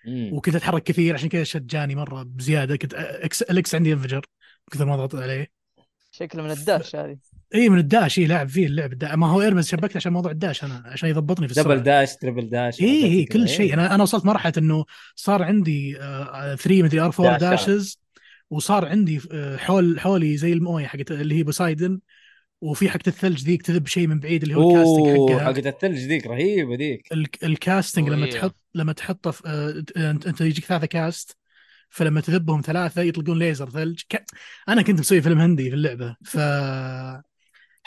وكنت 0.10 0.56
أتحرك 0.56 0.84
كثير. 0.84 1.14
عشان 1.14 1.30
كذا 1.30 1.44
شجاني 1.44 1.96
مرة 1.96 2.24
بزيادة. 2.24 2.76
كنت 2.76 2.94
X 2.94 3.42
ال 3.42 3.59
X 3.59 3.76
عندي 3.76 3.94
انفجر 3.94 4.26
كثر 4.72 4.86
ما 4.86 4.96
ضغط 4.96 5.16
عليه. 5.16 5.48
شكله 6.12 6.44
من 6.44 6.52
ال 6.52 6.60
dash 6.60 6.96
هذه. 6.96 7.18
اي 7.56 7.70
من 7.70 7.78
ال 7.80 7.88
dash 7.88 8.20
اي 8.20 8.26
لاعب 8.26 8.48
فيه 8.50 8.66
اللعب 8.68 8.94
الدا- 8.94 9.16
ما 9.16 9.28
هو 9.28 9.42
Hermes 9.42 9.68
شبكت 9.68 9.96
عشان 9.96 10.14
موضوع 10.14 10.32
ال 10.32 10.38
dash 10.38 10.64
أنا 10.64 10.84
عشان 10.86 11.10
يضبطني 11.10 11.48
في 11.48 11.52
السرعه 11.52 11.76
double 11.76 11.84
dash 11.84 12.16
triple 12.16 12.50
dash 12.50 12.82
اي 12.82 12.86
اي. 12.88 13.04
إيه، 13.06 13.26
كل 13.28 13.50
شيء 13.50 13.74
أنا 13.74 13.96
أنا 13.96 14.04
وصلت 14.04 14.26
مرحلة 14.26 14.54
إنه 14.58 14.86
صار 15.16 15.44
عندي 15.44 15.94
3 16.58 16.84
مدري 16.84 17.00
أو 17.00 17.06
4 17.20 17.38
داشات. 17.38 17.50
dashes 17.70 18.00
وصار 18.50 18.86
عندي 18.86 19.22
آه، 19.32 19.58
حول 19.58 20.00
حولي 20.00 20.38
زي 20.38 20.54
الموية 20.54 20.88
حقت 20.88 21.12
اللي 21.12 21.36
هي 21.36 21.44
Poseidon 21.44 22.00
وفي 22.62 22.90
حقت 22.90 23.08
الثلج 23.08 23.44
ذيك 23.44 23.62
تذب 23.62 23.88
شيء 23.88 24.08
من 24.08 24.20
بعيد 24.20 24.44
اللي 24.44 24.56
هو 24.56 24.72
ال 24.78 24.81
casting 24.81 25.08
حقها 25.36 25.46
حقت 25.46 25.68
الثلج 25.68 25.98
ذيك 25.98 26.28
رهيبة 26.28 26.76
ذيك 26.76 27.08
ال- 27.12 27.28
ال 27.44 27.52
casting 27.52 28.10
لما. 28.10 28.26
تحط 28.30 28.56
لما 28.76 28.94
تحطه 28.94 29.32
في 29.32 29.44
آه، 29.98 30.10
أنت 30.12 30.28
أنت 30.28 30.42
يجيك 30.42 30.66
ثلاثة 30.66 30.86
cast 30.88 31.38
فلما 31.90 32.22
تذبهم 32.22 32.62
ثلاثة 32.62 33.02
يطلقون 33.02 33.40
ليزر 33.40 33.70
ثلج 33.70 34.02
ك... 34.10 34.24
أنا 34.70 34.82
كنت 34.82 35.00
مسوي 35.00 35.22
فيلم 35.22 35.40
هندي 35.40 35.70
في 35.70 35.76
اللعبة 35.76 36.16
ف 36.26 36.38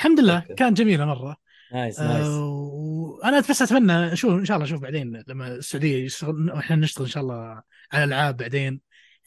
الحمد 0.00 0.20
لله 0.20 0.38
okay. 0.39 0.55
كان 0.54 0.74
جميلة 0.74 1.04
مرة 1.04 1.36
nice 1.73 2.00
nice 2.00 2.26
آه، 2.26 2.70
وأنا 2.72 3.40
بس 3.40 3.62
أتمنى 3.62 4.12
أشوف 4.12 4.32
إن 4.32 4.44
شاء 4.44 4.56
الله 4.56 4.66
أشوف 4.66 4.80
بعدين 4.80 5.22
لما 5.26 5.48
السعودية 5.48 6.04
يشتغل 6.04 6.50
إحنا 6.50 6.76
نشتغل 6.76 7.04
إن 7.04 7.10
شاء 7.10 7.22
الله 7.22 7.62
على 7.92 8.04
العاب 8.04 8.36
بعدين 8.36 8.80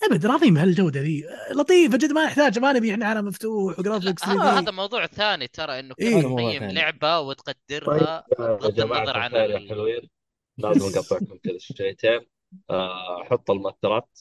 أبد 0.04 0.26
راضين 0.26 0.54
بهالجوده 0.54 1.02
ذي 1.02 1.24
لطيفة 1.52 1.98
جدا 1.98 2.14
ما 2.14 2.26
نحتاج 2.26 2.60
ما 2.60 2.74
نبي 2.74 2.92
إحنا 2.92 3.06
عالم 3.06 3.26
مفتوح 3.26 3.80
و 3.80 3.85
graphics 3.85 4.26
هذا 4.26 4.40
3D. 4.40 4.58
هذا 4.58 4.72
موضوع 4.72 5.06
ثاني 5.06 5.48
ترى 5.48 5.80
إنه 5.80 5.96
إيه. 6.00 6.16
كيف 6.16 6.26
موضوع 6.26 6.58
تقيم. 6.58 6.72
لعبة 6.72 7.20
وتقدرها 7.20 8.24
طيب 8.38 8.48
بغض 8.48 8.80
النظر 8.80 9.18
عن 9.18 9.32
حلوين 9.70 10.10
لازم 10.58 11.00
اقطعكم 11.00 11.38
كذا 11.44 11.58
شويتين 11.58 12.20
آه، 12.70 13.24
حط 13.24 13.52
المؤثرات 13.52 14.20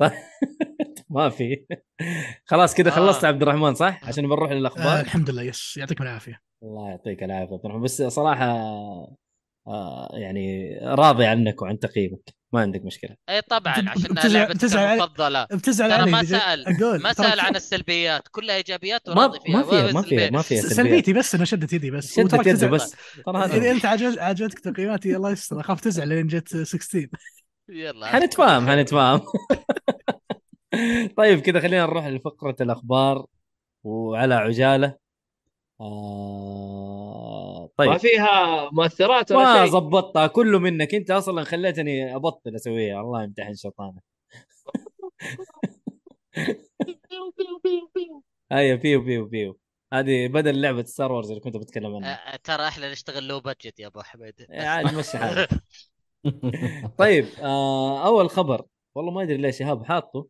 ما 1.10 1.30
في. 1.30 1.66
خلاص 2.44 2.74
كذا 2.74 2.88
آه. 2.88 2.92
خلصت 2.94 3.24
عبد 3.24 3.42
الرحمن 3.42 3.74
صح؟ 3.74 4.00
عشان 4.04 4.24
بنروح 4.26 4.50
آه 4.50 4.54
للاخبار 4.54 5.00
الحمد 5.00 5.30
لله 5.30 5.42
يس 5.42 5.76
يعطيكم 5.76 6.04
العافية. 6.04 6.40
الله 6.62 6.88
يعطيك 6.90 7.22
العافية 7.22 7.52
عبد 7.54 7.64
الرحمن. 7.64 7.82
بس 7.82 8.02
صراحة 8.02 8.46
آه 9.66 10.08
يعني 10.12 10.74
راضي 10.82 11.26
عنك 11.26 11.62
وعن 11.62 11.78
تقييمك. 11.78 12.40
ما 12.52 12.60
عندك 12.60 12.84
مشكلة. 12.84 13.16
أي 13.28 13.40
طبعا 13.42 13.72
عشان 13.88 14.14
بتزعل- 14.14 14.32
لعبتك 14.32 14.54
بتزعل 14.56 14.86
علي- 14.86 14.94
المفضلة. 15.04 15.44
بتزعل 15.44 15.92
علي 15.92 16.10
ما 16.10 16.18
أقول 16.20 17.02
ما 17.02 17.12
ك- 17.12 17.38
عن 17.38 17.56
السلبيات. 17.56 18.22
كلها 18.30 18.56
إيجابيات 18.56 19.08
ما 19.08 19.14
وراضي 19.14 19.38
فيها 19.40 19.56
ما 19.56 19.62
فيها 19.62 19.82
ما 19.92 20.02
فيها 20.02 20.02
سلبيات. 20.02 20.32
ما 20.32 20.42
فيها 20.42 20.60
سلبيتي 20.62 21.12
بس 21.12 21.34
أنا 21.34 21.44
شدت 21.44 21.72
يدي 21.72 21.90
بس. 21.90 22.16
شدت 22.16 22.34
تزعل 22.34 22.70
بس. 22.70 22.96
إذا 23.28 23.70
أنت 23.70 23.86
عجبت 23.86 24.18
عجبتك 24.18 24.58
تقييماتي 24.58 25.16
الله 25.16 25.30
يستر. 25.30 25.60
أخاف 25.60 25.80
تزعل 25.80 26.08
لين 26.08 26.26
جت 26.26 26.56
16 26.56 27.08
يلا. 27.68 28.06
حنتفاهم 28.06 28.68
حنتفاهم. 28.68 29.20
طيب 31.16 31.40
كذا 31.40 31.60
خلينا 31.60 31.82
نروح 31.82 32.06
لفقرة 32.06 32.56
الأخبار 32.60 33.26
وعلى 33.84 34.34
عجالة. 34.34 34.96
آه 35.80 37.70
ما 37.78 37.86
طيب 37.86 37.96
فيها 37.96 38.68
مؤثرات 38.72 39.32
ولا 39.32 39.54
ما 39.54 39.64
شيء؟ 39.64 39.72
ظبطتها 39.72 40.26
كله 40.26 40.58
منك. 40.58 40.94
أنت 40.94 41.10
أصلا 41.10 41.44
خليتني 41.44 42.16
أبطل 42.16 42.54
أسويها. 42.54 43.00
الله 43.00 43.22
يمتحن 43.22 43.54
شيطانك. 43.54 44.02
أيوه 48.52 48.78
بيو 48.78 49.00
بيو 49.00 49.26
بيو 49.26 49.58
هذه 49.92 50.28
بدل 50.28 50.60
لعبة 50.60 50.84
Star 50.84 51.12
Wars 51.12 51.28
اللي 51.28 51.40
كنت 51.40 51.56
بتكلم 51.56 51.96
عنها. 51.96 52.34
آه، 52.34 52.36
ترى 52.36 52.68
إحنا 52.68 52.92
نشتغل 52.92 53.28
low 53.28 53.40
budget 53.40 53.80
يا 53.80 53.86
أبو 53.86 54.02
حميد. 54.02 54.34
بس. 54.50 54.50
عاد 54.50 54.94
مشي 54.94 55.18
حالك. 55.18 55.48
طيب 56.98 57.26
آه 57.42 58.06
أول 58.06 58.30
خبر. 58.30 58.66
والله 58.94 59.12
ما 59.12 59.22
أدري 59.22 59.36
ليش 59.36 59.58
شهاب 59.58 59.84
حاطه. 59.84 60.26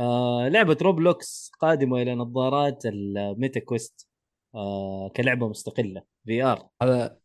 آه 0.00 0.48
لعبة 0.48 0.76
Roblox 0.82 1.50
قادمة 1.60 2.02
إلى 2.02 2.14
نظارات 2.14 2.82
ال 2.86 3.01
Meta 3.01 3.60
Quest 3.60 4.08
آه 4.54 5.10
كلعبة 5.16 5.48
مستقلة 5.48 6.02
VR 6.26 6.68
هذا 6.82 7.16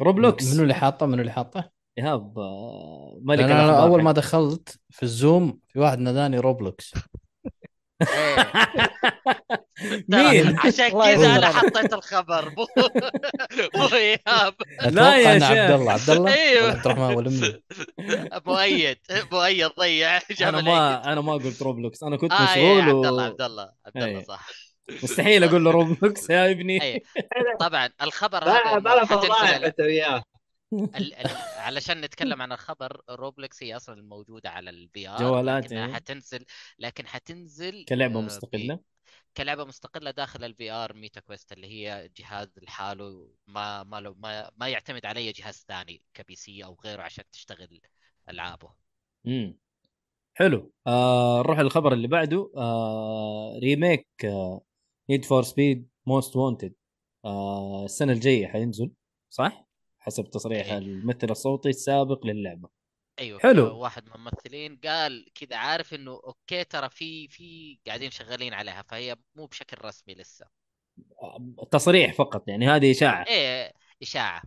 Roblox 0.00 0.54
منو 0.54 0.62
اللي 0.62 0.74
حاطه 0.74 1.06
منو 1.06 1.20
اللي 1.20 1.32
حاطه؟ 1.32 1.70
إيهاب 1.98 2.38
آه 2.38 3.18
ملك 3.22 3.44
أنا 3.44 3.64
الأخبار 3.64 3.88
أول 3.88 4.02
ما. 4.02 4.12
دخلت 4.12 4.78
في 4.90 5.02
ال 5.02 5.13
Zoom 5.13 5.58
في 5.68 5.78
واحد 5.78 5.98
ناداني 5.98 6.38
Roblox. 6.38 6.92
مين؟ 10.08 10.08
ترى 10.08 10.56
عشان 10.58 10.88
كذا 10.90 11.36
أنا. 11.36 11.46
حطيت 11.46 11.92
الخبر 11.92 12.50
مو 12.56 12.66
مو 13.76 13.86
إيهاب 13.96 14.54
لا 14.90 15.16
يا 15.16 15.38
شيخ. 15.38 15.50
عبد 15.50 15.70
الله 15.70 15.92
عبد 15.92 16.10
الله. 16.10 16.22
ولا 16.62 16.72
عبد 16.72 16.86
الرحمن 16.86 17.14
ولا 17.16 17.30
منو؟ 17.30 17.60
مؤيد 18.46 18.96
مؤيد 19.32 19.70
ضيع 19.80 20.20
أنا. 20.40 20.60
ما 20.60 21.12
أنا 21.12 21.20
ما 21.20 21.32
قلت 21.32 21.62
Roblox 21.62 22.02
أنا 22.02 22.16
كنت 22.16 22.32
آه 22.32 22.54
إيه، 22.54 22.82
مشغول 22.82 22.96
عبد. 22.96 23.06
الله 23.06 23.22
عبد 23.24 23.42
الله 23.42 23.70
عبد 23.86 23.96
الله 23.96 24.06
أيه. 24.18 24.24
صح 24.24 24.46
مستحيل 25.02 25.44
أقول 25.44 25.64
له 25.64 25.70
Roblox 25.70 26.30
يا 26.30 26.50
ابني. 26.50 27.02
طبعا 27.60 27.88
الخبر 28.02 28.44
لا 28.44 28.76
هذا 28.76 29.56
ال- 29.56 29.64
انت 29.64 29.80
وياه 29.80 30.22
ال- 30.80 31.14
ال- 31.14 31.26
علشان 31.66 32.00
نتكلم 32.00 32.42
عن 32.42 32.52
الخبر 32.52 33.02
Roblox 33.10 33.62
هي 33.62 33.76
أصلا 33.76 33.94
الموجوده 33.94 34.50
على 34.50 34.70
ال 34.70 35.08
VR 35.08 35.18
جوالات، 35.18 35.64
لكنها 35.64 35.86
إيه. 35.86 35.92
حتنزل 35.94 36.44
لكن 36.78 37.06
حتنزل 37.06 37.84
كلعبة 37.84 38.18
آه، 38.18 38.22
مستقلة؟ 38.22 38.78
كلعبة 39.36 39.64
مستقلة 39.64 40.10
داخل 40.10 40.44
ال 40.44 40.70
VR 40.70 40.92
Meta 40.92 41.20
Quest 41.20 41.52
اللي 41.52 41.66
هي 41.66 42.10
جهاز 42.16 42.48
لحاله 42.62 43.28
ما 43.46 43.82
ما 43.82 44.00
ما, 44.00 44.50
ما 44.56 44.68
يعتمد 44.68 45.06
على 45.06 45.20
اي 45.20 45.32
جهاز 45.32 45.64
ثاني 45.68 46.02
ك 46.14 46.34
PC 46.34 46.64
أو 46.64 46.76
غيره 46.84 47.02
عشان 47.02 47.24
تشتغل 47.32 47.80
ألعابه. 48.28 48.74
امم 49.26 49.58
حلو. 50.34 50.72
آه 50.86 51.38
نروح 51.38 51.58
للخبر 51.58 51.92
اللي 51.92 52.08
بعده. 52.08 52.52
آه 52.56 53.58
remake 53.62 54.08
Need 55.10 55.24
for 55.24 55.42
Speed 55.42 55.88
Most 56.06 56.36
Wanted 56.36 56.74
السنة 57.84 58.12
الجاية 58.12 58.46
حينزل 58.46 58.90
صح؟ 59.30 59.66
حسب 60.06 60.30
تصريح 60.30 60.66
إيه. 60.66 60.78
الممثل 60.78 61.30
الصوتي 61.30 61.68
السابق 61.68 62.26
للعبة. 62.26 62.68
أيوه 63.18 63.38
حلو. 63.38 63.78
واحد 63.78 64.06
من 64.06 64.14
الممثلين 64.14 64.80
قال 64.84 65.26
كذا 65.34 65.56
عارف 65.56 65.94
إنه 65.94 66.12
okay 66.12 66.64
ترى 66.64 66.90
في 66.90 67.28
في 67.28 67.78
قاعدين 67.86 68.10
شغالين 68.10 68.54
عليها 68.54 68.82
فهي 68.82 69.16
مو 69.34 69.46
بشكل 69.46 69.76
رسمي 69.84 70.14
لسه. 70.14 70.46
آه 71.22 71.66
تصريح 71.70 72.12
فقط 72.14 72.48
يعني 72.48 72.68
هذه 72.68 72.90
إشاعة. 72.90 73.24
إيه 73.28 73.72
إشاعة. 74.02 74.42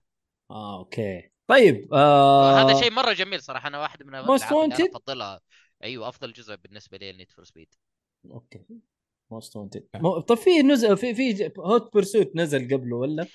آه 0.52 0.78
okay. 0.78 1.30
طيب 1.48 1.94
آه 1.94 2.62
هذا 2.62 2.82
شيء 2.82 2.92
مرة 2.92 3.14
جميل 3.14 3.42
صراحة 3.42 3.68
أنا 3.68 3.80
واحد 3.80 4.04
من 4.04 4.16
الالعاب 4.16 4.42
اللي 4.42 4.66
أنا 4.66 4.76
Wanted؟ 4.76 4.96
أفضلها. 4.96 5.42
أيوه 5.84 6.10
أفضل 6.10 6.34
جزء 6.34 6.56
بالنسبة 6.56 6.98
لي 6.98 7.14
Need 7.14 7.32
for 7.32 7.46
Speed 7.46 7.74
okay. 8.32 8.66
Most 9.32 9.56
Wanted 9.56 9.88
طب 10.28 10.36
في 10.36 10.62
نزل 10.64 10.98
في 10.98 11.16
في 11.16 11.52
Hot 11.60 11.94
Pursuit 11.94 12.32
نزل 12.36 12.74
قبله 12.74 12.96
ولا؟ 12.96 13.28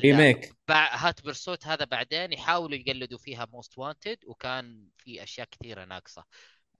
remake 0.00 0.52
Hot 0.70 1.24
Pursuit 1.24 1.66
هذا 1.66 1.84
بعدين 1.84 2.32
يحاولوا 2.32 2.78
يقلدوا 2.78 3.18
فيها 3.18 3.48
Most 3.52 3.78
Wanted 3.78 4.18
وكان 4.26 4.88
في 4.96 5.22
أشياء 5.22 5.48
كثيرة 5.50 5.84
ناقصة. 5.84 6.24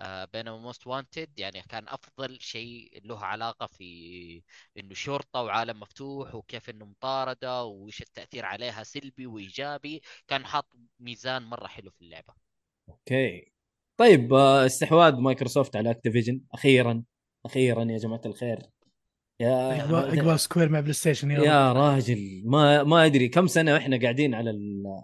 آه 0.00 0.24
بينما 0.24 0.58
Most 0.58 0.86
Wanted 0.86 1.39
يعني 1.39 1.62
كان 1.62 1.89
أفضل 1.89 2.39
شيء 2.41 3.00
له 3.05 3.24
علاقة 3.24 3.66
في 3.66 4.42
إنه 4.78 4.94
شرطة 4.94 5.42
وعالم 5.42 5.81
مفتوح 5.81 6.34
وكيف 6.34 6.70
إنه 6.70 6.84
مطاردة 6.84 7.65
وإيش 7.65 8.02
التأثير 8.02 8.44
عليها 8.44 8.82
سلبي 8.82 9.26
وإيجابي. 9.26 10.02
كان 10.28 10.47
حاط 10.47 10.66
ميزان 11.00 11.42
مرة 11.42 11.66
حلو 11.66 11.91
في 11.91 12.02
اللعبة. 12.02 12.34
okay. 12.89 13.52
طيب 13.97 14.34
آه، 14.34 14.66
استحواذ 14.66 15.15
مايكروسوفت 15.15 15.76
على 15.76 15.91
Activision 15.90 16.40
أخيرا. 16.52 17.02
أخيرا 17.47 17.84
يا 17.84 17.99
جماعة 17.99 18.23
الخير. 18.26 18.58
يا 19.42 19.82
عقبال 19.82 20.40
Square 20.40 20.68
مع 20.68 20.80
PlayStation 20.81 21.31
يا. 21.30 21.38
يا 21.40 21.72
راجل 21.72 22.42
ما 22.44 22.82
ما 22.82 23.06
أدري 23.06 23.28
كم 23.28 23.46
سنة 23.46 23.72
وإحنا 23.72 23.98
قاعدين 24.02 24.34
على 24.34 24.50
ال- 24.50 25.02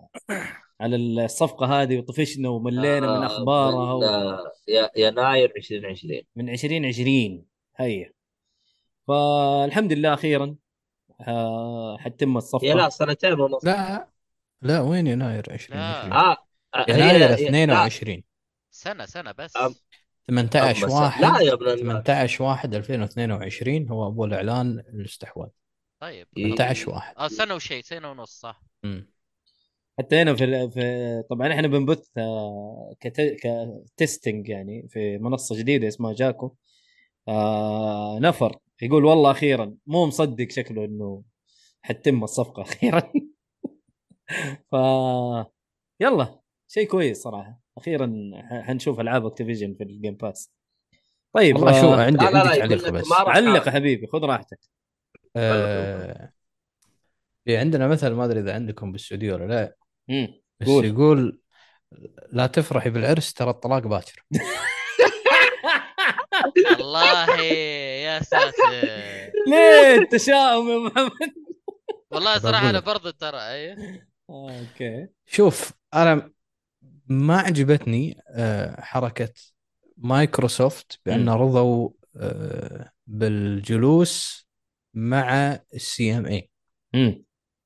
على 0.81 0.97
الصفقة 1.25 1.83
هذه 1.83 1.99
وطفشنا 1.99 2.49
وملينا 2.49 3.01
من 3.01 3.23
آه، 3.23 3.27
أخبارها 3.27 3.97
من، 3.99 4.05
و... 4.05 4.05
آه، 4.05 4.91
يناير 4.97 5.53
2020 5.57 6.21
من 6.37 6.49
2020 6.49 7.45
هيا. 7.77 8.13
فالحمد 9.09 9.93
لله 9.93 10.15
أخيرا 10.15 10.57
آه 11.21 11.97
حتتم 11.99 12.37
الصفقة. 12.37 12.67
يا 12.67 12.75
لا 12.75 12.89
سنتين 12.89 13.41
ونص. 13.41 13.65
لا 13.65 14.09
لا 14.63 14.81
وين 14.81 15.07
يناير 15.07 15.45
2020 15.51 15.81
لا. 16.11 16.13
آه 16.31 16.37
آه، 16.75 16.87
يناير 16.89 17.29
هي- 17.31 17.35
22 17.49 18.23
سنة 18.71 19.07
سنة 19.07 19.33
بس. 19.33 19.53
18 20.29 20.87
أما 20.87 20.95
س- 20.95 21.01
واحد 21.01 21.23
لا 21.23 21.41
يا 21.41 21.53
ابن 21.53 21.67
الناس. 21.69 21.81
18 21.81 22.45
واحد 22.45 22.75
2022 22.75 23.89
هو 23.91 24.05
اول 24.05 24.35
اعلان 24.35 24.79
الاستحواذ 24.79 25.49
طيب. 26.01 26.27
إيه. 26.37 26.55
18 26.57 26.91
واحد. 26.91 27.15
آه 27.19 27.29
سنة 27.29 27.55
وشيء 27.55 27.83
سنة 27.83 28.11
ونص 28.11 28.41
صح. 28.41 28.63
مم. 28.85 29.11
حتى 29.99 30.17
هنا 30.23 30.35
في, 30.35 30.71
في 30.71 31.23
طبعا 31.31 31.53
إحنا 31.53 31.69
بنبث 31.69 32.09
آه، 32.19 32.95
كت... 33.01 33.37
كتستنج 33.97 34.49
يعني 34.49 34.89
في 34.89 35.19
منصة 35.19 35.59
جديدة 35.59 35.89
اسمها 35.89 36.13
جاكو. 36.13 36.55
آه 37.29 38.19
نفر. 38.19 38.57
يقول 38.83 39.05
والله 39.05 39.31
أخيرا 39.31 39.75
مو 39.87 40.07
مصدق 40.07 40.51
شكله 40.51 40.85
إنه 40.85 41.23
حتتم 41.83 42.25
الصفقة 42.25 42.63
أخيرا. 42.69 43.13
ف 44.73 44.75
يلا 46.01 46.41
شيء 46.69 46.87
كويس 46.89 47.23
صراحة. 47.23 47.61
أخيرا 47.79 48.31
حنشوف 48.63 49.01
ألعاب 49.01 49.27
Activision 49.27 49.75
في 49.75 49.85
ال 49.85 49.91
Game 49.91 50.15
Pass 50.15 50.53
طيب 51.33 51.57
والله 51.57 51.81
شو 51.81 51.95
آه 51.95 52.03
عندي 52.03 52.25
لا، 52.25 52.31
لا، 52.31 52.45
لا، 52.45 52.63
عندي 52.63 52.77
تعليق 52.77 52.91
بس. 52.91 53.13
علق 53.13 53.67
يا 53.67 53.73
حبيبي 53.73 54.07
خذ 54.07 54.25
راحتك. 54.25 54.59
آه 55.37 56.33
في 57.45 57.57
عندنا 57.57 57.89
مثل 57.89 58.11
ما 58.11 58.25
أدري 58.25 58.41
إذا 58.41 58.55
عندكم 58.55 58.93
بالسعودية 58.93 59.33
ولا 59.33 59.45
لا. 59.45 59.77
مم. 60.09 60.41
بس 60.61 60.67
قول. 60.69 60.85
يقول 60.85 61.39
لا 62.33 62.47
تفرحي 62.47 62.91
بالعرس 62.91 63.35
ترى 63.35 63.51
الطلاق 63.51 63.87
باكر. 63.87 64.25
والله 66.79 67.41
يا 67.41 68.21
ساتر. 68.23 68.71
ليه 69.49 69.95
التشاؤم 70.03 70.69
يا 70.69 70.79
محمد؟ 70.79 71.35
والله 72.11 72.39
صراحة 72.39 72.71
أنا 72.71 72.79
لك. 72.79 72.85
برضو 72.85 73.11
ترى 73.11 73.39
آه، 73.39 73.77
okay. 74.31 75.07
شوف 75.27 75.73
أنا 75.95 76.31
ما 77.09 77.39
عجبتني 77.39 78.19
آه، 78.31 78.81
حركة 78.81 79.33
مايكروسوفت 79.97 81.01
بأن. 81.07 81.29
رضوا 81.29 81.91
آه، 82.17 82.91
بالجلوس 83.07 84.47
مع 84.95 85.59
ال 85.75 86.19
CMA. 86.19 86.51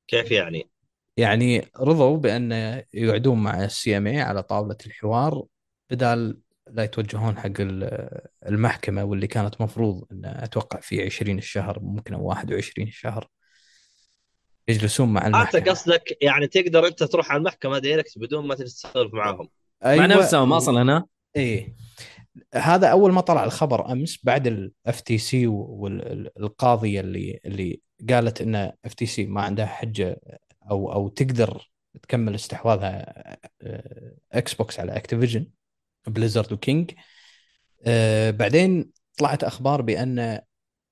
كيف 0.08 0.30
يعني؟ 0.30 0.70
يعني 1.16 1.64
رضوا 1.80 2.16
بأن 2.16 2.52
يقعدون 2.94 3.42
مع 3.42 3.64
ال 3.64 3.96
CMA 3.96 4.20
على 4.20 4.42
طاولة 4.42 4.76
الحوار 4.86 5.44
بدال 5.90 6.38
لا 6.70 6.84
يتوجهون 6.84 7.38
حق 7.38 7.60
ال- 7.60 8.20
المحكمة 8.46 9.04
واللي 9.04 9.26
كانت 9.26 9.60
مفروض 9.60 10.04
أن 10.12 10.24
أتوقع 10.24 10.80
في 10.80 11.02
20 11.04 11.38
الشهر 11.38 11.80
ممكن 11.80 12.14
أو 12.14 12.24
21 12.26 12.88
الشهر 12.88 13.28
يجلسون 14.68 15.08
مع 15.08 15.26
أنت 15.26 15.34
المحكمة. 15.34 15.60
قصدك 15.60 16.18
يعني 16.22 16.46
تقدر 16.46 16.86
أنت 16.86 17.02
تروح 17.02 17.30
على 17.30 17.38
المحكمة 17.38 17.78
direct 17.78 18.18
بدون 18.18 18.46
ما 18.46 18.54
تجلس 18.54 18.82
تسولف 18.82 19.14
معاهم 19.14 19.48
مع 19.84 19.90
أيوة. 19.90 20.06
نفسهم 20.06 20.52
أصلا 20.52 20.96
ها 20.96 21.06
إيه. 21.36 21.74
هذا 22.54 22.86
أول 22.86 23.12
ما 23.12 23.20
طلع 23.20 23.44
الخبر 23.44 23.92
أمس 23.92 24.18
بعد 24.24 24.46
ال 24.46 25.00
FTC 25.00 25.46
والقاضيه 25.46 27.00
اللي 27.00 27.40
اللي 27.44 27.80
قالت 28.10 28.40
إن 28.40 28.54
FTC 28.84 29.26
ما 29.26 29.42
عندها 29.42 29.66
حجة 29.66 30.20
أو 30.70 30.92
أو 30.92 31.08
تقدر 31.08 31.70
تكمل 32.02 32.34
استحواذها 32.34 33.36
آه، 33.62 34.16
Xbox 34.32 34.80
على 34.80 34.96
Activision 34.96 35.46
Blizzard 36.06 36.52
و 36.52 36.60
King 36.60 36.90
آه، 37.84 38.30
بعدين 38.30 38.90
طلعت 39.18 39.44
أخبار 39.44 39.82
بأن 39.82 40.40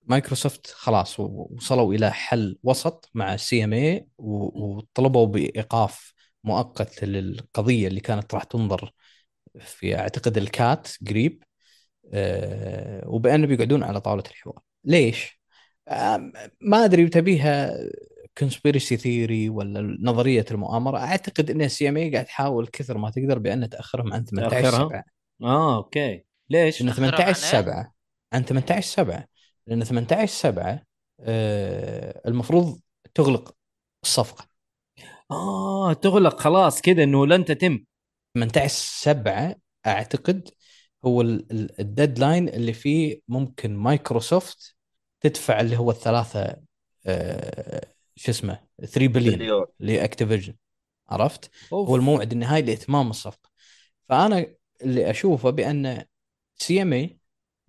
مايكروسوفت 0.07 0.67
خلاص 0.67 1.21
وصلوا 1.21 1.95
إلى 1.95 2.13
حل 2.13 2.59
وسط 2.63 3.11
مع 3.15 3.35
ال 3.35 3.65
CMA 3.65 4.07
وطلبوا 4.19 5.27
بإيقاف 5.27 6.13
مؤقت 6.45 7.05
للقضية 7.05 7.89
اللي 7.89 8.01
كانت 8.01 8.35
راح 8.35 8.45
تنظر 8.45 8.93
في 9.61 9.99
أعتقد 9.99 10.37
ال 10.37 10.50
CAT 10.50 10.89
قريب 11.09 11.43
آه، 12.13 13.09
وبأن 13.09 13.47
بيقعدون 13.47 13.83
على 13.83 14.01
طاولة 14.01 14.25
الحوار 14.31 14.59
ليش؟ 14.85 15.41
ما 16.61 16.85
أدري 16.85 17.09
تبيها 17.09 17.75
conspiracy 18.39 18.97
theory 18.97 19.49
ولا 19.49 19.97
نظرية 20.01 20.45
المؤامرة 20.51 20.99
أعتقد 20.99 21.51
إن 21.51 21.63
ال 21.63 21.89
CMA 21.89 22.11
قاعد 22.13 22.25
تحاول 22.25 22.67
كثر 22.67 22.99
ما 22.99 23.11
تقدر 23.11 23.39
بأن 23.39 23.69
تأخرهم 23.69 24.13
عن 24.13 24.25
18 24.25 24.63
تأخرها؟ 24.63 24.89
7 24.89 25.05
آه 25.43 25.77
أوكي 25.77 26.25
ليش؟ 26.51 26.83
لأن 26.83 26.95
تأخرهم 26.95 27.05
عن 27.05 27.35
18 27.35 27.45
إيه؟ 27.45 27.63
7 27.63 27.93
عن 28.33 28.45
18 28.45 28.89
7 28.89 29.25
لأن 29.67 29.85
18 29.85 30.33
7 30.33 30.83
آه 31.21 32.23
المفروض 32.27 32.81
تغلق 33.15 33.55
الصفقة. 34.03 34.47
آه 35.31 35.93
تغلق 35.93 36.41
خلاص 36.41 36.81
كذا 36.81 37.03
إنه 37.03 37.27
لن 37.27 37.45
تتم. 37.45 37.85
18 38.35 38.69
7 38.69 39.55
أعتقد 39.87 40.49
هو 41.05 41.21
ال 41.81 41.88
deadline 41.88 42.49
اللي 42.49 42.73
فيه 42.73 43.21
ممكن 43.29 43.77
مايكروسوفت 43.77 44.77
تدفع 45.21 45.61
اللي 45.61 45.77
هو 45.77 45.91
الثلاثة 45.91 46.57
آه 47.07 47.87
شو 48.17 48.31
اسمه 48.31 48.61
3 48.79 49.09
billion 49.09 49.37
billion 49.37 49.67
لاكتيفيجن 49.81 50.55
عرفت؟ 51.09 51.51
أوف. 51.73 51.89
هو 51.89 51.97
الموعد 51.97 52.33
النهائي 52.33 52.63
لإتمام 52.63 53.11
الصفقة. 53.11 53.51
فأنا 54.09 54.47
اللي 54.83 55.11
أشوفه 55.11 55.51
بأن 55.51 56.05
CMA 56.57 57.20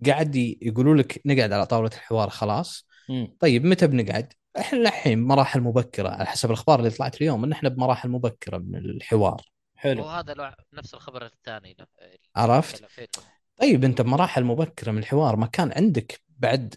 قاعد 0.07 0.35
يقولوا 0.35 0.95
لك 0.95 1.21
نقعد 1.25 1.51
على 1.51 1.65
طاولة 1.65 1.89
الحوار 1.93 2.29
خلاص 2.29 2.87
مم. 3.09 3.35
طيب 3.39 3.65
متى 3.65 3.87
بنقعد؟ 3.87 4.33
إحنا 4.59 4.79
الحين 4.79 5.23
مراحل 5.23 5.61
مبكرة 5.61 6.09
على 6.09 6.25
حسب 6.25 6.49
الأخبار 6.49 6.79
اللي 6.79 6.89
طلعت 6.89 7.21
اليوم 7.21 7.43
إن 7.43 7.51
إحنا 7.51 7.69
بمراحل 7.69 8.09
مبكرة 8.09 8.57
من 8.57 8.75
الحوار 8.75 9.41
حلو 9.75 10.03
وهذا 10.03 10.33
لو 10.33 10.51
نفس 10.73 10.93
الخبر 10.93 11.25
الثاني 11.25 11.77
عرفت؟ 12.35 12.85
طيب 13.57 13.83
أنت 13.83 14.01
بمراحل 14.01 14.43
مبكرة 14.43 14.91
من 14.91 14.97
الحوار 14.97 15.35
ما 15.35 15.45
كان 15.45 15.71
عندك 15.75 16.21
بعد 16.29 16.75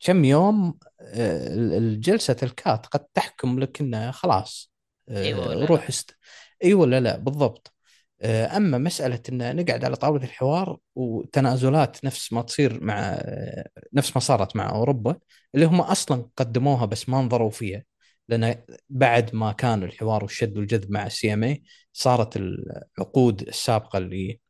كم 0.00 0.24
يوم 0.24 0.78
آه، 1.00 1.54
الجلسة 1.54 2.36
الكات 2.42 2.86
قد 2.86 3.00
تحكم 3.14 3.58
لك 3.58 3.80
انه 3.80 4.10
خلاص 4.10 4.72
أيوة 5.10 5.48
ولا 5.48 5.66
روح 5.66 5.80
لا؟ 5.80 5.88
است... 5.88 6.16
إي 6.64 6.74
ولا 6.74 7.00
لا 7.00 7.16
بالضبط 7.16 7.74
أما 8.22 8.78
مسألة 8.78 9.20
إن 9.28 9.56
نقعد 9.56 9.84
على 9.84 9.96
طاولة 9.96 10.24
الحوار 10.24 10.78
وتنازلات 10.94 12.04
نفس 12.04 12.32
ما 12.32 12.42
تصير 12.42 12.84
مع 12.84 12.94
آه، 12.98 13.68
نفس 13.92 14.16
ما 14.16 14.20
صارت 14.20 14.56
مع 14.56 14.70
أوروبا 14.70 15.16
اللي 15.54 15.66
هم 15.66 15.80
أصلا 15.80 16.28
قدموها 16.36 16.86
بس 16.86 17.08
ما 17.08 17.20
انظروا 17.20 17.50
فيها. 17.50 17.84
لأن 18.28 18.62
بعد 18.88 19.34
ما 19.34 19.52
كان 19.52 19.82
الحوار 19.82 20.22
والشد 20.24 20.58
والجذب 20.58 20.90
مع 20.90 21.06
ال 21.06 21.34
CMA 21.34 21.62
صارت 21.92 22.36
العقود 22.36 23.42
السابقة 23.42 23.98
اللي 23.98 24.40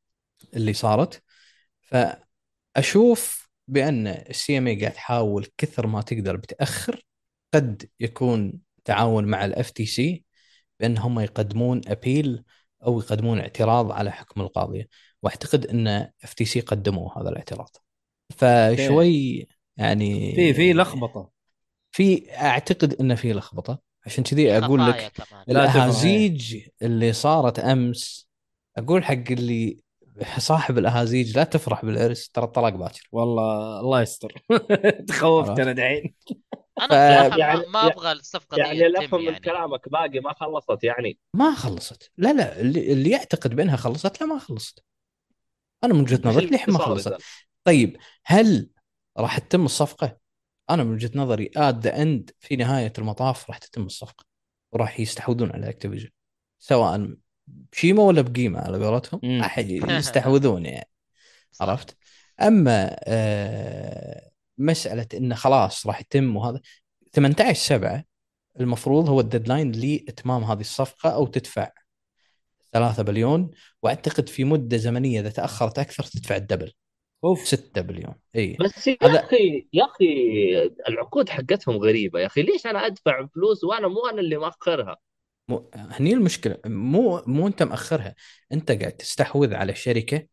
اللي 0.54 0.72
صارت. 0.72 1.22
فأشوف 1.80 3.50
بأن 3.68 4.06
ال 4.06 4.58
CMA 4.58 4.80
قاعد 4.80 4.92
تحاول 4.92 5.46
كثر 5.58 5.86
ما 5.86 6.02
تقدر 6.02 6.36
بتأخر 6.36 7.02
قد 7.54 7.88
يكون 8.00 8.60
تعاون 8.84 9.24
مع 9.24 9.44
ال 9.44 9.70
FTC 9.70 10.24
بأن 10.80 10.98
هم 10.98 11.20
يقدمون 11.20 11.80
appeal 11.88 12.44
أو 12.86 13.00
يقدمون 13.00 13.38
اعتراض 13.40 13.92
على 13.92 14.12
حكم 14.12 14.40
القاضيه 14.40 14.88
وأعتقد 15.22 15.66
إن 15.66 15.88
FTC 16.24 16.60
قدموا 16.60 17.18
هذا 17.18 17.28
الاعتراض. 17.28 17.76
فشوي 18.38 19.48
يعني 19.76 20.34
في 20.34 20.54
في 20.54 20.72
لخبطة. 20.72 21.30
في 21.92 22.32
أعتقد 22.36 22.94
إن 23.00 23.14
في 23.14 23.32
لخبطة. 23.32 23.78
عشان 24.06 24.24
كذي 24.24 24.58
أقول 24.58 24.80
لك. 24.86 25.12
الأهازيج 25.48 26.56
اللي 26.82 27.12
صارت 27.12 27.58
أمس 27.58 28.28
أقول 28.76 29.04
حق 29.04 29.30
اللي 29.30 29.80
صاحب 30.38 30.78
الأهازيج 30.78 31.36
لا 31.36 31.44
تفرح 31.44 31.84
بالعرس 31.84 32.28
ترى 32.28 32.44
الطلاق 32.44 32.74
باكر. 32.74 33.08
والله 33.12 33.80
الله 33.80 34.02
يستر. 34.02 34.32
تخوفتنا 35.08 35.72
دحين. 35.72 36.14
أنا 36.80 36.94
ف- 36.94 37.32
يعني- 37.38 37.66
ما, 37.66 37.86
أبغى 37.86 38.12
الصفقة 38.12 38.56
دي 38.56 38.62
يعني 38.62 38.86
اللي 38.86 38.98
افهم 38.98 39.20
من 39.20 39.32
يعني 39.32 39.40
كلامك 39.44 39.88
باقي 39.88 40.20
ما 40.20 40.32
خلصت 40.34 40.84
يعني 40.84 41.18
ما 41.34 41.54
خلصت 41.54 42.10
لا 42.18 42.32
لا 42.32 42.60
اللي, 42.60 42.92
اللي 42.92 43.10
يعتقد 43.10 43.54
بأنها 43.56 43.76
خلصت 43.76 44.20
لا 44.20 44.26
ما 44.26 44.38
خلصت 44.38 44.84
أنا 45.84 45.94
من 45.94 46.00
وجهة 46.00 46.20
نظري 46.24 46.46
ليه 46.46 46.64
ما 46.68 46.78
خلصت؟ 46.78 47.16
طيب 47.64 47.96
هل 48.24 48.70
راح 49.18 49.38
تتم 49.38 49.64
الصفقة؟ 49.64 50.18
أنا 50.70 50.84
من 50.84 50.92
وجهة 50.92 51.10
نظري 51.14 51.50
at 51.56 51.74
the 51.74 52.02
end 52.02 52.30
في 52.40 52.56
نهاية 52.56 52.92
المطاف 52.98 53.48
راح 53.50 53.58
تتم 53.58 53.82
الصفقة 53.86 54.24
وراح 54.72 55.00
يستحوذون 55.00 55.50
على 55.52 55.68
اكتيفيجن 55.68 56.08
سواء 56.58 57.14
بشيمة 57.46 58.02
ولا 58.02 58.22
بقيمة 58.22 58.60
على 58.60 58.86
قولتهم. 58.86 59.20
راح 59.40 59.58
يستحوذون 59.98 60.66
يعني. 60.66 60.88
عرفت؟ 61.60 61.96
أما 62.42 62.96
آه 63.04 64.27
مسألة 64.58 65.06
إنه 65.14 65.34
خلاص 65.34 65.86
راح 65.86 66.00
يتم 66.00 66.36
وهذا. 66.36 66.60
18 67.12 67.54
7 67.60 68.04
المفروض 68.60 69.08
هو 69.08 69.20
ال 69.20 69.26
deadline 69.26 69.72
لإتمام 69.72 70.44
هذه 70.44 70.60
الصفقة 70.60 71.10
أو 71.10 71.26
تدفع 71.26 71.70
3 72.72 73.02
بليون 73.02 73.50
وأعتقد 73.82 74.28
في 74.28 74.44
مدة 74.44 74.76
زمنية 74.76 75.20
إذا 75.20 75.30
تأخرت 75.30 75.78
أكثر 75.78 76.02
تدفع 76.02 76.36
ال 76.36 76.41
double. 76.41 76.72
أوف. 77.24 77.44
6 77.46 77.80
بليون. 77.82 78.14
إي. 78.36 78.56
بس 78.60 78.86
يا 78.88 78.96
هذا- 79.02 79.24
أخي 79.24 79.68
يا 79.72 79.84
أخي 79.84 80.04
العقود 80.88 81.28
حقتهم 81.28 81.76
غريبة 81.76 82.20
يا 82.20 82.26
أخي. 82.26 82.42
ليش 82.42 82.66
أنا 82.66 82.86
أدفع 82.86 83.26
فلوس 83.26 83.64
وأنا 83.64 83.88
مو 83.88 84.06
أنا 84.12 84.20
اللي 84.20 84.36
مأخرها؟ 84.36 84.96
مو 85.48 85.70
هني 85.74 86.12
المشكلة. 86.14 86.56
مو 86.66 87.22
مو 87.26 87.46
أنت 87.46 87.62
مأخرها. 87.62 88.14
أنت 88.52 88.72
قاعد 88.72 88.92
تستحوذ 88.92 89.54
على 89.54 89.74
شركة 89.74 90.26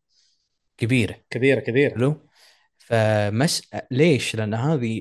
كبيرة. 0.78 1.16
كبيرة 1.30 1.60
كبيرة. 1.60 1.94
حلو؟ 1.94 2.26
فمس 2.86 3.70
ليش؟ 3.90 4.36
لأن 4.36 4.54
هذه 4.54 4.96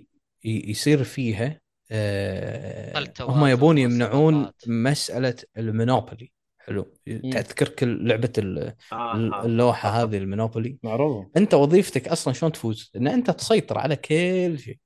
ي- 0.45 0.69
يصير 0.71 1.03
فيها 1.03 1.59
آه، 1.91 2.97
التوازن 2.99 3.33
هم 3.39 3.45
يبون 3.45 3.77
يمنعون. 3.77 4.51
مسألة 4.67 5.35
ال 5.57 5.65
monopoly. 5.65 6.31
حلو. 6.59 6.93
تذكرك 7.31 7.83
لعبة 7.83 8.31
ال- 8.37 8.73
آه. 8.93 9.45
اللوحة 9.45 9.89
هذه 9.89 10.17
المونوبولي؟ 10.17 10.77
معروفة. 10.83 11.29
أنت 11.37 11.53
وظيفتك 11.53 12.07
أصلا 12.07 12.33
شلون 12.33 12.51
تفوز؟ 12.51 12.91
ان 12.95 13.07
أنت 13.07 13.31
تسيطر 13.31 13.77
على 13.77 13.95
كل 13.95 14.59
شيء. 14.59 14.77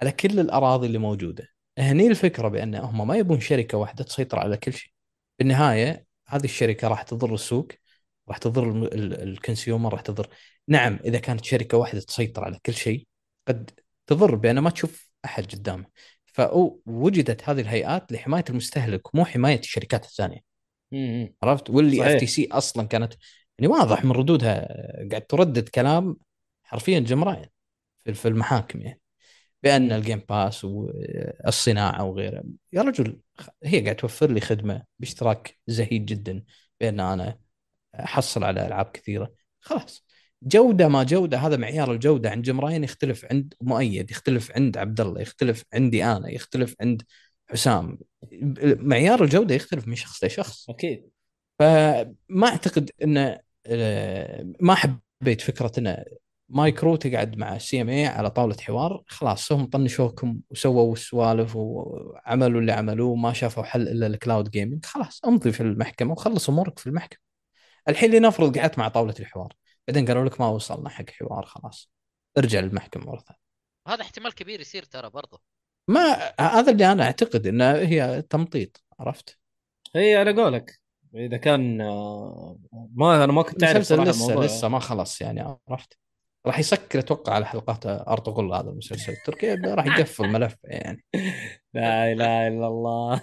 على 0.00 0.12
كل 0.12 0.40
الأراضي 0.40 0.86
اللي 0.86 0.98
موجودة. 0.98 1.48
هني 1.78 2.06
الفكرة 2.06 2.48
بأن 2.48 2.74
هم 2.74 3.06
ما 3.08 3.16
يبون 3.16 3.40
شركة 3.40 3.78
واحدة 3.78 4.04
تسيطر 4.04 4.38
على 4.38 4.56
كل 4.56 4.72
شيء. 4.72 4.92
بالنهاية 5.38 6.06
هذه 6.28 6.44
الشركة 6.44 6.88
راح 6.88 7.02
تضر 7.02 7.34
السوق. 7.34 7.68
راح 8.28 8.38
تضر 8.38 8.88
الكونسيومر 9.22 9.92
راح 9.92 10.00
تضر 10.00 10.28
نعم 10.68 10.98
إذا 11.04 11.18
كانت 11.18 11.44
شركة 11.44 11.78
واحدة 11.78 12.00
تسيطر 12.00 12.44
على 12.44 12.58
كل 12.66 12.74
شيء 12.74 13.06
قد 13.48 13.70
تضر 14.06 14.34
بأن 14.34 14.58
ما 14.58 14.70
تشوف 14.70 15.10
أحد 15.24 15.44
قدامه 15.44 15.84
فوجدت 16.26 17.48
هذه 17.48 17.60
الهيئات 17.60 18.12
لحماية 18.12 18.44
المستهلك 18.50 19.14
مو 19.14 19.24
حماية 19.24 19.58
الشركات 19.58 20.04
الثانية. 20.04 20.40
عرفت 21.42 21.70
واللي. 21.70 22.06
FTC 22.14 22.48
أصلا 22.52 22.86
كانت 22.86 23.14
يعني 23.58 23.72
واضح 23.72 24.04
من 24.04 24.12
ردودها 24.12 24.68
قاعد 25.10 25.26
تردد 25.26 25.68
كلام 25.68 26.16
حرفيا 26.62 26.98
جمران 26.98 27.46
في 28.12 28.28
المحاكم 28.28 28.80
يعني 28.80 29.00
بأن. 29.62 29.92
ال 29.92 29.98
Game 29.98 30.22
Pass 30.28 30.64
والصناعه 30.64 32.04
وغيره 32.04 32.42
يا 32.72 32.82
رجل 32.82 33.20
هي 33.64 33.80
قاعد 33.80 33.96
توفر 33.96 34.30
لي 34.30 34.40
خدمة 34.40 34.82
باشتراك 34.98 35.58
زهيد 35.66 36.06
جدا 36.06 36.44
بأن 36.80 37.00
أنا 37.00 37.38
احصل 38.04 38.44
على 38.44 38.66
ألعاب 38.66 38.86
كثيرة. 38.86 39.32
خلاص. 39.60 40.06
جودة 40.42 40.88
ما 40.88 41.02
جودة 41.02 41.38
هذا 41.38 41.56
معيار 41.56 41.92
الجودة. 41.92 42.30
عند 42.30 42.44
جمراين 42.44 42.84
يختلف 42.84 43.24
عند 43.30 43.54
مؤيد 43.60 44.10
يختلف 44.10 44.52
عند 44.56 44.78
عبد 44.78 45.00
الله 45.00 45.20
يختلف 45.20 45.64
عندي 45.74 46.04
أنا 46.04 46.30
يختلف 46.30 46.74
عند 46.80 47.02
حسام. 47.50 47.98
معيار 48.62 49.24
الجودة 49.24 49.54
يختلف 49.54 49.88
من 49.88 49.94
شخص 49.94 50.24
لشخص. 50.24 50.70
أكيد. 50.70 51.10
فما 51.58 52.48
أعتقد 52.48 52.90
إن 53.02 53.38
آه، 53.66 54.52
ما 54.60 54.74
حبيت 54.74 55.40
فكرة 55.40 55.72
انه 55.78 56.04
مايكرو 56.48 56.96
تقعد 56.96 57.36
مع 57.36 57.58
CMA 57.58 58.06
على 58.06 58.30
طاولة 58.30 58.56
حوار. 58.60 59.02
خلاص 59.06 59.52
هم 59.52 59.66
طنشوكم 59.66 60.40
وسووا 60.50 60.96
سوالف 60.96 61.56
وعملوا 61.56 62.60
اللي 62.60 62.72
عملوه 62.72 63.14
ما 63.16 63.32
شافوا 63.32 63.62
حل 63.62 63.88
إلا 63.88 64.06
ال 64.06 64.13
cloud 64.13 64.50
gaming 64.50 64.84
خلاص 64.86 65.24
امضي 65.24 65.52
في 65.52 65.60
المحكمة 65.60 66.12
وخلص 66.12 66.48
أمورك 66.48 66.78
في 66.78 66.86
المحكمة. 66.86 67.25
الحين 67.88 68.10
لنفرض 68.10 68.58
قعدت 68.58 68.78
مع 68.78 68.88
طاولة 68.88 69.14
الحوار. 69.20 69.52
بعدين 69.88 70.06
قالوا 70.06 70.24
لك 70.24 70.40
ما 70.40 70.48
وصلنا 70.48 70.88
حق 70.88 71.10
حوار 71.10 71.46
خلاص. 71.46 71.90
ارجع 72.38 72.60
للمحكمة 72.60 73.06
مرة 73.06 73.20
ثانية. 73.20 73.40
هذا 73.88 74.02
احتمال 74.02 74.34
كبير 74.34 74.60
يصير 74.60 74.82
ترى 74.82 75.10
برضه. 75.10 75.40
ما 75.88 76.32
هذا 76.40 76.72
اللي 76.72 76.92
أنا 76.92 77.04
أعتقد 77.04 77.46
انه 77.46 77.72
هي 77.72 78.22
تمطيط 78.22 78.84
عرفت؟ 79.00 79.38
هي 79.96 80.16
على 80.16 80.42
قولك. 80.42 80.80
إذا 81.14 81.36
كان 81.36 81.80
آه، 81.80 82.58
ما 82.94 83.24
أنا 83.24 83.32
ما 83.32 83.42
كنت 83.42 83.64
أعرف 83.64 83.82
صراحة 83.82 84.10
لسه 84.10 84.24
الموضوع. 84.24 84.44
لسه 84.44 84.68
ما 84.68 84.78
خلص 84.78 85.20
يعني 85.20 85.58
عرفت؟ 85.68 85.98
راح 86.46 86.58
يسكر 86.58 86.98
أتوقع 86.98 87.32
على 87.32 87.46
حلقات 87.46 87.86
أرطغرل 87.86 88.54
هذا 88.54 88.70
المسلسل. 88.70 89.12
التركي 89.12 89.54
راح 89.54 89.86
يقفل 89.86 90.28
ملف 90.28 90.56
يعني. 90.64 91.04
لا 91.74 92.12
إله 92.12 92.48
إلا 92.48 92.66
الله. 92.66 93.22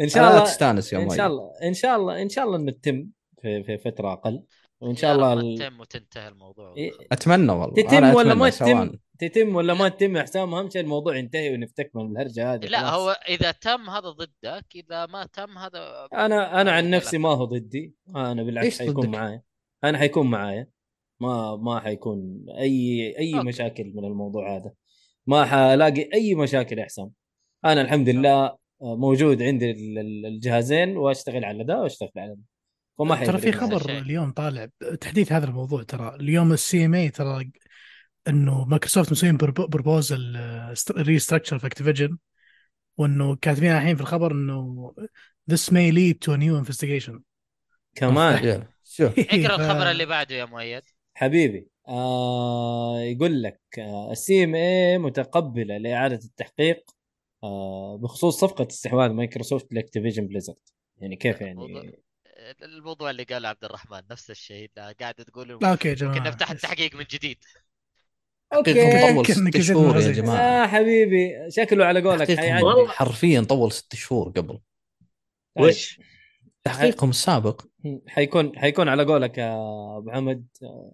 إن 0.00 0.08
شاء 0.08 0.22
لا 0.22 0.30
الله 0.30 0.44
تستانس 0.44 0.92
يا 0.92 0.98
إن 0.98 1.10
شاء 1.10 1.26
الله 1.26 1.52
إن 1.62 1.74
شاء 1.74 1.96
الله 1.96 2.22
إن 2.22 2.28
شاء 2.28 2.44
الله 2.44 2.56
انه 2.56 2.72
تتم 2.72 3.06
في 3.44 3.62
في 3.64 3.78
فترة 3.78 4.12
أقل. 4.12 4.42
وإن 4.80 4.96
شاء 4.96 5.14
الله 5.14 5.32
ال- 5.32 5.58
تتم 5.58 5.80
وتنتهي 5.80 6.28
الموضوع. 6.28 6.74
إيه، 6.76 6.90
أتمنى 7.12 7.52
والله. 7.52 7.74
تتم 7.82 8.14
ولا 8.14 8.34
ما 8.34 8.50
تتم. 8.50 8.90
تتم 9.18 9.56
ولا 9.56 9.74
ما 9.74 9.88
تتم 9.88 10.16
يا 10.16 10.22
حسام؟ 10.22 10.54
أهم 10.54 10.70
شيء 10.70 10.82
الموضوع 10.82 11.16
ينتهي 11.16 11.54
ونفتك 11.54 11.90
من 11.94 12.10
الهرجة 12.12 12.54
هذه 12.54 12.64
لا 12.66 12.78
خلاص. 12.78 12.92
هو 12.92 13.10
إذا 13.28 13.50
تم 13.50 13.90
هذا 13.90 14.08
ضدك 14.10 14.66
إذا 14.74 15.06
ما 15.06 15.26
تم 15.26 15.58
هذا 15.58 16.08
أنا 16.12 16.60
أنا 16.60 16.72
عن 16.72 16.90
نفسي 16.90 17.18
ما 17.18 17.28
هو 17.28 17.44
ضدي. 17.44 17.94
أنا 18.16 18.42
بالعكس 18.42 18.78
حيكون؟ 18.78 19.06
معايا. 19.10 19.42
أنا 19.84 19.98
حيكون 19.98 20.26
معايا. 20.30 20.68
ما 21.20 21.56
ما 21.56 21.80
حيكون 21.80 22.46
أي 22.58 23.14
أي 23.18 23.34
أوكي. 23.34 23.46
مشاكل 23.46 23.92
من 23.94 24.04
الموضوع 24.04 24.56
هذا. 24.56 24.72
ما 25.26 25.44
حلاقي 25.44 26.08
أي 26.14 26.34
مشاكل 26.34 26.78
يا 26.78 26.84
حسام. 26.84 27.10
أنا 27.64 27.80
الحمد 27.80 28.08
لله 28.08 28.56
موجود 28.80 29.42
عندي 29.42 29.70
ال- 29.70 29.98
ال- 29.98 30.26
الجهازين 30.26 30.96
وأشتغل 30.96 31.44
على 31.44 31.64
ده 31.64 31.80
وأشتغل 31.80 32.10
على 32.16 32.34
ده. 32.34 32.42
وما 32.98 33.24
ترى 33.24 33.38
في. 33.38 33.52
خبر. 33.52 33.90
اليوم 33.90 34.32
طالع 34.32 34.68
تحديث 35.00 35.32
هذا 35.32 35.46
الموضوع 35.46 35.82
ترى. 35.82 36.14
اليوم 36.14 36.52
ال 36.52 36.84
CMA 36.84 37.08
ترى 37.08 37.50
إنه 38.28 38.64
مايكروسوفت 38.64 39.12
مسوين 39.12 39.36
proposal 39.36 40.36
restructure 40.90 41.58
في 41.58 41.66
اكتيفيجن 41.66 42.18
وإنه 42.98 43.36
كاتبين 43.36 43.72
الحين 43.72 43.96
في 43.96 44.02
الخبر 44.02 44.32
إنه 44.32 44.94
this 45.52 45.64
may 45.70 45.92
lead 45.92 46.14
to 46.26 46.34
a 46.36 46.38
new 46.38 46.64
investigation. 46.66 47.18
كمان. 47.94 48.64
شوف. 48.84 49.18
اقرأ 49.18 49.54
الخبر 49.56 49.90
اللي 49.90 50.06
بعده 50.06 50.34
يا 50.34 50.44
مؤيد. 50.44 50.82
حبيبي 51.14 51.68
آه 51.88 53.00
يقول 53.00 53.42
لك 53.42 53.60
ال 54.10 54.44
CMA 54.44 54.98
متقبلة 54.98 55.76
لإعادة 55.76 56.20
التحقيق 56.24 56.90
آه 57.44 57.98
بخصوص 58.02 58.40
صفقة 58.40 58.66
استحواذ 58.70 59.10
مايكروسوفت 59.10 59.66
لأكتيفيجن 59.74 60.26
بليزرد. 60.26 60.56
يعني 60.98 61.16
كيف 61.16 61.42
موضوع- 61.42 61.82
يعني؟ 61.84 62.03
الموضوع 62.62 63.10
اللي 63.10 63.22
قاله 63.22 63.48
عبد 63.48 63.64
الرحمن 63.64 64.02
نفس 64.10 64.30
الشيء 64.30 64.70
قاعد 65.00 65.14
تقول 65.14 65.50
أوكي 65.64 65.88
يا 65.88 65.94
جماعة 65.94 66.14
ممكن 66.14 66.28
نفتح 66.28 66.50
التحقيق 66.50 66.94
من 66.94 67.04
جديد 67.10 67.44
كأنك 68.64 69.30
ست 69.30 69.60
شهور 69.60 69.96
يا. 70.00 70.12
جماعة 70.12 70.36
آه 70.38 70.66
حبيبي 70.66 71.30
شكله 71.48 71.84
على 71.84 72.00
قولك. 72.02 72.30
حرفيا 72.88 73.40
طول 73.40 73.72
ست 73.72 73.94
شهور 73.94 74.28
قبل 74.28 74.60
طيب. 75.56 75.64
وش؟ 75.66 76.00
تحقيقهم 76.64 77.10
السابق 77.10 77.62
حيكون 78.08 78.58
حيكون 78.58 78.88
على 78.88 79.04
قولك 79.04 79.38
يا 79.38 79.54
أبو 79.98 80.10
حمد 80.10 80.46
آه، 80.62 80.92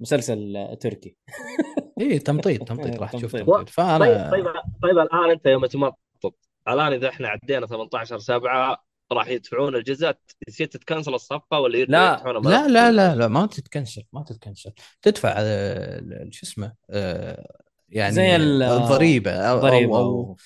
مسلسل 0.00 0.68
تركي 0.80 1.16
اي 2.00 2.18
تمطيط 2.18 2.68
تمطيط 2.68 2.98
راح 3.02 3.12
تشوف 3.12 3.32
تمطيط. 3.32 3.46
تمطيط 3.46 3.56
طيب 3.56 3.68
فأنا 3.68 4.30
طيب 4.30 4.44
طيب 4.82 4.98
الآن 4.98 5.30
أنت 5.30 5.46
يوم 5.46 5.66
تمطط 5.66 6.38
الآن 6.68 6.92
إذا 6.92 7.08
إحنا 7.08 7.28
عدينا 7.28 7.66
18 7.66 8.18
7 8.18 8.85
راح 9.12 9.28
يدفعون 9.28 9.76
الجزء 9.76 10.14
يصير 10.48 10.66
تتكنسل 10.66 11.14
الصفقة 11.14 11.60
ولا 11.60 11.78
لا. 11.78 12.16
لا؟ 12.42 12.68
لا 12.68 12.92
لا 12.92 13.14
لا 13.14 13.28
ما 13.28 13.46
تتكنسل 13.46 14.02
ما 14.12 14.22
تتكنسل 14.22 14.72
تدفع 15.02 15.34
آه، 15.38 15.98
ال- 15.98 16.28
شو 16.34 16.46
اسمه 16.46 16.74
آه، 16.90 17.60
يعني 17.88 18.12
زي 18.14 18.36
ال- 18.36 18.62
الضريبه 18.62 19.32
أو 19.32 19.58
ضريبة 19.58 19.96
أو 19.98 20.00
أو, 20.00 20.36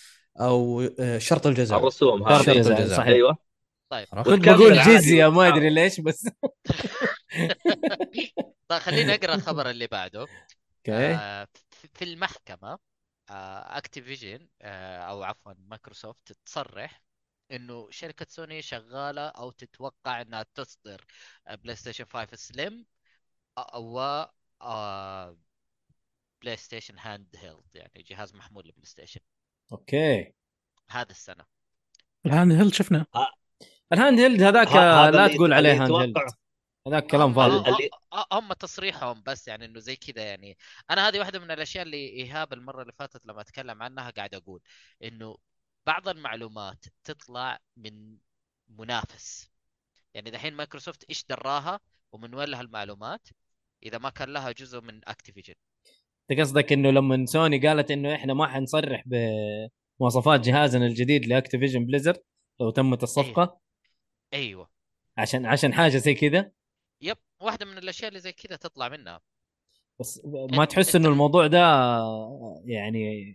أو 0.41 0.81
آه، 1.01 1.19
شرط 1.19 1.47
الجزاء 1.47 1.79
الرسوم 1.79 2.29
شرط 2.29 2.49
الجزاء، 2.49 2.79
الجزاء 2.79 2.99
صحيح. 2.99 3.09
أيوه 3.09 3.39
طيب؟ 3.91 4.07
كنت 4.25 4.49
بقول 4.49 4.73
جزية 4.79 5.31
ما. 5.31 5.49
أدري 5.49 5.71
ليش 5.71 6.01
بس 6.01 6.29
طيب 8.69 8.81
خليني 8.81 9.15
أقرأ 9.15 9.35
الخبر 9.35 9.71
اللي 9.71 9.87
بعده 9.87 10.29
أوكي 10.89 11.15
آه، 11.15 11.49
في- 11.95 12.05
المحكمة 12.05 12.79
اكتيفيجن 13.31 14.49
أو 14.63 15.23
عفوا 15.23 15.53
مايكروسوفت 15.59 16.33
تصرح 16.47 17.03
إنه 17.53 17.91
شركة 17.91 18.27
سوني 18.29 18.63
شغالة 18.63 19.27
أو 19.29 19.51
تتوقع 19.51 20.21
إنها 20.23 20.47
تصدر 20.55 21.05
بلاي 21.51 21.77
ستيشن 21.77 22.05
5 22.05 22.37
slim 22.37 22.87
و 23.77 24.25
آه، 24.63 25.37
بلاي 26.43 26.57
ستيشن 26.57 26.99
handheld 26.99 27.75
يعني 27.75 28.03
جهاز 28.11 28.35
محمول 28.35 28.65
للبلاي 28.65 28.85
ستيشن 28.87 29.21
أوكي. 29.73 30.33
هذا 30.91 31.11
السنة. 31.11 31.45
الان 32.27 32.53
هل 32.53 32.75
شفنا. 32.75 33.07
ال 33.93 34.21
handheld 34.21 34.43
هذاك 34.43 34.69
لا 35.15 35.29
تقول 35.29 35.53
عليه 35.53 35.83
handheld. 35.83 36.17
هذاك 36.87 37.07
كلام 37.07 37.29
هم- 37.29 37.35
فاضي. 37.35 37.57
اللي- 37.71 37.91
هم- 38.13 38.25
هم 38.33 38.53
تصريحهم 38.53 39.23
بس 39.27 39.49
يعني 39.49 39.65
إنه 39.65 39.81
زي 39.81 39.97
كذا 39.97 40.23
يعني. 40.25 40.59
أنا 40.91 41.09
هذه 41.09 41.19
واحدة 41.19 41.39
من 41.39 41.51
الأشياء 41.51 41.85
اللي 41.85 41.97
إيهاب 42.09 42.53
المرة 42.53 42.83
اللي 42.83 42.93
فاتت 42.93 43.27
لما 43.27 43.41
أتكلم 43.41 43.83
عنها 43.83 44.11
قاعد 44.11 44.35
أقول 44.35 44.61
إنه 45.03 45.37
بعض 45.91 46.09
المعلومات 46.09 46.85
تطلع 47.05 47.59
من 47.77 48.17
منافس. 48.69 49.51
يعني 50.15 50.31
دحين 50.31 50.55
مايكروسوفت 50.55 51.05
إيش 51.09 51.25
دراها 51.25 51.81
ومن 52.13 52.35
وين 52.35 52.49
لها 52.49 52.61
المعلومات؟ 52.61 53.29
إذا 53.83 53.99
ما 53.99 54.11
كان 54.11 54.33
لها 54.33 54.53
جزء 54.53 54.81
من 54.81 55.09
أكتيفيجن. 55.09 55.55
أنت 56.31 56.41
قصدك 56.41 56.73
إنه 56.73 56.91
لما 56.91 57.27
سوني 57.27 57.69
قالت 57.69 57.91
إنه 57.91 58.15
إحنا 58.15 58.35
ما 58.35 58.47
حنصرح 58.47 59.05
بمواصفات 59.07 60.41
جهازنا 60.41 60.87
الجديد 60.87 61.27
لأكتيفيجن 61.27 61.87
بليزرد 61.87 62.23
لو 62.61 62.71
تمت 62.71 63.03
الصفقة؟ 63.03 63.61
أيوه. 64.35 64.71
عشان 65.17 65.47
عشان 65.47 65.75
حاجة 65.75 65.97
زي 65.97 66.15
كذا؟ 66.15 66.53
yep 67.01 67.17
واحدة 67.41 67.67
من 67.67 67.79
الأشياء 67.79 68.09
اللي 68.09 68.21
زي 68.21 68.33
كذا 68.33 68.57
تطلع 68.57 68.89
منها. 68.89 69.21
بس 70.01 70.21
ما 70.53 70.65
تحس 70.65 70.97
إنه 70.97 71.09
الموضوع 71.09 71.47
ده 71.47 71.59
يعني 72.65 73.33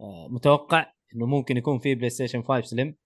آه، 0.00 0.28
متوقع؟ 0.30 0.95
إنه 1.14 1.26
ممكن 1.26 1.56
يكون 1.56 1.78
في 1.78 1.94
بلاي 1.94 2.10
ستيشن 2.10 2.42
5 2.42 2.66
slim 2.66 2.96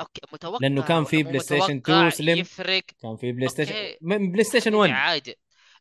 أوكي 0.00 0.20
متوقع 0.32 0.58
لأنه 0.60 0.82
كان 0.82 1.04
في 1.04 1.22
بلاي 1.22 1.40
ستيشن 1.40 1.76
متوقع 1.76 1.98
2 1.98 2.10
slim. 2.10 2.38
يفرق. 2.38 2.84
كان 3.02 3.16
في 3.16 3.32
بلاي 3.32 3.48
ستيشن. 3.48 3.94
من 4.00 4.32
بلاي 4.32 4.44
ستيشن 4.44 4.70
حبيبي 4.70 4.76
1 4.76 4.92
عادي. 4.92 5.36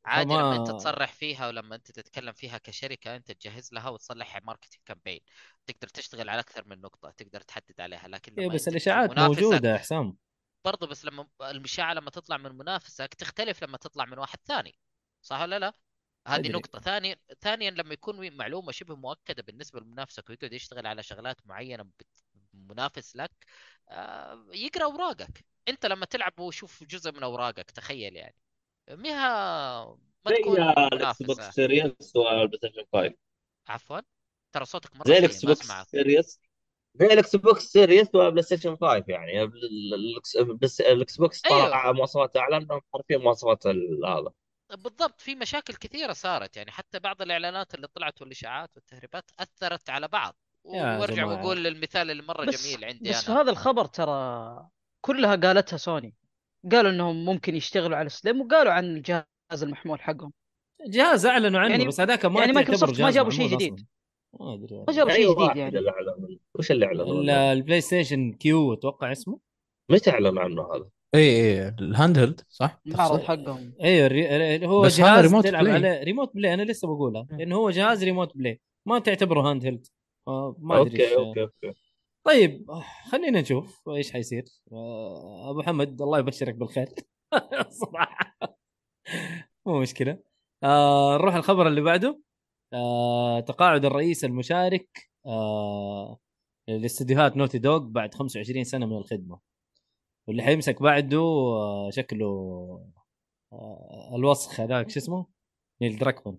عادي 0.06 0.33
لما 0.33 0.56
أنت 0.56 0.72
تصرح 0.72 1.14
فيها 1.14 1.48
ولما 1.48 1.75
أنت 1.75 1.91
تتكلم 1.91 2.33
فيها 2.33 2.58
كشركة 2.58 3.16
أنت 3.16 3.32
تجهز 3.32 3.74
لها 3.74 3.90
وتصلح 3.90 4.40
marketing 4.43 4.81
campaign 4.85 5.19
تقدر 5.67 5.88
تشتغل 5.88 6.30
على 6.30 6.40
أكثر 6.40 6.64
من 6.67 6.82
نقطة 6.82 7.09
تقدر 7.09 7.41
تحدد 7.41 7.82
عليها 7.82 8.08
لكن 8.08 8.33
إيه 8.40 8.49
بس 8.49 8.67
الإشاعات 8.67 9.19
موجودة 9.19 9.72
يا 9.72 9.77
حسام. 9.77 10.17
برضه 10.66 10.88
بس 10.88 11.06
لما 11.06 11.27
الاشاعه 11.41 11.93
لما 11.93 12.09
تطلع 12.09 12.38
من 12.38 12.58
منافسك 12.58 13.14
تختلف 13.14 13.64
لما 13.64 13.77
تطلع 13.77 14.06
من 14.06 14.17
واحد 14.17 14.40
ثاني. 14.45 14.75
صح 15.22 15.41
ولا 15.41 15.59
لا؟ 15.59 15.74
هذه 16.27 16.39
أدري. 16.39 16.53
نقطة. 16.53 16.80
ثانيا 16.80 17.15
ثانيا 17.41 17.72
لما 17.72 17.93
يكون 17.93 18.31
معلومة 18.38 18.72
شبه 18.72 18.95
مؤكدة 18.95 19.43
بالنسبة 19.43 19.80
لمنافسك 19.80 20.30
ويقعد 20.30 20.53
يشتغل 20.53 20.88
على 20.88 21.03
شغلات 21.03 21.38
معينة 21.48 21.85
منافس 22.53 23.15
لك 23.15 23.31
آه، 23.89 24.45
يقرأ 24.53 24.83
أوراقك. 24.83 25.45
أنت 25.67 25.85
لما 25.85 26.06
تلعب 26.06 26.39
ويشوف 26.39 26.83
جزء 26.83 27.11
من 27.11 27.23
أوراقك 27.23 27.72
تخيل 27.72 28.15
يعني. 28.15 28.35
مها 28.89 29.85
ما 30.25 30.31
زي 30.31 30.35
تكون 30.35 30.61
الاكس 30.61 31.23
بوكس 31.23 31.49
Series 31.49 32.15
والبلاي 32.15 32.57
ستيشن 32.57 32.85
5 32.93 33.14
عفوا. 33.67 33.99
ترى 34.51 34.65
صوتك 34.65 34.95
مرة 34.95 35.07
زي 35.07 35.17
ال 35.17 35.45
Xbox 35.45 35.72
Series 35.91 36.39
زي 36.95 37.06
ال 37.06 37.35
Xbox 37.35 37.64
Series 37.64 38.07
و 38.15 38.43
PlayStation 38.43 38.75
5 38.75 39.03
يعني 39.07 39.43
ال 40.80 41.17
Xbox 41.17 41.41
طلع 41.41 41.83
أيوه. 41.83 41.93
مواصفات 41.93 42.38
أعلى 42.38 42.59
منهم 42.59 42.81
حرفيا 42.93 43.17
مواصفات 43.17 43.67
هذا. 43.67 44.31
بالضبط 44.75 45.22
في 45.22 45.35
مشاكل 45.35 45.73
كثيرة 45.73 46.14
صارت 46.14 46.57
يعني 46.57 46.72
حتى 46.72 46.99
بعض 46.99 47.22
الإعلانات 47.22 47.75
اللي 47.75 47.88
طلعت 47.88 48.22
والإشاعات 48.22 48.69
والتهريبات 48.75 49.31
أثرت 49.39 49.89
على 49.89 50.07
بعض. 50.07 50.35
وأرجع. 50.64 51.25
وأقول 51.25 51.67
المثال 51.67 52.11
اللي 52.11 52.23
مرة 52.23 52.45
بس 52.45 52.67
جميل 52.67 52.85
عندي 52.85 53.09
بس 53.09 53.30
أنا. 53.30 53.41
هذا 53.41 53.51
الخبر 53.51 53.85
ترى 53.85 54.67
كلها 55.06 55.35
قالتها 55.35 55.77
سوني. 55.77 56.15
قالوا 56.72 56.91
إنهم 56.91 57.25
ممكن 57.25 57.56
يشتغلوا 57.56 57.98
على 57.98 58.09
Slim 58.09 58.41
وقالوا 58.41 58.73
عن 58.73 58.83
الجهاز 58.85 59.64
المحمول 59.64 60.01
حقهم. 60.01 60.33
جهاز 60.88 61.25
أعلنوا 61.25 61.59
عنه 61.59 61.72
يعني- 61.72 61.88
بس 61.88 61.99
هذاك 61.99 62.25
ما 62.25 62.39
يعني 62.39 62.53
مايكروسوفت 62.53 63.01
ما 63.01 63.11
جابوا 63.11 63.31
شيء 63.31 63.48
جديد. 63.56 63.85
ما 64.39 64.53
أدري. 64.53 64.77
ما 64.88 64.93
جابوا 64.93 65.11
شيء 65.11 65.25
جديد 65.25 65.38
واحد 65.38 65.57
يعني. 65.57 66.39
وش 66.56 66.72
اللي 66.72 66.85
اعلن 66.85 67.01
ال- 67.01 67.30
ال 67.30 67.81
PlayStation 67.81 68.33
Q 68.33 68.73
أتوقع 68.73 69.11
اسمه. 69.11 69.39
متى 69.91 70.09
إعلن 70.11 70.38
عنه 70.38 70.75
هذا؟ 70.75 70.89
اي 71.15 71.21
اي 71.21 71.67
ال 71.67 72.17
handheld 72.17 72.41
صح؟ 72.49 72.81
المعرض؟ 72.88 73.19
حقهم. 73.21 73.73
أيوه 73.81 74.07
الري... 74.07 74.67
هو 74.67 74.81
بس 74.81 74.97
جهاز 74.97 75.25
ريموت 75.25 75.43
تلعب 75.43 75.63
play. 75.64 75.75
عليه 75.75 76.03
remote 76.03 76.35
play 76.35 76.53
أنا 76.53 76.63
لسه 76.63 76.88
بقولها. 76.88 77.27
لأنه 77.31 77.55
هو 77.55 77.69
جهاز 77.69 78.03
remote 78.03 78.38
play 78.38 78.61
ما 78.88 78.99
تعتبره 78.99 79.41
handheld 79.49 79.88
ما 80.57 80.81
أدري 80.81 81.15
okay 81.15 81.15
okay 81.15 81.41
okay. 81.41 81.80
طيب 82.25 82.65
خلينا 83.11 83.41
نشوف 83.41 83.89
إيش 83.89 84.11
حيصير. 84.11 84.43
آه، 84.71 85.49
أبو 85.49 85.61
حمد 85.61 86.01
الله 86.01 86.19
يبشرك 86.19 86.55
بالخير. 86.55 86.89
صراحة. 87.81 88.38
مو 89.65 89.79
مشكلة. 89.81 90.19
آه 90.63 91.17
نروح 91.17 91.35
الخبر 91.35 91.67
اللي 91.67 91.81
بعده. 91.81 92.21
آه 92.73 93.39
تقاعد 93.39 93.85
الرئيس 93.85 94.25
المشارك 94.25 95.09
آه 95.25 96.19
لاستديوهات 96.67 97.38
Naughty 97.38 97.57
Dog 97.57 97.80
بعد 97.79 98.13
25 98.13 98.63
سنة 98.63 98.85
من 98.85 98.97
الخدمة. 98.97 99.39
واللي 100.27 100.43
حيمسك 100.43 100.81
بعده 100.81 101.19
آه 101.19 101.89
شكله 101.93 102.25
آه 103.53 104.11
الوسخ 104.15 104.59
هذاك 104.59 104.89
شو 104.89 104.99
اسمه؟ 104.99 105.25
Neil 105.81 105.98
Druckmann. 105.98 106.38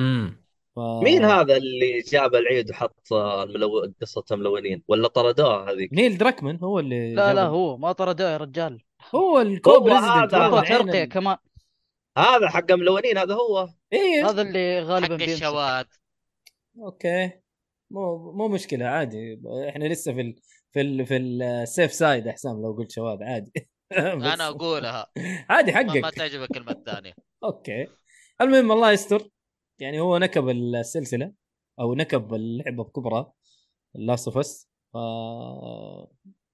امم 0.00 0.46
ف... 0.76 0.78
مين 0.78 1.24
هذا 1.24 1.56
اللي 1.56 2.00
جاب 2.00 2.34
العيد 2.34 2.70
وحط 2.70 3.12
آه، 3.12 3.42
الملو... 3.42 3.92
قصة 4.00 4.24
الملونين؟ 4.32 4.82
ولا 4.88 5.08
طردوها 5.08 5.72
هذيك؟ 5.72 5.92
Neil 5.92 6.18
دراكمان 6.18 6.58
هو 6.62 6.78
اللي 6.78 7.14
لا 7.14 7.34
لا 7.34 7.42
هو 7.42 7.76
ما 7.76 7.92
طرده 7.92 8.32
يا 8.32 8.36
رجال. 8.36 8.82
هو 9.14 9.40
الكو 9.40 9.70
هو 9.70 9.80
بريزدنت 9.80 10.34
هذا. 10.34 11.02
ال- 11.02 11.08
كمان. 11.08 11.36
هذا 12.18 12.48
حق 12.48 12.72
ملونين 12.72 13.18
هذا 13.18 13.34
هو. 13.34 13.68
إيه. 13.92 14.30
هذا 14.30 14.42
اللي 14.42 14.80
غالبا 14.80 15.16
حق 15.18 15.22
الشواذ 15.22 15.84
أوكي. 16.78 17.30
مو 17.90 18.32
مو 18.32 18.48
مشكلة 18.48 18.86
عادي. 18.86 19.40
إحنا 19.68 19.84
لسه 19.84 20.14
في 20.14 20.20
ال 20.20 20.36
في 20.76 20.82
ال 20.82 21.06
في 21.06 21.16
السيف 21.16 21.92
سايد 21.92 22.28
احسان 22.28 22.62
لو 22.62 22.72
قلت 22.72 22.90
شباب 22.90 23.22
عادي. 23.22 23.52
أنا 24.34 24.48
أقولها. 24.48 25.06
عادي 25.48 25.72
ما, 25.72 25.82
ما 25.82 25.92
حقك. 25.92 26.14
تعجبك 26.14 26.50
الكلمة 26.50 26.72
الثانية. 26.72 27.14
أوكي. 27.44 27.86
المهم 28.40 28.72
الله 28.72 28.92
يستر. 28.92 29.28
يعني 29.78 30.00
هو 30.00 30.18
نكب 30.18 30.48
السلسلة 30.48 31.32
أو 31.80 31.94
نكب 31.94 32.34
اللعبة 32.34 32.84
بكبرها 32.84 33.32
Last 33.94 34.28
of 34.28 34.38
Us 34.38 34.68
ف 34.92 34.96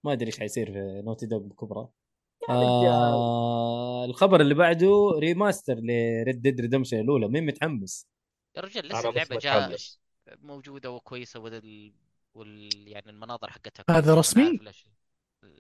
ما 0.05 0.13
أدري 0.13 0.27
إيش 0.27 0.39
حيصير 0.39 0.73
في 0.73 1.03
Naughty 1.07 1.27
Dog 1.27 1.41
بكبرها 1.41 1.89
آه 2.49 4.05
الخبر 4.05 4.41
اللي 4.41 4.55
بعده 4.55 5.11
remaster 5.19 5.75
ل 5.75 5.92
Red 5.92 6.43
Dead 6.43 6.61
Redemption 6.61 7.01
الأولى. 7.01 7.29
مين 7.29 7.47
متحمس؟ 7.47 8.09
يا 8.57 8.63
رجال 8.63 8.87
أنا 8.93 8.99
لسه 8.99 9.09
اللعبة 9.09 9.37
جاء 9.39 9.77
موجودة 10.43 10.91
وكويسة. 10.91 11.41
وال... 12.35 12.89
يعني 12.89 13.11
المناظر 13.11 13.51
حقتها 13.51 13.85
هذا 13.91 14.15
رسمي؟ 14.15 14.59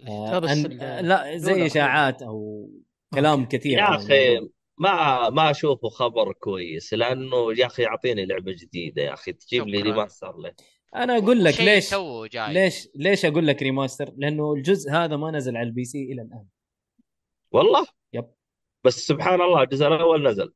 آه 0.08 0.38
بس 0.38 0.50
أن... 0.50 0.66
ال- 0.82 1.08
لا 1.08 1.36
زي 1.36 1.66
إشاعات 1.66 2.22
أو 2.22 2.68
كلام 3.14 3.44
كثير 3.48 3.78
يا 3.78 3.96
أخي. 3.96 4.48
ما 4.78 5.30
ما 5.30 5.50
أشوفه 5.50 5.88
خبر 5.88 6.32
كويس 6.32 6.94
لأنه 6.94 7.58
يا 7.58 7.66
أخي 7.66 7.86
اعطيني 7.86 8.26
لعبة 8.26 8.52
جديدة 8.52 9.02
يا 9.02 9.14
أخي 9.14 9.32
تجيب 9.32 9.66
لي. 9.66 9.82
remaster 9.82 10.36
له 10.36 10.52
أنا 10.94 11.18
أقول 11.18 11.44
لك 11.44 11.60
ليش 11.60 11.90
تو 11.90 12.26
جاي 12.26 12.52
ليش 12.52 12.88
ليش 12.94 13.24
أقول 13.24 13.46
لك 13.46 13.62
remaster؟ 13.62 14.12
لأنه 14.16 14.52
الجزء 14.52 14.90
هذا 14.90 15.16
ما 15.16 15.30
نزل 15.30 15.56
على 15.56 15.66
ال 15.66 15.84
PC 15.84 16.02
إلى 16.02 16.22
الآن 16.22 16.44
والله 17.50 17.86
yep. 18.12 18.24
بس 18.84 19.06
سبحان 19.06 19.40
الله 19.40 19.62
الجزء 19.62 19.86
الأول 19.86 20.28
نزل 20.28 20.52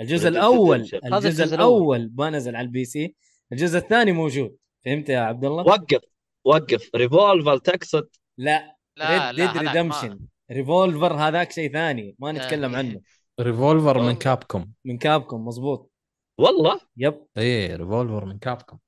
الجزء 0.00 0.28
الأول 0.28 0.80
الجزء. 1.04 1.54
الأول 1.54 2.12
ما 2.14 2.30
نزل 2.30 2.56
على 2.56 2.64
ال 2.66 2.84
PC 2.84 3.14
الجزء 3.52 3.78
الثاني 3.78 4.12
موجود 4.12 4.56
فهمت 4.88 5.08
يا 5.08 5.20
عبد 5.20 5.44
الله؟ 5.44 5.62
وقف 5.64 6.00
وقف. 6.44 6.90
Revolver 6.96 7.58
تقصد؟ 7.58 8.08
لا 8.38 8.76
لا 8.96 9.30
Red 9.30 9.38
لا 9.38 9.52
Dead 9.52 9.62
Redemption 9.62 10.18
ريفولفر 10.50 11.14
هذاك 11.14 11.52
شيء 11.52 11.72
ثاني 11.72 12.16
ما 12.18 12.32
نتكلم 12.32 12.74
آه. 12.74 12.78
عنه. 12.78 13.00
ريفولفر 13.40 14.02
من. 14.02 14.14
كابكوم 14.14 14.72
من 14.84 14.98
كابكم 14.98 15.44
مزبوط 15.44 15.90
والله؟ 16.38 16.80
يب. 16.96 17.26
اي 17.38 17.76
ريفولفر 17.76 18.24
من 18.24 18.38
كابكوم 18.38 18.78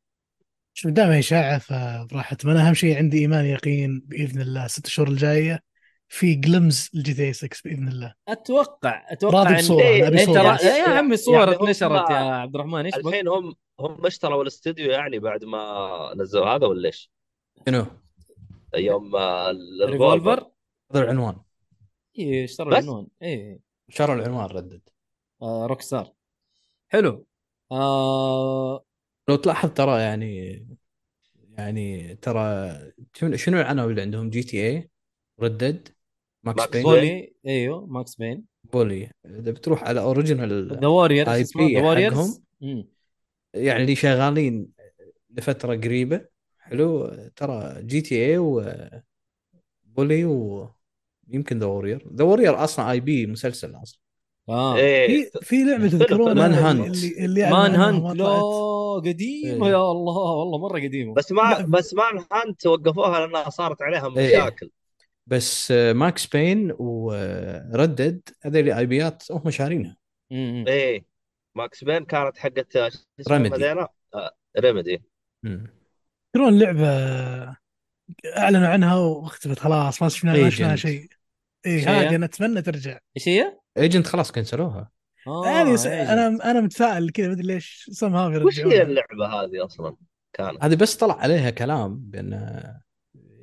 شوف 0.75 0.93
دام 0.93 1.11
اشاعه 1.11 1.59
فراح 1.59 2.35
أنا 2.45 2.69
أهم 2.69 2.75
شيء 2.75 2.97
عندي 2.97 3.19
إيمان 3.19 3.45
يقين 3.45 4.03
بإذن 4.07 4.41
الله 4.41 4.67
ست 4.67 4.87
شهور 4.87 5.09
الجاية. 5.09 5.61
في 6.13 6.35
جلمز 6.35 6.91
الجي 6.95 7.15
تي 7.15 7.33
6 7.33 7.49
بإذن 7.65 7.89
الله. 7.89 8.15
أتوقع 8.29 9.13
أتوقع 9.13 9.43
راضي 9.43 9.57
بصورة 9.57 9.83
إيه، 9.83 10.09
ابي 10.09 10.23
انت 10.23 10.31
صوره. 10.31 10.63
يا 10.63 10.89
عمي 10.89 11.17
صور 11.17 11.39
يعني 11.39 11.55
اتنشرت 11.55 12.11
يا 12.11 12.17
عبد 12.17 12.55
الرحمن 12.55 12.85
إيش؟ 12.85 12.95
الحين 12.97 13.29
هم 13.29 13.55
هم 13.81 14.07
اشتروا 14.07 14.43
الاستوديو 14.43 14.91
يعني 14.91 15.19
بعد 15.19 15.45
ما 15.45 16.13
نزلوا 16.17 16.47
هذا 16.47 16.67
ولا 16.67 16.87
إيش؟ 16.87 17.11
شنو؟ 17.67 17.87
يوم 18.75 19.17
ال 19.17 19.24
Revolver. 19.24 19.91
Revolver 19.91 20.51
هذا 20.93 21.05
العنوان. 21.05 21.37
اي 22.19 22.45
اشتروا؟ 22.45 22.73
العنوان. 22.73 23.07
اي 23.23 23.61
شروا 23.89 24.15
العنوان 24.15 24.47
Red 24.47 24.62
Dead. 24.62 24.89
آه 25.43 25.67
Rockstar 25.67 26.13
حلو. 26.89 27.27
آه 27.73 28.85
لو 29.29 29.37
تلاحظ 29.37 29.71
ترى 29.71 30.01
يعني 30.01 30.67
يعني 31.59 32.15
ترى 32.15 32.77
شنو 33.35 33.61
العناوين 33.61 33.91
اللي 33.91 34.03
عندهم؟ 34.03 34.31
GTA 34.31 34.91
Red 35.41 35.59
Dead. 35.59 35.89
Max 36.45 36.67
Payne. 36.67 36.83
Bully. 36.83 37.33
أيوه 37.47 37.87
Max 37.87 38.15
Payne. 38.15 38.45
Bully. 38.73 39.11
إذا 39.27 39.51
بتروح 39.51 39.85
على 39.85 40.01
original 40.01 40.79
The 40.81 40.87
Warriors 40.87 41.29
The. 42.61 42.85
يعني 43.55 43.83
اللي 43.83 43.95
شغالين 43.95 44.69
لفترة 45.31 45.77
قريبة. 45.77 46.21
حلو. 46.59 47.11
ترى 47.37 47.83
GTA 47.83 48.27
و 48.27 48.39
Bully 48.39 50.25
ويمكن 50.25 51.59
The 51.59 51.67
Warrior 51.67 52.09
The 52.15 52.25
Warrior 52.25 52.65
أصلا 52.65 52.91
IP 52.91 53.27
مسلسل 53.27 53.75
أصلا. 53.83 54.01
آه. 54.49 54.77
إيه 54.77 55.31
في 55.31 55.39
في 55.43 55.65
لعبة 55.65 55.89
تذكرونها 55.89 56.35
Manhunt. 56.35 56.97
اللي 56.97 57.25
اللي 57.25 57.51
Manhunt 57.51 58.17
لا. 58.17 58.41
قديمة 59.05 59.67
إيه. 59.67 59.73
يا 59.73 59.91
الله. 59.91 60.19
والله 60.19 60.59
مرة 60.59 60.81
قديمة. 60.81 61.15
بس 61.15 61.33
ما. 61.33 61.67
بس 61.69 61.95
Manhunt 61.95 62.67
وقفوها 62.67 63.21
لأنها 63.21 63.51
صارت 63.51 63.83
عليها 63.83 64.07
إيه. 64.17 64.29
مشاكل. 64.29 64.71
بس 65.27 65.71
آه، 65.71 65.93
Max 65.93 66.27
Payne 66.27 66.73
و 66.79 66.96
Red 66.96 67.50
Dead 67.50 68.21
هذول 68.43 68.71
IP 68.71 68.87
ات 68.87 69.33
هم 69.33 69.51
شارينها. 69.51 69.97
إيه 70.33 71.05
Max 71.55 71.85
Payne 71.85 72.05
كانت 72.05 72.39
حقت 72.39 72.77
آه،. 72.77 72.91
مدينة؟ 73.31 73.89
آه، 74.15 74.37
Remedy 74.59 75.03
مم. 75.43 75.67
تذكرون 76.35 76.59
لعبة 76.59 76.87
أعلنوا 78.37 78.69
عنها 78.69 78.97
واختفت 78.97 79.59
خلاص 79.59 80.03
ما 80.03 80.09
شفنا 80.09 80.33
ما 80.33 80.51
شفنا 80.51 80.77
Agent. 80.77 80.79
شيء 80.79 81.09
اي؟ 81.67 81.81
هذه 81.81 82.17
أنا 82.17 82.25
أتمنى 82.25 82.63
ترجع 82.63 82.99
إيش 83.17 83.29
هي؟ 83.29 83.59
Agent 83.77 84.07
خلاص 84.07 84.33
كنسلوها 84.33 84.91
آه 85.27 85.47
يعني. 85.47 86.13
أنا 86.13 86.51
أنا 86.51 86.61
متفائل 86.61 87.11
كذا 87.11 87.29
مدري 87.29 87.47
ليش 87.47 87.91
سم 87.93 88.15
هاف 88.15 88.43
وش 88.43 88.61
هي 88.61 88.83
اللعبة 88.83 89.27
هذه 89.27 89.65
أصلا؟ 89.65 89.97
كانت 90.33 90.65
هذه 90.65 90.75
بس 90.75 90.97
طلع 90.97 91.15
عليها 91.15 91.51
كلام 91.51 91.97
بأن 91.97 92.63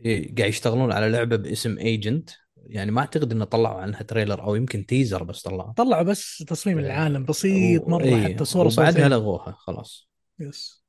قاعد 0.06 0.50
يشتغلون 0.50 0.92
على 0.92 1.09
لعبة 1.09 1.35
باسم 1.35 1.77
Agent 1.77 2.30
يعني 2.66 2.92
ما 2.92 3.01
أعتقد 3.01 3.32
إنه 3.32 3.45
طلعوا 3.45 3.82
عنها 3.82 4.03
trailer 4.03 4.43
أو 4.43 4.56
يمكن 4.56 4.85
teaser 4.85 5.23
بس 5.24 5.42
طلعوا. 5.42 5.74
طلعوا 5.74 6.03
بس 6.03 6.38
تصميم 6.48 6.80
العالم 6.80 7.26
بسيط 7.26 7.84
و- 7.84 7.90
مرة 7.90 8.03
إيه، 8.03 8.34
حتى 8.35 8.45
صورة 8.45 8.74
وبعدها 8.74 9.09
لغوها 9.09 9.51
خلاص. 9.51 10.09
yes. 10.39 10.83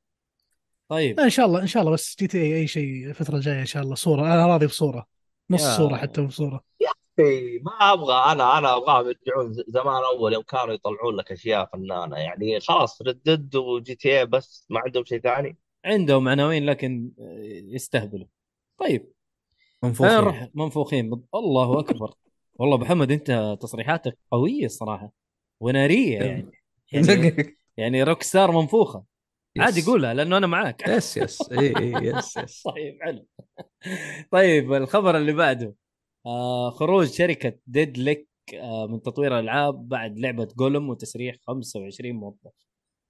طيب. 0.88 1.20
إن 1.20 1.30
شاء 1.30 1.46
الله 1.46 1.60
إن 1.62 1.66
شاء 1.66 1.80
الله 1.82 1.92
بس 1.92 2.16
GTA 2.20 2.56
أي 2.56 2.66
شيء 2.66 3.06
الفترة 3.08 3.36
الجاية 3.36 3.60
إن 3.60 3.66
شاء 3.66 3.82
الله. 3.82 3.94
صورة 3.94 4.20
أنا 4.22 4.46
راضي 4.46 4.66
بصورة. 4.66 5.06
نص 5.50 5.62
يا- 5.64 5.76
صورة 5.76 5.96
حتى 5.96 6.20
بصوره 6.22 6.60
إيه، 7.18 7.62
ما 7.62 7.72
أبغى 7.92 8.32
أنا 8.32 8.58
أنا 8.58 8.76
أبغاهم 8.76 9.06
يرجعون 9.06 9.52
زمان 9.68 10.02
أول 10.14 10.32
يوم 10.32 10.42
كانوا 10.42 10.74
يطلعون 10.74 11.16
لك 11.16 11.32
أشياء 11.32 11.70
فنانة. 11.72 12.16
يعني 12.16 12.60
خلاص 12.60 13.02
Red 13.02 13.56
Dead 13.56 13.94
و 13.94 14.18
GTA 14.18 14.26
بس 14.26 14.66
ما 14.70 14.80
عندهم 14.80 15.04
شيء 15.04 15.20
ثاني. 15.20 15.56
عندهم 15.84 16.28
عناوين 16.28 16.66
لكن 16.66 17.10
آه، 17.20 17.42
يستهبلوا. 17.74 18.26
طيب. 18.78 19.12
منفوخين. 19.82 20.14
نروح 20.16 20.48
منفوخين. 20.54 21.22
الله 21.34 21.80
أكبر. 21.80 22.14
والله 22.54 22.74
أبو 22.74 22.84
محمد 22.84 23.12
أنت 23.12 23.58
تصريحاتك 23.60 24.18
قوية 24.30 24.64
الصراحة. 24.64 25.12
ونارية 25.60 26.18
يعني. 26.18 26.50
يعني, 26.92 27.56
يعني 27.76 28.02
Rockstar 28.02 28.52
منفوخه 28.52 29.04
عادي 29.58 29.82
قولها 29.82 30.14
لأنه 30.14 30.36
أنا 30.36 30.46
معاك. 30.46 30.88
yes 30.88 31.16
yes 31.16 31.52
إي 31.52 31.76
إي 31.78 31.92
yes 31.92 32.36
yes 32.36 32.62
طيب 32.74 32.98
حلو. 33.02 33.26
طيب 34.30 34.72
الخبر 34.72 35.16
اللي 35.16 35.32
بعده. 35.32 35.74
آه 36.26 36.70
خروج 36.70 37.06
شركة 37.06 37.52
Daedalic 37.66 38.28
آه 38.54 38.86
من 38.86 39.02
تطوير 39.02 39.34
الالعاب 39.38 39.88
بعد 39.88 40.18
لعبة 40.18 40.48
Gollum 40.56 40.88
وتسريح 40.88 41.36
25 41.46 42.12
موظف. 42.12 42.52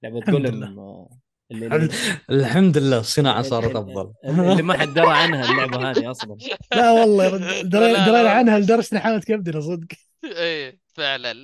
لعبة 0.02 0.20
Gollum. 0.20 0.78
آه 0.78 1.18
اللي, 1.50 1.88
الحمد 2.30 2.78
لله 2.78 2.98
الصناعه 2.98 3.42
صارت 3.42 3.76
أفضل. 3.76 4.12
اللي 4.24 4.62
ما 4.68 4.78
حد 4.78 4.88
درى 4.94 5.10
عنها 5.10 5.50
اللعبة 5.50 5.90
هذه 5.90 6.10
أصلا. 6.10 6.36
لا 6.76 6.92
والله 6.92 7.24
يا 7.24 7.30
رجل 7.30 7.68
درينا. 7.68 8.30
عنها 8.30 8.58
لدرجه 8.58 8.88
اني 8.92 9.00
حامت 9.00 9.24
كبدنا 9.24 9.60
صدق. 9.60 9.86
إيه 10.24 10.78
فعلا. 10.94 11.34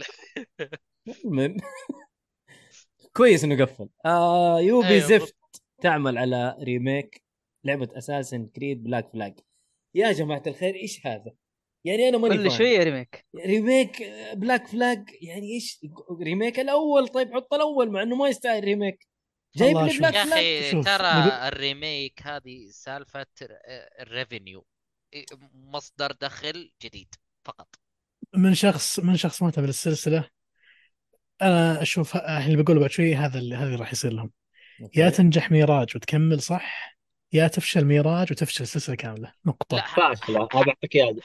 من 1.24 1.57
كويس 3.12 3.44
إنه 3.44 3.65
قفل. 3.65 3.89
آه 4.07 4.60
Ubi 4.60 4.88
أيوة، 4.89 5.07
زفت 5.07 5.36
تعمل 5.83 6.18
على 6.18 6.57
remake 6.62 7.22
لعبة 7.65 7.89
Assassin's 7.98 8.46
Creed 8.46 8.84
Black 8.84 9.08
Flag 9.12 9.34
يا 9.94 10.12
جماعة 10.12 10.42
الخير 10.47 10.74
إيش 10.74 11.07
هذا؟ 11.07 11.33
يعني 11.84 12.08
أنا 12.08 12.18
ماني 12.18 12.36
كل. 12.36 12.50
شوية 12.50 12.83
remake. 12.82 13.26
remake 13.46 14.02
Black 14.34 14.66
Flag 14.66 15.04
يعني 15.23 15.55
إيش؟ 15.55 15.81
remake 16.22 16.60
الأول 16.60 17.08
طيب 17.08 17.34
حط 17.34 17.55
الأول 17.55 17.91
مع 17.91 18.02
إنه 18.02 18.16
ما 18.16 18.28
يستاهل 18.28 18.65
remake. 18.64 19.06
جايب 19.57 19.78
لي. 19.78 19.99
Black 19.98 20.14
يا 20.15 20.23
أخي 20.23 20.83
ترى 20.83 21.49
ال 21.48 21.59
remake 21.59 22.22
هذه 22.23 22.66
سالفة 22.70 23.26
ال 24.00 24.09
revenue 24.09 24.66
مصدر 25.55 26.12
دخل 26.12 26.73
جديد 26.83 27.15
فقط. 27.44 27.68
من 28.34 28.55
شخص 28.55 29.00
من 29.00 29.16
شخص 29.16 29.42
ما 29.42 29.50
تابع 29.50 29.68
السلسله 29.68 30.28
أنا 31.42 31.83
أشوف 31.83 32.16
اللي 32.16 32.62
بقوله 32.62 32.81
بعد 32.81 32.91
شوي 32.91 33.15
هذا 33.15 33.39
اللي 33.39 33.57
هذا 33.57 33.65
اللي 33.65 33.76
راح 33.76 33.92
يصير 33.92 34.12
لهم. 34.12 34.31
يا 34.97 35.10
تنجح 35.10 35.50
ميراج 35.50 35.97
وتكمل 35.97 36.42
صح 36.42 36.97
يا 37.33 37.49
تفشل 37.49 37.84
ميراج 37.84 38.33
وتفشل 38.33 38.62
السلسله 38.62 38.97
كاملة. 38.97 39.33
نقطة. 39.47 39.76
لا. 39.76 39.86
فاشله 39.86 40.49
هذا 40.55 40.68
أعطيك 40.68 40.94
إياه. 40.97 41.16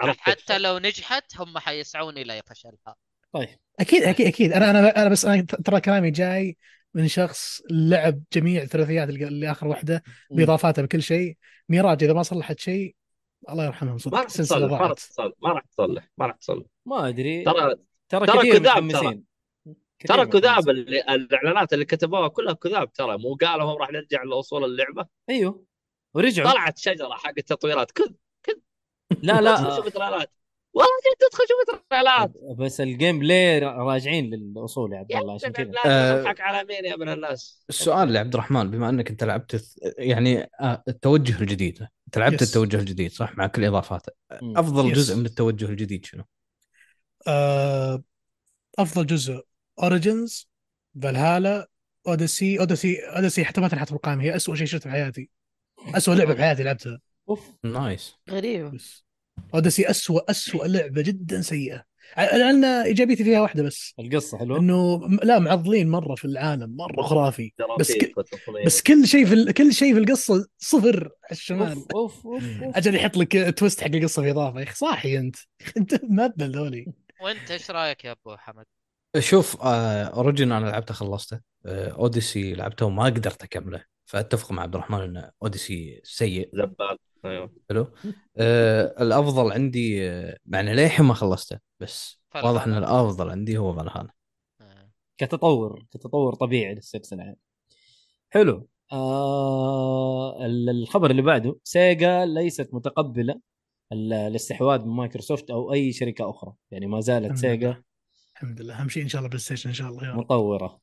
عرفت 0.00 0.20
حتى 0.20 0.58
لو 0.58 0.78
نجحت 0.78 1.36
هم 1.36 1.58
حيسعون 1.58 2.18
إلى 2.18 2.42
فشلها 2.46 2.96
طيب. 3.32 3.48
أكيد 3.80 4.02
أكيد 4.02 4.26
أكيد. 4.26 4.52
أنا 4.52 4.70
أنا 4.70 5.02
أنا 5.02 5.08
بس 5.08 5.24
أنا 5.24 5.42
ترى 5.42 5.80
كلامي 5.80 6.10
جاي 6.10 6.56
من 6.96 7.08
شخص 7.08 7.62
لعب 7.70 8.22
جميع 8.32 8.62
الثلاثيات 8.62 9.08
اللي 9.08 9.28
اللي 9.28 9.50
آخر 9.50 9.66
واحدة 9.66 10.02
باضافاتها 10.30 10.82
بكل 10.82 11.02
شيء. 11.02 11.36
ميراج 11.68 12.04
إذا 12.04 12.12
ما 12.12 12.22
صلحت 12.22 12.58
شيء 12.58 12.96
الله 13.50 13.64
يرحمهم 13.64 13.92
ما 13.92 13.98
صدق 13.98 14.14
راح 14.14 14.24
السلسله 14.24 14.66
تصلح 14.66 14.80
ما 14.80 14.86
راح 14.86 14.92
تصلح 14.92 15.34
ما 15.42 15.52
راح 15.52 15.64
تصلح 15.64 16.08
ما 16.18 16.26
راح 16.26 16.36
تصلح. 16.36 16.66
ما 16.86 17.08
أدري. 17.08 17.44
ترى 17.44 17.76
ترى 18.08 18.26
ترى 18.26 18.52
كذاب 18.52 18.92
كثير 18.92 19.20
ترى 20.04 20.26
كذاب 20.26 20.68
الإعلانات 20.68 21.72
اللي 21.72 21.84
كتبوها 21.84 22.28
كلها 22.28 22.52
كذاب 22.52 22.92
ترى. 22.92 23.18
مو 23.18 23.34
قالوا 23.34 23.72
هم 23.72 23.76
راح 23.76 23.90
نرجع 23.90 24.22
لأصول 24.22 24.64
اللعبة؟ 24.64 25.06
أيوه. 25.30 25.64
ورجعوا. 26.14 26.50
طلعت 26.50 26.78
شجرة 26.78 27.14
حق 27.14 27.34
التطويرات. 27.38 27.90
كذب 27.90 28.14
لا 29.22 29.38
ادخل 29.38 29.68
لا. 29.68 29.76
شوف 29.76 29.88
trailer 29.88 30.25
ات 30.25 30.30
والله 30.76 30.90
جد 31.06 31.22
أدخل 31.24 31.44
شوف 31.48 31.80
trailer 31.90 32.27
ات 32.27 32.32
بس 32.58 32.80
ال 32.80 33.18
gameplay 33.18 33.58
راجعين 33.58 34.34
للأصول 34.34 34.92
يا 34.92 34.98
عبد 34.98 35.12
الله 35.12 35.34
عشان 35.34 35.52
كذا. 35.52 35.72
آه. 35.86 36.20
تضحك 36.20 36.40
على 36.40 36.64
مين 36.64 36.84
يا 36.84 36.94
ابن 36.94 37.08
الناس؟ 37.08 37.64
السؤال 37.68 38.12
لعبد 38.12 38.34
الرحمن 38.34 38.70
بما 38.70 38.88
أنك 38.88 39.10
أنت 39.10 39.24
لعبت 39.24 39.74
يعني 39.98 40.50
آه، 40.60 40.82
التوجه 40.88 41.40
الجديد. 41.40 41.86
أنت 42.06 42.18
لعبت 42.18 42.42
yes. 42.42 42.48
التوجه 42.48 42.76
الجديد 42.76 43.12
صح؟ 43.12 43.38
مع 43.38 43.46
كل 43.46 43.64
اضافاته 43.64 44.12
مم. 44.42 44.58
أفضل 44.58 44.92
yes. 44.92 44.98
جزء 44.98 45.16
من 45.16 45.26
التوجه 45.26 45.64
الجديد 45.64 46.04
شنو؟ 46.04 46.24
آه، 47.28 48.02
أفضل 48.78 49.06
جزء 49.06 49.40
Origins 49.82 50.48
Valhalla 51.02 51.68
Odyssey 52.08 52.60
Odyssey 52.60 52.98
Odyssey 53.00 53.44
حتى 53.44 53.60
ما 53.60 53.68
تنحط 53.68 53.86
في 53.88 53.92
القائمه 53.92 54.22
هي 54.22 54.36
اسوء 54.36 54.54
شيء 54.54 54.66
شفته 54.66 54.82
في 54.82 54.90
حياتي. 54.90 55.30
اسوء 55.94 56.14
لعبة 56.14 56.34
في 56.34 56.40
حياتي 56.42 56.62
لعبتها. 56.62 57.00
أوف. 57.28 57.50
nice 57.64 58.14
غريبة. 58.30 58.78
Odyssey 59.54 59.90
اسوء 59.90 60.30
اسوء 60.30 60.66
لعبة 60.66 61.02
جدا 61.02 61.40
سيئة. 61.40 61.84
لأن 62.16 62.64
إيجابيتي 62.64 63.24
فيها 63.24 63.40
واحدة 63.40 63.62
بس. 63.62 63.94
القصة 63.98 64.38
حلوة؟ 64.38 64.58
إنه 64.58 65.08
لا 65.22 65.38
معضلين 65.38 65.88
مرة 65.90 66.14
في 66.14 66.24
العالم 66.24 66.76
مرة 66.76 67.02
خرافي. 67.02 67.52
بس 67.80 67.92
ك... 67.92 68.14
بس 68.66 68.82
كل 68.82 69.06
شيء 69.06 69.26
في 69.26 69.34
ال... 69.34 69.52
كل 69.52 69.72
شيء 69.72 69.94
في 69.94 70.00
القصة 70.00 70.46
صفر 70.58 70.96
على 71.24 71.32
الشمال. 71.32 71.72
أوف 71.72 71.94
أوف 71.94 72.26
أوف, 72.26 72.62
أوف. 72.62 72.76
أجل 72.76 72.94
يحط 72.94 73.16
لك 73.16 73.58
twist 73.58 73.80
حق 73.80 73.94
القصة 73.94 74.22
في 74.22 74.30
إضافة. 74.30 74.58
يا 74.58 74.64
أخي 74.64 74.74
صاحي 74.74 75.18
أنت. 75.18 75.36
أنت 75.76 76.04
مهبل 76.04 76.50
ذولي. 76.50 76.86
وأنت 77.22 77.50
إيش 77.50 77.70
رأيك 77.70 78.04
يا 78.04 78.12
أبو 78.12 78.36
حمد؟ 78.36 78.64
شوف 79.18 79.62
آه، 79.62 80.04
Origins 80.04 80.52
أنا 80.52 80.70
لعبته 80.70 80.94
خلصته. 80.94 81.40
آه، 81.66 81.88
Odyssey 81.88 82.54
لعبته 82.54 82.86
وما 82.86 83.04
قدرت 83.04 83.42
أكمله. 83.42 83.84
فأتفق 84.04 84.52
مع 84.52 84.62
عبد 84.62 84.74
الرحمن 84.74 85.00
إن 85.00 85.30
Odyssey 85.42 86.00
سيء. 86.04 86.50
زبال. 86.54 86.96
أيوه. 87.24 87.50
حلو. 87.70 87.92
آه 88.36 89.02
الأفضل 89.02 89.52
عندي 89.52 90.10
آه، 90.10 90.36
يعني 90.46 90.74
للحين 90.74 91.06
ما 91.06 91.14
خلصته 91.14 91.58
بس. 91.80 92.20
واضح 92.34 92.64
إن 92.66 92.76
الأفضل 92.76 93.30
عندي 93.30 93.58
هو 93.58 93.72
فالهالا 93.76 94.10
آه. 94.60 94.90
كتطور 95.18 95.84
كتطور 95.92 96.34
طبيعي 96.34 96.74
للسلسله 96.74 97.22
يعني 97.22 97.38
حلو. 98.30 98.68
آه 98.92 100.46
ال- 100.46 100.70
الخبر 100.70 101.10
اللي 101.10 101.22
بعده 101.22 101.56
سيجا 101.64 102.26
ليست 102.26 102.68
متقبلة 102.74 103.40
ال- 103.92 104.12
الاستحواذ 104.12 104.80
من 104.80 104.88
مايكروسوفت 104.96 105.50
أو 105.50 105.72
أي 105.72 105.92
شركة 105.92 106.30
أخرى. 106.30 106.52
يعني 106.70 106.86
ما 106.86 107.00
زالت 107.00 107.24
الحمد 107.24 107.38
سيجا 107.38 107.66
لله. 107.68 107.82
الحمد 108.36 108.60
لله. 108.60 108.80
أهم 108.80 108.88
شيء 108.88 109.02
إن 109.02 109.08
شاء 109.08 109.18
الله 109.18 109.28
بلاي 109.28 109.40
ستيشن 109.40 109.68
إن 109.68 109.74
شاء 109.74 109.88
الله 109.88 110.04
يا 110.04 110.10
رب. 110.12 110.18
مطورة 110.18 110.80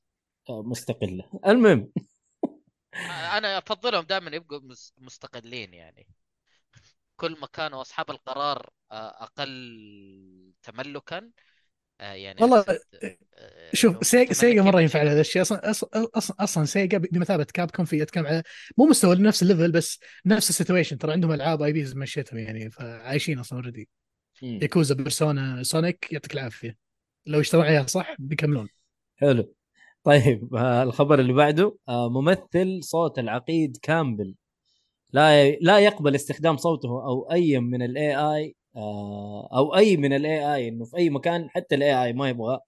آه، 0.50 0.62
مستقلة. 0.64 1.24
المهم. 1.48 1.92
أنا 3.38 3.58
أفضلهم 3.58 4.04
دائما 4.04 4.36
يبقوا 4.36 4.60
مس- 4.60 4.94
مستقلين 4.98 5.74
يعني. 5.74 6.08
كل 7.24 7.38
ما 7.42 7.48
كانوا 7.48 7.82
اصحاب 7.82 8.12
القرار 8.12 8.70
آه، 8.92 9.24
أقل 9.24 10.54
تملكا 10.64 11.30
آه، 12.02 12.14
يعني 12.14 12.42
والله، 12.42 12.60
آه، 12.60 13.18
شوف 13.74 14.06
سيجا 14.06 14.34
سيجا 14.34 14.62
مرة 14.62 14.82
ينفع. 14.82 15.02
هذا 15.02 15.22
الشيء. 15.22 15.42
أصلا 15.42 15.70
أصلا 15.70 15.90
أصلا, 16.16 16.36
أصلاً 16.40 16.66
سيجا 16.66 16.98
بمثابة 16.98 17.48
Capcom 17.54 17.86
في 17.86 17.98
يتكلم 17.98 18.26
على 18.26 18.44
مو 18.78 18.86
مستوى 18.86 19.16
نفس 19.16 19.44
ال 19.44 19.48
level 19.48 19.72
بس 19.72 20.00
نفس 20.26 20.50
ال 20.50 20.55
situation 20.55 20.98
ترى 20.98 21.12
عندهم 21.12 21.32
ألعاب 21.32 21.62
IPs 21.62 21.96
مشيتهم 21.96 22.40
يعني 22.40 22.70
فعايشين 22.70 23.40
أصلا 23.40 23.60
already. 23.60 23.90
Yakuza 24.42 24.96
Persona 24.96 25.64
Sonic 25.64 26.14
يعطيك 26.14 26.34
العافية. 26.34 26.78
لو 27.26 27.40
اشتغلوا 27.40 27.66
عليها 27.66 27.86
صح 27.86 28.16
بيكملون. 28.20 28.70
حلو. 29.16 29.56
طيب 30.04 30.56
آه 30.56 30.84
الخبر 30.84 31.20
اللي 31.20 31.34
بعده 31.34 31.78
آه 31.90 32.10
ممثل 32.10 32.80
صوت 32.84 33.20
العقيد 33.20 33.78
Campbell. 33.82 34.36
لا 35.14 35.52
لا 35.52 35.80
يقبل 35.80 36.16
استخدام 36.16 36.58
صوته 36.58 36.90
أو 36.90 37.32
أي 37.32 37.60
من 37.60 37.82
ال 37.82 38.16
AI 38.16 38.56
آه 38.76 39.50
أو 39.54 39.76
أي 39.76 39.98
من 39.98 40.14
ال 40.14 40.56
AI 40.56 40.68
إنه 40.68 40.86
في 40.86 40.98
أي 40.98 41.10
مكان 41.10 41.50
حتى 41.50 41.76
ال 41.76 42.04
AI 42.04 42.14
ما 42.14 42.30
يبغى 42.30 42.60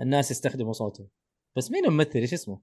الناس 0.00 0.30
يستخدموا 0.30 0.72
صوته 0.72 1.06
بس 1.56 1.70
مين 1.70 1.84
الممثل 1.84 2.18
إيش 2.18 2.32
اسمه؟ 2.32 2.60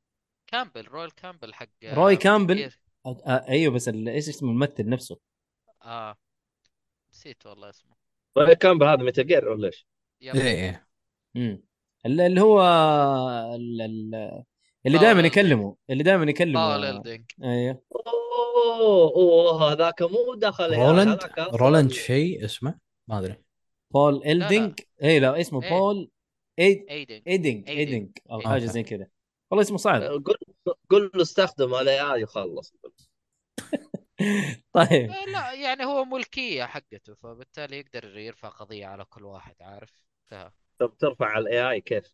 كامبل 0.47 0.85
رويل 0.87 1.11
كامبل 1.11 1.53
حق 1.53 1.67
آه، 1.83 1.93
روي 1.93 2.15
كامبل؟ 2.15 2.71
آه 3.05 3.17
آه 3.25 3.45
أيوه 3.49 3.73
بس 3.73 3.89
ال- 3.89 4.09
إيش 4.09 4.29
اسم 4.29 4.49
الممثل 4.49 4.89
نفسه؟ 4.89 5.17
آه 5.83 6.15
نسيت 7.13 7.45
والله 7.45 7.69
اسمه 7.69 7.95
طيب 8.33 8.49
كان 8.53 8.77
بهذا 8.77 9.03
متل 9.03 9.27
جير 9.27 9.49
ولا 9.49 9.67
إيش؟ 9.67 9.87
إيه 10.21 10.87
امم 11.35 11.63
اللي 12.05 12.25
اللي 12.27 12.41
هو 12.41 12.61
ال- 13.55 13.81
ال- 13.81 14.43
اللي 14.85 14.97
باول 14.97 15.13
دائما. 15.13 15.27
يكلمه 15.27 15.75
اللي 15.89 16.03
دائما 16.03 16.29
يكلمه 16.29 16.67
باول 16.67 16.85
إلدينج. 16.85 17.25
أيوه 17.43 17.81
اوه 18.57 19.11
اوه 19.15 19.71
هذاك 19.71 20.01
مو 20.01 20.33
دخل 20.37 20.71
يعني 20.73 20.85
رولاند 20.87 21.21
أصلاً- 21.23 21.53
رولاند 21.55 21.91
شيء 21.91 22.45
اسمه 22.45 22.79
ما 23.07 23.19
أدري 23.19 23.35
Paul 23.93 24.23
Eiding 24.25 24.79
اي 25.03 25.19
لا 25.19 25.41
اسمه 25.41 25.63
إيه. 25.63 25.69
Paul 25.79 26.09
Eid 26.59 26.85
Eiding 26.89 27.21
Eiding 27.27 27.69
Eiding. 27.69 27.69
Eiding 27.69 28.17
أو 28.31 28.39
إيه. 28.41 28.47
حاجة. 28.47 28.65
زي 28.65 28.83
كذا 28.83 29.07
والله 29.51 29.63
اسمه 29.63 29.77
صعب 29.77 30.01
قل 30.01 30.35
قل 30.89 31.11
له 31.15 31.21
استخدم 31.21 31.75
ال 31.75 32.13
AI 32.13 32.21
يخلص 32.21 32.73
طيب 34.73 35.09
آه، 35.11 35.25
لا 35.25 35.53
يعني 35.53 35.85
هو 35.85 36.05
ملكية 36.05 36.63
حقته 36.65 37.15
فبالتالي 37.15 37.79
يقدر 37.79 38.17
يرفع 38.17 38.49
قضية 38.49 38.85
على 38.85 39.05
كل 39.05 39.25
واحد 39.25 39.55
عارف 39.61 40.05
انتهى. 40.23 40.51
طب 40.79 40.97
ترفع 40.97 41.37
ال 41.37 41.69
AI 41.69 41.81
كيف؟ 41.81 42.13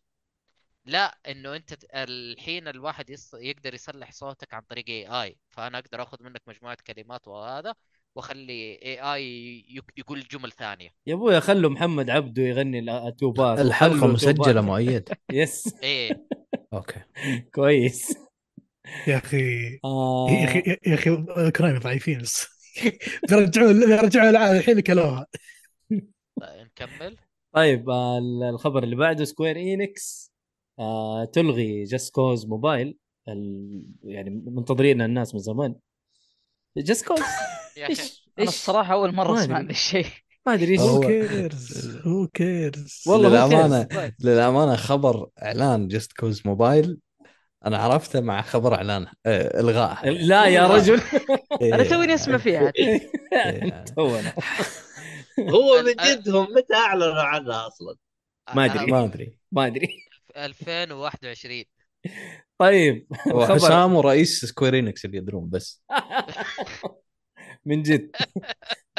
لا 0.86 1.18
إنه 1.28 1.56
أنت 1.56 1.74
الحين 1.94 2.68
الواحد 2.68 3.10
يص... 3.10 3.34
يقدر 3.34 3.74
يصلح 3.74 4.12
صوتك 4.12 4.54
عن 4.54 4.62
طريق 4.62 4.84
AI 4.88 5.36
فأنا 5.50 5.78
أقدر 5.78 6.02
آخذ 6.02 6.22
منك 6.22 6.42
مجموعة 6.46 6.78
كلمات 6.86 7.28
وهذا 7.28 7.74
وأخلي 8.14 8.78
اي 8.82 9.00
اي 9.00 9.64
يقول 9.96 10.20
جمل 10.20 10.52
ثانية. 10.52 10.90
يا 11.06 11.14
أبويا 11.14 11.40
خلوا 11.40 11.70
محمد 11.70 12.10
عبده 12.10 12.42
يغني 12.42 12.78
الاتوبات 12.78 13.58
الحلقة 13.58 13.96
وخلوا 13.96 14.12
مسجلة. 14.12 14.60
مؤيد 14.60 15.08
يس 15.32 15.74
إيه. 15.82 16.26
أوكي. 16.72 17.00
كويس. 17.54 18.16
يا 19.06 19.16
أخي 19.16 19.78
آه. 19.84 20.26
يا 20.30 20.44
أخي 20.44 20.78
يا 20.86 20.94
أخي 20.94 21.50
كرايم 21.50 21.78
ضعيفين. 21.78 22.18
بس 22.22 22.46
بيرجعوا 23.30 24.50
الحين 24.56 24.80
كلوها 24.80 25.26
طيب، 26.40 26.66
نكمل. 26.66 27.16
طيب 27.52 27.90
آه 27.90 28.18
الخبر 28.50 28.82
اللي 28.82 28.96
بعده 28.96 29.24
سكوير 29.24 29.56
اينكس 29.56 30.33
آه 30.78 31.24
تلغي 31.24 31.84
جاست 31.84 32.14
كوز 32.14 32.46
موبايل 32.46 32.96
ال... 33.28 33.82
يعني 34.02 34.30
منتظرين 34.46 35.02
الناس 35.02 35.34
من 35.34 35.40
زمان. 35.40 35.74
Just 36.76 37.06
Cause 37.08 37.18
يا 37.76 37.84
أخي 37.84 37.90
إيش؟ 37.92 38.00
أنا 38.38 38.46
إيش؟ 38.46 38.48
الصراحة 38.48 38.92
أول 38.94 39.10
ما 39.10 39.16
مرة 39.24 39.32
أدري. 39.32 39.44
أسمع 39.44 39.56
عن 39.56 39.64
ذا 39.64 39.70
الشيء. 39.70 40.06
ما 40.46 40.54
أدري 40.54 40.72
إيش. 40.72 40.80
who- 40.90 41.00
cares. 41.00 41.96
who 42.06 42.26
cares. 42.26 43.02
والله 43.06 43.28
للامانه. 43.28 44.12
للأمانة 44.20 44.76
خبر 44.76 45.28
إعلان 45.42 45.88
Just 45.88 46.12
Cause 46.12 46.42
Mobile 46.46 46.98
أنا 47.66 47.78
عرفته 47.78 48.20
مع 48.20 48.42
خبر 48.42 48.74
اعلان 48.74 49.06
آه 49.26 49.60
الغائها 49.60 50.10
لا 50.10 50.44
يا 50.46 50.66
رجل. 50.66 51.00
إيه. 51.62 51.74
أنا 51.74 51.84
توني 51.84 52.14
أسمع 52.14 52.38
فيها. 52.38 52.72
إيه. 52.78 53.10
تونا. 53.96 54.32
هو 55.40 55.82
من 55.82 55.92
جد 55.92 56.28
هم 56.28 56.42
متى 56.56 56.74
أعلنوا 56.74 57.22
عنها 57.22 57.66
أصلا؟ 57.66 57.94
ما 58.54 58.64
أدري. 58.64 58.86
ما 58.92 59.04
أدري. 59.04 59.38
ما 59.52 59.66
أدري. 59.66 59.88
2021 60.36 61.64
طيب 62.58 63.06
هو 63.32 63.42
الخبر- 63.42 63.54
حسام 63.54 63.94
ورئيس 63.94 64.44
Square 64.44 64.80
Enix 64.80 65.04
اللي 65.04 65.16
يدرون 65.18 65.50
بس. 65.50 65.82
من 67.64 67.82
جد. 67.82 68.10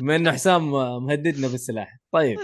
بما 0.02 0.16
إنه 0.16 0.32
حسام 0.32 0.72
مهددنا 1.06 1.48
بالسلاح. 1.48 1.98
طيب 2.12 2.40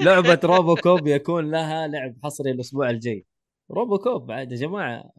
لعبة 0.00 0.40
RoboCop 0.44 1.06
يكون 1.06 1.50
لها 1.50 1.86
لعب 1.88 2.14
حصري 2.24 2.50
الأسبوع 2.50 2.90
الجاي. 2.90 3.26
RoboCop 3.70 4.26
بعد 4.26 4.52
يا 4.52 4.56
جماعة. 4.56 5.10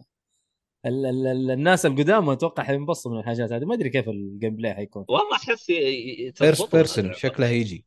ال 0.85 1.05
ال 1.05 1.27
ال 1.27 1.51
الناس 1.51 1.85
القدام 1.85 2.29
أتوقع 2.29 2.63
حينبسطوا 2.63 3.11
من 3.11 3.19
الحاجات 3.19 3.51
هذه. 3.51 3.65
ما 3.65 3.73
أدري 3.75 3.89
كيف 3.89 4.09
ال 4.09 4.55
gameplay 4.55 4.73
حيكون. 4.73 5.05
والله 5.09 5.35
أحس 5.35 5.65
first 6.35 6.75
person. 6.75 7.13
شكلها 7.13 7.49
يجي 7.49 7.85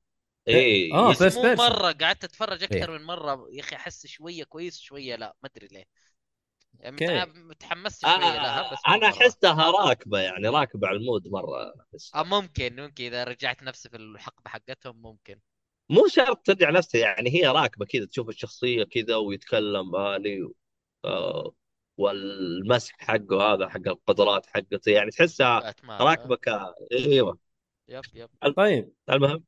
إيه 0.48 0.94
آه، 0.94 1.10
يس- 1.10 1.22
first 1.22 1.26
بس 1.26 1.36
مو. 1.36 1.54
مرة 1.58 1.92
قعدت 1.92 2.24
أتفرج 2.24 2.62
أكثر 2.62 2.92
إيه. 2.92 2.98
من 2.98 3.04
مرة 3.04 3.48
يا 3.52 3.60
أخي 3.60 3.76
أحس 3.76 4.06
شوية 4.06 4.44
كويس 4.44 4.78
شوية 4.80 5.16
لا 5.16 5.36
ما 5.42 5.48
أدري 5.54 5.66
ليه. 5.68 5.84
يعني 6.80 7.32
متحمست 7.34 8.00
شوية 8.02 8.18
لها 8.18 8.72
بس 8.72 8.78
أنا. 8.88 9.08
أحسها 9.08 9.70
راكبة 9.70 10.18
يعني 10.20 10.48
راكبة 10.48 10.88
على 10.88 10.96
ال 10.96 11.03
mood 11.03 11.28
مرة 11.28 11.74
أحس. 11.80 12.12
آه 12.14 12.22
ممكن 12.22 12.76
ممكن 12.76 13.04
إذا 13.04 13.24
رجعت 13.24 13.62
نفسي 13.62 13.88
في 13.88 13.96
الحقبة 13.96 14.50
حقتهم 14.50 15.02
ممكن. 15.02 15.40
مو 15.90 16.06
شرط 16.08 16.46
ترجع 16.46 16.70
نفسها 16.70 17.00
يعني 17.00 17.30
هي 17.34 17.46
راكبة 17.46 17.86
كذا 17.86 18.06
تشوف 18.06 18.28
الشخصية 18.28 18.84
كذا 18.84 19.16
ويتكلم 19.16 19.90
بالي 19.90 20.42
و... 20.42 20.54
آه 21.04 21.54
والمسح 21.96 22.94
حقه 22.98 23.54
هذا 23.54 23.68
حق 23.68 23.88
القدرات 23.88 24.46
حقته 24.46 24.90
يعني 24.92 25.10
تحسها 25.10 25.60
باتمان 25.60 26.00
راكبة 26.02 26.36
ك 26.36 26.48
إيوه. 26.92 27.38
yep 27.88 28.04
yep. 28.14 28.30
طيب. 28.56 28.92
المهم. 29.10 29.44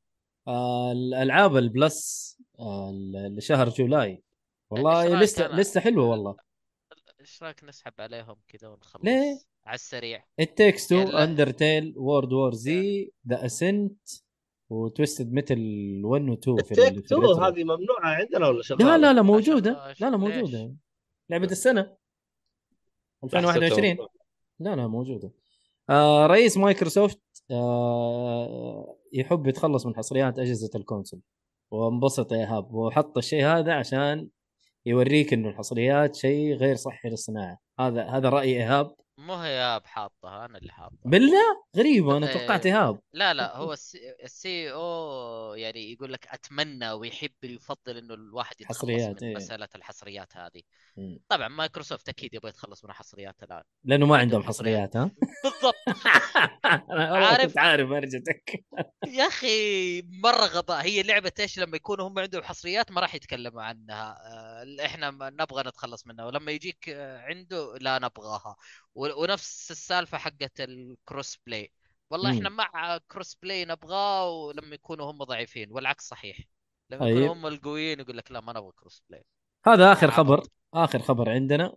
آه 0.49 0.93
الألعاب 0.93 1.57
ال 1.57 1.71
Plus 1.71 2.29
آه 2.59 2.93
لشهر 3.37 3.69
July 3.69 4.23
والله 4.71 5.21
لسه؟ 5.21 5.49
لسه 5.49 5.81
حلوة 5.81 6.07
والله 6.09 6.37
إيش 7.21 7.43
رأيك 7.43 7.65
نسحب 7.65 7.93
عليهم 7.99 8.37
كذا 8.49 8.69
ونخلص 8.69 9.05
ليه؟ 9.05 9.39
على 9.67 9.75
السريع 9.75 10.25
It 10.43 10.45
Takes 10.47 10.81
Two, 10.89 10.93
يلا. 10.93 11.27
Undertale, 11.27 11.95
World 11.95 12.29
War 12.31 12.55
Z, 12.59 12.69
The 13.33 13.43
Ascent 13.45 14.21
و 14.71 14.78
Twisted 14.79 15.33
Metal 15.33 15.59
1 16.05 16.29
و 16.29 16.33
2 16.35 16.57
في, 16.63 16.73
ال- 16.75 16.81
ال 16.81 16.86
Take 16.86 17.09
Two. 17.09 17.33
هذه 17.33 17.65
ممنوعة 17.65 18.01
عندنا 18.05 18.49
ولا 18.49 18.63
شغالة؟ 18.63 18.85
لا 18.87 18.99
لا 18.99 19.13
لا 19.13 19.23
ما- 19.23 19.37
لا 19.39 20.43
لا 20.43 20.75
لعبة 21.31 21.45
السنة 21.47 21.97
حسبتها 23.23 23.39
2021 23.41 23.91
ممنوعة. 23.91 24.09
لا 24.61 24.77
لا 24.77 24.87
موجودة 24.87 25.33
آه 25.91 26.27
رئيس 26.27 26.57
مايكروسوفت 26.57 27.21
يحب 29.13 29.47
يتخلص 29.47 29.87
من 29.87 29.97
حصريات 29.97 30.39
أجهزة 30.39 30.71
ال 30.75 30.80
console. 30.80 31.21
وانبسط 31.71 32.33
يا 32.33 32.39
إيهاب 32.39 32.75
وحط 32.75 33.19
الشيء 33.19 33.45
هذا 33.47 33.75
عشان 33.75 34.29
يوريك 34.87 35.33
إنه 35.33 35.49
الحصريات 35.49 36.17
شيء 36.17 36.55
غير 36.55 36.77
صحي 36.77 37.09
للصناعة. 37.09 37.59
هذا 37.81 38.05
هذا 38.05 38.29
رأي 38.29 38.57
إيهاب 38.57 38.95
مو 39.19 39.35
هي 39.35 39.81
بحاطها 39.85 40.45
أنا 40.45 40.59
اللي 40.59 40.73
حاطها. 40.73 40.99
بالله؟ 41.05 41.65
غريبة 41.77 42.17
أنا 42.17 42.29
إيه. 42.29 42.39
توقعت 42.39 42.67
إيهاب. 42.67 43.01
لا 43.13 43.35
لا 43.35 43.57
هو 43.57 43.73
ال 44.25 44.73
CEO 44.73 45.55
يعني 45.55 45.93
يقول 45.93 46.13
لك 46.13 46.27
أتمنى 46.31 46.91
ويحب 46.91 47.31
يفضل 47.43 47.97
إنه 47.97 48.15
الواحد 48.15 48.61
يتخلص 48.61 48.79
حصريات، 48.79 49.23
من 49.23 49.29
إيه. 49.29 49.37
مسألة 49.37 49.69
الحصريات 49.75 50.37
هذه. 50.37 50.63
طبعا 51.29 51.49
مايكروسوفت 51.49 52.09
أكيد 52.09 52.35
يبغى 52.35 52.49
يتخلص 52.49 52.85
من 52.85 52.91
الحصريات 52.91 53.43
الآن. 53.43 53.63
لأنه 53.85 54.07
ما 54.07 54.17
عندهم 54.17 54.43
حصريات. 54.43 54.97
ها؟ 54.97 55.11
بالضبط. 55.45 55.75
أنا 56.91 57.27
عارف. 57.27 57.47
كنت 57.47 57.59
عارف؟ 57.59 57.91
أرجتك. 57.91 58.65
يا 59.19 59.27
أخي 59.27 60.03
مرة 60.03 60.45
غباء. 60.45 60.85
هي 60.85 61.03
لعبة 61.03 61.33
إيش؟ 61.41 61.59
لما 61.59 61.77
يكونوا 61.77 62.09
هم 62.09 62.19
عندهم 62.19 62.43
حصريات 62.43 62.93
ما 62.93 63.01
راح 63.01 63.15
يتكلموا 63.15 63.63
عنها. 63.63 64.19
آه، 64.27 64.87
إحنا 64.87 65.11
نبغى 65.11 65.63
نتخلص 65.63 66.07
منها. 66.07 66.25
ولما 66.25 66.53
يجيك 66.53 66.89
آه، 66.89 67.19
عنده 67.19 67.75
لا 67.81 67.99
نبغاها. 67.99 68.57
ونفس 69.17 69.71
السالفة 69.71 70.19
حقت 70.19 70.61
ال 70.61 70.74
cross 70.74 71.39
play 71.47 71.73
والله 72.11 72.31
مم. 72.31 72.37
إحنا 72.37 72.49
مع 72.49 72.99
cross 72.99 73.37
play 73.43 73.65
نبغاه 73.65 74.31
ولما 74.31 74.75
يكونوا 74.75 75.11
هم 75.11 75.19
ضعيفين 75.25 75.73
والعكس 75.73 76.09
صحيح. 76.09 76.39
لما 76.91 77.01
طيب. 77.01 77.17
يكونوا 77.17 77.35
هم 77.35 77.47
القويين 77.47 78.01
يقول 78.01 78.17
لك 78.17 78.33
لا 78.33 78.41
ما 78.41 78.53
نبغى 78.53 78.73
cross 78.73 79.03
play 79.11 79.25
هذا 79.67 79.93
آخر. 79.93 80.11
خبر 80.11 80.43
آخر 80.75 80.99
خبر 80.99 81.31
عندنا 81.31 81.75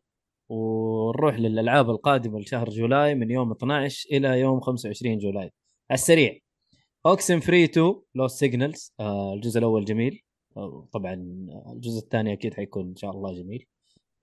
ونروح 0.50 1.36
للألعاب 1.36 1.90
القادمة 1.90 2.40
لشهر 2.40 2.70
July 2.70 3.16
من 3.16 3.32
يوم 3.32 3.52
12 3.52 4.08
إلى 4.12 4.40
يوم 4.40 4.60
25 4.60 5.18
July. 5.18 5.52
على 5.90 5.98
السريع. 5.98 6.38
Oxenfree 7.06 7.64
2 7.64 8.02
Lost 8.16 8.40
Signals 8.40 8.94
الجزء 9.36 9.60
الأول 9.60 9.86
جميل. 9.86 10.24
آه 10.58 10.88
طبعا 10.94 11.14
الجزء 11.74 12.00
الثاني 12.00 12.34
أكيد 12.34 12.54
حيكون 12.54 12.88
إن 12.88 12.96
شاء 12.96 13.12
الله 13.12 13.34
جميل. 13.34 13.66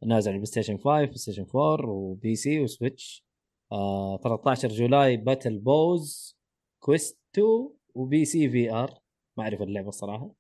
نازل 0.06 0.32
على 0.32 0.44
Station 0.44 0.76
5 0.78 1.04
PlayStation 1.04 1.46
4 1.54 1.90
و 1.90 2.01
PC 2.01 2.23
و 2.23 2.34
Switch 2.34 3.24
آه 3.72 4.16
13 4.24 4.68
July 4.68 5.16
Battle 5.16 5.58
Bows 5.58 6.36
Quest 6.82 7.18
2 7.34 7.70
و 7.94 8.04
PC 8.04 8.24
VR 8.24 8.94
ما 9.36 9.44
أعرف 9.44 9.62
اللعبة 9.62 9.88
الصراحة. 9.88 10.30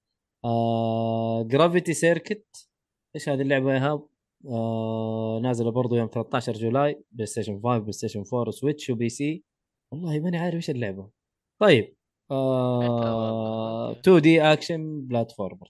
آه 0.44 1.42
Gravity 1.42 1.94
Circuit 1.94 2.68
إيش 3.14 3.28
هذه 3.28 3.40
اللعبة 3.42 3.70
يا 3.70 3.74
ايهاب؟ 3.78 4.06
آه 4.48 5.40
نازلة 5.42 5.70
برضو 5.70 5.94
يوم 5.96 6.08
13 6.14 6.52
July 6.52 7.02
PlayStation 7.12 7.60
5 7.62 7.78
PlayStation 7.78 8.24
4 8.34 8.48
و 8.48 8.53
Switch 8.53 8.85
و 8.85 8.90
PC 8.90 9.44
والله 9.92 10.20
ماني 10.20 10.38
عارف 10.38 10.54
إيش 10.54 10.70
اللعبة. 10.70 11.10
طيب 11.60 11.96
آه 12.30 13.88
okay. 13.88 14.00
2D 14.00 14.42
action 14.42 15.00
platformer 15.06 15.68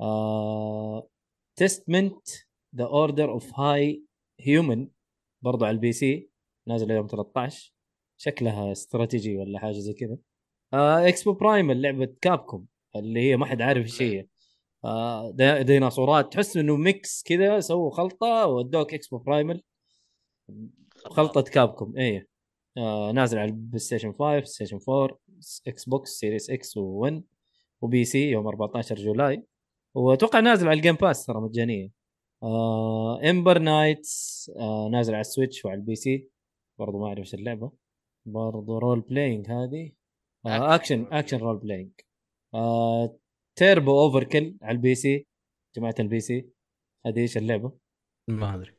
آه 0.00 1.08
Testament 1.56 2.28
The 2.76 2.84
Order 2.84 3.30
of 3.30 3.60
High 3.60 4.02
Human 4.40 4.88
برضو 5.42 5.64
على 5.64 5.74
ال 5.74 5.92
PC 5.92 6.30
نازله 6.66 6.94
يوم 6.94 7.06
13 7.06 7.72
شكلها 8.16 8.72
استراتيجي 8.72 9.36
ولا 9.36 9.58
حاجة 9.58 9.72
زي 9.78 9.92
كذا. 9.92 10.16
آه 10.72 11.08
Exoprimal 11.08 11.82
لعبة 11.82 12.14
Capcom 12.20 12.66
اللي 12.96 13.20
هي 13.20 13.36
ما 13.36 13.46
حد 13.46 13.62
عارف 13.62 13.84
إيش 13.84 14.02
هي. 14.02 14.26
آه 14.84 15.30
دي- 15.30 15.62
ديناصورات. 15.62 16.32
تحس 16.32 16.56
إنه 16.56 16.76
mix 16.76 17.22
كذا 17.22 17.60
سووا 17.60 17.90
خلطة 17.90 18.46
ودوك 18.46 18.94
Exoprimal 18.94 19.62
خلطة 21.04 21.40
Capcom 21.42 21.96
إيه. 21.96 22.28
آه 22.76 23.12
نازل 23.12 23.38
على 23.38 23.50
ال 23.50 23.78
PlayStation 23.78 24.12
5 24.12 24.18
PlayStation 24.18 24.78
4 24.88 25.18
Xbox 25.66 26.10
Series 26.10 26.50
X 26.50 26.78
و1 26.78 27.12
و 27.80 28.04
PC 28.04 28.30
يوم 28.30 28.46
14 28.46 28.94
July. 28.96 29.42
وأتوقع 29.94 30.40
نازل 30.40 30.68
على 30.68 30.76
ال 30.76 30.80
Game 30.80 30.94
Pass 30.94 31.26
ترى 31.26 31.40
مجانية. 31.40 31.97
آه 32.42 33.20
Ember 33.30 33.58
Knights 33.58 34.50
آه 34.56 34.88
نازل 34.92 35.14
على 35.14 35.20
ال 35.20 35.26
Switch 35.26 35.64
وعلى 35.64 35.78
ال 35.78 35.94
PC. 35.94 36.28
برضو 36.78 36.98
ما 37.00 37.06
أعرف 37.06 37.18
إيش 37.18 37.34
اللعبة. 37.34 37.72
برضو 38.26 38.78
role 38.78 39.00
playing 39.00 39.50
هذه. 39.50 39.92
آه 40.46 40.74
action 40.74 41.06
action 41.12 41.38
role 41.38 41.56
playing 41.56 41.90
آه 42.54 43.18
Turbo 43.56 44.00
Overkill 44.00 44.56
على 44.62 44.76
ال 44.76 44.94
PC. 44.94 45.26
جماعة 45.76 45.94
ال 46.00 46.20
PC. 46.20 46.48
هذه 47.06 47.18
إيش 47.20 47.36
اللعبة؟ 47.36 47.72
ما 48.28 48.54
أدري. 48.54 48.72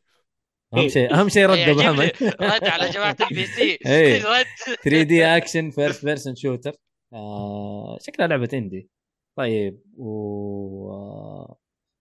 أهم 0.73 0.87
شيء 0.87 1.13
أهم 1.13 1.29
شيء 1.29 1.45
رد 1.45 1.57
ابو 1.57 1.79
يعجبني. 1.79 2.07
حمد 2.07 2.33
رد 2.41 2.63
على 2.63 2.89
جماعة 2.89 3.17
ال 3.31 3.45
PC. 3.45 3.77
إيه. 3.85 4.23
رد. 4.39 4.45
3D 4.83 5.25
action 5.25 5.69
first 5.71 6.05
person 6.05 6.35
shooter 6.35 6.73
آه 7.13 7.97
شكلها 8.01 8.27
لعبة 8.27 8.49
indie 8.53 8.89
طيب 9.37 9.81
و 9.97 10.89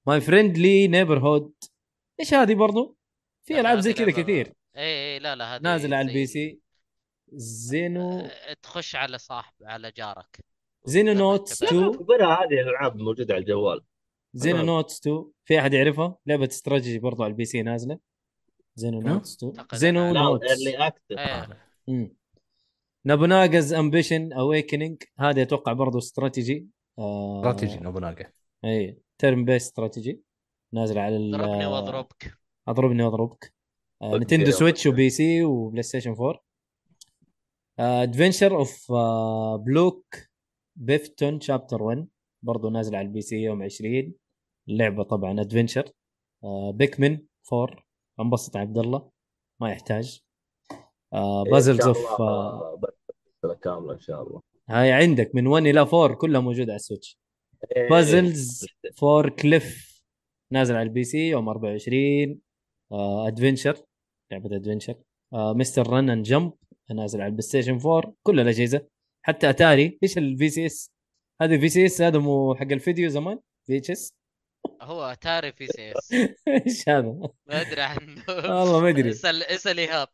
My 0.09 0.21
Friendly 0.21 0.89
Neighborhood 0.89 1.53
إيش 2.21 2.35
هذه 2.35 2.55
برضو؟ 2.55 2.97
في 3.45 3.61
ألعاب 3.61 3.79
زي 3.79 3.93
كذا 3.93 4.11
كثير. 4.11 4.53
اي 4.77 5.15
اي 5.15 5.19
لا 5.19 5.37
لا 5.37 5.57
هذه 5.57 5.63
نازله 5.63 5.97
على 5.97 6.09
ال 6.09 6.27
PC. 6.27 6.61
Xeno 7.33 8.21
آه، 8.21 8.57
تخش 8.63 8.97
على 8.97 9.19
صاحب 9.19 9.55
على 9.63 9.93
جارك. 9.97 10.45
Xenonauts 10.85 11.63
انت 11.63 11.73
2 11.73 11.85
اعتبرها 11.85 12.35
هذه 12.35 12.61
الالعاب 12.61 12.97
موجودة 12.97 13.35
على 13.35 13.41
الجوال. 13.41 13.81
Xeno. 14.35 14.63
nauts 14.63 15.01
2 15.01 15.25
في 15.45 15.59
أحد 15.59 15.75
يعرفها؟ 15.75 16.17
لعبة 16.27 16.47
استراتيجي 16.47 16.99
برضو 16.99 17.23
على 17.23 17.31
ال 17.31 17.45
PC 17.45 17.63
نازلة. 17.63 17.99
Xeno. 18.75 19.01
nauts 19.01 19.37
2 19.37 19.59
أعتقد 19.59 19.79
Xenonauts. 19.79 20.53
اللي. 20.53 22.11
نابوناغاز 23.05 23.73
امبيشن 23.73 24.33
اويكننج 24.33 25.03
هذه 25.19 25.43
أتوقع 25.43 25.73
برضو 25.73 25.99
استراتيجي. 25.99 26.67
آه 26.99 27.39
استراتيجي 27.39 27.79
نوبوناغا 27.79 28.33
اي 28.65 29.08
تيرن 29.19 29.45
بيس 29.45 29.63
استراتيجي 29.63 30.23
نازل 30.75 30.99
على 30.99 31.17
ال- 31.17 31.31
ضربني 31.33 31.67
واضربك. 31.67 32.33
اضربني 32.69 33.03
واضربك. 33.03 33.55
آه 34.03 34.17
نتندو 34.17 34.51
سويتش 34.51 34.87
وبي 34.87 35.11
سي 35.11 35.45
وبلاي 35.45 35.83
ستيشن 35.83 36.11
4 36.11 36.41
ادفنشر 37.79 38.57
اوف 38.57 38.93
بلوك 39.65 40.15
بيفتون 40.77 41.41
شابتر 41.41 41.83
1 41.83 42.09
برضو 42.43 42.71
نازل 42.71 42.97
على 42.97 43.07
البي 43.07 43.21
سي 43.21 43.37
يوم 43.37 43.63
20 43.63 44.15
اللعبه 44.69 45.03
طبعا 45.03 45.41
ادفنشر 45.41 45.91
بيكمن 46.75 47.19
4 47.53 47.77
انبسط 48.21 48.57
عبد 48.57 48.79
الله. 48.79 49.11
ما 49.61 49.71
يحتاج. 49.71 50.21
Puzzles 51.53 51.81
of 51.87 51.99
كاملة 53.63 53.93
إن 53.95 54.01
شاء 54.01 54.23
الله. 54.23 54.43
هاي 54.69 54.93
عندك 54.93 55.31
من 55.35 55.47
1 55.47 55.67
إلى 55.67 55.81
4 55.81 56.15
كلها 56.15 56.41
موجودة 56.41 56.73
على 56.73 56.77
ال 56.77 56.82
Switch. 56.82 57.19
إيه. 57.19 57.28
Puzzles 57.91 58.67
for 58.97 59.31
Clef 59.31 59.89
نازل 60.53 60.75
على 60.75 60.83
ال 60.83 61.05
PC 61.05 61.29
يوم 61.29 61.49
24 61.49 62.41
adventure 63.27 63.85
لعبة 64.33 64.57
adventure 64.57 64.95
Mr. 65.35 65.87
Run 65.91 66.11
and 66.11 66.25
Jump 66.25 66.53
نازل 66.91 67.21
على 67.21 67.27
ال 67.27 67.43
PlayStation 67.43 67.79
4 67.87 68.15
كل 68.23 68.41
الأجهزة 68.41 68.87
حتى 69.23 69.51
أتاري. 69.51 69.99
إيش 70.03 70.19
ال 70.19 70.49
VCS 70.49 70.91
هذا 71.43 71.59
VCS 71.61 72.03
هذا 72.03 72.19
مو 72.19 72.55
حق 72.55 72.73
الفيديو 72.73 73.09
زمان؟ 73.09 73.39
VHS 73.67 74.15
هو 74.83 75.05
Atari 75.05 75.53
VCS 75.53 76.13
إيش 76.49 76.89
هذا؟ 76.89 77.31
ما 77.47 77.61
أدري 77.61 77.81
عنه. 77.83 78.25
والله 78.29 78.81
ما 78.81 78.89
أدري. 78.89 79.11
اسال 79.19 79.43
اسال 79.43 79.79
ايهاب 79.79 80.09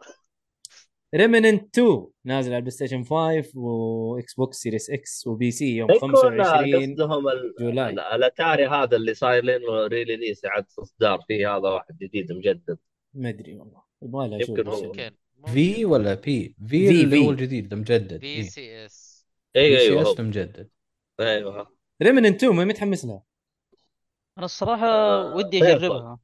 Remnant 1.15 1.78
2 1.78 2.07
نازل 2.25 2.49
على 2.51 2.57
ال 2.57 2.70
PlayStation 2.70 3.05
5 3.05 3.43
و 3.59 4.35
Xbox 4.35 4.57
Series 4.57 4.91
X 4.91 5.27
و 5.27 5.51
PC 5.51 5.77
يوم 5.76 5.91
يكون 5.91 6.17
25 6.17 6.93
قصدهم 6.93 7.25
July. 7.61 7.91
ال- 7.93 8.01
الأتاري 8.01 8.67
هذا 8.67 8.97
اللي 8.97 9.15
صاير 9.15 9.44
له 9.44 9.86
release 9.86 10.44
اعاده 10.44 10.67
اصدار 10.78 11.20
فيه 11.28 11.57
هذا 11.57 11.68
واحد 11.68 11.99
جديد 11.99 12.33
مجدد. 12.33 12.78
ما 13.15 13.28
أدري 13.28 13.57
والله. 13.57 13.83
يبغى 14.02 14.28
لها 14.28 14.39
أشوف 14.39 14.59
يمكن. 14.59 14.70
ممكن 14.70 15.10
V 15.47 15.85
ولا 15.84 16.15
B؟ 16.15 16.57
في 16.67 16.91
اللي. 16.91 17.26
هو 17.26 17.31
الجديد 17.31 17.73
المجدد. 17.73 18.20
VCS 18.20 19.27
أيوه 19.57 19.78
سي 19.78 19.84
أيوه 19.89 20.02
اس 20.02 20.07
هو. 20.07 20.15
المجدد. 20.18 20.68
أيوه. 21.20 21.75
Remnant 22.03 22.36
2 22.44 22.55
ما 22.57 22.65
متحمس 22.65 23.05
لها 23.05 23.23
أنا 24.39 24.44
الصراحة 24.44 24.86
آه، 24.86 25.34
ودي. 25.36 25.73
أجربها. 25.73 26.18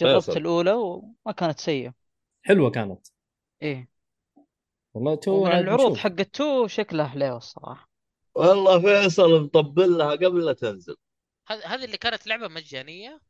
جربت. 0.00 0.36
الأولى 0.36 0.72
وما 0.72 1.32
كانت 1.36 1.58
سيئة. 1.60 1.94
حلوة 2.42 2.70
كانت. 2.70 3.06
إيه. 3.62 3.95
والله 4.96 5.14
2 5.14 5.36
ومن 5.36 5.52
عاد 5.52 5.62
العروض. 5.62 5.96
حق 5.96 6.20
ال 6.20 6.32
two 6.32 6.66
شكلها 6.66 7.06
حليوه 7.06 7.36
الصراحة. 7.36 7.90
والله 8.34 8.80
فيصل 8.80 9.42
مطبل 9.42 9.98
لها 9.98 10.10
قبل 10.10 10.44
لا 10.44 10.52
تنزل. 10.52 10.96
هذ- 11.48 11.66
هذه 11.66 11.84
اللي 11.84 11.96
كانت 11.96 12.26
لعبة 12.26 12.48
مجانية؟ 12.48 13.20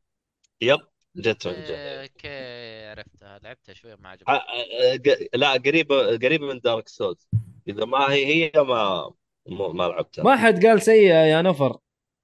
yep 0.61 0.79
جت 1.15 1.47
من 1.47 1.53
okay 1.53 2.01
okay 2.03 2.85
عرفتها 2.89 3.39
لعبتها 3.43 3.73
شوية 3.73 3.95
ما 3.95 4.09
عجبتني. 4.09 4.35
آه، 4.35 4.95
ق- 4.95 5.29
لا 5.37 5.51
قريبة 5.53 6.17
قريبة 6.17 6.47
من 6.47 6.59
Dark 6.59 6.87
Souls 6.87 7.27
إذا 7.67 7.85
ما 7.85 8.11
هي 8.13 8.25
هي 8.25 8.51
ما 8.55 9.11
ما 9.47 9.83
لعبتها. 9.83 10.23
ما 10.23 10.35
حد 10.35 10.65
قال 10.65 10.81
سيئة 10.81 11.13
يا 11.25 11.41
نفر. 11.41 11.77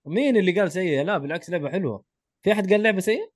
مين 0.06 0.38
اللي 0.38 0.60
قال 0.60 0.72
سيئة؟ 0.72 1.04
لا 1.04 1.18
بالعكس 1.18 1.50
لعبة 1.50 1.70
حلوة. 1.70 2.04
في 2.44 2.52
أحد 2.52 2.70
قال 2.74 2.84
لعبة 2.84 3.00
سيئة؟ 3.00 3.32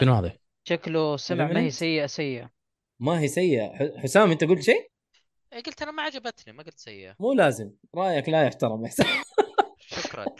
شنو 0.00 0.14
هذا؟ 0.14 0.38
شكله 0.64 1.16
سمع 1.16 1.52
ما 1.52 1.60
هي؟ 1.60 1.70
سيئة 1.70 2.06
سيئة. 2.06 2.50
ما 3.00 3.20
هي 3.20 3.28
سيئة. 3.28 3.66
ح- 3.68 4.02
حسام 4.02 4.30
أنت 4.30 4.44
قلت 4.44 4.62
شيء؟ 4.62 4.90
قلت 5.60 5.82
أنا 5.82 5.90
ما 5.90 6.02
عجبتني 6.02 6.52
ما 6.52 6.62
قلت 6.62 6.78
سيئة. 6.78 7.14
مو 7.20 7.32
لازم. 7.32 7.70
رأيك 7.94 8.28
لا 8.28 8.42
يحترم 8.42 8.84
يا 8.84 8.88
حسام 8.88 9.06
شكرا. 9.78 10.24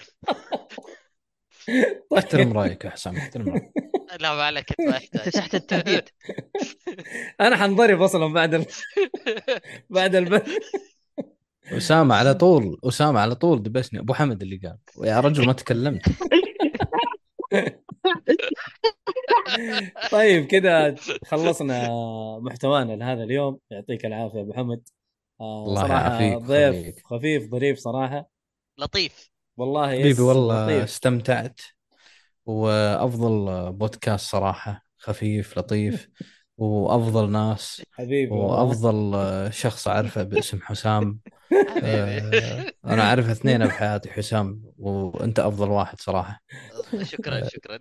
احترم 2.19 2.53
رأيك 2.53 2.85
يا 2.85 2.91
حسام 2.91 3.17
احترم 3.17 3.49
رأيك. 3.49 3.73
لا 4.21 4.35
ما 4.35 4.43
عليك 4.43 4.67
ما 4.81 4.97
يحتاج. 4.97 5.33
تحت 5.33 5.55
التهديد. 5.55 6.03
أنا 7.41 7.57
حنضرب 7.57 8.03
أصلا 8.03 8.33
بعد 8.33 8.55
ال... 8.55 8.67
بعد 9.91 10.15
البث 10.15 10.59
أسامة 11.65 12.15
على 12.15 12.35
طول 12.35 12.81
أسامة 12.85 13.21
على 13.21 13.35
طول 13.35 13.63
دبسني. 13.63 14.01
أبو 14.01 14.15
حمد 14.15 14.43
اللي 14.43 14.57
قال. 14.57 14.79
يا 15.09 15.21
رجل 15.21 15.47
ما 15.47 15.53
تكلمت. 15.53 16.03
طيب 20.11 20.47
كذا 20.47 20.95
خلصنا 21.25 21.89
محتوانا 22.39 22.93
لهذا 22.93 23.23
اليوم. 23.23 23.59
يعطيك 23.71 24.07
العافية 24.07 24.41
أبو 24.41 24.53
حمد. 24.53 24.89
الله 25.41 25.81
صراحة 25.83 26.21
يعافيك 26.23 26.39
ضيف. 26.39 26.97
خفيف 27.05 27.51
ظريف 27.51 27.79
صراحة 27.79 28.29
لطيف 28.79 29.31
والله 29.57 29.89
حبيبي 29.89 30.23
والله 30.23 30.65
لطيف. 30.67 30.85
استمتعت 30.85 31.61
وأفضل 32.47 33.73
بودكاست 33.73 34.31
صراحة 34.31 34.85
خفيف 34.99 35.59
لطيف 35.59 36.09
وأفضل 36.59 37.31
ناس 37.31 37.83
حبيبي 37.93 38.33
والله. 38.33 38.63
وأفضل 38.63 39.53
شخص 39.53 39.89
أعرفه 39.89 40.23
باسم 40.23 40.61
حسام 40.63 41.19
آه، 41.85 42.73
أنا 42.85 43.03
أعرف 43.03 43.29
اثنين 43.31 43.67
بحياتي 43.67 44.11
حسام 44.11 44.63
وأنت 44.79 45.39
أفضل 45.39 45.71
واحد 45.71 46.01
صراحة 46.01 46.41
شكرا 47.03 47.49
شكرا 47.49 47.79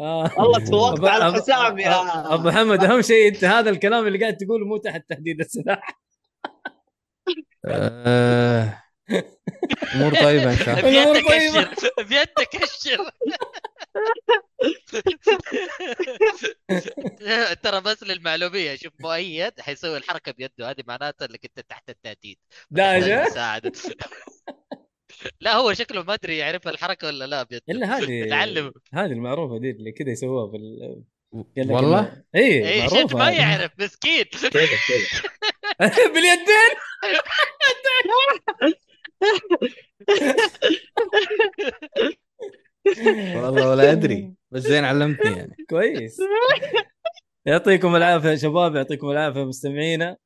آه. 0.00 0.30
والله 0.38 0.64
توقف 0.70 1.04
على 1.04 1.32
حسام 1.34 1.78
يا 1.78 2.34
ابو 2.34 2.48
محمد 2.48 2.84
أهم 2.84 3.02
شيء 3.02 3.28
أنت 3.28 3.44
هذا 3.44 3.70
الكلام 3.70 4.06
اللي 4.06 4.18
قاعد 4.18 4.36
تقوله 4.36 4.66
مو 4.66 4.76
تحت 4.76 5.04
تهديد 5.08 5.40
السلاح 5.40 5.88
آه، 5.88 6.09
أمور 9.94 10.14
طيبة 10.14 10.52
إن 10.52 10.56
شاء 10.56 10.80
الله. 10.88 11.14
طيبة. 11.28 11.62
اشر 11.72 11.90
بيدك 11.98 12.56
اشر 12.62 13.10
ترى 17.62 17.80
بس 17.80 18.02
للمعلومية 18.02 18.76
شوف 18.76 18.92
مؤيد 19.00 19.60
حيسوي 19.60 19.96
الحركة 19.96 20.32
بيده. 20.32 20.70
هذه 20.70 20.82
معناته 20.86 21.24
إنك 21.24 21.44
أنت 21.44 21.60
تحت 21.68 21.90
التهديد. 21.90 22.38
مساعدة 22.70 23.72
لا 25.40 25.54
هو 25.56 25.72
شكله 25.72 26.02
ما 26.02 26.14
أدري 26.14 26.38
يعرف 26.38 26.68
الحركة 26.68 27.06
ولا 27.06 27.24
لا 27.24 27.42
بيده. 27.42 27.62
إلا 27.68 27.98
هذه 27.98 28.28
تعلم. 28.30 28.72
هذه 28.94 29.12
المعروفة 29.12 29.58
دي 29.58 29.70
اللي 29.70 29.92
كذا 29.92 30.10
يسووها 30.10 30.50
في 30.50 30.56
ال... 30.56 31.02
قال 31.56 31.68
لك 31.68 31.70
والله 31.70 32.22
اي 32.34 32.68
اي 32.68 32.82
شفت 32.82 32.94
معروفة 32.94 33.18
ما. 33.18 33.30
يعرف 33.30 33.72
مسكين. 33.78 34.24
كذا 34.24 34.50
كذا. 34.88 35.22
باليدين. 36.14 36.72
والله 43.36 43.70
ولا 43.70 43.92
أدري 43.92 44.34
بس 44.50 44.62
زين 44.62 44.84
علمتني 44.84 45.36
يعني. 45.36 45.56
كويس. 45.70 46.18
يعطيكم 47.46 47.96
العافية 47.96 48.28
يا 48.28 48.36
شباب 48.36 48.76
يعطيكم 48.76 49.10
العافية 49.10 49.44
مستمعينا. 49.44 50.16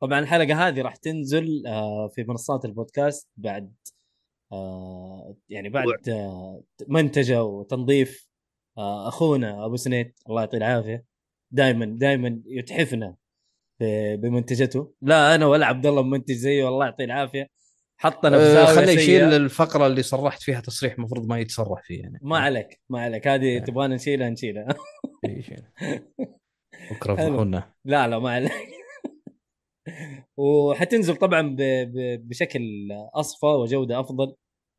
طبعا 0.00 0.18
الحلقة 0.18 0.68
هذه 0.68 0.82
راح 0.82 0.96
تنزل 0.96 1.66
آه، 1.66 2.08
في 2.14 2.24
منصات 2.24 2.64
البودكاست 2.64 3.28
بعد 3.36 3.74
آه، 4.52 5.36
يعني 5.48 5.68
بعد 5.68 6.08
آه، 6.08 6.62
منتجه 6.88 7.44
وتنظيف 7.44 8.28
أخونا 8.78 9.64
أبو 9.66 9.76
سنيد 9.76 10.12
الله 10.28 10.40
يعطيه 10.40 10.58
العافية. 10.58 11.04
دائما 11.50 11.84
دائما 11.86 12.42
يتحفنا. 12.46 13.16
بمنتجته 14.14 14.92
لا 15.02 15.34
أنا 15.34 15.46
ولا 15.46 15.66
عبد 15.66 15.86
الله 15.86 16.02
منتج 16.02 16.34
زيه 16.34 16.68
الله 16.68 16.84
يعطيه 16.84 17.04
العافية 17.04 17.48
حطنا 18.00 18.38
في 18.38 18.44
زاويه 18.44 18.66
خليه. 18.66 18.92
يشيل 18.92 19.22
الفقرة 19.22 19.86
اللي 19.86 20.02
صرحت 20.02 20.42
فيها 20.42 20.60
تصريح 20.60 20.92
المفروض 20.92 21.26
ما 21.28 21.38
يتصرح 21.38 21.82
فيه 21.82 22.00
يعني 22.00 22.18
ما 22.22 22.38
عليك 22.38 22.80
ما 22.90 23.00
عليك 23.00 23.28
هذه 23.28 23.56
آه. 23.56 23.58
تبغانا 23.58 23.94
نشيلها 23.94 24.30
نشيلها 24.30 24.68
شيل. 25.40 25.62
بكرة. 26.90 27.14
فضحونا 27.14 27.74
لا 27.84 28.08
لا 28.08 28.18
ما 28.18 28.30
عليك 28.30 28.52
وحتنزل 30.36 31.16
طبعا. 31.16 31.56
بشكل 32.16 32.88
أصفى 33.14 33.46
وجودة 33.46 34.00
أفضل 34.00 34.34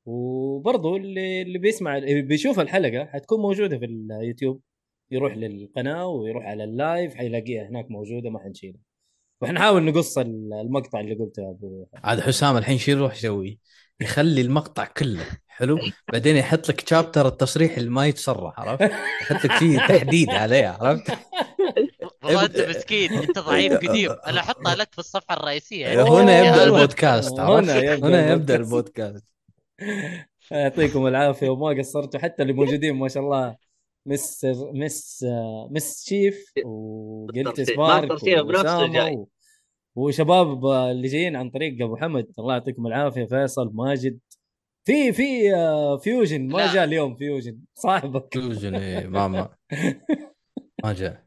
وبرضه 0.08 0.96
اللي 0.96 1.42
اللي 1.42 1.60
بيسمع 1.60 1.98
اللي 1.98 2.22
بيشوف 2.22 2.60
الحلقة 2.60 3.06
حتكون 3.06 3.40
موجودة 3.42 3.78
في 3.78 3.86
اليوتيوب 3.86 4.62
يروح 5.12 5.38
للقناة 5.38 6.08
ويروح 6.08 6.46
على 6.46 6.64
ال 6.64 6.74
live 6.74 7.16
حيلاقيها 7.16 7.70
هناك 7.70 7.92
موجودة 7.92 8.30
ما 8.30 8.40
حنشيلها 8.40 8.82
وحنحاول 9.42 9.84
نقص 9.84 10.18
المقطع 10.18 11.00
اللي 11.00 11.16
قلته 11.16 11.42
يا 11.44 11.50
أبو 11.50 11.88
عاد 12.04 12.20
حسام 12.20 12.58
الحين 12.58 12.78
شو 12.78 12.92
يروح 12.92 13.16
يسوي؟ 13.16 13.60
يخلي 14.02 14.42
المقطع 14.42 14.86
كله 14.86 15.26
حلو 15.48 15.80
بعدين 16.14 16.36
يحط 16.36 16.70
لك 16.70 16.90
chapter 16.90 17.28
التصريح 17.28 17.78
اللي 17.78 17.90
ما 17.90 18.08
يتصرح 18.08 18.60
عرفت؟ 18.60 18.92
يحط 19.22 19.46
لك 19.46 19.52
فيه 19.52 19.78
تحديد 19.78 20.30
عليه 20.30 20.68
عرفت؟ 20.68 21.12
والله 22.24 22.46
انت 22.46 22.60
مسكين 22.60 23.14
انت 23.14 23.40
ضعيف 23.40 23.74
قديم 23.74 24.12
أنا 24.28 24.40
أحطها 24.40 24.76
لك 24.76 24.94
في 24.94 25.00
الصفحة 25.00 25.38
الرئيسية 25.38 26.04
هنا 26.04 26.32
يا 26.32 26.44
يبدا. 26.50 26.64
البودكاست 26.64 27.40
عرفت؟ 27.40 27.70
هنا 27.70 27.82
يبدأ 27.82 28.08
هنا 28.08 28.32
يبدأ 28.34 28.56
البودكاست. 28.56 29.24
البودكاست 29.80 30.30
يعطيكم 30.52 31.08
العافية 31.08 31.50
وما 31.50 31.80
قصرتوا 31.80 32.20
حتى 32.20 32.42
اللي 32.42 32.54
موجودين 32.54 32.96
ما 32.96 33.08
شاء 33.08 33.24
الله 33.24 33.56
مس 34.10 34.46
مس 34.74 35.26
مس 35.72 36.06
شيف 36.10 36.52
وقلت 36.66 37.48
مستر 37.48 37.64
شيف. 37.66 37.76
سبارك 37.76 38.12
مستر 38.12 38.44
بنفسه 38.44 39.28
وشباب 39.96 40.66
اللي 40.66 41.08
جايين 41.08 41.36
عن 41.36 41.50
طريق 41.50 41.84
أبو 41.84 41.96
حمد. 41.98 42.28
الله 42.40 42.54
يعطيكم 42.54 42.88
العافية 42.88 43.26
فيصل 43.26 43.72
ماجد. 43.74 44.20
في 44.86 45.14
في 45.14 45.42
فيوجن. 46.04 46.48
ما 46.48 46.58
لا. 46.58 46.74
جاء 46.74 46.84
اليوم 46.84 47.16
فيوجن. 47.16 47.58
صاحبك. 47.74 48.34
فيوجن 48.34 48.76
إيه، 48.76 49.08
ما 49.08 49.28
ما 49.28 49.50
ما 50.84 50.94
جاء. 50.94 51.24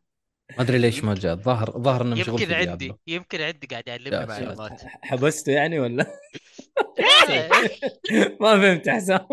ما 0.56 0.62
أدري 0.64 0.78
ليش 0.78 1.04
ما 1.04 1.14
جاء. 1.14 1.34
الظاهر 1.34 1.70
ظاهر 1.82 2.02
إنه 2.02 2.16
مشغول 2.16 2.38
في 2.38 2.44
يمكن 2.44 2.70
عندي 2.70 2.92
يمكن 3.06 3.40
عندي 3.40 3.66
قاعد 3.66 3.88
يعلمني. 3.88 4.26
معلومات. 4.26 4.82
حبسته 4.84 5.52
يعني 5.52 5.78
ولا؟ 5.80 6.06
إيه. 7.30 7.48
ما 8.40 8.60
فهمت 8.60 8.88
حسام. 8.88 9.26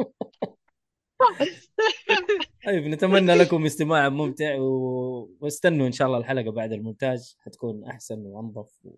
طيب 2.66 2.88
نتمنى 2.88 3.36
لكم 3.36 3.66
استماع 3.66 4.10
ممتع 4.10 4.56
و... 4.60 5.38
واستنوا 5.42 5.88
إن 5.88 5.92
شاء 5.92 6.08
الله 6.08 6.18
الحلقة 6.18 6.52
بعد 6.52 6.72
المونتاج 6.74 7.36
حتكون 7.40 7.84
أحسن 7.84 8.20
وأنظف 8.26 8.86
و... 8.86 8.96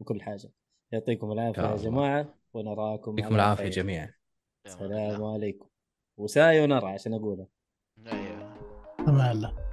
وكل 0.00 0.22
حاجة. 0.22 0.50
يعطيكم 0.92 1.32
العافية 1.32 1.62
يا. 1.62 1.76
جماعة 1.76 2.34
ونراكم 2.54 3.18
يعطيكم 3.18 3.34
العافية. 3.34 3.68
جميعا. 3.68 4.14
السلام 4.66 5.24
عليكم. 5.24 5.66
وسايونارا 6.16 6.88
عشان 6.88 7.14
اقولها 7.14 7.46
أيوه 8.06 8.56
الله 9.08 9.71